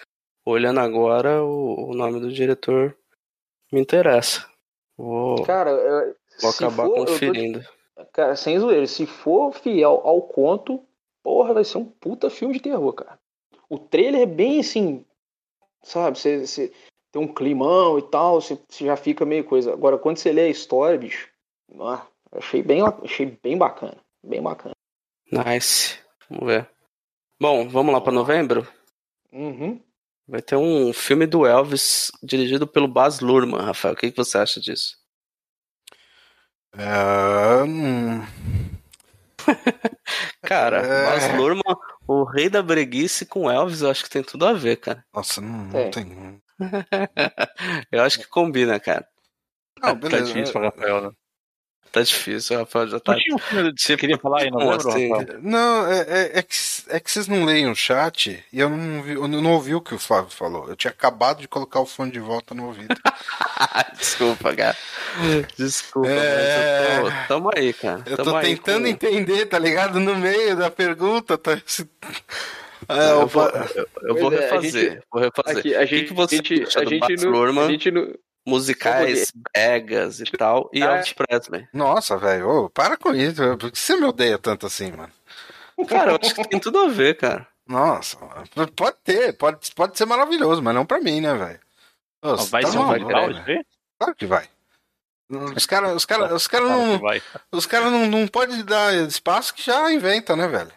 olhando 0.46 0.80
agora, 0.80 1.42
o, 1.42 1.90
o 1.90 1.94
nome 1.94 2.20
do 2.20 2.32
diretor 2.32 2.96
me 3.72 3.80
interessa. 3.80 4.48
Vou, 4.96 5.44
Cara, 5.44 5.70
é, 5.70 6.14
vou 6.40 6.50
acabar 6.50 6.84
for, 6.84 6.98
eu 6.98 7.04
tô- 7.04 7.12
conferindo. 7.12 7.60
Cara, 8.12 8.36
sem 8.36 8.58
zoeira, 8.58 8.86
se 8.86 9.06
for 9.06 9.52
fiel 9.52 10.00
ao 10.04 10.22
conto, 10.22 10.84
porra, 11.22 11.52
vai 11.54 11.64
ser 11.64 11.78
um 11.78 11.84
puta 11.84 12.30
filme 12.30 12.54
de 12.54 12.60
terror, 12.60 12.92
cara. 12.92 13.18
O 13.68 13.78
trailer 13.78 14.22
é 14.22 14.26
bem 14.26 14.60
assim, 14.60 15.04
sabe? 15.82 16.18
Você 16.18 16.72
tem 17.12 17.22
um 17.22 17.32
climão 17.32 17.98
e 17.98 18.02
tal, 18.02 18.40
você, 18.40 18.58
você 18.68 18.84
já 18.86 18.96
fica 18.96 19.24
meio 19.24 19.44
coisa. 19.44 19.72
Agora, 19.72 19.98
quando 19.98 20.18
você 20.18 20.32
lê 20.32 20.42
a 20.42 20.48
história, 20.48 20.98
bicho, 20.98 21.28
ah, 21.80 22.06
achei 22.32 22.62
bem, 22.62 22.82
achei 23.04 23.38
bem 23.42 23.56
bacana. 23.56 23.96
Bem 24.22 24.42
bacana. 24.42 24.74
Nice. 25.30 25.98
Vamos 26.28 26.46
ver. 26.46 26.68
Bom, 27.40 27.68
vamos 27.68 27.92
lá 27.92 28.00
para 28.00 28.12
novembro? 28.12 28.66
Uhum. 29.32 29.80
Vai 30.26 30.42
ter 30.42 30.56
um 30.56 30.92
filme 30.92 31.26
do 31.26 31.46
Elvis 31.46 32.10
dirigido 32.22 32.66
pelo 32.66 32.88
Baz 32.88 33.20
Luhrmann, 33.20 33.62
Rafael. 33.64 33.94
O 33.94 33.96
que, 33.96 34.10
que 34.10 34.16
você 34.16 34.36
acha 34.38 34.60
disso? 34.60 34.96
É, 36.76 37.62
hum, 37.62 38.22
Cara, 40.42 40.78
É. 40.78 41.04
Baz 41.06 41.34
Luhrmann, 41.36 41.76
o 42.06 42.24
rei 42.24 42.48
da 42.50 42.62
breguice 42.62 43.24
com 43.24 43.50
Elvis, 43.50 43.80
eu 43.80 43.90
acho 43.90 44.04
que 44.04 44.10
tem 44.10 44.22
tudo 44.22 44.46
a 44.46 44.52
ver, 44.52 44.76
cara. 44.76 45.04
nossa, 45.14 45.40
não, 45.40 45.64
não 45.64 45.70
Tem. 45.70 45.90
tem. 45.90 46.42
eu 47.92 48.02
acho 48.02 48.18
que 48.18 48.26
combina, 48.26 48.78
cara. 48.80 49.06
Não, 49.80 49.98
Tá 49.98 50.18
difícil 50.20 50.52
pra 50.52 50.62
Rafael, 50.70 51.00
né? 51.02 51.10
Tá 51.90 52.02
difícil, 52.02 52.54
o 52.56 52.58
Rafael 52.60 52.86
já 52.88 53.00
tá. 53.00 53.16
Não 53.52 53.74
tinha 53.74 53.96
queria 53.96 54.18
falar 54.18 54.42
aí, 54.42 54.50
não 54.50 54.58
lembro, 54.58 54.88
assim? 54.90 55.10
Rafael? 55.10 55.38
Não, 55.40 55.86
é, 55.90 56.00
é, 56.00 56.38
é 56.38 56.42
que, 56.42 56.54
é 56.90 57.00
que 57.00 57.10
vocês 57.10 57.26
não 57.26 57.46
leem 57.46 57.66
o 57.70 57.74
chat 57.74 58.44
e 58.52 58.60
eu 58.60 58.68
não, 58.68 59.02
vi, 59.02 59.12
eu 59.14 59.26
não 59.26 59.52
ouvi 59.52 59.74
o 59.74 59.80
que 59.80 59.94
o 59.94 59.98
Flávio 59.98 60.30
falou. 60.30 60.68
Eu 60.68 60.76
tinha 60.76 60.90
acabado 60.90 61.40
de 61.40 61.48
colocar 61.48 61.80
o 61.80 61.86
fone 61.86 62.10
de 62.12 62.20
volta 62.20 62.54
no 62.54 62.66
ouvido. 62.66 62.94
Desculpa, 63.96 64.54
cara. 64.54 64.76
Desculpa, 65.56 66.08
É. 66.10 67.00
mas 67.00 67.06
eu 67.06 67.10
tô. 67.10 67.26
Tamo 67.28 67.50
aí, 67.56 67.72
cara. 67.72 68.02
Eu 68.04 68.16
Tamo 68.18 68.30
tô 68.32 68.36
aí 68.36 68.46
tentando 68.54 68.82
com- 68.82 68.88
entender, 68.88 69.46
tá 69.46 69.58
ligado? 69.58 69.98
No 69.98 70.14
meio 70.14 70.56
da 70.56 70.70
pergunta, 70.70 71.38
tá. 71.38 71.52
É, 72.88 73.12
eu 73.12 73.26
vou, 73.26 73.48
eu, 73.48 73.88
eu 74.02 74.14
vou 74.16 74.32
é, 74.32 74.40
refazer. 74.40 74.92
gente- 74.92 75.02
vou 75.10 75.22
refazer. 75.22 75.58
Aqui, 75.58 75.74
a 75.74 75.78
O 75.78 75.86
que, 75.86 75.96
gente, 75.96 76.08
que 76.08 76.14
você 76.14 76.34
a 76.34 76.38
gente, 76.38 76.62
acha 76.62 76.80
a 76.80 76.84
do 76.84 76.90
gente 76.90 77.00
Baz 77.00 77.22
não, 77.24 77.30
Luhrmann? 77.30 77.66
a 77.66 77.70
gente 77.70 77.90
não, 77.90 78.14
musicais, 78.46 79.32
bregas 79.34 80.20
e 80.20 80.24
tal, 80.24 80.70
e 80.72 80.82
Ah, 80.82 80.96
Elvis 80.96 81.12
Presley. 81.12 81.68
Nossa, 81.72 82.16
velho, 82.16 82.70
para 82.70 82.96
com 82.96 83.14
isso. 83.14 83.56
Por 83.58 83.70
que 83.70 83.78
você 83.78 83.96
me 83.96 84.04
odeia 84.04 84.38
tanto 84.38 84.66
assim, 84.66 84.90
mano? 84.92 85.12
Cara, 85.88 86.12
eu 86.12 86.18
acho 86.20 86.34
que 86.34 86.48
tem 86.48 86.58
tudo 86.58 86.78
a 86.78 86.88
ver, 86.88 87.16
cara. 87.16 87.46
Nossa, 87.66 88.16
pode 88.74 88.96
ter, 89.04 89.34
pode, 89.34 89.70
pode 89.74 89.96
ser 89.98 90.06
maravilhoso, 90.06 90.62
mas 90.62 90.74
não 90.74 90.86
pra 90.86 91.00
mim, 91.00 91.20
né, 91.20 91.34
velho? 91.34 91.60
Vai 92.50 92.62
tá 92.62 92.70
ser 92.70 92.78
um 92.78 92.88
velho. 92.88 93.34
de 93.34 93.42
ver? 93.42 93.66
Claro 93.98 94.14
que 94.14 94.26
vai. 94.26 94.48
Os 95.30 95.66
caras 95.66 95.94
os 95.94 96.06
cara, 96.06 96.34
os 96.34 96.46
cara 96.48 96.66
não, 96.66 96.98
os 97.52 97.66
cara 97.66 97.90
não, 97.90 98.06
não 98.06 98.26
podem 98.26 98.64
dar 98.64 98.94
espaço 99.06 99.52
que 99.52 99.62
já 99.62 99.92
inventa, 99.92 100.34
né, 100.34 100.48
velho? 100.48 100.72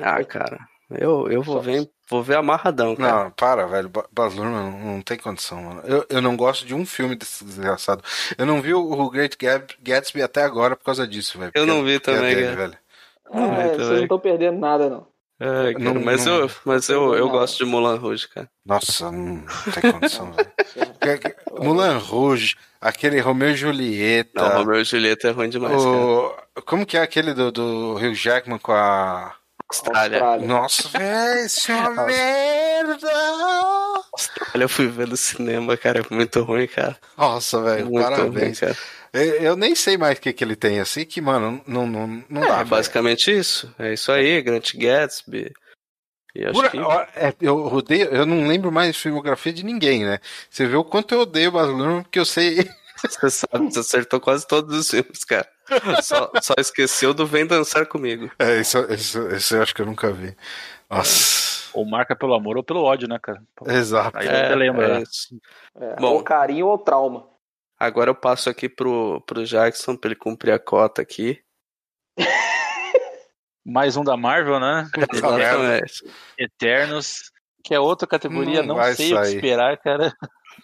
Ah, 0.00 0.22
cara, 0.24 0.58
eu, 0.90 1.28
eu 1.30 1.42
vou, 1.42 1.60
ver, 1.60 1.88
vou 2.08 2.22
ver 2.22 2.36
amarradão, 2.36 2.94
cara. 2.96 3.24
Não, 3.24 3.30
para, 3.30 3.66
velho. 3.66 3.88
Ba- 3.88 4.06
Baz 4.12 4.34
Luhrmann 4.34 4.70
não, 4.70 4.92
não 4.94 5.02
tem 5.02 5.16
condição, 5.18 5.62
mano. 5.62 5.82
Eu, 5.84 6.06
eu 6.08 6.20
não 6.22 6.36
gosto 6.36 6.64
de 6.66 6.74
um 6.74 6.84
filme 6.86 7.16
desse 7.16 7.44
desgraçado. 7.44 8.02
Eu 8.38 8.46
não 8.46 8.60
vi 8.62 8.72
o, 8.74 9.10
Great 9.10 9.36
Gatsby 9.82 10.22
até 10.22 10.42
agora 10.42 10.76
por 10.76 10.84
causa 10.84 11.06
disso, 11.06 11.38
velho. 11.38 11.50
Eu 11.54 11.64
Porque- 11.64 11.72
não 11.78 11.84
vi 11.84 11.94
é 11.96 11.98
também, 12.00 12.34
dele, 12.34 12.42
cara. 12.44 12.56
velho. 12.56 12.78
Ah, 13.32 13.40
Não, 13.40 13.48
vocês 13.56 13.76
também. 13.78 13.94
não 13.96 14.02
estão 14.04 14.18
perdendo 14.20 14.58
nada, 14.58 14.88
não. 14.88 15.06
É, 15.38 15.72
cara, 15.74 15.78
Não- 15.84 15.94
mas 16.02 16.24
não- 16.24 16.34
eu, 16.38 16.50
mas 16.64 16.88
eu, 16.88 17.14
eu 17.14 17.26
não. 17.26 17.32
gosto 17.32 17.58
de 17.58 17.64
Mulan 17.66 17.96
Rouge, 17.98 18.26
cara. 18.28 18.48
Nossa, 18.64 19.10
não, 19.12 19.44
tem 19.74 19.92
condição, 19.92 20.32
velho. 20.32 20.50
Que- 21.20 21.36
Mulan 21.62 21.98
Rouge, 21.98 22.56
aquele 22.80 23.20
Romeu 23.20 23.50
e 23.50 23.54
Julieta. 23.56 24.30
Não, 24.48 24.58
Romeu 24.60 24.80
e 24.80 24.84
Julieta 24.84 25.28
é 25.28 25.30
ruim 25.32 25.50
demais, 25.50 25.76
cara. 25.76 25.94
o... 25.94 26.34
Como 26.64 26.86
que 26.86 26.96
é 26.96 27.02
aquele 27.02 27.34
do, 27.34 27.52
do 27.52 27.96
Hugh 27.96 28.14
Jackman 28.14 28.58
com 28.58 28.72
a. 28.72 29.34
Austrália. 29.70 30.18
Austrália. 30.18 30.46
Nossa, 30.46 30.88
velho, 30.88 31.46
isso 31.46 31.72
é 31.72 31.74
uma 31.74 32.06
merda! 32.06 33.08
Olha, 34.54 34.62
eu 34.64 34.68
fui 34.68 34.86
ver 34.86 35.08
no 35.08 35.16
cinema, 35.16 35.76
cara, 35.76 36.00
é 36.00 36.14
muito 36.14 36.42
ruim, 36.42 36.66
cara. 36.66 36.96
Nossa, 37.16 37.60
velho, 37.62 37.86
Muito 37.86 38.04
ruim, 38.06 38.16
parabéns. 38.16 38.60
cara. 38.60 38.76
Eu, 39.12 39.22
eu 39.42 39.56
nem 39.56 39.74
sei 39.74 39.96
mais 39.96 40.18
o 40.18 40.20
que, 40.20 40.32
que 40.32 40.44
ele 40.44 40.56
tem 40.56 40.78
assim, 40.80 41.04
que, 41.04 41.20
mano, 41.20 41.60
não, 41.66 41.86
não, 41.86 42.24
não 42.28 42.40
dá. 42.42 42.60
É 42.60 42.64
basicamente 42.64 43.30
isso. 43.36 43.72
É 43.78 43.92
isso 43.92 44.10
aí, 44.12 44.40
Grant 44.42 44.74
Gatsby. 44.74 45.52
Por- 46.52 46.70
que... 46.70 46.76
é, 47.16 47.34
eu 47.40 47.56
odeio, 47.66 48.08
eu 48.10 48.26
não 48.26 48.46
lembro 48.46 48.70
mais 48.70 48.94
de 48.94 49.00
filmografia 49.00 49.52
de 49.54 49.64
ninguém, 49.64 50.04
né? 50.04 50.18
Você 50.50 50.66
vê 50.66 50.76
o 50.76 50.84
quanto 50.84 51.14
eu 51.14 51.20
odeio 51.20 51.48
o 51.48 51.52
Baz 51.52 51.68
Luhrmann, 51.68 52.02
porque 52.02 52.18
eu 52.18 52.24
sei. 52.26 52.56
Você 52.96 53.28
sabe, 53.30 53.70
você 53.70 53.80
acertou 53.80 54.18
quase 54.18 54.46
todos 54.48 54.74
os 54.74 54.88
filmes, 54.90 55.22
cara. 55.22 55.46
Só, 56.02 56.30
só 56.40 56.54
esqueceu 56.58 57.12
do 57.12 57.26
Vem 57.26 57.46
Dançar 57.46 57.86
Comigo. 57.86 58.30
É, 58.38 58.60
isso, 58.60 58.78
isso, 58.92 59.28
isso 59.28 59.56
eu 59.56 59.62
acho 59.62 59.74
que 59.74 59.82
eu 59.82 59.86
nunca 59.86 60.12
vi. 60.12 60.36
Nossa. 60.88 61.70
Ou 61.74 61.84
marca 61.84 62.14
pelo 62.16 62.34
amor 62.34 62.56
ou 62.56 62.62
pelo 62.64 62.82
ódio, 62.82 63.08
né, 63.08 63.18
cara? 63.20 63.42
Exato. 63.66 64.16
Aí 64.16 64.26
você 64.26 64.54
lembra, 64.54 64.86
é 64.86 64.94
né? 64.94 65.02
isso. 65.02 65.36
É, 65.78 65.96
Bom. 65.96 66.14
ou 66.14 66.22
carinho 66.22 66.66
ou 66.68 66.78
trauma. 66.78 67.28
Agora 67.78 68.10
eu 68.10 68.14
passo 68.14 68.48
aqui 68.48 68.68
pro, 68.68 69.20
pro 69.26 69.44
Jackson 69.44 69.96
pra 69.96 70.08
ele 70.08 70.16
cumprir 70.16 70.52
a 70.52 70.58
cota 70.58 71.02
aqui. 71.02 71.38
Mais 73.64 73.96
um 73.96 74.04
da 74.04 74.16
Marvel, 74.16 74.60
né? 74.60 74.88
Exatamente. 75.12 76.04
Eternos, 76.38 77.30
que 77.64 77.74
é 77.74 77.80
outra 77.80 78.06
categoria, 78.06 78.60
Não 78.60 78.68
não, 78.68 78.74
vai 78.76 78.94
sei 78.94 79.12
o 79.12 79.18
que 79.18 79.24
sair. 79.24 79.34
esperar, 79.34 79.76
cara, 79.78 80.14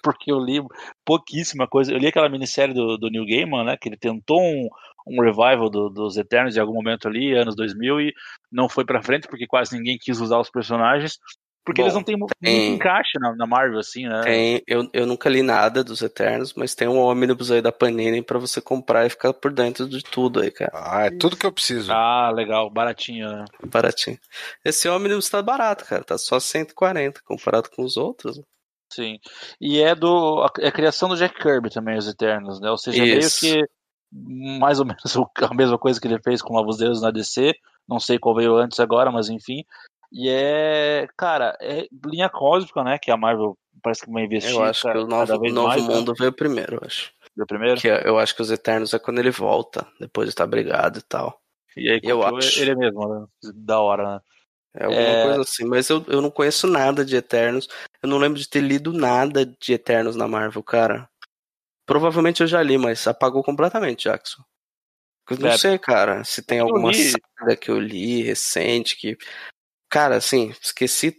porque 0.03 0.31
eu 0.33 0.39
li 0.39 0.63
pouquíssima 1.05 1.67
coisa. 1.67 1.93
Eu 1.93 1.99
li 1.99 2.07
aquela 2.07 2.29
minissérie 2.29 2.73
do, 2.73 2.97
do 2.97 3.11
Neil 3.11 3.27
Gaiman, 3.27 3.65
né, 3.65 3.77
que 3.77 3.89
ele 3.89 3.97
tentou 3.97 4.41
um, 4.41 4.69
um 5.07 5.21
revival 5.21 5.69
do- 5.71 5.91
dos 5.91 6.17
Eternos 6.17 6.57
em 6.57 6.61
algum 6.61 6.75
momento 6.75 7.09
ali, 7.09 7.35
anos 7.35 7.55
2000, 7.57 8.01
e 8.01 8.13
não 8.51 8.69
foi 8.69 8.85
pra 8.85 9.03
frente, 9.03 9.29
porque 9.29 9.47
quase 9.47 9.77
ninguém 9.77 9.99
quis 10.01 10.21
usar 10.21 10.39
os 10.39 10.51
personagens, 10.51 11.19
porque 11.65 11.81
Bom, 11.81 11.87
eles 11.87 11.95
não 11.95 12.03
têm 12.03 12.17
muito 12.17 12.35
encaixe 12.43 13.21
na, 13.21 13.37
na 13.37 13.47
Marvel, 13.47 13.79
assim, 13.79 14.09
né? 14.09 14.21
Tem, 14.23 14.63
eu, 14.67 14.89
eu 14.93 15.07
nunca 15.07 15.29
li 15.29 15.43
nada 15.43 15.85
dos 15.85 16.03
Eternos, 16.03 16.55
mas 16.55 16.75
tem 16.75 16.89
um 16.89 16.99
ônibus 16.99 17.53
aí 17.53 17.63
da 17.63 17.71
Panini 17.71 18.21
pra 18.21 18.37
você 18.37 18.61
comprar 18.61 19.07
e 19.07 19.11
ficar 19.11 19.33
por 19.33 19.53
dentro 19.53 19.89
de 19.89 20.03
tudo 20.03 20.41
aí, 20.41 20.51
cara. 20.51 20.73
Ah, 20.75 21.07
é 21.07 21.11
tudo 21.11 21.37
que 21.37 21.47
eu 21.47 21.53
preciso. 21.53 21.93
Ah, 21.93 22.33
legal, 22.35 22.69
baratinho, 22.69 23.29
né? 23.29 23.45
Baratinho. 23.65 24.19
Esse 24.65 24.89
ônibus 24.89 25.31
tá 25.31 25.41
barato, 25.41 25.85
cara. 25.85 26.03
Tá 26.03 26.19
só 26.19 26.41
140 26.41 27.21
comparado 27.25 27.71
com 27.71 27.85
os 27.85 27.97
outros. 27.97 28.41
Sim. 28.93 29.19
E 29.61 29.81
é 29.81 29.95
do. 29.95 30.45
É 30.59 30.67
a 30.67 30.73
criação 30.73 31.09
do 31.09 31.17
Jack 31.17 31.41
Kirby 31.41 31.71
também, 31.71 31.97
os 31.97 32.09
Eternos, 32.09 32.61
né? 32.61 32.71
Ou 32.71 32.77
seja, 32.77 33.05
Isso. 33.05 33.45
meio 33.47 33.63
que 33.63 33.73
mais 34.13 34.79
ou 34.79 34.85
menos 34.87 35.03
a 35.51 35.55
mesma 35.55 35.79
coisa 35.79 36.01
que 36.01 36.07
ele 36.07 36.21
fez 36.23 36.43
com 36.43 36.55
Novos 36.55 36.77
Deuses 36.77 37.03
na 37.03 37.11
DC. 37.11 37.55
Não 37.89 37.99
sei 37.99 38.19
qual 38.19 38.35
veio 38.35 38.57
antes 38.57 38.79
agora, 38.79 39.11
mas 39.11 39.29
enfim. 39.29 39.65
E 40.13 40.29
é. 40.29 41.09
Cara, 41.17 41.57
é 41.61 41.87
linha 42.07 42.29
cósmica, 42.29 42.85
né? 42.85 42.99
Que 42.99 43.11
a 43.11 43.17
Marvel 43.17 43.57
parece 43.83 44.05
que 44.05 44.13
vai 44.13 44.25
investir. 44.25 44.53
Eu 44.53 44.63
acho 44.63 44.83
que 44.83 44.99
o 44.99 45.07
Novo, 45.07 45.49
novo 45.49 45.69
mais, 45.69 45.87
né? 45.89 45.95
Mundo 45.95 46.15
veio 46.15 46.33
primeiro, 46.33 46.77
eu 46.77 46.81
acho. 46.85 47.11
Do 47.37 47.47
primeiro. 47.47 47.81
Que 47.81 47.89
é- 47.89 48.07
eu 48.07 48.19
acho 48.19 48.37
que 48.37 48.43
os 48.43 48.51
Eternos 48.51 48.93
é 48.93 48.99
quando 48.99 49.19
ele 49.19 49.31
volta, 49.31 49.87
depois 49.99 50.27
de 50.29 50.33
estar 50.33 50.47
brigado 50.47 50.99
e 50.99 51.03
tal. 51.03 51.41
E 51.75 51.91
aí 51.91 52.01
eu 52.03 52.23
acho. 52.23 52.61
ele 52.61 52.75
mesmo, 52.75 53.09
né? 53.09 53.27
Da 53.55 53.81
hora, 53.81 54.15
né? 54.17 54.21
É 54.75 54.85
alguma 54.85 55.03
É. 55.03 55.23
coisa 55.25 55.41
assim, 55.43 55.65
mas 55.65 55.89
eu, 55.89 56.05
eu 56.09 56.21
não 56.23 56.31
conheço 56.31 56.67
nada 56.67 57.05
de 57.05 57.17
Eternos. 57.17 57.69
Eu 58.03 58.09
não 58.09 58.19
lembro 58.19 58.39
de 58.39 58.49
ter 58.49 58.61
lido 58.61 58.93
nada 58.93 59.45
de 59.47 59.73
Eternos 59.73 60.15
na 60.17 60.29
Marvel, 60.29 60.63
cara. 60.63 61.09
Provavelmente 61.87 62.43
eu 62.43 62.47
já 62.47 62.63
li, 62.63 62.79
mas 62.79 63.07
apagou 63.07 63.43
completamente, 63.43 64.05
Jackson. 64.05 64.43
Eu 65.31 65.39
não 65.39 65.49
É. 65.49 65.59
sei, 65.59 65.79
cara, 65.79 66.25
se 66.25 66.43
tem 66.43 66.59
Eu 66.59 66.67
alguma 66.67 66.91
li- 66.91 67.13
saga 67.39 67.57
que 67.57 67.71
eu 67.71 67.79
li 67.79 68.23
recente 68.23 68.97
que. 68.97 69.17
Cara, 69.89 70.17
assim, 70.17 70.51
esqueci 70.61 71.15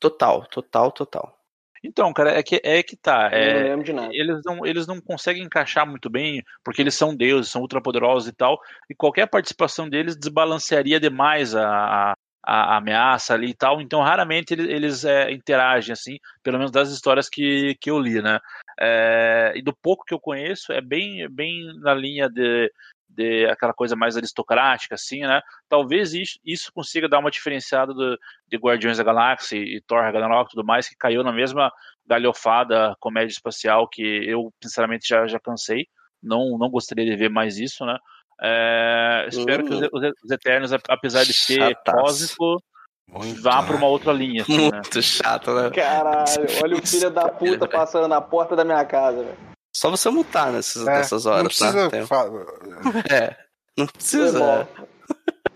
total, 0.00 0.46
total, 0.46 0.92
total. 0.92 1.38
Então, 1.82 2.12
cara, 2.12 2.32
é 2.32 2.42
que, 2.42 2.60
é 2.64 2.82
que 2.82 2.96
tá. 2.96 3.30
Eu 3.32 3.38
É, 3.38 3.52
não 3.54 3.62
lembro 3.70 3.84
de 3.84 3.92
nada. 3.92 4.08
eles 4.12 4.40
não, 4.44 4.66
eles 4.66 4.86
não 4.86 5.00
conseguem 5.00 5.44
encaixar 5.44 5.86
muito 5.86 6.10
bem, 6.10 6.42
porque 6.64 6.82
eles 6.82 6.94
são 6.94 7.14
deuses, 7.14 7.50
são 7.50 7.62
ultrapoderosos 7.62 8.28
e 8.28 8.32
tal, 8.32 8.58
e 8.90 8.94
qualquer 8.94 9.26
participação 9.28 9.88
deles 9.88 10.16
desbalancearia 10.16 10.98
demais 10.98 11.54
a, 11.54 12.10
a, 12.10 12.14
a 12.44 12.76
ameaça 12.78 13.34
ali 13.34 13.50
e 13.50 13.54
tal, 13.54 13.80
então 13.80 14.02
raramente 14.02 14.52
eles, 14.54 14.66
eles 14.68 15.04
é, 15.04 15.30
interagem, 15.30 15.92
assim, 15.92 16.18
pelo 16.42 16.58
menos 16.58 16.72
das 16.72 16.90
histórias 16.90 17.28
que, 17.28 17.76
que 17.80 17.90
eu 17.90 17.98
li, 18.00 18.20
né? 18.20 18.40
É, 18.80 19.52
e 19.56 19.62
do 19.62 19.74
pouco 19.82 20.04
que 20.04 20.14
eu 20.14 20.20
conheço, 20.20 20.72
é 20.72 20.80
bem, 20.80 21.28
bem 21.28 21.64
na 21.80 21.92
linha 21.94 22.28
de, 22.28 22.72
de 23.08 23.46
aquela 23.46 23.72
coisa 23.74 23.96
mais 23.96 24.16
aristocrática, 24.16 24.94
assim, 24.94 25.20
né? 25.22 25.40
Talvez 25.68 26.14
isso, 26.14 26.38
isso 26.44 26.70
consiga 26.72 27.08
dar 27.08 27.18
uma 27.18 27.30
diferenciada 27.30 27.92
do, 27.92 28.16
de 28.46 28.56
Guardiões 28.56 28.98
da 28.98 29.04
Galáxia 29.04 29.56
e 29.56 29.80
Thor 29.86 30.00
Ragnarok 30.02 30.48
e 30.48 30.54
tudo 30.54 30.64
mais, 30.66 30.88
que 30.88 30.94
caiu 30.96 31.24
na 31.24 31.32
mesma 31.32 31.72
galhofada 32.06 32.94
comédia 33.00 33.32
espacial 33.32 33.88
que 33.88 34.02
eu, 34.02 34.52
sinceramente, 34.62 35.06
já, 35.08 35.26
já 35.26 35.38
cansei. 35.40 35.86
Não, 36.22 36.56
não 36.58 36.68
gostaria 36.70 37.04
de 37.04 37.16
ver 37.16 37.28
mais 37.30 37.58
isso, 37.58 37.84
né? 37.84 37.96
É, 38.40 39.26
espero 39.28 39.64
que 39.64 39.74
os, 39.74 39.80
os- 39.92 40.12
os 40.24 40.30
Eternos, 40.30 40.72
apesar 40.88 41.24
de 41.24 41.32
ser 41.32 41.58
Chataço. 41.58 41.96
cósmico, 42.36 42.62
Muito, 43.08 43.40
vá 43.42 43.62
né? 43.62 43.66
para 43.68 43.76
uma 43.76 43.86
outra 43.86 44.12
linha, 44.12 44.42
assim, 44.42 44.70
né? 44.70 44.76
Muito 44.76 45.02
chato, 45.02 45.52
né? 45.54 45.70
Caralho, 45.70 46.46
olha 46.62 46.76
o 46.76 46.86
filho 46.86 47.10
da 47.10 47.28
puta 47.28 47.66
passando 47.68 48.06
na 48.06 48.20
porta 48.20 48.54
da 48.54 48.64
minha 48.64 48.84
casa, 48.84 49.22
velho. 49.24 49.36
Só 49.74 49.90
você 49.90 50.10
mutar 50.10 50.52
nessas, 50.52 50.86
É, 50.86 50.96
nessas 50.98 51.24
não 51.24 51.32
horas, 51.32 51.46
precisa 51.46 51.90
tá? 51.90 52.06
Fa- 52.06 52.26
É. 53.14 53.36
Não 53.76 53.86
precisa. 53.86 54.68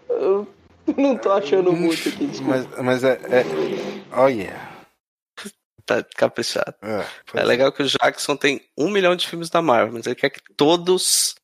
Eu 0.08 0.46
não 0.96 1.16
tô 1.16 1.32
achando 1.32 1.72
muito 1.72 2.08
aqui, 2.08 2.26
desculpa. 2.26 2.66
Mas, 2.76 2.84
mas 2.84 3.04
é, 3.04 3.12
é. 3.28 3.44
Olha. 4.12 4.72
Tá 5.84 6.02
caprichado. 6.16 6.74
É, 6.80 7.04
pois 7.26 7.42
É 7.42 7.46
legal 7.46 7.72
que 7.72 7.82
o 7.82 7.86
Jackson 7.86 8.36
tem 8.36 8.60
um 8.78 8.88
milhão 8.88 9.16
de 9.16 9.26
filmes 9.26 9.50
da 9.50 9.60
Marvel, 9.60 9.94
mas 9.94 10.06
ele 10.06 10.14
quer 10.14 10.30
que 10.30 10.40
todos 10.56 11.34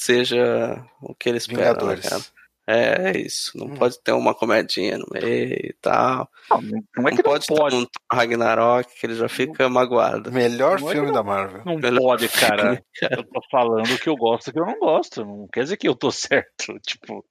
seja 0.00 0.80
o 1.02 1.12
que 1.14 1.28
ele 1.28 1.38
espera, 1.38 1.60
né, 1.60 1.66
Vingadores. 1.72 2.08
cara? 2.08 2.22
É, 2.70 3.10
é 3.10 3.18
isso. 3.18 3.56
Não 3.58 3.66
Hum. 3.66 3.74
pode 3.76 4.00
ter 4.02 4.12
uma 4.12 4.34
comedinha 4.34 4.98
no 4.98 5.06
meio 5.10 5.54
e 5.54 5.74
tal. 5.80 6.28
Não, 6.50 6.60
não 6.62 6.68
é 6.78 6.80
Não 6.96 7.04
que 7.10 7.16
não 7.16 7.22
pode 7.22 7.46
ter 7.46 7.54
pode, 7.56 7.76
um 7.76 7.80
Thor 7.84 7.90
Ragnarok 8.12 8.94
que 8.98 9.06
ele 9.06 9.14
já 9.14 9.28
fica 9.28 9.68
magoado. 9.68 10.30
Melhor 10.30 10.80
Não 10.80 10.88
é 10.88 10.92
filme 10.92 11.08
que 11.08 11.14
da 11.14 11.22
Marvel. 11.22 11.62
não 11.64 11.76
Melhor 11.76 12.00
pode, 12.00 12.28
cara. 12.30 12.84
Eu 13.02 13.24
tô 13.24 13.40
falando 13.50 13.98
que 13.98 14.08
eu 14.08 14.16
gosto 14.16 14.48
e 14.48 14.52
que 14.52 14.60
eu 14.60 14.66
não 14.66 14.78
gosto. 14.78 15.24
Não 15.24 15.48
quer 15.52 15.64
dizer 15.64 15.76
que 15.76 15.88
eu 15.88 15.94
tô 15.96 16.10
certo. 16.12 16.78
Tipo, 16.86 17.24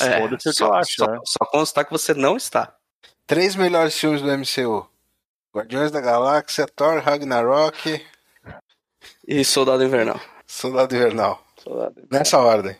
É, 0.00 0.18
foda-se 0.20 0.48
o 0.48 0.52
que 0.54 0.62
eu 0.62 0.72
acho, 0.74 0.92
só, 0.96 1.06
né? 1.06 1.18
só 1.24 1.44
constar 1.46 1.84
que 1.84 1.92
você 1.92 2.12
não 2.14 2.36
está. 2.36 2.74
Três 3.26 3.54
melhores 3.54 3.96
filmes 3.98 4.20
do 4.20 4.28
MCU: 4.30 4.88
Guardiões 5.54 5.90
da 5.92 6.00
Galáxia, 6.00 6.66
Thor, 6.66 7.00
Ragnarok, 7.00 8.04
E 9.26 9.44
Soldado 9.44 9.84
Invernal. 9.84 10.20
Soldado 10.46 10.94
Invernal. 10.94 11.40
Nessa 12.10 12.38
ordem. 12.38 12.76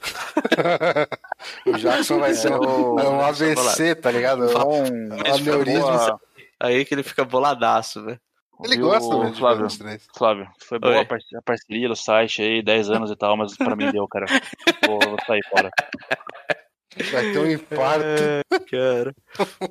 o 1.66 1.72
Jackson 1.78 2.18
vai 2.18 2.34
ser 2.34 2.52
um, 2.52 2.98
É, 2.98 3.08
um 3.08 3.20
ABC, 3.20 3.94
tá 3.94 4.10
ligado? 4.10 4.44
Um 4.44 5.08
Mas 5.18 5.40
foi 5.40 5.52
aneurisma. 5.52 6.20
Aí 6.60 6.84
que 6.84 6.94
ele 6.94 7.02
fica 7.02 7.24
boladaço, 7.24 8.04
velho. 8.04 8.20
Ele 8.62 8.76
viu, 8.76 8.86
gosta 8.86 9.16
mesmo 9.18 9.32
de 9.32 9.38
Flávio. 9.40 9.66
Flávio, 10.16 10.48
foi 10.60 10.78
boa 10.78 10.94
Oi. 10.94 11.00
a 11.00 11.04
parce- 11.04 11.36
a 11.36 11.42
parceria 11.42 11.88
do 11.88 11.96
site 11.96 12.40
aí, 12.40 12.62
10 12.62 12.88
anos 12.88 13.10
e 13.10 13.16
tal, 13.16 13.36
mas 13.36 13.56
pra 13.56 13.74
mim 13.74 13.90
deu, 13.90 14.06
cara. 14.06 14.26
Vou, 14.86 14.98
vou 15.00 15.16
sair 15.26 15.42
fora. 15.50 15.70
Vai 17.10 17.32
ter 17.32 17.38
um 17.40 17.50
infarto. 17.50 18.04
cara. 18.70 19.12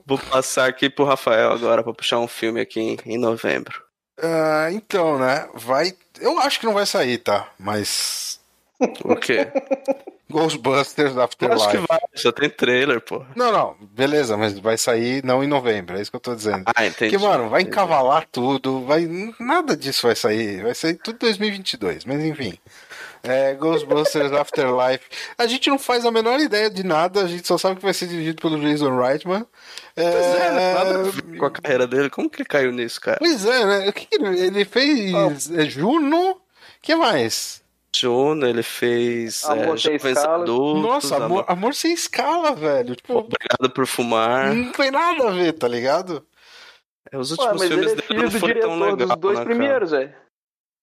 Vou 0.06 0.18
passar 0.20 0.68
aqui 0.68 0.90
pro 0.90 1.06
Rafael 1.06 1.54
agora 1.54 1.82
pra 1.82 1.94
puxar 1.94 2.20
um 2.20 2.28
filme 2.28 2.60
aqui 2.60 2.82
em, 2.82 2.98
em 3.06 3.18
novembro. 3.18 3.82
Ah, 4.22 4.68
então, 4.72 5.18
né? 5.18 5.48
Vai. 5.54 5.94
Eu 6.20 6.38
acho 6.40 6.60
que 6.60 6.66
não 6.66 6.74
vai 6.74 6.86
sair, 6.86 7.18
tá? 7.20 7.50
Mas. 7.58 8.33
O 9.04 9.16
quê? 9.16 9.48
Ghostbusters 10.30 11.16
Eu 11.16 11.22
acho 11.22 11.38
que 11.38 11.46
Afterlife. 11.46 11.86
vai, 11.88 12.00
já 12.16 12.32
tem 12.32 12.50
trailer, 12.50 13.00
pô. 13.02 13.24
Não, 13.36 13.52
não, 13.52 13.76
beleza, 13.80 14.36
mas 14.36 14.58
vai 14.58 14.78
sair 14.78 15.24
não 15.24 15.44
em 15.44 15.48
novembro, 15.48 15.98
é 15.98 16.02
isso 16.02 16.10
que 16.10 16.16
eu 16.18 16.22
tô 16.22 16.34
dizendo. 16.36 16.64
Ah, 16.76 16.86
entendi. 16.86 17.12
Porque, 17.12 17.18
mano, 17.24 17.50
vai 17.50 17.62
entendi. 17.62 17.76
encavalar 17.76 18.26
tudo, 18.32 18.82
vai. 18.82 19.08
Nada 19.40 19.78
disso 19.78 20.08
vai 20.08 20.16
sair. 20.16 20.64
Vai 20.64 20.74
sair 20.74 20.96
tudo 20.96 21.20
2022, 21.20 22.06
mas 22.06 22.24
enfim. 22.24 22.58
É, 23.22 23.54
Ghostbusters 23.54 24.34
Afterlife. 24.34 25.06
A 25.38 25.46
gente 25.48 25.70
não 25.70 25.80
faz 25.80 26.06
a 26.06 26.12
menor 26.12 26.40
ideia 26.42 26.70
de 26.70 26.84
nada, 26.84 27.22
a 27.22 27.28
gente 27.28 27.48
só 27.48 27.58
sabe 27.58 27.78
que 27.78 27.84
vai 27.86 27.94
ser 27.94 28.08
dirigido 28.08 28.42
pelo 28.42 28.60
Jason 28.60 28.98
Reitman. 29.00 29.46
É, 29.96 30.12
Pois 30.12 30.26
é, 30.26 30.74
nada 30.74 31.04
ver 31.04 31.38
com 31.38 31.46
a 31.46 31.52
carreira 31.52 31.88
dele. 31.88 32.10
Como 32.10 32.30
que 32.30 32.38
ele 32.42 32.50
caiu 32.50 32.72
nisso, 32.74 33.00
cara? 33.00 33.20
Pois 33.20 33.46
é, 33.46 33.66
né? 33.66 33.90
O 33.90 33.94
que 33.94 34.08
que 34.08 34.16
ele, 34.16 34.40
ele 34.42 34.66
fez? 34.66 35.50
É, 35.52 35.64
Juno? 35.66 36.32
O 36.32 36.38
que 36.82 36.96
mais? 36.96 37.63
Juno, 37.96 38.46
ele 38.48 38.64
fez 38.64 39.44
Amor 39.46 39.76
é, 39.76 39.78
Sem 39.78 39.96
Escalas. 39.96 40.42
Adultos, 40.42 40.82
Nossa, 40.84 41.24
amor, 41.26 41.46
amor 41.48 41.74
sem 41.76 41.94
escala, 41.94 42.56
velho. 42.56 42.96
Tipo, 42.96 43.20
Obrigado 43.20 43.70
por 43.74 43.86
Fumar. 43.86 44.54
não 44.54 44.72
tem 44.72 44.90
nada 44.92 45.28
a 45.30 45.32
ver, 45.32 45.54
tá 45.54 45.68
ligado? 45.68 46.26
É, 47.12 47.18
Os 47.18 47.32
Ué, 47.32 47.38
últimos 47.38 47.62
mas 47.62 47.68
filmes 47.70 47.92
ele 47.92 47.92
é 47.92 47.96
dele 47.96 48.08
filho 48.08 48.22
não 48.24 48.30
do 48.30 48.40
foram 48.40 48.54
tão 48.54 48.60
diretor 48.72 48.92
legais, 48.92 49.10
dos 49.10 49.18
dois 49.20 49.40
né, 49.40 49.46
primeiros, 49.46 49.92
velho. 49.92 50.14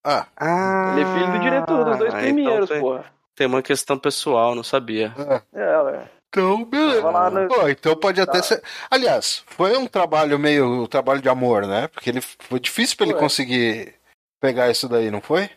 Ah, 0.05 0.27
Ah, 0.37 0.91
Ele 0.93 1.01
é 1.03 1.07
filho 1.13 1.33
do 1.33 1.39
diretor 1.41 1.85
dos 1.85 1.99
dois 1.99 2.15
então 2.15 2.21
primeiros, 2.21 2.69
tem, 2.71 2.81
porra. 2.81 3.05
tem 3.37 3.47
uma 3.47 3.63
questão 3.63 3.99
pessoal, 3.99 4.55
não 4.55 4.63
sabia. 4.63 5.13
é. 5.53 5.61
É, 5.61 5.79
ué. 5.83 6.11
Então, 6.29 6.65
beleza. 6.65 7.03
No- 7.31 7.49
Pô, 7.49 7.69
então 7.69 7.97
pode 7.97 8.21
até 8.21 8.39
Tá. 8.39 8.43
ser. 8.45 8.63
Aliás, 8.89 9.43
foi 9.49 9.77
um 9.77 9.87
trabalho 9.89 10.39
meio 10.39 10.65
um 10.85 10.87
trabalho 10.87 11.21
de 11.21 11.29
amor, 11.29 11.67
né? 11.67 11.89
Porque 11.89 12.09
ele 12.09 12.21
foi 12.21 12.61
difícil 12.61 12.97
pra 12.97 13.07
ele 13.07 13.17
conseguir 13.17 13.95
pegar 14.41 14.71
isso 14.71 14.89
daí, 14.89 15.11
não 15.11 15.21
foi? 15.21 15.51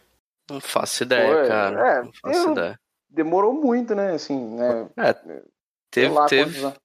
Não 0.54 0.62
faço 0.62 1.04
ideia, 1.04 1.36
Foi, 1.36 1.48
cara. 1.48 1.90
é, 1.90 2.04
não 2.04 2.12
faço 2.22 2.40
eu- 2.48 2.52
ideia. 2.52 2.80
Demorou 3.10 3.54
muito, 3.54 3.94
né? 3.94 4.14
Assim, 4.14 4.38
né? 4.56 4.88
É, 4.98 5.14
teve, 5.92 6.14
lá 6.14 6.26
teve, 6.26 6.62
quantos 6.62 6.80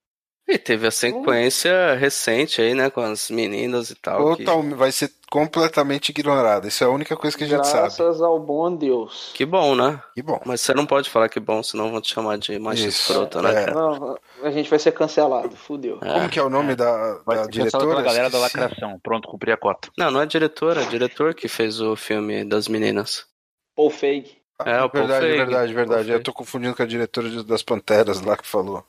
e 0.47 0.57
teve 0.59 0.87
a 0.87 0.91
sequência 0.91 1.95
recente 1.95 2.61
aí, 2.63 2.73
né, 2.75 2.89
com 2.91 3.01
as 3.03 3.31
meninas 3.31 3.91
e 3.91 3.95
tal. 3.95 4.35
que- 4.37 4.45
Total, 4.45 4.63
vai 4.77 4.91
ser 4.93 5.11
completamente 5.31 6.09
ignorado. 6.11 6.67
Isso 6.69 6.83
é 6.83 6.87
a 6.87 6.91
única 6.91 7.15
coisa 7.17 7.37
que 7.37 7.45
a 7.45 7.47
gente 7.47 7.67
sabe. 7.67 7.81
Graças 7.81 8.21
ao 8.23 8.39
bom 8.41 8.75
Deus. 8.75 9.31
Que 9.35 9.45
bom, 9.45 9.75
né? 9.75 10.01
Que 10.15 10.23
bom. 10.23 10.41
Mas 10.47 10.61
você 10.63 10.73
não 10.73 10.87
pode 10.87 11.11
falar 11.11 11.29
que 11.29 11.39
bom, 11.41 11.63
senão 11.63 11.91
vão 11.91 12.01
te 12.01 12.13
chamar 12.15 12.39
de 12.39 12.59
macho 12.59 12.87
Isso, 12.87 13.11
escroto, 13.13 13.41
né, 13.43 13.51
é. 13.51 13.65
cara? 13.67 13.75
Não, 13.75 14.19
a 14.43 14.51
gente 14.51 14.71
vai 14.71 14.79
ser 14.79 14.93
cancelado, 14.93 15.55
fudeu. 15.57 15.99
É. 16.03 16.13
Como 16.15 16.29
que 16.31 16.39
é 16.39 16.43
o 16.43 16.49
nome 16.51 16.75
da, 16.75 17.21
Vai 17.27 17.37
da 17.37 17.43
pensado 17.45 17.51
diretora? 17.51 18.03
galera 18.03 18.31
da 18.31 18.39
lacração. 18.39 18.99
Pronto, 19.03 19.29
cumpri 19.29 19.53
a 19.53 19.57
cota. 19.59 19.89
Não, 19.99 20.11
não 20.11 20.21
é 20.23 20.27
diretora, 20.27 20.83
é 20.83 20.87
diretor 20.87 21.35
que 21.35 21.47
fez 21.49 21.79
o 21.81 21.95
filme 21.97 22.43
das 22.45 22.69
meninas. 22.69 23.27
Paul 23.79 23.91
Feig. 23.91 24.37
Ah, 24.59 24.69
É, 24.71 24.83
o 24.83 24.91
Paul 24.91 25.07
verdade, 25.07 25.27
Feig. 25.27 25.37
verdade, 25.39 25.73
verdade. 25.73 26.09
Paul 26.09 26.17
Eu 26.19 26.23
tô 26.25 26.33
confundindo 26.33 26.75
com 26.75 26.83
a 26.83 26.87
diretora 26.87 27.45
das 27.45 27.63
Panteras 27.63 28.21
lá 28.21 28.37
que 28.37 28.45
falou. 28.45 28.85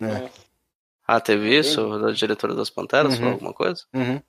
É. 0.00 0.04
né? 0.06 0.30
Ah, 1.08 1.20
teve 1.20 1.58
isso? 1.58 1.98
Da 1.98 2.12
diretora 2.12 2.54
das 2.54 2.70
Panteras? 2.70 3.14
Uhum. 3.14 3.18
Falou 3.18 3.32
alguma 3.32 3.52
coisa? 3.52 3.82
Uhum. 3.92 4.22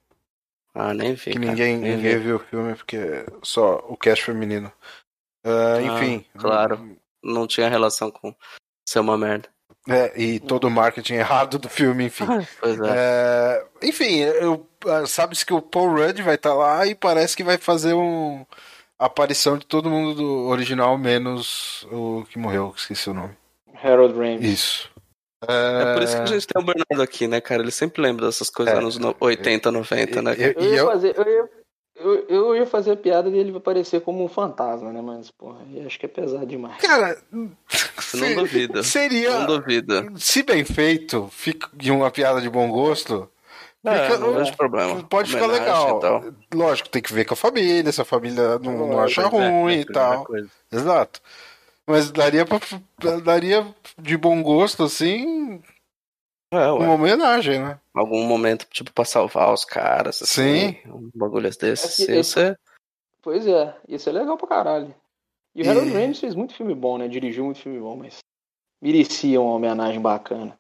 Ah, 0.74 0.96
nem 0.96 1.14
vi. 1.14 1.32
Que 1.32 1.38
ninguém, 1.38 1.78
nem 1.78 1.96
ninguém 1.98 2.18
vi. 2.18 2.24
viu 2.24 2.36
o 2.38 2.40
filme 2.40 2.74
porque 2.74 3.24
só 3.44 3.76
o 3.88 3.96
cast 3.96 4.26
feminino. 4.26 4.72
Ah, 5.44 5.80
enfim. 5.80 6.26
claro. 6.36 6.98
Não 7.24 7.46
tinha 7.46 7.70
relação 7.70 8.10
com 8.10 8.34
ser 8.88 9.00
uma 9.00 9.16
merda. 9.18 9.48
É, 9.88 10.20
e 10.20 10.40
todo 10.40 10.66
o 10.66 10.72
marketing 10.72 11.14
errado 11.16 11.60
do 11.60 11.70
filme, 11.70 12.06
enfim. 12.06 12.26
Pois 12.60 12.80
é. 12.80 12.90
É, 12.96 13.66
enfim, 13.84 14.18
eu, 14.22 14.68
ah, 14.88 15.06
sabe-se 15.06 15.46
que 15.46 15.54
o 15.54 15.62
Paul 15.62 15.96
Rudd 15.96 16.22
vai 16.24 16.36
estar 16.36 16.54
lá 16.56 16.86
e 16.88 16.96
parece 16.96 17.38
que 17.38 17.44
vai 17.44 17.58
fazer 17.60 17.94
um 17.94 18.44
aparição 19.00 19.58
de 19.58 19.66
todo 19.66 19.90
mundo 19.90 20.16
do 20.16 20.48
original, 20.48 20.98
menos 20.98 21.86
o 21.92 22.26
que 22.30 22.38
morreu, 22.40 22.74
esqueci 22.76 23.10
o 23.10 23.14
nome. 23.14 23.34
Harold 23.84 24.18
Ramis. 24.18 24.44
Isso. 24.44 24.90
É 25.48 25.94
por 25.94 26.02
isso 26.04 26.16
que 26.18 26.22
a 26.24 26.26
gente 26.26 26.48
tem 26.48 26.62
o 26.62 26.66
Bernardo 26.66 27.02
aqui, 27.04 27.28
né, 27.28 27.40
cara? 27.40 27.62
Ele 27.62 27.70
sempre 27.72 28.02
lembra 28.02 28.26
dessas 28.26 28.50
coisas 28.50 28.74
É. 28.74 28.78
anos 28.78 28.98
no- 28.98 29.16
80, 29.20 29.72
90, 29.72 30.22
né? 30.22 30.36
cara? 30.36 30.48
Eu- 30.48 30.54
Eu 30.54 30.64
e 30.64 30.74
ia, 30.74 30.78
eu- 30.80 30.88
fazer, 30.88 31.16
eu, 31.16 31.24
ia, 31.28 31.50
eu, 31.96 32.26
eu 32.28 32.56
ia 32.56 32.66
fazer 32.66 32.92
a 32.94 32.96
piada 32.98 33.30
dele 33.30 33.56
aparecer 33.56 34.02
como 34.02 34.24
um 34.24 34.28
fantasma, 34.28 34.92
né? 34.92 35.00
Mas, 35.00 35.30
porra, 35.30 35.60
eu 35.76 35.86
acho 35.86 36.00
que 36.00 36.08
é 36.08 36.10
pesado 36.10 36.46
demais. 36.48 36.78
Cara, 36.82 37.22
não 38.16 38.34
duvida. 38.36 38.82
seria, 38.82 39.40
Não 39.42 39.46
duvida. 39.46 40.12
se 40.16 40.42
bem 40.42 40.66
feito, 40.66 41.30
fica 41.32 41.70
de 41.72 41.92
uma 41.92 42.10
piada 42.10 42.42
de 42.42 42.50
bom 42.50 42.68
gosto, 42.72 43.30
É, 43.36 43.37
Fica- 43.86 44.18
não 44.18 44.34
vejo 44.34 44.56
problema. 44.58 45.04
pode 45.04 45.32
ficar 45.32 45.48
legal. 45.48 45.98
e 45.98 46.02
tal. 46.02 46.24
Lógico, 46.54 46.90
tem 46.90 47.02
que 47.02 47.14
ver 47.14 47.26
com 47.26 47.34
a 47.34 47.38
família, 47.38 47.92
se 47.92 48.02
a 48.02 48.06
família 48.06 48.60
não, 48.60 48.72
não 48.74 48.90
Lógico, 48.92 49.22
acha 49.22 49.36
é, 49.38 49.50
ruim 49.50 49.74
é 49.74 49.78
a 49.78 49.82
e 49.82 49.86
tal. 49.86 50.26
coisa. 50.26 50.50
Exato. 50.72 51.22
Mas 51.86 52.12
daria 52.12 52.46
pra, 52.46 52.60
daria 53.24 53.66
de 53.98 54.18
bom 54.18 54.42
gosto, 54.44 54.84
assim, 54.84 55.62
É, 56.52 56.68
uma 56.72 56.94
homenagem, 56.94 57.60
né? 57.60 57.80
Algum 57.94 58.24
momento, 58.26 58.66
tipo, 58.72 58.92
pra 58.92 59.06
salvar 59.06 59.54
os 59.54 59.64
caras. 59.64 60.22
Assim, 60.22 60.78
um 60.86 61.10
bagulho 61.16 61.50
desses. 61.50 62.00
É 62.00 62.06
que 62.06 62.12
Se 62.12 62.24
você... 62.24 62.58
Pois 63.22 63.46
é, 63.48 63.76
isso 63.88 64.10
é 64.10 64.12
legal 64.14 64.38
pra 64.38 64.48
caralho. 64.48 64.94
E 65.56 65.62
o 65.62 65.66
E- 65.66 65.70
Harold 65.70 65.92
Ramis 65.92 66.20
fez 66.20 66.36
muito 66.36 66.54
filme 66.54 66.74
bom, 66.76 66.98
né? 66.98 67.08
Dirigiu 67.08 67.44
muito 67.46 67.60
filme 67.60 67.80
bom, 67.80 67.96
mas 67.98 68.20
merecia 68.82 69.40
uma 69.42 69.54
homenagem 69.54 70.00
bacana. 70.02 70.58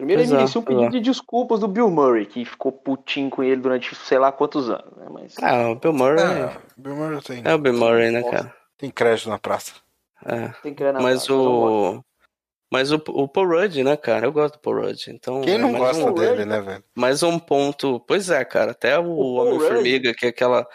Primeiro 0.00 0.22
ele 0.22 0.28
Pois 0.28 0.32
é, 0.32 0.40
merecia 0.40 0.60
um 0.62 0.64
pedido 0.64 0.86
é. 0.86 0.98
de 0.98 1.00
desculpas 1.00 1.60
do 1.60 1.68
Bill 1.68 1.90
Murray, 1.90 2.24
que 2.24 2.42
ficou 2.42 2.72
putinho 2.72 3.28
com 3.28 3.42
ele 3.42 3.60
durante 3.60 3.94
sei 3.94 4.18
lá 4.18 4.32
quantos 4.32 4.70
anos, 4.70 4.96
né? 4.96 5.06
Mas 5.10 5.36
Ah, 5.42 5.68
o 5.68 5.74
Bill 5.74 5.92
Murray. 5.92 6.24
É, 6.24 6.56
Bill 6.74 6.96
Murray 6.96 7.20
tem, 7.20 7.42
É 7.44 7.54
o 7.54 7.58
Bill 7.58 7.74
Murray, 7.74 8.10
né, 8.10 8.22
cara? 8.22 8.54
tem 8.78 8.90
crédito 8.90 9.28
na 9.28 9.38
praça. 9.38 9.74
É. 10.24 10.48
tem 10.62 10.72
ir 10.72 10.92
na 10.92 11.02
Mas 11.02 11.26
praça, 11.26 11.34
o. 11.34 12.02
Mas 12.72 12.90
o, 12.92 13.02
o 13.08 13.28
Paul 13.28 13.48
Rudd, 13.48 13.82
né, 13.82 13.94
cara? 13.94 14.26
Eu 14.26 14.32
gosto 14.32 14.54
do 14.54 14.60
Paul 14.60 14.80
Rudd. 14.80 15.08
Então, 15.08 15.42
Quem 15.42 15.54
é 15.54 15.58
não 15.58 15.72
gosta 15.74 16.10
um, 16.10 16.14
dele, 16.14 16.46
né, 16.46 16.60
velho? 16.62 16.84
mais 16.96 17.22
um 17.22 17.38
ponto. 17.38 18.00
Pois 18.06 18.30
é, 18.30 18.42
cara. 18.42 18.70
Até 18.70 18.98
o, 18.98 19.04
Paul 19.04 19.34
Homem-Formiga, 19.34 20.14
que 20.14 20.24
é 20.24 20.28
aquela. 20.30 20.66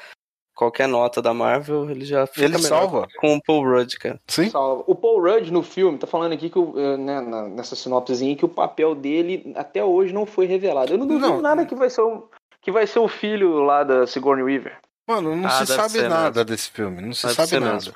Qualquer 0.56 0.88
nota 0.88 1.22
da 1.22 1.34
Marvel, 1.34 1.90
ele 1.90 2.06
já 2.06 2.26
fica 2.26 2.46
Ele 2.46 2.58
salva. 2.60 3.08
com 3.20 3.36
o 3.36 3.42
Paul 3.44 3.62
Rudd, 3.70 3.96
cara. 4.00 4.20
Sim? 4.26 4.50
Salva. 4.50 4.84
O 4.88 4.96
Paul 4.96 5.22
Rudd 5.22 5.52
no 5.52 5.62
filme 5.62 5.98
tá 5.98 6.08
falando 6.08 6.32
aqui 6.32 6.50
que 6.50 6.58
o, 6.58 6.74
eh, 6.80 6.96
né, 6.96 7.22
nessa 7.50 7.76
sinopsezinha 7.76 8.36
que 8.38 8.46
o 8.46 8.50
papel 8.50 8.96
dele 8.96 9.52
até 9.58 9.84
hoje 9.84 10.14
não 10.14 10.26
foi 10.26 10.46
revelado. 10.46 10.94
Eu 10.94 10.98
não 10.98 11.06
duvido 11.06 11.28
Não. 11.28 11.42
nada 11.42 11.66
que 11.66 11.76
vai 11.76 11.90
ser 11.90 12.02
o 12.02 12.30
que 12.62 12.72
vai 12.72 12.88
ser 12.88 13.00
o 13.00 13.08
filho 13.08 13.62
lá 13.64 13.84
da 13.84 14.08
Sigourney 14.08 14.44
Weaver. 14.46 14.78
Mano, 15.08 15.36
não 15.36 15.46
Ah, 15.46 15.52
se 15.52 15.68
sabe 15.68 16.02
nada 16.02 16.30
mesmo. 16.40 16.46
desse 16.46 16.72
filme. 16.72 17.02
Não 17.02 17.14
se 17.14 17.28
Deve 17.28 17.36
sabe 17.36 17.60
nada. 17.60 17.74
mesmo. 17.74 17.94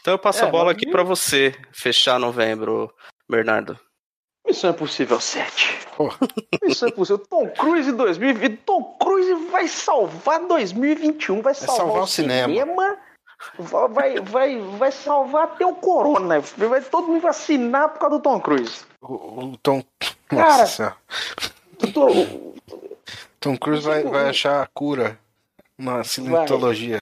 Então 0.00 0.12
eu 0.14 0.18
passo 0.18 0.44
É, 0.44 0.46
a 0.46 0.50
bola 0.50 0.66
mas 0.66 0.76
aqui 0.76 0.90
pra 0.90 1.02
você 1.02 1.54
fechar 1.72 2.20
novembro, 2.20 2.92
Bernardo. 3.28 3.76
Missão 4.46 4.70
Impossível 4.70 5.20
7. 5.20 5.86
Porra. 5.96 6.18
Missão 6.62 6.88
Impossível. 6.88 7.18
Tom 7.18 7.48
Cruise 7.50 7.90
2020. 7.90 8.58
Tom 8.58 8.82
Cruise 9.00 9.34
vai 9.50 9.66
salvar 9.68 10.40
2021. 10.40 11.40
Vai 11.40 11.54
salvar, 11.54 11.76
salvar 11.76 12.00
o 12.00 12.04
o 12.04 12.06
cinema. 12.06 12.98
Vai, 13.58 13.88
vai, 13.88 14.20
vai, 14.20 14.58
vai 14.78 14.92
salvar 14.92 15.44
até 15.44 15.64
o 15.66 15.74
Corona. 15.74 16.40
Vai 16.40 16.80
todo 16.82 17.08
mundo 17.08 17.20
vacinar 17.20 17.90
por 17.90 17.98
causa 18.00 18.16
do 18.16 18.22
Tom 18.22 18.40
Cruise. 18.40 18.84
O, 19.00 19.14
o 19.52 19.56
Tom. 19.58 19.82
Cara. 20.28 20.58
Nossa 20.58 20.66
senhora. 20.66 20.96
Tô- 21.92 22.54
Tom 23.40 23.56
Cruise 23.56 23.82
vai, 23.82 24.02
vai 24.04 24.28
achar 24.28 24.62
a 24.62 24.66
cura 24.66 25.18
na 25.78 26.02
cientologia. 26.04 26.98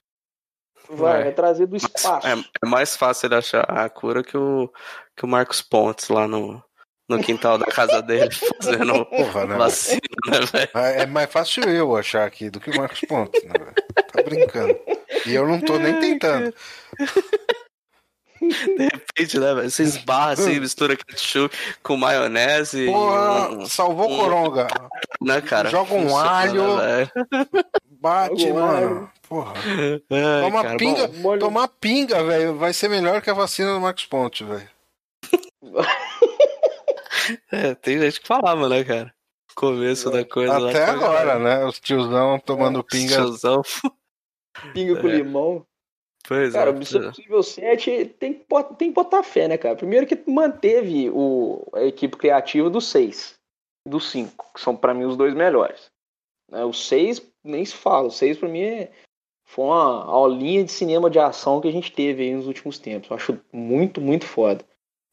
Vai, 0.89 0.97
Vai. 0.97 1.23
vai 1.23 1.31
trazer 1.31 1.65
do 1.65 1.77
espaço. 1.77 2.27
É, 2.27 2.33
é 2.33 2.67
mais 2.67 2.95
fácil 2.95 3.27
ele 3.27 3.35
achar 3.35 3.61
a 3.61 3.89
cura 3.89 4.23
que 4.23 4.37
o, 4.37 4.69
que 5.15 5.23
o 5.23 5.27
Marcos 5.27 5.61
Pontes 5.61 6.09
lá 6.09 6.27
no, 6.27 6.61
no 7.17 7.23
quintal 7.23 7.57
da 7.57 7.65
casa 7.67 8.01
dele 8.01 8.29
fazendo 8.61 9.05
Porra, 9.05 9.45
né? 9.45 9.55
vacina, 9.57 9.99
né, 10.27 10.39
velho? 10.51 10.69
É 10.73 11.05
mais 11.05 11.31
fácil 11.31 11.63
eu 11.69 11.95
achar 11.95 12.25
aqui 12.25 12.49
do 12.49 12.59
que 12.59 12.69
o 12.71 12.75
Marcos 12.77 13.01
Pontes, 13.01 13.43
né, 13.43 13.51
velho? 13.57 13.73
Tá 14.11 14.21
brincando. 14.23 14.77
E 15.25 15.33
eu 15.33 15.47
não 15.47 15.59
tô 15.59 15.77
nem 15.77 15.99
tentando. 15.99 16.53
De 18.41 18.89
repente, 18.91 19.39
né, 19.39 19.53
velho? 19.53 19.69
Você 19.71 19.83
esbarra 19.83 20.31
assim, 20.31 20.59
mistura 20.59 20.97
ketchup 20.97 21.55
com 21.81 21.95
maionese. 21.95 22.87
Porra, 22.87 23.49
e 23.51 23.55
um, 23.55 23.65
salvou 23.65 24.11
um- 24.11 24.17
Coronga. 24.17 24.67
né, 25.21 25.39
cara? 25.39 25.69
joga 25.69 25.93
um 25.93 26.09
Funciona, 26.09 26.29
alho. 26.29 26.77
velho. 26.77 27.11
Bate, 27.89 28.41
Joga 28.49 28.53
mano. 28.59 29.11
Porra. 29.29 29.53
Ai, 29.55 30.41
Toma 30.41 30.61
cara, 30.61 30.77
pinga. 30.77 31.07
bom, 31.07 31.13
Molho- 31.19 31.39
Tomar 31.39 31.67
pinga, 31.79 32.21
velho, 32.21 32.55
vai 32.57 32.73
ser 32.73 32.89
melhor 32.89 33.21
que 33.21 33.29
a 33.29 33.33
vacina 33.33 33.73
do 33.73 33.79
Marcos 33.79 34.05
Pontes, 34.05 34.45
velho. 34.45 34.69
é, 37.51 37.75
tem 37.75 37.99
gente 37.99 38.21
que 38.21 38.27
falava, 38.27 38.67
né, 38.69 38.83
cara? 38.83 39.13
Começo 39.55 40.09
da 40.09 40.25
coisa 40.25 40.57
lá. 40.57 40.69
Até 40.69 40.83
pra 40.85 40.93
agora, 40.93 41.25
galera. 41.25 41.39
né? 41.39 41.65
Os 41.65 41.79
tiozão 41.79 42.39
tomando 42.39 42.83
pinga. 42.83 43.15
Tiozão. 43.17 43.61
Pinga 44.73 45.01
com 45.01 45.07
É. 45.07 45.15
limão. 45.17 45.65
Pois 46.27 46.53
Cara, 46.53 46.69
é. 46.69 46.73
o 46.73 46.77
Missão 46.77 47.01
Impossível 47.03 47.43
7 47.43 48.05
tem 48.17 48.33
que, 48.33 48.45
tem 48.77 48.89
que 48.89 48.93
botar 48.95 49.23
fé, 49.23 49.47
né, 49.47 49.57
cara? 49.57 49.75
Primeiro 49.75 50.07
que 50.07 50.17
manteve 50.29 51.09
o, 51.09 51.67
a 51.73 51.83
equipe 51.83 52.15
criativa 52.17 52.69
do 52.69 52.79
6. 52.79 53.33
e 53.85 53.89
do 53.89 53.99
5, 53.99 54.53
que 54.53 54.61
são 54.61 54.75
pra 54.75 54.93
mim 54.93 55.03
os 55.03 55.17
dois 55.17 55.33
melhores. 55.33 55.91
Né, 56.49 56.63
O 56.63 56.71
6 56.71 57.21
nem 57.43 57.65
se 57.65 57.75
fala, 57.75 58.07
o 58.07 58.11
6 58.11 58.37
pra 58.37 58.47
mim 58.47 58.61
é, 58.63 58.91
foi 59.49 59.65
uma 59.65 60.05
aulinha 60.05 60.63
de 60.63 60.71
cinema 60.71 61.09
de 61.09 61.19
ação 61.19 61.59
que 61.59 61.67
a 61.67 61.71
gente 61.71 61.91
teve 61.91 62.23
aí 62.23 62.33
nos 62.33 62.47
últimos 62.47 62.79
tempos. 62.79 63.09
Eu 63.09 63.17
acho 63.17 63.39
muito, 63.51 63.99
muito 63.99 64.25
foda. 64.25 64.63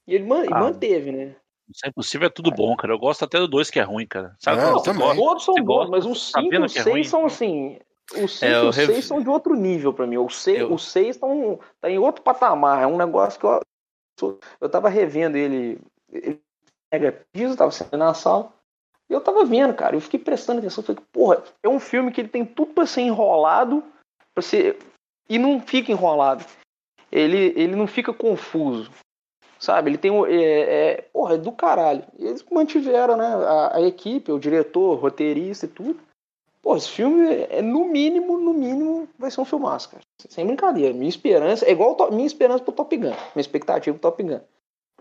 E 0.07 0.15
ele 0.15 0.25
man- 0.25 0.47
Ah. 0.53 0.61
manteve, 0.61 1.11
né? 1.11 1.35
Isso 1.71 1.87
é 1.87 1.89
impossível, 1.89 2.27
é 2.27 2.31
tudo 2.31 2.51
bom, 2.51 2.77
cara. 2.77 2.93
Eu 2.93 2.99
gosto 2.99 3.25
até 3.25 3.39
do 3.39 3.47
2 3.49 3.71
que 3.71 3.79
é 3.79 3.83
ruim, 3.83 4.07
cara. 4.07 4.35
Sabe? 4.41 4.61
É, 4.61 4.71
gosta- 4.71 4.93
Todos 4.95 5.45
são 5.45 5.55
você 5.55 5.61
bons, 5.63 5.67
gosta 5.77 5.91
mas 5.91 6.07
os 6.07 6.31
sabendo 6.31 6.51
5 6.51 6.63
e 6.63 6.67
os 6.67 6.73
que 6.73 6.79
é 6.79 6.83
6 6.83 6.95
ruim. 6.95 7.05
são 7.05 7.27
assim. 7.27 7.79
Os 8.23 8.33
5 8.39 8.45
É, 8.45 8.49
e 8.51 8.55
eu 8.55 8.69
os 8.69 8.75
6 8.75 8.89
revi- 8.89 9.03
são 9.03 9.23
de 9.23 9.29
outro 9.29 9.55
nível 9.55 9.93
pra 9.93 10.07
mim. 10.07 10.19
Os 10.19 10.37
6 10.43 10.59
Eu- 10.59 10.75
estão 11.11 11.61
tá 11.81 11.89
em 11.91 11.99
outro 11.99 12.23
patamar. 12.23 12.83
É 12.83 12.87
um 12.87 12.97
negócio 12.97 13.39
que 13.39 13.47
eu. 13.47 13.61
Eu 14.61 14.69
tava 14.69 14.89
revendo 14.89 15.37
ele. 15.37 15.81
ele 16.13 16.41
pega 16.93 17.25
piso, 17.33 17.57
tava 17.57 17.71
saindo 17.71 17.97
na 17.97 18.13
sala. 18.15 18.53
E 19.09 19.13
eu 19.13 19.21
tava 19.21 19.45
vendo, 19.45 19.73
cara. 19.75 19.95
Eu 19.97 20.01
fiquei 20.01 20.19
prestando 20.19 20.59
atenção. 20.59 20.83
Falei, 20.83 21.01
porra, 21.13 21.43
é 21.63 21.69
um 21.69 21.79
filme 21.81 22.11
que 22.13 22.21
ele 22.21 22.29
tem 22.29 22.45
tudo 22.45 22.73
pra 22.75 22.85
ser 22.85 23.03
enrolado. 23.03 23.83
Pra 24.35 24.43
ser, 24.43 24.77
e 25.29 25.39
não 25.39 25.61
fica 25.61 25.91
enrolado. 25.93 26.45
Ele, 27.13 27.53
ele 27.57 27.75
não 27.77 27.87
fica 27.87 28.13
confuso. 28.13 28.91
Sabe? 29.61 29.91
Ele 29.91 29.99
tem 29.99 30.11
um. 30.11 30.27
É, 30.27 30.33
é, 30.33 31.03
porra, 31.13 31.35
é 31.35 31.39
do 31.39 31.53
caralho. 31.53 32.03
E 32.19 32.27
eles 32.27 32.43
mantiveram, 32.51 33.17
né? 33.17 33.27
A, 33.27 33.77
a 33.77 33.83
equipe, 33.83 34.33
o 34.33 34.39
diretor, 34.39 34.93
o 34.93 35.01
roteirista 35.01 35.67
e 35.67 35.69
tudo. 35.69 36.01
Pô, 36.63 36.77
esse 36.77 36.89
filme 36.91 37.47
é 37.51 37.63
no 37.63 37.85
mínimo, 37.87 38.39
no 38.39 38.53
mínimo, 38.53 39.09
vai 39.19 39.31
ser 39.31 39.41
um 39.41 39.45
filmaço, 39.47 39.91
cara. 39.91 40.03
Sem 40.29 40.47
brincadeira. 40.47 40.93
Minha 40.95 41.09
esperança 41.09 41.65
é 41.67 41.73
igual 41.73 41.95
o 41.99 42.11
minha 42.13 42.27
esperança 42.27 42.65
pro 42.65 42.73
Top 42.73 42.95
Gun. 42.97 43.05
Minha 43.11 43.17
expectativa 43.37 43.97
pro 43.99 44.11
Top 44.11 44.23
Gun. 44.23 44.41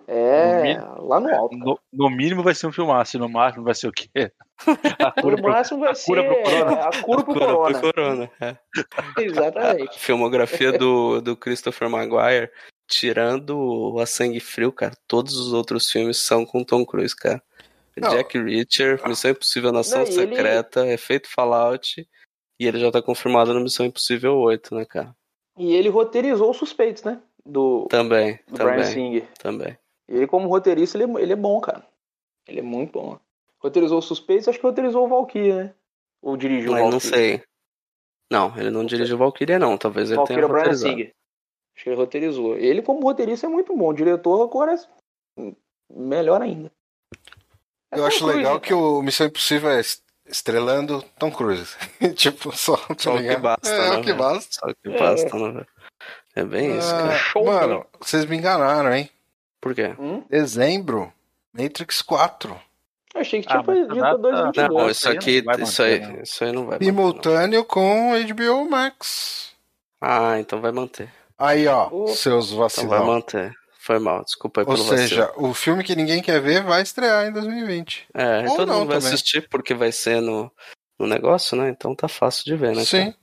No 0.07 0.13
É 0.15 0.61
mínimo- 0.63 1.07
lá 1.07 1.19
no 1.19 1.35
alto. 1.35 1.55
No, 1.57 1.79
no 1.93 2.09
mínimo 2.09 2.41
vai 2.43 2.55
ser 2.55 2.65
um 2.67 2.71
filmaço, 2.71 3.15
e 3.15 3.19
no 3.19 3.29
máximo 3.29 3.63
vai 3.63 3.75
ser 3.75 3.87
o 3.87 3.91
quê? 3.91 4.09
A 4.99 5.11
cura 5.21 5.35
No 5.35 5.41
pro- 5.43 5.51
máximo 5.51 5.79
vai 5.81 5.91
a 5.91 5.95
ser 5.95 6.05
cura 6.05 6.23
pro 6.23 6.43
corona. 6.43 6.71
a 6.81 7.03
cura 7.03 7.23
pro 7.23 7.33
Cura 7.33 7.45
corona. 7.45 7.79
pro 7.79 7.93
corona. 7.93 8.31
é. 8.41 8.55
Exatamente. 9.23 9.89
A 9.89 9.99
filmografia 9.99 10.71
do, 10.71 11.21
do 11.21 11.35
Christopher 11.37 11.89
Maguire, 11.89 12.49
tirando 12.89 13.57
o 13.57 13.99
A 13.99 14.05
Sangue 14.05 14.39
Frio, 14.39 14.71
cara, 14.71 14.93
todos 15.07 15.37
os 15.37 15.53
outros 15.53 15.89
filmes 15.91 16.17
são 16.17 16.45
com 16.45 16.63
Tom 16.63 16.85
Cruise, 16.85 17.15
cara. 17.15 17.41
Não. 17.95 18.09
Jack 18.11 18.37
Reacher, 18.39 19.01
Missão 19.07 19.31
Impossível 19.31 19.71
Nação 19.73 19.99
Não, 20.03 20.07
e 20.07 20.17
ele- 20.17 20.35
Secreta, 20.35 20.87
Efeito 20.87 21.27
Fallout, 21.29 22.07
e 22.59 22.65
ele 22.65 22.79
já 22.79 22.89
tá 22.91 23.01
confirmado 23.01 23.53
no 23.53 23.59
Missão 23.59 23.85
Impossível 23.85 24.37
8, 24.37 24.73
né, 24.73 24.85
cara? 24.85 25.13
E 25.57 25.73
ele 25.75 25.89
roteirizou 25.89 26.49
os 26.51 26.57
suspeitos, 26.57 27.03
né? 27.03 27.21
Do, 27.45 27.87
Também, 27.89 28.39
do 28.47 28.53
Brian 28.53 28.69
também, 28.77 28.83
Singer. 28.85 29.27
também. 29.39 29.77
Ele, 30.07 30.25
como 30.27 30.47
roteirista, 30.47 30.97
ele, 30.97 31.11
é- 31.11 31.21
ele 31.21 31.33
é 31.33 31.35
bom, 31.35 31.59
cara. 31.59 31.85
Ele 32.47 32.59
é 32.59 32.63
muito 32.63 32.93
bom. 32.93 33.19
Roteirizou 33.61 33.99
os 33.99 34.05
suspeitos, 34.05 34.47
acho 34.47 34.57
que 34.59 34.65
roteirizou 34.65 35.05
o 35.05 35.09
Valkyrie, 35.09 35.53
né? 35.53 35.73
Ou 36.21 36.37
dirigiu 36.37 36.71
o 36.71 36.75
Valkyrie. 36.75 36.91
não 36.91 36.99
sei. 37.01 37.43
Não, 38.31 38.57
ele 38.57 38.69
não 38.69 38.85
dirigiu 38.85 39.17
Valkyria, 39.17 39.59
não. 39.59 39.77
Talvez 39.77 40.09
ele 40.09 40.17
Valkyrie 40.17 40.37
tenha 40.41 40.45
é 40.45 40.47
Brian 40.47 40.59
roteirizado. 40.71 40.91
Singer. 40.95 41.13
Acho 41.79 41.83
que 41.85 41.89
ele 41.91 41.95
roteirizou. 41.95 42.57
Ele, 42.57 42.81
como 42.81 42.99
roteirista, 43.01 43.45
é 43.45 43.49
muito 43.49 43.73
bom. 43.73 43.87
O 43.89 43.93
diretor, 43.93 44.43
agora, 44.43 44.75
é 45.37 45.53
melhor 45.89 46.41
ainda. 46.41 46.69
É 47.89 47.95
Eu 47.95 47.99
Tom 48.01 48.05
acho 48.07 48.17
Cruise, 48.19 48.37
legal 48.37 48.53
né, 48.55 48.59
que 48.59 48.73
o 48.73 49.01
Missão 49.01 49.27
Impossível 49.27 49.69
é 49.71 49.79
est- 49.79 50.03
estrelando 50.27 51.01
Tom 51.17 51.31
Cruise. 51.31 51.73
tipo, 52.17 52.51
só, 52.55 52.75
tá 52.75 52.95
Só 52.97 53.15
o 53.15 53.17
que 53.19 53.35
basta, 53.37 53.69
É, 53.69 53.89
né, 53.91 53.97
o 53.97 54.01
que 54.03 54.13
basta. 54.13 54.55
Só 54.59 54.65
o 54.69 54.75
que 54.75 54.89
É. 54.89 54.99
basta, 54.99 55.37
né, 55.37 55.51
velho? 55.53 55.67
É 56.35 56.43
bem 56.43 56.77
isso, 56.77 56.93
Ah, 56.93 56.97
cara. 57.03 57.15
Show 57.17 57.45
mano, 57.45 57.85
vocês 57.99 58.25
me 58.25 58.35
enganaram, 58.37 58.93
hein? 58.93 59.09
Por 59.61 59.73
quê? 59.73 59.95
Hum? 59.97 60.23
Dezembro, 60.29 61.11
Matrix 61.53 62.01
4. 62.01 62.59
Eu 63.15 63.21
achei 63.21 63.41
que 63.41 63.47
Ah, 63.51 63.63
tinha 63.63 63.81
essa 63.81 63.95
data- 63.95 64.17
222. 64.17 64.69
Não, 64.69 64.89
isso 64.89 64.91
isso 64.91 65.09
aí 65.09 65.17
aqui, 65.17 65.41
não 65.41 65.45
vai 65.53 65.63
isso 65.63 65.81
aí, 65.83 65.99
manter, 65.99 66.13
não. 66.13 66.23
isso 66.23 66.43
aí 66.43 66.51
não 66.51 66.65
vai 66.65 66.73
manter. 66.75 66.85
não. 66.85 66.93
Simultâneo 66.93 67.65
com 67.65 68.11
HBO 68.13 68.69
Max. 68.69 69.55
Ah, 70.01 70.39
então 70.39 70.61
vai 70.61 70.71
manter. 70.71 71.11
Aí, 71.39 71.67
ó, 71.67 71.89
seus 72.07 72.47
Então 72.47 72.57
vai 72.59 72.67
vacilão. 72.69 73.05
manter. 73.05 73.53
Foi 73.81 73.97
mal, 73.97 74.23
desculpa 74.23 74.61
aí 74.61 74.67
Ou 74.67 74.73
pelo 74.73 74.85
vacilo. 74.85 75.07
seja, 75.07 75.31
o 75.37 75.53
filme 75.53 75.83
que 75.83 75.95
ninguém 75.95 76.21
quer 76.21 76.39
ver 76.41 76.61
vai 76.63 76.81
estrear 76.83 77.25
em 77.27 77.31
2020. 77.31 78.07
É, 78.13 78.41
ou 78.49 78.57
todo 78.57 78.67
não 78.67 78.79
mundo 78.79 78.87
vai 78.89 78.97
também. 78.97 79.13
assistir 79.13 79.47
porque 79.49 79.73
vai 79.73 79.91
ser 79.91 80.21
no, 80.21 80.51
no 80.99 81.07
negócio, 81.07 81.57
né? 81.57 81.69
Então 81.69 81.95
tá 81.95 82.07
fácil 82.07 82.43
de 82.45 82.55
ver, 82.55 82.75
né? 82.75 82.83
Sim. 82.83 83.13
cara? 83.13 83.15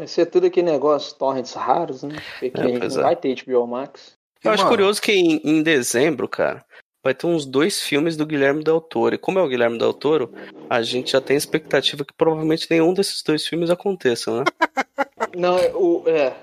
É, 0.00 0.04
isso 0.04 0.20
é 0.20 0.24
tudo 0.24 0.46
aquele 0.46 0.70
negócio, 0.70 1.16
torrents 1.16 1.54
raros, 1.54 2.02
né? 2.02 2.16
Porque 2.38 2.60
É, 2.60 2.78
não 2.78 2.86
é. 2.86 2.88
vai 2.88 3.16
ter 3.16 3.34
HBO 3.42 3.66
Max. 3.66 4.12
Eu 4.44 4.50
E, 4.50 4.54
acho 4.54 4.64
mano, 4.64 4.76
curioso 4.76 5.02
que 5.02 5.12
em, 5.12 5.40
em 5.42 5.62
dezembro, 5.62 6.28
cara, 6.28 6.64
vai 7.02 7.14
ter 7.14 7.26
uns 7.26 7.44
dois 7.44 7.80
filmes 7.82 8.16
do 8.16 8.26
Guilherme 8.26 8.62
Del 8.62 8.80
Toro. 8.80 9.14
E 9.14 9.18
como 9.18 9.38
é 9.38 9.42
o 9.42 9.48
Guilherme 9.48 9.78
Del 9.78 9.92
Toro, 9.94 10.32
a 10.70 10.82
gente 10.82 11.12
já 11.12 11.20
tem 11.20 11.36
expectativa 11.36 12.04
que 12.04 12.12
provavelmente 12.14 12.68
nenhum 12.70 12.92
desses 12.94 13.22
dois 13.22 13.46
filmes 13.46 13.70
aconteçam, 13.70 14.38
né? 14.38 14.44
Não, 15.34 15.58
é, 15.58 15.72
o, 15.74 16.02
é, 16.06 16.36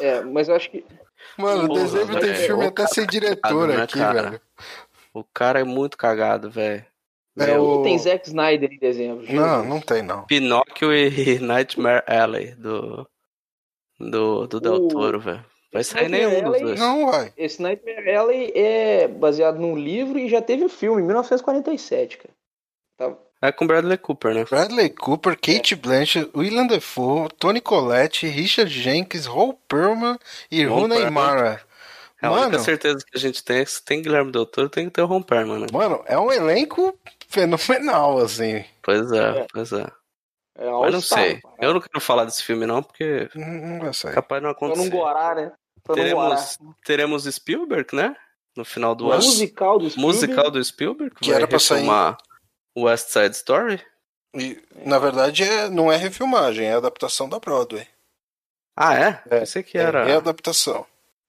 é, 0.00 0.20
mas 0.22 0.48
eu 0.48 0.54
acho 0.56 0.70
que 0.70 0.84
Mano, 1.36 1.68
Porra, 1.68 1.80
dezembro 1.80 2.20
tem 2.20 2.34
filme 2.34 2.66
até 2.66 2.86
sem 2.86 3.06
diretor 3.06 3.68
né, 3.68 3.82
aqui, 3.82 3.98
cara? 3.98 4.22
velho. 4.30 4.40
O 5.14 5.24
cara 5.24 5.60
é 5.60 5.64
muito 5.64 5.96
cagado, 5.96 6.50
velho. 6.50 6.84
É 7.38 7.56
o- 7.58 7.82
tem 7.82 7.96
Zack 7.98 8.26
Snyder 8.26 8.72
em 8.72 8.78
dezembro. 8.78 9.24
Não, 9.32 9.64
não 9.64 9.80
tem, 9.80 10.02
não. 10.02 10.24
Pinóquio 10.26 10.92
e 10.92 11.38
Nightmare 11.40 12.02
Alley 12.06 12.54
do, 12.56 13.08
do, 13.98 14.46
do 14.46 14.60
Del 14.60 14.74
O- 14.74 14.88
Toro, 14.88 15.20
velho. 15.20 15.44
Vai 15.72 15.84
sair 15.84 16.08
Nightmare 16.08 16.30
nenhum 16.34 16.44
dos 16.44 16.54
Alley- 16.54 16.64
dois. 16.64 16.80
Não 16.80 17.10
vai. 17.10 17.32
Esse 17.36 17.62
Nightmare 17.62 18.14
Alley 18.16 18.52
é 18.54 19.06
baseado 19.06 19.58
num 19.58 19.76
livro 19.76 20.18
e 20.18 20.28
já 20.28 20.40
teve 20.42 20.64
o 20.64 20.68
filme, 20.68 21.00
em 21.02 21.04
1947, 21.06 22.18
cara. 22.18 22.34
Tá- 22.96 23.16
É 23.40 23.52
com 23.52 23.66
Bradley 23.66 23.96
Cooper, 23.98 24.34
né? 24.34 24.44
Bradley 24.44 24.90
Cooper, 24.90 25.36
Kate 25.40 25.76
Blanchett, 25.76 26.28
William 26.36 26.66
Defoe, 26.66 27.28
Tony 27.38 27.60
Collette, 27.60 28.26
Richard 28.26 28.68
Jenkins, 28.70 29.26
Ron 29.26 29.52
Perlman 29.68 30.18
e 30.50 30.64
Rooney. 30.64 31.08
Mara. 31.10 31.60
É 32.20 32.26
a 32.26 32.32
única 32.32 32.50
Mano, 32.50 32.58
certeza 32.64 32.98
que 32.98 33.16
a 33.16 33.20
gente 33.20 33.44
tem 33.44 33.58
é 33.58 33.64
que 33.64 33.70
se 33.70 33.84
tem 33.84 34.02
Guilherme 34.02 34.32
Del 34.32 34.44
Toro, 34.44 34.68
tem 34.68 34.86
que 34.86 34.90
ter 34.90 35.02
o 35.02 35.06
Ron 35.06 35.22
Perlman, 35.22 35.60
né? 35.60 35.66
mano, 35.72 36.02
é 36.06 36.18
um 36.18 36.32
elenco 36.32 36.98
fenomenal, 37.28 38.18
assim. 38.18 38.64
Pois 38.82 39.12
é, 39.12 39.38
É. 39.42 39.46
pois 39.52 39.72
é. 39.72 39.86
É 40.60 40.68
Mas 40.72 40.92
não 40.92 41.00
sei. 41.00 41.40
cara. 41.40 41.54
Eu 41.60 41.74
não 41.74 41.80
quero 41.80 42.00
falar 42.00 42.24
desse 42.24 42.42
filme, 42.42 42.66
não, 42.66 42.82
porque 42.82 43.28
Não, 43.36 43.46
não 43.46 43.78
vai 43.80 43.94
sair. 43.94 44.14
capaz 44.14 44.42
não 44.42 44.52
Pra 44.52 44.66
acontecer. 44.66 44.90
não 44.90 44.98
gorar, 44.98 45.36
né? 45.36 45.52
Pra 45.84 45.94
gorar. 45.94 46.04
Teremos, 46.36 46.58
teremos 46.84 47.24
Spielberg, 47.24 47.94
né? 47.94 48.16
No 48.56 48.64
final 48.64 48.96
do 48.96 49.06
O 49.06 49.12
ano. 49.12 49.22
musical 49.22 49.78
do 49.78 49.88
Spielberg. 49.88 50.16
Musical 50.16 50.50
do 50.50 50.64
Spielberg. 50.64 51.14
Que 51.20 51.32
era 51.32 51.46
pra 51.46 51.60
sair- 51.60 51.86
West 52.84 53.08
Side 53.10 53.34
Story. 53.36 53.80
E, 54.34 54.60
na 54.84 54.98
verdade, 54.98 55.42
é, 55.42 55.68
não 55.70 55.90
é 55.90 55.96
refilmagem, 55.96 56.66
é 56.66 56.74
adaptação 56.74 57.28
da 57.28 57.38
Broadway. 57.38 57.86
Ah, 58.76 58.94
é? 58.94 59.22
É, 59.30 59.40
Pensei 59.40 59.62
que 59.62 59.76
É 59.78 59.82
era. 59.82 60.04
readaptação. 60.04 60.84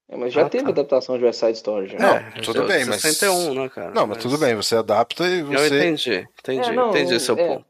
É, 0.10 0.16
mas 0.18 0.34
já 0.34 0.46
Ah, 0.46 0.50
teve 0.50 0.64
tá. 0.66 0.70
adaptação 0.72 1.18
de 1.18 1.24
West 1.24 1.40
Side 1.40 1.54
Story 1.54 1.88
já. 1.90 1.98
Não, 2.00 2.16
É, 2.18 2.32
tudo 2.44 2.64
bem, 2.66 2.84
mas- 2.86 3.02
61, 3.02 3.54
né, 3.54 3.70
cara? 3.70 3.92
Não, 3.92 4.06
mas 4.08 4.18
tudo 4.18 4.38
bem, 4.38 4.54
você 4.56 4.76
adapta 4.76 5.26
e 5.28 5.40
Eu 5.40 5.46
você. 5.48 5.68
entendi, 5.68 6.28
entendi, 6.40 6.70
É, 6.70 6.74
não, 6.74 6.90
entendi 6.90 7.20
seu 7.20 7.38
é. 7.38 7.48
ponto. 7.48 7.66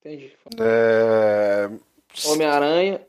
Entendi. 0.00 0.32
É, 0.60 1.68
Homem-Aranha. 2.26 3.00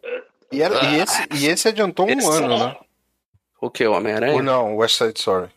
E, 0.52 0.62
era- 0.62 0.84
e 0.86 1.00
esse, 1.02 1.28
e 1.34 1.48
esse 1.48 1.68
adiantou 1.68 2.08
um 2.08 2.10
Esse- 2.10 2.28
ano, 2.28 2.58
né? 2.60 2.76
O 3.60 3.70
que? 3.70 3.86
O 3.86 3.92
Ou 3.92 3.98
Homem-Aranha? 3.98 4.42
não, 4.42 4.76
West 4.78 4.98
Side 4.98 5.18
Story. 5.20 5.50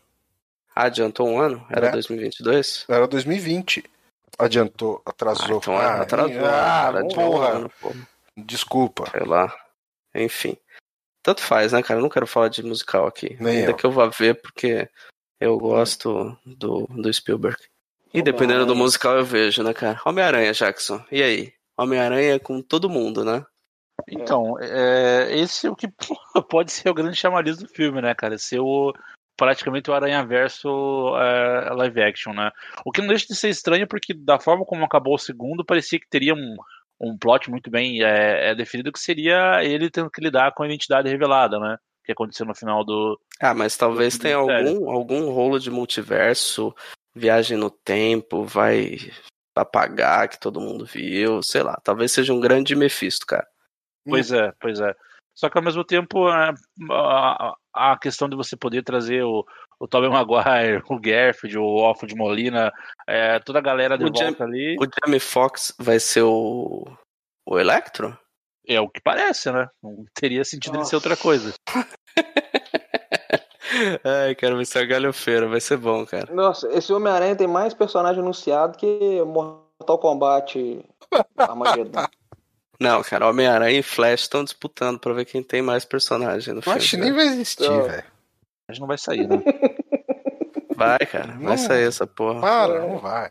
Ah, 0.74 0.84
adiantou 0.84 1.28
um 1.28 1.38
ano? 1.38 1.64
Era 1.70 1.88
É. 1.88 1.90
2022? 1.90 2.84
Era 2.88 3.06
2020. 3.06 3.84
Adiantou, 4.44 5.02
Ah, 5.06 5.10
atrasou. 5.10 5.58
então 5.58 5.76
Ah, 5.76 6.00
atrasou. 6.02 6.44
ah, 6.44 6.50
cara, 6.50 7.00
de 7.02 7.14
um 7.14 7.16
porra. 7.16 7.48
ano. 7.50 7.70
Desculpa. 8.36 9.10
Sei 9.10 9.24
lá. 9.26 9.54
Enfim. 10.14 10.56
Tanto 11.22 11.42
faz, 11.42 11.72
né, 11.72 11.82
cara? 11.82 11.98
Eu 12.00 12.02
não 12.02 12.08
quero 12.08 12.26
falar 12.26 12.48
de 12.48 12.62
musical 12.62 13.06
aqui. 13.06 13.36
Nem 13.40 13.58
Ainda 13.58 13.72
eu. 13.72 13.76
que 13.76 13.84
eu 13.84 13.90
vá 13.90 14.06
ver, 14.06 14.40
porque 14.40 14.88
eu 15.38 15.58
gosto 15.58 16.36
do, 16.46 16.86
do 16.88 17.12
Spielberg. 17.12 17.58
E 18.12 18.22
dependendo 18.22 18.66
do 18.66 18.74
musical 18.74 19.16
eu 19.16 19.24
vejo, 19.24 19.62
né, 19.62 19.72
cara? 19.74 20.00
Homem-Aranha, 20.04 20.52
Jackson. 20.52 21.04
E 21.12 21.22
aí? 21.22 21.52
Homem-Aranha 21.78 22.34
é 22.34 22.38
com 22.38 22.60
todo 22.60 22.90
mundo, 22.90 23.24
né? 23.24 23.44
Então, 24.08 24.56
é, 24.58 25.28
esse 25.38 25.66
é 25.66 25.70
o 25.70 25.76
que 25.76 25.86
pode 26.48 26.72
ser 26.72 26.88
o 26.88 26.94
grande 26.94 27.16
chamariz 27.16 27.58
do 27.58 27.68
filme, 27.68 28.00
né, 28.00 28.14
cara? 28.14 28.36
Ser 28.38 28.58
o, 28.60 28.92
praticamente 29.40 29.90
o 29.90 29.94
Aranha 29.94 30.22
Verso 30.22 31.16
é, 31.16 31.70
live 31.72 32.02
action, 32.02 32.34
né? 32.34 32.50
O 32.84 32.92
que 32.92 33.00
não 33.00 33.08
deixa 33.08 33.26
de 33.26 33.34
ser 33.34 33.48
estranho, 33.48 33.88
porque 33.88 34.12
da 34.12 34.38
forma 34.38 34.66
como 34.66 34.84
acabou 34.84 35.14
o 35.14 35.18
segundo, 35.18 35.64
parecia 35.64 35.98
que 35.98 36.08
teria 36.10 36.34
um, 36.34 36.56
um 37.00 37.16
plot 37.16 37.50
muito 37.50 37.70
bem 37.70 38.02
é, 38.04 38.50
é 38.50 38.54
definido, 38.54 38.92
que 38.92 39.00
seria 39.00 39.64
ele 39.64 39.88
tendo 39.88 40.10
que 40.10 40.20
lidar 40.20 40.52
com 40.52 40.62
a 40.62 40.66
identidade 40.66 41.08
revelada, 41.08 41.58
né? 41.58 41.78
Que 42.04 42.12
aconteceu 42.12 42.44
no 42.44 42.54
final 42.54 42.84
do. 42.84 43.18
Ah, 43.40 43.54
mas 43.54 43.78
talvez 43.78 44.18
Do 44.18 44.22
tenha 44.22 44.36
algum, 44.36 44.90
algum 44.90 45.30
rolo 45.30 45.58
de 45.58 45.70
multiverso, 45.70 46.74
viagem 47.14 47.56
no 47.56 47.70
tempo, 47.70 48.44
vai 48.44 48.98
apagar 49.56 50.28
que 50.28 50.38
todo 50.38 50.60
mundo 50.60 50.84
viu, 50.84 51.42
sei 51.42 51.62
lá. 51.62 51.80
Talvez 51.82 52.12
seja 52.12 52.34
um 52.34 52.40
grande 52.40 52.76
Mephisto, 52.76 53.24
cara. 53.24 53.46
Pois 54.04 54.30
é, 54.32 54.52
pois 54.60 54.80
é. 54.80 54.94
Só 55.40 55.48
que 55.48 55.56
ao 55.56 55.64
mesmo 55.64 55.82
tempo 55.82 56.28
é, 56.28 56.52
a, 56.90 57.54
a 57.72 57.98
questão 57.98 58.28
de 58.28 58.36
você 58.36 58.54
poder 58.58 58.82
trazer 58.82 59.22
o, 59.24 59.42
o 59.80 59.88
Tobey 59.88 60.10
Maguire, 60.10 60.82
o 60.90 61.00
Garfield, 61.00 61.56
o 61.56 61.78
Alfred 61.82 62.14
Molina, 62.14 62.70
é, 63.08 63.38
toda 63.38 63.58
a 63.58 63.62
galera 63.62 63.96
de 63.96 64.04
O 64.04 64.08
Jam- 64.14 64.26
volta 64.26 64.44
ali, 64.44 64.76
O 64.78 64.84
Jamie 64.84 65.18
Foxx 65.18 65.74
vai 65.78 65.98
ser 65.98 66.22
o. 66.24 66.84
O 67.48 67.58
Electro? 67.58 68.14
é 68.68 68.78
o 68.78 68.88
que 68.88 69.00
parece, 69.00 69.50
né? 69.50 69.66
Não 69.82 70.04
teria 70.14 70.44
sentido 70.44 70.76
ele 70.76 70.84
ser 70.84 70.94
Nossa. 70.94 71.08
outra 71.08 71.16
coisa. 71.16 71.54
Ai, 74.04 74.34
quero 74.34 74.58
ver 74.58 74.66
se 74.66 74.78
é 74.78 74.82
a 74.82 74.84
galhofeira, 74.84 75.48
vai 75.48 75.60
ser 75.60 75.78
bom, 75.78 76.04
cara. 76.04 76.32
Nossa, 76.34 76.68
esse 76.72 76.92
Homem-Aranha 76.92 77.34
tem 77.34 77.46
mais 77.48 77.72
personagem 77.72 78.20
anunciado 78.22 78.76
que 78.76 79.22
Mortal 79.24 79.98
Kombat 79.98 80.84
Armageddon. 81.38 82.04
Não, 82.81 83.02
cara, 83.02 83.28
Homem-Aranha 83.28 83.78
e 83.78 83.83
Flash 83.83 84.23
estão 84.23 84.42
disputando 84.42 84.99
pra 84.99 85.12
ver 85.12 85.26
quem 85.26 85.42
tem 85.42 85.60
mais 85.60 85.84
personagem 85.84 86.55
no 86.55 86.62
que 86.62 86.81
filme. 86.81 87.05
nem 87.05 87.12
velho. 87.12 87.15
vai 87.15 87.34
existir, 87.34 87.65
Então- 87.65 87.83
velho. 87.84 88.05
Mas 88.68 88.78
não 88.78 88.86
vai 88.86 88.97
sair, 88.99 89.26
né? 89.28 89.36
Vai, 90.76 90.99
cara, 91.00 91.33
vai 91.33 91.57
Não. 91.57 91.59
sair 91.59 91.86
essa 91.86 92.07
porra. 92.07 92.41
Para, 92.41 92.81
não 92.81 92.99
vai. 92.99 93.31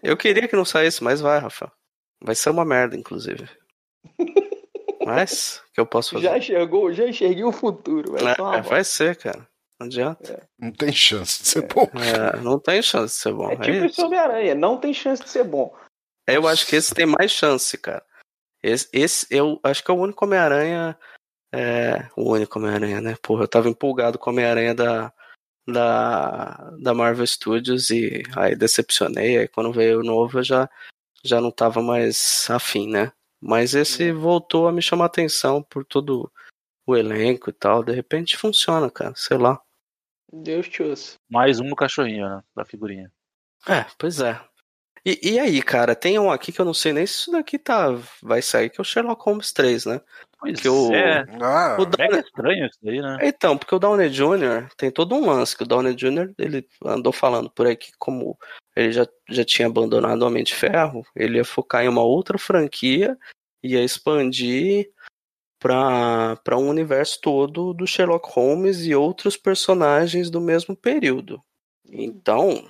Eu 0.00 0.16
queria 0.16 0.46
que 0.46 0.54
não 0.54 0.64
saísse, 0.64 1.02
mas 1.02 1.20
vai, 1.20 1.40
Rafael. 1.40 1.72
Vai 2.22 2.36
ser 2.36 2.50
uma 2.50 2.64
merda, 2.64 2.94
inclusive. 2.96 3.48
Mas, 5.04 5.62
o 5.70 5.72
que 5.72 5.80
eu 5.80 5.86
posso 5.86 6.10
fazer? 6.14 6.26
Já 6.26 6.38
enxergou, 6.38 6.92
já 6.92 7.08
enxerguei 7.08 7.42
o 7.44 7.50
futuro. 7.52 8.12
Vai 8.12 8.58
É, 8.58 8.60
vai 8.62 8.84
ser, 8.84 9.16
cara. 9.16 9.48
Não 9.80 9.86
adianta. 9.86 10.48
Não 10.58 10.70
tem 10.70 10.92
chance 10.92 11.42
de 11.42 11.48
ser 11.48 11.62
bom. 11.62 11.88
É, 11.94 12.36
não 12.40 12.58
tem 12.58 12.82
chance 12.82 13.14
de 13.16 13.20
ser 13.22 13.32
bom. 13.32 13.50
É 13.50 13.54
É 13.54 13.56
tipo 13.56 13.70
isso. 13.76 13.86
esse 13.86 14.02
Homem-Aranha, 14.02 14.54
não 14.54 14.76
tem 14.76 14.92
chance 14.92 15.22
de 15.22 15.30
ser 15.30 15.44
bom. 15.44 15.74
Eu 16.26 16.46
acho 16.46 16.66
que 16.66 16.76
esse 16.76 16.94
tem 16.94 17.06
mais 17.06 17.30
chance, 17.30 17.76
cara. 17.78 18.04
Esse, 18.62 18.88
esse 18.92 19.26
eu 19.30 19.60
acho 19.62 19.84
que 19.84 19.90
é 19.90 19.94
o 19.94 19.98
único 19.98 20.24
Homem-Aranha. 20.24 20.98
É, 21.52 22.08
o 22.16 22.32
único 22.32 22.58
Homem-Aranha, 22.58 23.00
né? 23.00 23.16
Porra, 23.22 23.44
eu 23.44 23.48
tava 23.48 23.68
empolgado 23.68 24.18
com 24.18 24.30
o 24.30 24.32
Homem-Aranha 24.32 24.74
da, 24.74 25.12
da, 25.66 26.70
da 26.80 26.94
Marvel 26.94 27.26
Studios 27.26 27.90
e 27.90 28.22
aí 28.36 28.56
decepcionei. 28.56 29.38
Aí 29.38 29.48
quando 29.48 29.72
veio 29.72 30.00
o 30.00 30.04
novo 30.04 30.38
eu 30.38 30.44
já, 30.44 30.68
já 31.24 31.40
não 31.40 31.50
tava 31.50 31.82
mais 31.82 32.48
afim, 32.50 32.88
né? 32.88 33.12
Mas 33.40 33.74
esse 33.74 34.10
voltou 34.12 34.66
a 34.66 34.72
me 34.72 34.82
chamar 34.82 35.06
atenção 35.06 35.62
por 35.62 35.84
todo 35.84 36.30
o 36.86 36.96
elenco 36.96 37.50
e 37.50 37.52
tal. 37.52 37.84
De 37.84 37.92
repente 37.92 38.36
funciona, 38.36 38.90
cara. 38.90 39.12
Sei 39.14 39.38
lá. 39.38 39.60
Deus 40.32 40.68
te 40.68 40.82
ouça. 40.82 41.16
Mais 41.30 41.60
um 41.60 41.64
no 41.64 41.76
cachorrinho, 41.76 42.28
né? 42.28 42.42
Da 42.54 42.64
figurinha. 42.64 43.12
É, 43.66 43.86
pois 43.98 44.20
é. 44.20 44.40
E, 45.04 45.32
e 45.32 45.38
aí, 45.38 45.62
cara, 45.62 45.94
tem 45.94 46.18
um 46.18 46.30
aqui 46.30 46.50
que 46.52 46.60
eu 46.60 46.64
não 46.64 46.74
sei 46.74 46.92
nem 46.92 47.06
se 47.06 47.14
isso 47.14 47.30
daqui 47.32 47.58
tá, 47.58 47.88
vai 48.22 48.42
sair, 48.42 48.68
que 48.70 48.80
é 48.80 48.82
o 48.82 48.84
Sherlock 48.84 49.22
Holmes 49.24 49.52
3, 49.52 49.86
né? 49.86 50.00
Pois 50.40 50.60
Que 50.60 50.68
o- 50.68 50.92
é. 50.94 51.24
Ah, 51.40 51.76
O 51.80 51.84
Downey- 51.84 52.10
Mega 52.10 52.20
estranho 52.26 52.66
isso 52.66 52.78
daí, 52.82 53.00
né? 53.00 53.18
Então, 53.22 53.56
porque 53.58 53.74
o 53.74 53.78
Downey 53.78 54.08
Jr. 54.10 54.68
tem 54.76 54.90
todo 54.90 55.14
um 55.14 55.26
lance, 55.26 55.56
que 55.56 55.62
o 55.64 55.66
Downey 55.66 55.94
Jr. 55.94 56.32
ele 56.38 56.66
andou 56.84 57.12
falando 57.12 57.50
por 57.50 57.66
aí 57.66 57.76
que 57.76 57.90
como 57.98 58.38
ele 58.76 58.92
já, 58.92 59.06
já 59.28 59.44
tinha 59.44 59.66
abandonado 59.66 60.22
o 60.22 60.26
Homem 60.26 60.44
de 60.44 60.54
Ferro, 60.54 61.02
ele 61.16 61.38
ia 61.38 61.44
focar 61.44 61.84
em 61.84 61.88
uma 61.88 62.02
outra 62.02 62.38
franquia, 62.38 63.16
ia 63.62 63.82
expandir 63.82 64.90
para 65.60 66.56
um 66.56 66.68
universo 66.68 67.18
todo 67.20 67.74
do 67.74 67.86
Sherlock 67.86 68.28
Holmes 68.32 68.84
e 68.86 68.94
outros 68.94 69.36
personagens 69.36 70.30
do 70.30 70.40
mesmo 70.40 70.76
período. 70.76 71.42
Então, 71.90 72.64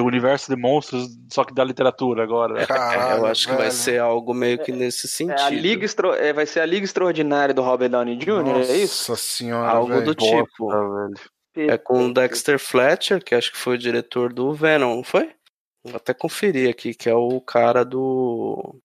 o 0.00 0.04
universo 0.04 0.54
de 0.54 0.60
monstros, 0.60 1.08
só 1.32 1.44
que 1.44 1.54
da 1.54 1.64
literatura 1.64 2.22
agora. 2.22 2.66
caralho, 2.66 3.20
eu 3.22 3.26
acho 3.26 3.46
que 3.46 3.52
vai 3.52 3.62
velho. 3.62 3.72
ser 3.72 4.00
algo 4.00 4.34
meio 4.34 4.58
que 4.58 4.72
nesse 4.72 5.06
É 5.06 5.10
sentido. 5.10 5.40
a 5.40 5.50
Liga 5.50 5.84
Extra... 5.84 6.08
é, 6.16 6.32
vai 6.32 6.46
ser 6.46 6.60
a 6.60 6.66
Liga 6.66 6.84
Extraordinária 6.84 7.54
do 7.54 7.62
Robert 7.62 7.88
Downey 7.90 8.16
Jr., 8.16 8.42
Nossa 8.42 8.72
é 8.72 8.76
isso? 8.76 9.16
senhora, 9.16 9.70
Algo 9.70 9.92
velho. 9.92 10.04
do 10.04 10.14
tipo. 10.14 10.68
velho. 10.68 11.14
É 11.70 11.76
com 11.76 12.06
o 12.06 12.14
Dexter 12.14 12.58
Fletcher, 12.58 13.22
que 13.24 13.34
acho 13.34 13.50
que 13.50 13.58
foi 13.58 13.74
o 13.74 13.78
diretor 13.78 14.32
do 14.32 14.52
Venom, 14.52 14.96
não 14.96 15.02
foi? 15.04 15.30
Vou 15.82 15.96
até 15.96 16.14
conferir 16.14 16.70
aqui, 16.70 16.94
que 16.94 17.08
é 17.08 17.14
o 17.14 17.40
cara 17.40 17.84
do. 17.84 18.76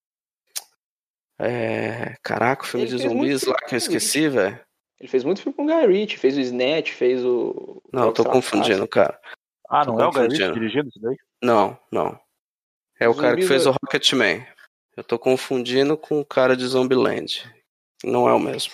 É... 1.39 2.15
Caraca, 2.23 2.63
o 2.63 2.65
filme 2.67 2.85
Ele 2.87 2.95
de 2.97 3.03
zumbis 3.03 3.43
lá 3.43 3.55
que 3.67 3.75
eu 3.75 3.77
esqueci, 3.77 4.27
velho. 4.29 4.59
Ele 4.99 5.09
fez 5.09 5.23
muito 5.23 5.41
filme 5.41 5.55
com 5.55 5.63
o 5.63 5.67
Guy 5.67 5.85
Ritchie, 5.87 6.17
fez 6.17 6.37
o 6.37 6.39
Snatch, 6.39 6.91
fez 6.91 7.25
o... 7.25 7.81
Não, 7.91 8.05
eu 8.05 8.11
tô 8.13 8.23
confundindo, 8.23 8.87
cara. 8.87 9.19
Ah, 9.69 9.85
não 9.85 9.99
é 9.99 10.07
o 10.07 10.11
confundindo. 10.11 10.53
dirigindo 10.53 10.89
isso 10.89 10.99
daí? 10.99 11.15
Não, 11.41 11.77
não. 11.91 12.19
É 12.99 13.07
o 13.07 13.11
Os 13.11 13.19
cara 13.19 13.35
que 13.35 13.43
fez 13.43 13.65
o 13.65 13.71
Rocketman. 13.71 14.45
Eu 14.95 15.03
tô 15.03 15.17
confundindo 15.17 15.97
com 15.97 16.19
o 16.19 16.25
cara 16.25 16.55
de 16.55 16.65
Zombieland. 16.67 17.43
Não 18.03 18.29
é 18.29 18.33
o 18.33 18.39
mesmo. 18.39 18.73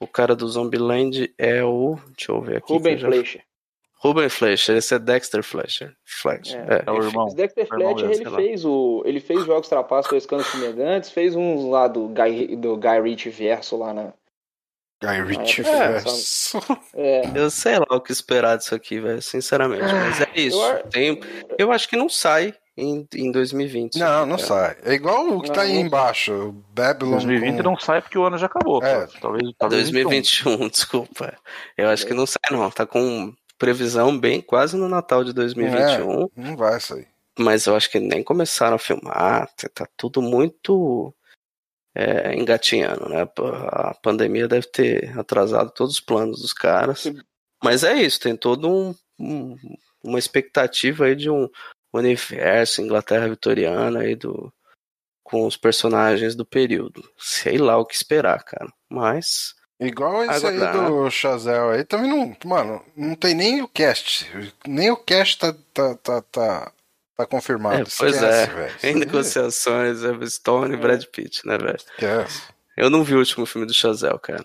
O 0.00 0.06
cara 0.06 0.34
do 0.34 0.48
Zombieland 0.48 1.32
é 1.36 1.62
o. 1.64 1.96
Deixa 2.16 2.32
eu 2.32 2.40
ver 2.40 2.58
aqui. 2.58 2.72
Ruben 2.72 2.96
já- 2.96 3.08
Fleischer. 3.08 3.44
Ruben 4.00 4.28
Fleischer, 4.28 4.76
esse 4.76 4.94
é 4.94 4.98
Dexter 4.98 5.42
Fletcher. 5.42 5.92
Fletcher. 6.04 6.60
É. 6.70 6.76
É. 6.76 6.82
É 6.86 6.90
o 6.92 7.02
irmão. 7.02 7.26
Esse 7.26 7.36
Dexter 7.36 7.66
Fletcher, 7.66 8.10
ele 8.12 8.30
fez 8.30 8.64
o... 8.64 9.02
Ele 9.04 9.18
fez 9.18 9.44
Jogos 9.44 9.68
Trapaços, 9.68 10.08
fez 10.08 10.24
Canos 10.24 10.46
Fumegantes, 10.46 11.10
fez 11.10 11.34
uns 11.34 11.64
lá 11.64 11.88
do 11.88 12.06
Guy, 12.06 12.54
do 12.54 12.76
Guy 12.76 13.00
Ritchie 13.02 13.28
verso 13.30 13.76
lá 13.76 13.92
na... 13.92 14.14
Guy 15.00 15.22
Ritchie 15.22 15.62
É, 15.66 15.88
verso. 15.92 16.58
É, 16.94 17.22
Eu 17.34 17.50
sei 17.50 17.78
lá 17.78 17.86
o 17.90 18.00
que 18.00 18.10
esperar 18.12 18.56
disso 18.58 18.74
aqui, 18.74 19.00
velho, 19.00 19.22
sinceramente. 19.22 19.82
Mas 19.82 20.20
é 20.20 20.28
isso. 20.34 20.60
eu 20.60 20.82
Tem, 20.88 21.20
eu 21.58 21.70
acho 21.72 21.88
que 21.88 21.96
não 21.96 22.08
sai 22.08 22.52
em, 22.76 23.06
em 23.14 23.30
2020. 23.30 23.94
isso 23.94 23.98
Não, 24.04 24.20
aqui, 24.22 24.30
não 24.30 24.38
sai. 24.38 24.76
É 24.84 24.92
igual 24.94 25.26
o 25.28 25.40
que 25.40 25.48
Não, 25.48 25.54
tá 25.54 25.62
aí 25.62 25.74
não- 25.74 25.80
embaixo. 25.82 26.32
o 26.32 26.52
Babylon. 26.72 27.12
2020 27.12 27.56
com- 27.58 27.62
não 27.62 27.78
sai 27.78 28.02
porque 28.02 28.18
o 28.18 28.24
ano 28.24 28.38
já 28.38 28.46
acabou. 28.46 28.82
É. 28.82 29.06
Talvez, 29.20 29.52
talvez 29.58 29.82
2021, 29.90 30.68
desculpa. 30.70 31.34
Eu 31.76 31.88
acho 31.88 32.04
que 32.06 32.14
não 32.14 32.26
sai, 32.26 32.40
não. 32.50 32.70
Tá 32.70 32.84
com 32.86 33.32
previsão 33.58 34.16
bem 34.18 34.40
quase 34.40 34.76
no 34.76 34.88
Natal 34.88 35.22
de 35.24 35.32
2021. 35.32 36.28
Não 36.36 36.56
vai 36.56 36.78
sair. 36.80 37.06
Mas 37.38 37.66
eu 37.66 37.76
acho 37.76 37.88
que 37.90 38.00
nem 38.00 38.22
começaram 38.22 38.74
a 38.74 38.78
filmar. 38.80 39.48
Tá 39.74 39.86
tudo 39.96 40.20
muito 40.20 41.14
é, 41.98 42.32
engatinhando, 42.36 43.08
né? 43.08 43.22
A 43.22 43.92
pandemia 44.00 44.46
deve 44.46 44.68
ter 44.68 45.18
atrasado 45.18 45.70
todos 45.72 45.94
os 45.94 46.00
planos 46.00 46.40
dos 46.40 46.52
caras. 46.52 47.10
Mas 47.62 47.82
é 47.82 47.94
isso, 47.94 48.20
tem 48.20 48.36
todo 48.36 48.70
um, 48.70 48.94
um- 49.18 49.56
uma 50.04 50.18
expectativa 50.18 51.06
aí 51.06 51.16
de 51.16 51.28
um 51.28 51.48
universo 51.92 52.80
Inglaterra 52.80 53.28
vitoriana 53.28 54.00
aí 54.00 54.14
do 54.14 54.52
com 55.24 55.44
os 55.46 55.56
personagens 55.56 56.34
do 56.34 56.46
período. 56.46 57.02
Sei 57.18 57.58
lá 57.58 57.76
o 57.76 57.84
que 57.84 57.94
esperar, 57.94 58.42
cara. 58.44 58.72
Mas 58.88 59.54
Igual 59.80 60.24
esse 60.24 60.46
aí 60.46 60.56
do 60.88 61.10
Chazel 61.10 61.70
aí, 61.70 61.84
também 61.84 62.08
não. 62.10 62.34
Mano, 62.44 62.82
não 62.96 63.14
tem 63.14 63.34
nem 63.34 63.60
o 63.60 63.68
cast. 63.68 64.26
Nem 64.66 64.90
o 64.90 64.96
cast 64.96 65.38
tá, 65.38 65.54
tá, 65.74 65.94
tá, 65.96 66.22
tá, 66.22 66.72
tá 67.18 67.26
confirmado. 67.26 67.74
É, 67.76 67.84
pois 67.98 68.14
Esquece, 68.14 68.24
é. 68.24 68.46
velho. 68.46 68.74
em 68.84 68.94
negociações, 68.94 70.02
Emma 70.02 70.26
Stone 70.26 70.74
e 70.74 70.78
É. 70.78 70.80
Brad 70.80 71.04
Pitt, 71.06 71.46
né, 71.46 71.58
velho? 71.58 71.76
Esquece. 71.76 72.42
Eu 72.76 72.88
não 72.90 73.02
vi 73.02 73.14
o 73.14 73.18
último 73.18 73.44
filme 73.44 73.66
do 73.66 73.74
Chazel, 73.74 74.18
cara. 74.20 74.44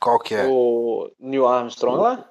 Qual 0.00 0.18
que 0.18 0.34
é? 0.34 0.44
o 0.46 1.10
Neil 1.20 1.46
Armstrong 1.46 2.00
lá. 2.02 2.26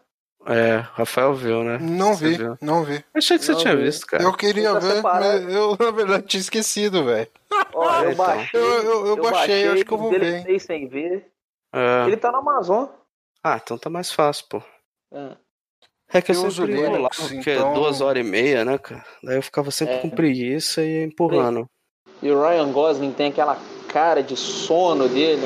É, 0.46 0.78
Rafael 0.94 1.34
viu, 1.36 1.64
né? 1.64 1.78
Não 1.82 2.14
Você 2.16 2.30
vi, 2.30 2.38
viu? 2.38 2.58
não 2.62 2.84
vi. 2.84 3.04
Achei 3.14 3.38
que 3.38 3.44
você 3.46 3.52
Não 3.52 3.60
tinha 3.60 3.76
vi. 3.76 3.84
visto, 3.84 4.06
cara. 4.08 4.24
Eu 4.24 4.34
queria 4.34 4.74
Tá 4.74 4.80
ver, 4.80 4.96
separado. 4.96 5.26
mas 5.46 5.54
eu 5.54 5.78
na 5.80 5.92
verdade 5.92 6.28
tinha 6.28 6.40
esquecido, 6.42 7.04
velho. 7.06 7.28
Ó, 7.74 8.04
eu 8.04 8.12
então. 8.12 8.26
baixei. 8.26 8.60
Eu, 8.60 8.84
eu, 8.84 9.08
eu 9.08 9.16
baixei, 9.18 9.68
eu 9.68 9.74
acho 9.74 9.86
que 9.86 9.92
eu 9.94 9.98
vou 9.98 10.10
ver. 10.12 10.60
sem 10.60 10.88
ver. 10.88 11.30
É. 11.74 12.06
Ele 12.08 12.18
tá 12.18 12.32
na 12.32 12.38
Amazon. 12.40 12.88
Ah, 13.44 13.60
então 13.62 13.78
tá 13.78 13.90
mais 13.90 14.12
fácil, 14.12 14.46
pô. 14.50 14.64
É. 15.14 15.36
É 16.12 16.22
que 16.22 16.32
eu, 16.32 16.36
Eu 16.36 16.46
uso 16.48 16.62
sempre 16.62 16.74
Linux, 16.74 16.90
enrolava, 16.90 17.16
porque 17.36 17.52
então- 17.54 17.72
é 17.72 17.74
duas 17.76 18.02
horas 18.02 18.26
e 18.26 18.28
meia, 18.30 18.66
né, 18.66 18.78
cara? 18.78 19.06
Daí 19.24 19.36
eu 19.38 19.44
ficava 19.44 19.70
sempre 19.72 19.96
É. 19.96 20.00
com 20.00 20.10
preguiça 20.10 20.82
e 20.84 21.04
empurrando. 21.04 21.68
E 22.22 22.30
o 22.32 22.42
Ryan 22.42 22.72
Gosling 22.72 23.12
tem 23.12 23.28
aquela 23.30 23.58
cara 23.88 24.22
de 24.24 24.36
sono 24.36 25.08
dele. 25.08 25.42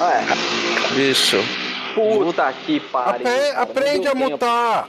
Ah, 0.00 0.92
Bicho, 0.94 1.36
é. 1.36 1.94
Puta 1.94 2.52
que 2.52 2.80
pariu. 2.80 3.10
Apre- 3.12 3.24
cara, 3.24 3.54
não 3.54 3.62
aprende 3.62 4.08
a 4.08 4.12
tempo. 4.12 4.30
mutar! 4.30 4.88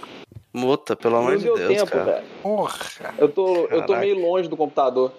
muta, 0.53 0.95
pelo 0.95 1.17
amor 1.17 1.38
de 1.38 1.43
deu 1.43 1.56
Deus, 1.56 1.69
tempo, 1.77 1.92
cara. 1.92 2.03
velho. 2.03 2.26
Porra! 2.42 3.14
Eu 3.19 3.30
tô, 3.30 3.67
eu 3.67 3.85
tô 3.85 3.95
meio 3.95 4.19
longe 4.19 4.50
do 4.50 4.58
computador. 4.58 5.14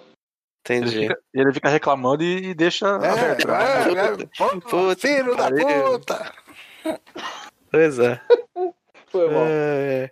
Ele 0.69 0.79
Entendi. 0.79 0.99
fica, 1.07 1.17
ele 1.33 1.53
fica 1.53 1.69
reclamando 1.69 2.21
e, 2.21 2.47
e 2.49 2.53
deixa 2.53 2.85
É, 2.85 2.89
aberto. 2.89 3.49
é, 3.49 4.91
é, 4.91 4.95
filho 4.97 5.35
da 5.37 5.49
puta! 5.49 6.33
Pois 7.71 7.99
é. 7.99 8.19
Foi 9.09 9.29
bom. 9.29 9.45
É, 9.47 10.11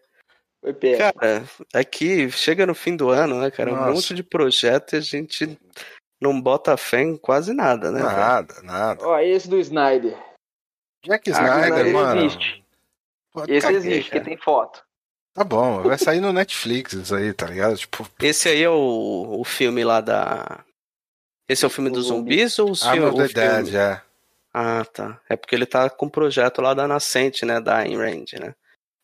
Foi 0.62 0.74
perto. 0.74 1.14
Cara, 1.20 1.44
aqui 1.74 2.30
chega 2.32 2.66
no 2.66 2.74
fim 2.76 2.96
do 2.96 3.10
ano, 3.10 3.40
né, 3.42 3.52
cara? 3.52 3.72
Um 3.72 3.76
Nossa. 3.76 3.92
monte 3.92 4.14
de 4.14 4.24
projeto 4.24 4.94
e 4.94 4.98
a 4.98 5.02
gente 5.02 5.58
não 6.22 6.40
bota 6.42 6.76
fé 6.78 7.02
em 7.02 7.16
quase 7.16 7.54
nada, 7.54 7.92
né? 7.92 8.02
velho? 8.02 8.12
Nada, 8.18 8.62
nada. 8.64 9.08
Ó, 9.08 9.20
esse 9.20 9.48
do 9.48 9.60
Snyder. 9.60 10.18
Jack 11.06 11.30
Ah, 11.32 11.34
Snyder, 11.34 11.68
Snyder 11.86 11.94
mano. 11.94 12.22
existe. 12.26 12.66
Pô, 13.32 13.44
Esse 13.48 13.62
caguei, 13.62 13.78
existe, 13.78 14.10
cara. 14.12 14.24
que 14.24 14.30
tem 14.30 14.38
foto. 14.38 14.84
Tá 15.36 15.44
bom, 15.44 15.84
vai 15.84 15.98
sair 16.00 16.20
no 16.20 16.34
Netflix 16.34 16.94
isso 16.94 17.14
aí, 17.16 17.32
tá 17.32 17.46
ligado? 17.46 17.78
Tipo, 17.78 18.10
Esse 18.20 18.50
aí 18.50 18.64
é 18.64 18.70
o, 18.70 19.38
o 19.40 19.44
filme 19.44 19.84
lá 19.84 20.02
da. 20.02 20.64
Esse 21.48 21.64
é 21.64 21.68
o 21.68 21.70
filme 21.70 21.92
dos 21.92 22.08
Zumbi. 22.08 22.48
zumbis 22.48 22.58
ou 22.60 22.70
o 22.72 22.72
Arm 22.84 22.94
filme? 22.94 23.08
of 23.10 23.18
the 23.18 23.24
o 23.24 23.30
filme- 23.30 23.64
Dead, 23.72 23.76
é. 23.76 24.02
Ah, 24.52 24.84
tá. 24.86 25.22
É 25.30 25.36
porque 25.38 25.54
ele 25.54 25.68
tá 25.68 25.88
com 25.92 26.08
um 26.08 26.10
projeto 26.10 26.60
lá 26.64 26.74
da 26.74 26.88
Nascente, 26.88 27.46
né? 27.46 27.62
Da 27.62 27.78
Ayn 27.78 27.96
Rand, 27.96 28.26
né? 28.42 28.56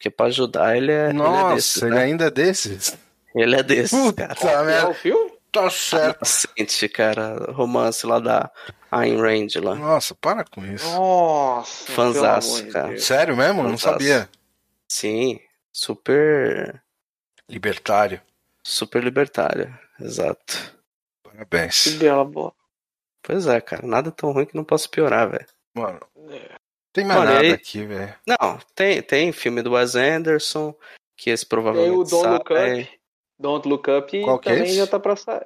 Porque 0.03 0.09
pra 0.09 0.25
ajudar 0.25 0.75
ele 0.75 0.91
é. 0.91 1.14
Nossa, 1.14 1.32
ele 1.40 1.45
é 1.53 1.56
desses, 1.56 1.82
ele 1.82 1.95
né? 1.95 2.03
ainda 2.03 2.25
é 2.25 2.30
desses? 2.30 2.98
Ele 3.33 3.56
é 3.56 3.64
desses, 3.64 4.11
cara. 4.11 4.35
Puta 4.35 4.49
É 4.49 4.85
o 4.85 4.93
filme? 4.93 5.32
Tá 5.49 5.69
certo. 5.69 6.19
Nascente, 6.19 6.90
cara. 6.90 7.51
Romance 7.53 8.06
lá 8.06 8.19
da 8.19 8.51
Ayn 8.91 9.15
Rand 9.15 9.48
lá. 9.64 9.75
Nossa, 9.75 10.14
para 10.14 10.43
com 10.43 10.65
isso. 10.65 10.85
Nossa. 10.93 11.90
Fanzaço, 11.93 12.67
cara. 12.67 12.90
Deus. 12.90 13.06
Sério 13.06 13.38
mesmo? 13.38 13.64
Não 13.64 13.77
Fanzaço. 13.77 13.91
sabia. 13.93 14.30
Sim. 14.90 15.40
Super. 15.72 16.83
Libertário. 17.48 18.19
Super 18.61 19.01
libertário. 19.01 19.73
Exato. 20.01 20.75
Que 21.23 21.30
Parabéns. 21.32 21.88
bela 21.95 22.25
boa. 22.25 22.53
Pois 23.22 23.48
é, 23.48 23.61
cara. 23.61 23.88
Nada 23.88 24.11
tão 24.11 24.33
ruim 24.33 24.45
que 24.45 24.56
não 24.56 24.65
posso 24.65 24.90
piorar, 24.90 25.30
velho. 25.30 25.48
Mano, 25.73 25.99
tem 26.93 27.03
mais 27.05 27.19
Olha 27.19 27.30
nada 27.31 27.41
aí. 27.41 27.51
aqui, 27.51 27.83
velho. 27.85 28.13
Não, 28.25 28.57
tem, 28.75 29.01
tem 29.01 29.31
filme 29.31 29.61
do 29.61 29.72
Wes 29.73 29.95
Anderson, 29.95 30.73
que 31.17 31.30
esse 31.30 31.43
Tem 31.43 31.49
provavelmente 31.49 31.97
o 31.97 32.03
Don't 32.03 32.27
Look. 32.27 32.51
Up. 32.53 32.89
Don't 33.39 33.67
Look 33.67 33.89
Up 33.89 34.22
Qual 34.23 34.39
que 34.39 34.49
é 34.49 34.53
também 34.53 34.67
esse? 34.69 34.77
já 34.77 34.88
tá 34.88 34.99
pra 34.99 35.15
sair. 35.15 35.45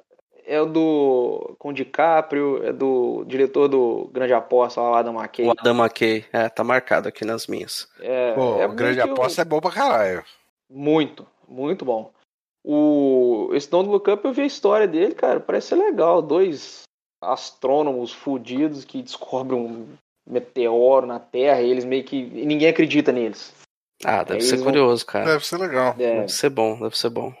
É 0.50 0.60
o 0.62 0.66
do. 0.66 1.54
com 1.58 1.68
o 1.68 1.72
DiCaprio, 1.74 2.64
é 2.64 2.72
do 2.72 3.22
diretor 3.26 3.68
do 3.68 4.08
Grande 4.12 4.32
Aposta, 4.32 4.80
lá, 4.80 4.90
o 4.92 4.94
Adam 4.94 5.14
McKay. 5.20 5.46
O 5.46 5.50
Adam 5.50 5.74
McKay. 5.84 6.24
É, 6.32 6.48
tá 6.48 6.64
marcado 6.64 7.06
aqui 7.08 7.22
nas 7.24 7.46
minhas. 7.46 7.86
É, 8.00 8.32
Pô, 8.32 8.58
é 8.58 8.66
o 8.66 8.72
grande 8.72 8.98
muito- 9.00 9.12
aposta 9.12 9.42
é 9.42 9.44
bom 9.44 9.60
pra 9.60 9.70
caralho. 9.70 10.24
Muito, 10.70 11.26
muito 11.46 11.84
bom. 11.84 12.10
O, 12.64 13.50
esse 13.52 13.70
Don't 13.70 13.88
Look 13.90 14.10
Up 14.10 14.24
eu 14.24 14.32
vi 14.32 14.42
a 14.42 14.46
história 14.46 14.88
dele, 14.88 15.14
cara, 15.14 15.38
parece 15.40 15.68
ser 15.68 15.76
legal. 15.76 16.22
Dois 16.22 16.82
astrônomos 17.22 18.12
fudidos 18.12 18.84
que 18.84 19.02
descobrem 19.02 19.58
um 19.60 19.88
meteoro 20.28 21.06
na 21.06 21.18
Terra 21.18 21.60
e 21.62 21.70
eles 21.70 21.84
meio 21.84 22.04
que. 22.04 22.16
e 22.16 22.44
ninguém 22.46 22.68
acredita 22.68 23.10
neles. 23.12 23.52
Ah, 24.04 24.22
deve 24.22 24.34
Aí 24.34 24.40
ser 24.42 24.50
eles 24.54 24.62
vão- 24.62 24.72
curioso, 24.72 25.04
cara. 25.06 25.24
Deve 25.24 25.46
ser 25.46 25.56
legal. 25.58 25.94
É, 25.98 26.20
Deve 26.20 26.28
ser 26.28 26.50
bom, 26.50 26.78
deve 26.80 26.96
ser 26.96 27.10
bom. 27.10 27.32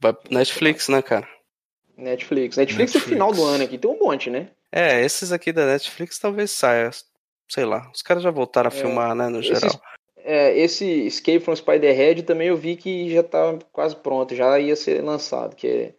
Vai 0.00 0.14
Netflix, 0.30 0.88
né, 0.88 1.00
cara? 1.00 1.26
Netflix. 1.96 2.56
Netflix, 2.56 2.92
Netflix. 2.94 3.08
final 3.08 3.32
do 3.32 3.42
ano 3.44 3.64
aqui 3.64 3.78
tem 3.78 3.90
um 3.90 3.98
monte, 3.98 4.30
né? 4.30 4.48
É, 4.70 5.02
esses 5.02 5.32
aqui 5.32 5.52
da 5.52 5.66
Netflix 5.66 6.18
talvez 6.18 6.50
saia. 6.50 6.90
Sei 7.48 7.64
lá. 7.64 7.90
Os 7.94 8.02
caras 8.02 8.22
já 8.22 8.30
voltaram 8.30 8.68
a 8.68 8.70
filmar, 8.70 9.14
né, 9.14 9.28
no 9.28 9.42
geral. 9.42 9.70
É, 10.18 10.56
esse 10.58 10.84
Escape 11.06 11.40
from 11.40 11.56
Spider-Head 11.56 12.22
também 12.24 12.48
eu 12.48 12.56
vi 12.58 12.76
que 12.76 13.10
já 13.10 13.22
tá 13.22 13.58
quase 13.72 13.96
pronto, 13.96 14.34
já 14.34 14.58
ia 14.60 14.76
ser 14.76 15.02
lançado, 15.02 15.56
que 15.56 15.66
é 15.66 15.92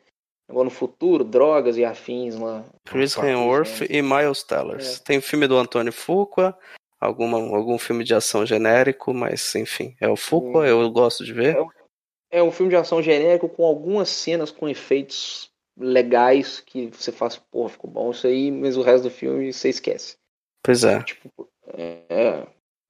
agora 0.50 0.66
no 0.66 0.72
futuro, 0.72 1.24
drogas 1.24 1.78
e 1.78 1.86
afins 1.86 2.36
lá. 2.36 2.66
Chris 2.86 3.16
Hemsworth 3.16 3.82
e 3.90 4.02
Miles 4.02 4.44
Tellers. 4.44 5.00
Tem 5.00 5.22
filme 5.22 5.48
do 5.48 5.56
Antônio 5.58 5.94
Fuqua, 5.94 6.58
alguma, 7.00 7.38
algum 7.38 7.78
filme 7.78 8.04
de 8.04 8.14
ação 8.16 8.46
genérico, 8.46 9.14
mas 9.14 9.54
enfim, 9.56 9.96
é 10.02 10.10
o 10.10 10.16
Fuqua, 10.16 10.62
Hum. 10.62 10.66
eu 10.66 10.90
gosto 10.92 11.24
de 11.24 11.34
ver. 11.34 11.56
É 12.32 12.44
um 12.44 12.52
filme 12.52 12.70
de 12.70 12.76
ação 12.76 13.02
genérico 13.02 13.48
com 13.48 13.64
algumas 13.66 14.10
cenas 14.10 14.52
com 14.52 14.68
efeitos 14.68 15.50
legais 15.78 16.60
que 16.60 16.88
você 16.88 17.12
faz, 17.12 17.38
pô, 17.38 17.68
ficou 17.70 17.90
bom 17.90 18.12
isso 18.12 18.28
aí, 18.28 18.52
mas 18.52 18.76
o 18.76 18.82
resto 18.82 19.04
do 19.04 19.10
filme 19.10 19.54
você 19.54 19.70
esquece. 19.70 20.18
Pois 20.64 20.84
é. 20.84 21.02
Tipo, 21.04 21.48
é, 21.74 22.00
é, 22.10 22.48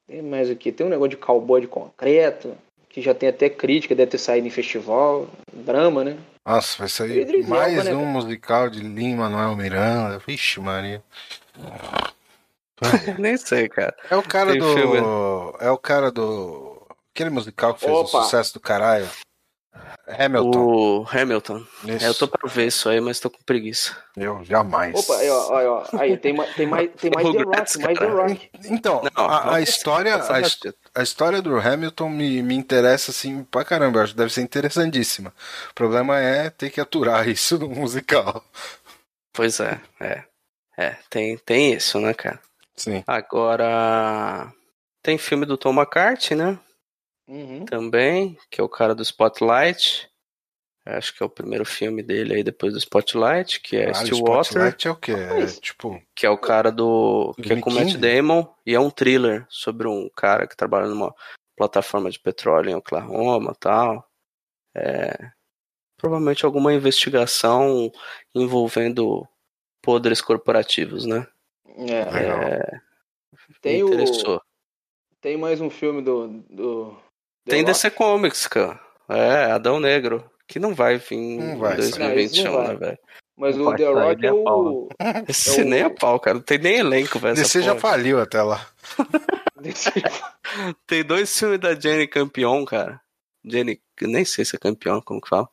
tem 0.08 0.22
mais 0.22 0.50
o 0.50 0.56
que? 0.56 0.72
Tem 0.72 0.88
um 0.88 0.90
negócio 0.90 1.12
de 1.12 1.18
cowboy 1.18 1.62
de 1.62 1.68
concreto, 1.68 2.58
que 2.90 3.02
já 3.02 3.14
tem 3.14 3.30
até 3.30 3.50
crítica, 3.50 3.96
deve 3.96 4.12
ter 4.12 4.18
saído 4.18 4.48
em 4.48 4.52
festival, 4.52 5.28
drama, 5.54 6.04
né? 6.04 6.18
Nossa, 6.46 6.80
vai 6.80 6.90
sair 6.90 7.22
Elba, 7.22 7.48
mais 7.48 7.86
né, 7.86 7.94
um 7.94 8.00
cara? 8.00 8.12
musical 8.12 8.70
de 8.70 8.80
Lin 8.80 9.16
Manuel 9.16 9.56
Miranda. 9.56 10.20
Vixe, 10.26 10.60
Maria. 10.60 11.04
Nem 13.20 13.38
sei, 13.38 13.70
cara. 13.70 13.96
É 14.10 14.16
o 14.16 14.24
cara 14.24 14.52
Tem 14.52 14.60
do. 14.60 14.74
filme. 14.74 14.98
É 15.60 15.70
o 15.70 15.78
cara 15.78 16.12
do. 16.12 16.82
Aquele 17.14 17.30
musical 17.30 17.74
que 17.74 17.82
fez 17.82 17.92
Opa. 17.92 18.20
o 18.20 18.24
sucesso 18.24 18.54
do 18.54 18.60
caralho. 18.60 19.08
Hamilton. 20.08 20.60
O 20.60 21.06
Hamilton. 21.10 21.64
Isso. 21.86 22.06
É, 22.06 22.08
eu 22.10 22.16
tô 22.16 22.28
pra 22.28 22.50
ver 22.50 22.68
isso 22.68 22.90
aí, 22.90 23.00
mas 23.00 23.20
tô 23.20 23.30
com 23.30 23.42
preguiça. 23.44 23.96
Eu 24.18 24.44
jamais. 24.44 24.96
Opa, 24.98 25.16
aí, 25.18 25.30
ó, 25.30 25.56
aí, 25.56 25.66
ó, 25.68 25.84
aí 26.00 26.18
tem, 26.18 26.34
mais, 26.34 26.56
tem 26.56 26.66
mais, 26.68 26.90
tem 27.00 27.12
mais 27.14 27.28
The 27.32 27.44
Rock, 27.44 27.80
mais 27.80 28.00
The. 28.00 28.06
Rock. 28.08 28.50
Então, 28.66 29.02
Não, 29.16 29.26
a, 29.26 29.42
a 29.42 29.52
não, 29.52 29.60
história. 29.60 30.16
A, 30.16 30.42
his- 30.42 30.56
batido. 30.56 30.76
a 30.96 31.04
história 31.04 31.42
do 31.42 31.56
Hamilton 31.60 32.10
me, 32.10 32.42
me 32.42 32.56
interessa 32.56 33.12
assim 33.12 33.44
pra 33.44 33.64
caramba. 33.64 34.00
Eu 34.00 34.04
acho 34.04 34.14
que 34.14 34.18
deve 34.18 34.34
ser 34.34 34.42
interessantíssima. 34.42 35.34
O 35.70 35.74
problema 35.76 36.18
é 36.20 36.50
ter 36.50 36.70
que 36.72 36.82
aturar 36.82 37.28
isso 37.30 37.60
no 37.60 37.70
musical. 37.70 38.44
Pois 39.34 39.60
é, 39.60 39.80
é. 40.00 40.24
É, 40.78 40.96
tem, 41.10 41.38
tem 41.38 41.74
isso, 41.74 42.00
né, 42.00 42.14
cara? 42.14 42.40
Sim. 42.76 43.04
Agora. 43.06 44.52
Tem 45.04 45.18
filme 45.18 45.46
do 45.46 45.58
Tom 45.58 45.74
McCarthy, 45.74 46.36
né? 46.36 46.58
Uhum. 47.30 47.64
Também, 47.64 48.36
que 48.50 48.60
é 48.60 48.64
o 48.64 48.68
cara 48.68 48.96
do 48.96 49.04
Spotlight. 49.04 50.10
Acho 50.84 51.16
que 51.16 51.22
é 51.22 51.26
o 51.26 51.30
primeiro 51.30 51.64
filme 51.64 52.02
dele 52.02 52.34
aí 52.34 52.44
depois 52.44 52.74
do 52.74 52.80
Spotlight, 52.80 53.62
que 53.62 53.78
é 53.78 53.92
Caralho, 53.92 54.08
Stillwater, 54.08 54.42
Spotlight 54.42 54.88
é 54.88 54.92
o 54.92 54.96
quê? 54.96 55.12
É, 55.12 55.46
tipo. 55.46 56.02
que 56.16 56.26
é 56.26 56.30
o 56.30 56.38
cara 56.38 56.72
do. 56.72 57.36
que 57.36 57.54
é 57.54 57.60
com 57.62 57.70
o 57.70 57.74
Matt 57.74 57.94
2015? 57.94 57.98
Damon, 57.98 58.48
e 58.66 58.74
é 58.74 58.80
um 58.80 58.90
thriller 58.90 59.46
sobre 59.50 59.88
um 59.88 60.10
cara 60.16 60.48
que 60.48 60.58
trabalha 60.58 60.88
numa 60.88 61.14
plataforma 61.56 62.10
de 62.10 62.20
petróleo 62.20 62.72
em 62.72 62.76
Oklahoma 62.76 63.56
tal. 63.60 64.04
É, 64.76 65.32
provavelmente 65.96 66.44
alguma 66.44 66.74
investigação 66.74 67.92
envolvendo 68.34 69.28
podres 69.84 70.22
corporativos, 70.22 71.06
né? 71.06 71.28
É. 71.78 72.00
É, 72.00 72.82
tem, 73.62 73.84
o, 73.84 73.90
tem 75.22 75.38
mais 75.38 75.62
um 75.62 75.70
filme 75.70 76.02
do. 76.02 76.44
do 76.50 77.09
Tem. 77.50 77.64
DC 77.64 77.90
Comics, 77.92 78.48
cara. 78.48 78.80
É, 79.10 79.52
Adão 79.52 79.80
Negro. 79.80 80.24
Que 80.48 80.60
não 80.60 80.74
vai 80.74 80.98
vir 80.98 81.18
Não 81.18 81.54
em 81.54 81.58
vai 81.58 81.76
sair. 81.82 81.90
2021, 82.00 82.52
Não, 82.52 82.68
né, 82.68 82.76
velho? 82.76 83.00
Mas 83.38 83.56
Não 83.56 83.68
o 83.68 83.76
The 83.76 83.86
Rock 83.88 84.26
é 84.26 84.34
o. 84.34 84.90
Esse 85.28 85.62
o- 85.62 85.66
nem 85.66 85.84
a 85.84 85.90
pau, 85.90 86.20
cara. 86.20 86.34
Não 86.36 86.42
tem 86.42 86.58
nem 86.58 86.78
elenco, 86.78 87.20
velho. 87.20 87.36
DC 87.36 87.62
já 87.62 87.76
faliu 87.76 88.20
até 88.20 88.42
lá. 88.42 88.68
Tem 90.88 91.04
dois 91.04 91.38
filmes 91.38 91.60
da 91.60 91.76
Jenny 91.76 92.08
Campion, 92.08 92.66
cara. 92.66 93.00
Jenny, 93.46 93.82
nem 94.02 94.26
sei 94.26 94.44
se 94.46 94.56
é 94.56 94.60
campeão, 94.60 95.02
como 95.02 95.22
que 95.22 95.30
fala. 95.30 95.48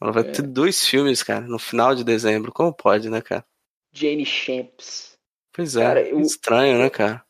Ela 0.00 0.12
vai 0.12 0.22
É. 0.22 0.30
ter 0.30 0.42
dois 0.42 0.86
filmes, 0.86 1.22
cara, 1.22 1.40
no 1.42 1.58
final 1.58 1.94
de 1.94 2.04
dezembro. 2.04 2.52
Como 2.52 2.72
pode, 2.72 3.08
né, 3.10 3.20
cara? 3.20 3.44
Jane 3.92 4.24
Champs. 4.26 5.16
Pois 5.52 5.76
é, 5.76 5.82
Cara, 5.84 6.00
eu- 6.02 6.20
estranho, 6.20 6.78
né, 6.78 6.90
cara? 6.90 7.22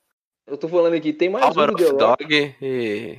Eu 0.47 0.57
tô 0.57 0.69
falando 0.69 0.95
aqui, 0.95 1.13
tem 1.13 1.29
mais 1.29 1.53
Power 1.55 1.71
um 1.71 1.75
The 1.75 1.85
Rock. 1.85 1.99
Dog 1.99 2.55
e. 2.63 3.19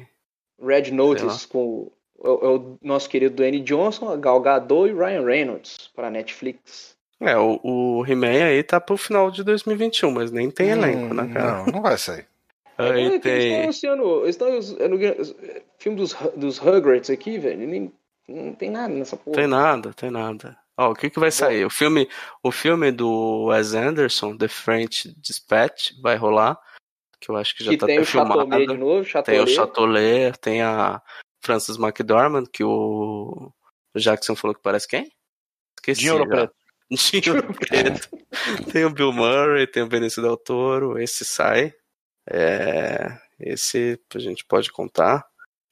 Red 0.61 0.92
Notice 0.92 1.48
com 1.48 1.59
o, 1.66 1.92
é 2.24 2.30
o- 2.30 2.40
é 2.45 2.50
o 2.58 2.77
nosso 2.82 3.09
querido 3.09 3.35
Dwayne 3.35 3.61
Johnson, 3.61 4.09
a 4.09 4.16
Gal 4.16 4.40
Gadot 4.42 4.90
e 4.90 4.93
Ryan 4.93 5.24
Reynolds 5.25 5.90
para 5.95 6.09
Netflix. 6.09 6.95
É, 7.19 7.38
o, 7.38 7.59
o 7.64 8.06
He-Man 8.06 8.45
aí 8.45 8.61
tá 8.64 8.80
pro 8.80 8.98
final 8.98 9.32
de 9.32 9.43
2021, 9.43 10.11
mas 10.11 10.32
nem 10.32 10.51
tem 10.51 10.69
elenco, 10.69 11.14
né, 11.14 11.24
Hum, 11.24 11.34
cara? 11.34 11.58
Não, 11.58 11.66
não 11.67 11.82
vai 11.82 11.98
sair. 11.98 12.25
Aí 12.77 12.90
É 12.90 12.93
que 12.93 13.00
Eles 13.00 13.14
estão 13.16 13.32
tem. 13.32 13.64
anunciando. 13.64 14.03
Eles 14.24 14.30
estão 14.35 14.48
anunciando 14.50 15.00
filme 15.80 15.98
dos, 15.98 16.14
dos 16.35 16.58
Rugrats 16.58 17.09
aqui, 17.09 17.40
velho. 17.40 17.66
Nem, 17.66 17.90
não 18.27 18.53
tem 18.53 18.69
nada 18.69 18.93
nessa 18.93 19.16
porra. 19.16 19.38
Tem 19.38 19.48
nada, 19.48 19.93
tem 19.93 20.11
nada. 20.11 20.58
Ó, 20.77 20.92
o 20.92 20.93
que 20.93 21.09
que 21.09 21.17
vai 21.17 21.32
sair? 21.32 21.64
O 21.64 21.69
filme, 21.69 22.09
o 22.43 22.51
filme 22.51 22.92
do 22.92 23.45
Wes 23.45 23.74
Anderson, 23.74 24.35
The 24.35 24.50
French 24.50 25.16
Dispatch, 25.22 25.93
vai 26.01 26.17
rolar. 26.17 26.59
Que 27.19 27.29
eu 27.29 27.35
acho 27.35 27.55
que 27.55 27.63
já 27.63 27.71
que 27.71 27.77
tá 27.77 27.85
tem 27.85 27.97
até 27.97 28.03
o 28.03 28.05
Chateaubriand 28.05 28.67
de 28.67 28.77
novo, 28.77 29.23
Tem 29.23 29.39
o 29.39 29.47
Chatolet, 29.47 30.37
tem 30.39 30.61
a 30.61 31.01
Frances 31.41 31.77
McDormand, 31.77 32.45
que 32.51 32.63
o, 32.63 33.51
Jackson 33.95 34.35
falou 34.35 34.55
que 34.55 34.61
parece 34.61 34.87
quem? 34.87 35.11
Esqueci. 35.77 36.05
Já. 36.05 36.25
Preto. 36.25 36.53
Dinho 36.91 37.35
Ouro 37.35 37.53
Preto. 37.53 38.09
tem 38.71 38.85
o 38.85 38.91
Bill 38.91 39.11
Murray, 39.11 39.65
tem 39.65 39.83
o 39.83 39.87
Benício 39.87 40.21
Del 40.21 40.37
Toro, 40.37 40.99
esse 40.99 41.25
sai. 41.25 41.73
É, 42.29 43.17
esse 43.39 43.99
a 44.13 44.19
gente 44.19 44.45
pode 44.45 44.71
contar. 44.71 45.25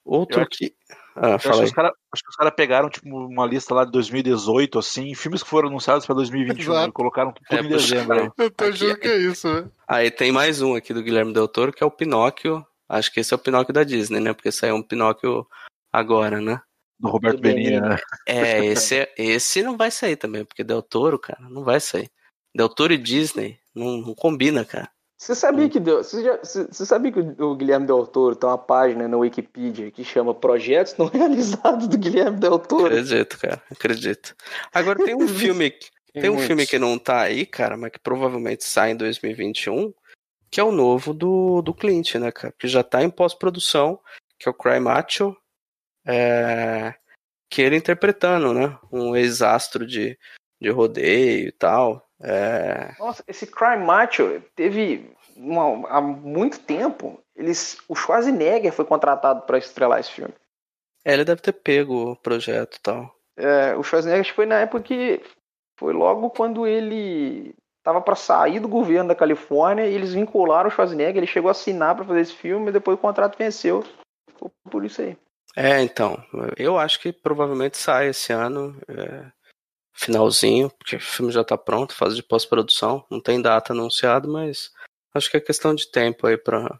Outro 0.04 0.42
Eu 0.42 0.48
que. 0.48 0.74
Ah, 1.16 1.36
acho, 1.36 1.48
que 1.48 1.64
os 1.64 1.72
cara, 1.72 1.92
acho 2.12 2.22
que 2.24 2.28
os 2.30 2.36
caras 2.36 2.52
pegaram 2.56 2.90
tipo, 2.90 3.08
uma 3.08 3.46
lista 3.46 3.72
lá 3.74 3.84
de 3.84 3.92
2018, 3.92 4.78
assim, 4.78 5.14
filmes 5.14 5.42
que 5.42 5.48
foram 5.48 5.68
anunciados 5.68 6.04
pra 6.04 6.14
2021 6.14 6.72
Exato. 6.72 6.88
e 6.88 6.92
colocaram 6.92 7.32
tudo 7.32 7.46
É, 7.50 7.60
em 7.60 7.68
dezembro. 7.68 8.20
aí. 8.20 8.30
Eu 8.38 8.50
tô 8.50 8.64
Aqui 8.64 8.72
achando 8.74 8.96
que 8.98 9.08
é 9.08 9.16
isso, 9.18 9.48
né? 9.52 9.68
Aí 9.86 10.10
tem 10.10 10.32
mais 10.32 10.60
um 10.60 10.74
aqui 10.74 10.92
do 10.92 11.02
Guilherme 11.02 11.32
Del 11.32 11.46
Toro, 11.48 11.72
que 11.72 11.82
é 11.84 11.86
o 11.86 11.90
Pinóquio. 11.90 12.66
Acho 12.88 13.12
que 13.12 13.20
esse 13.20 13.32
é 13.32 13.36
o 13.36 13.40
Pinóquio 13.40 13.72
da 13.72 13.84
Disney, 13.84 14.20
né? 14.20 14.32
Porque 14.32 14.50
saiu 14.52 14.74
um 14.74 14.82
Pinóquio 14.82 15.46
agora, 15.92 16.40
né? 16.40 16.60
Do 16.98 17.08
Roberto 17.08 17.40
Benini, 17.40 17.70
Benini. 17.80 17.88
né? 17.88 17.96
É, 18.26 18.64
esse, 18.66 18.96
é- 18.98 19.12
esse 19.16 19.62
não 19.62 19.76
vai 19.76 19.90
sair 19.90 20.16
também, 20.16 20.44
porque 20.44 20.62
Del 20.64 20.82
Toro, 20.82 21.18
cara, 21.18 21.40
não 21.48 21.62
vai 21.64 21.80
sair. 21.80 22.10
Del 22.54 22.68
Toro 22.68 22.92
e 22.92 22.98
Disney 22.98 23.58
não, 23.74 23.98
não 23.98 24.14
combina, 24.14 24.64
cara. 24.64 24.88
Você 25.24 25.34
sabia 25.34 25.70
que 25.70 25.80
deu, 25.80 26.04
você, 26.04 26.22
já- 26.22 26.36
você- 26.36 26.84
sabia 26.84 27.10
que 27.10 27.18
o 27.42 27.56
Guilherme 27.56 27.86
Del 27.86 28.06
Toro 28.06 28.36
tem 28.36 28.46
uma 28.46 28.58
página 28.58 29.08
na 29.08 29.16
Wikipedia 29.16 29.90
que 29.90 30.04
chama 30.04 30.34
Projetos 30.34 30.96
Não 30.98 31.06
Realizados 31.08 31.88
do 31.88 31.96
Guilherme 31.96 32.38
Del 32.38 32.58
Toro? 32.58 32.86
Acredito, 32.86 33.38
cara, 33.38 33.62
acredito. 33.70 34.34
Agora 34.70 35.02
tem 35.02 35.14
um 35.14 35.26
filme, 35.26 35.70
tem 36.12 36.24
um 36.28 36.34
muitos. 36.34 36.46
filme 36.46 36.66
que 36.66 36.78
não 36.78 36.98
tá 36.98 37.22
aí, 37.22 37.46
cara, 37.46 37.74
mas 37.74 37.90
que 37.92 37.98
provavelmente 37.98 38.64
sai 38.64 38.90
em 38.90 38.96
2021, 38.96 39.94
que 40.50 40.60
é 40.60 40.62
o 40.62 40.70
novo 40.70 41.14
do, 41.14 41.62
do 41.62 41.72
Clint, 41.72 42.16
né, 42.16 42.30
cara? 42.30 42.52
Que 42.58 42.68
já 42.68 42.82
tá 42.82 43.02
em 43.02 43.08
pós-produção, 43.08 43.98
que 44.38 44.46
é 44.46 44.50
o 44.50 44.54
Cry 44.54 44.78
Macho, 44.78 45.34
é, 46.06 46.94
que 47.50 47.62
ele 47.62 47.76
interpretando, 47.76 48.52
né? 48.52 48.78
Um 48.92 49.16
ex-astro 49.16 49.86
de, 49.86 50.18
de 50.60 50.68
rodeio 50.68 51.48
e 51.48 51.52
tal. 51.52 52.06
É, 52.26 52.94
Nossa, 52.98 53.22
esse 53.28 53.46
Crime 53.46 53.84
Macho 53.84 54.42
teve 54.56 55.10
uma- 55.36 55.86
há 55.88 56.00
muito 56.00 56.58
tempo. 56.60 57.20
Eles, 57.36 57.76
o 57.88 57.94
Schwarzenegger 57.94 58.72
foi 58.72 58.84
contratado 58.84 59.42
para 59.42 59.58
estrelar 59.58 60.00
esse 60.00 60.10
filme. 60.10 60.32
é, 61.04 61.12
ele 61.12 61.24
deve 61.24 61.42
ter 61.42 61.52
pego 61.52 62.12
o 62.12 62.16
projeto 62.16 62.76
e 62.76 62.80
tal. 62.80 63.14
É, 63.36 63.76
o 63.76 63.82
Schwarzenegger 63.82 64.34
foi 64.34 64.46
na 64.46 64.60
época 64.60 64.82
que 64.84 65.20
foi 65.78 65.92
logo 65.92 66.30
quando 66.30 66.66
ele 66.66 67.54
tava 67.82 68.00
para 68.00 68.14
sair 68.16 68.58
do 68.60 68.68
governo 68.68 69.08
da 69.08 69.14
Califórnia 69.14 69.86
e 69.86 69.92
eles 69.94 70.14
vincularam 70.14 70.68
o 70.68 70.72
Schwarzenegger. 70.72 71.18
Ele 71.18 71.26
chegou 71.26 71.48
a 71.48 71.52
assinar 71.52 71.94
para 71.94 72.04
fazer 72.06 72.20
esse 72.20 72.32
filme 72.34 72.68
e 72.68 72.72
depois 72.72 72.96
o 72.96 73.00
contrato 73.00 73.36
venceu. 73.36 73.84
Foi 74.38 74.50
por 74.70 74.82
isso 74.84 75.02
aí. 75.02 75.14
É, 75.56 75.82
então, 75.82 76.16
eu 76.56 76.78
acho 76.78 76.98
que 77.00 77.12
provavelmente 77.12 77.76
sai 77.76 78.08
esse 78.08 78.32
ano, 78.32 78.74
é, 78.88 79.26
finalzinho, 79.94 80.70
porque 80.78 80.96
o 80.96 81.00
filme 81.00 81.32
já 81.32 81.44
tá 81.44 81.56
pronto, 81.56 81.94
fase 81.94 82.16
de 82.16 82.22
pós-produção, 82.22 83.04
não 83.10 83.20
tem 83.20 83.40
data 83.40 83.72
anunciada, 83.72 84.28
mas 84.28 84.70
acho 85.14 85.30
que 85.30 85.36
é 85.36 85.40
questão 85.40 85.74
de 85.74 85.90
tempo 85.90 86.26
aí 86.26 86.36
pra, 86.36 86.78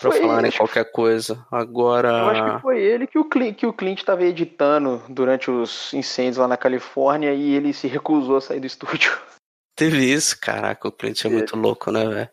pra 0.00 0.10
Foi- 0.10 0.20
falarem 0.20 0.48
acho- 0.48 0.58
qualquer 0.58 0.90
coisa. 0.90 1.34
Eu 1.34 1.38
acho 1.40 1.48
que 1.48 1.54
Agora, 1.56 2.60
foi 2.60 2.80
ele 2.80 3.06
que 3.06 3.18
o 3.18 3.24
Clint, 3.28 3.56
que 3.58 3.66
o 3.66 3.72
Clint 3.72 3.98
estava 3.98 4.22
editando 4.24 5.02
durante 5.08 5.50
os 5.50 5.92
incêndios 5.92 6.36
lá 6.38 6.46
na 6.48 6.56
Califórnia 6.56 7.34
e 7.34 7.54
ele 7.54 7.72
se 7.72 7.88
recusou 7.88 8.36
a 8.36 8.40
sair 8.40 8.60
do 8.60 8.66
estúdio. 8.66 9.10
teve 9.76 10.04
isso, 10.04 10.38
caraca, 10.40 10.86
o 10.88 10.92
Clint 10.92 11.24
é 11.24 11.28
muito 11.28 11.56
louco, 11.56 11.90
né, 11.90 12.06
velho? 12.06 12.30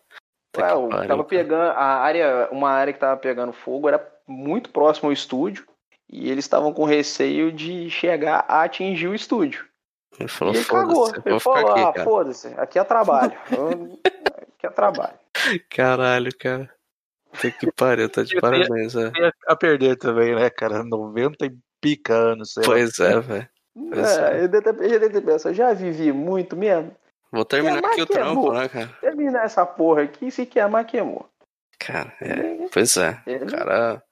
Ué, 0.54 0.88
pariu, 0.88 1.08
tava 1.08 1.24
pegando 1.24 1.70
a 1.72 1.84
área, 1.96 2.48
uma 2.52 2.70
área 2.70 2.92
que 2.92 2.98
tava 3.00 3.16
pegando 3.18 3.52
fogo 3.52 3.88
era 3.88 4.06
muito 4.28 4.70
próximo 4.70 5.08
ao 5.08 5.12
estúdio 5.12 5.66
e 6.08 6.30
eles 6.30 6.44
estavam 6.44 6.72
com 6.74 6.84
receio 6.84 7.50
de 7.50 7.88
chegar 7.90 8.44
a 8.46 8.62
atingir 8.62 9.08
o 9.08 9.14
estúdio. 9.14 9.66
Ele 10.18 10.28
falou, 10.28 10.54
e 10.54 10.56
ele 10.58 10.64
cagou. 10.66 11.06
foda-se, 11.06 11.22
eu 11.26 11.32
Ele 11.32 11.40
falou: 11.40 11.58
aqui, 11.70 12.00
"Ah, 12.00 12.04
foda-se, 12.04 12.48
aqui 12.58 12.78
é 12.78 12.84
trabalho. 12.84 13.32
Eu- 13.50 13.98
aqui 14.52 14.66
é 14.66 14.70
trabalho." 14.70 15.18
Caralho, 15.70 16.30
cara. 16.38 16.70
Puta 17.32 17.50
que 17.50 17.72
pariu, 17.72 18.08
tá 18.10 18.22
de 18.22 18.36
Eu 18.36 18.40
parabéns, 18.40 18.94
é. 18.94 19.10
Tem 19.10 19.24
a- 19.24 19.32
a 19.48 19.56
perder 19.56 19.96
também, 19.96 20.34
né, 20.34 20.50
cara? 20.50 20.84
90 20.84 21.46
e 21.46 21.56
pica 21.80 22.12
anos, 22.14 22.52
sei 22.52 22.62
lá. 22.62 22.68
Pois 22.68 22.98
é, 22.98 23.20
velho. 23.20 23.48
É, 23.94 24.48
deve 24.48 25.08
ter 25.08 25.22
pensado, 25.22 25.54
já 25.54 25.72
vivi 25.72 26.12
muito 26.12 26.54
mesmo. 26.54 26.94
Vou 27.32 27.44
terminar 27.46 27.78
É, 27.78 27.80
mas 27.80 27.92
aqui 27.92 28.02
o 28.02 28.06
que 28.06 28.12
é 28.12 28.16
trampo, 28.16 28.52
né, 28.52 28.68
cara? 28.68 28.88
Terminar 29.00 29.44
essa 29.46 29.64
porra 29.64 30.02
aqui, 30.02 30.30
se 30.30 30.44
queimar, 30.44 30.84
queimou. 30.84 31.26
Cara, 31.78 32.12
é, 32.20 32.68
pois 32.70 32.94
é. 32.98 33.18
Ele- 33.26 33.46
O 33.46 33.50
cara, 33.50 34.02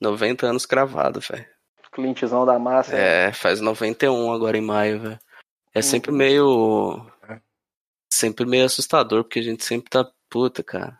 90 0.00 0.46
anos 0.46 0.64
cravado, 0.64 1.18
velho. 1.20 1.44
Clintzão 1.90 2.46
da 2.46 2.56
massa. 2.56 2.94
É, 2.94 3.32
faz 3.32 3.60
91 3.60 4.32
agora 4.32 4.56
em 4.56 4.60
maio, 4.60 5.00
velho. 5.00 5.18
É 5.74 5.82
sempre 5.82 6.10
Uhum. 6.10 6.16
meio. 6.16 7.06
É. 7.28 7.40
Sempre 8.12 8.44
meio 8.46 8.64
assustador, 8.66 9.24
porque 9.24 9.38
a 9.38 9.42
gente 9.42 9.64
sempre 9.64 9.88
tá. 9.90 10.10
Puta, 10.28 10.62
cara. 10.62 10.98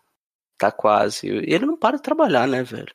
Tá 0.59 0.71
quase. 0.73 1.27
E 1.29 1.53
ele 1.55 1.67
não 1.67 1.77
para 1.77 1.97
de 1.97 2.03
trabalhar, 2.03 2.47
né, 2.47 2.63
velho? 2.63 2.93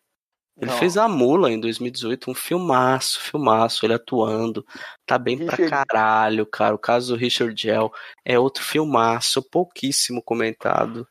Ele 0.57 0.71
Não. 0.71 0.77
fez 0.77 0.95
a 0.95 1.07
Mula 1.07 1.51
em 1.51 1.59
2018, 1.59 2.31
um 2.31 2.33
filmaço, 2.35 3.19
filmaço, 3.19 3.85
ele 3.85 3.93
atuando. 3.93 4.65
Tá 5.05 5.17
bem 5.17 5.37
pra 5.37 5.55
Richard- 5.55 5.69
caralho, 5.69 6.45
cara. 6.45 6.73
O 6.75 6.79
caso 6.79 7.13
do 7.13 7.19
Richard 7.19 7.61
Gell 7.61 7.91
é 8.23 8.39
outro 8.39 8.63
filmaço, 8.63 9.41
pouquíssimo 9.49 10.21
comentado. 10.23 11.05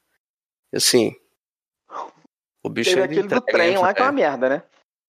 Assim. 0.74 1.14
O 2.62 2.70
bicho 2.70 2.90
Teve 2.90 3.02
ele 3.02 3.12
aquele 3.20 3.28
do 3.28 3.40
trem 3.42 3.76
lá 3.76 3.92
que 3.92 4.00
é 4.00 4.04
uma 4.04 4.12
merda, 4.12 4.48
né? 4.48 4.62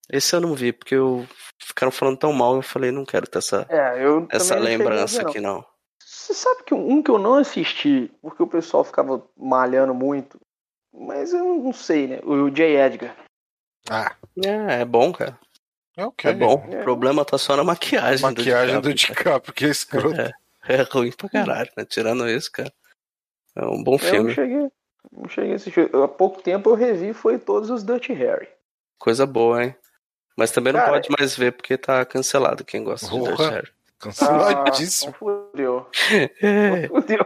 Esse 0.09 0.35
eu 0.35 0.41
não 0.41 0.53
vi, 0.53 0.71
porque 0.71 0.95
eu 0.95 1.27
ficaram 1.59 1.91
falando 1.91 2.17
tão 2.17 2.31
mal, 2.31 2.55
eu 2.55 2.61
falei, 2.61 2.91
não 2.91 3.05
quero 3.05 3.27
ter 3.27 3.39
essa, 3.39 3.65
É, 3.69 4.03
eu 4.03 4.27
essa 4.31 4.55
não 4.55 4.61
a 4.61 4.65
lembrança 4.65 5.21
não. 5.23 5.29
aqui, 5.29 5.39
não. 5.39 5.65
Você 6.03 6.33
sabe 6.33 6.63
que 6.63 6.73
um 6.73 7.01
que 7.01 7.09
eu 7.11 7.17
não 7.17 7.35
assisti, 7.35 8.11
porque 8.21 8.41
o 8.43 8.47
pessoal 8.47 8.83
ficava 8.83 9.23
malhando 9.37 9.93
muito, 9.93 10.39
mas 10.93 11.33
eu 11.33 11.43
não 11.43 11.73
sei, 11.73 12.07
né? 12.07 12.19
O 12.23 12.49
J. 12.49 12.63
Edgar. 12.77 13.15
Ah, 13.89 14.15
É, 14.43 14.81
é 14.81 14.85
bom, 14.85 15.11
cara. 15.11 15.37
é 15.97 16.05
ok. 16.05 16.31
É 16.31 16.33
bom. 16.33 16.67
É. 16.71 16.81
O 16.81 16.83
problema 16.83 17.23
tá 17.25 17.37
só 17.37 17.55
na 17.55 17.63
maquiagem. 17.63 18.17
do 18.17 18.21
Maquiagem 18.37 18.81
do 18.81 18.93
DiCaprio, 18.93 19.23
DiCaprio, 19.23 19.53
que 19.53 19.65
é 19.65 19.69
escroto. 19.69 20.21
É, 20.21 20.31
é 20.67 20.81
ruim 20.83 21.11
pra 21.11 21.29
caralho, 21.29 21.69
né? 21.77 21.85
Tirando 21.85 22.27
isso, 22.29 22.51
cara. 22.51 22.71
É 23.55 23.65
um 23.65 23.83
bom 23.83 23.93
Eu 23.95 23.99
não 24.01 24.09
filme. 24.09 24.33
cheguei, 24.33 24.71
não 25.11 25.29
cheguei 25.29 25.53
a 25.53 25.55
assistir. 25.55 25.89
Há 25.95 26.07
pouco 26.07 26.41
tempo 26.41 26.69
eu 26.69 26.75
revi 26.75 27.13
foi 27.13 27.37
todos 27.39 27.69
os 27.69 27.83
Dirty 27.83 28.13
Harry. 28.13 28.47
Coisa 28.99 29.25
boa, 29.25 29.63
hein? 29.63 29.75
Mas 30.35 30.51
também 30.51 30.73
não 30.73 30.79
Cara, 30.81 30.91
pode 30.93 31.09
mais 31.17 31.35
ver 31.35 31.51
porque 31.53 31.77
tá 31.77 32.03
cancelado 32.05 32.63
quem 32.65 32.83
gosta 32.83 33.07
de. 33.07 33.19
Dirty 33.21 33.43
Harry. 33.43 33.67
Canceladíssimo. 33.97 35.11
Ah, 35.13 35.17
fudeu. 35.17 35.87
É, 36.41 36.87
Fudeu. 36.87 37.25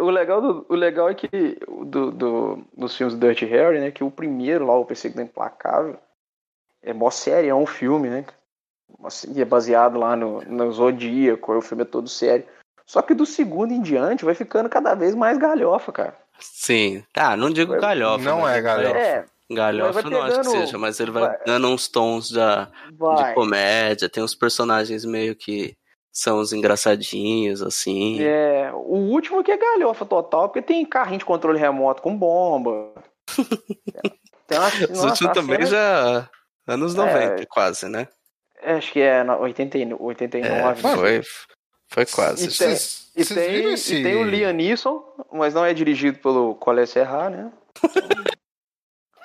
O, 0.00 0.10
legal 0.10 0.40
do, 0.40 0.66
o 0.68 0.74
legal 0.74 1.08
é 1.10 1.14
que 1.14 1.28
do, 1.84 2.10
do- 2.12 2.64
dos 2.76 2.96
filmes 2.96 3.14
do 3.16 3.26
Dirty 3.26 3.44
Harry, 3.46 3.80
né? 3.80 3.90
Que 3.90 4.04
o 4.04 4.10
primeiro 4.10 4.66
lá, 4.66 4.76
o 4.78 4.84
Perseguido 4.84 5.20
Implacável, 5.22 5.96
é 6.82 6.92
mó 6.92 7.10
sério, 7.10 7.50
é 7.50 7.54
um 7.54 7.66
filme, 7.66 8.08
né? 8.08 8.24
Assim, 9.04 9.32
E 9.34 9.42
é 9.42 9.44
baseado 9.44 9.98
lá 9.98 10.14
no, 10.16 10.40
no 10.42 10.72
Zodíaco, 10.72 11.52
o 11.56 11.60
filme 11.60 11.82
é 11.82 11.86
todo 11.86 12.08
sério. 12.08 12.44
Só 12.86 13.02
que 13.02 13.14
do 13.14 13.26
segundo 13.26 13.72
em 13.72 13.80
diante 13.82 14.24
vai 14.24 14.34
ficando 14.34 14.68
cada 14.68 14.94
vez 14.94 15.14
mais 15.14 15.38
galhofa, 15.38 15.92
cara. 15.92 16.14
sim. 16.38 17.04
Ah, 17.14 17.36
não 17.36 17.50
digo 17.50 17.76
galhofa. 17.78 18.24
Não 18.24 18.40
mas 18.42 18.56
é 18.56 18.60
galhofa. 18.62 18.98
É, 18.98 19.24
Galhofa 19.50 20.02
não 20.02 20.22
acho 20.22 20.40
que 20.40 20.46
seja, 20.48 20.78
mas 20.78 21.00
ele 21.00 21.10
vai, 21.10 21.22
vai- 21.24 21.38
dando 21.44 21.68
uns 21.68 21.88
tons 21.88 22.30
da, 22.30 22.64
de 22.90 23.34
comédia, 23.34 24.08
tem 24.08 24.22
uns 24.22 24.34
personagens 24.34 25.04
meio 25.04 25.34
que 25.34 25.76
são 26.12 26.38
os 26.40 26.52
engraçadinhos, 26.52 27.60
assim. 27.62 28.20
É, 28.22 28.70
o 28.74 28.96
último 29.10 29.42
que 29.42 29.50
é 29.52 29.56
galhofa 29.56 30.04
total, 30.04 30.48
porque 30.48 30.62
tem 30.62 30.84
carrinho 30.84 31.18
de 31.18 31.24
controle 31.24 31.58
remoto 31.58 32.00
com 32.02 32.16
bomba. 32.16 32.92
Os 34.90 35.04
últimos 35.04 35.32
também 35.32 35.64
cena- 35.64 35.66
já. 35.68 36.30
Anos 36.66 36.94
90, 36.94 37.42
É. 37.42 37.46
quase, 37.46 37.88
né? 37.88 38.08
é, 38.60 38.74
Acho 38.74 38.92
que 38.92 39.00
é 39.00 39.22
no- 39.22 39.40
89. 39.40 40.02
É, 40.02 40.06
89. 40.06 40.82
foi, 40.82 41.22
foi 41.88 42.06
quase. 42.06 42.44
E 42.44 42.48
tem- 42.48 42.50
Vocês 42.56 43.10
E 43.16 43.24
vocês 43.24 43.38
tem, 43.40 43.50
viram 43.54 43.70
e 43.70 43.74
esse... 43.74 44.02
tem 44.02 44.16
o 44.16 44.24
Liam 44.24 44.52
Neeson, 44.52 45.04
mas 45.32 45.54
não 45.54 45.64
é 45.64 45.72
dirigido 45.72 46.18
pelo 46.18 46.54
Colé 46.56 46.84
Serra, 46.86 47.30
né? 47.30 47.52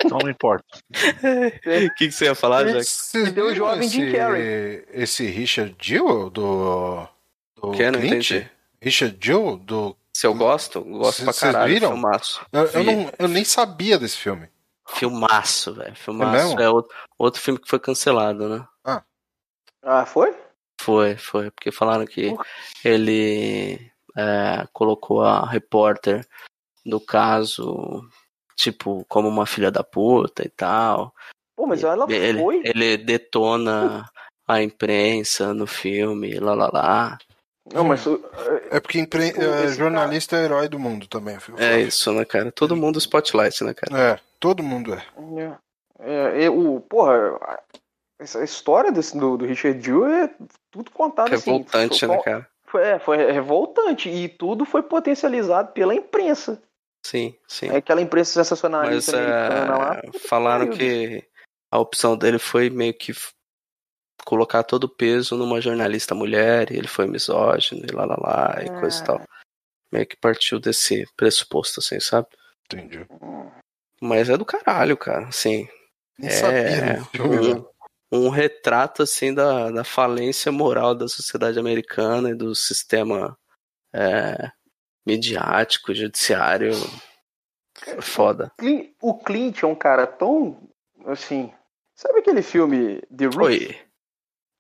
Então 0.06 0.17
não 0.22 0.30
importa. 0.30 0.66
O 0.90 1.95
que, 1.95 2.08
que 2.08 2.11
você 2.11 2.25
ia 2.25 2.35
falar, 2.35 2.64
Jack? 2.66 2.84
Vocês 2.85 3.27
E 3.30 3.32
tem 3.34 3.43
o 3.43 3.56
jovem 3.56 3.88
Jim 3.90 4.03
esse, 4.03 4.16
Carrey. 4.17 4.85
esse 4.92 5.25
Richard 5.27 5.75
Jewell 5.82 6.30
do, 6.30 7.08
do 7.56 7.72
Que? 7.72 7.90
Não 7.92 8.00
entendi. 8.03 8.50
Richard 8.82 9.17
Jewell 9.19 9.58
do... 9.58 9.95
Se 10.14 10.25
eu 10.27 10.34
gosto, 10.34 10.82
gosto 10.82 11.24
pra 11.24 11.34
Vocês 11.34 11.51
caralho. 11.51 11.74
viram? 11.74 11.92
Filmaço. 11.92 12.45
Eu, 12.53 12.61
eu 12.61 12.84
Vi. 12.84 12.84
não, 12.85 13.11
eu 13.19 13.27
nem 13.27 13.43
sabia 13.43 13.98
desse 14.00 14.17
filme. 14.17 14.48
Filmaço, 14.88 15.74
velho. 15.74 15.92
É 15.92 15.95
Filmaço. 15.95 16.32
mesmo? 16.32 16.61
É, 16.61 16.69
outro, 16.69 16.95
outro 17.17 17.42
filme 17.42 17.59
que 17.59 17.67
foi 17.67 17.80
cancelado, 17.80 18.48
né? 18.48 18.66
Ah, 19.88 20.06
foi? 20.06 20.35
Foi, 20.82 21.16
foi. 21.16 21.51
Porque 21.51 21.72
falaram 21.72 22.06
que 22.06 22.34
ele 22.84 23.92
é, 24.17 24.66
colocou 24.74 25.22
a 25.22 25.45
repórter 25.48 26.25
do 26.85 27.00
caso, 27.00 28.01
tipo, 28.56 29.06
como 29.08 29.27
uma 29.27 29.45
filha 29.45 29.69
da 29.72 29.84
puta 29.84 30.43
e 30.45 30.50
tal. 30.50 31.14
Pô, 31.56 31.66
mas 31.67 31.84
ela 31.84 32.06
ele, 32.09 32.40
foi. 32.40 32.61
ele 32.66 32.98
detona 32.98 34.09
a 34.48 34.61
imprensa 34.61 35.53
no 35.53 35.66
filme, 35.67 36.40
lá 36.40 36.53
lá 36.53 36.69
lá. 36.72 37.17
Não, 37.74 37.84
mas 37.84 38.06
É 38.69 38.80
porque 38.80 39.00
impre- 39.00 39.30
é, 39.30 39.32
cara- 39.34 39.67
jornalista 39.69 40.35
é 40.38 40.43
herói 40.45 40.67
do 40.69 40.77
mundo 40.77 41.08
também. 41.08 41.40
Phil. 41.40 41.56
É 41.58 41.82
isso, 41.82 42.11
né, 42.14 42.24
cara? 42.24 42.51
Todo 42.51 42.75
mundo 42.75 43.00
spotlight, 43.00 43.64
né, 43.64 43.74
cara? 43.74 44.00
É, 44.14 44.19
todo 44.40 44.61
mundo 44.61 44.93
é. 44.93 45.03
é, 46.00 46.43
é, 46.45 46.50
o, 46.50 46.80
porra, 46.82 47.38
a- 47.42 47.59
essa 48.19 48.43
história 48.43 48.92
desse, 48.92 49.17
do, 49.17 49.35
do 49.38 49.45
Richard 49.45 49.82
Jewell 49.84 50.14
é 50.25 50.30
tudo 50.72 50.92
contado 50.92 51.34
assim. 51.34 51.51
Revoltante, 51.51 52.00
foi- 52.06 52.16
né, 52.16 52.22
cara? 52.22 52.48
Foi, 52.67 52.84
é, 52.84 53.00
foi 53.00 53.17
revoltante 53.32 54.09
e 54.09 54.27
tudo 54.30 54.66
foi 54.66 54.84
potencializado 54.84 55.72
pela 55.72 55.95
imprensa. 55.95 56.61
Sim, 57.06 57.38
sim. 57.48 57.69
É 57.69 57.75
aquela 57.75 58.01
imprensa 58.01 58.40
Mas 58.40 58.48
sensacionalista 58.48 59.16
americana 59.16 59.77
lá. 59.77 60.01
é, 60.03 60.19
falaram 60.27 60.72
que 60.72 61.24
a 61.72 61.77
opção 61.77 62.17
dele 62.17 62.40
foi 62.40 62.67
meio 62.72 62.95
que 62.95 63.14
colocar 64.25 64.64
todo 64.64 64.85
o 64.85 64.90
peso 64.90 65.38
numa 65.38 65.61
jornalista 65.61 66.16
mulher, 66.16 66.72
e 66.72 66.77
ele 66.77 66.88
foi 66.88 67.06
misógino, 67.06 67.85
e 67.88 67.93
lá 67.93 68.06
lá 68.06 68.17
lá, 68.19 68.64
e 68.64 68.69
coisa 68.80 68.98
e 68.98 69.01
Ah. 69.01 69.06
tal. 69.06 69.22
Meio 69.92 70.08
que 70.08 70.17
partiu 70.17 70.59
desse 70.59 71.06
pressuposto, 71.16 71.80
assim, 71.80 72.00
sabe? 72.00 72.27
Entendi. 72.66 73.06
Mas 74.01 74.27
é 74.27 74.35
do 74.35 74.43
caralho, 74.43 74.98
cara, 74.98 75.27
assim. 75.27 75.69
Nem 76.17 76.30
É, 76.32 76.34
sabia 76.34 77.24
um-. 77.24 77.75
Um 78.11 78.30
retrato, 78.30 79.03
assim, 79.03 79.32
da, 79.32 79.69
da 79.69 79.84
falência 79.84 80.51
moral 80.51 80.95
da 80.95 81.08
sociedade 81.08 81.59
americana 81.59 82.32
e 82.32 82.35
do 82.35 82.56
sistema 82.56 83.38
é, 83.93 84.51
midiático, 85.06 85.93
judiciário 85.93 86.72
Foi 87.84 88.01
foda. 88.01 88.51
O 89.01 89.14
Clint 89.17 89.64
é 89.64 89.67
um 89.67 89.75
cara 89.75 90.08
tão. 90.08 90.58
Assim. 91.06 91.51
Sabe 91.95 92.19
aquele 92.19 92.42
filme 92.42 93.01
The 93.16 93.25
Roof? 93.25 93.38
Oi. 93.45 93.77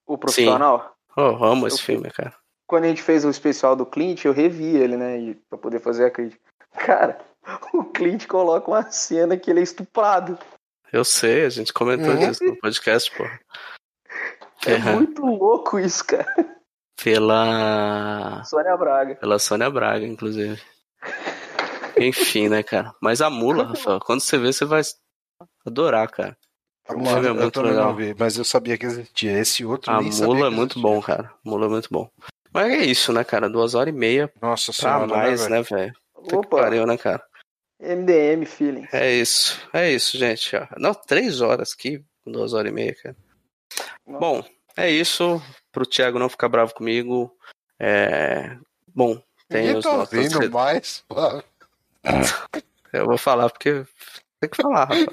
O 0.05 0.17
Profissional? 0.17 0.95
Oh, 1.17 1.21
eu 1.21 1.43
amo 1.43 1.67
esse 1.67 1.79
Eu- 1.79 1.83
filme, 1.85 2.11
cara. 2.11 2.33
Quando 2.67 2.85
a 2.85 2.87
gente 2.87 3.01
fez 3.01 3.23
o 3.23 3.29
especial 3.29 3.75
do 3.75 3.85
Clint, 3.85 4.25
eu 4.25 4.33
revi 4.33 4.75
ele, 4.75 4.97
né? 4.97 5.19
E, 5.19 5.35
pra 5.49 5.57
poder 5.57 5.79
fazer 5.79 6.05
a 6.05 6.11
crítica. 6.11 6.41
Cara, 6.73 7.19
o 7.73 7.83
Clint 7.85 8.25
coloca 8.27 8.69
uma 8.69 8.89
cena 8.91 9.37
que 9.37 9.49
ele 9.51 9.59
é 9.59 9.63
estuprado. 9.63 10.37
Eu 10.91 11.03
sei, 11.05 11.45
a 11.45 11.49
gente 11.49 11.73
comentou 11.73 12.09
Uhum. 12.13 12.19
disso 12.19 12.43
no 12.43 12.55
podcast, 12.57 13.11
pô. 13.15 13.23
É 14.65 14.73
Uhum. 14.75 14.93
muito 14.95 15.25
louco 15.25 15.77
isso, 15.79 16.03
cara. 16.05 16.54
Pela. 17.03 18.43
Sônia 18.45 18.77
Braga. 18.77 19.15
Pela 19.15 19.39
Sônia 19.39 19.69
Braga, 19.69 20.05
inclusive. 20.05 20.61
Enfim, 21.97 22.49
né, 22.49 22.63
cara? 22.63 22.93
Mas 23.01 23.21
a 23.21 23.29
mula, 23.29 23.63
Rafael, 23.67 23.99
quando 23.99 24.21
você 24.21 24.37
vê, 24.37 24.51
você 24.51 24.65
vai 24.65 24.81
adorar, 25.65 26.09
cara. 26.09 26.37
A 26.87 26.93
mula, 26.93 27.25
é 27.25 27.29
eu 27.29 27.35
muito 27.35 27.61
legal. 27.61 27.95
vi, 27.95 28.15
mas 28.17 28.37
eu 28.37 28.45
sabia 28.45 28.77
que 28.77 28.85
existia. 28.85 29.39
Esse 29.39 29.65
outro 29.65 29.91
A 29.91 30.01
nem 30.01 30.11
sabia 30.11 30.33
mula 30.33 30.47
é 30.47 30.49
que 30.49 30.55
muito 30.55 30.79
bom, 30.79 31.01
cara. 31.01 31.31
Mula 31.43 31.65
é 31.65 31.69
muito 31.69 31.89
bom. 31.91 32.09
Mas 32.53 32.71
é 32.71 32.85
isso, 32.85 33.11
né, 33.11 33.23
cara? 33.23 33.49
Duas 33.49 33.75
horas 33.75 33.93
e 33.93 33.97
meia 33.97 34.31
Nossa 34.41 34.71
pra 34.71 34.81
senhora, 34.81 35.07
mais, 35.07 35.47
né, 35.49 35.61
velho? 35.61 35.93
Opa, 36.15 36.57
pariu, 36.61 36.85
né, 36.85 36.97
cara? 36.97 37.21
MDM 37.79 38.45
feeling. 38.45 38.87
É 38.93 39.11
isso. 39.11 39.59
É 39.73 39.91
isso, 39.91 40.17
gente. 40.17 40.51
Não, 40.77 40.93
três 40.93 41.41
horas 41.41 41.73
aqui, 41.73 42.03
duas 42.25 42.53
horas 42.53 42.71
e 42.71 42.73
meia, 42.73 42.95
cara. 42.95 43.15
Bom, 44.07 44.43
é 44.77 44.89
isso. 44.89 45.41
Pro 45.75 45.85
Thiago 45.85 46.17
não 46.17 46.29
ficar 46.29 46.47
bravo 46.47 46.73
comigo. 46.73 47.35
É... 47.77 48.57
Bom, 48.95 49.21
tem 49.49 49.63
Ninguém 49.63 49.77
os 49.77 49.83
tá 49.83 49.91
ouvindo 49.91 50.51
mais. 50.51 51.03
Eu 52.93 53.05
vou 53.05 53.17
falar 53.17 53.49
porque 53.49 53.85
tem 54.39 54.49
que 54.49 54.55
falar, 54.55 54.85
rapaz. 54.85 55.05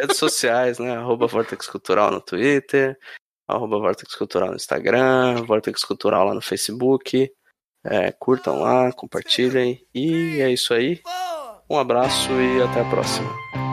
Redes 0.00 0.16
sociais, 0.16 0.80
né? 0.80 0.96
Arroba 0.96 1.28
Vortex 1.28 1.68
Cultural 1.68 2.10
no 2.10 2.20
Twitter, 2.20 2.98
arroba 3.46 3.78
Vortex 3.78 4.16
Cultural 4.16 4.48
no 4.48 4.56
Instagram, 4.56 5.44
Vortex 5.44 5.84
Cultural 5.84 6.26
lá 6.26 6.34
no 6.34 6.42
Facebook. 6.42 7.32
É, 7.84 8.10
curtam 8.10 8.60
lá, 8.60 8.92
compartilhem. 8.92 9.86
E 9.94 10.40
é 10.40 10.50
isso 10.50 10.74
aí. 10.74 11.00
Um 11.70 11.78
abraço 11.78 12.32
e 12.32 12.62
até 12.62 12.80
a 12.80 12.90
próxima. 12.90 13.69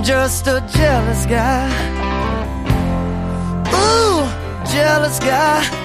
I'm 0.00 0.06
just 0.06 0.46
a 0.46 0.66
jealous 0.66 1.26
guy. 1.26 1.68
Ooh, 3.68 4.72
jealous 4.72 5.18
guy. 5.18 5.79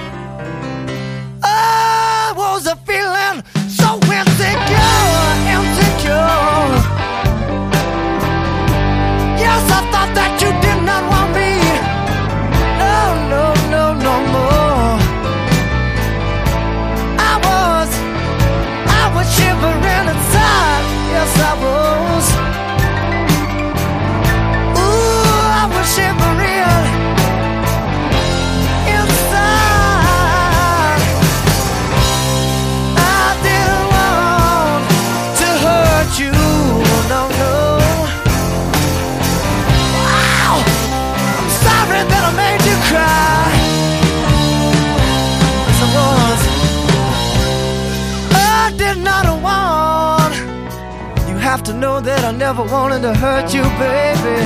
Know 51.80 52.00
that 52.00 52.24
I 52.24 52.32
never 52.32 52.62
wanted 52.62 53.02
to 53.02 53.14
hurt 53.14 53.52
you, 53.52 53.62
baby. 53.76 54.38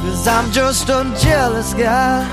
Cause 0.00 0.26
I'm 0.26 0.50
just 0.50 0.88
a 0.88 1.04
jealous 1.20 1.74
guy. 1.74 2.24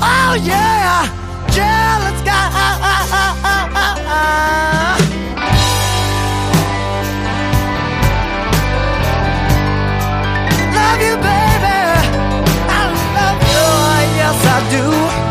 Oh 0.00 0.34
yeah, 0.42 1.06
jealous 1.50 2.20
guy. 2.22 2.42
Love 10.78 11.00
you, 11.06 11.16
baby. 11.16 11.80
I 12.70 12.82
love 13.16 13.40
you. 13.50 13.62
Oh, 13.64 13.98
yes, 14.18 14.38
I 14.46 14.58
do. 14.70 15.21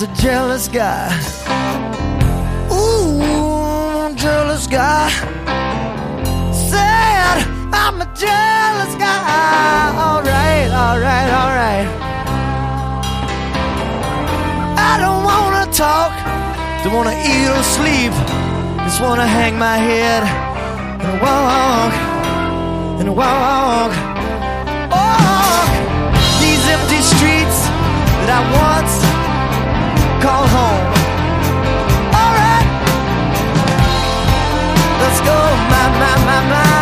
Just 0.00 0.18
a 0.18 0.22
jealous 0.22 0.68
guy. 0.68 1.08
Ooh, 2.72 4.14
jealous 4.16 4.66
guy. 4.66 5.10
Said 6.70 7.36
I'm 7.72 8.00
a 8.00 8.06
jealous 8.14 8.94
guy. 8.96 9.92
Alright, 10.06 10.70
alright, 10.70 11.30
alright. 11.40 11.88
I 14.78 14.96
don't 15.02 15.24
wanna 15.24 15.70
talk, 15.72 16.12
don't 16.82 16.94
wanna 16.94 17.16
eat 17.20 17.48
or 17.48 17.62
sleep. 17.62 18.12
Just 18.84 19.02
wanna 19.02 19.26
hang 19.26 19.58
my 19.58 19.76
head 19.76 20.22
and 21.04 21.20
walk, 21.20 21.92
and 23.00 23.16
walk, 23.16 23.92
walk. 24.90 25.70
These 26.40 26.64
empty 26.68 27.00
streets 27.02 27.58
that 28.20 28.30
I 28.38 28.40
once 28.64 28.99
call 30.20 30.46
home. 30.46 30.86
Alright, 32.12 32.68
let's 35.00 35.20
go, 35.20 35.36
my, 35.70 35.84
my, 35.98 36.24
my, 36.26 36.50
my. 36.50 36.79